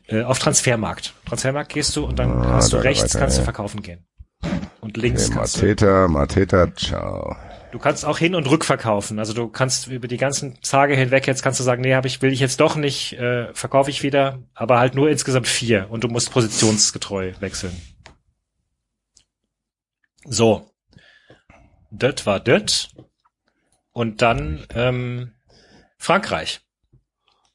Äh, 0.07 0.23
auf 0.23 0.39
Transfermarkt. 0.39 1.13
Transfermarkt 1.25 1.73
gehst 1.73 1.95
du 1.95 2.05
und 2.05 2.17
dann 2.17 2.31
Ah, 2.31 2.53
hast 2.53 2.71
du 2.71 2.77
da 2.77 2.83
rechts, 2.83 3.03
weiter, 3.13 3.19
kannst 3.19 3.37
du 3.37 3.41
ja. 3.41 3.43
verkaufen 3.43 3.81
gehen. 3.81 4.05
Und 4.79 4.95
links 4.97 5.27
Okay, 5.27 5.35
kannst 5.37 5.57
du. 5.57 5.61
Mateta, 5.61 6.07
Mateta, 6.07 6.75
ciao. 6.75 7.35
Du 7.71 7.79
kannst 7.79 8.05
auch 8.05 8.17
hin 8.17 8.33
und 8.33 8.49
rückverkaufen. 8.49 9.19
Also 9.19 9.33
du 9.33 9.49
kannst 9.49 9.87
über 9.87 10.07
die 10.07 10.15
ganzen 10.17 10.59
Tage 10.61 10.95
hinweg 10.95 11.27
jetzt 11.27 11.43
kannst 11.43 11.59
du 11.59 11.63
sagen, 11.65 11.81
nee, 11.81 11.93
hab 11.95 12.05
ich 12.05 12.21
will 12.21 12.31
ich 12.31 12.39
jetzt 12.39 12.61
doch 12.61 12.75
nicht, 12.77 13.13
äh, 13.13 13.53
verkaufe 13.53 13.89
ich 13.89 14.03
wieder, 14.03 14.39
aber 14.53 14.79
halt 14.79 14.95
nur 14.95 15.09
insgesamt 15.09 15.47
vier 15.47 15.87
und 15.89 16.03
du 16.03 16.07
musst 16.07 16.31
positionsgetreu 16.31 17.33
wechseln. 17.41 17.75
So, 20.25 20.71
das 21.91 22.25
war 22.25 22.39
das 22.39 22.89
und 23.91 24.21
dann 24.21 24.65
ähm, 24.73 25.33
Frankreich. 25.97 26.61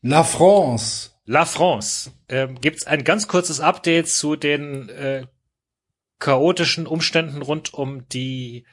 La 0.03 0.25
France. 0.25 1.12
La 1.25 1.45
France. 1.45 2.13
Ähm, 2.29 2.61
Gibt 2.61 2.87
ein 2.87 3.05
ganz 3.05 3.29
kurzes 3.29 3.61
Update 3.61 4.09
zu 4.09 4.37
den 4.37 4.89
äh, 4.89 5.27
chaotischen 6.19 6.87
Umständen 6.87 7.43
rund 7.43 7.73
um 7.75 8.09
die 8.09 8.67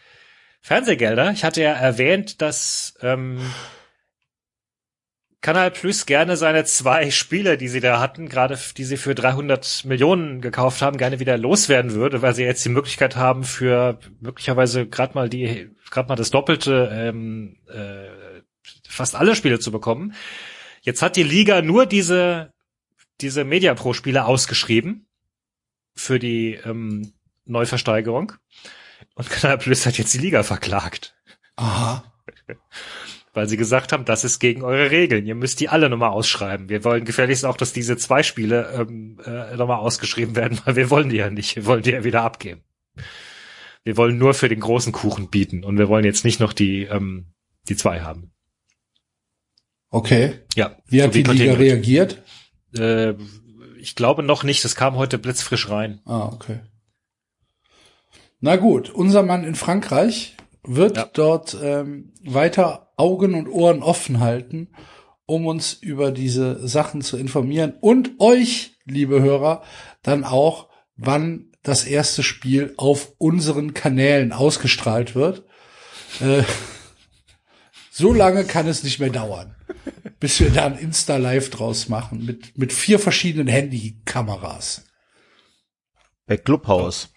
Fernsehgelder? 0.61 1.32
Ich 1.32 1.44
hatte 1.44 1.61
ja 1.61 1.74
erwähnt, 1.74 2.42
dass 2.42 2.95
ähm, 3.02 3.40
Kanal 5.42 5.72
Plus 5.72 6.06
gerne 6.06 6.36
seine 6.36 6.66
zwei 6.66 7.11
Spiele, 7.11 7.58
die 7.58 7.69
sie 7.69 7.80
da 7.80 8.02
hatten, 8.02 8.28
gerade 8.28 8.60
die 8.76 8.84
sie 8.84 8.98
für 8.98 9.16
300 9.16 9.86
Millionen 9.86 10.42
gekauft 10.42 10.82
haben, 10.82 10.98
gerne 10.98 11.19
wieder 11.22 11.38
loswerden 11.38 11.94
würde, 11.94 12.22
weil 12.22 12.36
sie 12.36 12.44
jetzt 12.44 12.66
die 12.66 12.69
Möglichkeit 12.69 13.16
haben, 13.16 13.45
für 13.45 14.00
möglicherweise 14.19 14.86
gerade 14.86 15.14
mal 15.14 15.30
die, 15.30 15.69
gerade 15.92 16.10
mal 16.10 16.18
das 16.18 16.32
Doppelte, 16.32 16.90
ähm, 16.92 17.56
äh, 17.69 18.42
fast 18.88 19.16
alle 19.16 19.36
Spiele 19.36 19.60
zu 19.60 19.72
bekommen. 19.72 20.14
Jetzt 20.82 21.01
hat 21.01 21.16
die 21.16 21.24
Liga 21.24 21.61
nur 21.61 21.85
diese 21.85 22.53
diese 23.22 23.43
Media 23.43 23.74
Pro 23.74 23.93
Spiele 23.93 24.25
ausgeschrieben 24.25 25.08
für 25.95 26.19
die 26.19 26.53
ähm, 26.66 27.14
Neuversteigerung 27.45 28.33
und 29.16 29.30
Kanal 29.30 29.58
Plus 29.58 29.85
hat 29.85 29.98
jetzt 29.98 30.14
die 30.14 30.19
Liga 30.19 30.43
verklagt, 30.43 31.16
Aha. 31.56 32.03
weil 33.33 33.49
sie 33.49 33.58
gesagt 33.58 33.91
haben, 33.91 34.06
das 34.06 34.24
ist 34.24 34.40
gegen 34.40 34.64
eure 34.64 34.91
Regeln. 34.91 35.25
Ihr 35.25 35.35
müsst 35.35 35.59
die 35.59 35.69
alle 35.69 35.90
nochmal 35.90 36.11
ausschreiben. 36.11 36.69
Wir 36.69 36.83
wollen 36.83 37.06
gefährlichst 37.06 37.45
auch, 37.45 37.58
dass 37.58 37.74
diese 37.74 37.98
zwei 37.98 38.24
Spiele 38.24 38.72
ähm, 38.74 39.19
äh, 39.25 39.56
nochmal 39.56 39.80
ausgeschrieben 39.80 40.35
werden, 40.35 40.59
weil 40.66 40.75
wir 40.75 40.90
wollen 40.90 41.09
die 41.09 41.17
ja 41.17 41.30
nicht. 41.30 41.56
Wir 41.56 41.66
wollen 41.66 41.83
die 41.83 41.91
ja 41.91 42.03
wieder 42.03 42.24
abgeben. 42.24 42.64
Wir 43.83 43.98
wollen 43.98 44.17
nur 44.17 44.33
für 44.33 44.49
den 44.49 44.59
großen 44.59 44.91
Kuchen 44.91 45.30
bieten 45.30 45.64
und 45.64 45.77
wir 45.77 45.88
wollen 45.88 46.06
jetzt 46.06 46.25
nicht 46.25 46.40
noch 46.40 46.53
die 46.53 46.83
ähm, 46.83 47.27
die 47.67 47.75
zwei 47.75 48.01
haben. 48.01 48.32
Okay. 49.90 50.40
Ja. 50.56 50.76
Wie 50.88 51.00
so 51.00 51.06
hat 51.06 51.14
die 51.16 51.24
Liga 51.24 51.53
reagiert? 51.53 52.22
Äh, 52.77 53.14
ich 53.80 53.95
glaube 53.95 54.24
noch 54.24 54.43
nicht. 54.43 54.64
Das 54.64 54.76
kam 54.76 54.95
heute 54.95 55.18
blitzfrisch 55.18 55.69
rein. 55.69 56.01
Ah, 56.06 56.26
okay. 56.34 56.59
Na 58.40 58.56
gut, 58.56 58.90
unser 58.90 59.24
Mann 59.24 59.43
in 59.43 59.56
Frankreich 59.56 60.35
wird 60.64 60.98
Ja. 60.98 61.09
dort 61.14 61.58
ähm, 61.61 62.14
weiter 62.24 62.92
Augen 62.98 63.34
und 63.34 63.48
Ohren 63.50 63.82
offen 63.84 64.19
halten, 64.19 64.69
um 65.26 65.45
uns 65.48 65.74
über 65.74 66.11
diese 66.11 66.68
Sachen 66.68 67.01
zu 67.01 67.18
informieren 67.18 67.74
und 67.82 68.11
euch, 68.19 68.77
liebe 68.85 69.22
Hörer, 69.22 69.64
dann 70.03 70.24
auch, 70.24 70.69
wann 70.95 71.51
das 71.64 71.85
erste 71.85 72.24
Spiel 72.24 72.74
auf 72.77 73.14
unseren 73.18 73.74
Kanälen 73.74 74.32
ausgestrahlt 74.32 75.16
wird. 75.16 75.43
Äh, 76.22 76.43
so 77.92 78.14
lange 78.14 78.45
kann 78.45 78.68
es 78.68 78.84
nicht 78.84 79.00
mehr 79.00 79.09
dauern, 79.09 79.56
bis 80.19 80.39
wir 80.39 80.49
da 80.49 80.65
ein 80.65 80.77
Insta-Live 80.77 81.49
draus 81.49 81.89
machen 81.89 82.25
mit, 82.25 82.57
mit 82.57 82.73
vier 82.73 82.99
verschiedenen 82.99 83.48
Handykameras. 83.48 84.83
Bei 86.27 86.38
Clubhouse. 86.38 87.09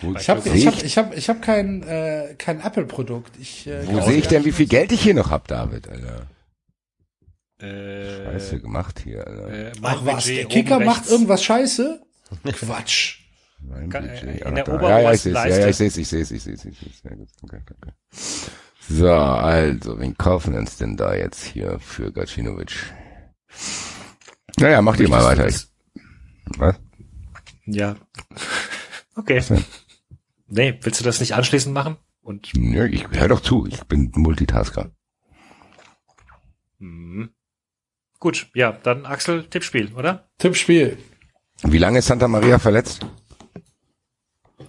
Wo, 0.00 0.14
Ich 0.14 0.28
habe 0.28 0.48
ich 0.48 0.66
hab, 0.66 0.82
ich, 0.82 0.98
hab, 0.98 1.16
ich 1.16 1.28
hab 1.28 1.42
kein, 1.42 1.82
äh, 1.82 2.34
kein 2.36 2.60
Apple-Produkt. 2.60 3.32
Ich, 3.40 3.66
äh, 3.66 3.86
wo 3.88 4.00
sehe 4.02 4.18
ich 4.18 4.28
denn, 4.28 4.44
wie 4.44 4.52
viel 4.52 4.66
Geld 4.66 4.92
ich 4.92 5.02
hier 5.02 5.14
noch 5.14 5.30
hab, 5.30 5.48
David, 5.48 5.88
Alter? 5.88 6.26
Äh, 7.58 8.24
Scheiße 8.24 8.60
gemacht 8.60 9.00
hier, 9.02 9.26
Alter. 9.26 9.48
äh, 9.52 9.72
Ach 9.82 10.04
was, 10.04 10.24
Budget 10.24 10.38
der 10.38 10.44
Kicker 10.46 10.80
macht 10.80 11.08
irgendwas 11.08 11.42
scheiße? 11.44 12.02
Quatsch. 12.52 13.20
Mein 13.60 13.88
Budget, 13.88 14.22
in 14.44 14.54
der 14.56 14.66
ja, 14.66 14.98
ja, 15.00 15.12
ich 15.12 15.20
sehe 15.20 15.32
es, 15.32 15.44
ja, 15.44 15.46
ja, 15.46 15.68
ich 15.68 15.76
sehe 15.76 15.86
es, 15.86 15.96
ich 15.96 16.08
sehe 16.08 16.22
es, 16.22 16.30
ich 16.32 16.42
sehe 16.42 16.54
es, 16.54 16.62
gut, 16.62 17.28
okay, 17.42 17.60
okay. 17.80 17.92
So, 18.88 19.10
also, 19.12 19.98
wen 19.98 20.16
kaufen 20.16 20.52
wir 20.52 20.60
uns 20.60 20.76
denn 20.76 20.96
da 20.96 21.14
jetzt 21.14 21.44
hier 21.44 21.78
für 21.78 22.12
Gacinovic? 22.12 22.92
Naja, 24.58 24.82
macht 24.82 25.00
ihr 25.00 25.08
mal 25.08 25.24
weiter. 25.24 25.46
Ich, 25.48 25.66
was? 26.58 26.76
Ja. 27.66 27.96
Okay. 29.14 29.42
Nee, 30.48 30.78
willst 30.80 30.98
du 31.00 31.04
das 31.04 31.20
nicht 31.20 31.34
anschließend 31.34 31.74
machen? 31.74 31.98
Und 32.22 32.50
Ja, 32.56 32.86
ich 32.86 33.06
hör 33.10 33.28
doch 33.28 33.40
zu, 33.40 33.66
ich 33.66 33.82
bin 33.82 34.10
Multitasker. 34.14 34.90
hm. 36.78 37.28
gut, 38.18 38.48
ja, 38.54 38.72
dann 38.72 39.04
Axel 39.04 39.44
Tippspiel, 39.44 39.92
oder? 39.92 40.30
Tippspiel. 40.38 40.96
Wie 41.62 41.76
lange 41.76 41.98
ist 41.98 42.06
Santa 42.06 42.26
Maria 42.26 42.58
verletzt? 42.58 43.04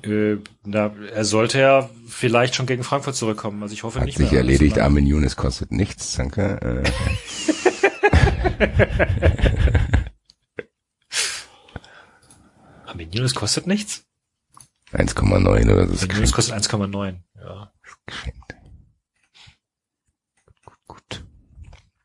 Äh, 0.03 0.38
na, 0.63 0.91
er 1.13 1.25
sollte 1.25 1.59
ja 1.59 1.89
vielleicht 2.07 2.55
schon 2.55 2.65
gegen 2.65 2.83
Frankfurt 2.83 3.15
zurückkommen. 3.15 3.61
Also 3.63 3.73
ich 3.73 3.83
hoffe 3.83 3.99
Hat 3.99 4.05
nicht 4.05 4.17
sich 4.17 4.31
mehr. 4.31 4.39
erledigt, 4.39 4.75
lange. 4.75 4.83
Armin 4.85 5.05
Younes 5.07 5.35
kostet 5.35 5.72
nichts, 5.72 6.15
danke. 6.15 6.83
Äh, 6.83 6.85
Armin 12.85 13.11
Younes 13.11 13.35
kostet 13.35 13.67
nichts? 13.67 14.05
1,9 14.91 15.72
oder 15.72 15.88
so. 15.88 15.93
ist 15.93 16.01
Armin 16.03 16.15
Younes 16.17 16.31
kostet 16.33 16.55
1,9. 16.55 17.19
Ja. 17.35 17.72
geschenkt. 18.05 18.55
Gut, 20.65 20.77
gut, 20.88 21.25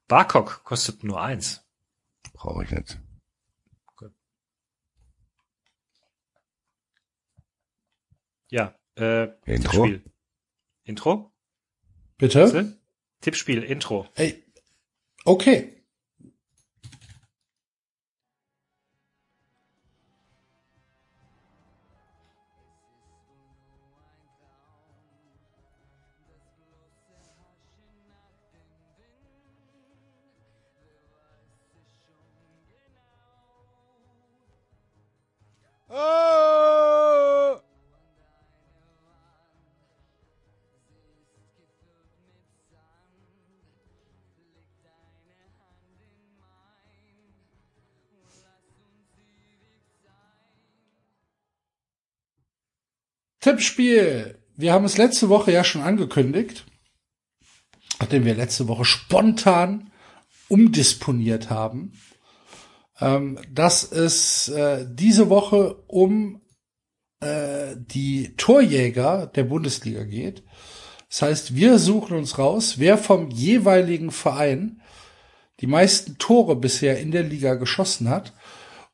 Barkok 0.08 0.62
kostet 0.64 1.04
nur 1.04 1.20
eins. 1.20 1.64
brauche 2.32 2.64
ich 2.64 2.70
nicht. 2.70 2.98
Ja, 8.50 8.74
äh, 8.96 9.28
Intro? 9.44 9.84
Tippspiel. 9.84 10.04
Intro? 10.84 11.32
Bitte? 12.18 12.78
Tippspiel, 13.20 13.62
Intro. 13.62 14.06
Ey. 14.14 14.44
Okay. 15.24 15.77
Tippspiel. 53.58 54.38
Wir 54.56 54.72
haben 54.72 54.84
es 54.84 54.98
letzte 54.98 55.28
Woche 55.30 55.50
ja 55.50 55.64
schon 55.64 55.82
angekündigt, 55.82 56.64
nachdem 57.98 58.24
wir 58.24 58.36
letzte 58.36 58.68
Woche 58.68 58.84
spontan 58.84 59.90
umdisponiert 60.46 61.50
haben, 61.50 61.94
ähm, 63.00 63.40
dass 63.50 63.82
es 63.90 64.48
äh, 64.48 64.86
diese 64.88 65.28
Woche 65.28 65.74
um 65.88 66.40
äh, 67.18 67.74
die 67.76 68.36
Torjäger 68.36 69.26
der 69.26 69.42
Bundesliga 69.42 70.04
geht. 70.04 70.44
Das 71.08 71.22
heißt, 71.22 71.56
wir 71.56 71.80
suchen 71.80 72.16
uns 72.16 72.38
raus, 72.38 72.74
wer 72.78 72.96
vom 72.96 73.30
jeweiligen 73.30 74.12
Verein 74.12 74.82
die 75.58 75.66
meisten 75.66 76.16
Tore 76.18 76.54
bisher 76.54 77.00
in 77.00 77.10
der 77.10 77.24
Liga 77.24 77.54
geschossen 77.54 78.08
hat 78.08 78.34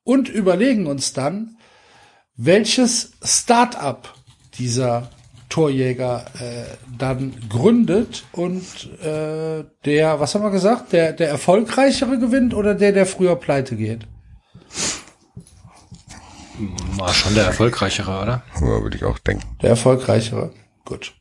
und 0.05 0.31
überlegen 0.31 0.86
uns 0.86 1.12
dann, 1.12 1.59
welches 2.34 3.12
Start-up 3.23 4.14
dieser 4.58 5.10
Torjäger 5.49 6.24
äh, 6.41 6.65
dann 6.99 7.34
gründet 7.49 8.24
und 8.33 8.62
äh, 9.02 9.65
der, 9.84 10.18
was 10.18 10.34
haben 10.34 10.42
wir 10.42 10.50
gesagt, 10.50 10.92
der, 10.92 11.12
der 11.12 11.28
erfolgreichere 11.28 12.18
gewinnt 12.18 12.55
oder 12.55 12.74
der, 12.74 12.92
der 12.92 13.07
früher 13.07 13.36
pleite 13.36 13.76
geht? 13.76 14.07
War 16.97 17.12
schon 17.12 17.34
der 17.34 17.47
erfolgreichere, 17.47 18.23
oder? 18.23 18.42
Ja, 18.60 18.83
würde 18.83 18.97
ich 18.97 19.05
auch 19.05 19.18
denken. 19.18 19.44
Der 19.62 19.70
erfolgreichere. 19.70 20.52
Gut. 20.84 21.12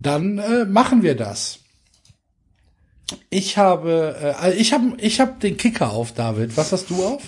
Dann 0.00 0.38
äh, 0.38 0.64
machen 0.64 1.02
wir 1.02 1.16
das. 1.16 1.60
Ich 3.30 3.56
habe, 3.56 4.36
äh, 4.42 4.52
ich 4.54 4.72
habe, 4.72 4.96
ich 4.98 5.20
habe 5.20 5.38
den 5.40 5.56
Kicker 5.56 5.90
auf, 5.90 6.12
David. 6.12 6.56
Was 6.56 6.72
hast 6.72 6.90
du 6.90 7.04
auf? 7.04 7.22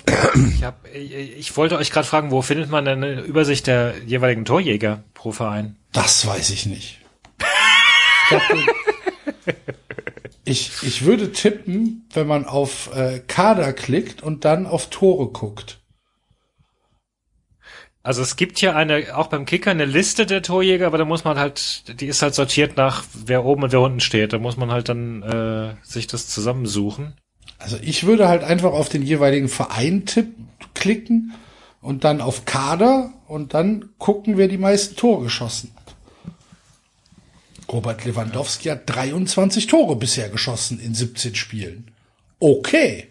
Ich, 0.56 0.62
hab, 0.64 0.86
ich, 0.94 1.36
ich 1.36 1.56
wollte 1.56 1.76
euch 1.76 1.90
gerade 1.90 2.06
fragen, 2.06 2.30
wo 2.30 2.42
findet 2.42 2.70
man 2.70 2.86
eine 2.86 3.20
Übersicht 3.20 3.66
der 3.66 3.94
jeweiligen 4.06 4.44
Torjäger 4.44 5.04
pro 5.14 5.32
Verein? 5.32 5.76
Das 5.92 6.26
weiß 6.26 6.50
ich 6.50 6.66
nicht. 6.66 7.00
Ich, 7.38 8.28
glaub, 8.28 8.42
ich, 10.44 10.70
ich 10.82 11.04
würde 11.04 11.32
tippen, 11.32 12.08
wenn 12.12 12.26
man 12.26 12.46
auf 12.46 12.90
äh, 12.94 13.20
Kader 13.20 13.72
klickt 13.72 14.22
und 14.22 14.44
dann 14.44 14.66
auf 14.66 14.88
Tore 14.90 15.28
guckt. 15.28 15.81
Also 18.04 18.20
es 18.22 18.34
gibt 18.34 18.60
ja 18.60 18.74
eine, 18.74 19.16
auch 19.16 19.28
beim 19.28 19.46
Kicker 19.46 19.70
eine 19.70 19.84
Liste 19.84 20.26
der 20.26 20.42
Torjäger, 20.42 20.88
aber 20.88 20.98
da 20.98 21.04
muss 21.04 21.22
man 21.22 21.38
halt, 21.38 22.00
die 22.00 22.06
ist 22.06 22.20
halt 22.20 22.34
sortiert 22.34 22.76
nach 22.76 23.04
wer 23.14 23.44
oben 23.44 23.62
und 23.62 23.72
wer 23.72 23.80
unten 23.80 24.00
steht. 24.00 24.32
Da 24.32 24.38
muss 24.38 24.56
man 24.56 24.72
halt 24.72 24.88
dann 24.88 25.22
äh, 25.22 25.74
sich 25.84 26.08
das 26.08 26.26
zusammensuchen. 26.26 27.14
Also 27.58 27.78
ich 27.80 28.04
würde 28.04 28.26
halt 28.26 28.42
einfach 28.42 28.72
auf 28.72 28.88
den 28.88 29.02
jeweiligen 29.02 29.48
Verein 29.48 30.04
tipp, 30.04 30.34
klicken 30.74 31.34
und 31.80 32.02
dann 32.02 32.20
auf 32.20 32.44
Kader 32.44 33.12
und 33.28 33.54
dann 33.54 33.90
gucken, 33.98 34.36
wer 34.36 34.48
die 34.48 34.58
meisten 34.58 34.96
Tore 34.96 35.22
geschossen 35.22 35.72
hat. 35.76 35.94
Robert 37.72 38.04
Lewandowski 38.04 38.68
hat 38.68 38.82
23 38.86 39.68
Tore 39.68 39.94
bisher 39.94 40.28
geschossen 40.28 40.80
in 40.80 40.94
17 40.94 41.36
Spielen. 41.36 41.92
Okay. 42.40 43.08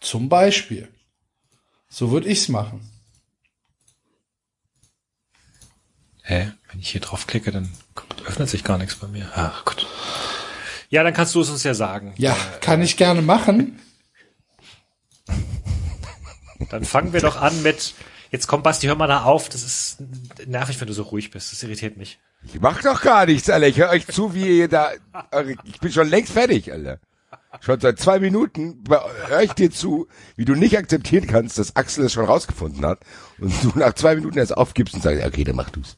Zum 0.00 0.28
Beispiel. 0.28 0.88
So 1.98 2.10
würde 2.10 2.28
ich's 2.28 2.48
machen. 2.48 2.86
Hä? 6.24 6.52
Wenn 6.68 6.80
ich 6.80 6.90
hier 6.90 7.00
draufklicke, 7.00 7.50
dann 7.50 7.72
öffnet 8.26 8.50
sich 8.50 8.64
gar 8.64 8.76
nichts 8.76 8.96
bei 8.96 9.06
mir. 9.06 9.32
Ach 9.34 9.64
Gott. 9.64 9.86
Ja, 10.90 11.02
dann 11.02 11.14
kannst 11.14 11.34
du 11.34 11.40
es 11.40 11.48
uns 11.48 11.62
ja 11.62 11.72
sagen. 11.72 12.12
Ja, 12.18 12.36
kann 12.60 12.82
ich 12.82 12.98
gerne 12.98 13.22
machen. 13.22 13.80
Dann 16.68 16.84
fangen 16.84 17.14
wir 17.14 17.22
doch 17.22 17.40
an 17.40 17.62
mit, 17.62 17.94
jetzt 18.30 18.46
komm 18.46 18.62
Basti, 18.62 18.88
hör 18.88 18.96
mal 18.96 19.06
da 19.06 19.22
auf, 19.22 19.48
das 19.48 19.62
ist 19.62 19.96
nervig, 20.46 20.78
wenn 20.78 20.88
du 20.88 20.92
so 20.92 21.04
ruhig 21.04 21.30
bist, 21.30 21.50
das 21.50 21.62
irritiert 21.62 21.96
mich. 21.96 22.18
Ich 22.42 22.60
mach 22.60 22.82
doch 22.82 23.00
gar 23.00 23.24
nichts, 23.24 23.48
Alter. 23.48 23.68
Ich 23.68 23.78
höre 23.78 23.88
euch 23.88 24.06
zu, 24.06 24.34
wie 24.34 24.58
ihr 24.58 24.68
da, 24.68 24.90
ich 25.64 25.80
bin 25.80 25.92
schon 25.92 26.10
längst 26.10 26.34
fertig, 26.34 26.70
Alter. 26.70 27.00
Schon 27.60 27.80
seit 27.80 27.98
zwei 27.98 28.18
Minuten 28.20 28.84
höre 29.28 29.42
ich 29.42 29.52
dir 29.52 29.70
zu, 29.70 30.08
wie 30.36 30.44
du 30.44 30.54
nicht 30.54 30.76
akzeptieren 30.78 31.26
kannst, 31.26 31.58
dass 31.58 31.76
Axel 31.76 32.04
es 32.04 32.12
schon 32.12 32.24
rausgefunden 32.24 32.84
hat 32.84 33.00
und 33.38 33.52
du 33.62 33.78
nach 33.78 33.94
zwei 33.94 34.14
Minuten 34.14 34.38
erst 34.38 34.56
aufgibst 34.56 34.94
und 34.94 35.02
sagst, 35.02 35.24
okay, 35.24 35.44
dann 35.44 35.56
mach 35.56 35.70
du's. 35.70 35.96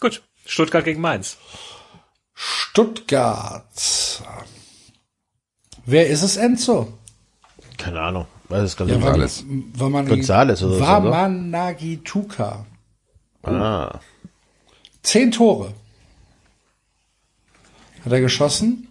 Gut, 0.00 0.22
Stuttgart 0.46 0.84
gegen 0.84 1.00
Mainz. 1.00 1.36
Stuttgart. 2.34 3.64
Wer 5.86 6.08
ist 6.08 6.22
es, 6.22 6.36
Enzo? 6.36 6.98
Keine 7.78 8.00
Ahnung. 8.00 8.26
Was 8.48 8.62
ist 8.64 8.76
ganz 8.76 8.90
Ja, 8.90 8.98
Gonzales. 8.98 9.44
weil 9.74 9.90
man 9.90 10.06
Gonzales 10.06 10.62
oder 10.62 10.76
so, 10.76 10.82
oder? 10.82 10.86
Wamanagituka. 11.04 12.66
Ah. 13.42 14.00
Zehn 15.02 15.30
Tore. 15.30 15.74
Hat 18.04 18.12
er 18.12 18.20
geschossen? 18.20 18.88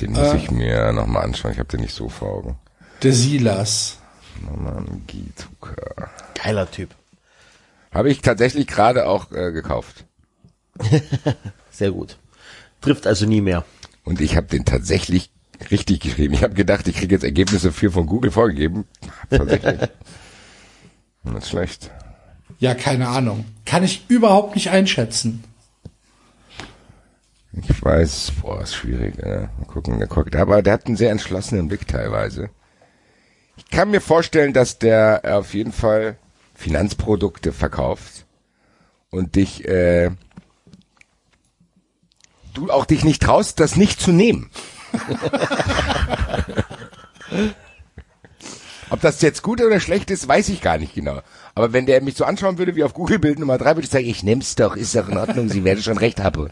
Den 0.00 0.12
muss 0.12 0.34
ich 0.34 0.50
mir 0.50 0.92
nochmal 0.92 1.24
anschauen. 1.24 1.52
Ich 1.52 1.58
habe 1.58 1.68
den 1.68 1.80
nicht 1.80 1.94
so 1.94 2.08
vor 2.08 2.28
Augen. 2.28 2.58
Der 3.02 3.12
Silas. 3.12 3.98
Mann, 4.40 5.02
Gituka. 5.06 6.10
Geiler 6.34 6.70
Typ. 6.70 6.90
Habe 7.92 8.10
ich 8.10 8.22
tatsächlich 8.22 8.66
gerade 8.66 9.06
auch 9.06 9.32
äh, 9.32 9.52
gekauft. 9.52 10.04
Sehr 11.70 11.90
gut. 11.90 12.18
Trifft 12.80 13.06
also 13.06 13.26
nie 13.26 13.40
mehr. 13.40 13.64
Und 14.04 14.20
ich 14.20 14.36
habe 14.36 14.46
den 14.46 14.64
tatsächlich 14.64 15.30
richtig 15.70 16.00
geschrieben. 16.00 16.34
Ich 16.34 16.42
habe 16.42 16.54
gedacht, 16.54 16.88
ich 16.88 16.96
kriege 16.96 17.14
jetzt 17.14 17.24
Ergebnisse 17.24 17.72
für 17.72 17.90
von 17.90 18.06
Google 18.06 18.30
vorgegeben. 18.30 18.86
Tatsächlich. 19.28 19.80
Nicht 21.22 21.48
schlecht. 21.48 21.90
Ja, 22.58 22.74
keine 22.74 23.08
Ahnung. 23.08 23.44
Kann 23.66 23.84
ich 23.84 24.04
überhaupt 24.08 24.54
nicht 24.54 24.70
einschätzen. 24.70 25.44
Ich 27.52 27.82
weiß, 27.82 28.32
boah, 28.40 28.62
ist 28.62 28.74
schwierig. 28.74 29.18
Äh, 29.18 29.48
mal 29.58 29.66
gucken, 29.66 29.98
der 29.98 30.06
guckt. 30.08 30.36
Aber 30.36 30.62
der 30.62 30.74
hat 30.74 30.86
einen 30.86 30.96
sehr 30.96 31.10
entschlossenen 31.10 31.68
Blick 31.68 31.88
teilweise. 31.88 32.50
Ich 33.56 33.68
kann 33.68 33.90
mir 33.90 34.00
vorstellen, 34.00 34.52
dass 34.52 34.78
der 34.78 35.22
auf 35.24 35.52
jeden 35.54 35.72
Fall 35.72 36.16
Finanzprodukte 36.54 37.52
verkauft 37.52 38.26
und 39.10 39.34
dich, 39.34 39.66
äh, 39.68 40.10
du 42.54 42.70
auch 42.70 42.84
dich 42.84 43.04
nicht 43.04 43.22
traust, 43.22 43.60
das 43.60 43.76
nicht 43.76 44.00
zu 44.00 44.12
nehmen. 44.12 44.50
Ob 48.90 49.00
das 49.00 49.22
jetzt 49.22 49.42
gut 49.42 49.60
oder 49.60 49.78
schlecht 49.78 50.10
ist, 50.10 50.26
weiß 50.26 50.48
ich 50.48 50.60
gar 50.60 50.78
nicht 50.78 50.94
genau. 50.94 51.20
Aber 51.54 51.72
wenn 51.72 51.86
der 51.86 52.02
mich 52.02 52.16
so 52.16 52.24
anschauen 52.24 52.58
würde 52.58 52.74
wie 52.74 52.82
auf 52.82 52.94
Google 52.94 53.18
Bild 53.20 53.38
Nummer 53.38 53.56
drei, 53.56 53.70
würde 53.70 53.82
ich 53.82 53.90
sagen, 53.90 54.06
ich 54.06 54.22
nehm's 54.22 54.56
doch, 54.56 54.76
ist 54.76 54.96
doch 54.96 55.08
in 55.08 55.16
Ordnung, 55.16 55.48
Sie 55.48 55.64
werden 55.64 55.82
schon 55.82 55.98
recht 55.98 56.20
haben. 56.20 56.50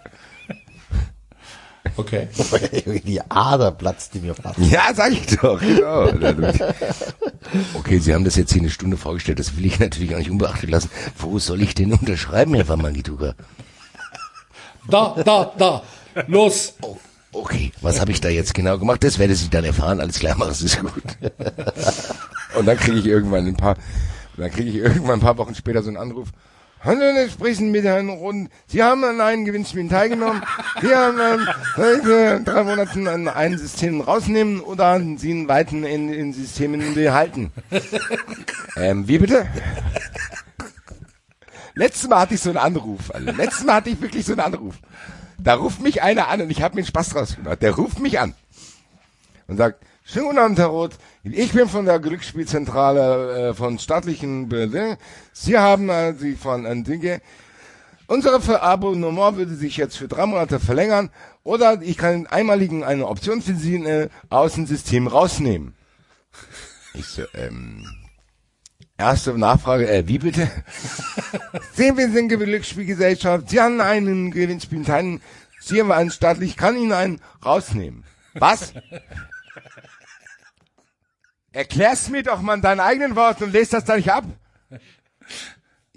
Okay. 1.96 2.28
Die 3.04 3.20
Ader 3.30 3.72
platzte 3.72 4.18
mir 4.18 4.34
fast. 4.34 4.58
Ja, 4.58 4.92
sag 4.94 5.12
ich 5.12 5.26
doch, 5.38 5.60
genau. 5.60 6.08
Okay, 7.74 7.98
Sie 7.98 8.14
haben 8.14 8.24
das 8.24 8.36
jetzt 8.36 8.52
hier 8.52 8.62
eine 8.62 8.70
Stunde 8.70 8.96
vorgestellt, 8.96 9.38
das 9.38 9.56
will 9.56 9.66
ich 9.66 9.78
natürlich 9.78 10.14
auch 10.14 10.18
nicht 10.18 10.30
unbeachtet 10.30 10.70
lassen. 10.70 10.90
Wo 11.18 11.38
soll 11.38 11.62
ich 11.62 11.74
denn 11.74 11.92
unterschreiben, 11.92 12.54
Herr 12.54 12.66
Famangituka? 12.66 13.34
Da, 14.88 15.14
da, 15.24 15.52
da. 15.58 15.82
Los. 16.26 16.74
Oh, 16.82 16.96
okay, 17.32 17.72
was 17.80 18.00
habe 18.00 18.10
ich 18.10 18.20
da 18.20 18.28
jetzt 18.28 18.54
genau 18.54 18.78
gemacht? 18.78 19.04
Das 19.04 19.18
werde 19.18 19.34
Sie 19.34 19.50
dann 19.50 19.64
erfahren. 19.64 20.00
Alles 20.00 20.18
klar, 20.18 20.34
mach 20.38 20.48
es 20.48 20.62
ist 20.62 20.80
gut. 20.80 21.02
Und 22.56 22.66
dann 22.66 22.76
kriege 22.76 22.98
ich 22.98 23.06
irgendwann 23.06 23.46
ein 23.46 23.56
paar, 23.56 23.76
dann 24.36 24.50
kriege 24.50 24.70
ich 24.70 24.76
irgendwann 24.76 25.18
ein 25.18 25.20
paar 25.20 25.38
Wochen 25.38 25.54
später 25.54 25.82
so 25.82 25.88
einen 25.88 25.98
Anruf. 25.98 26.28
Hallo, 26.84 27.00
wir 27.00 27.28
sprechen 27.28 27.72
mit 27.72 27.84
Herrn 27.84 28.08
Rund. 28.08 28.50
Sie 28.68 28.84
haben 28.84 29.02
an 29.02 29.20
einem 29.20 29.44
Gewinnspiel 29.44 29.88
teilgenommen. 29.88 30.42
Sie 30.80 30.94
haben 30.94 31.18
ähm, 31.20 31.48
heute 31.76 32.40
drei 32.44 32.62
Monaten 32.62 33.08
an 33.08 33.26
einem 33.26 33.58
System 33.58 34.00
rausnehmen 34.00 34.60
oder 34.60 35.00
Sie 35.16 35.30
ihn 35.30 35.48
weiten 35.48 35.82
in, 35.82 36.12
in 36.12 36.32
Systemen 36.32 36.94
behalten. 36.94 37.50
ähm, 38.76 39.08
wie 39.08 39.18
bitte? 39.18 39.48
Letztes 41.74 42.08
Mal 42.08 42.20
hatte 42.20 42.34
ich 42.34 42.40
so 42.40 42.50
einen 42.50 42.58
Anruf, 42.58 43.12
Alter. 43.12 43.32
Letztes 43.32 43.64
Mal 43.64 43.74
hatte 43.74 43.90
ich 43.90 44.00
wirklich 44.00 44.24
so 44.24 44.32
einen 44.32 44.40
Anruf. 44.40 44.76
Da 45.36 45.54
ruft 45.54 45.80
mich 45.80 46.00
einer 46.02 46.28
an 46.28 46.42
und 46.42 46.50
ich 46.50 46.62
habe 46.62 46.76
mir 46.76 46.84
Spaß 46.84 47.08
draus 47.08 47.34
gemacht. 47.34 47.60
Der 47.60 47.72
ruft 47.72 47.98
mich 47.98 48.20
an 48.20 48.34
und 49.48 49.56
sagt, 49.56 49.84
schönen 50.10 50.26
guten 50.26 50.38
Abend, 50.38 50.58
Herr 50.58 50.66
Roth. 50.68 50.98
Ich 51.22 51.52
bin 51.52 51.68
von 51.68 51.84
der 51.84 51.98
Glücksspielzentrale 51.98 53.50
äh, 53.50 53.54
von 53.54 53.78
staatlichen 53.78 54.48
Behörden. 54.48 54.96
Sie 55.32 55.58
haben 55.58 55.90
äh, 55.90 56.14
Sie 56.14 56.34
von 56.34 56.64
äh, 56.64 56.82
Dinge. 56.82 57.20
Unsere 58.06 58.62
Abonnement 58.62 59.36
würde 59.36 59.54
sich 59.54 59.76
jetzt 59.76 59.98
für 59.98 60.08
drei 60.08 60.24
Monate 60.24 60.60
verlängern 60.60 61.10
oder 61.44 61.82
ich 61.82 61.98
kann 61.98 62.26
einmaligen 62.26 62.84
eine 62.84 63.06
Option 63.06 63.42
für 63.42 63.54
Sie 63.54 63.76
äh, 63.76 64.08
aus 64.30 64.54
dem 64.54 64.66
System 64.66 65.08
rausnehmen. 65.08 65.74
Ich 66.94 67.04
so, 67.04 67.24
ähm, 67.34 67.84
erste 68.96 69.36
Nachfrage, 69.36 69.90
äh, 69.90 70.08
wie 70.08 70.18
bitte? 70.18 70.50
Sie 71.74 71.94
wir 71.94 72.10
sind 72.10 72.28
Glücksspielgesellschaft, 72.28 73.50
Sie 73.50 73.60
haben 73.60 73.82
einen 73.82 74.30
Gewinnspiel 74.30 74.86
teilnehmen, 74.86 75.20
Sie 75.60 75.78
haben 75.80 75.92
einen 75.92 76.10
staatlich, 76.10 76.50
ich 76.50 76.56
kann 76.56 76.78
Ihnen 76.78 76.92
einen 76.92 77.20
rausnehmen. 77.44 78.04
Was? 78.32 78.72
Erklär's 81.52 82.08
mir 82.08 82.22
doch 82.22 82.40
mal 82.40 82.54
in 82.54 82.62
deinen 82.62 82.80
eigenen 82.80 83.16
Worten 83.16 83.44
und 83.44 83.52
lest 83.52 83.72
das 83.72 83.84
da 83.84 83.96
nicht 83.96 84.10
ab. 84.10 84.24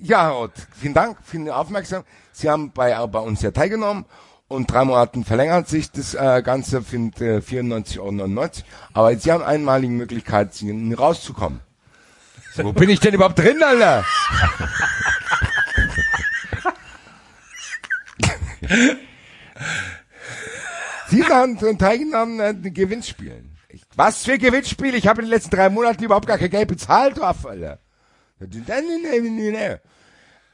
Ja, 0.04 0.24
Herr 0.24 0.32
Roth, 0.32 0.54
vielen 0.80 0.96
Dank, 0.96 1.20
vielen 1.24 1.48
Aufmerksam. 1.48 2.04
Sie 2.32 2.50
haben 2.50 2.72
bei, 2.72 3.06
bei 3.06 3.20
uns 3.20 3.44
ja 3.44 3.52
teilgenommen 3.52 4.06
und 4.48 4.72
drei 4.72 4.84
Monaten 4.84 5.24
verlängert 5.24 5.70
sich 5.70 5.92
das 5.92 6.16
äh, 6.16 6.42
Ganze 6.44 6.82
für 6.82 6.98
äh, 6.98 7.38
94,99 7.38 8.00
Euro. 8.00 8.50
Aber 8.94 9.16
Sie 9.16 9.32
haben 9.32 9.44
einmalige 9.44 9.94
Möglichkeit, 9.94 10.56
Sie 10.56 10.94
rauszukommen. 10.94 11.62
So, 12.56 12.64
wo 12.66 12.74
bin 12.74 12.90
ich 12.90 13.00
denn 13.00 13.14
überhaupt 13.14 13.38
drin, 13.38 13.62
Alter? 13.62 14.04
Sie 21.10 21.24
haben 21.26 21.78
teilgenommen 21.78 22.42
an 22.42 22.64
den 22.64 22.74
Gewinnspielen. 22.74 23.51
Was 24.04 24.24
für 24.24 24.40
Gewinnspiele? 24.40 24.98
Ich 24.98 25.06
habe 25.06 25.22
in 25.22 25.28
den 25.28 25.32
letzten 25.32 25.56
drei 25.56 25.70
Monaten 25.70 26.04
überhaupt 26.04 26.26
gar 26.26 26.40
kein 26.40 26.50
Geld 26.50 26.68
bezahlt, 26.68 27.20
drauf, 27.20 27.46
Alter. 27.46 27.78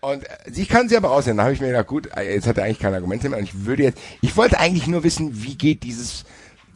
Und 0.01 0.24
äh, 0.24 0.27
ich 0.53 0.67
kann 0.67 0.90
sie 0.90 0.98
aber 0.98 1.08
rausnehmen. 1.08 1.38
Da 1.38 1.43
habe 1.43 1.53
ich 1.53 1.61
mir 1.61 1.67
gedacht, 1.67 1.88
gut, 1.88 2.09
äh, 2.14 2.34
jetzt 2.34 2.45
hat 2.45 2.58
er 2.58 2.66
eigentlich 2.66 2.80
kein 2.80 2.93
Argument 2.93 3.24
mehr. 3.24 3.38
Und 3.40 3.45
ich 3.45 3.66
würde 3.66 3.84
jetzt, 3.84 4.00
ich 4.22 4.35
wollte 4.35 4.59
eigentlich 4.59 4.88
nur 4.88 5.06
wissen, 5.06 5.43
wie 5.43 5.56
geht 5.56 5.84
dieses 5.84 6.26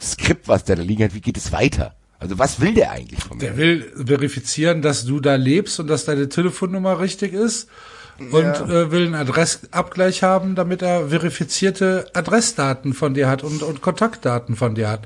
Skript, 0.02 0.48
was 0.48 0.64
der 0.64 0.78
da 0.78 0.82
liegen 0.82 1.04
hat, 1.04 1.14
wie 1.14 1.20
geht 1.20 1.36
es 1.36 1.52
weiter? 1.52 1.94
Also 2.20 2.40
was 2.40 2.62
will 2.62 2.74
der 2.74 2.92
eigentlich 2.92 3.22
von 3.22 3.38
mir? 3.38 3.44
Der 3.44 3.58
will 3.58 3.92
verifizieren, 4.06 4.82
dass 4.82 5.04
du 5.04 5.20
da 5.20 5.36
lebst 5.36 5.78
und 5.82 5.88
dass 5.88 6.06
deine 6.06 6.30
Telefonnummer 6.30 7.02
richtig 7.02 7.34
ist. 7.34 7.68
und 8.18 8.32
Ja. 8.44 8.64
äh, 8.64 8.92
will 8.92 9.08
einen 9.08 9.16
Adressabgleich 9.16 10.24
haben, 10.24 10.56
damit 10.56 10.84
er 10.84 11.10
verifizierte 11.10 12.10
Adressdaten 12.14 12.94
von 12.94 13.14
dir 13.14 13.28
hat 13.28 13.44
und, 13.44 13.62
und 13.62 13.82
Kontaktdaten 13.82 14.56
von 14.56 14.74
dir 14.74 14.90
hat. 14.90 15.02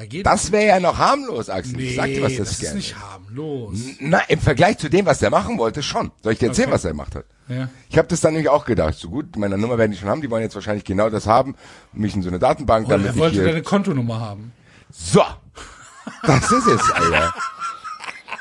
Da 0.00 0.06
geht 0.06 0.24
Das 0.24 0.50
wäre 0.50 0.66
ja 0.66 0.80
noch 0.80 0.96
harmlos, 0.96 1.50
Axel. 1.50 1.76
nee, 1.76 1.90
ich 1.90 1.96
sag 1.96 2.06
dir, 2.06 2.22
was 2.22 2.34
das, 2.34 2.48
das 2.48 2.62
ist 2.62 2.74
nicht 2.74 2.96
harmlos. 2.98 3.76
Na, 3.98 4.20
im 4.28 4.40
Vergleich 4.40 4.78
zu 4.78 4.88
dem, 4.88 5.04
was 5.04 5.18
der 5.18 5.28
machen 5.28 5.58
wollte, 5.58 5.82
schon. 5.82 6.10
Soll 6.22 6.32
ich 6.32 6.38
dir 6.38 6.46
erzählen, 6.46 6.70
was 6.70 6.86
er 6.86 6.92
gemacht 6.92 7.14
hat? 7.14 7.26
Ja. 7.48 7.68
Ich 7.90 7.98
habe 7.98 8.08
das 8.08 8.22
dann 8.22 8.32
nämlich 8.32 8.48
auch 8.48 8.64
gedacht. 8.64 8.94
So 8.94 9.10
gut, 9.10 9.36
meine 9.36 9.58
Nummer 9.58 9.76
werden 9.76 9.92
die 9.92 9.98
schon 9.98 10.08
haben. 10.08 10.22
Die 10.22 10.30
wollen 10.30 10.42
jetzt 10.42 10.54
wahrscheinlich 10.54 10.84
genau 10.84 11.10
das 11.10 11.26
haben. 11.26 11.54
Mich 11.92 12.14
in 12.14 12.22
so 12.22 12.30
eine 12.30 12.38
Datenbank, 12.38 12.86
Oder 12.86 12.96
damit 12.96 13.08
er 13.08 13.14
ich 13.14 13.20
wollte 13.20 13.36
hier... 13.36 13.44
deine 13.44 13.60
Kontonummer 13.60 14.20
haben. 14.20 14.54
So, 14.90 15.22
das 16.22 16.50
ist 16.50 16.66
es, 16.66 16.90
Alter. 16.92 17.34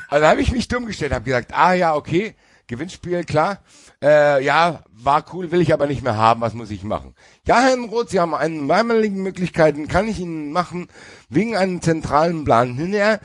Also 0.08 0.26
habe 0.26 0.42
ich 0.42 0.52
mich 0.54 0.68
dumm 0.70 0.86
gestellt, 0.88 1.12
habe 1.12 1.26
gesagt, 1.26 1.54
ah 1.54 1.74
ja, 1.74 1.94
okay, 1.94 2.34
Gewinnspiel, 2.68 3.26
klar. 3.26 3.60
Äh, 4.02 4.44
ja, 4.46 4.82
war 4.92 5.26
cool, 5.34 5.52
will 5.52 5.60
ich 5.60 5.74
aber 5.74 5.86
nicht 5.86 6.04
mehr 6.04 6.16
haben, 6.16 6.40
was 6.40 6.54
muss 6.54 6.72
ich 6.72 6.84
machen? 6.84 7.16
Ja, 7.46 7.60
Herr 7.60 7.78
Roth, 7.78 8.10
Sie 8.10 8.20
haben 8.20 8.34
einen 8.34 8.66
mehrmaligen 8.66 9.22
Möglichkeiten, 9.22 9.90
kann 9.90 10.08
ich 10.08 10.20
Ihnen 10.20 10.54
machen, 10.54 10.88
wegen 11.28 11.58
einem 11.58 11.82
zentralen 11.82 12.46
Plan. 12.46 12.94
Ja, 12.94 13.20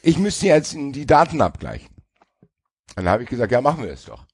ich 0.00 0.18
müsste 0.18 0.46
jetzt 0.46 0.74
die 0.74 1.06
Daten 1.06 1.40
abgleichen. 1.40 1.88
Dann 2.94 3.08
habe 3.08 3.24
ich 3.24 3.28
gesagt, 3.28 3.50
ja, 3.50 3.60
machen 3.60 3.82
wir 3.82 3.90
das 3.90 4.04
doch. 4.04 4.24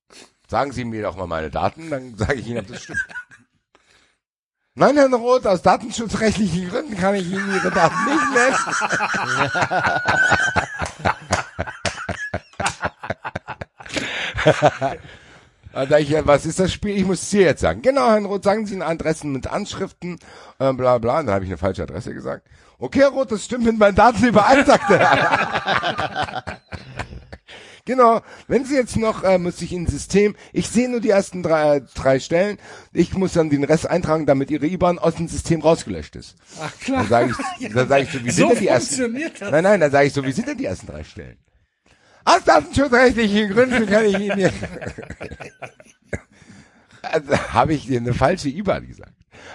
Sagen 0.47 0.73
Sie 0.73 0.85
mir 0.85 1.03
doch 1.03 1.17
mal 1.17 1.27
meine 1.27 1.51
Daten, 1.51 1.89
dann 1.89 2.17
sage 2.17 2.35
ich 2.35 2.47
Ihnen, 2.47 2.59
ob 2.59 2.67
das 2.67 2.83
stimmt. 2.83 3.07
Nein, 4.75 4.97
Herr 4.97 5.09
Roth, 5.09 5.47
aus 5.47 5.63
datenschutzrechtlichen 5.63 6.69
Gründen 6.69 6.97
kann 6.99 7.15
ich 7.15 7.31
Ihnen 7.31 7.55
Ihre 7.55 7.71
Daten 7.71 7.97
nicht 8.05 8.25
nennen. 14.75 14.99
Da 15.73 15.87
sag 15.87 16.01
ich, 16.01 16.15
was 16.27 16.47
ist 16.47 16.59
das 16.59 16.73
Spiel? 16.73 16.97
Ich 16.97 17.05
muss 17.05 17.23
es 17.23 17.31
dir 17.31 17.43
jetzt 17.43 17.61
sagen. 17.61 17.83
Genau, 17.83 18.09
Herr 18.09 18.21
Roth, 18.23 18.45
sagen 18.45 18.67
Sie 18.67 18.75
Ihnen 18.75 18.83
Adressen 18.83 19.33
mit 19.33 19.47
Anschriften, 19.47 20.19
äh, 20.59 20.73
bla 20.73 20.99
bla. 20.99 21.21
Und 21.21 21.27
dann 21.27 21.35
habe 21.35 21.45
ich 21.45 21.51
eine 21.51 21.59
falsche 21.59 21.83
Adresse 21.83 22.15
gesagt. 22.15 22.47
Okay, 22.79 23.01
Herr 23.01 23.11
Roth, 23.11 23.33
das 23.33 23.45
stimmt 23.45 23.65
mit 23.65 23.79
meinen 23.79 23.95
Daten 23.95 24.25
überein, 24.25 24.65
sagte 24.65 24.99
er. 24.99 26.45
Genau, 27.89 28.21
wenn 28.49 28.67
Sie 28.67 28.75
jetzt 28.75 28.99
noch, 28.99 29.25
äh, 29.25 29.39
muss 29.39 29.63
ich 29.63 29.73
ins 29.73 29.91
System, 29.91 30.37
ich 30.53 30.69
sehe 30.69 30.91
nur 30.91 31.01
die 31.01 31.09
ersten 31.09 31.43
drei, 31.43 31.81
drei 31.95 32.21
Stellen, 32.21 32.59
ich 32.93 33.15
muss 33.15 33.33
dann 33.33 33.49
den 33.49 33.65
Rest 33.65 33.89
eintragen, 33.89 34.27
damit 34.27 34.51
Ihre 34.51 34.67
IBAN 34.67 34.99
aus 34.99 35.15
dem 35.15 35.27
System 35.27 35.63
rausgelöscht 35.63 36.15
ist. 36.15 36.37
Ach 36.61 36.71
klar. 36.81 36.99
Dann 36.99 37.09
sage 37.09 37.33
ich, 37.59 37.73
dann 37.73 37.89
sage 37.89 38.03
ich 38.03 38.13
so, 38.13 38.23
wie 38.23 38.31
sind 38.31 38.47
So 38.47 38.49
denn 38.51 38.59
die 38.59 38.69
ersten? 38.69 39.13
Nein, 39.41 39.65
nein, 39.65 39.81
dann 39.81 39.91
sage 39.91 40.07
ich 40.07 40.13
so, 40.13 40.23
wie 40.23 40.33
sind 40.33 40.47
denn 40.47 40.59
die 40.59 40.67
ersten 40.67 40.87
drei 40.87 41.03
Stellen? 41.03 41.39
Aus 42.29 42.45
datenschutzrechtlichen 42.45 43.49
Gründen 43.49 43.87
kann 43.87 44.05
ich 44.05 44.19
Ihnen 44.19 44.39
jetzt. 44.39 44.59
also, 47.03 47.39
habe 47.55 47.73
ich 47.73 47.87
dir 47.87 48.01
eine 48.01 48.13
falsche 48.13 48.51
IBAN 48.51 48.87
gesagt. 48.87 49.15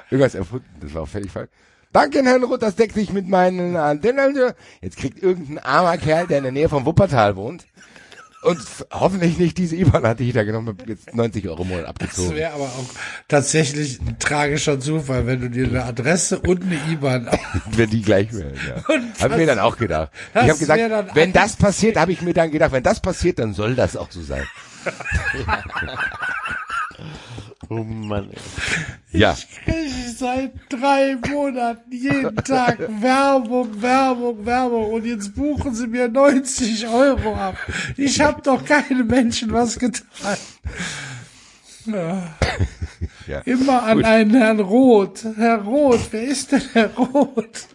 Irgendwas 0.10 0.34
erfunden, 0.34 0.66
das 0.82 0.92
war 0.96 1.06
völlig 1.06 1.30
falsch. 1.30 1.52
Danke, 1.92 2.24
Herrn 2.24 2.44
Ruth, 2.44 2.64
das 2.64 2.76
deckt 2.76 2.96
sich 2.96 3.14
mit 3.14 3.30
meinen 3.30 3.76
Antennen. 3.76 4.54
Jetzt 4.82 4.98
kriegt 4.98 5.22
irgendein 5.22 5.60
armer 5.60 6.00
Kerl, 6.00 6.26
der 6.26 6.40
in 6.40 6.46
der 6.46 6.52
Nähe 6.52 6.68
vom 6.68 6.88
Wuppertal 6.88 7.36
wohnt, 7.36 7.68
und 8.44 8.60
hoffentlich 8.92 9.38
nicht 9.38 9.58
diese 9.58 9.76
IBAN 9.76 10.04
hatte 10.06 10.24
ich 10.24 10.34
da 10.34 10.44
genommen, 10.44 10.70
hab 10.78 10.88
jetzt 10.88 11.14
90 11.14 11.48
Euro 11.48 11.64
im 11.64 11.70
Monat 11.70 11.84
Das 11.84 11.90
abgezogen. 11.90 12.36
wäre 12.36 12.54
aber 12.54 12.66
auch 12.66 12.86
tatsächlich 13.28 14.00
ein 14.02 14.18
tragischer 14.20 14.80
Zufall, 14.80 15.26
wenn 15.28 15.42
du 15.42 15.50
dir 15.50 15.68
eine 15.68 15.84
Adresse 15.86 16.40
und 16.40 16.64
eine 16.64 16.78
IBAN 16.92 17.30
Wenn 17.72 17.90
die 17.90 18.02
gleich 18.02 18.34
wären, 18.34 18.54
ja. 18.68 18.84
Hab 19.22 19.32
ich 19.32 19.38
mir 19.38 19.46
dann 19.46 19.60
auch 19.60 19.78
gedacht. 19.78 20.12
Ich 20.14 20.34
das 20.34 20.50
habe 20.50 20.60
gesagt, 20.60 21.16
wenn 21.16 21.34
das 21.34 21.56
passiert, 21.56 21.98
habe 21.98 22.12
ich 22.12 22.22
mir 22.22 22.34
dann 22.34 22.52
gedacht, 22.52 22.72
wenn 22.72 22.84
das 22.84 23.00
passiert, 23.00 23.40
dann 23.40 23.54
soll 23.54 23.76
das 23.76 23.96
auch 23.96 24.12
so 24.12 24.22
sein. 24.22 24.44
Oh 27.70 27.84
Mann. 27.84 28.30
ey. 28.32 29.20
Ja. 29.20 29.38
Ich 29.66 30.18
seit 30.18 30.54
drei 30.70 31.16
Monaten 31.30 31.92
jeden 31.92 32.36
Tag 32.38 32.80
Werbung, 33.02 33.82
Werbung, 33.82 34.46
Werbung 34.46 34.92
und 34.94 35.06
jetzt 35.06 35.36
buchen 35.36 35.74
sie 35.74 35.88
mir 35.88 36.08
90 36.08 36.88
Euro 36.88 37.36
ab. 37.36 37.58
Ich 37.98 38.20
habe 38.22 38.42
doch 38.42 38.64
keine 38.66 39.04
Menschen 39.04 39.52
was 39.52 39.78
getan. 39.80 40.38
Ja. 41.86 42.36
Ja. 43.28 43.40
Immer 43.40 43.84
an 43.84 43.98
Gut. 43.98 44.06
einen 44.06 44.34
Herrn 44.36 44.60
Roth. 44.60 45.26
Herr 45.38 45.60
Roth, 45.62 46.08
wer 46.12 46.24
ist 46.24 46.52
denn 46.52 46.62
Herr 46.74 46.94
Roth? 46.96 47.68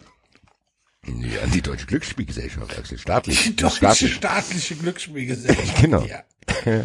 Ja, 1.05 1.45
die 1.53 1.61
Deutsche 1.61 1.85
Glücksspielgesellschaft, 1.87 2.77
also 2.77 2.97
staatlich. 2.97 3.43
Die 3.43 3.55
deutsche 3.55 3.75
staatlich. 3.77 4.13
staatliche 4.15 4.75
Glücksspielgesellschaft. 4.75 5.81
Genau. 5.81 6.03
Ja. 6.05 6.23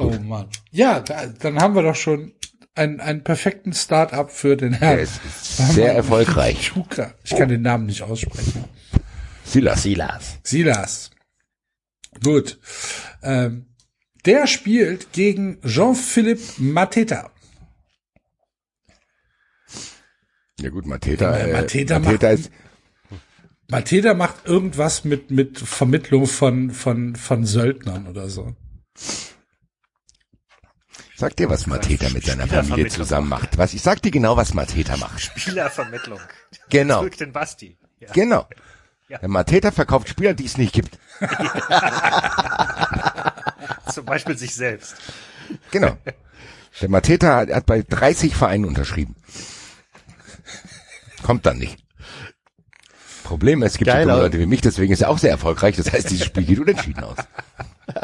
Oh 0.00 0.10
Mann. 0.20 0.48
Ja, 0.70 1.00
da, 1.00 1.26
dann 1.26 1.60
haben 1.60 1.74
wir 1.74 1.82
doch 1.82 1.94
schon 1.94 2.32
einen, 2.74 3.00
einen 3.00 3.22
perfekten 3.24 3.72
Start-up 3.72 4.30
für 4.30 4.56
den 4.56 4.72
Herrn. 4.72 5.06
Sehr 5.42 5.94
erfolgreich. 5.94 6.66
Schuka. 6.68 7.14
Ich 7.24 7.36
kann 7.36 7.48
den 7.48 7.62
Namen 7.62 7.86
nicht 7.86 8.02
aussprechen. 8.02 8.64
Silas. 9.44 9.82
Silas. 9.82 10.38
Silas. 10.44 11.10
Gut. 12.22 12.58
Ähm, 13.22 13.66
der 14.24 14.46
spielt 14.46 15.12
gegen 15.12 15.60
Jean-Philippe 15.62 16.42
Mateta. 16.62 17.30
Ja 20.60 20.68
gut, 20.70 20.86
Mateta, 20.86 21.36
äh, 21.38 21.52
Mateta 21.52 21.98
Mateta, 21.98 22.28
macht- 22.28 22.38
ist, 22.40 22.50
Mateta 23.68 24.14
macht 24.14 24.46
irgendwas 24.46 25.04
mit, 25.04 25.30
mit 25.30 25.58
Vermittlung 25.58 26.26
von, 26.26 26.70
von, 26.70 27.16
von 27.16 27.46
Söldnern 27.46 28.06
oder 28.06 28.28
so. 28.28 28.54
Sag 31.20 31.36
dir, 31.36 31.50
was 31.50 31.66
Mateta 31.66 32.08
mit 32.08 32.24
seiner 32.24 32.46
Familie 32.46 32.88
zusammen 32.88 33.28
macht. 33.28 33.58
Was, 33.58 33.74
ich 33.74 33.82
sag 33.82 34.02
dir 34.02 34.10
genau, 34.10 34.36
was 34.36 34.54
Mateta 34.54 34.96
macht. 34.96 35.20
Spielervermittlung. 35.20 36.18
Genau, 36.70 37.02
Drück 37.02 37.18
den 37.18 37.32
Basti. 37.32 37.76
Ja. 38.00 38.10
genau. 38.12 38.48
Ja. 39.08 39.18
Der 39.18 39.28
Mateta 39.28 39.70
verkauft 39.70 40.08
Spieler, 40.08 40.34
die 40.34 40.46
es 40.46 40.56
nicht 40.56 40.72
gibt. 40.72 40.98
Zum 43.92 44.06
Beispiel 44.06 44.38
sich 44.38 44.54
selbst. 44.54 44.94
Genau. 45.70 45.96
Der 46.80 46.88
Mateta 46.88 47.36
hat, 47.36 47.50
hat 47.50 47.66
bei 47.66 47.82
30 47.82 48.34
Vereinen 48.34 48.64
unterschrieben. 48.64 49.16
Kommt 51.22 51.44
dann 51.44 51.58
nicht. 51.58 51.84
Problem 53.24 53.62
ist, 53.62 53.72
es 53.72 53.78
gibt 53.78 53.90
Geil, 53.90 54.06
so 54.06 54.12
Leute 54.12 54.38
wie 54.38 54.46
mich, 54.46 54.60
deswegen 54.60 54.92
ist 54.92 55.02
er 55.02 55.10
auch 55.10 55.18
sehr 55.18 55.30
erfolgreich. 55.30 55.76
Das 55.76 55.92
heißt, 55.92 56.08
dieses 56.08 56.26
Spiel 56.26 56.44
geht 56.44 56.58
unentschieden 56.58 57.04
aus. 57.04 57.16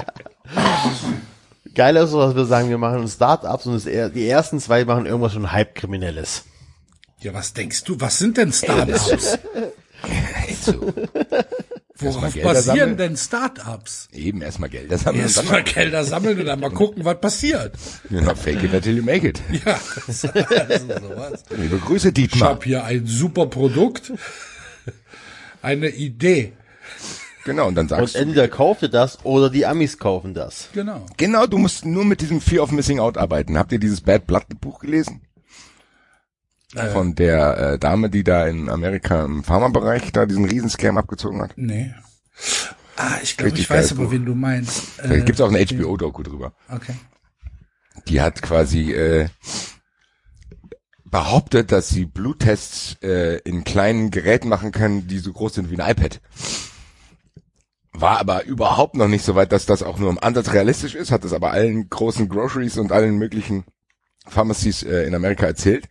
Geil 1.76 1.94
ist 1.96 2.10
so, 2.10 2.20
dass 2.20 2.34
wir 2.34 2.44
sagen, 2.46 2.68
wir 2.70 2.78
machen 2.78 3.06
Start-ups 3.06 3.66
und 3.66 3.74
das, 3.74 3.84
die 4.12 4.28
ersten 4.28 4.58
zwei 4.58 4.84
machen 4.84 5.06
irgendwas 5.06 5.32
schon 5.34 5.52
Halbkriminelles. 5.52 6.44
Ja, 7.20 7.32
was 7.34 7.52
denkst 7.52 7.84
du? 7.84 8.00
Was 8.00 8.18
sind 8.18 8.36
denn 8.38 8.52
Startups? 8.52 9.38
So. 10.62 10.92
Worauf 11.98 12.34
basieren 12.34 12.62
sammeln. 12.62 12.96
denn 12.98 13.16
Startups? 13.16 14.08
Eben 14.12 14.42
erstmal 14.42 14.68
Gelder 14.68 14.98
sammeln 14.98 15.22
Erstmal 15.22 15.62
Gelder 15.62 16.04
sammeln 16.04 16.38
und 16.38 16.44
dann 16.46 16.60
mal 16.60 16.70
gucken, 16.70 17.04
was 17.06 17.20
passiert. 17.20 17.74
ja, 18.10 18.34
fake 18.34 18.64
it 18.64 18.74
until 18.74 18.96
you 18.98 19.02
make 19.02 19.26
it. 19.26 19.40
Ja, 19.64 19.78
das 20.06 20.24
ist 20.24 20.26
also 20.36 20.86
sowas. 21.08 21.42
Liebe 21.56 21.78
Grüße, 21.78 22.08
Ich 22.08 22.14
Dietmar. 22.14 22.50
habe 22.50 22.64
hier 22.64 22.84
ein 22.84 23.06
super 23.06 23.46
Produkt, 23.46 24.12
eine 25.62 25.88
Idee. 25.88 26.52
Genau, 27.46 27.68
und 27.68 27.76
dann 27.76 27.84
Und 27.84 27.88
sagst 27.88 28.14
du, 28.16 28.18
entweder 28.18 28.48
kauft 28.48 28.82
ihr 28.82 28.88
das 28.88 29.24
oder 29.24 29.48
die 29.48 29.64
Amis 29.64 29.98
kaufen 29.98 30.34
das. 30.34 30.68
Genau. 30.74 31.06
genau, 31.16 31.46
du 31.46 31.56
musst 31.58 31.84
nur 31.86 32.04
mit 32.04 32.20
diesem 32.20 32.40
Fear 32.42 32.64
of 32.64 32.72
Missing 32.72 32.98
Out 33.00 33.16
arbeiten. 33.16 33.56
Habt 33.56 33.70
ihr 33.72 33.78
dieses 33.78 34.00
Bad 34.02 34.26
Blood 34.26 34.44
Buch 34.60 34.80
gelesen? 34.80 35.22
Von 36.92 37.14
der 37.14 37.56
äh, 37.58 37.78
Dame, 37.78 38.10
die 38.10 38.22
da 38.24 38.46
in 38.46 38.68
Amerika 38.68 39.24
im 39.24 39.44
Pharmabereich 39.44 40.12
da 40.12 40.26
diesen 40.26 40.44
Riesenscam 40.44 40.98
abgezogen 40.98 41.40
hat. 41.40 41.52
Nee. 41.56 41.94
Ah, 42.96 43.14
ich 43.22 43.36
glaube, 43.36 43.56
ich 43.56 43.70
weiß 43.70 43.92
aber, 43.92 44.04
Buch. 44.06 44.10
wen 44.10 44.26
du 44.26 44.34
meinst. 44.34 44.82
Da 44.98 45.10
Äh, 45.14 45.22
gibt's 45.22 45.40
auch 45.40 45.48
eine 45.50 45.64
HBO-Doku 45.64 46.22
drüber. 46.24 46.52
okay. 46.68 46.94
Die 48.08 48.20
hat 48.20 48.42
quasi 48.42 48.92
äh, 48.92 49.28
behauptet, 51.04 51.72
dass 51.72 51.88
sie 51.88 52.04
Bluttests 52.04 52.96
äh, 53.02 53.38
in 53.38 53.64
kleinen 53.64 54.10
Geräten 54.10 54.48
machen 54.48 54.72
können, 54.72 55.06
die 55.06 55.18
so 55.18 55.32
groß 55.32 55.54
sind 55.54 55.70
wie 55.70 55.78
ein 55.80 55.90
iPad. 55.90 56.20
War 57.98 58.18
aber 58.18 58.44
überhaupt 58.44 58.94
noch 58.94 59.08
nicht 59.08 59.24
so 59.24 59.34
weit, 59.36 59.52
dass 59.52 59.64
das 59.64 59.82
auch 59.82 59.98
nur 59.98 60.10
im 60.10 60.18
Ansatz 60.18 60.52
realistisch 60.52 60.94
ist, 60.94 61.10
hat 61.10 61.24
es 61.24 61.32
aber 61.32 61.52
allen 61.52 61.88
großen 61.88 62.28
Groceries 62.28 62.76
und 62.76 62.92
allen 62.92 63.16
möglichen 63.16 63.64
Pharmacies 64.26 64.82
äh, 64.82 65.04
in 65.04 65.14
Amerika 65.14 65.46
erzählt. 65.46 65.88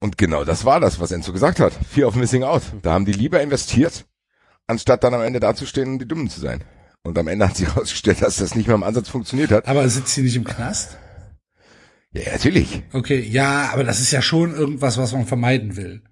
Und 0.00 0.18
genau 0.18 0.44
das 0.44 0.66
war 0.66 0.78
das, 0.78 1.00
was 1.00 1.12
Enzo 1.12 1.32
gesagt 1.32 1.60
hat. 1.60 1.72
Fear 1.72 2.08
of 2.08 2.16
Missing 2.16 2.44
Out. 2.44 2.62
Da 2.82 2.92
haben 2.92 3.06
die 3.06 3.12
lieber 3.12 3.40
investiert, 3.40 4.04
anstatt 4.66 5.02
dann 5.02 5.14
am 5.14 5.22
Ende 5.22 5.40
dazustehen 5.40 5.92
und 5.92 5.98
die 6.00 6.08
Dummen 6.08 6.28
zu 6.28 6.40
sein. 6.40 6.62
Und 7.02 7.16
am 7.16 7.28
Ende 7.28 7.48
hat 7.48 7.56
sich 7.56 7.68
herausgestellt, 7.74 8.20
dass 8.20 8.36
das 8.36 8.54
nicht 8.54 8.66
mehr 8.66 8.76
im 8.76 8.82
Ansatz 8.82 9.08
funktioniert 9.08 9.52
hat. 9.52 9.66
Aber 9.66 9.88
sitzt 9.88 10.14
sie 10.14 10.22
nicht 10.22 10.36
im 10.36 10.44
Knast? 10.44 10.98
Ja, 12.12 12.32
natürlich. 12.32 12.82
Okay, 12.92 13.20
ja, 13.20 13.70
aber 13.72 13.84
das 13.84 14.00
ist 14.00 14.10
ja 14.10 14.20
schon 14.20 14.54
irgendwas, 14.54 14.98
was 14.98 15.12
man 15.12 15.26
vermeiden 15.26 15.76
will. 15.76 16.02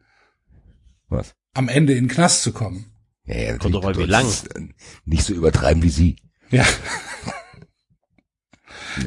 Was? 1.09 1.35
Am 1.53 1.69
Ende 1.69 1.93
in 1.93 2.05
den 2.05 2.11
Knast 2.11 2.43
zu 2.43 2.53
kommen. 2.53 2.94
Ja, 3.27 3.37
ja, 3.37 3.59
Kommt 3.59 3.75
doch 3.75 3.83
mal, 3.83 3.97
wie 3.97 4.05
lang. 4.05 4.27
äh, 4.55 4.61
Nicht 5.05 5.25
so 5.25 5.33
übertreiben 5.35 5.83
wie 5.83 5.89
sie. 5.89 6.17
Ja. 6.51 6.65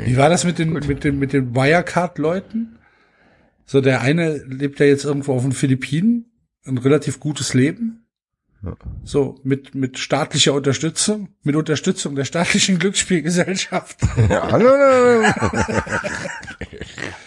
Wie 0.04 0.18
war 0.18 0.30
das 0.30 0.44
mit 0.44 0.60
den, 0.60 0.74
mit 0.74 1.04
den, 1.04 1.18
mit 1.20 1.34
den 1.34 1.56
Wirecard-Leuten? 1.56 2.80
So, 3.66 3.80
der 3.82 4.02
eine 4.02 4.38
lebt 4.38 4.80
ja 4.80 4.86
jetzt 4.86 5.06
irgendwo 5.06 5.34
auf 5.36 5.44
den 5.44 5.52
Philippinen, 5.52 6.32
ein 6.66 6.78
relativ 6.78 7.20
gutes 7.20 7.54
Leben. 7.54 8.04
So, 9.04 9.40
mit, 9.44 9.76
mit 9.76 10.00
staatlicher 10.00 10.54
Unterstützung, 10.54 11.30
mit 11.44 11.56
Unterstützung 11.56 12.16
der 12.16 12.26
staatlichen 12.26 12.80
Glücksspielgesellschaft. 12.80 14.00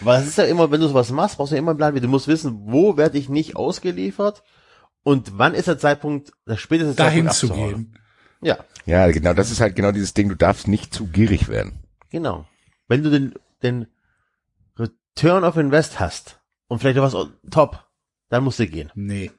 Es 0.05 0.27
ist 0.27 0.37
ja 0.37 0.43
immer, 0.43 0.69
wenn 0.71 0.81
du 0.81 0.87
sowas 0.87 1.11
machst, 1.11 1.37
brauchst 1.37 1.51
du 1.51 1.55
ja 1.55 1.59
immer 1.59 1.71
einen 1.71 1.77
Plan. 1.77 1.93
B. 1.93 1.99
Du 1.99 2.07
musst 2.07 2.27
wissen, 2.27 2.59
wo 2.65 2.97
werde 2.97 3.17
ich 3.17 3.29
nicht 3.29 3.55
ausgeliefert 3.55 4.43
und 5.03 5.37
wann 5.37 5.53
ist 5.53 5.67
der 5.67 5.77
Zeitpunkt, 5.77 6.31
der 6.47 6.57
späteste 6.57 6.95
dahin 6.95 7.29
Zeitpunkt 7.29 7.35
zu 7.35 7.49
gehen. 7.49 7.97
Ja, 8.41 8.57
ja, 8.85 9.09
genau, 9.11 9.33
das 9.33 9.51
ist 9.51 9.61
halt 9.61 9.75
genau 9.75 9.91
dieses 9.91 10.13
Ding, 10.13 10.27
du 10.29 10.35
darfst 10.35 10.67
nicht 10.67 10.93
zu 10.93 11.05
gierig 11.07 11.47
werden. 11.47 11.73
genau. 12.09 12.45
Wenn 12.87 13.03
du 13.03 13.09
den, 13.09 13.33
den 13.63 13.87
Return 14.77 15.43
of 15.45 15.55
Invest 15.57 15.99
hast 15.99 16.39
und 16.67 16.79
vielleicht 16.79 16.97
noch 16.97 17.13
was 17.13 17.27
top, 17.49 17.85
dann 18.29 18.43
musst 18.43 18.59
du 18.59 18.67
gehen. 18.67 18.91
Nee. 18.95 19.31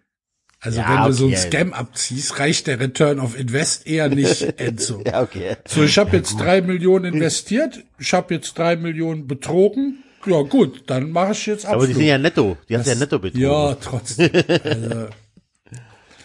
Also 0.60 0.81
Ja, 0.81 0.89
wenn 1.05 1.10
du 1.10 1.12
so 1.12 1.26
einen. 1.26 1.36
Scam 1.36 1.73
abziehst, 1.73 2.39
reicht 2.39 2.66
der 2.68 2.78
Return 2.81 3.18
of 3.18 3.39
Invest 3.39 3.86
eher 3.86 4.08
nicht, 4.08 4.42
Enzo. 4.60 5.02
Ja, 5.05 5.20
okay. 5.23 5.57
So, 5.66 5.82
ich 5.82 5.99
habe 5.99 6.16
jetzt 6.16 6.36
drei 6.39 6.60
Millionen 6.62 7.12
investiert, 7.12 7.84
ich 7.99 8.15
habe 8.15 8.32
jetzt 8.34 8.57
drei 8.57 8.76
Millionen 8.76 9.26
betrogen. 9.26 10.02
Ja 10.24 10.41
gut, 10.42 10.84
dann 10.86 11.10
mache 11.10 11.32
ich 11.32 11.47
jetzt 11.47 11.65
Abflug. 11.66 11.82
Aber 11.82 11.86
die 11.89 11.94
sind 11.94 12.05
ja 12.05 12.16
netto, 12.16 12.57
die 12.68 12.76
hast 12.78 12.86
du 12.86 12.91
ja 12.92 12.97
netto 12.97 13.18
betrogen. 13.18 13.42
Ja, 13.42 13.74
trotzdem. 13.74 14.31
Also, 14.65 15.08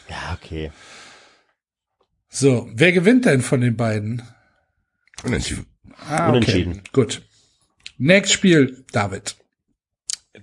ja, 0.09 0.33
okay. 0.33 0.71
so, 2.29 2.69
wer 2.73 2.91
gewinnt 2.91 3.25
denn 3.25 3.41
von 3.41 3.61
den 3.61 3.75
beiden? 3.77 4.23
Unentschieden. 5.23 5.65
Ah, 6.07 6.29
Unentschieden. 6.29 6.81
Gut. 6.93 7.21
Nächstes 7.97 8.33
Spiel, 8.33 8.85
David. 8.91 9.35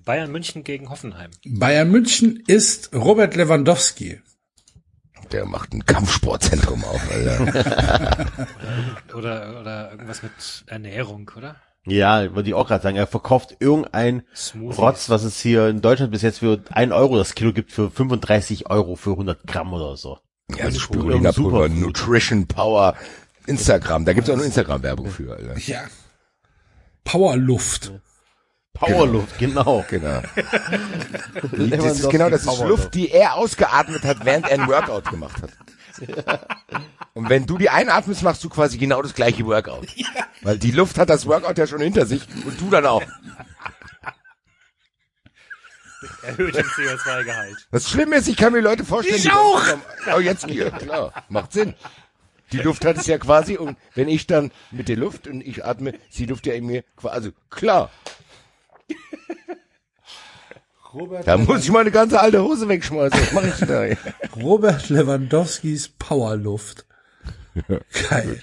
Bayern 0.04 0.32
München 0.32 0.64
gegen 0.64 0.90
Hoffenheim. 0.90 1.30
Bayern 1.46 1.90
München 1.90 2.42
ist 2.46 2.92
Robert 2.94 3.36
Lewandowski. 3.36 4.20
Der 5.32 5.46
macht 5.46 5.72
ein 5.72 5.86
Kampfsportzentrum 5.86 6.84
auf, 6.84 7.10
Alter. 7.10 8.48
Oder, 9.14 9.60
oder 9.60 9.90
irgendwas 9.92 10.22
mit 10.22 10.32
Ernährung, 10.66 11.30
oder? 11.36 11.56
Ja, 11.86 12.34
würde 12.34 12.48
ich 12.48 12.54
auch 12.54 12.66
gerade 12.66 12.82
sagen, 12.82 12.96
er 12.96 13.06
verkauft 13.06 13.56
irgendein 13.60 14.22
Smoothies. 14.34 14.78
Rotz, 14.78 15.10
was 15.10 15.22
es 15.22 15.40
hier 15.40 15.68
in 15.68 15.82
Deutschland 15.82 16.12
bis 16.12 16.22
jetzt 16.22 16.38
für 16.38 16.62
1 16.70 16.92
Euro 16.92 17.18
das 17.18 17.34
Kilo 17.34 17.52
gibt, 17.52 17.72
für 17.72 17.90
35 17.90 18.70
Euro 18.70 18.96
für 18.96 19.10
100 19.10 19.46
Gramm 19.46 19.72
oder 19.72 19.96
so. 19.96 20.18
Ja, 20.56 20.70
so 20.70 20.78
Super. 20.78 21.00
Spirulina-Pulver. 21.00 21.68
Nutrition 21.68 22.46
Power, 22.46 22.94
Instagram. 23.46 24.04
Da 24.06 24.14
gibt's 24.14 24.30
auch 24.30 24.36
nur 24.36 24.46
Instagram-Werbung 24.46 25.10
für, 25.10 25.32
Alter. 25.36 25.58
Ja. 25.58 25.82
Powerluft. 27.04 27.92
Powerluft, 28.72 29.38
genau. 29.38 29.84
Genau. 29.90 30.20
Das 31.70 32.00
ist 32.00 32.10
genau, 32.10 32.30
das 32.30 32.44
ist 32.44 32.64
Luft, 32.64 32.94
die 32.94 33.10
er 33.10 33.34
ausgeatmet 33.34 34.02
hat, 34.04 34.24
während 34.24 34.48
er 34.48 34.60
ein 34.60 34.68
Workout 34.68 35.10
gemacht 35.10 35.42
hat. 35.42 35.50
Und 37.14 37.28
wenn 37.28 37.46
du 37.46 37.58
die 37.58 37.70
einatmest, 37.70 38.22
machst 38.22 38.42
du 38.42 38.48
quasi 38.48 38.76
genau 38.76 39.00
das 39.02 39.14
gleiche 39.14 39.46
Workout. 39.46 39.86
Weil 40.42 40.58
die 40.58 40.72
Luft 40.72 40.98
hat 40.98 41.10
das 41.10 41.26
Workout 41.26 41.58
ja 41.58 41.66
schon 41.66 41.80
hinter 41.80 42.06
sich 42.06 42.22
und 42.44 42.60
du 42.60 42.70
dann 42.70 42.86
auch. 42.86 43.02
Erhöht 46.22 46.54
den 46.54 46.64
CO2-Gehalt. 46.64 47.68
Das 47.70 47.88
Schlimme 47.88 48.16
ist, 48.16 48.28
ich 48.28 48.36
kann 48.36 48.52
mir 48.52 48.60
Leute 48.60 48.84
vorstellen, 48.84 49.16
Ich 49.16 49.22
die 49.22 49.30
auch. 49.30 49.62
Oh, 50.14 50.20
jetzt 50.20 50.46
hier, 50.46 50.70
klar, 50.70 51.24
macht 51.28 51.52
Sinn. 51.52 51.74
Die 52.52 52.58
Luft 52.58 52.84
hat 52.84 52.98
es 52.98 53.06
ja 53.06 53.16
quasi 53.18 53.56
und 53.56 53.78
wenn 53.94 54.08
ich 54.08 54.26
dann 54.26 54.50
mit 54.70 54.88
der 54.88 54.96
Luft 54.96 55.26
und 55.26 55.40
ich 55.40 55.64
atme, 55.64 55.92
ist 55.92 56.18
die 56.18 56.26
Luft 56.26 56.46
ja 56.46 56.52
in 56.52 56.66
mir 56.66 56.84
quasi, 56.96 57.14
also 57.14 57.30
klar, 57.48 57.90
Robert, 60.94 61.26
da 61.26 61.36
muss 61.36 61.64
ich 61.64 61.72
meine 61.72 61.90
ganze 61.90 62.20
alte 62.20 62.42
Hose 62.42 62.68
wegschmeißen. 62.68 63.18
Was 63.20 63.32
mache 63.32 63.48
ich 63.48 63.54
denn 63.56 63.68
da? 63.68 63.84
Robert 64.42 64.88
Lewandowskis 64.88 65.88
Powerluft. 65.88 66.86
Geil. 68.08 68.40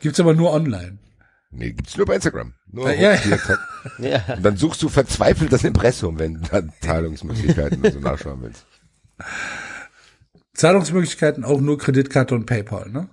Gibt's 0.00 0.20
aber 0.20 0.34
nur 0.34 0.52
online. 0.52 0.98
Nee, 1.50 1.72
gibt's 1.72 1.96
nur 1.96 2.06
bei 2.06 2.14
Instagram. 2.16 2.54
Nur 2.70 2.90
Ja, 2.92 3.14
ja. 3.14 3.38
Ja. 3.98 4.34
Und 4.36 4.42
dann 4.42 4.56
suchst 4.56 4.82
du 4.82 4.88
verzweifelt 4.88 5.52
das 5.52 5.64
Impressum, 5.64 6.18
wenn 6.18 6.34
du 6.34 6.40
da 6.48 6.62
Zahlungsmöglichkeiten 6.80 7.90
so 7.90 7.98
nachschauen 8.00 8.42
willst. 8.42 8.66
Zahlungsmöglichkeiten 10.54 11.44
auch 11.44 11.60
nur 11.60 11.78
Kreditkarte 11.78 12.34
und 12.34 12.46
PayPal, 12.46 12.90
ne? 12.90 13.08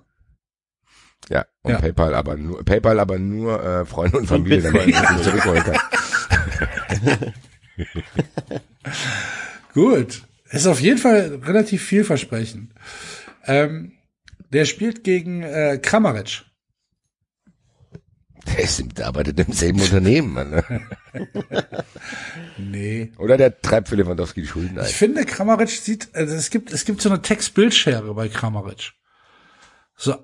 Ja, 1.29 1.45
und 1.63 1.71
Ja. 1.71 1.79
PayPal 1.79 2.15
aber 2.15 2.35
nur, 2.37 2.63
PayPal 2.63 2.99
aber 2.99 3.19
nur 3.19 3.63
äh, 3.63 3.85
Freunde 3.85 4.17
und 4.17 4.27
Familie, 4.27 4.61
damit 4.61 4.93
das 4.93 5.11
nicht 5.11 5.23
zurückholen 5.23 5.63
kann. 5.63 7.33
Gut. 9.73 10.23
Ist 10.51 10.67
auf 10.67 10.81
jeden 10.81 10.97
Fall 10.97 11.39
relativ 11.43 11.83
vielversprechend. 11.83 12.71
Ähm, 13.45 13.93
der 14.51 14.65
spielt 14.65 15.03
gegen 15.03 15.43
äh, 15.43 15.79
Kramaric. 15.81 16.43
Der, 18.47 18.63
ist, 18.63 18.81
der 18.97 19.07
arbeitet 19.07 19.39
im 19.39 19.53
selben 19.53 19.79
Unternehmen, 19.79 20.33
Mann. 20.33 20.49
Ne? 20.49 20.87
Nee. 22.57 23.11
Oder 23.17 23.37
der 23.37 23.61
treibt 23.61 23.89
für 23.89 23.95
Lewandowski 23.95 24.41
die 24.41 24.47
Schulden 24.47 24.79
ein. 24.79 24.85
Ich 24.85 24.95
finde, 24.95 25.25
Kramaric 25.25 25.69
sieht, 25.69 26.09
also 26.13 26.35
es 26.35 26.49
gibt, 26.49 26.71
es 26.73 26.85
gibt 26.85 27.01
so 27.01 27.09
eine 27.09 27.21
Text-Bildschere 27.21 28.13
bei 28.13 28.27
Kramaric. 28.27 28.93
So, 29.95 30.15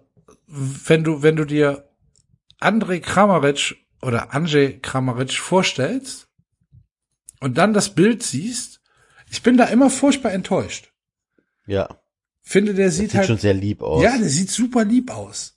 wenn 0.48 1.03
du, 1.03 1.22
wenn 1.22 1.35
du 1.35 1.45
dir 1.45 1.90
André 2.59 3.00
Kramaric 3.00 3.75
oder 4.01 4.34
Andrzej 4.34 4.80
Kramaric 4.82 5.34
vorstellst 5.34 6.25
und 7.39 7.57
dann 7.57 7.73
das 7.73 7.93
Bild 7.95 8.23
siehst, 8.23 8.81
ich 9.30 9.41
bin 9.43 9.57
da 9.57 9.65
immer 9.65 9.89
furchtbar 9.89 10.31
enttäuscht. 10.31 10.91
Ja. 11.67 11.89
Finde, 12.41 12.73
der 12.73 12.91
sieht, 12.91 13.11
Sieht 13.11 13.17
halt, 13.19 13.27
schon 13.27 13.38
sehr 13.38 13.53
lieb 13.53 13.81
aus. 13.81 14.03
ja, 14.03 14.17
der 14.17 14.30
sieht 14.30 14.51
super 14.51 14.85
lieb 14.85 15.09
aus. 15.11 15.53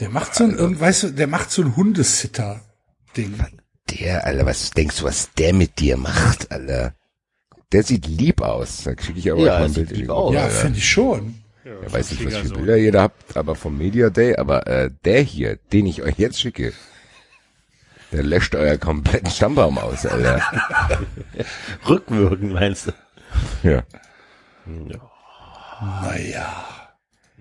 Der 0.00 0.10
macht 0.10 0.34
so 0.34 0.44
ein, 0.44 0.78
weißt 0.80 1.02
du, 1.04 1.10
der 1.10 1.26
macht 1.26 1.50
so 1.50 1.62
ein 1.62 1.76
Hundesitter-Ding. 1.76 3.34
Der, 3.90 4.26
Alter, 4.26 4.44
was 4.46 4.70
denkst 4.72 4.98
du, 4.98 5.04
was 5.04 5.30
der 5.38 5.54
mit 5.54 5.78
dir 5.78 5.96
macht, 5.96 6.50
Alter? 6.50 6.94
Der 7.72 7.82
sieht 7.82 8.06
lieb 8.06 8.42
aus. 8.42 8.82
Da 8.84 8.90
schicke 9.00 9.18
ich 9.18 9.30
aber 9.30 9.40
Ja, 9.40 9.52
mal 9.54 9.58
er 9.60 9.64
ein 9.66 9.72
Bild 9.74 9.90
in 9.90 9.94
die 9.94 10.00
lieb 10.02 10.10
aus. 10.10 10.34
Ja, 10.34 10.48
finde 10.48 10.78
ich 10.78 10.88
schon. 10.88 11.42
Ich 11.64 11.92
weiß 11.92 12.10
nicht, 12.12 12.24
was 12.24 12.32
für 12.34 12.40
Schwiegersohn. 12.40 12.56
Bilder 12.58 12.76
ihr 12.76 12.92
da 12.92 13.02
habt, 13.02 13.36
aber 13.36 13.54
vom 13.56 13.76
Media 13.76 14.10
Day, 14.10 14.36
aber 14.36 14.66
äh, 14.66 14.90
der 15.04 15.22
hier, 15.22 15.56
den 15.72 15.86
ich 15.86 16.02
euch 16.02 16.16
jetzt 16.16 16.40
schicke, 16.40 16.72
der 18.12 18.22
löscht 18.22 18.54
euer 18.54 18.76
kompletten 18.78 19.30
Stammbaum 19.30 19.78
aus, 19.78 20.06
Alter. 20.06 20.40
Rückwirkend 21.88 22.52
meinst 22.52 22.88
du? 22.88 22.92
Ja. 23.68 23.82
Naja. 25.80 26.64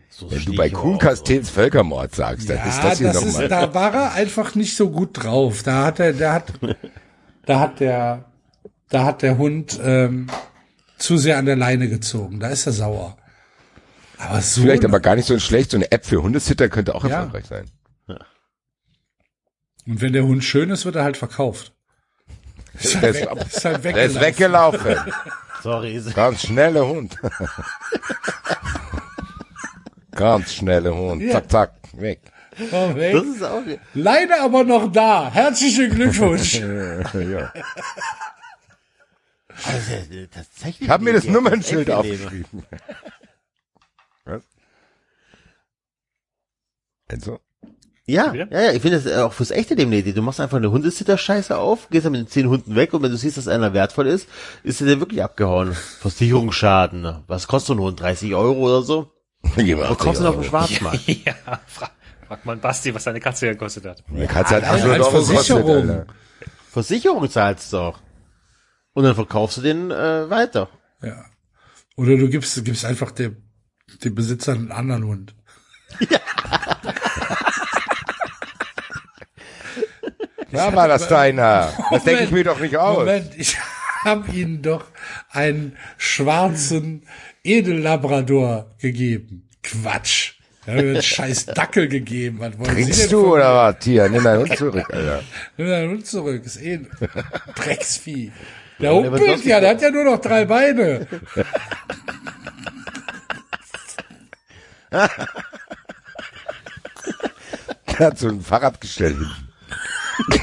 So 0.09 0.31
Wenn 0.31 0.45
du 0.45 0.55
bei 0.55 0.67
ich 0.67 0.73
aber 0.73 0.81
Kuhn 0.81 0.95
auch. 0.95 0.99
Castells 0.99 1.49
Völkermord 1.49 2.15
sagst, 2.15 2.49
dann 2.49 2.57
Ja, 2.57 2.65
ist 2.65 2.81
das 2.83 2.97
hier 2.99 3.07
das 3.07 3.17
ist, 3.23 3.25
nochmal. 3.33 3.47
da 3.49 3.73
war 3.73 3.93
er 3.93 4.13
einfach 4.13 4.55
nicht 4.55 4.75
so 4.77 4.89
gut 4.89 5.23
drauf. 5.23 5.63
Da 5.63 5.85
hat 5.85 5.99
er, 5.99 6.13
da 6.13 6.33
hat, 6.33 6.53
da 7.45 7.59
hat 7.59 7.79
der, 7.81 8.25
da 8.89 9.03
hat 9.03 9.21
der 9.21 9.37
Hund 9.37 9.77
ähm, 9.83 10.27
zu 10.97 11.17
sehr 11.17 11.37
an 11.37 11.45
der 11.45 11.57
Leine 11.57 11.89
gezogen. 11.89 12.39
Da 12.39 12.47
ist 12.47 12.65
er 12.65 12.71
sauer. 12.71 13.17
Aber 14.17 14.39
so, 14.41 14.61
Vielleicht 14.61 14.85
aber 14.85 15.01
gar 15.01 15.15
nicht 15.17 15.27
so 15.27 15.37
schlecht. 15.39 15.71
So 15.71 15.77
eine 15.77 15.91
App 15.91 16.05
für 16.05 16.23
Hundesitter 16.23 16.69
könnte 16.69 16.95
auch 16.95 17.03
Ja. 17.03 17.17
erfolgreich 17.17 17.45
sein. 17.47 17.65
Und 19.87 20.01
wenn 20.01 20.13
der 20.13 20.23
Hund 20.23 20.43
schön 20.43 20.69
ist, 20.69 20.85
wird 20.85 20.95
er 20.95 21.03
halt 21.03 21.17
verkauft. 21.17 21.73
Ist 22.73 22.95
halt, 23.01 23.15
ist, 23.15 23.21
weg, 23.21 23.45
ist 23.47 23.65
halt 23.65 23.83
der 23.85 24.03
ist 24.05 24.19
weggelaufen. 24.19 24.85
weggelaufen. 24.85 25.13
Sorry. 25.63 25.95
ist- 25.95 26.13
Ganz 26.15 26.41
schneller 26.41 26.87
Hund. 26.87 27.17
Ganz 30.11 30.53
schneller 30.53 30.95
Hund. 30.95 31.21
Ja. 31.21 31.31
Zack, 31.33 31.51
zack, 31.51 31.73
weg. 31.93 32.21
Oh, 32.71 32.95
weg. 32.95 33.13
Das 33.13 33.25
ist 33.25 33.43
auch, 33.43 33.61
Leine 33.93 34.39
aber 34.41 34.63
noch 34.63 34.91
da. 34.91 35.29
Herzlichen 35.31 35.93
Glückwunsch. 35.93 36.55
ja. 36.59 37.51
also, 39.65 39.93
äh, 40.13 40.27
tatsächlich. 40.27 40.81
Ich 40.83 40.89
habe 40.89 41.03
mir 41.03 41.13
das 41.13 41.25
Nummernschild 41.25 41.91
aufgeschrieben. 41.91 42.65
Was? 44.23 44.41
Also? 47.09 47.39
Ja, 48.07 48.35
ja, 48.35 48.45
ja, 48.51 48.71
ich 48.71 48.83
finde 48.83 49.01
das 49.01 49.11
äh, 49.11 49.21
auch 49.21 49.33
fürs 49.33 49.49
echte 49.49 49.73
eine 49.73 49.95
Idee. 49.95 50.13
Du 50.13 50.21
machst 50.21 50.39
einfach 50.39 50.57
eine 50.57 50.69
Hundesitter-Scheiße 50.69 51.57
auf, 51.57 51.89
gehst 51.89 52.05
dann 52.05 52.11
mit 52.11 52.21
den 52.21 52.27
zehn 52.27 52.47
Hunden 52.47 52.75
weg 52.75 52.93
und 52.93 53.01
wenn 53.01 53.09
du 53.09 53.17
siehst, 53.17 53.37
dass 53.37 53.47
einer 53.47 53.73
wertvoll 53.73 54.05
ist, 54.05 54.27
ist 54.63 54.79
der 54.81 54.99
wirklich 54.99 55.23
abgehauen. 55.23 55.73
Versicherungsschaden. 55.73 57.01
ne? 57.01 57.23
Was 57.25 57.47
kostet 57.47 57.67
so 57.67 57.73
ein 57.73 57.79
Hund? 57.79 57.99
30 57.99 58.35
Euro 58.35 58.59
oder 58.59 58.83
so? 58.83 59.11
Verkaufst 59.43 60.21
du 60.21 60.25
noch 60.25 60.35
auf 60.35 60.41
dem 60.41 60.49
Schwarzmarkt? 60.49 61.07
ja, 61.07 61.33
frag, 61.65 61.91
frag 62.27 62.45
mal 62.45 62.57
Basti, 62.57 62.93
was 62.93 63.03
seine 63.05 63.19
Katze 63.19 63.47
gekostet 63.49 63.85
hat. 63.85 64.03
Die 64.07 64.27
Katze 64.27 64.55
hat 64.55 64.63
Nein, 64.63 64.75
800 64.75 64.97
als 64.97 65.07
Euro 65.07 65.23
Versicherung. 65.25 65.89
Alter. 65.89 66.05
Versicherung 66.69 67.29
zahlst 67.29 67.73
du 67.73 67.77
doch. 67.77 67.99
Und 68.93 69.03
dann 69.03 69.15
verkaufst 69.15 69.57
du 69.57 69.61
den 69.61 69.89
äh, 69.89 70.29
weiter. 70.29 70.69
Ja. 71.01 71.25
Oder 71.97 72.17
du 72.17 72.29
gibst, 72.29 72.55
du 72.55 72.61
gibst 72.61 72.85
einfach 72.85 73.11
dem, 73.11 73.37
dem 74.03 74.13
Besitzer 74.13 74.53
einen 74.53 74.71
anderen 74.71 75.05
Hund. 75.05 75.35
Ja, 80.55 80.75
war 80.75 80.87
das 80.87 81.07
deiner. 81.07 81.73
Das 81.91 82.03
denke 82.03 82.23
ich 82.23 82.31
mir 82.31 82.43
doch 82.43 82.59
nicht 82.59 82.77
aus. 82.77 82.99
Moment, 82.99 83.31
ich 83.37 83.57
habe 84.03 84.31
Ihnen 84.31 84.61
doch 84.61 84.85
einen 85.31 85.77
schwarzen 85.97 87.07
Edellabrador 87.43 88.75
gegeben. 88.79 89.47
Quatsch. 89.63 90.33
Ich 90.61 90.71
habe 90.71 90.81
mir 90.81 90.89
einen 90.93 91.01
scheiß 91.03 91.45
Dackel 91.47 91.87
gegeben. 91.87 92.39
Was 92.39 92.57
wollen 92.57 92.69
Sie 92.69 92.83
Trinkst 92.83 93.03
denn 93.03 93.09
du 93.11 93.33
oder 93.35 93.53
was? 93.55 93.75
Hier, 93.83 94.09
nimm 94.09 94.23
deinen 94.23 94.39
Hund 94.39 94.57
zurück, 94.57 94.87
Alter. 94.93 95.21
Nimm 95.57 95.67
deinen 95.67 95.89
Hund 95.91 96.07
zurück. 96.07 96.43
Ist 96.43 96.61
eh 96.61 96.75
ein 96.75 96.87
Drecksvieh. 97.55 98.31
Der 98.79 98.93
humpelt 98.93 99.45
ja, 99.45 99.59
der 99.59 99.69
hat 99.71 99.81
ja 99.81 99.89
nur 99.89 100.03
noch 100.03 100.19
drei 100.19 100.45
Beine. 100.45 101.07
Der 107.99 108.07
hat 108.07 108.17
so 108.17 108.27
ein 108.27 108.41
Fahrradgestell 108.41 109.13
hinten. 109.13 109.44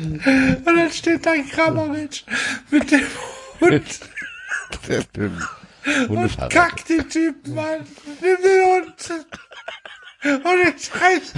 Und 0.00 0.64
dann 0.64 0.90
steht 0.90 1.24
da 1.24 1.34
Kramaric 1.50 2.24
mit 2.70 2.90
dem 2.90 3.06
Hund 3.60 4.00
und 6.08 6.50
kackt 6.50 6.88
den 6.88 7.08
Typen 7.08 7.58
an. 7.58 7.86
Nimm 8.20 8.36
den 8.42 8.66
Hund. 8.66 9.10
Und 10.44 10.76
ich 10.76 10.84
scheiß. 10.84 11.32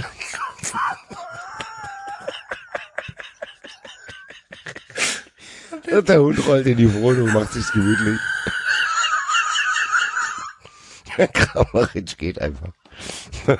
Und 5.91 6.09
der 6.09 6.21
Hund 6.21 6.47
rollt 6.47 6.67
in 6.67 6.77
die 6.77 6.93
Wohnung, 6.93 7.31
macht 7.33 7.53
sich's 7.53 7.71
gemütlich. 7.71 8.19
Der 11.17 11.27
Kramaric 11.27 12.17
geht 12.17 12.41
einfach. 12.41 12.73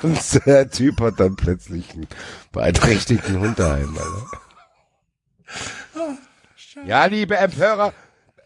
Und 0.01 0.45
der 0.45 0.69
Typ 0.69 1.01
hat 1.01 1.19
dann 1.19 1.35
plötzlich 1.35 1.91
einen 1.93 2.07
beeinträchtigten 2.51 3.39
Hund 3.39 3.59
daheim, 3.59 3.97
Alter. 3.97 4.41
Ja, 6.85 7.05
liebe 7.05 7.37
Empörer, 7.37 7.93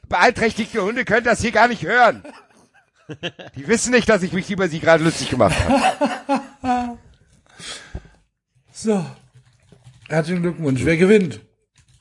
beeinträchtigte 0.09 0.82
Hunde 0.82 1.06
können 1.06 1.26
das 1.26 1.42
hier 1.42 1.51
gar 1.51 1.67
nicht 1.67 1.84
hören. 1.84 2.24
Die 3.56 3.67
wissen 3.67 3.92
nicht, 3.92 4.09
dass 4.09 4.22
ich 4.24 4.34
mich 4.34 4.51
über 4.51 4.67
sie 4.67 4.80
gerade 4.80 5.03
lustig 5.03 5.30
gemacht 5.30 5.56
habe. 5.59 6.98
So. 8.80 9.03
Herzlichen 10.08 10.43
Glückwunsch. 10.43 10.82
Wer 10.85 10.98
gewinnt? 10.98 11.40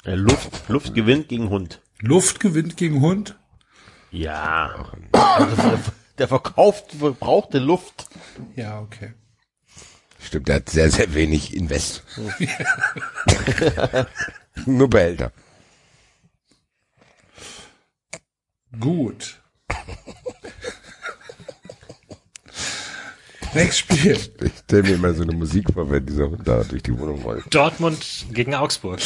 Äh, 0.05 0.15
Luft, 0.15 0.69
Luft 0.69 0.95
gewinnt 0.95 1.29
gegen 1.29 1.49
Hund. 1.49 1.81
Luft 2.01 2.39
gewinnt 2.39 2.77
gegen 2.77 3.01
Hund. 3.01 3.35
Ja. 4.11 4.93
Der, 6.19 6.29
verkauft 6.29 6.93
verbrauchte 6.93 7.59
Luft. 7.59 8.07
Ja, 8.55 8.81
okay. 8.81 9.13
Stimmt, 10.19 10.49
der 10.49 10.57
hat 10.57 10.69
sehr, 10.71 10.91
sehr 10.91 11.13
wenig 11.15 11.55
Invest. 11.55 12.03
Nur 14.67 14.89
Behälter. 14.89 15.33
Gut. 18.81 19.41
Nächstes 23.55 23.79
Spiel. 23.79 24.19
Ich 24.43 24.53
stelle 24.65 24.83
mir 24.83 24.95
immer 24.97 25.15
so 25.15 25.23
eine 25.23 25.33
Musik 25.33 25.73
vor, 25.73 25.91
wenn 25.91 26.05
dieser 26.05 26.29
Hund 26.29 26.47
da 26.47 26.63
durch 26.65 26.83
die 26.83 26.99
Wohnung 26.99 27.23
rollt. 27.23 27.45
Dortmund 27.55 28.27
gegen 28.33 28.55
Augsburg. 28.55 29.01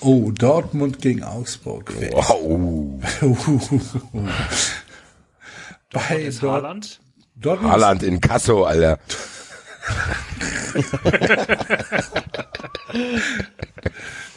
Oh, 0.00 0.30
Dortmund 0.32 1.00
gegen 1.00 1.22
Augsburg. 1.22 1.92
Wow. 2.12 3.02
Bei 5.92 6.20
Ist 6.20 6.42
Dort 6.42 6.52
Haaland? 6.62 7.00
Dortmund 7.36 7.72
Haaland 7.72 8.02
in 8.02 8.20
Kasso, 8.20 8.64
Alter. 8.64 8.98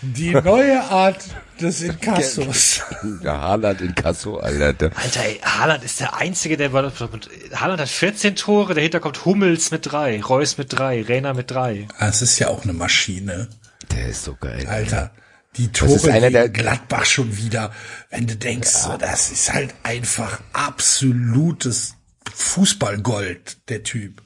die 0.01 0.31
neue 0.33 0.81
Art 0.83 1.23
des 1.59 1.81
Inkassos. 1.81 2.81
Der 3.23 3.39
Haaland 3.39 3.81
in 3.81 3.93
Kasso, 3.95 4.37
Alter. 4.37 4.91
Alter, 4.95 5.23
ey, 5.23 5.39
Haaland 5.43 5.83
ist 5.83 5.99
der 5.99 6.15
Einzige, 6.15 6.57
der 6.57 6.69
bei 6.69 6.81
Dortmund. 6.81 7.29
Haaland 7.53 7.81
hat 7.81 7.89
14 7.89 8.35
Tore, 8.35 8.73
dahinter 8.73 8.99
kommt 8.99 9.25
Hummels 9.25 9.71
mit 9.71 9.91
drei, 9.91 10.21
Reus 10.21 10.57
mit 10.57 10.77
drei, 10.77 11.03
Reiner 11.07 11.33
mit 11.33 11.51
drei. 11.51 11.87
Das 11.99 12.21
ist 12.21 12.39
ja 12.39 12.47
auch 12.47 12.63
eine 12.63 12.73
Maschine. 12.73 13.47
der 13.91 14.07
ist 14.07 14.23
so 14.23 14.35
geil. 14.39 14.65
Alter, 14.67 15.11
die 15.57 15.65
ist 15.65 15.75
Tore 15.75 16.11
einer 16.11 16.21
gegen 16.27 16.33
der- 16.33 16.49
Gladbach 16.49 17.05
schon 17.05 17.37
wieder. 17.37 17.71
Wenn 18.09 18.27
du 18.27 18.35
denkst, 18.35 18.69
so, 18.69 18.97
das 18.97 19.31
ist 19.31 19.53
halt 19.53 19.73
einfach 19.83 20.39
absolutes 20.53 21.95
Fußballgold, 22.33 23.69
der 23.69 23.83
Typ. 23.83 24.21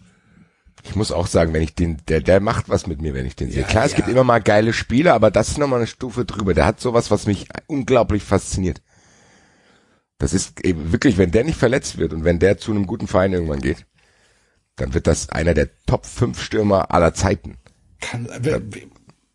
Ich 0.84 0.96
muss 0.96 1.12
auch 1.12 1.26
sagen, 1.26 1.52
wenn 1.54 1.64
ich 1.64 1.74
den, 1.74 1.98
der, 2.08 2.22
der 2.22 2.40
macht 2.40 2.70
was 2.70 2.86
mit 2.86 3.02
mir, 3.02 3.16
wenn 3.16 3.26
ich 3.26 3.36
den 3.36 3.50
sehe. 3.50 3.62
Ja, 3.64 3.68
Klar, 3.68 3.86
es 3.86 3.92
ja. 3.94 3.98
gibt 3.98 4.08
immer 4.08 4.24
mal 4.24 4.40
geile 4.40 4.72
Spiele, 4.72 5.14
aber 5.14 5.32
das 5.32 5.50
ist 5.50 5.58
nochmal 5.58 5.80
eine 5.80 5.88
Stufe 5.88 6.26
drüber. 6.26 6.54
Der 6.54 6.66
hat 6.68 6.80
sowas, 6.80 7.10
was 7.10 7.26
mich 7.26 7.48
unglaublich 7.66 8.22
fasziniert. 8.24 8.82
Das 10.20 10.32
ist 10.34 10.64
eben 10.64 10.92
wirklich, 10.92 11.18
wenn 11.18 11.32
der 11.32 11.44
nicht 11.44 11.58
verletzt 11.58 11.98
wird 11.98 12.14
und 12.14 12.24
wenn 12.24 12.38
der 12.40 12.58
zu 12.60 12.72
einem 12.72 12.86
guten 12.86 13.08
Verein 13.08 13.34
irgendwann 13.34 13.62
geht, 13.62 13.86
dann 14.76 14.94
wird 14.94 15.08
das 15.08 15.30
einer 15.30 15.54
der 15.56 15.70
Top 15.88 16.06
5 16.06 16.40
Stürmer 16.42 16.92
aller 16.92 17.14
Zeiten, 17.14 17.58
Kann, 18.00 18.30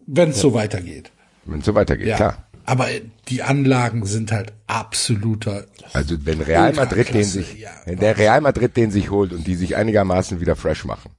wenn 0.07 0.31
es 0.31 0.41
so 0.41 0.55
weitergeht. 0.55 1.11
Wenn 1.45 1.61
es 1.61 1.67
so 1.67 1.75
weitergeht, 1.75 2.07
Ja. 2.07 2.17
klar. 2.17 2.47
Aber 2.67 2.87
die 3.29 3.43
Anlagen 3.43 4.07
sind 4.07 4.31
halt 4.31 4.53
absoluter. 4.67 5.67
Also 5.93 6.25
wenn 6.25 6.41
Real 6.41 6.73
Madrid 6.73 7.13
den 7.13 7.25
sich, 7.25 7.59
ja. 7.59 7.71
wenn 7.85 7.99
der 7.99 8.17
Real 8.17 8.41
Madrid 8.41 8.77
den 8.77 8.91
sich 8.93 9.11
holt 9.11 9.33
und 9.33 9.47
die 9.47 9.57
sich 9.57 9.77
einigermaßen 9.77 10.41
wieder 10.41 10.55
fresh 10.55 10.85
machen, 10.85 11.11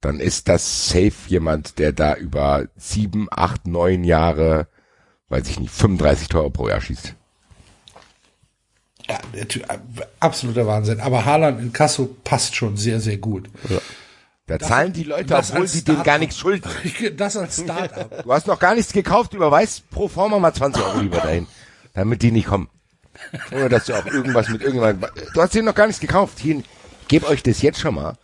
dann 0.00 0.18
ist 0.20 0.48
das 0.48 0.88
safe 0.88 1.12
jemand, 1.28 1.78
der 1.78 1.92
da 1.92 2.14
über 2.14 2.66
sieben, 2.76 3.28
acht, 3.30 3.66
neun 3.66 4.04
Jahre, 4.04 4.66
weiß 5.28 5.48
ich 5.48 5.60
nicht, 5.60 5.72
35 5.72 6.28
Tore 6.28 6.50
pro 6.50 6.68
Jahr 6.68 6.80
schießt. 6.80 7.14
Ja, 9.08 9.18
der 9.34 9.48
typ, 9.48 9.62
äh, 9.70 9.78
absoluter 10.20 10.66
Wahnsinn. 10.66 11.00
Aber 11.00 11.24
Haaland 11.24 11.60
in 11.60 11.72
Kasso 11.72 12.16
passt 12.24 12.56
schon 12.56 12.76
sehr, 12.76 13.00
sehr 13.00 13.18
gut. 13.18 13.48
Da 14.48 14.58
zahlen 14.58 14.94
die 14.94 15.04
Leute, 15.04 15.26
das 15.26 15.52
obwohl 15.52 15.68
sie 15.68 15.84
dem 15.84 16.02
gar 16.02 16.18
nichts 16.18 16.38
schulden. 16.38 16.68
Das 17.16 17.36
als 17.36 17.60
Start-up. 17.60 18.24
Du 18.24 18.32
hast 18.32 18.46
noch 18.46 18.58
gar 18.58 18.74
nichts 18.74 18.92
gekauft, 18.92 19.34
überweist 19.34 19.88
pro 19.90 20.08
forma 20.08 20.38
mal 20.38 20.54
20 20.54 20.82
Euro 20.82 21.00
lieber 21.00 21.18
dahin, 21.18 21.46
damit 21.92 22.22
die 22.22 22.32
nicht 22.32 22.46
kommen. 22.46 22.68
Ohne 23.52 23.68
dass 23.68 23.86
du 23.86 23.94
auch 23.94 24.06
irgendwas 24.06 24.48
mit 24.48 24.62
irgendjemandem, 24.62 25.10
du 25.34 25.42
hast 25.42 25.54
denen 25.54 25.66
noch 25.66 25.74
gar 25.74 25.86
nichts 25.86 26.00
gekauft. 26.00 26.38
Hier, 26.38 26.56
ich 26.56 26.64
gebe 27.08 27.26
euch 27.26 27.42
das 27.42 27.60
jetzt 27.60 27.78
schon 27.78 27.94
mal, 27.96 28.16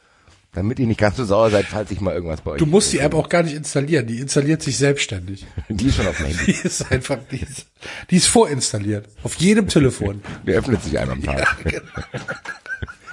damit 0.54 0.78
ihr 0.78 0.86
nicht 0.86 1.00
ganz 1.00 1.16
so 1.18 1.24
sauer 1.24 1.50
seid, 1.50 1.66
falls 1.66 1.90
ich 1.90 2.00
mal 2.00 2.14
irgendwas 2.14 2.40
bei 2.40 2.52
euch. 2.52 2.58
Du 2.58 2.66
musst 2.66 2.92
die 2.92 3.00
App 3.00 3.12
auch 3.14 3.28
gar 3.28 3.42
nicht 3.42 3.54
installieren. 3.54 4.06
Die 4.06 4.20
installiert 4.20 4.62
sich 4.62 4.78
selbstständig. 4.78 5.46
Die 5.68 5.88
ist 5.88 5.96
schon 5.96 6.06
auf 6.06 6.16
dem 6.16 6.26
Handy. 6.26 6.44
Die 6.46 6.52
ist 6.52 6.90
einfach, 6.90 7.18
die 7.30 7.40
ist, 7.42 7.66
die 8.10 8.16
ist 8.16 8.28
vorinstalliert. 8.28 9.08
Auf 9.24 9.34
jedem 9.34 9.68
Telefon. 9.68 10.22
Die 10.46 10.52
öffnet 10.52 10.82
sich 10.82 10.98
einmal 10.98 11.16
am 11.16 11.22
Tag. 11.22 11.56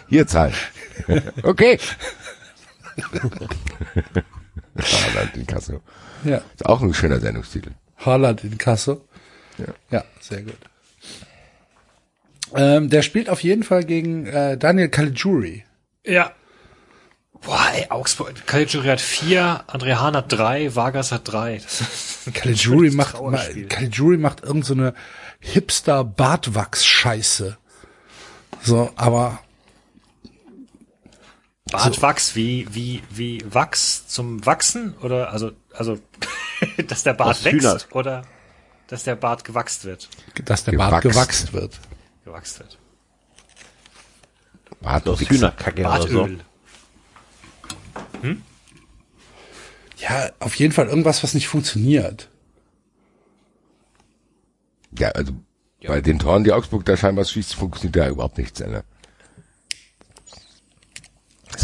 Hier 0.08 0.28
zahlen. 0.28 0.54
Okay. 1.44 1.80
Haaland 4.78 5.36
in 5.36 5.48
Kasso. 5.48 5.82
Ja. 6.24 6.38
Ist 6.38 6.66
auch 6.66 6.82
ein 6.82 6.94
schöner 6.94 7.20
Sendungstitel. 7.20 7.72
Haaland 7.98 8.44
in 8.44 8.58
Kasso. 8.58 9.06
Ja. 9.58 9.66
Ja, 9.92 10.04
sehr 10.20 10.44
gut. 10.44 10.58
Ähm, 12.54 12.90
der 12.90 13.02
spielt 13.02 13.30
auf 13.30 13.42
jeden 13.44 13.64
Fall 13.64 13.84
gegen 13.84 14.26
äh, 14.26 14.58
Daniel 14.58 14.90
Caligiuri. 14.90 15.64
Ja. 16.06 16.32
Boah, 17.42 17.72
ey, 17.74 17.88
Augsburg. 17.90 18.46
Caligiuri 18.46 18.88
hat 18.88 19.02
vier, 19.02 19.64
André 19.68 19.96
Hahn 19.96 20.16
hat 20.16 20.32
drei, 20.32 20.76
Vargas 20.76 21.12
hat 21.12 21.32
drei. 21.32 21.60
Caligiuri 22.34 22.92
macht. 22.92 23.16
Caligiuri 23.70 24.18
macht 24.18 24.44
irgend 24.44 24.66
so 24.66 24.74
eine 24.74 24.94
hipster 25.40 26.04
Bartwachs-Scheiße. 26.04 27.58
So, 28.62 28.92
aber 28.96 29.40
Bartwachs 31.72 32.36
wie, 32.36 32.68
wie, 32.72 33.02
wie 33.10 33.44
Wachs 33.50 34.08
zum 34.08 34.46
Wachsen? 34.46 34.96
Oder, 35.02 35.32
also, 35.32 35.52
also, 35.74 35.98
dass 36.88 37.04
der 37.04 37.14
Bart 37.14 37.30
Aus 37.30 37.44
wächst? 37.46 37.62
Hühner. 37.62 37.80
Oder, 37.92 38.24
dass 38.88 39.04
der 39.04 39.16
Bart 39.16 39.44
gewachst 39.44 39.86
wird? 39.86 40.10
dass 40.46 40.64
der 40.66 40.74
Bart 40.74 41.02
Gewachst. 41.02 41.48
gewachst 41.48 41.54
wird. 41.54 41.80
Gewachst 42.26 42.60
wird. 42.60 42.78
Bart 44.82 45.08
Aus. 45.08 45.22
Hühnerkacke 45.22 45.82
oder 45.82 46.08
so. 46.08 46.20
Bartöl. 46.20 46.40
Ja, 49.98 50.32
auf 50.40 50.56
jeden 50.56 50.74
Fall 50.74 50.88
irgendwas, 50.88 51.24
was 51.24 51.34
nicht 51.34 51.48
funktioniert. 51.48 52.30
Ja, 54.98 55.10
also 55.10 55.34
bei 55.86 56.02
den 56.02 56.20
Toren, 56.20 56.44
die 56.44 56.52
Augsburg 56.52 56.86
da 56.86 56.98
scheinbar 56.98 57.26
schießt, 57.26 57.56
funktioniert 57.56 57.96
da 57.96 58.10
überhaupt 58.10 58.38
nichts. 58.38 58.60
Ne? 58.60 58.84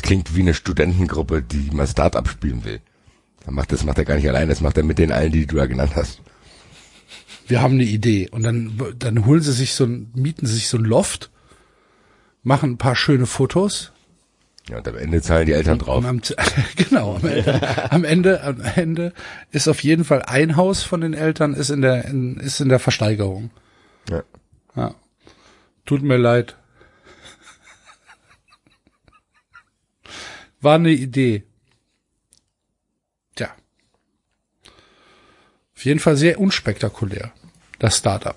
Klingt 0.08 0.36
wie 0.38 0.42
eine 0.42 0.53
Studentengruppe, 0.53 1.42
die 1.42 1.69
mal 1.72 1.86
Start-up 1.86 2.30
spielen 2.30 2.64
will. 2.64 2.80
Dann 3.45 3.56
macht 3.56 3.74
das 3.74 3.84
macht 3.84 3.98
er 3.98 4.06
gar 4.06 4.16
nicht 4.16 4.27
allein, 4.30 4.48
das 4.48 4.61
macht 4.61 4.77
er 4.77 4.84
mit 4.84 5.00
den 5.00 5.11
allen, 5.11 5.34
die 5.34 5.45
du 5.45 5.58
da 5.58 5.66
genannt 5.66 5.98
hast. 5.98 6.22
Wir 7.48 7.61
haben 7.61 7.74
eine 7.74 7.84
Idee. 7.84 8.30
Und 8.30 8.44
dann, 8.44 8.82
dann 8.98 9.26
holen 9.26 9.42
sie 9.42 9.52
sich 9.52 9.74
so 9.74 9.84
ein, 9.84 10.10
mieten 10.16 10.45
sie 10.45 10.56
sich 10.56 10.69
so 10.69 10.77
ein 10.77 10.86
Loft, 10.86 11.30
machen 12.42 12.72
ein 12.72 12.77
paar 12.77 12.95
schöne 12.95 13.26
Fotos, 13.26 13.92
Ja, 14.69 14.77
und 14.77 14.88
am 14.88 14.98
Ende 14.98 15.22
zahlen 15.22 15.45
die 15.45 15.53
Eltern 15.53 15.80
drauf. 15.80 16.06
Am, 16.06 16.22
genau, 16.76 17.16
am 17.16 17.26
Ende, 17.26 17.92
am 17.92 18.03
Ende, 18.03 18.44
am 18.44 18.61
Ende 18.61 19.14
ist 19.52 19.68
auf 19.68 19.82
jeden 19.84 20.03
Fall 20.03 20.22
ein 20.24 20.56
Haus 20.56 20.84
von 20.84 21.02
den 21.02 21.14
Eltern 21.14 21.53
ist 21.53 21.69
in 21.69 21.82
der, 21.82 22.06
in, 22.06 22.38
ist 22.38 22.60
in 22.60 22.69
der 22.69 22.80
Versteigerung. 22.80 23.50
Ja. 24.10 24.24
Ja. 24.76 24.95
Tut 25.86 26.02
mir 26.02 26.18
leid. 26.18 26.57
War 30.68 30.76
eine 30.76 30.92
Idee. 30.92 31.46
Tja. 33.36 33.56
Auf 35.74 35.86
jeden 35.86 36.02
Fall 36.02 36.18
sehr 36.18 36.42
unspektakulär, 36.42 37.32
das 37.80 37.96
Startup. 38.00 38.36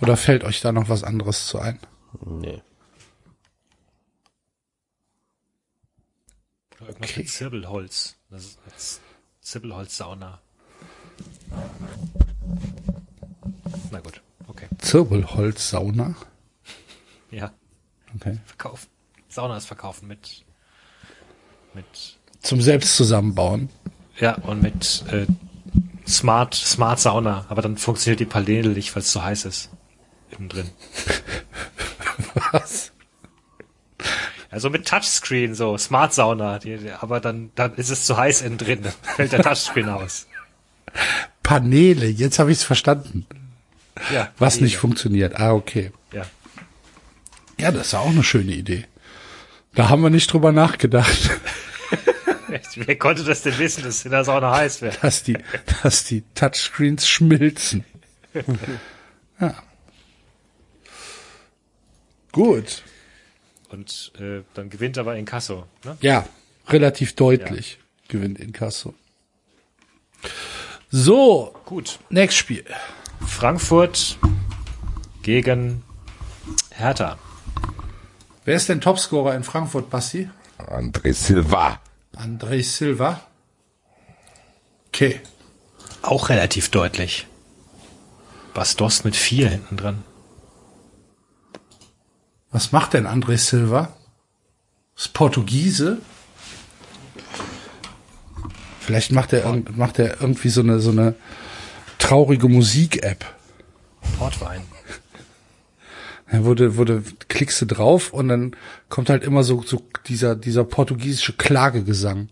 Oder 0.00 0.16
fällt 0.16 0.42
euch 0.42 0.60
da 0.60 0.72
noch 0.72 0.88
was 0.88 1.04
anderes 1.04 1.46
zu 1.46 1.60
ein? 1.60 1.78
Nee. 2.24 2.60
Irgendwas 6.80 6.96
Okay. 7.10 7.20
mit 7.20 7.28
Zirbelholz. 7.30 8.16
Das 8.30 8.58
ist 8.76 9.00
Zirbelholz-Sauna. 9.40 10.40
Na 13.92 14.00
gut, 14.00 14.22
okay. 14.48 14.66
Zirbelholz-Sauna? 14.78 16.16
Ja, 17.30 17.52
Okay. 18.16 18.40
verkaufen. 18.44 18.88
Sauna 19.28 19.56
ist 19.56 19.66
verkaufen 19.66 20.08
mit, 20.08 20.44
mit, 21.78 22.16
Zum 22.42 22.60
selbst 22.60 22.96
zusammenbauen. 22.96 23.68
ja, 24.18 24.34
und 24.34 24.62
mit, 24.62 25.04
äh, 25.10 25.26
Smart, 26.08 26.54
Smart 26.54 26.98
Sauna. 26.98 27.44
Aber 27.48 27.62
dann 27.62 27.76
funktioniert 27.76 28.20
die 28.20 28.24
Paneele 28.24 28.70
nicht, 28.70 28.94
weil 28.96 29.02
es 29.02 29.12
zu 29.12 29.22
heiß 29.22 29.44
ist. 29.44 29.70
Innen 30.30 30.48
drin. 30.48 30.70
Was? 32.52 32.92
Also 34.50 34.70
mit 34.70 34.88
Touchscreen, 34.88 35.54
so, 35.54 35.76
Smart 35.76 36.14
Sauna. 36.14 36.58
Die, 36.58 36.78
die, 36.78 36.90
aber 36.90 37.20
dann, 37.20 37.50
dann 37.54 37.74
ist 37.74 37.90
es 37.90 38.04
zu 38.04 38.16
heiß 38.16 38.42
innen 38.42 38.56
drin. 38.58 38.82
Dann 38.82 38.92
fällt 39.16 39.32
der 39.32 39.42
Touchscreen 39.42 39.88
aus. 39.88 40.26
Paneele, 41.42 42.06
jetzt 42.06 42.38
habe 42.38 42.50
ich 42.50 42.58
es 42.58 42.64
verstanden. 42.64 43.26
Ja. 44.12 44.30
Was 44.38 44.54
Paneele. 44.54 44.64
nicht 44.64 44.76
funktioniert. 44.78 45.38
Ah, 45.38 45.52
okay. 45.52 45.92
Ja. 46.12 46.22
Ja, 47.60 47.70
das 47.70 47.88
ist 47.88 47.94
auch 47.94 48.08
eine 48.08 48.22
schöne 48.24 48.52
Idee. 48.52 48.86
Da 49.74 49.90
haben 49.90 50.02
wir 50.02 50.10
nicht 50.10 50.32
drüber 50.32 50.52
nachgedacht, 50.52 51.30
Wer 52.86 52.96
konnte 52.96 53.24
das 53.24 53.42
denn 53.42 53.58
wissen, 53.58 53.82
dass 53.84 54.04
in 54.04 54.10
der 54.10 54.24
Sauna 54.24 54.54
heiß 54.54 54.82
wäre? 54.82 54.96
dass 55.00 55.22
die, 55.22 55.36
dass 55.82 56.04
die 56.04 56.22
Touchscreens 56.34 57.08
schmilzen. 57.08 57.84
Ja. 59.40 59.54
Gut. 62.32 62.82
Und 63.68 64.10
äh, 64.18 64.42
dann 64.54 64.68
gewinnt 64.68 64.98
aber 64.98 65.14
Inkasso. 65.14 65.66
Ne? 65.84 65.96
Ja, 66.00 66.26
relativ 66.68 67.14
deutlich 67.14 67.78
gewinnt 68.08 68.40
Inkasso. 68.40 68.94
So, 70.90 71.54
Gut. 71.66 72.00
nächstes 72.10 72.38
Spiel. 72.40 72.64
Frankfurt 73.24 74.18
gegen 75.22 75.84
Hertha. 76.70 77.16
Wer 78.44 78.56
ist 78.56 78.68
denn 78.68 78.80
Topscorer 78.80 79.36
in 79.36 79.44
Frankfurt, 79.44 79.88
Basti? 79.88 80.28
André 80.58 81.12
Silva. 81.12 81.80
André 82.18 82.62
Silva. 82.62 83.20
Okay. 84.88 85.20
Auch 86.02 86.28
relativ 86.28 86.70
deutlich. 86.70 87.26
Bastos 88.54 89.04
mit 89.04 89.14
vier 89.14 89.48
hinten 89.48 89.76
dran. 89.76 90.04
Was 92.50 92.72
macht 92.72 92.94
denn 92.94 93.06
André 93.06 93.36
Silva? 93.36 93.96
Ist 94.96 95.12
Portugiese? 95.12 95.98
Vielleicht 98.80 99.12
macht 99.12 99.32
er, 99.32 99.62
macht 99.76 99.98
er 99.98 100.20
irgendwie 100.20 100.48
so 100.48 100.62
eine, 100.62 100.80
so 100.80 100.90
eine 100.90 101.14
traurige 101.98 102.48
Musik-App. 102.48 103.24
Portwein. 104.18 104.62
Da 106.30 106.44
wurde, 106.44 106.76
wurde, 106.76 107.02
klickst 107.28 107.60
du 107.62 107.66
drauf 107.66 108.12
und 108.12 108.28
dann 108.28 108.54
kommt 108.88 109.08
halt 109.08 109.24
immer 109.24 109.44
so, 109.44 109.62
so 109.62 109.82
dieser, 110.06 110.36
dieser 110.36 110.64
portugiesische 110.64 111.32
Klagegesang. 111.32 112.28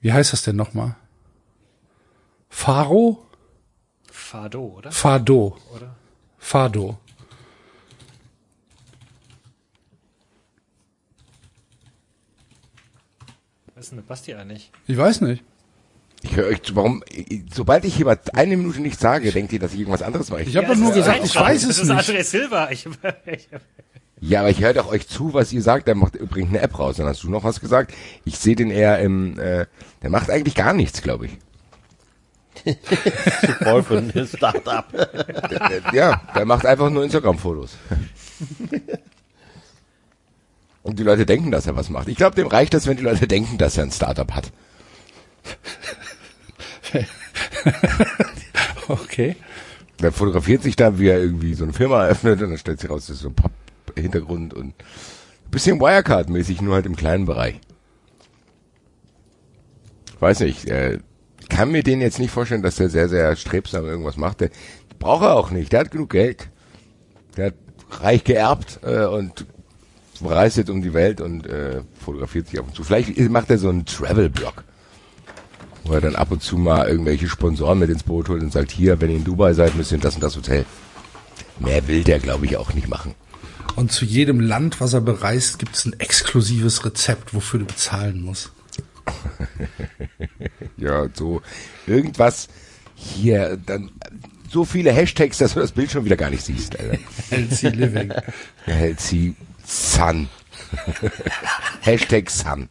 Wie 0.00 0.12
heißt 0.12 0.32
das 0.32 0.42
denn 0.42 0.56
nochmal? 0.56 0.94
Faro? 2.48 3.26
Fado, 4.10 4.74
oder? 4.78 4.92
Fado. 4.92 5.58
oder? 5.74 5.96
Fado. 6.38 6.98
Was 13.74 13.84
ist 13.84 13.90
denn 13.90 13.98
mit 13.98 14.06
Basti 14.06 14.34
eigentlich? 14.34 14.70
Ich 14.86 14.96
weiß 14.96 15.20
nicht. 15.22 15.44
Ich 16.30 16.36
höre 16.36 16.48
euch 16.48 16.62
zu, 16.62 16.76
warum, 16.76 17.02
sobald 17.52 17.84
ich 17.86 17.96
hier 17.96 18.18
eine 18.34 18.56
Minute 18.56 18.80
nicht 18.80 19.00
sage, 19.00 19.32
denkt 19.32 19.52
ihr, 19.52 19.58
dass 19.58 19.72
ich 19.72 19.80
irgendwas 19.80 20.02
anderes 20.02 20.30
mache. 20.30 20.42
Ich 20.42 20.56
habe 20.56 20.66
doch 20.66 20.74
es 20.74 20.80
nur 20.80 20.92
gesagt, 20.92 21.20
ich 21.24 21.34
weiß 21.34 21.62
es 21.62 21.68
Das 21.68 21.78
ist 21.78 21.88
nicht. 21.88 22.10
André 22.10 22.22
Silva. 22.22 22.70
Ich, 22.70 22.86
ich, 23.26 23.48
Ja, 24.20 24.40
aber 24.40 24.50
ich 24.50 24.60
höre 24.60 24.74
doch 24.74 24.90
euch 24.90 25.08
zu, 25.08 25.32
was 25.32 25.52
ihr 25.52 25.62
sagt. 25.62 25.88
Der 25.88 25.94
macht 25.94 26.18
bringt 26.18 26.50
eine 26.50 26.60
App 26.60 26.78
raus. 26.78 26.96
Dann 26.96 27.06
hast 27.06 27.22
du 27.22 27.30
noch 27.30 27.44
was 27.44 27.60
gesagt. 27.60 27.94
Ich 28.26 28.38
sehe 28.38 28.56
den 28.56 28.70
eher 28.70 28.98
im, 28.98 29.38
äh, 29.38 29.66
der 30.02 30.10
macht 30.10 30.30
eigentlich 30.30 30.54
gar 30.54 30.74
nichts, 30.74 31.00
glaube 31.02 31.26
ich. 31.26 31.38
Voll 33.62 33.82
für 33.82 33.98
ein 33.98 34.26
Startup. 34.26 34.84
Ja, 35.92 36.20
der 36.34 36.44
macht 36.44 36.66
einfach 36.66 36.90
nur 36.90 37.04
Instagram-Fotos. 37.04 37.76
Und 40.82 40.98
die 40.98 41.04
Leute 41.04 41.24
denken, 41.24 41.50
dass 41.50 41.66
er 41.66 41.76
was 41.76 41.88
macht. 41.88 42.08
Ich 42.08 42.16
glaube, 42.16 42.36
dem 42.36 42.48
reicht 42.48 42.74
das, 42.74 42.86
wenn 42.86 42.96
die 42.96 43.02
Leute 43.02 43.26
denken, 43.26 43.56
dass 43.56 43.78
er 43.78 43.84
ein 43.84 43.92
Startup 43.92 44.30
hat. 44.32 44.52
Okay. 48.88 49.36
Der 50.00 50.12
fotografiert 50.12 50.62
sich 50.62 50.76
da, 50.76 50.98
wie 50.98 51.08
er 51.08 51.20
irgendwie 51.20 51.54
so 51.54 51.64
eine 51.64 51.72
Firma 51.72 52.04
eröffnet 52.04 52.40
und 52.40 52.50
dann 52.50 52.58
stellt 52.58 52.80
sich 52.80 52.88
raus, 52.88 53.06
das 53.06 53.16
ist 53.16 53.22
so 53.22 53.28
ein 53.28 53.34
Papp-Hintergrund 53.34 54.54
und 54.54 54.68
ein 54.68 55.50
bisschen 55.50 55.80
Wirecard-mäßig, 55.80 56.62
nur 56.62 56.74
halt 56.74 56.86
im 56.86 56.96
kleinen 56.96 57.26
Bereich. 57.26 57.60
Weiß 60.20 60.40
nicht, 60.40 60.66
äh, 60.66 60.98
kann 61.48 61.70
mir 61.70 61.82
den 61.82 62.00
jetzt 62.00 62.18
nicht 62.18 62.30
vorstellen, 62.30 62.62
dass 62.62 62.76
der 62.76 62.90
sehr, 62.90 63.08
sehr 63.08 63.34
strebsam 63.36 63.84
irgendwas 63.86 64.16
macht. 64.16 64.40
Der 64.40 64.50
braucht 64.98 65.24
er 65.24 65.34
auch 65.34 65.50
nicht, 65.50 65.72
der 65.72 65.80
hat 65.80 65.90
genug 65.90 66.10
Geld. 66.10 66.48
Der 67.36 67.46
hat 67.46 67.54
reich 67.90 68.24
geerbt 68.24 68.80
äh, 68.82 69.04
und 69.04 69.46
reist 70.22 70.56
jetzt 70.56 70.70
um 70.70 70.82
die 70.82 70.94
Welt 70.94 71.20
und 71.20 71.46
äh, 71.46 71.82
fotografiert 71.98 72.48
sich 72.48 72.58
ab 72.58 72.66
und 72.66 72.74
zu. 72.74 72.84
Vielleicht 72.84 73.16
macht 73.30 73.50
er 73.50 73.58
so 73.58 73.68
einen 73.68 73.84
Travel-Blog 73.84 74.64
wo 75.88 75.94
er 75.94 76.00
dann 76.00 76.16
ab 76.16 76.30
und 76.30 76.42
zu 76.42 76.56
mal 76.56 76.88
irgendwelche 76.88 77.28
Sponsoren 77.28 77.78
mit 77.78 77.90
ins 77.90 78.02
Boot 78.02 78.28
holt 78.28 78.42
und 78.42 78.52
sagt, 78.52 78.70
hier, 78.70 79.00
wenn 79.00 79.10
ihr 79.10 79.16
in 79.16 79.24
Dubai 79.24 79.52
seid, 79.54 79.74
müsst 79.74 79.92
ihr 79.92 79.96
in 79.96 80.02
das 80.02 80.14
und 80.14 80.22
das 80.22 80.36
Hotel. 80.36 80.64
Mehr 81.58 81.88
will 81.88 82.04
der, 82.04 82.18
glaube 82.18 82.46
ich, 82.46 82.56
auch 82.56 82.72
nicht 82.74 82.88
machen. 82.88 83.14
Und 83.76 83.92
zu 83.92 84.04
jedem 84.04 84.40
Land, 84.40 84.80
was 84.80 84.92
er 84.92 85.00
bereist, 85.00 85.58
gibt 85.58 85.76
es 85.76 85.84
ein 85.84 85.98
exklusives 85.98 86.84
Rezept, 86.84 87.34
wofür 87.34 87.60
du 87.60 87.66
bezahlen 87.66 88.22
musst. 88.22 88.52
Ja, 90.76 91.08
so 91.12 91.42
irgendwas 91.88 92.48
hier, 92.94 93.58
dann 93.66 93.90
so 94.48 94.64
viele 94.64 94.92
Hashtags, 94.92 95.38
dass 95.38 95.54
du 95.54 95.60
das 95.60 95.72
Bild 95.72 95.90
schon 95.90 96.04
wieder 96.04 96.16
gar 96.16 96.30
nicht 96.30 96.44
siehst. 96.44 96.76
LC 97.30 97.62
Living. 97.74 98.12
Sie 98.96 99.34
Sun. 99.66 100.28
Hashtag 101.80 102.30
Sun. 102.30 102.68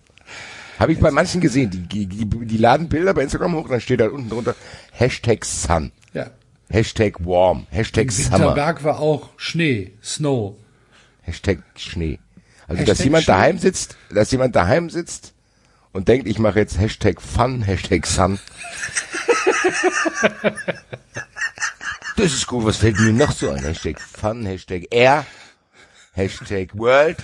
Habe 0.80 0.94
ich 0.94 1.00
bei 1.00 1.12
manchen 1.12 1.42
gesehen, 1.42 1.70
die, 1.72 2.06
die, 2.06 2.26
die 2.26 2.58
laden 2.58 2.88
Bilder 2.90 3.14
bei 3.14 3.24
Instagram 3.24 3.56
hoch, 3.56 3.70
dann 3.70 3.82
steht 3.82 4.00
da 4.00 4.10
unten 4.10 4.30
drunter 4.30 4.56
Hashtag 4.92 5.44
Sun. 5.46 5.92
Ja. 6.14 6.28
Hashtag 6.70 7.26
Warm. 7.26 7.66
Hashtag 7.70 8.12
Summer. 8.12 8.40
Winterberg 8.40 8.84
war 8.84 9.00
auch 9.00 9.30
Schnee, 9.38 9.94
Snow. 10.04 10.56
Hashtag 11.22 11.60
Schnee. 11.76 12.20
Also, 12.68 12.82
Hashtag 12.82 12.86
dass 12.86 13.04
jemand 13.04 13.24
Schnee. 13.24 13.34
daheim 13.34 13.58
sitzt, 13.60 13.98
dass 14.10 14.32
jemand 14.32 14.56
daheim 14.56 14.90
sitzt 14.90 15.34
und 15.94 16.08
denkt, 16.08 16.28
ich 16.28 16.38
mache 16.40 16.60
jetzt 16.60 16.78
Hashtag 16.80 17.22
Fun, 17.22 17.62
Hashtag 17.64 18.06
Sun. 18.06 18.40
das 22.18 22.34
ist 22.34 22.48
gut, 22.48 22.66
was 22.66 22.78
fällt 22.78 23.00
mir 23.00 23.14
noch 23.14 23.32
so 23.32 23.50
ein? 23.50 23.64
Hashtag 23.64 24.00
Fun, 24.00 24.46
Hashtag 24.46 24.84
Air, 24.92 25.26
Hashtag 26.14 26.78
World, 26.78 27.18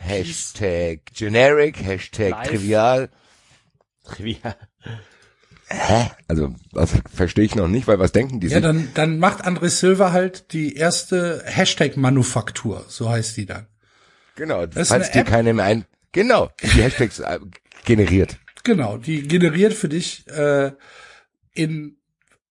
Hashtag 0.00 1.00
Generic, 1.14 1.76
Hashtag 1.84 2.30
Live. 2.30 2.48
Trivial. 2.48 3.08
Trivial. 4.04 4.56
Hä? 5.68 6.10
Also, 6.26 6.54
das 6.72 6.94
verstehe 7.14 7.44
ich 7.44 7.54
noch 7.54 7.68
nicht, 7.68 7.86
weil 7.86 8.00
was 8.00 8.10
denken 8.10 8.40
die? 8.40 8.48
Ja, 8.48 8.54
sind? 8.54 8.64
dann, 8.64 8.88
dann 8.94 9.18
macht 9.18 9.46
André 9.46 9.68
Silva 9.68 10.10
halt 10.10 10.52
die 10.52 10.74
erste 10.74 11.42
Hashtag-Manufaktur, 11.46 12.84
so 12.88 13.08
heißt 13.08 13.36
die 13.36 13.46
dann. 13.46 13.66
genau, 14.34 14.64
ist 14.64 14.88
falls 14.88 15.04
eine 15.04 15.12
dir 15.12 15.20
App. 15.20 15.28
keine 15.28 15.54
mehr 15.54 15.64
ein, 15.64 15.84
genau, 16.10 16.50
die 16.60 16.82
Hashtags 16.82 17.20
äh, 17.20 17.38
generiert. 17.84 18.38
Genau, 18.64 18.96
die 18.96 19.22
generiert 19.22 19.72
für 19.72 19.88
dich 19.88 20.26
äh, 20.28 20.72
in 21.52 21.99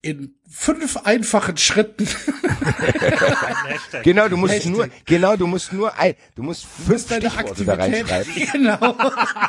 in 0.01 0.35
fünf 0.49 0.97
einfachen 0.97 1.57
Schritten. 1.57 2.07
Genau, 4.03 4.27
du 4.29 4.37
musst 4.37 4.53
Hashtag. 4.53 4.71
nur, 4.71 4.89
genau, 5.05 5.35
du 5.35 5.47
musst 5.47 5.73
nur 5.73 5.97
ein, 5.97 6.15
du 6.35 6.43
musst 6.43 6.65
fünf 6.65 7.07
deine 7.07 7.29
Stichworte 7.29 7.65
da 7.65 7.73
reinschreiben. 7.75 8.33
Genau. 8.51 8.95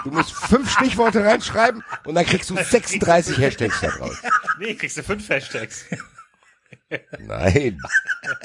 Du 0.05 0.11
musst 0.11 0.33
fünf 0.33 0.71
Stichworte 0.71 1.25
reinschreiben 1.25 1.83
und 2.05 2.15
dann 2.15 2.25
kriegst 2.27 2.51
du 2.51 2.57
36 2.63 3.39
Hashtags 3.39 3.81
da 3.81 3.89
draus. 3.89 4.17
Nee, 4.59 4.75
kriegst 4.75 4.97
du 4.99 5.03
fünf 5.03 5.29
Hashtags. 5.29 5.85
Nein. 7.19 7.79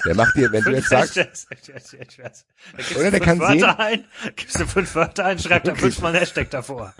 Der 0.06 0.16
macht 0.16 0.35
dir, 0.35 0.51
wenn 0.51 0.64
du 0.64 0.72
jetzt 0.72 0.88
Fünf 0.88 1.14
sagst, 1.14 1.16
Hashtags. 1.17 1.48
Da 1.50 2.77
gibst 2.77 2.95
Oder 2.95 3.11
du 3.11 3.11
der 3.11 3.11
fünf 3.11 3.25
kann 3.25 3.40
Wörter 3.40 3.53
sehen- 3.53 3.80
ein, 3.80 4.06
gibst 4.35 4.59
du 4.59 4.67
fünf 4.67 4.95
Wörter 4.95 5.25
ein, 5.25 5.40
schreib 5.40 5.64
da 5.64 5.75
fünfmal 5.75 6.14
ein 6.14 6.19
Hashtag 6.19 6.50
davor. 6.51 6.93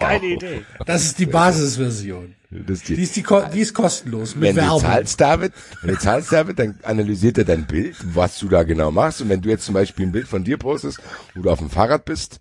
Geile 0.00 0.26
Idee. 0.26 0.62
Das 0.86 1.04
ist 1.04 1.18
die 1.18 1.26
Basisversion. 1.26 2.34
das 2.50 2.78
ist 2.78 2.88
Die 2.88 2.96
die, 2.96 3.02
ist, 3.02 3.16
die, 3.16 3.24
die 3.52 3.60
ist 3.60 3.74
kostenlos 3.74 4.34
mit 4.34 4.44
wenn 4.44 4.56
du 4.56 4.62
Werbung. 4.62 4.80
zahlst, 4.80 5.20
David, 5.20 5.52
wenn 5.82 5.94
du 5.94 6.00
zahlst, 6.00 6.32
David, 6.32 6.58
dann 6.58 6.78
analysiert 6.82 7.38
er 7.38 7.44
dein 7.44 7.66
Bild, 7.66 7.96
was 8.14 8.38
du 8.38 8.48
da 8.48 8.62
genau 8.62 8.90
machst. 8.90 9.20
Und 9.20 9.28
wenn 9.28 9.40
du 9.40 9.48
jetzt 9.48 9.64
zum 9.64 9.74
Beispiel 9.74 10.06
ein 10.06 10.12
Bild 10.12 10.28
von 10.28 10.44
dir 10.44 10.56
postest, 10.58 11.00
wo 11.34 11.42
du 11.42 11.50
auf 11.50 11.58
dem 11.58 11.70
Fahrrad 11.70 12.04
bist, 12.04 12.40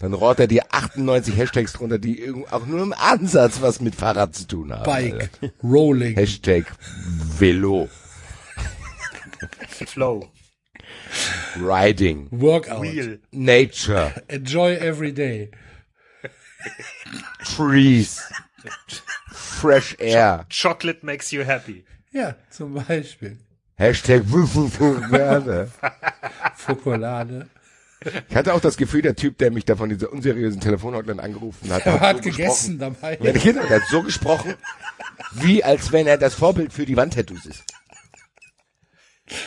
dann 0.00 0.12
rohrt 0.12 0.40
er 0.40 0.48
dir 0.48 0.62
98 0.70 1.36
Hashtags 1.36 1.72
drunter, 1.74 1.98
die 1.98 2.32
auch 2.50 2.66
nur 2.66 2.82
im 2.82 2.92
Ansatz 2.92 3.60
was 3.62 3.80
mit 3.80 3.94
Fahrrad 3.94 4.34
zu 4.34 4.46
tun 4.46 4.72
haben. 4.72 4.84
Bike, 4.84 5.30
Rolling, 5.62 6.14
Hashtag 6.16 6.64
Velo, 7.38 7.88
Flow. 9.86 10.28
Riding, 11.56 12.26
Workout, 12.32 12.82
Wheel. 12.82 13.20
Nature, 13.30 14.12
Enjoy 14.28 14.72
every 14.74 15.12
day. 15.12 15.50
Trees, 17.44 18.20
Fresh 19.32 19.96
Air, 19.98 20.46
Chocolate 20.50 21.04
makes 21.04 21.30
you 21.30 21.42
happy. 21.44 21.84
Ja, 22.12 22.34
zum 22.50 22.74
Beispiel. 22.74 23.38
Hashtag 23.76 24.22
Werde. 24.30 25.70
Fokolade. 26.54 27.48
Ich 28.28 28.36
hatte 28.36 28.52
auch 28.52 28.60
das 28.60 28.76
Gefühl, 28.76 29.02
der 29.02 29.16
Typ, 29.16 29.38
der 29.38 29.50
mich 29.50 29.64
da 29.64 29.76
von 29.76 29.88
dieser 29.88 30.12
unseriösen 30.12 30.60
Telefonhotline 30.60 31.22
angerufen 31.22 31.72
hat, 31.72 31.86
Er 31.86 32.00
hat 32.00 32.16
so 32.18 32.22
gegessen 32.22 32.78
gesprochen. 32.78 32.96
dabei. 33.00 33.18
Ja, 33.20 33.32
genau, 33.32 33.62
der 33.66 33.80
hat 33.80 33.88
so 33.88 34.02
gesprochen, 34.02 34.54
wie 35.32 35.64
als 35.64 35.90
wenn 35.90 36.06
er 36.06 36.18
das 36.18 36.34
Vorbild 36.34 36.72
für 36.72 36.84
die 36.86 36.96
Wandtattoos 36.96 37.46
ist. 37.46 37.64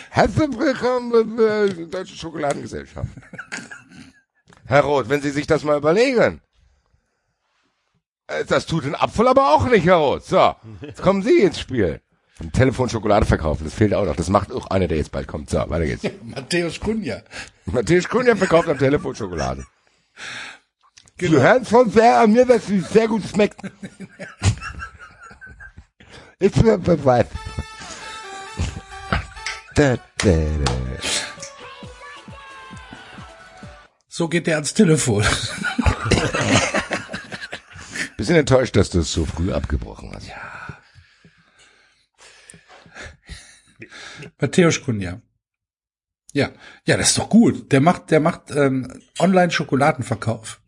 Herzlich 0.09 0.57
willkommen 0.57 1.37
bei 1.37 1.67
der 1.67 1.85
Deutschen 1.85 2.17
Schokoladengesellschaft. 2.17 3.09
Herr 4.65 4.81
Roth, 4.81 5.07
wenn 5.07 5.21
Sie 5.21 5.29
sich 5.29 5.45
das 5.47 5.63
mal 5.63 5.77
überlegen. 5.77 6.41
Äh, 8.27 8.45
Das 8.45 8.65
tut 8.65 8.85
den 8.85 8.95
Apfel 8.95 9.27
aber 9.27 9.53
auch 9.53 9.65
nicht, 9.67 9.85
Herr 9.85 9.95
Roth. 9.95 10.25
So, 10.25 10.55
jetzt 10.81 11.01
kommen 11.01 11.21
Sie 11.23 11.39
ins 11.41 11.59
Spiel. 11.59 12.01
Am 12.39 12.51
Telefon 12.51 12.87
Schokolade 12.89 13.25
verkaufen, 13.25 13.63
das 13.63 13.73
fehlt 13.73 13.93
auch 13.95 14.05
noch. 14.05 14.15
Das 14.15 14.29
macht 14.29 14.51
auch 14.51 14.67
einer, 14.67 14.87
der 14.87 14.97
jetzt 14.97 15.11
bald 15.11 15.27
kommt. 15.27 15.49
So, 15.49 15.57
weiter 15.69 15.85
geht's. 15.85 16.03
Matthäus 16.23 16.79
Kunja. 16.79 17.21
Matthias 17.65 18.07
Kunja 18.07 18.35
verkauft 18.35 18.69
am 18.69 18.77
Telefon 18.77 19.15
Schokolade. 19.15 19.65
Genau. 21.19 21.37
Du 21.37 21.41
hörst 21.41 21.69
von 21.69 21.89
sehr 21.89 22.19
an 22.19 22.31
mir, 22.31 22.45
dass 22.45 22.67
sie 22.67 22.79
sehr 22.79 23.07
gut 23.07 23.23
schmeckt. 23.27 23.59
Ich 26.39 26.51
bin 26.51 26.79
Beweis. 26.83 27.25
So 34.07 34.27
geht 34.27 34.45
der 34.45 34.55
ans 34.57 34.75
Telefon. 34.75 35.23
Bisschen 38.17 38.35
enttäuscht, 38.35 38.75
dass 38.75 38.89
du 38.89 38.99
es 38.99 39.11
so 39.11 39.25
früh 39.25 39.53
abgebrochen 39.53 40.11
hast. 40.13 40.31
Matthäus 44.39 44.81
Kunja. 44.81 45.21
Ja, 46.33 46.51
ja, 46.85 46.97
das 46.97 47.09
ist 47.09 47.17
doch 47.19 47.29
gut. 47.29 47.71
Der 47.71 47.79
macht, 47.79 48.11
der 48.11 48.19
macht 48.19 48.51
ähm, 48.51 49.01
Online-Schokoladenverkauf. 49.19 50.61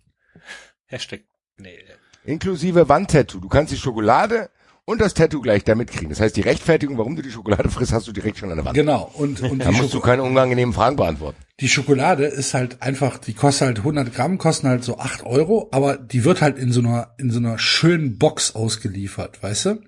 Hashtag. 0.85 1.21
Nee. 1.57 1.79
Inklusive 2.23 2.87
Wandtattoo. 2.87 3.39
Du 3.39 3.49
kannst 3.49 3.73
die 3.73 3.77
Schokolade 3.77 4.49
und 4.89 4.99
das 5.01 5.13
Tattoo 5.13 5.41
gleich 5.41 5.63
damit 5.63 5.91
kriegen. 5.91 6.09
Das 6.09 6.19
heißt, 6.19 6.35
die 6.35 6.41
Rechtfertigung, 6.41 6.97
warum 6.97 7.15
du 7.15 7.21
die 7.21 7.31
Schokolade 7.31 7.69
frisst, 7.69 7.93
hast 7.93 8.07
du 8.07 8.11
direkt 8.11 8.37
schon 8.39 8.49
an 8.49 8.57
der 8.57 8.65
Wand. 8.65 8.75
Genau. 8.75 9.11
Und, 9.13 9.41
und 9.41 9.59
Da 9.59 9.71
musst 9.71 9.93
du 9.93 9.97
Schoko 9.97 10.05
keine 10.07 10.23
unangenehmen 10.23 10.73
Fragen 10.73 10.95
beantworten. 10.95 11.37
die 11.59 11.69
Schokolade 11.69 12.25
ist 12.25 12.53
halt 12.53 12.81
einfach, 12.81 13.17
die 13.19 13.33
kostet 13.33 13.67
halt 13.67 13.77
100 13.79 14.13
Gramm, 14.13 14.37
kosten 14.37 14.67
halt 14.67 14.83
so 14.83 14.97
8 14.97 15.23
Euro, 15.25 15.69
aber 15.71 15.97
die 15.97 16.23
wird 16.23 16.41
halt 16.41 16.57
in 16.57 16.71
so 16.71 16.79
einer, 16.79 17.13
in 17.17 17.29
so 17.31 17.37
einer 17.39 17.59
schönen 17.59 18.17
Box 18.17 18.55
ausgeliefert, 18.55 19.41
weißt 19.43 19.65
du? 19.65 19.69
Und 19.71 19.83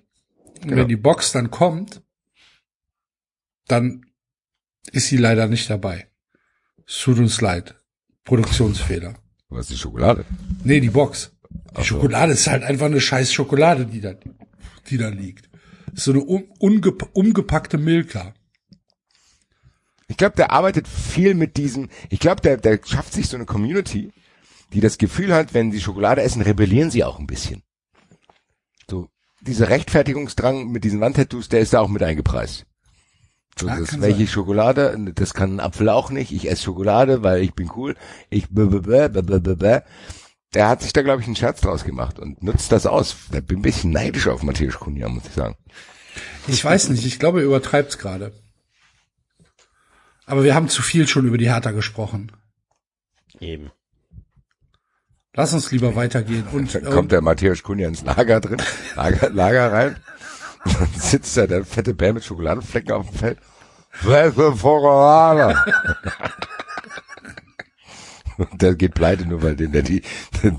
Genau. 0.62 0.76
wenn 0.78 0.88
die 0.88 0.96
Box 0.98 1.32
dann 1.32 1.50
kommt, 1.50 2.04
dann 3.68 4.06
ist 4.92 5.08
sie 5.08 5.18
leider 5.18 5.48
nicht 5.48 5.70
dabei. 5.70 6.08
Es 6.88 7.00
tut 7.00 7.18
uns 7.20 7.42
leid. 7.42 7.76
Produktionsfehler. 8.26 9.16
Was 9.50 9.62
ist 9.62 9.72
die 9.72 9.78
Schokolade? 9.78 10.26
Nee, 10.64 10.80
die 10.80 10.90
Box. 10.90 11.32
Die 11.50 11.58
Ach 11.74 11.78
so. 11.80 11.84
Schokolade 11.84 12.34
ist 12.34 12.48
halt 12.48 12.64
einfach 12.64 12.86
eine 12.86 13.02
scheiß 13.02 13.34
Schokolade, 13.34 13.86
die 13.86 14.02
da, 14.02 14.14
die 14.90 14.98
da 14.98 15.10
liegt. 15.10 15.50
So 15.94 16.12
eine 16.12 16.22
ungepa 16.22 17.08
umgepackte 17.14 17.78
Milka. 17.78 18.34
Ich 20.08 20.18
glaube, 20.18 20.36
der 20.36 20.52
arbeitet 20.52 20.88
viel 20.88 21.36
mit 21.36 21.58
diesem, 21.58 21.90
ich 22.10 22.20
glaube, 22.20 22.42
der, 22.42 22.58
der 22.58 22.80
schafft 22.84 23.14
sich 23.14 23.28
so 23.30 23.38
eine 23.38 23.46
Community, 23.46 24.12
die 24.74 24.82
das 24.82 24.98
Gefühl 24.98 25.34
hat, 25.34 25.54
wenn 25.54 25.72
sie 25.72 25.80
Schokolade 25.82 26.22
essen, 26.22 26.42
rebellieren 26.42 26.92
sie 26.92 27.04
auch 27.04 27.20
ein 27.20 27.28
bisschen. 27.28 27.64
So, 28.90 29.10
dieser 29.42 29.70
Rechtfertigungsdrang 29.70 30.68
mit 30.68 30.84
diesen 30.84 31.00
Wandtattoos, 31.00 31.50
der 31.50 31.62
ist 31.62 31.74
da 31.74 31.80
auch 31.80 31.88
mit 31.88 32.04
eingepreist. 32.04 32.66
So, 33.58 33.68
Ah, 33.68 33.78
das, 33.80 34.00
welche 34.02 34.20
sein. 34.20 34.28
Schokolade, 34.28 35.12
das 35.16 35.34
kann 35.34 35.56
ein 35.56 35.60
Apfel 35.60 35.90
auch 35.90 36.10
nicht, 36.10 36.32
ich 36.32 36.50
esse 36.50 36.64
Schokolade, 36.64 37.24
weil 37.24 37.42
ich 37.42 37.54
bin 37.54 37.70
cool, 37.76 37.96
ich 38.30 38.50
b 38.50 38.64
-b 38.64 38.80
-b 38.82 39.08
-b 39.10 39.22
-b 39.22 39.40
-b 39.40 39.56
-b. 39.56 39.84
Der 40.54 40.68
hat 40.68 40.82
sich 40.82 40.92
da, 40.92 41.02
glaube 41.02 41.22
ich, 41.22 41.28
einen 41.28 41.36
Scherz 41.36 41.62
draus 41.62 41.86
gemacht 41.86 42.20
und 42.20 42.44
nutzt 42.44 42.72
das 42.72 42.86
aus. 42.86 43.16
Ich 43.34 43.46
bin 43.46 43.60
ein 43.60 43.62
bisschen 43.62 43.92
neidisch 43.92 44.28
auf 44.28 44.44
Matthias 44.44 44.80
Kunja, 44.80 45.08
muss 45.08 45.26
ich 45.26 45.34
sagen. 45.34 45.56
Ich 46.48 46.64
weiß 46.64 46.90
nicht, 46.90 47.06
ich 47.06 47.20
glaube, 47.20 47.40
er 47.40 47.46
übertreibt's 47.46 47.98
gerade. 47.98 48.34
Aber 50.26 50.44
wir 50.44 50.54
haben 50.54 50.68
zu 50.68 50.82
viel 50.82 51.08
schon 51.08 51.26
über 51.26 51.38
die 51.38 51.50
Hertha 51.50 51.72
gesprochen. 51.72 52.32
Eben. 53.40 53.72
Lass 55.34 55.54
uns 55.54 55.72
lieber 55.72 55.96
weitergehen. 55.96 56.46
Und, 56.52 56.76
Dann 56.76 56.84
kommt 56.86 57.12
der 57.14 57.22
Matthäus 57.22 57.64
Kunja 57.64 57.88
ins 57.88 58.04
Lager 58.04 58.42
drin, 58.42 58.62
Lager, 58.96 59.30
Lager 59.30 59.72
rein. 59.72 59.96
Und 60.66 60.80
dann 60.80 60.94
sitzt 60.94 61.38
da 61.38 61.48
der 61.48 61.64
fette 61.64 61.94
Bär 61.94 62.14
mit 62.14 62.26
Schokoladenflecken 62.26 62.92
auf 62.92 63.10
dem 63.10 63.16
Feld. 63.18 63.40
Welche 64.02 64.58
Schokolade? 64.58 65.56
Und 68.42 68.62
der 68.62 68.76
geht 68.76 68.96
pleite, 68.96 69.26
nur 69.26 69.44
weil 69.44 69.56
den, 69.56 69.72
der, 69.72 69.84
die, 69.84 70.02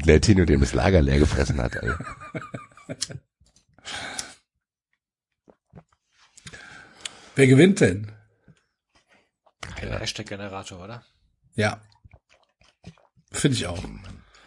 der 0.06 0.20
Tino 0.20 0.44
dem 0.44 0.60
das 0.60 0.72
Lager 0.72 1.02
leer 1.02 1.18
gefressen 1.18 1.60
hat. 1.60 1.74
Ey. 1.74 1.90
wer 7.34 7.46
gewinnt 7.48 7.80
denn? 7.80 8.12
Kein 9.76 9.98
Hashtag-Generator, 9.98 10.84
oder? 10.84 11.04
Ja. 11.54 11.80
Finde 13.32 13.56
ich 13.56 13.66
auch. 13.66 13.82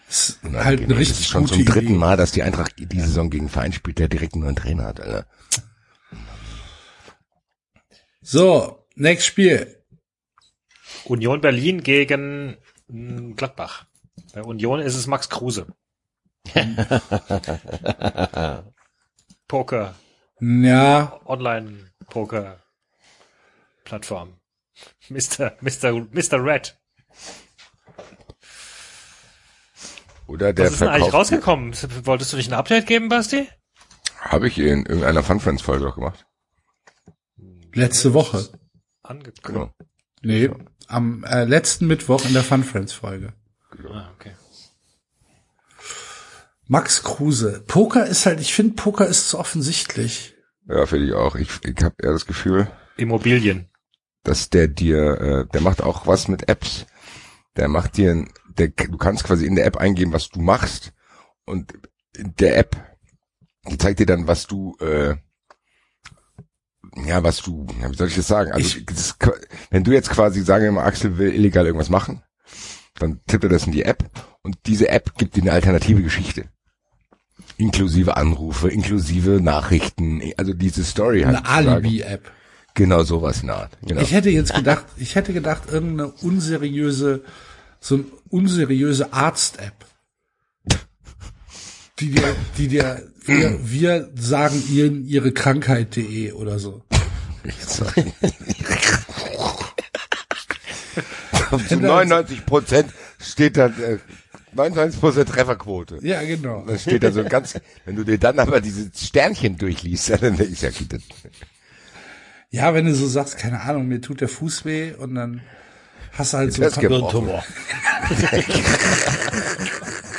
Ist 0.07 0.39
halt 0.43 0.79
eine 0.79 0.87
das 0.87 0.97
richtig 0.97 1.19
ist 1.21 1.27
schon 1.27 1.43
gute 1.43 1.55
zum 1.55 1.65
dritten 1.65 1.87
Idee. 1.87 1.97
Mal, 1.97 2.15
dass 2.15 2.31
die 2.31 2.43
Eintracht 2.43 2.75
die 2.77 3.01
Saison 3.01 3.29
gegen 3.29 3.49
Verein 3.49 3.73
spielt, 3.73 3.99
der 3.99 4.07
direkt 4.07 4.35
einen 4.35 4.43
neuen 4.43 4.55
Trainer 4.55 4.85
hat. 4.85 5.01
Alter. 5.01 5.27
So, 8.21 8.87
nächstes 8.95 9.25
Spiel. 9.25 9.83
Union 11.03 11.41
Berlin 11.41 11.83
gegen 11.83 12.57
Gladbach. 12.87 13.85
Bei 14.33 14.43
Union 14.43 14.79
ist 14.79 14.95
es 14.95 15.07
Max 15.07 15.29
Kruse. 15.29 15.67
Poker, 19.47 19.95
Ja, 20.39 21.19
Online-Poker, 21.25 22.59
Plattform. 23.83 24.39
Mr. 25.09 25.53
Mr. 25.61 25.93
Mr. 26.11 26.43
Red. 26.43 26.77
Oder 30.27 30.53
der 30.53 30.65
Was 30.65 30.73
ist 30.73 30.81
denn 30.81 30.89
eigentlich 30.89 31.13
rausgekommen? 31.13 31.73
Wolltest 32.05 32.33
du 32.33 32.37
nicht 32.37 32.49
ein 32.51 32.57
Update 32.57 32.87
geben, 32.87 33.09
Basti? 33.09 33.47
Habe 34.19 34.47
ich 34.47 34.57
in 34.57 34.85
irgendeiner 34.85 35.23
Fun 35.23 35.39
Friends 35.39 35.61
Folge 35.61 35.87
auch 35.87 35.95
gemacht. 35.95 36.25
letzte 37.73 38.13
Woche. 38.13 38.49
Angekündigt. 39.03 39.43
Genau. 39.43 39.71
Nee, 40.25 40.49
am 40.87 41.23
äh, 41.23 41.43
letzten 41.45 41.85
Mittwoch 41.85 42.25
in 42.25 42.33
der 42.33 42.43
Fun 42.43 42.63
Friends 42.63 42.93
Folge. 42.93 43.33
Ah, 43.87 44.09
okay. 44.15 44.31
Max 46.67 47.03
Kruse. 47.03 47.63
Poker 47.67 48.07
ist 48.07 48.25
halt, 48.25 48.39
ich 48.39 48.53
finde, 48.53 48.73
Poker 48.73 49.07
ist 49.07 49.29
zu 49.29 49.37
offensichtlich. 49.37 50.33
Ja, 50.67 50.85
finde 50.87 51.05
ich 51.07 51.13
auch. 51.13 51.35
Ich, 51.35 51.49
ich 51.63 51.83
habe 51.83 51.95
eher 52.01 52.11
das 52.11 52.25
Gefühl, 52.25 52.67
Immobilien. 52.97 53.69
dass 54.23 54.49
der 54.49 54.67
dir, 54.67 55.21
äh, 55.21 55.45
der 55.53 55.61
macht 55.61 55.83
auch 55.83 56.07
was 56.07 56.27
mit 56.27 56.49
Apps. 56.49 56.87
Der 57.55 57.67
macht 57.67 57.97
dir, 57.97 58.11
ein- 58.11 58.33
der, 58.57 58.69
du 58.69 58.97
kannst 58.97 59.25
quasi 59.25 59.45
in 59.45 59.55
der 59.55 59.65
App 59.67 59.77
eingeben, 59.77 60.11
was 60.11 60.29
du 60.29 60.39
machst 60.41 60.91
und 61.45 61.71
in 62.17 62.33
der 62.37 62.57
App, 62.57 62.75
die 63.69 63.77
zeigt 63.77 63.99
dir 63.99 64.05
dann, 64.07 64.27
was 64.27 64.47
du, 64.47 64.75
äh, 64.79 65.17
ja, 67.05 67.23
was 67.23 67.41
du, 67.41 67.67
ja, 67.81 67.91
wie 67.91 67.95
soll 67.95 68.07
ich 68.07 68.15
das 68.15 68.27
sagen? 68.27 68.51
Also, 68.51 68.79
das, 68.85 69.17
wenn 69.69 69.83
du 69.83 69.91
jetzt 69.91 70.09
quasi, 70.09 70.41
sagen 70.41 70.63
wir 70.63 70.71
mal, 70.71 70.85
Axel 70.85 71.17
will 71.17 71.33
illegal 71.33 71.65
irgendwas 71.65 71.89
machen, 71.89 72.21
dann 72.99 73.19
tippt 73.27 73.43
er 73.43 73.49
das 73.49 73.65
in 73.65 73.73
die 73.73 73.83
App 73.83 74.09
und 74.41 74.57
diese 74.65 74.89
App 74.89 75.17
gibt 75.17 75.35
dir 75.35 75.41
eine 75.41 75.51
alternative 75.51 76.01
Geschichte. 76.01 76.45
Inklusive 77.57 78.17
Anrufe, 78.17 78.69
inklusive 78.69 79.41
Nachrichten, 79.41 80.21
also 80.37 80.53
diese 80.53 80.83
Story 80.83 81.23
halt. 81.23 81.37
Eine. 81.45 81.47
Alibi-App. 81.47 82.31
Genau 82.73 83.03
sowas 83.03 83.41
in 83.41 83.47
der 83.47 83.57
Art. 83.57 83.77
Genau. 83.81 84.01
Ich 84.01 84.11
hätte 84.11 84.29
jetzt 84.29 84.53
gedacht, 84.53 84.85
ich 84.97 85.15
hätte 85.15 85.31
gedacht, 85.31 85.63
irgendeine 85.71 86.11
unseriöse, 86.21 87.23
so 87.79 87.95
eine 87.95 88.05
unseriöse 88.29 89.13
Arzt-App. 89.13 89.85
Die 91.99 92.11
dir, 92.11 92.35
die 92.57 92.67
dir, 92.67 93.01
wir, 93.27 93.59
wir 93.63 94.09
sagen 94.15 94.61
ihnen 94.69 95.05
ihre 95.05 95.31
Krankheit.de 95.31 96.31
oder 96.33 96.59
so. 96.59 96.83
Zu 101.67 101.77
99 101.77 102.45
Prozent 102.45 102.91
steht 103.19 103.57
da, 103.57 103.67
äh, 103.67 103.99
99 104.53 104.99
Prozent 104.99 105.29
Trefferquote. 105.29 105.99
Ja, 106.01 106.21
genau. 106.23 106.63
Dann 106.65 106.79
steht 106.79 107.03
da 107.03 107.11
so 107.11 107.23
ganz, 107.23 107.55
wenn 107.85 107.95
du 107.95 108.03
dir 108.03 108.17
dann 108.17 108.39
aber 108.39 108.61
diese 108.61 108.89
Sternchen 108.95 109.57
durchliest, 109.57 110.09
dann 110.09 110.37
du, 110.37 110.43
ja, 110.43 110.69
das. 110.69 111.01
Ja, 112.49 112.73
wenn 112.73 112.85
du 112.85 112.95
so 112.95 113.07
sagst, 113.07 113.37
keine 113.37 113.61
Ahnung, 113.61 113.87
mir 113.87 114.01
tut 114.01 114.21
der 114.21 114.29
Fuß 114.29 114.65
weh 114.65 114.93
und 114.93 115.15
dann 115.15 115.41
hast 116.13 116.33
du 116.33 116.37
halt 116.37 116.53
so. 116.53 116.61
Das 116.61 116.79
gebrochen. 116.79 117.29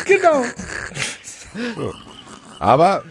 Genau. 0.07 0.45
Aber, 2.59 3.05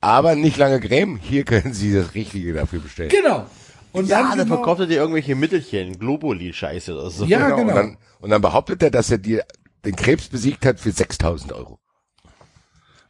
aber 0.00 0.34
nicht 0.34 0.56
lange 0.56 0.80
Creme. 0.80 1.16
Hier 1.16 1.44
können 1.44 1.72
Sie 1.72 1.92
das 1.92 2.14
Richtige 2.14 2.52
dafür 2.52 2.80
bestellen. 2.80 3.10
Genau. 3.10 3.46
Und 3.92 4.08
Ja, 4.08 4.20
dann 4.20 4.30
dann 4.30 4.46
genau, 4.46 4.56
verkauft 4.56 4.80
er 4.80 4.86
dir 4.86 4.98
irgendwelche 4.98 5.34
Mittelchen, 5.34 5.98
Globuli-Scheiße 5.98 6.94
oder 6.94 7.10
so. 7.10 7.24
Ja, 7.24 7.48
genau. 7.50 7.62
Und, 7.62 7.68
dann, 7.68 7.96
und 8.20 8.30
dann 8.30 8.42
behauptet 8.42 8.82
er, 8.82 8.90
dass 8.90 9.10
er 9.10 9.18
dir 9.18 9.44
den 9.84 9.96
Krebs 9.96 10.28
besiegt 10.28 10.66
hat 10.66 10.80
für 10.80 10.92
6000 10.92 11.52
Euro. 11.52 11.78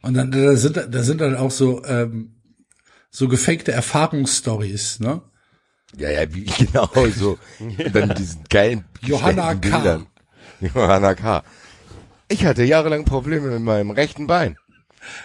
Und 0.01 0.13
dann 0.13 0.31
da 0.31 0.55
sind 0.55 0.77
da 0.77 1.03
sind 1.03 1.19
dann 1.19 1.35
auch 1.35 1.51
so 1.51 1.83
ähm, 1.83 2.35
so 3.09 3.27
gefakte 3.27 3.71
Erfahrungsstories, 3.73 4.99
ne? 5.01 5.21
Ja, 5.97 6.09
ja, 6.09 6.33
wie 6.33 6.45
genau 6.57 6.89
so. 7.15 7.37
Und 7.59 7.93
dann 7.95 8.15
diesen 8.15 8.43
geilen 8.49 8.85
Johanna 9.01 9.55
K. 9.55 9.59
Bildern. 9.59 10.07
Johanna 10.61 11.15
K. 11.15 11.43
Ich 12.29 12.45
hatte 12.45 12.63
jahrelang 12.63 13.05
Probleme 13.05 13.49
mit 13.49 13.61
meinem 13.61 13.91
rechten 13.91 14.27
Bein. 14.27 14.57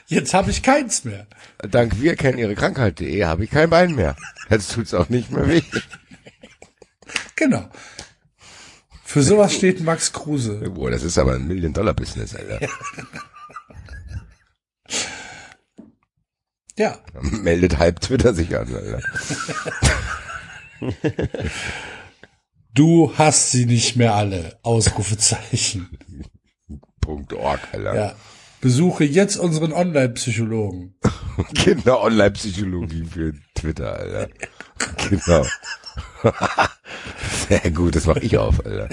Jetzt 0.06 0.34
habe 0.34 0.50
ich 0.50 0.62
keins 0.62 1.04
mehr. 1.04 1.26
Dank 1.58 2.00
wir 2.00 2.16
kennen 2.16 2.38
ihre 2.38 2.54
Krankheit.de 2.54 3.24
habe 3.24 3.44
ich 3.44 3.50
kein 3.50 3.70
Bein 3.70 3.94
mehr. 3.94 4.16
Jetzt 4.50 4.72
tut's 4.72 4.94
auch 4.94 5.08
nicht 5.08 5.30
mehr 5.30 5.48
weh. 5.48 5.62
Genau. 7.36 7.68
Für 9.04 9.22
sowas 9.22 9.54
steht 9.54 9.80
Max 9.80 10.12
Kruse. 10.12 10.70
Boah, 10.70 10.90
das 10.90 11.02
ist 11.02 11.18
aber 11.18 11.34
ein 11.34 11.46
Million-Dollar-Business, 11.46 12.34
Alter. 12.34 12.60
Ja. 16.76 16.98
Meldet 17.20 17.78
halb 17.78 18.00
Twitter 18.00 18.34
sich 18.34 18.56
an, 18.56 18.74
Alter. 18.74 19.00
Du 22.72 23.16
hast 23.16 23.52
sie 23.52 23.66
nicht 23.66 23.94
mehr 23.94 24.14
alle. 24.14 24.58
Ausrufezeichen. 24.62 25.98
Punkt 27.00 27.32
.org, 27.32 27.60
Alter. 27.72 27.94
Ja. 27.94 28.16
Besuche 28.64 29.04
jetzt 29.04 29.36
unseren 29.36 29.74
Online-Psychologen. 29.74 30.94
Genau, 31.64 32.02
Online-Psychologie 32.02 33.04
für 33.04 33.34
Twitter, 33.54 33.94
Alter. 33.94 34.28
Genau. 35.10 35.44
Sehr 37.48 37.70
gut, 37.72 37.94
das 37.96 38.06
mache 38.06 38.20
ich 38.20 38.38
auf, 38.38 38.64
Alter. 38.64 38.88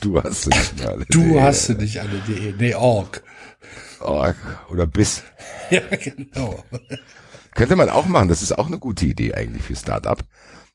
Du 0.00 0.20
hast 0.20 0.48
nicht 0.48 0.84
alle. 0.84 1.04
Du 1.10 1.40
hast 1.40 1.66
sie 1.66 1.74
nicht 1.74 2.00
alle. 2.00 2.20
Die, 2.26 2.54
nee, 2.58 2.74
org. 2.74 3.22
Org 4.00 4.36
oder 4.70 4.86
bis. 4.86 5.22
Ja, 5.70 5.80
genau. 5.90 6.64
Könnte 7.54 7.76
man 7.76 7.88
auch 7.88 8.06
machen, 8.06 8.28
das 8.28 8.42
ist 8.42 8.58
auch 8.58 8.66
eine 8.66 8.78
gute 8.78 9.06
Idee 9.06 9.34
eigentlich 9.34 9.62
für 9.62 9.76
Startup, 9.76 10.18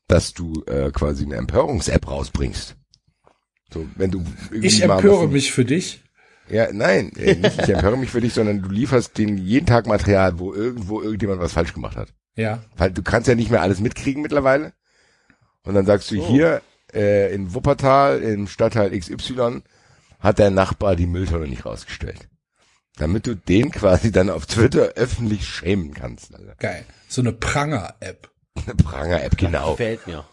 dass 0.08 0.32
du 0.32 0.64
äh, 0.66 0.90
quasi 0.92 1.24
eine 1.24 1.36
Empörungs-App 1.36 2.08
rausbringst. 2.08 2.76
So, 3.72 3.86
wenn 3.96 4.10
du 4.10 4.24
Ich 4.62 4.82
empöre 4.82 5.28
mich 5.28 5.52
für 5.52 5.66
dich. 5.66 6.02
Ja, 6.50 6.68
nein, 6.72 7.12
äh, 7.16 7.34
nicht 7.36 7.62
ich 7.62 7.68
empöre 7.68 7.96
mich 7.96 8.10
für 8.10 8.20
dich, 8.20 8.34
sondern 8.34 8.62
du 8.62 8.68
lieferst 8.68 9.16
denen 9.18 9.38
jeden 9.38 9.66
Tag 9.66 9.86
Material, 9.86 10.38
wo 10.38 10.52
irgendwo 10.52 11.00
irgendjemand 11.00 11.40
was 11.40 11.52
falsch 11.52 11.72
gemacht 11.72 11.96
hat. 11.96 12.08
Ja. 12.36 12.62
Weil 12.76 12.90
du 12.90 13.02
kannst 13.02 13.28
ja 13.28 13.34
nicht 13.34 13.50
mehr 13.50 13.62
alles 13.62 13.80
mitkriegen 13.80 14.22
mittlerweile. 14.22 14.72
Und 15.64 15.74
dann 15.74 15.86
sagst 15.86 16.10
du 16.10 16.16
hier 16.16 16.62
äh, 16.94 17.32
in 17.34 17.54
Wuppertal 17.54 18.20
im 18.22 18.46
Stadtteil 18.46 18.98
XY 18.98 19.62
hat 20.18 20.38
der 20.38 20.50
Nachbar 20.50 20.96
die 20.96 21.06
Mülltonne 21.06 21.46
nicht 21.46 21.64
rausgestellt. 21.66 22.28
Damit 22.96 23.26
du 23.26 23.34
den 23.34 23.70
quasi 23.70 24.12
dann 24.12 24.28
auf 24.30 24.46
Twitter 24.46 24.92
öffentlich 24.96 25.46
schämen 25.46 25.94
kannst. 25.94 26.34
Alter. 26.34 26.54
Geil. 26.58 26.84
So 27.08 27.22
eine 27.22 27.32
Pranger-App. 27.32 28.28
Eine 28.66 28.74
Pranger-App, 28.74 29.38
genau. 29.38 29.72
Gefällt 29.72 30.06
mir. 30.06 30.24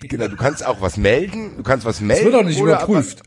genau. 0.00 0.28
Du 0.28 0.36
kannst 0.36 0.64
auch 0.64 0.80
was 0.80 0.96
melden, 0.96 1.56
du 1.56 1.62
kannst 1.62 1.84
was 1.84 1.96
Das 1.98 2.06
melden. 2.06 2.24
wird 2.26 2.34
auch 2.36 2.44
nicht 2.44 2.60
oder 2.60 2.74
überprüft. 2.74 3.22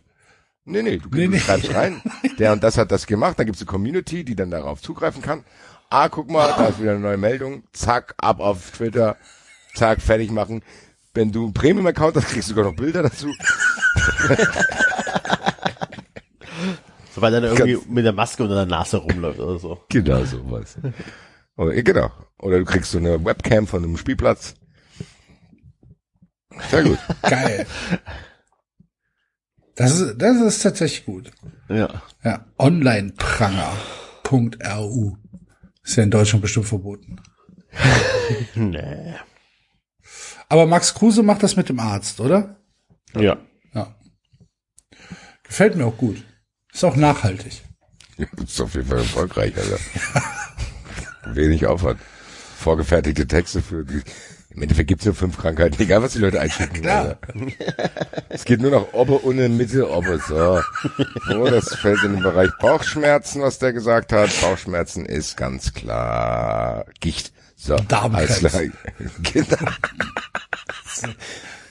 Nee, 0.65 0.81
nee, 0.81 0.97
du, 0.97 1.09
Nee, 1.09 1.25
du 1.25 1.31
nee. 1.31 1.39
schreibst 1.39 1.73
rein, 1.73 2.01
der 2.39 2.51
und 2.53 2.63
das 2.63 2.77
hat 2.77 2.91
das 2.91 3.05
gemacht, 3.05 3.37
dann 3.37 3.45
gibt's 3.45 3.61
eine 3.61 3.67
Community, 3.67 4.23
die 4.25 4.35
dann 4.35 4.51
darauf 4.51 4.81
zugreifen 4.81 5.21
kann. 5.21 5.43
Ah, 5.89 6.09
guck 6.09 6.29
mal, 6.29 6.47
da 6.57 6.67
ist 6.67 6.81
wieder 6.81 6.91
eine 6.91 6.99
neue 6.99 7.17
Meldung, 7.17 7.63
zack, 7.71 8.15
ab 8.17 8.39
auf 8.39 8.71
Twitter, 8.71 9.15
zack, 9.75 10.01
fertig 10.01 10.31
machen. 10.31 10.63
Wenn 11.13 11.31
du 11.31 11.45
einen 11.45 11.53
Premium-Account 11.53 12.15
hast, 12.17 12.27
kriegst 12.27 12.49
du 12.49 12.53
sogar 12.55 12.65
noch 12.69 12.75
Bilder 12.75 13.03
dazu. 13.03 13.31
So, 17.13 17.21
weil 17.21 17.33
er 17.33 17.39
dann 17.39 17.55
irgendwie 17.55 17.77
mit 17.89 18.03
der 18.03 18.11
Maske 18.11 18.43
unter 18.43 18.55
der 18.55 18.65
Nase 18.65 18.97
rumläuft 18.97 19.39
oder 19.39 19.57
so. 19.57 19.79
Genau, 19.87 20.25
sowas. 20.25 20.77
Oder, 21.55 21.73
ja, 21.73 21.81
genau. 21.81 22.11
Oder 22.39 22.59
du 22.59 22.65
kriegst 22.65 22.91
so 22.91 22.97
eine 22.97 23.23
Webcam 23.23 23.67
von 23.67 23.81
einem 23.81 23.95
Spielplatz. 23.95 24.55
Sehr 26.69 26.83
gut. 26.83 26.99
Geil. 27.21 27.65
Das 29.75 29.99
ist, 29.99 30.17
das 30.17 30.37
ist 30.37 30.63
tatsächlich 30.63 31.05
gut. 31.05 31.29
Ja. 31.69 32.01
Ja. 32.23 32.45
Onlinepranger.ru. 32.57 35.17
Ist 35.83 35.97
ja 35.97 36.03
in 36.03 36.11
Deutschland 36.11 36.41
bestimmt 36.41 36.67
verboten. 36.67 37.17
Nee. 38.55 39.13
Aber 40.49 40.65
Max 40.65 40.95
Kruse 40.95 41.21
macht 41.21 41.43
das 41.43 41.55
mit 41.57 41.69
dem 41.69 41.79
Arzt, 41.79 42.19
oder? 42.19 42.55
Ja. 43.15 43.37
Ja. 43.73 43.93
Gefällt 45.43 45.75
mir 45.75 45.85
auch 45.85 45.97
gut. 45.97 46.23
Ist 46.73 46.83
auch 46.83 46.95
nachhaltig. 46.95 47.61
Ja, 48.17 48.25
ist 48.43 48.59
auf 48.61 48.73
jeden 48.73 48.87
Fall 48.87 48.97
erfolgreich, 48.99 49.53
Alter. 49.57 49.77
Wenig 51.35 51.67
Aufwand. 51.67 51.99
Vorgefertigte 52.57 53.27
Texte 53.27 53.61
für 53.61 53.85
die. 53.85 54.01
Im 54.55 54.61
Endeffekt 54.61 54.87
gibt's 54.87 55.03
nur 55.03 55.13
fünf 55.13 55.37
Krankheiten, 55.37 55.81
egal 55.81 56.01
was 56.01 56.13
die 56.13 56.19
Leute 56.19 56.39
einschicken. 56.39 56.81
Klar. 56.81 57.17
Alter. 57.27 57.33
Es 58.29 58.45
geht 58.45 58.61
nur 58.61 58.71
noch 58.71 58.93
Obbe, 58.93 59.15
Unne, 59.15 59.49
Mitte, 59.49 59.89
Obbe. 59.91 60.17
So. 60.25 60.61
so. 61.27 61.45
Das 61.49 61.75
fällt 61.75 62.01
in 62.03 62.13
den 62.13 62.23
Bereich 62.23 62.51
Bauchschmerzen, 62.61 63.41
was 63.41 63.59
der 63.59 63.73
gesagt 63.73 64.13
hat. 64.13 64.29
Bauchschmerzen 64.39 65.05
ist 65.05 65.35
ganz 65.35 65.73
klar 65.73 66.85
Gicht. 67.01 67.33
So, 67.57 67.75
Darmkrebs. 67.75 68.39
klar. 68.39 68.61
Genau. 69.33 69.57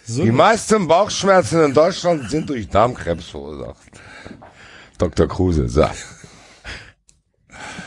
So, 0.05 0.23
Die 0.23 0.33
meisten 0.33 0.87
Bauchschmerzen 0.87 1.65
in 1.65 1.73
Deutschland 1.73 2.29
sind 2.29 2.51
durch 2.51 2.69
Darmkrebs 2.69 3.29
verursacht. 3.31 3.79
Dr. 4.99 5.27
Kruse, 5.27 5.71
so. 5.71 5.89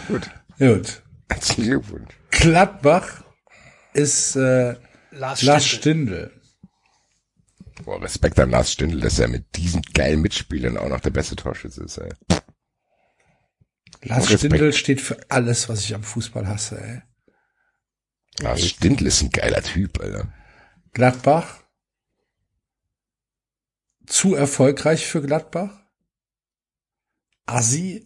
Gut. 0.08 0.27
gut. 0.58 1.03
Herzlichen 1.30 1.64
Glückwunsch. 1.66 2.14
Gladbach 2.32 3.08
ist 3.93 4.35
äh, 4.35 4.76
Lars, 5.17 5.41
Lars 5.41 5.65
Stindl. 5.65 6.31
Stindl. 6.31 6.41
Boah, 7.83 8.01
Respekt 8.01 8.39
an 8.39 8.51
Lars 8.51 8.71
Stindl, 8.71 8.99
dass 8.99 9.19
er 9.19 9.27
mit 9.27 9.55
diesen 9.55 9.81
geilen 9.81 10.21
Mitspielern 10.21 10.77
auch 10.77 10.89
noch 10.89 10.99
der 10.99 11.09
beste 11.09 11.35
Torschütze 11.35 11.83
ist, 11.83 11.97
ey. 11.97 12.11
Lars. 14.03 14.31
Stindl 14.31 14.73
steht 14.73 15.01
für 15.01 15.17
alles, 15.29 15.69
was 15.69 15.81
ich 15.81 15.95
am 15.95 16.03
Fußball 16.03 16.47
hasse. 16.47 16.79
Ey. 16.79 17.01
Lars 18.39 18.65
Stindl 18.65 19.07
ist 19.07 19.21
ein 19.21 19.31
geiler 19.31 19.61
Typ, 19.61 19.99
Alter. 19.99 20.33
Gladbach. 20.93 21.63
Zu 24.05 24.35
erfolgreich 24.35 25.05
für 25.05 25.21
Gladbach. 25.21 25.81
Assi. 27.45 28.05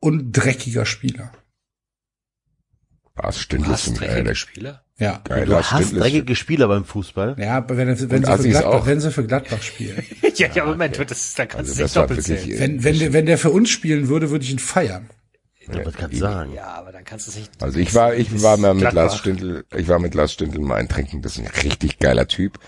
Und 0.00 0.32
dreckiger 0.32 0.86
Spieler. 0.86 1.32
Lars 3.16 3.40
Stindl 3.40 3.70
Was, 3.70 3.86
ist 3.86 3.94
ein 3.94 3.94
geiler 4.00 4.14
dreckige 4.14 4.34
Spieler? 4.34 4.82
Ja. 4.98 5.20
Geil, 5.24 5.46
Du 5.46 5.54
hast 5.56 5.66
Stindl 5.66 5.96
ist 5.96 6.02
dreckige 6.02 6.36
Spieler 6.36 6.68
beim 6.68 6.84
Fußball. 6.84 7.36
Ja, 7.38 7.56
aber 7.58 7.76
wenn, 7.76 7.88
wenn, 7.88 7.96
sie, 7.96 8.06
für 8.08 8.48
Gladbach, 8.48 8.64
auch. 8.72 8.86
wenn 8.86 9.00
sie 9.00 9.10
für 9.10 9.26
Gladbach 9.26 9.62
spielen. 9.62 10.02
Ja, 10.36 10.48
ja, 10.52 10.66
Moment, 10.66 10.98
das, 11.10 11.32
da 11.34 11.46
kannst 11.46 11.70
also 11.70 11.96
du 11.96 12.04
das 12.04 12.28
nicht 12.28 12.28
doppelt 12.28 12.28
äh, 12.50 12.60
Wenn, 12.60 12.84
wenn, 12.84 12.98
der- 12.98 13.12
wenn 13.14 13.24
der 13.26 13.38
für 13.38 13.48
uns 13.50 13.70
spielen 13.70 14.08
würde, 14.08 14.30
würde 14.30 14.44
ich 14.44 14.50
ihn 14.50 14.58
feiern. 14.58 15.08
Was 15.66 15.94
kannst 15.94 16.14
du 16.14 16.20
sagen? 16.20 16.52
Ja, 16.54 16.66
aber 16.74 16.92
dann 16.92 17.04
kannst 17.04 17.26
du 17.26 17.30
es 17.30 17.36
nicht. 17.38 17.50
Also 17.62 17.78
ich 17.78 17.94
war, 17.94 18.14
ich 18.14 18.42
war 18.42 18.56
mal 18.58 18.74
mit 18.74 18.82
Gladbach. 18.82 19.02
Lars 19.04 19.16
Stindl, 19.16 19.64
ich 19.74 19.88
war 19.88 19.98
mit 19.98 20.14
Lars 20.14 20.32
Stindl 20.32 20.60
mal 20.60 20.76
ein 20.76 20.88
Trinken. 20.88 21.22
Das 21.22 21.36
ist 21.36 21.44
ein 21.44 21.62
richtig 21.62 21.98
geiler 21.98 22.28
Typ. 22.28 22.58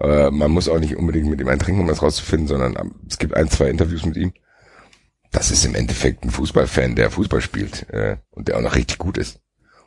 Äh, 0.00 0.30
man 0.30 0.50
muss 0.50 0.68
auch 0.68 0.78
nicht 0.80 0.96
unbedingt 0.96 1.28
mit 1.28 1.40
ihm 1.40 1.48
ein 1.48 1.58
Trinken, 1.60 1.80
um 1.80 1.86
das 1.86 2.02
rauszufinden, 2.02 2.48
sondern 2.48 2.76
ähm, 2.78 2.94
es 3.08 3.18
gibt 3.18 3.34
ein, 3.34 3.48
zwei 3.48 3.68
Interviews 3.70 4.04
mit 4.04 4.16
ihm. 4.16 4.32
Das 5.30 5.50
ist 5.50 5.64
im 5.64 5.74
Endeffekt 5.74 6.24
ein 6.24 6.30
Fußballfan, 6.30 6.94
der 6.96 7.10
Fußball 7.10 7.40
spielt 7.40 7.88
äh, 7.90 8.16
und 8.32 8.48
der 8.48 8.58
auch 8.58 8.62
noch 8.62 8.74
richtig 8.74 8.98
gut 8.98 9.16
ist. 9.16 9.38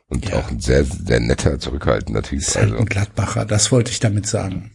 Und 0.08 0.28
Ja. 0.28 0.36
auch 0.38 0.48
ein 0.50 0.60
sehr, 0.60 0.84
sehr 0.84 1.20
netter, 1.20 1.58
zurückhaltender 1.58 2.22
Typ. 2.22 2.38
Ist 2.38 2.54
halt 2.54 2.66
Also, 2.66 2.78
ein 2.78 2.86
Gladbacher, 2.86 3.44
das 3.44 3.72
wollte 3.72 3.90
ich 3.90 3.98
damit 4.00 4.26
sagen. 4.26 4.70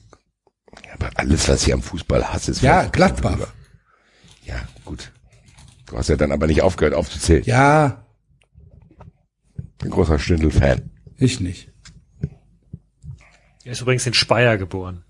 aber 0.93 1.10
alles, 1.16 1.48
was 1.48 1.66
ich 1.66 1.74
am 1.74 1.82
Fußball 1.82 2.32
hasse, 2.34 2.51
ist 2.51 2.61
Ja, 2.61 2.80
vielleicht- 2.80 2.93
Gladbach. 2.93 3.48
Ja, 4.43 4.56
gut. 4.85 5.11
Du 5.85 5.98
hast 5.98 6.10
ja 6.10 6.16
dann 6.16 6.32
aber 6.32 6.48
nicht 6.48 6.61
aufgehört 6.61 6.93
aufzuzählen. 6.95 7.43
Ja, 7.45 8.06
Ein 9.84 9.90
großer 9.90 10.19
Stindl-Fan. 10.19 10.92
ich 11.18 11.40
nicht. 11.40 11.72
Er 13.64 13.72
ist 13.72 13.82
übrigens 13.82 14.06
in 14.06 14.14
Speyer 14.14 14.58
geboren. 14.58 15.03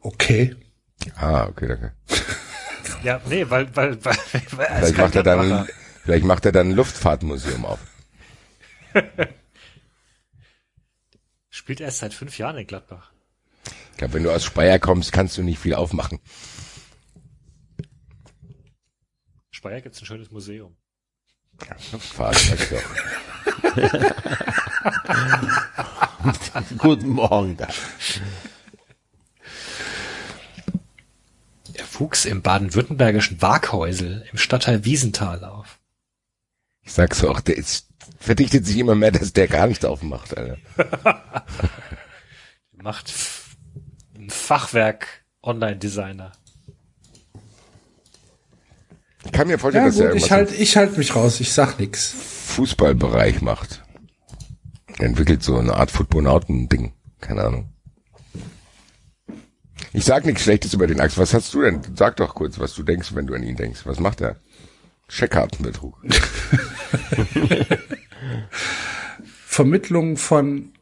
Okay. 0.00 0.56
Ah, 1.16 1.46
okay, 1.46 1.68
danke. 1.68 1.92
Ja, 3.02 3.20
nee, 3.28 3.48
weil, 3.48 3.74
weil, 3.76 4.04
weil, 4.04 4.16
weil 4.52 4.66
er 4.66 4.80
ist 4.82 4.88
Vielleicht 4.90 4.98
macht 4.98 5.14
er 5.16 5.22
dann, 5.22 5.46
Gladbacher. 5.46 5.72
vielleicht 6.04 6.24
macht 6.24 6.46
er 6.46 6.52
dann 6.52 6.68
ein 6.70 6.74
Luftfahrtmuseum 6.74 7.64
auf. 7.66 7.78
Spielt 11.50 11.80
erst 11.80 11.98
seit 11.98 12.14
fünf 12.14 12.38
Jahren 12.38 12.56
in 12.56 12.66
Gladbach. 12.66 13.12
Ich 13.92 13.98
glaube, 13.98 14.14
wenn 14.14 14.22
du 14.22 14.32
aus 14.32 14.44
Speyer 14.44 14.78
kommst, 14.78 15.12
kannst 15.12 15.36
du 15.36 15.42
nicht 15.42 15.58
viel 15.58 15.74
aufmachen. 15.74 16.18
Speyer 19.50 19.80
gibt's 19.80 20.00
ein 20.00 20.06
schönes 20.06 20.30
Museum. 20.30 20.76
Guten 26.78 27.10
Morgen 27.10 27.56
da. 27.56 27.68
Er 31.74 32.00
wuchs 32.00 32.24
im 32.24 32.42
baden-württembergischen 32.42 33.40
Waghäusel 33.40 34.26
im 34.32 34.38
Stadtteil 34.38 34.84
Wiesenthal 34.84 35.44
auf. 35.44 35.78
Ich 36.82 36.92
sag's 36.92 37.22
auch, 37.24 37.40
der 37.40 37.56
ist, 37.56 37.88
verdichtet 38.22 38.66
sich 38.66 38.78
immer 38.78 38.94
mehr, 38.94 39.10
dass 39.10 39.32
der 39.32 39.48
gar 39.48 39.66
nicht 39.66 39.84
aufmacht, 39.84 40.36
Alter. 40.36 40.56
Macht 42.72 43.12
ein 44.16 44.30
Fachwerk 44.30 45.06
Online-Designer. 45.42 46.32
Ich 49.24 49.32
kann 49.32 49.46
mir 49.46 49.58
vorstellen, 49.58 49.84
Ja 49.84 49.90
dass 49.90 49.98
er 49.98 50.12
gut, 50.12 50.14
irgendwas 50.14 50.26
ich 50.26 50.32
halt, 50.32 50.60
ich 50.60 50.76
halt 50.76 50.98
mich 50.98 51.14
raus, 51.14 51.40
ich 51.40 51.52
sag 51.52 51.78
nix. 51.78 52.08
Fußballbereich 52.08 53.40
macht. 53.40 53.82
Er 54.98 55.06
entwickelt 55.06 55.42
so 55.42 55.56
eine 55.56 55.74
Art 55.74 55.90
Footbonauten-Ding. 55.90 56.92
Keine 57.20 57.42
Ahnung. 57.42 57.72
Ich 59.92 60.04
sag 60.04 60.24
nichts 60.24 60.42
Schlechtes 60.42 60.74
über 60.74 60.86
den 60.86 61.00
Axel. 61.00 61.22
Was 61.22 61.34
hast 61.34 61.52
du 61.54 61.62
denn? 61.62 61.80
Sag 61.94 62.16
doch 62.16 62.34
kurz, 62.34 62.58
was 62.58 62.74
du 62.74 62.82
denkst, 62.82 63.14
wenn 63.14 63.26
du 63.26 63.34
an 63.34 63.42
ihn 63.42 63.56
denkst. 63.56 63.84
Was 63.84 64.00
macht 64.00 64.20
er? 64.20 64.36
Scheckkartenbetrug. 65.08 66.02
Vermittlung 69.22 70.16
von 70.16 70.72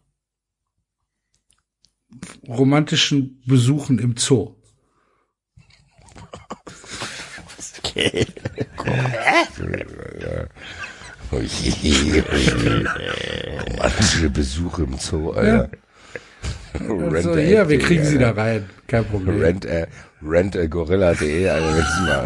romantischen 2.47 3.43
Besuchen 3.47 3.99
im 3.99 4.17
Zoo. 4.17 4.55
Okay. 7.79 8.27
Romantische 13.69 14.31
Besuche 14.31 14.83
im 14.85 14.99
Zoo, 14.99 15.33
Alter. 15.33 15.71
Rent 16.75 17.15
Also 17.15 17.33
a 17.33 17.39
hier, 17.39 17.69
wir 17.69 17.79
kriegen 17.79 18.05
sie 18.05 18.19
da 18.19 18.31
rein. 18.31 18.71
Kein 18.87 19.05
Problem. 19.05 19.41
Rent 19.41 19.67
a, 19.67 19.87
rent 20.23 20.57
a 20.57 20.67
gorilla.de, 20.67 21.49
Alter, 21.49 21.75
nächstes 21.75 22.01
Mal. 22.01 22.25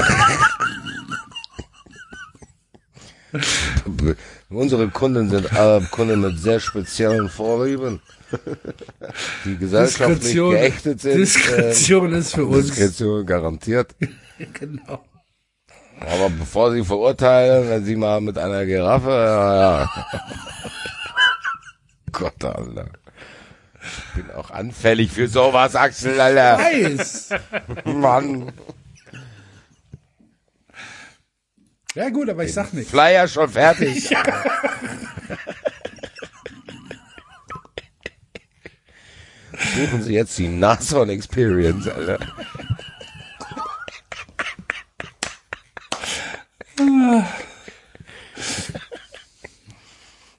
Unsere 4.55 4.89
Kunden 4.89 5.31
sind 5.31 5.52
alle 5.52 5.81
Kunden 5.91 6.20
mit 6.20 6.39
sehr 6.39 6.60
speziellen 6.60 7.28
Vorlieben, 7.28 8.00
die 9.44 9.57
gesellschaftlich 9.58 10.20
Diskretion, 10.20 10.50
geächtet 10.52 11.00
sind. 11.00 11.18
Diskretion 11.18 12.12
ist 12.12 12.34
für 12.34 12.42
ähm, 12.42 12.50
uns. 12.50 12.66
Diskretion 12.66 13.26
garantiert. 13.26 13.94
Genau. 14.52 15.05
Aber 16.00 16.28
bevor 16.28 16.73
Sie 16.73 16.84
verurteilen, 16.84 17.68
wenn 17.68 17.84
Sie 17.84 17.94
mal 17.94 18.20
mit 18.20 18.36
einer 18.36 18.66
Giraffe, 18.66 19.10
ja, 19.10 19.60
ja. 19.60 19.91
Gott, 22.12 22.44
Alter. 22.44 22.89
Ich 23.81 24.23
bin 24.23 24.34
auch 24.34 24.50
anfällig 24.50 25.12
für 25.12 25.28
sowas, 25.28 25.76
Axel, 25.76 26.20
Alter. 26.20 26.58
Weiß. 26.58 27.28
Mann. 27.84 28.52
Ja 31.94 32.10
gut, 32.10 32.28
aber 32.28 32.44
ich 32.44 32.52
sag 32.52 32.73
nichts. 32.73 32.90
Flyer 32.90 33.28
schon 33.28 33.48
fertig. 33.48 34.08
Buchen 39.76 40.02
Sie 40.02 40.14
jetzt 40.14 40.36
die 40.39 40.48
Nashorn 40.48 41.10
Experience, 41.10 41.86
Alter. 41.86 42.18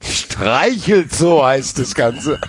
Streichelzoo 0.01 1.43
heißt 1.43 1.79
das 1.79 1.95
Ganze. 1.95 2.39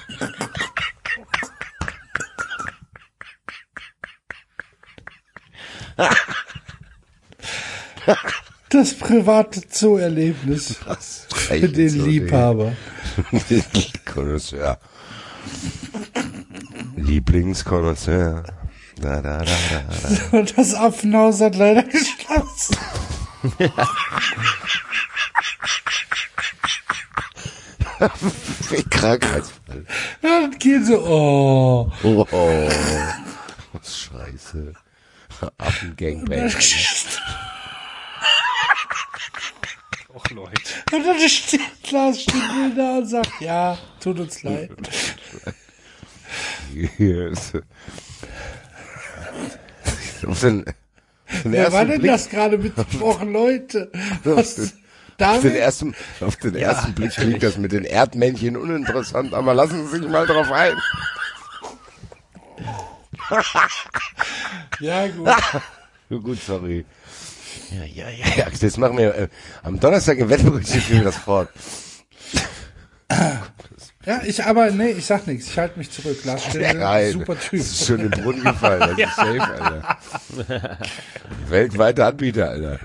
Das 8.69 8.95
private 8.95 9.63
Zoo-Erlebnis 9.71 10.77
für 11.29 11.69
den 11.69 12.05
Liebhaber. 12.05 12.73
Konnoisseur. 14.05 14.79
Lieblingskonnoisseur. 16.97 18.43
Da, 19.01 19.21
da, 19.21 19.39
da, 19.39 19.45
da, 19.45 19.85
da. 20.33 20.43
Das 20.57 20.75
Affenhaus 20.75 21.41
hat 21.41 21.55
leider 21.57 21.85
geschlossen. 21.85 22.77
Krankheitsfall. 28.91 29.85
Das 30.23 30.59
geht 30.59 30.87
so, 30.87 30.99
oh. 30.99 31.93
Oh, 32.03 32.27
oh. 32.31 32.71
Scheiße. 33.83 34.73
Affengangbang. 35.59 36.51
Leute. 40.37 40.61
Und 40.93 41.05
dann 41.07 41.29
steht 41.29 41.61
Lars 41.91 42.23
Stindl 42.23 42.75
da 42.77 42.99
und 42.99 43.07
sagt, 43.07 43.33
ja, 43.41 43.77
tut 44.01 44.21
uns 44.21 44.43
leid. 44.43 44.71
Ist- 46.99 47.55
Auf 50.27 50.41
den, 50.41 50.65
auf 50.67 51.43
den 51.43 51.53
Wer 51.53 51.73
war 51.73 51.85
denn 51.85 52.01
Blick, 52.01 52.11
das 52.13 52.29
gerade 52.29 52.59
mitgesprochen, 52.59 53.33
Leute? 53.33 53.91
Was, 54.25 54.75
auf 55.19 55.41
den 55.41 55.55
ersten, 55.57 55.95
auf 56.21 56.37
den 56.37 56.55
ersten 56.55 56.95
Blick 56.95 57.13
klingt 57.13 57.43
das 57.43 57.57
mit 57.59 57.73
den 57.73 57.85
Erdmännchen 57.85 58.57
uninteressant, 58.57 59.33
aber 59.35 59.55
lassen 59.55 59.87
Sie 59.89 59.99
sich 59.99 60.09
mal 60.09 60.27
drauf 60.27 60.51
ein. 60.53 60.77
Ja, 64.81 65.09
gut. 65.09 65.27
Ja, 65.27 65.39
Gut, 66.19 66.39
sorry. 66.41 66.85
Ja, 67.71 67.85
ja, 67.85 68.11
ja, 68.11 68.27
ja. 68.37 68.47
Jetzt 68.49 68.79
machen 68.79 68.99
wir, 68.99 69.15
äh, 69.15 69.29
am 69.63 69.79
Donnerstag 69.81 70.19
im 70.19 70.29
Wettbewerb 70.29 70.67
führen 70.67 70.99
wir 70.99 71.05
das 71.05 71.17
fort. 71.17 71.49
Ja, 74.07 74.23
ich 74.25 74.45
aber, 74.45 74.71
nee, 74.71 74.91
ich 74.91 75.05
sag 75.05 75.27
nichts. 75.27 75.49
Ich 75.49 75.59
halte 75.59 75.79
mich 75.79 75.91
zurück. 75.91 76.25
Lars 76.25 76.45
Stindl, 76.45 77.13
super 77.13 77.39
Typ. 77.39 77.59
Das 77.59 77.71
ist 77.73 77.87
schon 77.87 78.01
im 78.01 78.11
Brunnen 78.11 78.43
gefallen. 78.43 78.81
Das 78.81 78.99
ist 78.99 79.17
safe, 79.17 79.43
Alter. 79.43 79.99
Weltweiter 81.49 82.07
Anbieter, 82.07 82.51
Alter. 82.51 82.81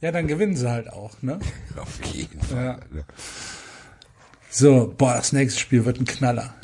Ja, 0.00 0.12
dann 0.12 0.28
gewinnen 0.28 0.54
sie 0.54 0.70
halt 0.70 0.92
auch, 0.92 1.20
ne? 1.22 1.40
Auf 1.76 2.04
jeden 2.04 2.40
Fall. 2.40 2.64
Ja. 2.64 2.72
Alter. 2.74 3.04
So, 4.50 4.94
boah, 4.96 5.14
das 5.14 5.32
nächste 5.32 5.60
Spiel 5.60 5.84
wird 5.84 6.00
ein 6.00 6.04
Knaller. 6.04 6.54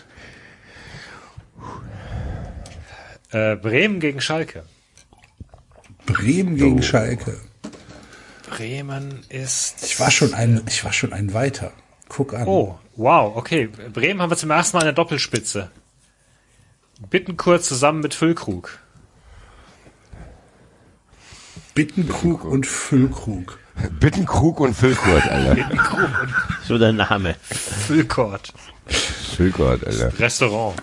Äh, 3.33 3.57
Bremen 3.57 3.99
gegen 3.99 4.21
Schalke. 4.21 4.65
Bremen 6.07 6.57
gegen 6.57 6.83
Schalke. 6.83 7.41
Bremen 8.51 9.25
ist. 9.29 9.83
Ich 9.83 9.99
war 9.99 10.11
schon 10.11 10.35
ein, 10.35 10.63
ich 10.69 10.85
war 10.85 10.93
schon 10.93 11.13
ein 11.13 11.35
weiter. 11.35 11.73
Guck 12.09 12.35
an. 12.35 12.47
Oh, 12.47 12.79
wow, 12.97 13.37
okay. 13.37 13.67
Bremen 13.67 14.21
haben 14.21 14.31
wir 14.31 14.37
zum 14.37 14.51
ersten 14.51 14.77
Mal 14.77 14.83
in 14.83 14.87
der 14.87 14.93
Doppelspitze. 14.93 15.71
Bittenkurt 17.11 17.65
zusammen 17.65 18.01
mit 18.01 18.15
Füllkrug. 18.15 18.79
Bittenkrug 21.75 22.45
und 22.45 22.67
Füllkrug. 22.67 23.59
Bittenkrug 23.99 24.61
und 24.61 24.75
Füllkurt, 24.75 25.27
Alter. 25.27 25.57
So 26.69 26.79
der 26.79 26.93
Name. 26.93 27.35
Füllkord. 27.43 28.53
Füllkurt, 28.87 29.85
Alter. 29.85 30.19
Restaurant. 30.19 30.81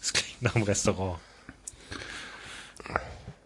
Das 0.00 0.12
klingt 0.12 0.42
nach 0.42 0.54
einem 0.54 0.64
Restaurant. 0.64 1.18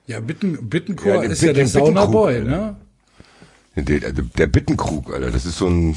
Ja, 0.07 0.20
Bitten, 0.20 0.68
Bittenkur 0.68 1.15
Ja, 1.15 1.23
ist 1.23 1.42
ja 1.42 1.52
der 1.52 1.65
Bittenkrug, 1.65 1.86
Saunaboy, 1.94 2.41
ne? 2.41 2.76
Der, 3.76 4.12
der, 4.12 4.47
Bittenkrug, 4.47 5.12
Alter, 5.12 5.31
das 5.31 5.47
ist 5.47 5.58
so 5.58 5.66
ein 5.66 5.97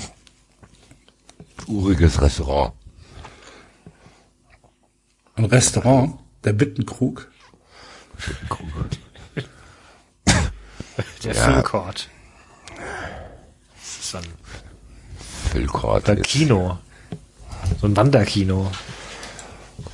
uriges 1.68 2.22
Restaurant. 2.22 2.74
Ein 5.36 5.46
Restaurant, 5.46 6.18
der 6.44 6.54
Bittenkrug. 6.54 7.30
Der 11.24 11.34
Ja. 11.34 11.44
Füllkord. 11.44 12.10
Das 13.76 14.00
ist 14.00 14.10
so 14.10 14.18
ein, 14.18 14.24
Füllkurt, 15.52 16.10
ein 16.10 16.22
Kino. 16.24 16.80
So 17.80 17.88
ein 17.88 17.96
Wanderkino. 17.96 18.72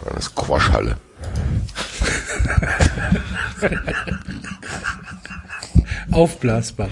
eine 0.09 0.21
Squashhalle. 0.21 0.97
Aufblasbar. 6.11 6.89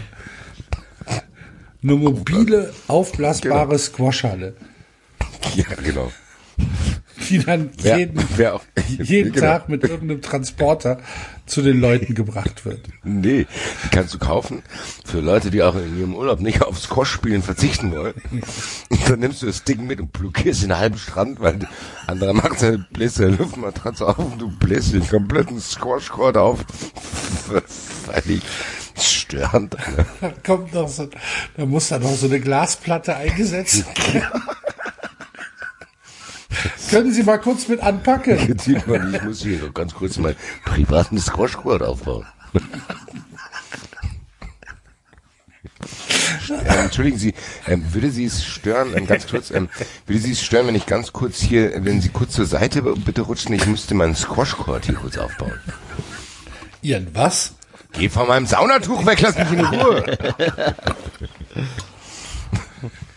Eine 1.84 1.96
mobile, 1.96 2.72
aufblasbare 2.88 3.80
Squashhalle, 3.80 4.54
Ja, 5.56 5.66
genau. 5.84 6.12
Die 7.30 7.40
dann 7.40 7.70
Wer, 7.82 7.98
jeden, 7.98 8.24
wer 8.36 8.56
auch, 8.56 8.64
jeden 9.00 9.34
genau. 9.34 9.46
Tag 9.46 9.70
mit 9.70 9.84
irgendeinem 9.84 10.22
Transporter 10.22 11.00
zu 11.46 11.62
den 11.62 11.82
Leuten 11.82 12.16
gebracht 12.16 12.66
wird. 12.66 12.82
Nee, 13.04 13.46
die 13.84 13.90
kannst 13.90 14.14
du 14.14 14.20
kaufen 14.20 14.64
für 15.06 15.20
Leute, 15.20 15.52
die 15.52 15.62
auch 15.64 15.76
in 15.76 16.00
ihrem 16.00 16.16
Urlaub 16.16 16.40
nicht 16.40 16.62
aufs 16.64 16.84
Squash-Spielen 16.84 17.42
verzichten 17.44 17.92
wollen. 17.92 18.22
Und 18.90 19.10
dann 19.10 19.20
nimmst 19.20 19.42
du 19.42 19.48
das 19.48 19.64
Ding 19.64 19.86
mit 19.86 20.00
und 20.00 20.14
blockierst 20.14 20.64
den 20.64 20.78
halben 20.78 20.98
Strand, 20.98 21.40
weil 21.42 21.58
der 21.58 21.70
andere 22.08 22.34
macht 22.34 22.60
seine 22.60 22.86
bläst 22.92 23.16
seine 23.16 23.36
Luftmatratze 23.36 24.08
auf 24.08 24.20
und 24.20 24.40
du 24.40 24.50
bläst 24.50 24.94
den 24.94 25.08
kompletten 25.08 25.60
Squash-Court 25.60 26.38
auf. 26.38 26.60
Völlig 28.06 28.42
störend. 28.98 29.76
Da 30.22 30.32
kommt 30.46 30.74
noch 30.74 30.88
so, 30.88 31.10
da 31.58 31.66
muss 31.66 31.90
dann 31.90 32.04
noch 32.04 32.16
so 32.16 32.28
eine 32.28 32.40
Glasplatte 32.40 33.16
eingesetzt 33.16 33.86
werden. 34.14 34.42
Können 36.90 37.14
Sie 37.14 37.24
mal 37.24 37.40
kurz 37.40 37.68
mit 37.68 37.80
anpacken? 37.82 38.58
Sieht 38.60 38.88
man, 38.88 39.14
ich 39.14 39.24
muss 39.24 39.42
hier 39.42 39.70
ganz 39.74 39.94
kurz 39.94 40.18
meinen 40.18 40.36
privaten 40.66 41.18
Squash-Court 41.18 41.84
aufbauen. 41.84 42.26
Ähm, 46.50 46.80
entschuldigen 46.80 47.18
Sie, 47.18 47.34
ähm, 47.68 47.94
würde 47.94 48.12
Sie 48.12 48.26
es 48.26 48.44
stören, 48.44 48.96
ähm, 48.96 49.08
ganz 49.08 49.28
kurz, 49.28 49.52
ähm, 49.52 49.70
würde 50.06 50.22
Sie 50.22 50.32
es 50.32 50.44
stören, 50.44 50.68
wenn 50.68 50.76
ich 50.76 50.86
ganz 50.86 51.14
kurz 51.14 51.40
hier, 51.40 51.86
wenn 51.86 52.02
Sie 52.02 52.10
kurz 52.10 52.34
zur 52.34 52.46
Seite 52.46 52.82
bitte 52.82 53.22
rutschen, 53.22 53.54
ich 53.54 53.66
müsste 53.68 53.96
meinen 53.96 54.16
Squash-Court 54.16 54.86
hier 54.86 54.96
kurz 54.96 55.18
aufbauen. 55.18 55.60
Ihren 56.82 57.14
was? 57.16 57.54
Geh 57.94 58.10
von 58.10 58.28
meinem 58.28 58.46
Saunatuch 58.48 59.06
weg, 59.06 59.22
lass 59.22 59.38
mich 59.38 59.52
in 59.52 59.66
Ruhe. 59.66 60.18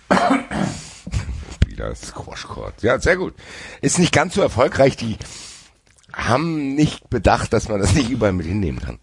Wieder 1.74 1.92
Squash-Court. 1.92 2.84
Ja, 2.84 3.00
sehr 3.00 3.16
gut. 3.16 3.34
Ist 3.80 3.98
nicht 3.98 4.12
ganz 4.12 4.34
so 4.34 4.42
erfolgreich, 4.42 4.96
die 4.96 5.16
haben 6.12 6.76
nicht 6.76 7.10
bedacht, 7.10 7.52
dass 7.52 7.68
man 7.68 7.80
das 7.80 7.94
nicht 7.94 8.10
überall 8.10 8.32
mit 8.32 8.46
hinnehmen 8.46 8.78
kann. 8.78 9.00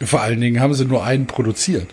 Vor 0.00 0.22
allen 0.22 0.40
Dingen 0.40 0.58
haben 0.62 0.72
sie 0.72 0.86
nur 0.86 1.04
einen 1.04 1.26
produziert. 1.26 1.92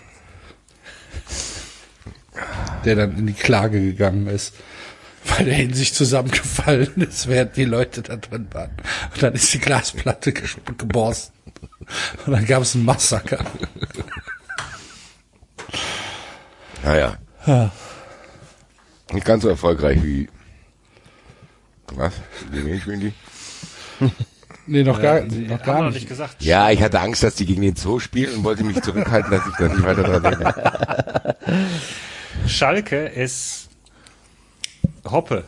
Der 2.86 2.96
dann 2.96 3.18
in 3.18 3.26
die 3.26 3.34
Klage 3.34 3.78
gegangen 3.78 4.26
ist. 4.26 4.54
Weil 5.26 5.48
er 5.48 5.58
in 5.58 5.74
sich 5.74 5.92
zusammengefallen 5.92 7.02
ist, 7.02 7.28
während 7.28 7.54
die 7.58 7.64
Leute 7.64 8.00
da 8.00 8.16
drin 8.16 8.48
waren. 8.52 8.74
Und 9.12 9.22
dann 9.22 9.34
ist 9.34 9.52
die 9.52 9.58
Glasplatte 9.58 10.32
geborsten. 10.32 11.34
Und 12.24 12.32
dann 12.32 12.46
gab 12.46 12.62
es 12.62 12.74
ein 12.74 12.86
Massaker. 12.86 13.44
Naja. 16.82 17.18
Nicht 19.14 19.24
ganz 19.26 19.42
so 19.42 19.48
erfolgreich 19.48 20.02
wie. 20.02 20.28
Was? 21.94 22.14
Die 22.52 22.60
Milchwindy? 22.60 23.12
Nee, 24.66 24.82
noch 24.82 24.98
gar, 25.02 25.20
noch 25.20 25.28
Haben 25.30 25.48
wir 25.48 25.58
gar 25.58 25.76
noch 25.82 25.84
nicht. 25.88 25.94
nicht 25.96 26.08
gesagt. 26.08 26.42
Ja, 26.42 26.70
ich 26.70 26.80
hatte 26.82 26.98
Angst, 26.98 27.22
dass 27.22 27.34
die 27.34 27.44
gegen 27.44 27.60
den 27.60 27.76
Zoo 27.76 27.98
spielen 28.00 28.36
und 28.36 28.44
wollte 28.44 28.64
mich 28.64 28.80
zurückhalten, 28.80 29.30
dass 29.30 29.46
ich 29.46 29.54
da 29.56 29.68
nicht 29.68 29.82
weiter 29.84 30.02
dran 30.04 30.22
denke. 30.22 31.36
Schalke 32.46 33.04
ist 33.04 33.68
Hoppe. 35.04 35.44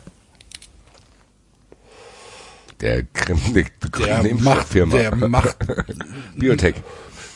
Der 2.79 3.05
Krim, 3.05 3.41
der, 3.55 3.63
Der 4.05 4.21
der 4.21 4.35
macht, 4.35 4.73
der 4.75 5.15
macht, 5.27 5.57
Biotech. 6.35 6.75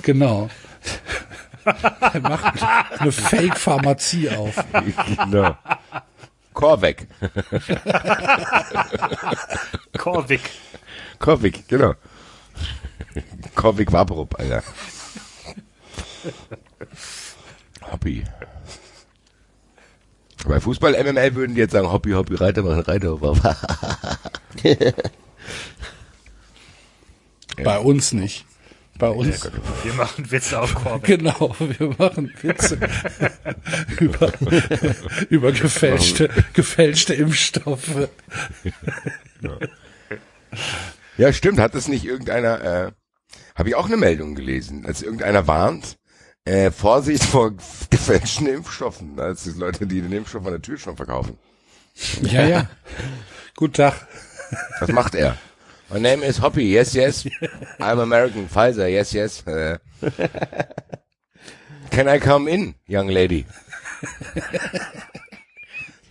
genau. 0.03 0.51
Der 1.65 2.21
macht 2.21 2.61
eine 2.99 3.11
Fake-Pharmazie 3.11 4.29
auf. 4.29 4.63
genau. 5.17 5.57
Korvek. 6.53 7.07
Korvik. 9.97 10.41
Korvik, 11.19 11.67
genau. 11.67 11.93
Korvik 13.55 13.91
Vaporub, 13.91 14.37
Alter. 14.39 14.63
Hobby. 17.91 18.23
Bei 20.47 20.59
Fußball 20.59 20.93
MML 21.03 21.35
würden 21.35 21.55
die 21.55 21.61
jetzt 21.61 21.71
sagen, 21.71 21.91
Hobby, 21.91 22.11
Hobby, 22.11 22.35
Reiter 22.35 22.63
machen, 22.63 22.81
Reiter. 22.81 23.17
Bei 27.63 27.79
uns 27.79 28.11
nicht. 28.11 28.45
Bei 29.01 29.09
uns. 29.09 29.49
Wir 29.83 29.93
machen 29.95 30.29
Witze 30.29 30.61
auf 30.61 30.75
Korvik. 30.75 31.17
Genau, 31.17 31.55
wir 31.57 31.95
machen 31.97 32.31
Witze 32.43 32.77
über, 33.99 34.31
über 35.31 35.51
gefälschte, 35.51 36.29
gefälschte 36.53 37.15
Impfstoffe. 37.15 38.09
Ja, 41.17 41.33
stimmt. 41.33 41.59
Hat 41.59 41.73
das 41.73 41.87
nicht 41.87 42.05
irgendeiner, 42.05 42.61
äh, 42.61 42.91
habe 43.55 43.69
ich 43.69 43.73
auch 43.73 43.87
eine 43.87 43.97
Meldung 43.97 44.35
gelesen, 44.35 44.85
als 44.85 45.01
irgendeiner 45.01 45.47
warnt, 45.47 45.97
äh, 46.45 46.69
Vorsicht 46.69 47.23
vor 47.23 47.53
gefälschten 47.89 48.45
Impfstoffen, 48.45 49.19
als 49.19 49.45
die 49.45 49.59
Leute, 49.59 49.87
die 49.87 50.01
den 50.01 50.11
Impfstoff 50.11 50.45
an 50.45 50.51
der 50.51 50.61
Tür 50.61 50.77
schon 50.77 50.95
verkaufen. 50.95 51.39
Ja, 52.21 52.45
ja. 52.45 52.69
Guten 53.55 53.73
Tag. 53.73 54.07
Was 54.79 54.89
macht 54.89 55.15
er? 55.15 55.37
My 55.91 55.99
name 55.99 56.23
is 56.23 56.37
Hoppy. 56.37 56.65
Yes, 56.65 56.95
yes. 56.95 57.27
I'm 57.79 57.99
American. 57.99 58.47
Pfizer. 58.47 58.89
Yes, 58.89 59.13
yes. 59.13 59.43
Äh, 59.45 59.77
Can 61.91 62.07
I 62.07 62.19
come 62.19 62.47
in, 62.47 62.75
young 62.87 63.09
lady? 63.09 63.45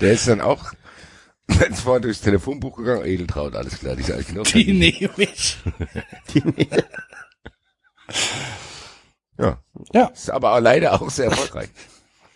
Der 0.01 0.13
ist 0.13 0.29
dann 0.29 0.43
auch 0.43 0.73
ist 1.49 1.81
vorhin 1.81 2.03
durchs 2.03 2.21
Telefonbuch 2.21 2.77
gegangen. 2.77 3.05
Edeltraut, 3.07 3.57
alles 3.57 3.79
klar. 3.79 3.97
Die 3.97 4.03
ist 4.03 4.13
alt 4.13 4.29
genug. 4.29 4.45
Die 4.47 4.73
nehme 4.73 5.11
ich. 5.17 5.59
Ja. 9.39 9.59
Ja. 9.95 10.07
Ist 10.09 10.31
aber 10.31 10.55
auch 10.55 10.61
leider 10.61 11.01
auch 11.01 11.11
sehr 11.11 11.27
erfolgreich. 11.27 11.71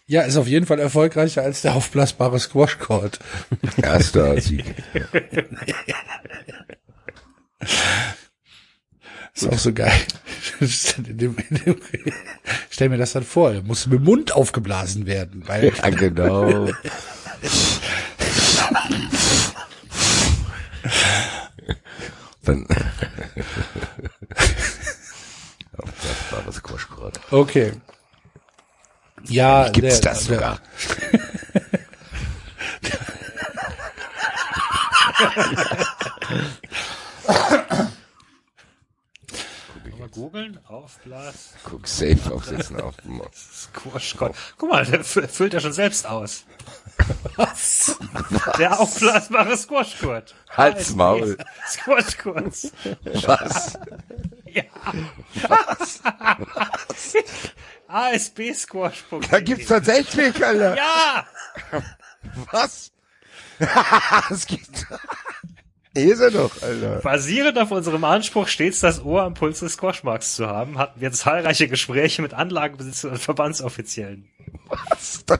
Ja, 0.06 0.22
ist 0.22 0.36
auf 0.36 0.46
jeden 0.46 0.64
Fall 0.66 0.78
erfolgreicher 0.80 1.42
als 1.42 1.60
der 1.62 1.74
aufblasbare 1.74 2.40
Squash 2.40 2.78
Court. 2.78 3.18
Erster 3.82 4.40
Sieg. 4.40 4.64
Ist 9.34 9.48
auch 9.52 9.58
so 9.58 9.72
geil. 9.72 9.92
Stell 12.70 12.88
mir 12.88 12.98
das 12.98 13.12
dann 13.12 13.24
vor, 13.24 13.52
er 13.52 13.62
muss 13.62 13.86
mit 13.86 13.98
dem 14.00 14.04
Mund 14.04 14.32
aufgeblasen 14.32 15.06
werden, 15.06 15.42
weil 15.46 15.72
Ja, 15.76 15.90
genau. 15.90 16.68
Dann. 22.44 22.66
Aufblasbares 25.76 26.62
Quaschgrad. 26.62 27.20
okay. 27.30 27.72
Ja, 29.26 29.68
Gibt's 29.70 30.00
der, 30.00 30.12
das 30.12 30.24
sogar? 30.24 30.60
Mal 39.98 40.08
googeln. 40.10 40.58
Aufblas. 40.66 41.54
Guck, 41.64 41.86
safe 41.86 42.32
aufsetzen 42.32 42.80
auf. 42.80 42.94
Squash 43.34 44.16
Gott. 44.16 44.34
Guck 44.58 44.70
mal, 44.70 44.84
der 44.84 45.04
fü- 45.04 45.26
füllt 45.28 45.54
ja 45.54 45.60
schon 45.60 45.72
selbst 45.72 46.06
aus. 46.06 46.44
Was? 47.36 47.96
Der 48.58 48.78
aufblasbare 48.80 49.56
Squash. 49.56 49.96
Halt's 50.50 50.94
Maul. 50.94 51.38
Squash 51.66 52.18
Gurt. 52.18 52.72
Was? 53.26 53.78
ASB-Squash.de. 57.88 59.28
Da 59.28 59.40
gibt's 59.40 59.66
tatsächlich, 59.68 60.44
Alter. 60.44 60.76
Ja! 60.76 61.26
Was? 62.50 62.90
das 64.28 64.46
gibt's. 64.46 64.84
Hier 65.96 66.12
ist 66.12 66.20
er 66.20 66.32
doch, 66.32 66.60
Alter. 66.60 67.00
Basierend 67.02 67.56
auf 67.58 67.70
unserem 67.70 68.02
Anspruch, 68.02 68.48
stets 68.48 68.80
das 68.80 69.04
Ohr 69.04 69.22
am 69.22 69.34
Puls 69.34 69.60
des 69.60 69.74
Squashmarks 69.74 70.34
zu 70.34 70.48
haben, 70.48 70.76
hatten 70.76 71.00
wir 71.00 71.12
zahlreiche 71.12 71.68
Gespräche 71.68 72.20
mit 72.20 72.34
Anlagenbesitzern 72.34 73.12
und 73.12 73.18
Verbandsoffiziellen. 73.18 74.28
Was 74.68 75.24
the 75.28 75.36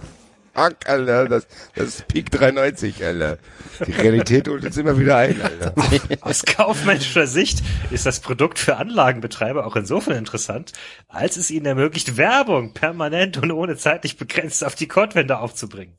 fuck, 0.54 0.88
Alter? 0.88 1.28
Das, 1.28 1.48
das 1.74 1.86
ist 1.86 2.08
Peak 2.08 2.30
93, 2.30 3.04
Alter. 3.04 3.38
Die 3.84 3.92
Realität 3.92 4.46
holt 4.46 4.64
uns 4.64 4.76
immer 4.76 4.96
wieder 4.96 5.16
ein, 5.16 5.42
Alter. 5.42 5.74
Aus 6.20 6.44
kaufmännischer 6.44 7.26
Sicht 7.26 7.60
ist 7.90 8.06
das 8.06 8.20
Produkt 8.20 8.60
für 8.60 8.76
Anlagenbetreiber 8.76 9.66
auch 9.66 9.74
insofern 9.74 10.16
interessant, 10.16 10.72
als 11.08 11.36
es 11.36 11.50
ihnen 11.50 11.66
ermöglicht, 11.66 12.16
Werbung 12.16 12.74
permanent 12.74 13.38
und 13.38 13.50
ohne 13.50 13.76
zeitlich 13.76 14.18
begrenzt 14.18 14.62
auf 14.62 14.76
die 14.76 14.86
Codewände 14.86 15.38
aufzubringen. 15.38 15.98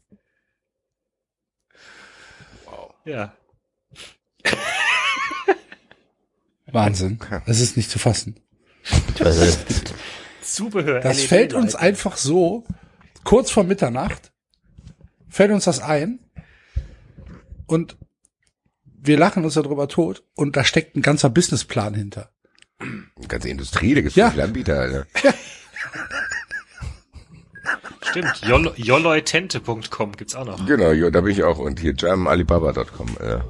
Ja. 3.04 3.34
Wahnsinn. 6.76 7.20
Das 7.48 7.60
ist 7.60 7.76
nicht 7.78 7.90
zu 7.90 7.98
fassen. 7.98 8.36
Also, 9.20 9.58
Zubehör. 10.44 11.00
Das 11.00 11.18
LED 11.18 11.28
fällt 11.28 11.54
uns 11.56 11.74
einfach 11.74 12.18
so, 12.18 12.66
kurz 13.24 13.50
vor 13.50 13.64
Mitternacht, 13.64 14.32
fällt 15.28 15.52
uns 15.52 15.64
das 15.64 15.80
ein 15.80 16.20
und 17.66 17.98
wir 18.86 19.18
lachen 19.18 19.44
uns 19.44 19.56
darüber 19.56 19.88
tot 19.88 20.24
und 20.36 20.56
da 20.56 20.64
steckt 20.64 20.96
ein 20.96 21.02
ganzer 21.02 21.30
Businessplan 21.30 21.94
hinter. 21.96 22.30
Die 22.82 23.28
ganze 23.28 23.50
Industrie, 23.50 23.96
da 23.96 24.02
gibt's 24.02 24.16
Ja. 24.16 24.30
viele 24.32 24.44
Anbieter, 24.44 24.80
Alter. 24.80 25.08
Stimmt. 28.02 28.36
Jolo- 28.46 28.74
Joloitente.com 28.76 30.12
gibt's 30.14 30.36
auch 30.36 30.46
noch. 30.46 30.66
Genau, 30.66 31.10
da 31.10 31.22
bin 31.22 31.32
ich 31.32 31.44
auch. 31.44 31.58
Und 31.58 31.80
hier 31.80 31.94
germanalibaba.com, 31.94 33.18
Alter. 33.20 33.46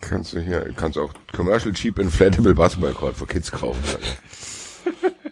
Kannst 0.00 0.32
du 0.32 0.40
hier, 0.40 0.72
kannst 0.76 0.98
auch 0.98 1.12
Commercial 1.32 1.74
Cheap 1.74 1.98
Inflatable 1.98 2.54
Basketball 2.54 2.94
Court 2.94 3.16
für 3.16 3.26
Kids 3.26 3.50
kaufen. 3.50 3.82
Alter. 3.86 5.10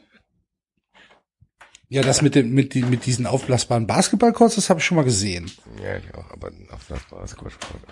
Ja, 1.91 2.03
das 2.03 2.21
mit 2.21 2.35
dem 2.35 2.53
mit 2.53 2.75
die, 2.75 2.83
mit 2.83 3.07
diesen 3.07 3.27
aufblasbaren 3.27 3.87
Basketballcourts, 3.87 4.57
das 4.57 4.69
habe 4.69 4.79
ich 4.79 4.85
schon 4.85 4.97
mal 4.97 5.05
gesehen. 5.05 5.51
Ja, 5.83 5.97
ich 5.97 6.15
auch, 6.15 6.31
aber 6.31 6.51
auf 6.71 6.87
das 6.87 7.03
Basketball 7.05 7.51
Court. 7.51 7.83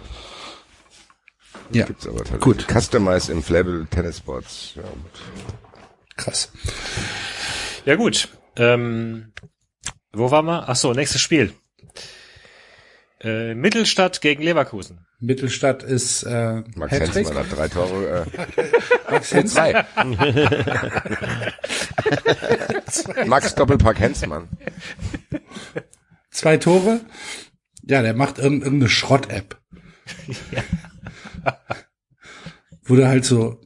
Ja, 1.70 1.86
Gibt's 1.86 2.06
aber 2.06 2.18
tatsächlich. 2.18 2.42
Gut. 2.42 2.66
Customized 2.70 3.30
Inflatable 3.30 3.86
Tennis 3.90 4.18
Sports. 4.18 4.72
Ja, 4.76 4.82
gut. 4.82 5.22
krass. 6.16 6.52
Ja 7.86 7.94
gut. 7.96 8.28
Ähm, 8.56 9.32
wo 10.12 10.30
waren 10.30 10.44
wir? 10.44 10.68
Ach 10.68 10.76
so, 10.76 10.92
nächstes 10.92 11.22
Spiel. 11.22 11.54
Äh, 13.20 13.54
Mittelstadt 13.54 14.20
gegen 14.20 14.42
Leverkusen. 14.42 15.05
Mittelstadt 15.18 15.82
ist 15.82 16.24
äh, 16.24 16.62
Max 16.74 16.92
Hattrick. 16.92 17.14
Hensmann 17.26 17.38
hat 17.38 17.56
drei 17.56 17.68
Tore, 17.68 18.26
Max 19.10 19.32
äh, 19.32 19.36
Hensmann. 19.36 19.86
zwei. 22.86 23.24
Max 23.26 23.54
Doppelpack 23.54 23.98
Hensmann. 23.98 24.48
Zwei 26.30 26.56
Tore. 26.58 27.00
Ja, 27.82 28.02
der 28.02 28.14
macht 28.14 28.38
irgend- 28.38 28.62
irgendeine 28.64 28.90
Schrott-App. 28.90 29.58
wo 32.84 32.94
du 32.94 33.06
halt 33.08 33.24
so, 33.24 33.60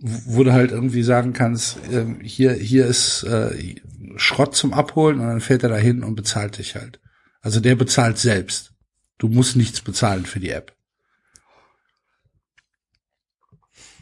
wo 0.00 0.42
du 0.44 0.52
halt 0.52 0.70
irgendwie 0.70 1.02
sagen 1.02 1.32
kannst, 1.32 1.78
ähm, 1.92 2.20
hier, 2.22 2.52
hier 2.54 2.86
ist 2.86 3.24
äh, 3.24 3.76
Schrott 4.16 4.54
zum 4.56 4.72
Abholen 4.72 5.20
und 5.20 5.26
dann 5.26 5.40
fährt 5.40 5.62
er 5.64 5.68
da 5.68 5.76
hin 5.76 6.02
und 6.02 6.14
bezahlt 6.16 6.58
dich 6.58 6.74
halt. 6.76 7.00
Also 7.40 7.60
der 7.60 7.74
bezahlt 7.76 8.18
selbst. 8.18 8.72
Du 9.18 9.28
musst 9.28 9.56
nichts 9.56 9.80
bezahlen 9.80 10.24
für 10.26 10.40
die 10.40 10.50
App. 10.50 10.74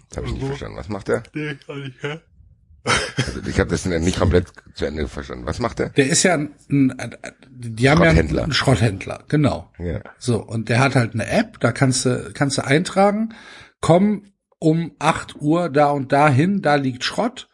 Das 0.09 0.19
habe 0.19 0.27
ich 0.29 0.35
nicht 0.35 0.47
verstanden. 0.47 0.77
Was 0.79 0.89
macht 0.89 1.09
der? 1.09 1.23
Also 2.85 3.41
ich 3.49 3.59
habe 3.59 3.71
das 3.71 3.85
nicht 3.85 4.19
komplett 4.19 4.47
zu 4.75 4.85
Ende 4.85 5.09
verstanden. 5.09 5.45
Was 5.47 5.59
macht 5.59 5.81
der? 5.81 5.89
Der 5.91 6.07
ist 6.09 6.23
ja 6.23 6.35
ein, 6.35 6.51
ein 6.69 7.17
die 7.49 7.91
haben 7.91 7.99
ja 8.03 8.11
Schrotthändler. 8.11 8.43
einen 8.45 8.53
Schrotthändler, 8.53 9.25
genau. 9.29 9.73
Ja. 9.79 10.03
So, 10.19 10.41
und 10.45 10.69
der 10.69 10.79
hat 10.79 10.95
halt 10.95 11.15
eine 11.15 11.27
App, 11.29 11.59
da 11.59 11.73
kannst 11.73 12.05
du, 12.05 12.31
kannst 12.33 12.59
du 12.59 12.65
eintragen, 12.65 13.35
komm 13.81 14.31
um 14.61 14.93
8 15.01 15.37
Uhr 15.41 15.69
da 15.69 15.91
und 15.91 16.13
da 16.13 16.29
hin, 16.29 16.63
da 16.63 16.77
liegt 16.77 17.03
Schrott. 17.05 17.49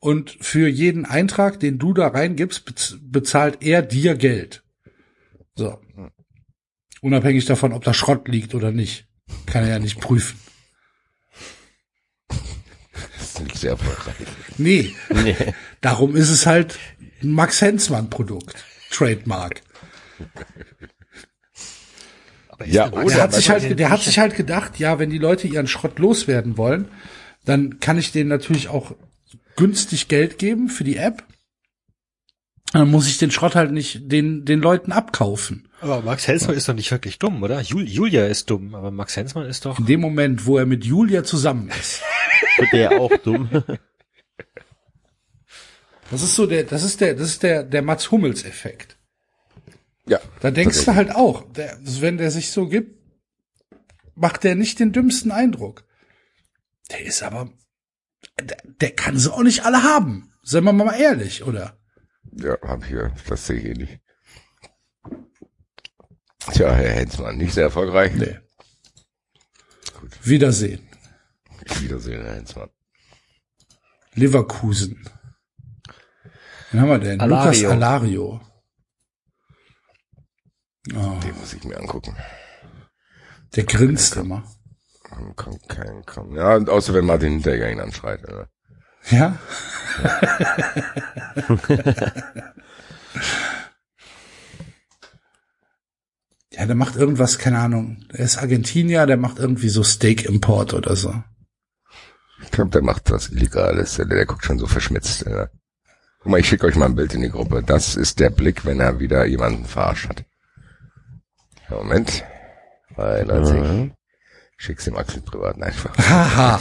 Und 0.00 0.36
für 0.40 0.66
jeden 0.68 1.04
Eintrag, 1.06 1.60
den 1.60 1.78
du 1.78 1.94
da 1.94 2.08
reingibst, 2.08 2.66
bez- 2.66 2.96
bezahlt 3.00 3.58
er 3.62 3.82
dir 3.82 4.16
Geld. 4.16 4.64
So. 5.54 5.78
Unabhängig 7.00 7.44
davon, 7.46 7.72
ob 7.72 7.84
da 7.84 7.94
Schrott 7.94 8.26
liegt 8.26 8.54
oder 8.56 8.72
nicht. 8.72 9.06
Kann 9.46 9.62
er 9.62 9.70
ja 9.70 9.78
nicht 9.78 10.00
prüfen. 10.00 10.38
Das 13.32 13.40
ist 13.40 13.46
nicht 13.48 13.58
sehr 13.58 13.70
erfolgreich. 13.72 14.14
Nee. 14.58 14.94
nee. 15.10 15.36
Darum 15.80 16.16
ist 16.16 16.28
es 16.28 16.46
halt 16.46 16.78
ein 17.22 17.30
Max 17.30 17.60
Hensmann 17.60 18.10
Produkt. 18.10 18.64
Trademark. 18.90 19.62
Ja, 22.66 22.88
der 22.88 23.04
oder- 23.04 23.14
Der 23.14 23.22
hat 23.22 23.34
sich 23.34 23.50
halt, 23.50 23.78
der 23.78 23.90
hat 23.90 24.02
sich 24.02 24.18
halt 24.18 24.36
gedacht, 24.36 24.78
ja, 24.78 24.98
wenn 24.98 25.10
die 25.10 25.18
Leute 25.18 25.48
ihren 25.48 25.66
Schrott 25.66 25.98
loswerden 25.98 26.56
wollen, 26.56 26.88
dann 27.44 27.80
kann 27.80 27.98
ich 27.98 28.12
denen 28.12 28.28
natürlich 28.28 28.68
auch 28.68 28.94
günstig 29.56 30.08
Geld 30.08 30.38
geben 30.38 30.68
für 30.68 30.84
die 30.84 30.96
App. 30.96 31.24
Dann 32.72 32.90
muss 32.90 33.06
ich 33.08 33.18
den 33.18 33.30
Schrott 33.30 33.54
halt 33.54 33.72
nicht 33.72 34.10
den, 34.10 34.44
den 34.44 34.60
Leuten 34.60 34.92
abkaufen. 34.92 35.68
Aber 35.80 36.00
Max 36.02 36.26
Hensmann 36.28 36.56
ist 36.56 36.68
doch 36.68 36.74
nicht 36.74 36.90
wirklich 36.90 37.18
dumm, 37.18 37.42
oder? 37.42 37.60
Jul 37.60 37.86
Julia 37.88 38.26
ist 38.26 38.48
dumm, 38.48 38.74
aber 38.74 38.90
Max 38.90 39.16
Hensmann 39.16 39.46
ist 39.46 39.64
doch. 39.66 39.78
In 39.78 39.86
dem 39.86 40.00
Moment, 40.00 40.46
wo 40.46 40.56
er 40.56 40.64
mit 40.64 40.84
Julia 40.84 41.24
zusammen 41.24 41.68
ist. 41.80 42.02
Wird 42.58 42.72
der 42.72 43.00
auch 43.00 43.16
dumm? 43.18 43.48
Das 46.10 46.22
ist 46.22 46.34
so 46.34 46.46
der, 46.46 46.64
das 46.64 46.82
ist 46.82 47.00
der, 47.00 47.14
das 47.14 47.28
ist 47.28 47.42
der, 47.42 47.62
der 47.64 47.82
Mats 47.82 48.10
Hummels 48.10 48.44
Effekt. 48.44 48.98
Ja. 50.06 50.20
Da 50.40 50.50
denkst 50.50 50.84
du 50.84 50.94
halt 50.94 51.14
auch, 51.14 51.50
der, 51.52 51.78
wenn 51.80 52.18
der 52.18 52.30
sich 52.30 52.50
so 52.50 52.68
gibt, 52.68 53.00
macht 54.14 54.44
der 54.44 54.54
nicht 54.54 54.78
den 54.78 54.92
dümmsten 54.92 55.32
Eindruck. 55.32 55.84
Der 56.90 57.00
ist 57.00 57.22
aber, 57.22 57.50
der, 58.40 58.58
der 58.64 58.90
kann 58.90 59.18
sie 59.18 59.32
auch 59.32 59.42
nicht 59.42 59.64
alle 59.64 59.82
haben. 59.82 60.34
Seien 60.42 60.64
wir 60.64 60.72
mal 60.72 61.00
ehrlich, 61.00 61.44
oder? 61.44 61.78
Ja, 62.32 62.58
hab 62.60 62.84
hier. 62.84 63.12
Das 63.28 63.46
sehe 63.46 63.58
ich 63.58 63.64
eh 63.64 63.74
nicht. 63.74 64.00
Tja, 66.52 66.74
Herr 66.74 66.92
Hensmann, 66.92 67.38
nicht 67.38 67.54
sehr 67.54 67.64
erfolgreich. 67.64 68.12
Nee. 68.14 68.38
Wiedersehen. 70.22 70.86
Wiedersehen, 71.80 72.24
Herr 72.24 72.34
Hensmann. 72.34 72.70
Leverkusen. 74.14 75.08
Wen 76.70 76.80
haben 76.80 76.88
wir 76.88 76.98
denn? 76.98 77.20
Alario. 77.20 77.44
Lukas 77.44 77.64
Alario. 77.64 78.40
Oh, 80.94 81.18
Den 81.22 81.36
muss 81.38 81.52
ich 81.52 81.62
mir 81.64 81.78
angucken. 81.78 82.16
der 83.54 83.64
grinst 83.64 84.16
immer. 84.16 84.44
Komm, 85.02 85.36
komm, 85.36 85.58
komm, 85.68 86.02
komm. 86.06 86.36
Ja, 86.36 86.56
und 86.56 86.68
außer 86.70 86.94
wenn 86.94 87.04
Martin 87.06 87.32
Hinteregger 87.34 87.70
ihn 87.70 87.80
anschreit. 87.80 88.24
Oder? 88.24 88.48
Ja? 89.10 89.38
ja, 96.52 96.66
der 96.66 96.74
macht 96.74 96.96
irgendwas, 96.96 97.38
keine 97.38 97.58
Ahnung. 97.58 98.04
Der 98.12 98.20
ist 98.20 98.38
Argentinier, 98.38 99.06
der 99.06 99.16
macht 99.16 99.38
irgendwie 99.38 99.68
so 99.68 99.82
Steak-Import 99.82 100.74
oder 100.74 100.96
so. 100.96 101.22
Ich 102.52 102.56
glaube, 102.56 102.70
der 102.70 102.82
macht 102.82 103.10
was 103.10 103.30
Illegales. 103.30 103.96
Der, 103.96 104.04
der 104.04 104.26
guckt 104.26 104.44
schon 104.44 104.58
so 104.58 104.66
verschmitzt. 104.66 105.26
Oder? 105.26 105.48
Guck 106.18 106.30
mal, 106.30 106.38
ich 106.38 106.46
schicke 106.46 106.66
euch 106.66 106.76
mal 106.76 106.84
ein 106.84 106.94
Bild 106.94 107.14
in 107.14 107.22
die 107.22 107.30
Gruppe. 107.30 107.62
Das 107.62 107.96
ist 107.96 108.20
der 108.20 108.28
Blick, 108.28 108.66
wenn 108.66 108.78
er 108.78 109.00
wieder 109.00 109.24
jemanden 109.24 109.64
verarscht 109.64 110.10
hat. 110.10 110.26
Ja, 111.70 111.76
Moment. 111.78 112.24
Weil, 112.94 113.30
also 113.30 113.54
ich 113.54 113.90
schick's 114.58 114.84
dem 114.84 114.98
Axel 114.98 115.22
privat 115.22 115.62
einfach. 115.62 115.96
Haha. 115.96 116.60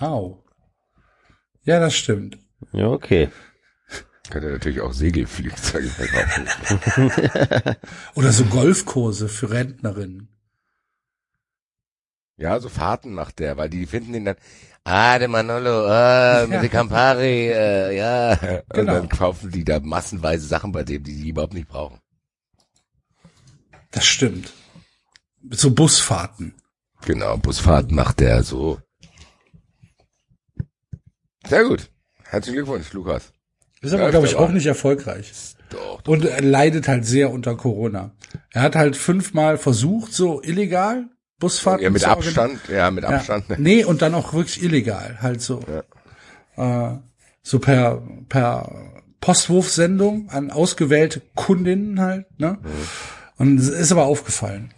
Au. 0.00 0.42
Ja, 1.64 1.80
das 1.80 1.94
stimmt. 1.94 2.38
Ja, 2.72 2.86
okay. 2.86 3.28
Könnte 4.30 4.52
natürlich 4.52 4.80
auch 4.80 4.94
Segelflugzeuge 4.94 5.88
verkaufen. 5.88 7.76
Oder 8.14 8.32
so 8.32 8.46
Golfkurse 8.46 9.28
für 9.28 9.50
Rentnerinnen. 9.50 10.37
Ja, 12.38 12.60
so 12.60 12.68
Fahrten 12.68 13.12
macht 13.14 13.40
der, 13.40 13.56
weil 13.56 13.68
die 13.68 13.84
finden 13.86 14.12
den 14.12 14.24
dann, 14.24 14.36
ah, 14.84 15.18
der 15.18 15.26
Manolo, 15.28 15.86
ah, 15.88 16.46
mit 16.48 16.62
der 16.62 16.68
Campari, 16.68 17.48
äh, 17.50 17.96
ja. 17.96 18.32
Und 18.68 18.74
Genau. 18.74 18.92
dann 18.94 19.08
kaufen 19.08 19.50
die 19.50 19.64
da 19.64 19.80
massenweise 19.80 20.46
Sachen 20.46 20.70
bei 20.72 20.84
dem, 20.84 21.02
die 21.02 21.20
die 21.20 21.28
überhaupt 21.30 21.54
nicht 21.54 21.68
brauchen. 21.68 21.98
Das 23.90 24.04
stimmt. 24.06 24.52
so 25.50 25.72
Busfahrten. 25.74 26.54
Genau, 27.04 27.36
Busfahrt 27.38 27.90
macht 27.90 28.20
der 28.20 28.42
so. 28.42 28.78
Sehr 31.46 31.64
gut. 31.64 31.90
Herzlichen 32.24 32.56
Glückwunsch, 32.56 32.92
Lukas. 32.92 33.32
Ist 33.80 33.92
aber, 33.94 34.04
Ja, 34.04 34.10
glaube 34.10 34.26
ich, 34.26 34.34
auch 34.36 34.50
nicht 34.50 34.66
erfolgreich. 34.66 35.32
Doch. 35.70 36.02
Und 36.06 36.24
er 36.24 36.42
leidet 36.42 36.88
halt 36.88 37.04
sehr 37.06 37.30
unter 37.30 37.56
Corona. 37.56 38.12
Er 38.52 38.62
hat 38.62 38.74
halt 38.76 38.96
fünfmal 38.96 39.56
versucht, 39.58 40.12
so 40.12 40.42
illegal 40.42 41.08
Busfahrten 41.38 41.84
Ja, 41.84 41.90
mit. 41.90 42.04
Abstand, 42.04 42.60
ja, 42.68 42.90
mit 42.90 43.04
Abstand. 43.04 43.48
Ja. 43.48 43.56
Nee, 43.58 43.84
und 43.84 44.02
dann 44.02 44.14
auch 44.14 44.32
wirklich 44.34 44.62
illegal, 44.62 45.18
halt 45.20 45.40
so. 45.40 45.60
Äh, 46.56 46.96
so 47.42 47.58
per, 47.60 48.02
per 48.28 49.02
Postwurfsendung 49.20 50.28
an 50.30 50.50
ausgewählte 50.50 51.22
Kundinnen 51.34 52.00
halt, 52.00 52.26
ne? 52.38 52.58
Und 53.36 53.58
es 53.58 53.68
ist 53.68 53.92
aber 53.92 54.04
aufgefallen. 54.04 54.72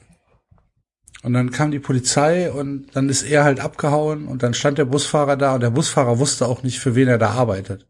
Und 1.23 1.35
dann 1.35 1.51
kam 1.51 1.71
die 1.71 1.79
Polizei 1.79 2.51
und 2.51 2.95
dann 2.95 3.09
ist 3.09 3.23
er 3.23 3.45
halt 3.45 3.61
abgehauen 3.61 4.27
und 4.27 4.43
dann 4.43 4.55
stand 4.55 4.79
der 4.79 4.87
Busfahrer 4.87 5.37
da 5.37 5.55
und 5.55 5.61
der 5.61 5.71
Busfahrer 5.71 6.19
wusste 6.19 6.47
auch 6.47 6.63
nicht, 6.63 6.81
für 6.81 6.95
wen 6.95 7.09
er 7.09 7.19
da 7.19 7.31
arbeitet. 7.31 7.87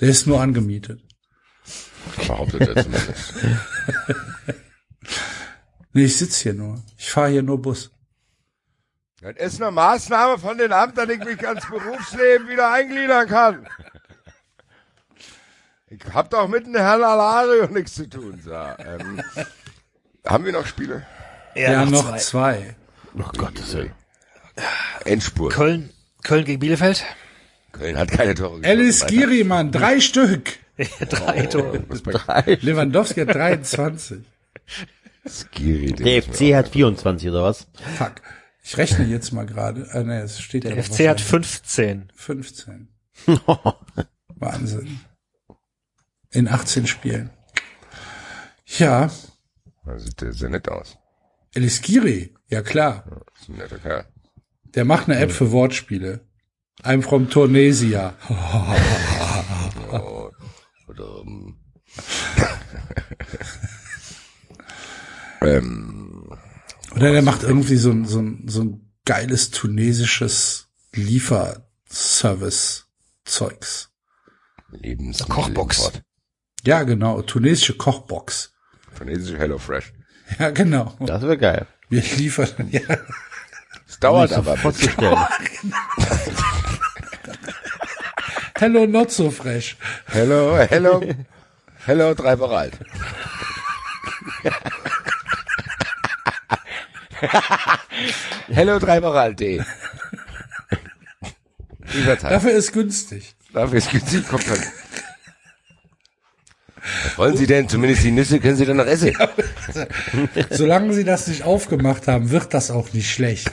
Der 0.00 0.08
ist 0.08 0.26
nur 0.26 0.40
angemietet. 0.40 1.00
Behauptet 2.16 2.62
er 2.62 2.82
zumindest. 2.82 3.34
Nee, 5.92 6.04
ich 6.04 6.16
sitz 6.16 6.38
hier 6.38 6.54
nur. 6.54 6.82
Ich 6.96 7.10
fahre 7.10 7.30
hier 7.30 7.42
nur 7.42 7.60
Bus. 7.60 7.90
Das 9.20 9.36
ist 9.36 9.60
eine 9.60 9.70
Maßnahme 9.70 10.38
von 10.38 10.56
den 10.56 10.72
Amt, 10.72 10.96
dass 10.96 11.08
ich 11.08 11.22
mich 11.22 11.46
ans 11.46 11.66
Berufsleben 11.68 12.48
wieder 12.48 12.72
eingliedern 12.72 13.28
kann. 13.28 13.66
Ich 15.88 16.00
hab 16.14 16.30
doch 16.30 16.48
mit 16.48 16.66
dem 16.66 16.76
Herrn 16.76 17.02
Alario 17.02 17.66
nichts 17.66 17.94
zu 17.94 18.08
tun. 18.08 18.40
So, 18.42 18.52
ähm, 18.52 19.20
haben 20.24 20.44
wir 20.44 20.52
noch 20.52 20.64
Spiele? 20.64 21.04
Ja, 21.54 21.84
noch 21.84 22.16
zwei. 22.18 22.76
Oh 23.18 23.24
Gottes 23.36 23.74
Willen. 23.74 23.92
Endspurt. 25.04 25.52
Köln, 25.52 25.90
Köln 26.22 26.44
gegen 26.44 26.60
Bielefeld. 26.60 27.04
Köln 27.72 27.98
hat 27.98 28.10
keine 28.12 28.34
Tore 28.34 28.60
Alice 28.64 29.02
Weiter. 29.02 29.12
Giri, 29.12 29.44
Mann, 29.44 29.72
drei 29.72 30.00
Stück. 30.00 30.58
Drei 31.10 31.44
Tore. 31.44 31.84
Respekt. 31.90 32.62
Lewandowski 32.62 33.20
hat 33.20 33.34
23. 33.34 34.20
Skiri, 35.26 35.92
Der 35.92 36.22
FC 36.22 36.54
hat 36.54 36.68
24 36.68 37.28
oder 37.28 37.42
was? 37.44 37.66
Fuck. 37.98 38.14
Ich 38.62 38.76
rechne 38.76 39.04
jetzt 39.06 39.32
mal 39.32 39.46
gerade. 39.46 39.88
Äh, 39.92 40.04
nee, 40.04 40.18
es 40.18 40.40
steht 40.40 40.64
ja 40.64 40.70
Der 40.70 40.78
noch 40.78 40.84
FC 40.84 41.08
hat 41.08 41.20
wahrscheinlich. 41.20 41.48
15. 41.48 42.12
15. 42.14 42.88
Wahnsinn. 44.36 45.00
In 46.30 46.48
18 46.48 46.86
Spielen. 46.86 47.30
Ja, 48.78 49.10
Das 49.84 50.04
sieht 50.04 50.24
sehr 50.30 50.48
nett 50.48 50.68
aus. 50.68 50.96
Alice 51.56 51.82
Giri, 51.82 52.34
ja 52.48 52.62
klar. 52.62 53.04
Das 53.32 53.42
ist 53.42 53.48
ein 53.48 53.56
netter 53.56 53.78
Kerl. 53.78 54.06
Der 54.74 54.84
macht 54.84 55.08
eine 55.08 55.18
App 55.18 55.32
für 55.32 55.50
Wortspiele. 55.50 56.20
I'm 56.84 57.02
from 57.02 57.28
Tunesia. 57.28 58.14
Oh, 59.90 59.90
oder, 60.88 61.24
ähm, 65.42 66.30
Oder 66.94 67.12
der 67.12 67.22
macht 67.22 67.42
irgendwie 67.42 67.76
so 67.76 67.90
ein, 67.90 68.06
so 68.06 68.20
ein, 68.20 68.44
so 68.46 68.62
ein 68.62 68.92
geiles 69.04 69.50
tunesisches 69.50 70.68
Lieferservice-Zeugs. 70.92 73.90
Lebens 74.70 75.26
Kochbox. 75.28 75.90
Ja, 76.64 76.84
genau. 76.84 77.22
Tunesische 77.22 77.76
Kochbox. 77.76 78.52
Tunesische 78.96 79.38
Hello 79.38 79.58
Fresh. 79.58 79.92
Ja, 80.38 80.50
genau. 80.50 80.94
Das 81.00 81.22
wäre 81.22 81.38
geil. 81.38 81.66
Wir 81.88 82.02
liefern, 82.02 82.68
ja. 82.70 82.82
Es 83.88 83.98
dauert 83.98 84.32
aber. 84.32 84.52
sofort 84.52 84.78
bestellen. 84.78 85.18
Hello, 88.60 88.86
not 88.86 89.10
so 89.10 89.30
fresh. 89.30 89.76
Hello, 90.06 90.54
hello, 90.68 91.00
hello, 91.86 92.12
drei 92.12 92.38
Wochen 92.38 92.52
alt. 92.52 92.78
hello, 98.48 98.78
drei 98.78 99.02
Wochen 99.02 99.16
alt. 99.16 99.40
Dafür 102.22 102.52
ist 102.52 102.72
günstig. 102.72 103.34
Dafür 103.52 103.78
ist 103.78 103.90
günstig, 103.90 104.28
kommt 104.28 104.48
dann. 104.48 104.62
Was 107.04 107.18
wollen 107.18 107.36
Sie 107.36 107.46
denn? 107.46 107.68
Zumindest 107.68 108.04
die 108.04 108.10
Nüsse 108.10 108.40
können 108.40 108.56
Sie 108.56 108.64
dann 108.64 108.78
noch 108.78 108.86
essen. 108.86 109.16
Solange 110.50 110.94
sie 110.94 111.04
das 111.04 111.26
nicht 111.26 111.44
aufgemacht 111.44 112.08
haben, 112.08 112.30
wird 112.30 112.54
das 112.54 112.70
auch 112.70 112.92
nicht 112.92 113.10
schlecht. 113.10 113.50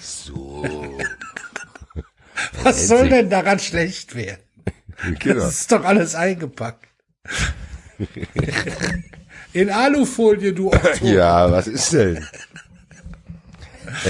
So. 0.00 0.64
Was 2.62 2.86
soll 2.86 3.08
denn 3.08 3.30
daran 3.30 3.58
schlecht 3.58 4.14
werden? 4.14 4.42
Genau. 5.18 5.44
Das 5.44 5.60
ist 5.60 5.72
doch 5.72 5.84
alles 5.84 6.14
eingepackt. 6.14 6.86
In 9.52 9.70
Alufolie, 9.70 10.52
du 10.52 10.72
Otto. 10.72 11.04
Ja, 11.04 11.50
was 11.50 11.66
ist 11.66 11.92
denn? 11.92 12.24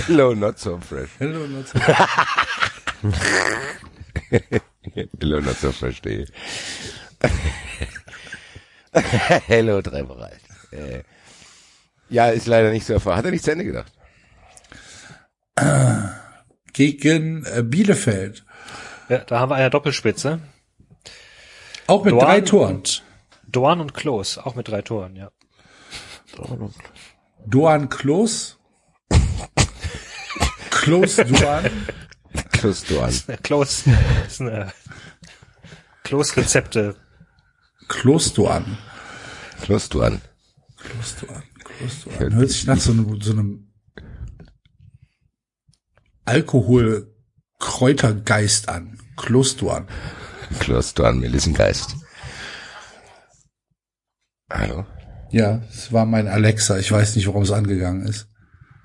Hello, 0.06 0.34
not 0.34 0.58
so 0.58 0.78
fresh. 0.78 1.10
Hello, 1.18 1.46
not 1.46 1.68
so 1.68 1.78
Hello, 5.20 5.40
not 5.40 5.56
so 5.56 5.72
fresh. 5.72 6.00
Hello, 9.46 9.80
drei 9.80 10.08
Wochen 10.08 10.22
alt. 10.22 10.40
Äh, 10.72 11.02
ja, 12.08 12.28
ist 12.28 12.46
leider 12.46 12.70
nicht 12.70 12.86
so 12.86 12.94
erfahren. 12.94 13.18
Hat 13.18 13.24
er 13.24 13.30
nicht 13.30 13.44
zu 13.44 13.52
Ende 13.52 13.64
gedacht? 13.64 13.92
Gegen 16.72 17.44
äh, 17.44 17.62
Bielefeld. 17.62 18.44
Ja, 19.08 19.18
da 19.18 19.38
haben 19.38 19.50
wir 19.50 19.56
eine 19.56 19.70
Doppelspitze. 19.70 20.40
Auch 21.86 22.04
mit 22.04 22.14
Dorn 22.14 22.24
drei 22.24 22.40
Toren. 22.40 22.76
Und 22.76 23.02
Dorn 23.46 23.80
und 23.80 23.94
Klos, 23.94 24.38
auch 24.38 24.54
mit 24.54 24.68
drei 24.68 24.82
Toren, 24.82 25.16
ja. 25.16 25.30
Doan 26.36 26.58
Klos. 26.58 26.74
Klos 26.74 26.84
Doan. 27.46 27.88
Klos 27.88 28.57
du 30.84 31.48
an. 31.48 31.70
Ja, 33.26 33.36
Klos 33.42 33.84
ist 34.26 34.40
eine 34.40 34.72
Klos-Rezepte. 36.04 36.94
Klos 37.88 38.32
Doan. 38.34 38.78
Klos 39.62 39.88
du 39.88 40.02
an. 40.02 40.20
Klos 40.76 41.16
Doan. 41.16 41.42
Klos 41.64 42.04
Doan. 42.04 42.34
Hört 42.34 42.50
sich 42.50 42.66
nach 42.66 42.80
so 42.80 42.92
einem, 42.92 43.20
so 43.20 43.32
einem 43.32 43.72
Alkohol-Kräutergeist 46.24 48.68
an. 48.68 49.00
Klos 49.16 49.56
Doan. 49.56 49.88
Klos 50.60 50.94
du 50.94 51.04
an, 51.04 51.18
Melissengeist. 51.18 51.96
Hallo? 54.50 54.86
Ja, 55.30 55.60
es 55.68 55.92
war 55.92 56.06
mein 56.06 56.26
Alexa. 56.26 56.78
Ich 56.78 56.90
weiß 56.90 57.16
nicht, 57.16 57.26
warum 57.26 57.42
es 57.42 57.50
angegangen 57.50 58.06
ist. 58.06 58.30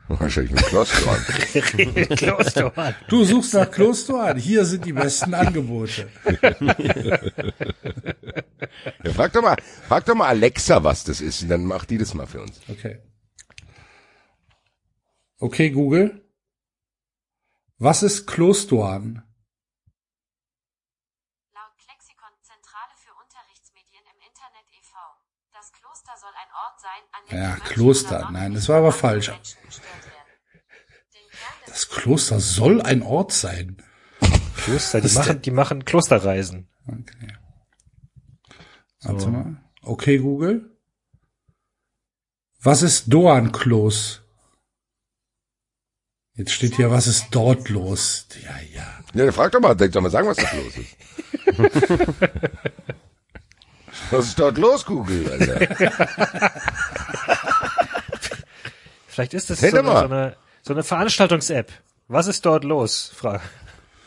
Wahrscheinlich 0.08 0.52
mit 0.52 0.66
Klos 0.66 0.90
du 0.92 1.10
an. 1.10 1.24
Klos 2.18 2.54
Dorn. 2.54 2.96
Du 3.08 3.24
suchst 3.24 3.54
nach 3.54 3.72
Klos 3.72 4.06
Doan. 4.06 4.38
Hier 4.38 4.66
sind 4.66 4.86
die 4.86 4.94
besten 4.94 5.34
Angebote. 5.34 6.10
Ja, 9.04 9.14
frag 9.14 9.32
doch 9.34 9.42
mal, 9.42 9.58
frag 9.88 10.06
doch 10.06 10.16
mal 10.16 10.28
Alexa, 10.28 10.84
was 10.84 11.04
das 11.04 11.22
ist, 11.22 11.42
und 11.44 11.50
dann 11.50 11.66
macht 11.66 11.90
die 11.90 11.98
das 11.98 12.14
mal 12.14 12.28
für 12.28 12.42
uns. 12.42 12.60
Okay. 12.70 13.00
Okay, 15.40 15.70
Google. 15.72 16.22
Was 17.78 18.04
ist 18.04 18.28
Klostoan? 18.28 19.24
Laut 21.54 21.78
Lexikon 21.88 22.32
Zentrale 22.42 22.94
für 22.96 23.12
Unterrichtsmedien 23.22 24.04
im 24.04 24.20
Internet 24.28 24.68
e.V. 24.72 24.96
Das 25.52 25.72
Kloster 25.74 26.14
soll 26.20 26.32
ein 26.34 26.52
Ort 26.64 26.80
sein, 26.80 27.04
an 27.12 27.22
dem 27.30 27.38
Ja, 27.38 27.56
Kloster. 27.68 28.30
Nein, 28.32 28.54
das 28.54 28.70
war 28.70 28.78
aber 28.78 28.92
falsch. 28.92 29.30
Menschen 29.30 29.58
gestört 29.66 30.06
werden. 30.06 30.32
Den 31.14 31.28
Kern 31.30 31.60
des 31.60 31.62
Das 31.74 31.90
Kloster 31.90 32.40
soll 32.40 32.82
ein 32.84 33.02
Ort 33.02 33.32
sein. 33.32 33.82
Kloster, 34.58 35.02
die 35.02 35.12
machen, 35.12 35.42
die 35.42 35.50
machen 35.50 35.86
Klosterreisen. 35.86 36.68
Okay. 36.86 37.34
Warte 39.02 39.28
mal. 39.28 39.58
Okay, 39.82 40.20
Google. 40.20 40.70
Was 42.62 42.84
ist 42.84 43.12
Doan-Klos? 43.12 44.22
Jetzt 46.36 46.52
steht 46.52 46.76
hier, 46.76 46.92
was 46.92 47.08
ist 47.08 47.30
dort 47.32 47.70
los? 47.70 48.28
Ja, 48.44 48.56
ja. 48.72 49.00
Ja, 49.16 49.32
frag 49.32 49.52
doch 49.52 49.60
mal, 49.60 49.74
denk 49.74 49.94
doch 49.94 50.02
mal 50.02 50.12
sagen, 50.12 50.28
was 50.28 50.38
da 50.38 50.48
los 50.56 50.78
ist. 50.78 50.96
was 54.12 54.28
ist 54.28 54.38
dort 54.38 54.60
los, 54.60 54.86
Google, 54.86 55.28
Alter? 55.32 55.76
Vielleicht 59.08 59.34
ist 59.34 59.50
das 59.50 59.64
Erzähl 59.64 59.84
so 59.84 59.90
eine, 59.90 60.00
so 60.00 60.06
eine, 60.06 60.38
so 60.64 60.74
eine 60.74 60.82
Veranstaltungs-App. 60.84 61.72
Was 62.08 62.28
ist 62.28 62.46
dort 62.46 62.64
los? 62.64 63.12
Frage. 63.16 63.42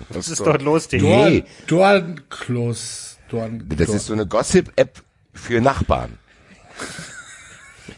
Was 0.08 0.28
ist 0.28 0.40
dort 0.40 0.62
los, 0.62 0.88
Ding? 0.88 1.02
Nee. 1.02 1.44
Doan, 1.66 2.16
Doan-Klos. 2.16 3.18
Doan, 3.28 3.68
Das 3.68 3.88
ist 3.90 4.06
so 4.06 4.12
eine 4.12 4.26
Gossip-App 4.26 5.02
für 5.32 5.60
Nachbarn. 5.60 6.18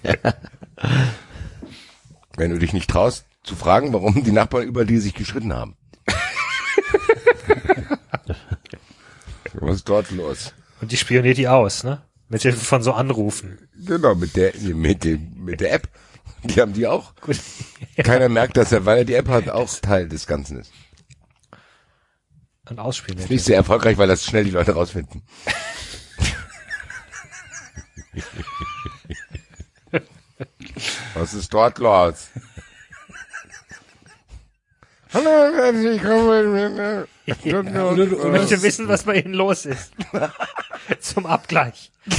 Wenn 2.36 2.50
du 2.50 2.58
dich 2.58 2.72
nicht 2.72 2.90
traust, 2.90 3.24
zu 3.42 3.54
fragen, 3.56 3.92
warum 3.92 4.22
die 4.22 4.32
Nachbarn 4.32 4.66
über 4.66 4.84
die 4.84 4.98
sich 4.98 5.14
geschritten 5.14 5.52
haben. 5.52 5.76
Was 9.54 9.76
ist 9.76 9.88
dort 9.88 10.10
los? 10.10 10.52
Und 10.80 10.92
die 10.92 10.96
spioniert 10.96 11.36
die 11.38 11.48
aus, 11.48 11.82
ne? 11.84 12.02
Mit 12.28 12.42
Hilfe 12.42 12.64
von 12.64 12.82
so 12.82 12.92
Anrufen. 12.92 13.58
Genau, 13.84 14.14
mit 14.14 14.36
der, 14.36 14.52
mit 14.56 15.02
dem, 15.04 15.32
mit 15.44 15.60
der 15.60 15.72
App. 15.72 15.88
Die 16.44 16.60
haben 16.60 16.72
die 16.72 16.86
auch. 16.86 17.12
Keiner 18.02 18.28
merkt, 18.28 18.56
dass 18.56 18.72
er, 18.72 18.84
weil 18.86 18.98
er 18.98 19.04
die 19.04 19.14
App 19.14 19.28
hat, 19.28 19.48
auch 19.48 19.68
Teil 19.80 20.08
des 20.08 20.26
Ganzen 20.26 20.60
ist. 20.60 20.72
Und 22.68 22.78
ausspioniert. 22.78 23.30
Nicht 23.30 23.44
sehr 23.44 23.56
erfolgreich, 23.56 23.96
weil 23.98 24.08
das 24.08 24.24
schnell 24.24 24.44
die 24.44 24.50
Leute 24.50 24.72
rausfinden. 24.72 25.22
Was 31.14 31.34
ist 31.34 31.52
dort 31.52 31.78
los? 31.78 32.28
Hallo, 35.12 35.52
herzlich 35.54 36.02
willkommen. 36.02 37.06
Ich 37.24 37.44
möchte 37.44 38.62
wissen, 38.62 38.86
was 38.88 39.04
bei 39.04 39.20
Ihnen 39.20 39.34
los 39.34 39.64
ist. 39.64 39.92
Zum 41.00 41.26
Abgleich. 41.26 41.90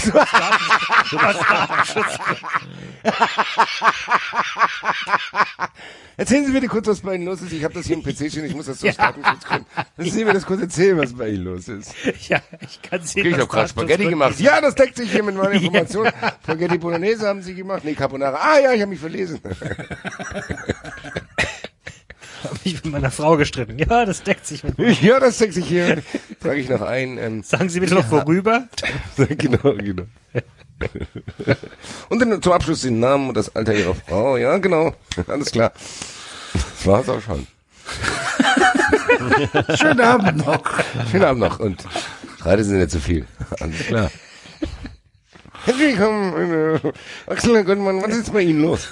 Erzählen 6.17 6.45
Sie 6.45 6.51
bitte 6.51 6.67
kurz, 6.67 6.85
was 6.87 6.99
bei 7.01 7.15
Ihnen 7.15 7.25
los 7.25 7.41
ist. 7.41 7.51
Ich 7.53 7.63
habe 7.63 7.73
das 7.73 7.87
hier 7.87 7.95
im 7.95 8.03
PC 8.03 8.29
stehen, 8.29 8.45
ich 8.45 8.53
muss 8.53 8.67
das 8.67 8.79
so 8.79 8.91
starten. 8.91 9.21
Lassen 9.21 10.11
Sie 10.11 10.25
mir 10.25 10.33
das 10.33 10.45
kurz 10.45 10.61
erzählen, 10.61 10.97
was 10.97 11.13
bei 11.13 11.29
Ihnen 11.29 11.45
los 11.45 11.67
ist. 11.69 11.93
Ja, 12.27 12.41
ich 12.59 12.81
kann 12.81 13.01
sehen, 13.01 13.21
Okay, 13.21 13.29
ich 13.29 13.37
habe 13.39 13.47
gerade 13.47 13.69
Spaghetti 13.69 14.09
gemacht. 14.09 14.39
Ja, 14.39 14.59
das 14.61 14.75
deckt 14.75 14.97
sich 14.97 15.11
hier 15.11 15.23
mit 15.23 15.35
meiner 15.35 15.51
Information. 15.53 16.07
Spaghetti 16.43 16.77
Bolognese 16.77 17.27
haben 17.27 17.41
Sie 17.41 17.55
gemacht. 17.55 17.83
Nee, 17.85 17.93
Carbonara. 17.95 18.37
Ah 18.37 18.59
ja, 18.59 18.73
ich 18.73 18.81
habe 18.81 18.89
mich 18.91 18.99
verlesen. 18.99 19.39
Hab 22.43 22.65
mich 22.65 22.83
mit 22.83 22.93
meiner 22.93 23.11
Frau 23.11 23.37
gestritten. 23.37 23.77
Ja, 23.77 24.05
das 24.05 24.23
deckt 24.23 24.45
sich 24.45 24.63
mit. 24.63 24.77
ja, 25.01 25.19
das 25.19 25.37
deckt 25.37 25.53
sich 25.53 25.65
hier. 25.65 26.01
Trage 26.41 26.59
ich 26.59 26.69
noch 26.69 26.81
ein. 26.81 27.17
Ähm, 27.17 27.43
Sagen 27.43 27.69
Sie 27.69 27.79
bitte 27.79 27.95
noch 27.95 28.09
worüber? 28.11 28.67
genau, 29.17 29.73
genau. 29.73 30.03
Und 32.09 32.19
dann 32.19 32.41
zum 32.41 32.53
Abschluss 32.53 32.81
den 32.81 32.99
Namen 32.99 33.29
und 33.29 33.37
das 33.37 33.55
Alter 33.55 33.73
Ihrer 33.73 33.95
Frau. 33.95 34.37
Ja, 34.37 34.57
genau. 34.57 34.93
Alles 35.27 35.51
klar. 35.51 35.73
Das 36.53 36.87
war's 36.87 37.09
auch 37.09 37.21
schon. 37.21 37.47
schönen 39.77 40.01
Abend 40.01 40.45
noch. 40.45 40.63
Schönen 41.11 41.25
Abend 41.25 41.41
noch 41.41 41.59
und 41.59 41.83
schreite 42.41 42.63
Sie 42.63 42.75
nicht 42.75 42.91
zu 42.91 42.99
viel. 42.99 43.25
Alles 43.59 43.87
klar. 43.87 44.11
Herzlich 45.65 45.97
willkommen, 45.97 46.79
äh, 46.81 46.91
Axel 47.27 47.55
Herr 47.55 47.63
Göttmann, 47.63 48.01
was 48.01 48.15
ist 48.15 48.31
bei 48.31 48.41
Ihnen 48.41 48.61
los? 48.61 48.87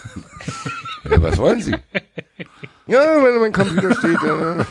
Ja, 1.09 1.21
was 1.21 1.37
wollen 1.37 1.61
Sie? 1.61 1.75
Ja, 2.89 3.01
wenn 3.21 3.41
mein 3.41 3.51
Computer 3.51 3.93
steht. 3.95 4.23
Äh. 4.23 4.63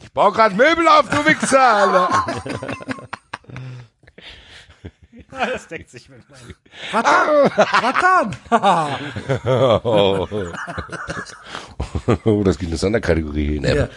Ich 0.00 0.12
baue 0.12 0.30
gerade 0.32 0.54
Möbel 0.54 0.86
auf, 0.86 1.08
du 1.08 1.26
Wichser, 1.26 1.60
Alter. 1.60 2.08
Ja, 5.32 5.46
das 5.52 5.66
deckt 5.66 5.90
sich 5.90 6.08
mit 6.08 6.20
meinem. 6.30 6.54
Ratan. 6.92 8.36
Oh, 9.82 10.28
oh 12.24 12.44
das 12.44 12.56
gibt 12.56 12.70
eine 12.70 12.78
Sonderkategorie 12.78 13.56
in 13.56 13.64
App. 13.64 13.76
Ja. 13.76 13.88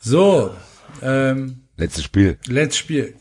So, 0.00 0.56
ähm, 1.00 1.68
Letztes 1.76 2.02
Spiel. 2.02 2.38
letztes 2.48 2.78
Spiel. 2.78 3.14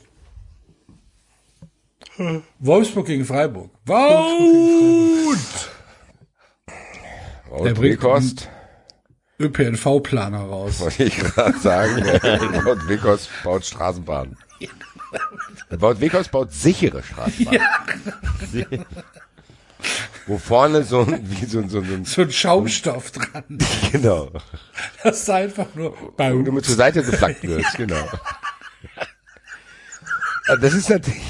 Wolfsburg 2.59 3.07
gegen 3.07 3.25
Freiburg. 3.25 3.71
Wout! 3.85 5.35
Und 7.49 7.65
Der 7.65 7.73
bringt- 7.73 8.49
ÖPNV-Planer 9.39 10.39
raus. 10.41 10.79
wollte 10.81 11.03
ich 11.03 11.17
gerade 11.17 11.57
sagen. 11.59 11.95
Wout 12.65 12.87
Wekost 12.87 13.29
baut 13.43 13.65
Straßenbahnen. 13.65 14.37
Wout 15.71 15.99
Wekost 15.99 16.31
baut 16.31 16.53
sichere 16.53 17.01
Straßenbahnen. 17.01 17.61
Wo 20.27 20.37
vorne 20.37 20.83
so 20.83 20.99
ein, 21.01 21.19
wie 21.27 21.45
so 21.45 21.57
ein, 21.59 21.69
so 21.69 21.83
so 21.83 21.93
ein 21.93 22.05
So 22.05 22.21
ein 22.21 22.31
Schaumstoff 22.31 23.11
dran. 23.11 23.43
genau. 23.91 24.31
Das 25.03 25.21
ist 25.21 25.29
einfach 25.31 25.73
nur. 25.73 25.97
Und 26.19 26.45
du 26.45 26.51
mit 26.51 26.63
zur 26.65 26.75
Seite 26.75 27.01
geflackt 27.03 27.41
wirst, 27.41 27.73
genau. 27.77 28.07
Das 30.59 30.73
ist 30.73 30.89
natürlich, 30.89 31.21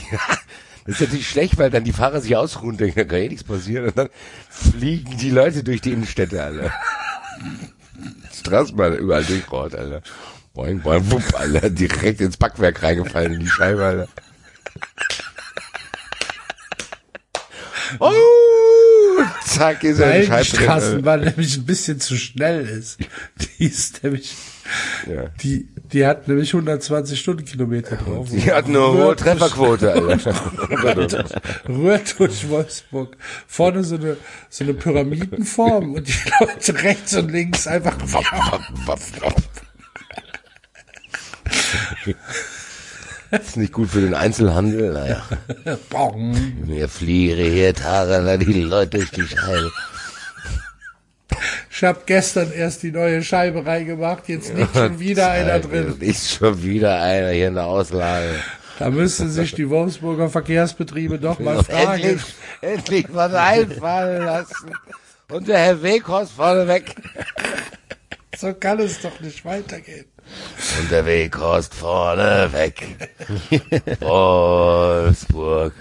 das 0.85 0.95
ist 0.95 1.01
natürlich 1.01 1.29
schlecht, 1.29 1.57
weil 1.57 1.69
dann 1.69 1.83
die 1.83 1.93
Fahrer 1.93 2.21
sich 2.21 2.35
ausruhen, 2.35 2.77
denken, 2.77 2.95
da 2.95 3.03
kann 3.05 3.19
eh 3.19 3.29
nichts 3.29 3.43
passieren, 3.43 3.87
und 3.87 3.97
dann 3.97 4.09
fliegen 4.49 5.17
die 5.17 5.29
Leute 5.29 5.63
durch 5.63 5.81
die 5.81 5.91
Innenstädte, 5.91 6.41
Alter. 6.41 6.71
Straßenbahn 8.33 8.97
überall 8.97 9.23
durchrollt, 9.23 9.75
Alter. 9.75 10.01
Boing, 10.53 10.81
boing, 10.81 11.09
wupp, 11.11 11.39
Alter, 11.39 11.69
direkt 11.69 12.21
ins 12.21 12.37
Backwerk 12.37 12.81
reingefallen 12.81 13.33
in 13.33 13.39
die 13.41 13.47
Scheibe, 13.47 13.83
Alter. 13.83 14.07
Oh, 17.99 18.11
zack, 19.45 19.83
ist 19.83 19.99
er 19.99 20.23
in 20.23 20.31
die 20.31 20.45
Straßenbahn 20.45 21.21
nämlich 21.21 21.57
ein 21.57 21.65
bisschen 21.65 21.99
zu 21.99 22.15
schnell 22.15 22.65
ist. 22.65 22.99
Die 23.57 23.65
ist 23.65 24.03
nämlich. 24.03 24.33
Ja. 25.07 25.27
die, 25.41 25.67
die 25.93 26.05
hat 26.05 26.27
nämlich 26.27 26.53
120 26.53 27.19
Stundenkilometer 27.19 27.97
drauf. 27.97 28.29
Die 28.31 28.51
hat 28.51 28.65
eine 28.65 28.79
hohe 28.79 29.15
Trefferquote, 29.15 29.91
Alter. 29.91 30.33
Rührt 31.67 32.19
durch 32.19 32.49
Wolfsburg. 32.49 33.17
Vorne 33.47 33.83
so 33.83 33.95
eine, 33.95 34.17
so 34.49 34.63
eine 34.63 34.73
Pyramidenform 34.73 35.95
und 35.95 36.07
die 36.07 36.13
Leute 36.39 36.83
rechts 36.83 37.15
und 37.15 37.31
links 37.31 37.67
einfach. 37.67 37.97
Das 43.31 43.41
ist 43.47 43.57
nicht 43.57 43.73
gut 43.73 43.89
für 43.89 44.01
den 44.01 44.13
Einzelhandel, 44.13 44.93
naja. 44.93 45.23
Bong. 45.89 46.35
Mir 46.65 46.87
fliere 46.87 47.43
hier 47.43 47.73
Tara, 47.73 48.37
die 48.37 48.61
Leute 48.61 48.99
durch 48.99 49.11
die 49.11 49.27
Scheibe. 49.27 49.71
Ich 51.81 51.85
habe 51.87 52.01
gestern 52.05 52.51
erst 52.53 52.83
die 52.83 52.91
neue 52.91 53.23
Scheibe 53.23 53.65
reingemacht, 53.65 54.29
jetzt 54.29 54.53
liegt 54.53 54.75
schon 54.75 54.99
wieder 54.99 55.31
einer 55.31 55.59
drin. 55.59 55.95
Ist 55.99 56.29
schon 56.29 56.61
wieder 56.61 57.01
einer 57.01 57.31
hier 57.31 57.47
in 57.47 57.55
der 57.55 57.65
Auslage. 57.65 58.35
Da 58.77 58.91
müssen 58.91 59.31
sich 59.31 59.55
die 59.55 59.67
Wolfsburger 59.67 60.29
Verkehrsbetriebe 60.29 61.17
doch 61.17 61.39
mal 61.39 61.63
fragen. 61.63 62.03
Endlich, 62.03 62.35
endlich 62.61 63.05
was 63.09 63.33
einfallen 63.33 64.23
lassen. 64.23 64.73
Und 65.27 65.47
der 65.47 65.57
Herr 65.57 65.81
Weghorst 65.81 66.33
vorne 66.33 66.67
weg. 66.67 66.93
So 68.37 68.53
kann 68.53 68.79
es 68.79 69.01
doch 69.01 69.19
nicht 69.19 69.43
weitergehen. 69.43 70.05
Und 70.79 70.91
der 70.91 71.03
Weghorst 71.07 71.73
vorne 71.73 72.47
weg. 72.53 73.09
Wolfsburg. 74.01 75.73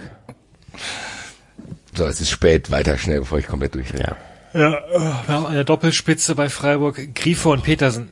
So, 1.93 2.07
es 2.07 2.19
ist 2.21 2.31
spät. 2.31 2.71
Weiter 2.71 2.97
schnell, 2.97 3.19
bevor 3.19 3.37
ich 3.37 3.45
komplett 3.45 3.75
durchdrehe. 3.75 4.01
Ja. 4.01 4.17
Ja, 4.53 4.83
wir 4.91 5.27
haben 5.27 5.45
eine 5.45 5.65
Doppelspitze 5.65 6.35
bei 6.35 6.49
Freiburg. 6.49 7.15
Grifo 7.15 7.53
und 7.53 7.63
Petersen. 7.63 8.11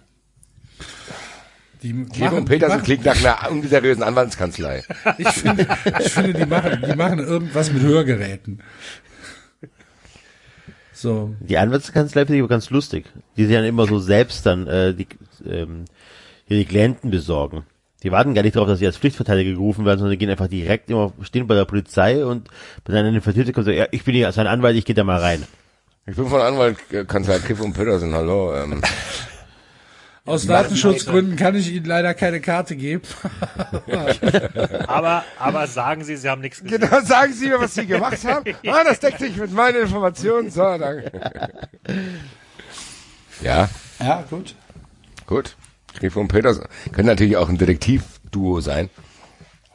Die 1.82 1.93
Kiefer 2.06 2.34
und 2.34 2.45
Petersen 2.45 2.84
klingt 2.84 3.06
nach 3.06 3.18
einer 3.18 3.51
unseriösen 3.51 4.03
Anwaltskanzlei. 4.03 4.84
ich 5.18 5.30
finde, 5.30 5.66
ich 6.00 6.11
finde, 6.11 6.34
die 6.34 6.45
machen, 6.45 6.84
die 6.85 6.95
machen 6.95 7.19
irgendwas 7.19 7.72
mit 7.72 7.84
Hörgeräten. 7.84 8.61
So. 10.92 11.34
Die 11.40 11.58
Anwaltskanzlei 11.58 12.26
finde 12.26 12.35
ich 12.35 12.42
aber 12.42 12.50
ganz 12.50 12.69
lustig. 12.69 13.06
Die 13.38 13.45
sich 13.45 13.56
dann 13.56 13.64
immer 13.64 13.88
so 13.88 14.00
selbst 14.00 14.45
dann 14.45 14.68
äh, 14.68 14.93
die, 14.93 15.08
ähm, 15.45 15.85
hier 16.45 16.58
die 16.58 16.66
Klienten 16.66 17.11
besorgen. 17.11 17.64
Die 18.03 18.11
warten 18.11 18.34
gar 18.34 18.43
nicht 18.43 18.56
darauf, 18.56 18.68
dass 18.68 18.80
sie 18.80 18.85
als 18.85 18.98
Pflichtverteidiger 18.98 19.51
gerufen 19.51 19.85
werden, 19.85 20.00
sondern 20.00 20.11
die 20.11 20.18
gehen 20.18 20.30
einfach 20.30 20.48
direkt 20.48 20.90
immer 20.90 21.14
stehen 21.22 21.48
bei 21.48 21.56
der 21.56 21.66
Polizei 21.66 22.26
und 22.26 22.50
wenn 22.85 22.95
dann 22.95 23.06
eine 23.06 23.22
Vertreter 23.22 23.51
kommt, 23.53 23.66
sagt, 23.66 23.77
ja, 23.77 23.88
ich 23.92 24.03
bin 24.03 24.16
hier 24.16 24.32
sein 24.32 24.48
Anwalt, 24.48 24.76
ich 24.76 24.85
gehe 24.85 24.95
da 24.95 25.03
mal 25.03 25.19
rein. 25.19 25.45
Ich 26.06 26.16
bin 26.16 26.28
von 26.28 26.42
Anwaltskanzlei 26.42 27.40
Kiff 27.40 27.60
und 27.61 27.74
Petersen, 27.74 28.14
hallo. 28.14 28.56
Ähm, 28.56 28.82
Aus 30.26 30.45
Datenschutzgründen 30.45 31.36
kann 31.38 31.56
ich 31.56 31.72
Ihnen 31.72 31.86
leider 31.86 32.14
keine 32.14 32.40
Karte 32.40 32.76
geben. 32.76 33.02
Aber, 34.88 35.24
aber 35.40 35.66
sagen 35.66 36.03
Sie, 36.03 36.16
Sie 36.18 36.30
haben 36.30 36.42
nichts 36.42 36.61
gesehen. 36.61 36.82
genau, 36.82 37.02
sagen 37.02 37.34
Sie 37.34 37.48
mir, 37.48 37.60
was 37.60 37.74
Sie 37.74 37.88
gemacht 37.88 38.24
haben. 38.26 38.45
Ah, 38.68 38.84
das 38.84 39.00
deckt 39.00 39.19
sich 39.19 39.36
mit 39.38 39.52
meinen 39.52 39.82
Informationen. 39.84 40.52
So, 40.52 40.61
danke. 40.78 41.11
Ja, 43.42 43.69
Ja, 44.00 44.24
gut. 44.30 44.53
gut. 45.26 45.56
Kiff 46.00 46.16
und 46.16 46.28
Petersen. 46.28 46.66
Können 46.92 47.08
natürlich 47.08 47.36
auch 47.38 47.50
ein 47.50 47.58
Detektivduo 47.58 48.60
sein. 48.61 48.90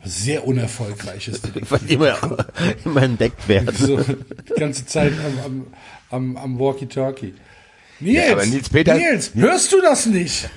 Sehr 0.05 0.47
unerfolgreiches 0.47 1.41
Ding. 1.43 1.65
Weil 1.69 1.81
immer, 1.91 2.47
immer 2.85 3.03
entdeckt 3.03 3.49
werden. 3.49 3.75
So, 3.77 3.97
die 3.99 4.61
ganze 4.61 4.85
Zeit 4.87 5.13
am, 5.13 5.39
am, 5.45 5.67
am, 6.11 6.37
am 6.37 6.59
Walkie-Talkie. 6.59 7.35
Nils, 8.01 8.15
Ja, 8.27 8.33
aber 8.33 8.45
Nils 8.47 8.69
Peter- 8.69 8.95
Nils, 8.97 9.33
hörst 9.35 9.73
du 9.73 9.81
das 9.81 10.07
nicht? 10.07 10.49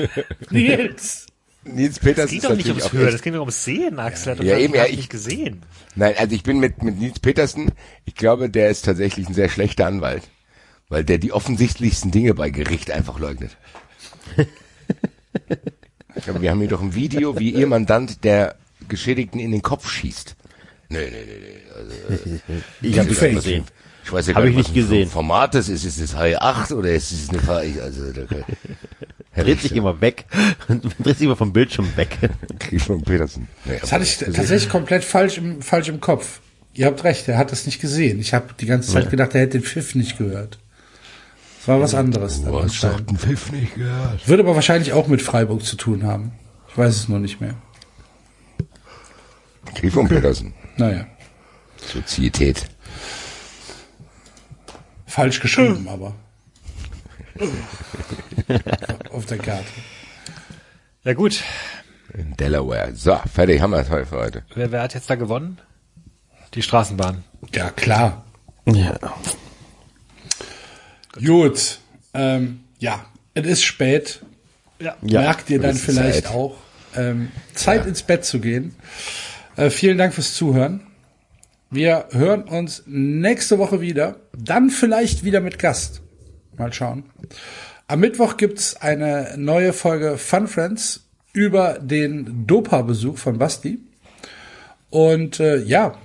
Nils. 0.50 1.26
Nils 1.64 1.98
Peters 1.98 2.26
Es 2.26 2.30
ging 2.30 2.38
ist 2.40 2.44
doch 2.48 2.56
nicht 2.56 2.68
ums 2.68 2.92
Hören, 2.92 3.14
es 3.14 3.22
ging 3.22 3.32
doch 3.32 3.40
ums 3.40 3.64
Sehen, 3.64 3.98
Axel. 3.98 4.32
Hat 4.36 4.42
Ja, 4.44 4.54
doch 4.54 4.60
eben, 4.62 4.74
ja, 4.74 4.86
ich- 4.86 4.96
nicht 4.96 5.10
gesehen. 5.10 5.62
Nein, 5.94 6.14
also 6.16 6.34
ich 6.34 6.42
bin 6.42 6.58
mit, 6.58 6.82
mit 6.82 6.98
Nils 6.98 7.18
Petersen, 7.18 7.72
ich 8.04 8.14
glaube, 8.14 8.48
der 8.50 8.70
ist 8.70 8.84
tatsächlich 8.84 9.28
ein 9.28 9.34
sehr 9.34 9.48
schlechter 9.48 9.86
Anwalt, 9.86 10.22
weil 10.88 11.04
der 11.04 11.18
die 11.18 11.32
offensichtlichsten 11.32 12.10
Dinge 12.10 12.34
bei 12.34 12.50
Gericht 12.50 12.90
einfach 12.90 13.18
leugnet. 13.18 13.56
Aber 16.28 16.40
wir 16.40 16.50
haben 16.50 16.60
hier 16.60 16.68
doch 16.68 16.80
ein 16.82 16.94
Video, 16.94 17.38
wie 17.38 17.50
ihr 17.50 17.66
Mandant 17.66 18.24
der 18.24 18.56
Geschädigten 18.88 19.40
in 19.40 19.52
den 19.52 19.62
Kopf 19.62 19.88
schießt. 19.90 20.36
Nee, 20.88 20.98
nee, 20.98 21.10
nee, 21.10 21.32
nee. 21.40 21.72
Also, 21.74 22.40
Ich 22.82 22.98
habe 22.98 23.10
es 23.10 23.18
Fake. 23.18 23.34
gesehen. 23.34 23.64
ich 24.04 24.12
weiß 24.12 24.26
ja 24.28 24.34
Hab 24.34 24.42
gar 24.42 24.48
ich 24.50 24.56
nicht, 24.56 24.68
nicht 24.74 24.84
was 24.84 24.88
für 24.88 24.94
ein 24.94 24.98
gesehen. 25.00 25.10
Format 25.10 25.54
das 25.54 25.68
ist. 25.68 25.84
Ist 25.84 25.98
es 26.00 26.14
H8 26.16 26.72
oder 26.74 26.90
ist 26.90 27.10
es 27.12 27.28
eine 27.28 27.44
H 27.46 27.52
Also, 27.82 28.12
da 28.12 28.22
kann, 28.24 28.44
Dreht 29.44 29.60
sich 29.60 29.72
immer 29.72 30.00
weg. 30.00 30.24
Dreht 31.02 31.18
sich 31.18 31.26
immer 31.26 31.36
vom 31.36 31.52
Bildschirm 31.52 31.94
weg. 31.96 32.16
Von 32.78 33.02
Petersen. 33.02 33.48
Nee, 33.66 33.78
Das 33.80 33.92
hatte 33.92 34.04
ich 34.04 34.16
tatsächlich 34.18 34.68
komplett 34.70 35.04
falsch 35.04 35.36
im, 35.38 35.60
falsch 35.60 35.88
im 35.88 36.00
Kopf. 36.00 36.40
Ihr 36.72 36.86
habt 36.86 37.04
recht, 37.04 37.28
er 37.28 37.36
hat 37.38 37.52
das 37.52 37.66
nicht 37.66 37.80
gesehen. 37.80 38.18
Ich 38.20 38.32
habe 38.32 38.54
die 38.58 38.66
ganze 38.66 38.92
Zeit 38.92 39.04
Ja. 39.04 39.10
gedacht, 39.10 39.34
er 39.34 39.42
hätte 39.42 39.58
den 39.58 39.62
Pfiff 39.64 39.94
nicht 39.94 40.16
gehört. 40.18 40.58
Das 41.58 41.68
war 41.68 41.80
was 41.80 41.94
anderes. 41.94 42.42
Du 42.42 42.46
hast 42.62 42.82
doch 42.82 42.90
anscheinend. 42.92 43.10
den 43.10 43.18
Pfiff 43.18 43.50
nicht 43.52 43.74
gehört. 43.74 44.26
Würde 44.28 44.42
aber 44.42 44.54
wahrscheinlich 44.54 44.92
auch 44.92 45.08
mit 45.08 45.20
Freiburg 45.20 45.64
zu 45.64 45.76
tun 45.76 46.04
haben. 46.04 46.32
Ich 46.70 46.78
weiß 46.78 46.94
es 46.94 47.08
nur 47.08 47.18
nicht 47.18 47.40
mehr. 47.40 47.54
Krieg 49.76 49.92
von 49.92 50.08
Petersen. 50.08 50.54
Naja, 50.76 51.06
Sozietät. 51.92 52.66
falsch 55.06 55.40
geschrieben, 55.40 55.86
aber. 55.88 56.14
Auf 59.12 59.26
der 59.26 59.38
Karte. 59.38 59.64
Ja 61.04 61.12
gut, 61.14 61.42
In 62.14 62.34
Delaware. 62.36 62.94
So, 62.94 63.18
fertig, 63.32 63.60
haben 63.60 63.70
wir 63.72 63.80
es 63.80 63.88
für 63.88 64.10
heute. 64.10 64.42
wer, 64.54 64.72
wer 64.72 64.82
hat 64.82 64.94
jetzt 64.94 65.08
da 65.10 65.14
gewonnen? 65.14 65.58
Die 66.54 66.62
Straßenbahn. 66.62 67.24
Ja, 67.54 67.70
klar. 67.70 68.24
Ja. 68.66 68.98
Gut. 71.24 71.78
Ähm, 72.14 72.60
ja, 72.78 73.04
es 73.34 73.46
ist 73.46 73.62
spät. 73.64 74.22
Ja. 74.80 74.96
Ja. 75.02 75.20
Merkt 75.20 75.50
ihr 75.50 75.60
dann 75.60 75.76
vielleicht 75.76 76.24
Zeit. 76.26 76.34
auch. 76.34 76.56
Ähm, 76.94 77.30
Zeit 77.54 77.86
ins 77.86 78.02
Bett 78.02 78.24
zu 78.24 78.40
gehen. 78.40 78.74
Äh, 79.56 79.70
vielen 79.70 79.98
Dank 79.98 80.14
fürs 80.14 80.34
Zuhören. 80.34 80.82
Wir 81.70 82.06
hören 82.12 82.42
uns 82.44 82.84
nächste 82.86 83.58
Woche 83.58 83.80
wieder. 83.80 84.16
Dann 84.36 84.70
vielleicht 84.70 85.24
wieder 85.24 85.40
mit 85.40 85.58
Gast. 85.58 86.02
Mal 86.56 86.72
schauen. 86.72 87.04
Am 87.88 88.00
Mittwoch 88.00 88.36
gibt's 88.36 88.76
eine 88.76 89.34
neue 89.36 89.72
Folge 89.72 90.18
Fun 90.18 90.46
Friends 90.46 91.06
über 91.32 91.78
den 91.78 92.46
Dopa-Besuch 92.46 93.18
von 93.18 93.38
Basti. 93.38 93.78
Und 94.90 95.40
äh, 95.40 95.58
ja, 95.58 95.96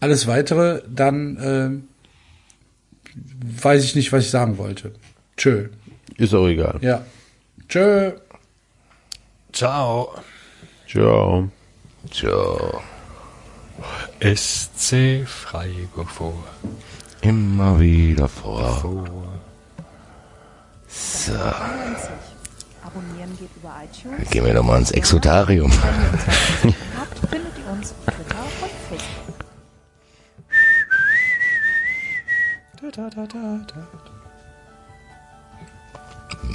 alles 0.00 0.26
weitere, 0.26 0.82
dann 0.88 1.38
ähm, 1.42 1.88
weiß 3.62 3.84
ich 3.84 3.94
nicht, 3.94 4.12
was 4.12 4.24
ich 4.24 4.30
sagen 4.30 4.58
wollte. 4.58 4.92
Tschö. 5.36 5.68
Ist 6.16 6.34
auch 6.34 6.46
egal. 6.46 6.78
Ja. 6.82 7.04
Tschö. 7.68 8.12
Ciao. 9.52 10.14
Ciao. 10.86 11.50
Ciao. 12.10 12.82
SC 14.20 15.24
Freiburg 15.26 16.10
vor. 16.10 16.34
Immer 17.20 17.78
wieder 17.78 18.28
vor. 18.28 18.82
So, 20.88 21.32
Abonnieren 22.82 23.36
geht 23.38 23.50
über 23.56 23.74
iTunes. 23.84 24.30
gehen 24.30 24.44
wir 24.44 24.54
doch 24.54 24.64
mal 24.64 24.78
ins 24.78 24.90
Exotarium. 24.92 25.70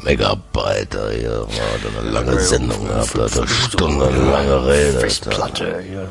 Megabyte, 0.04 0.98
hier 1.18 1.42
war 1.42 1.48
da 1.82 2.00
eine 2.00 2.10
lange 2.10 2.40
Sendung 2.40 2.88
gehabt, 2.88 3.18
Alter, 3.18 3.48
stundenlange 3.48 4.68
Rede. 4.68 5.00
Festplatte, 5.00 5.82
hier. 5.88 6.10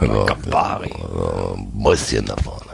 Mäuschen 1.72 2.26
davon. 2.26 2.71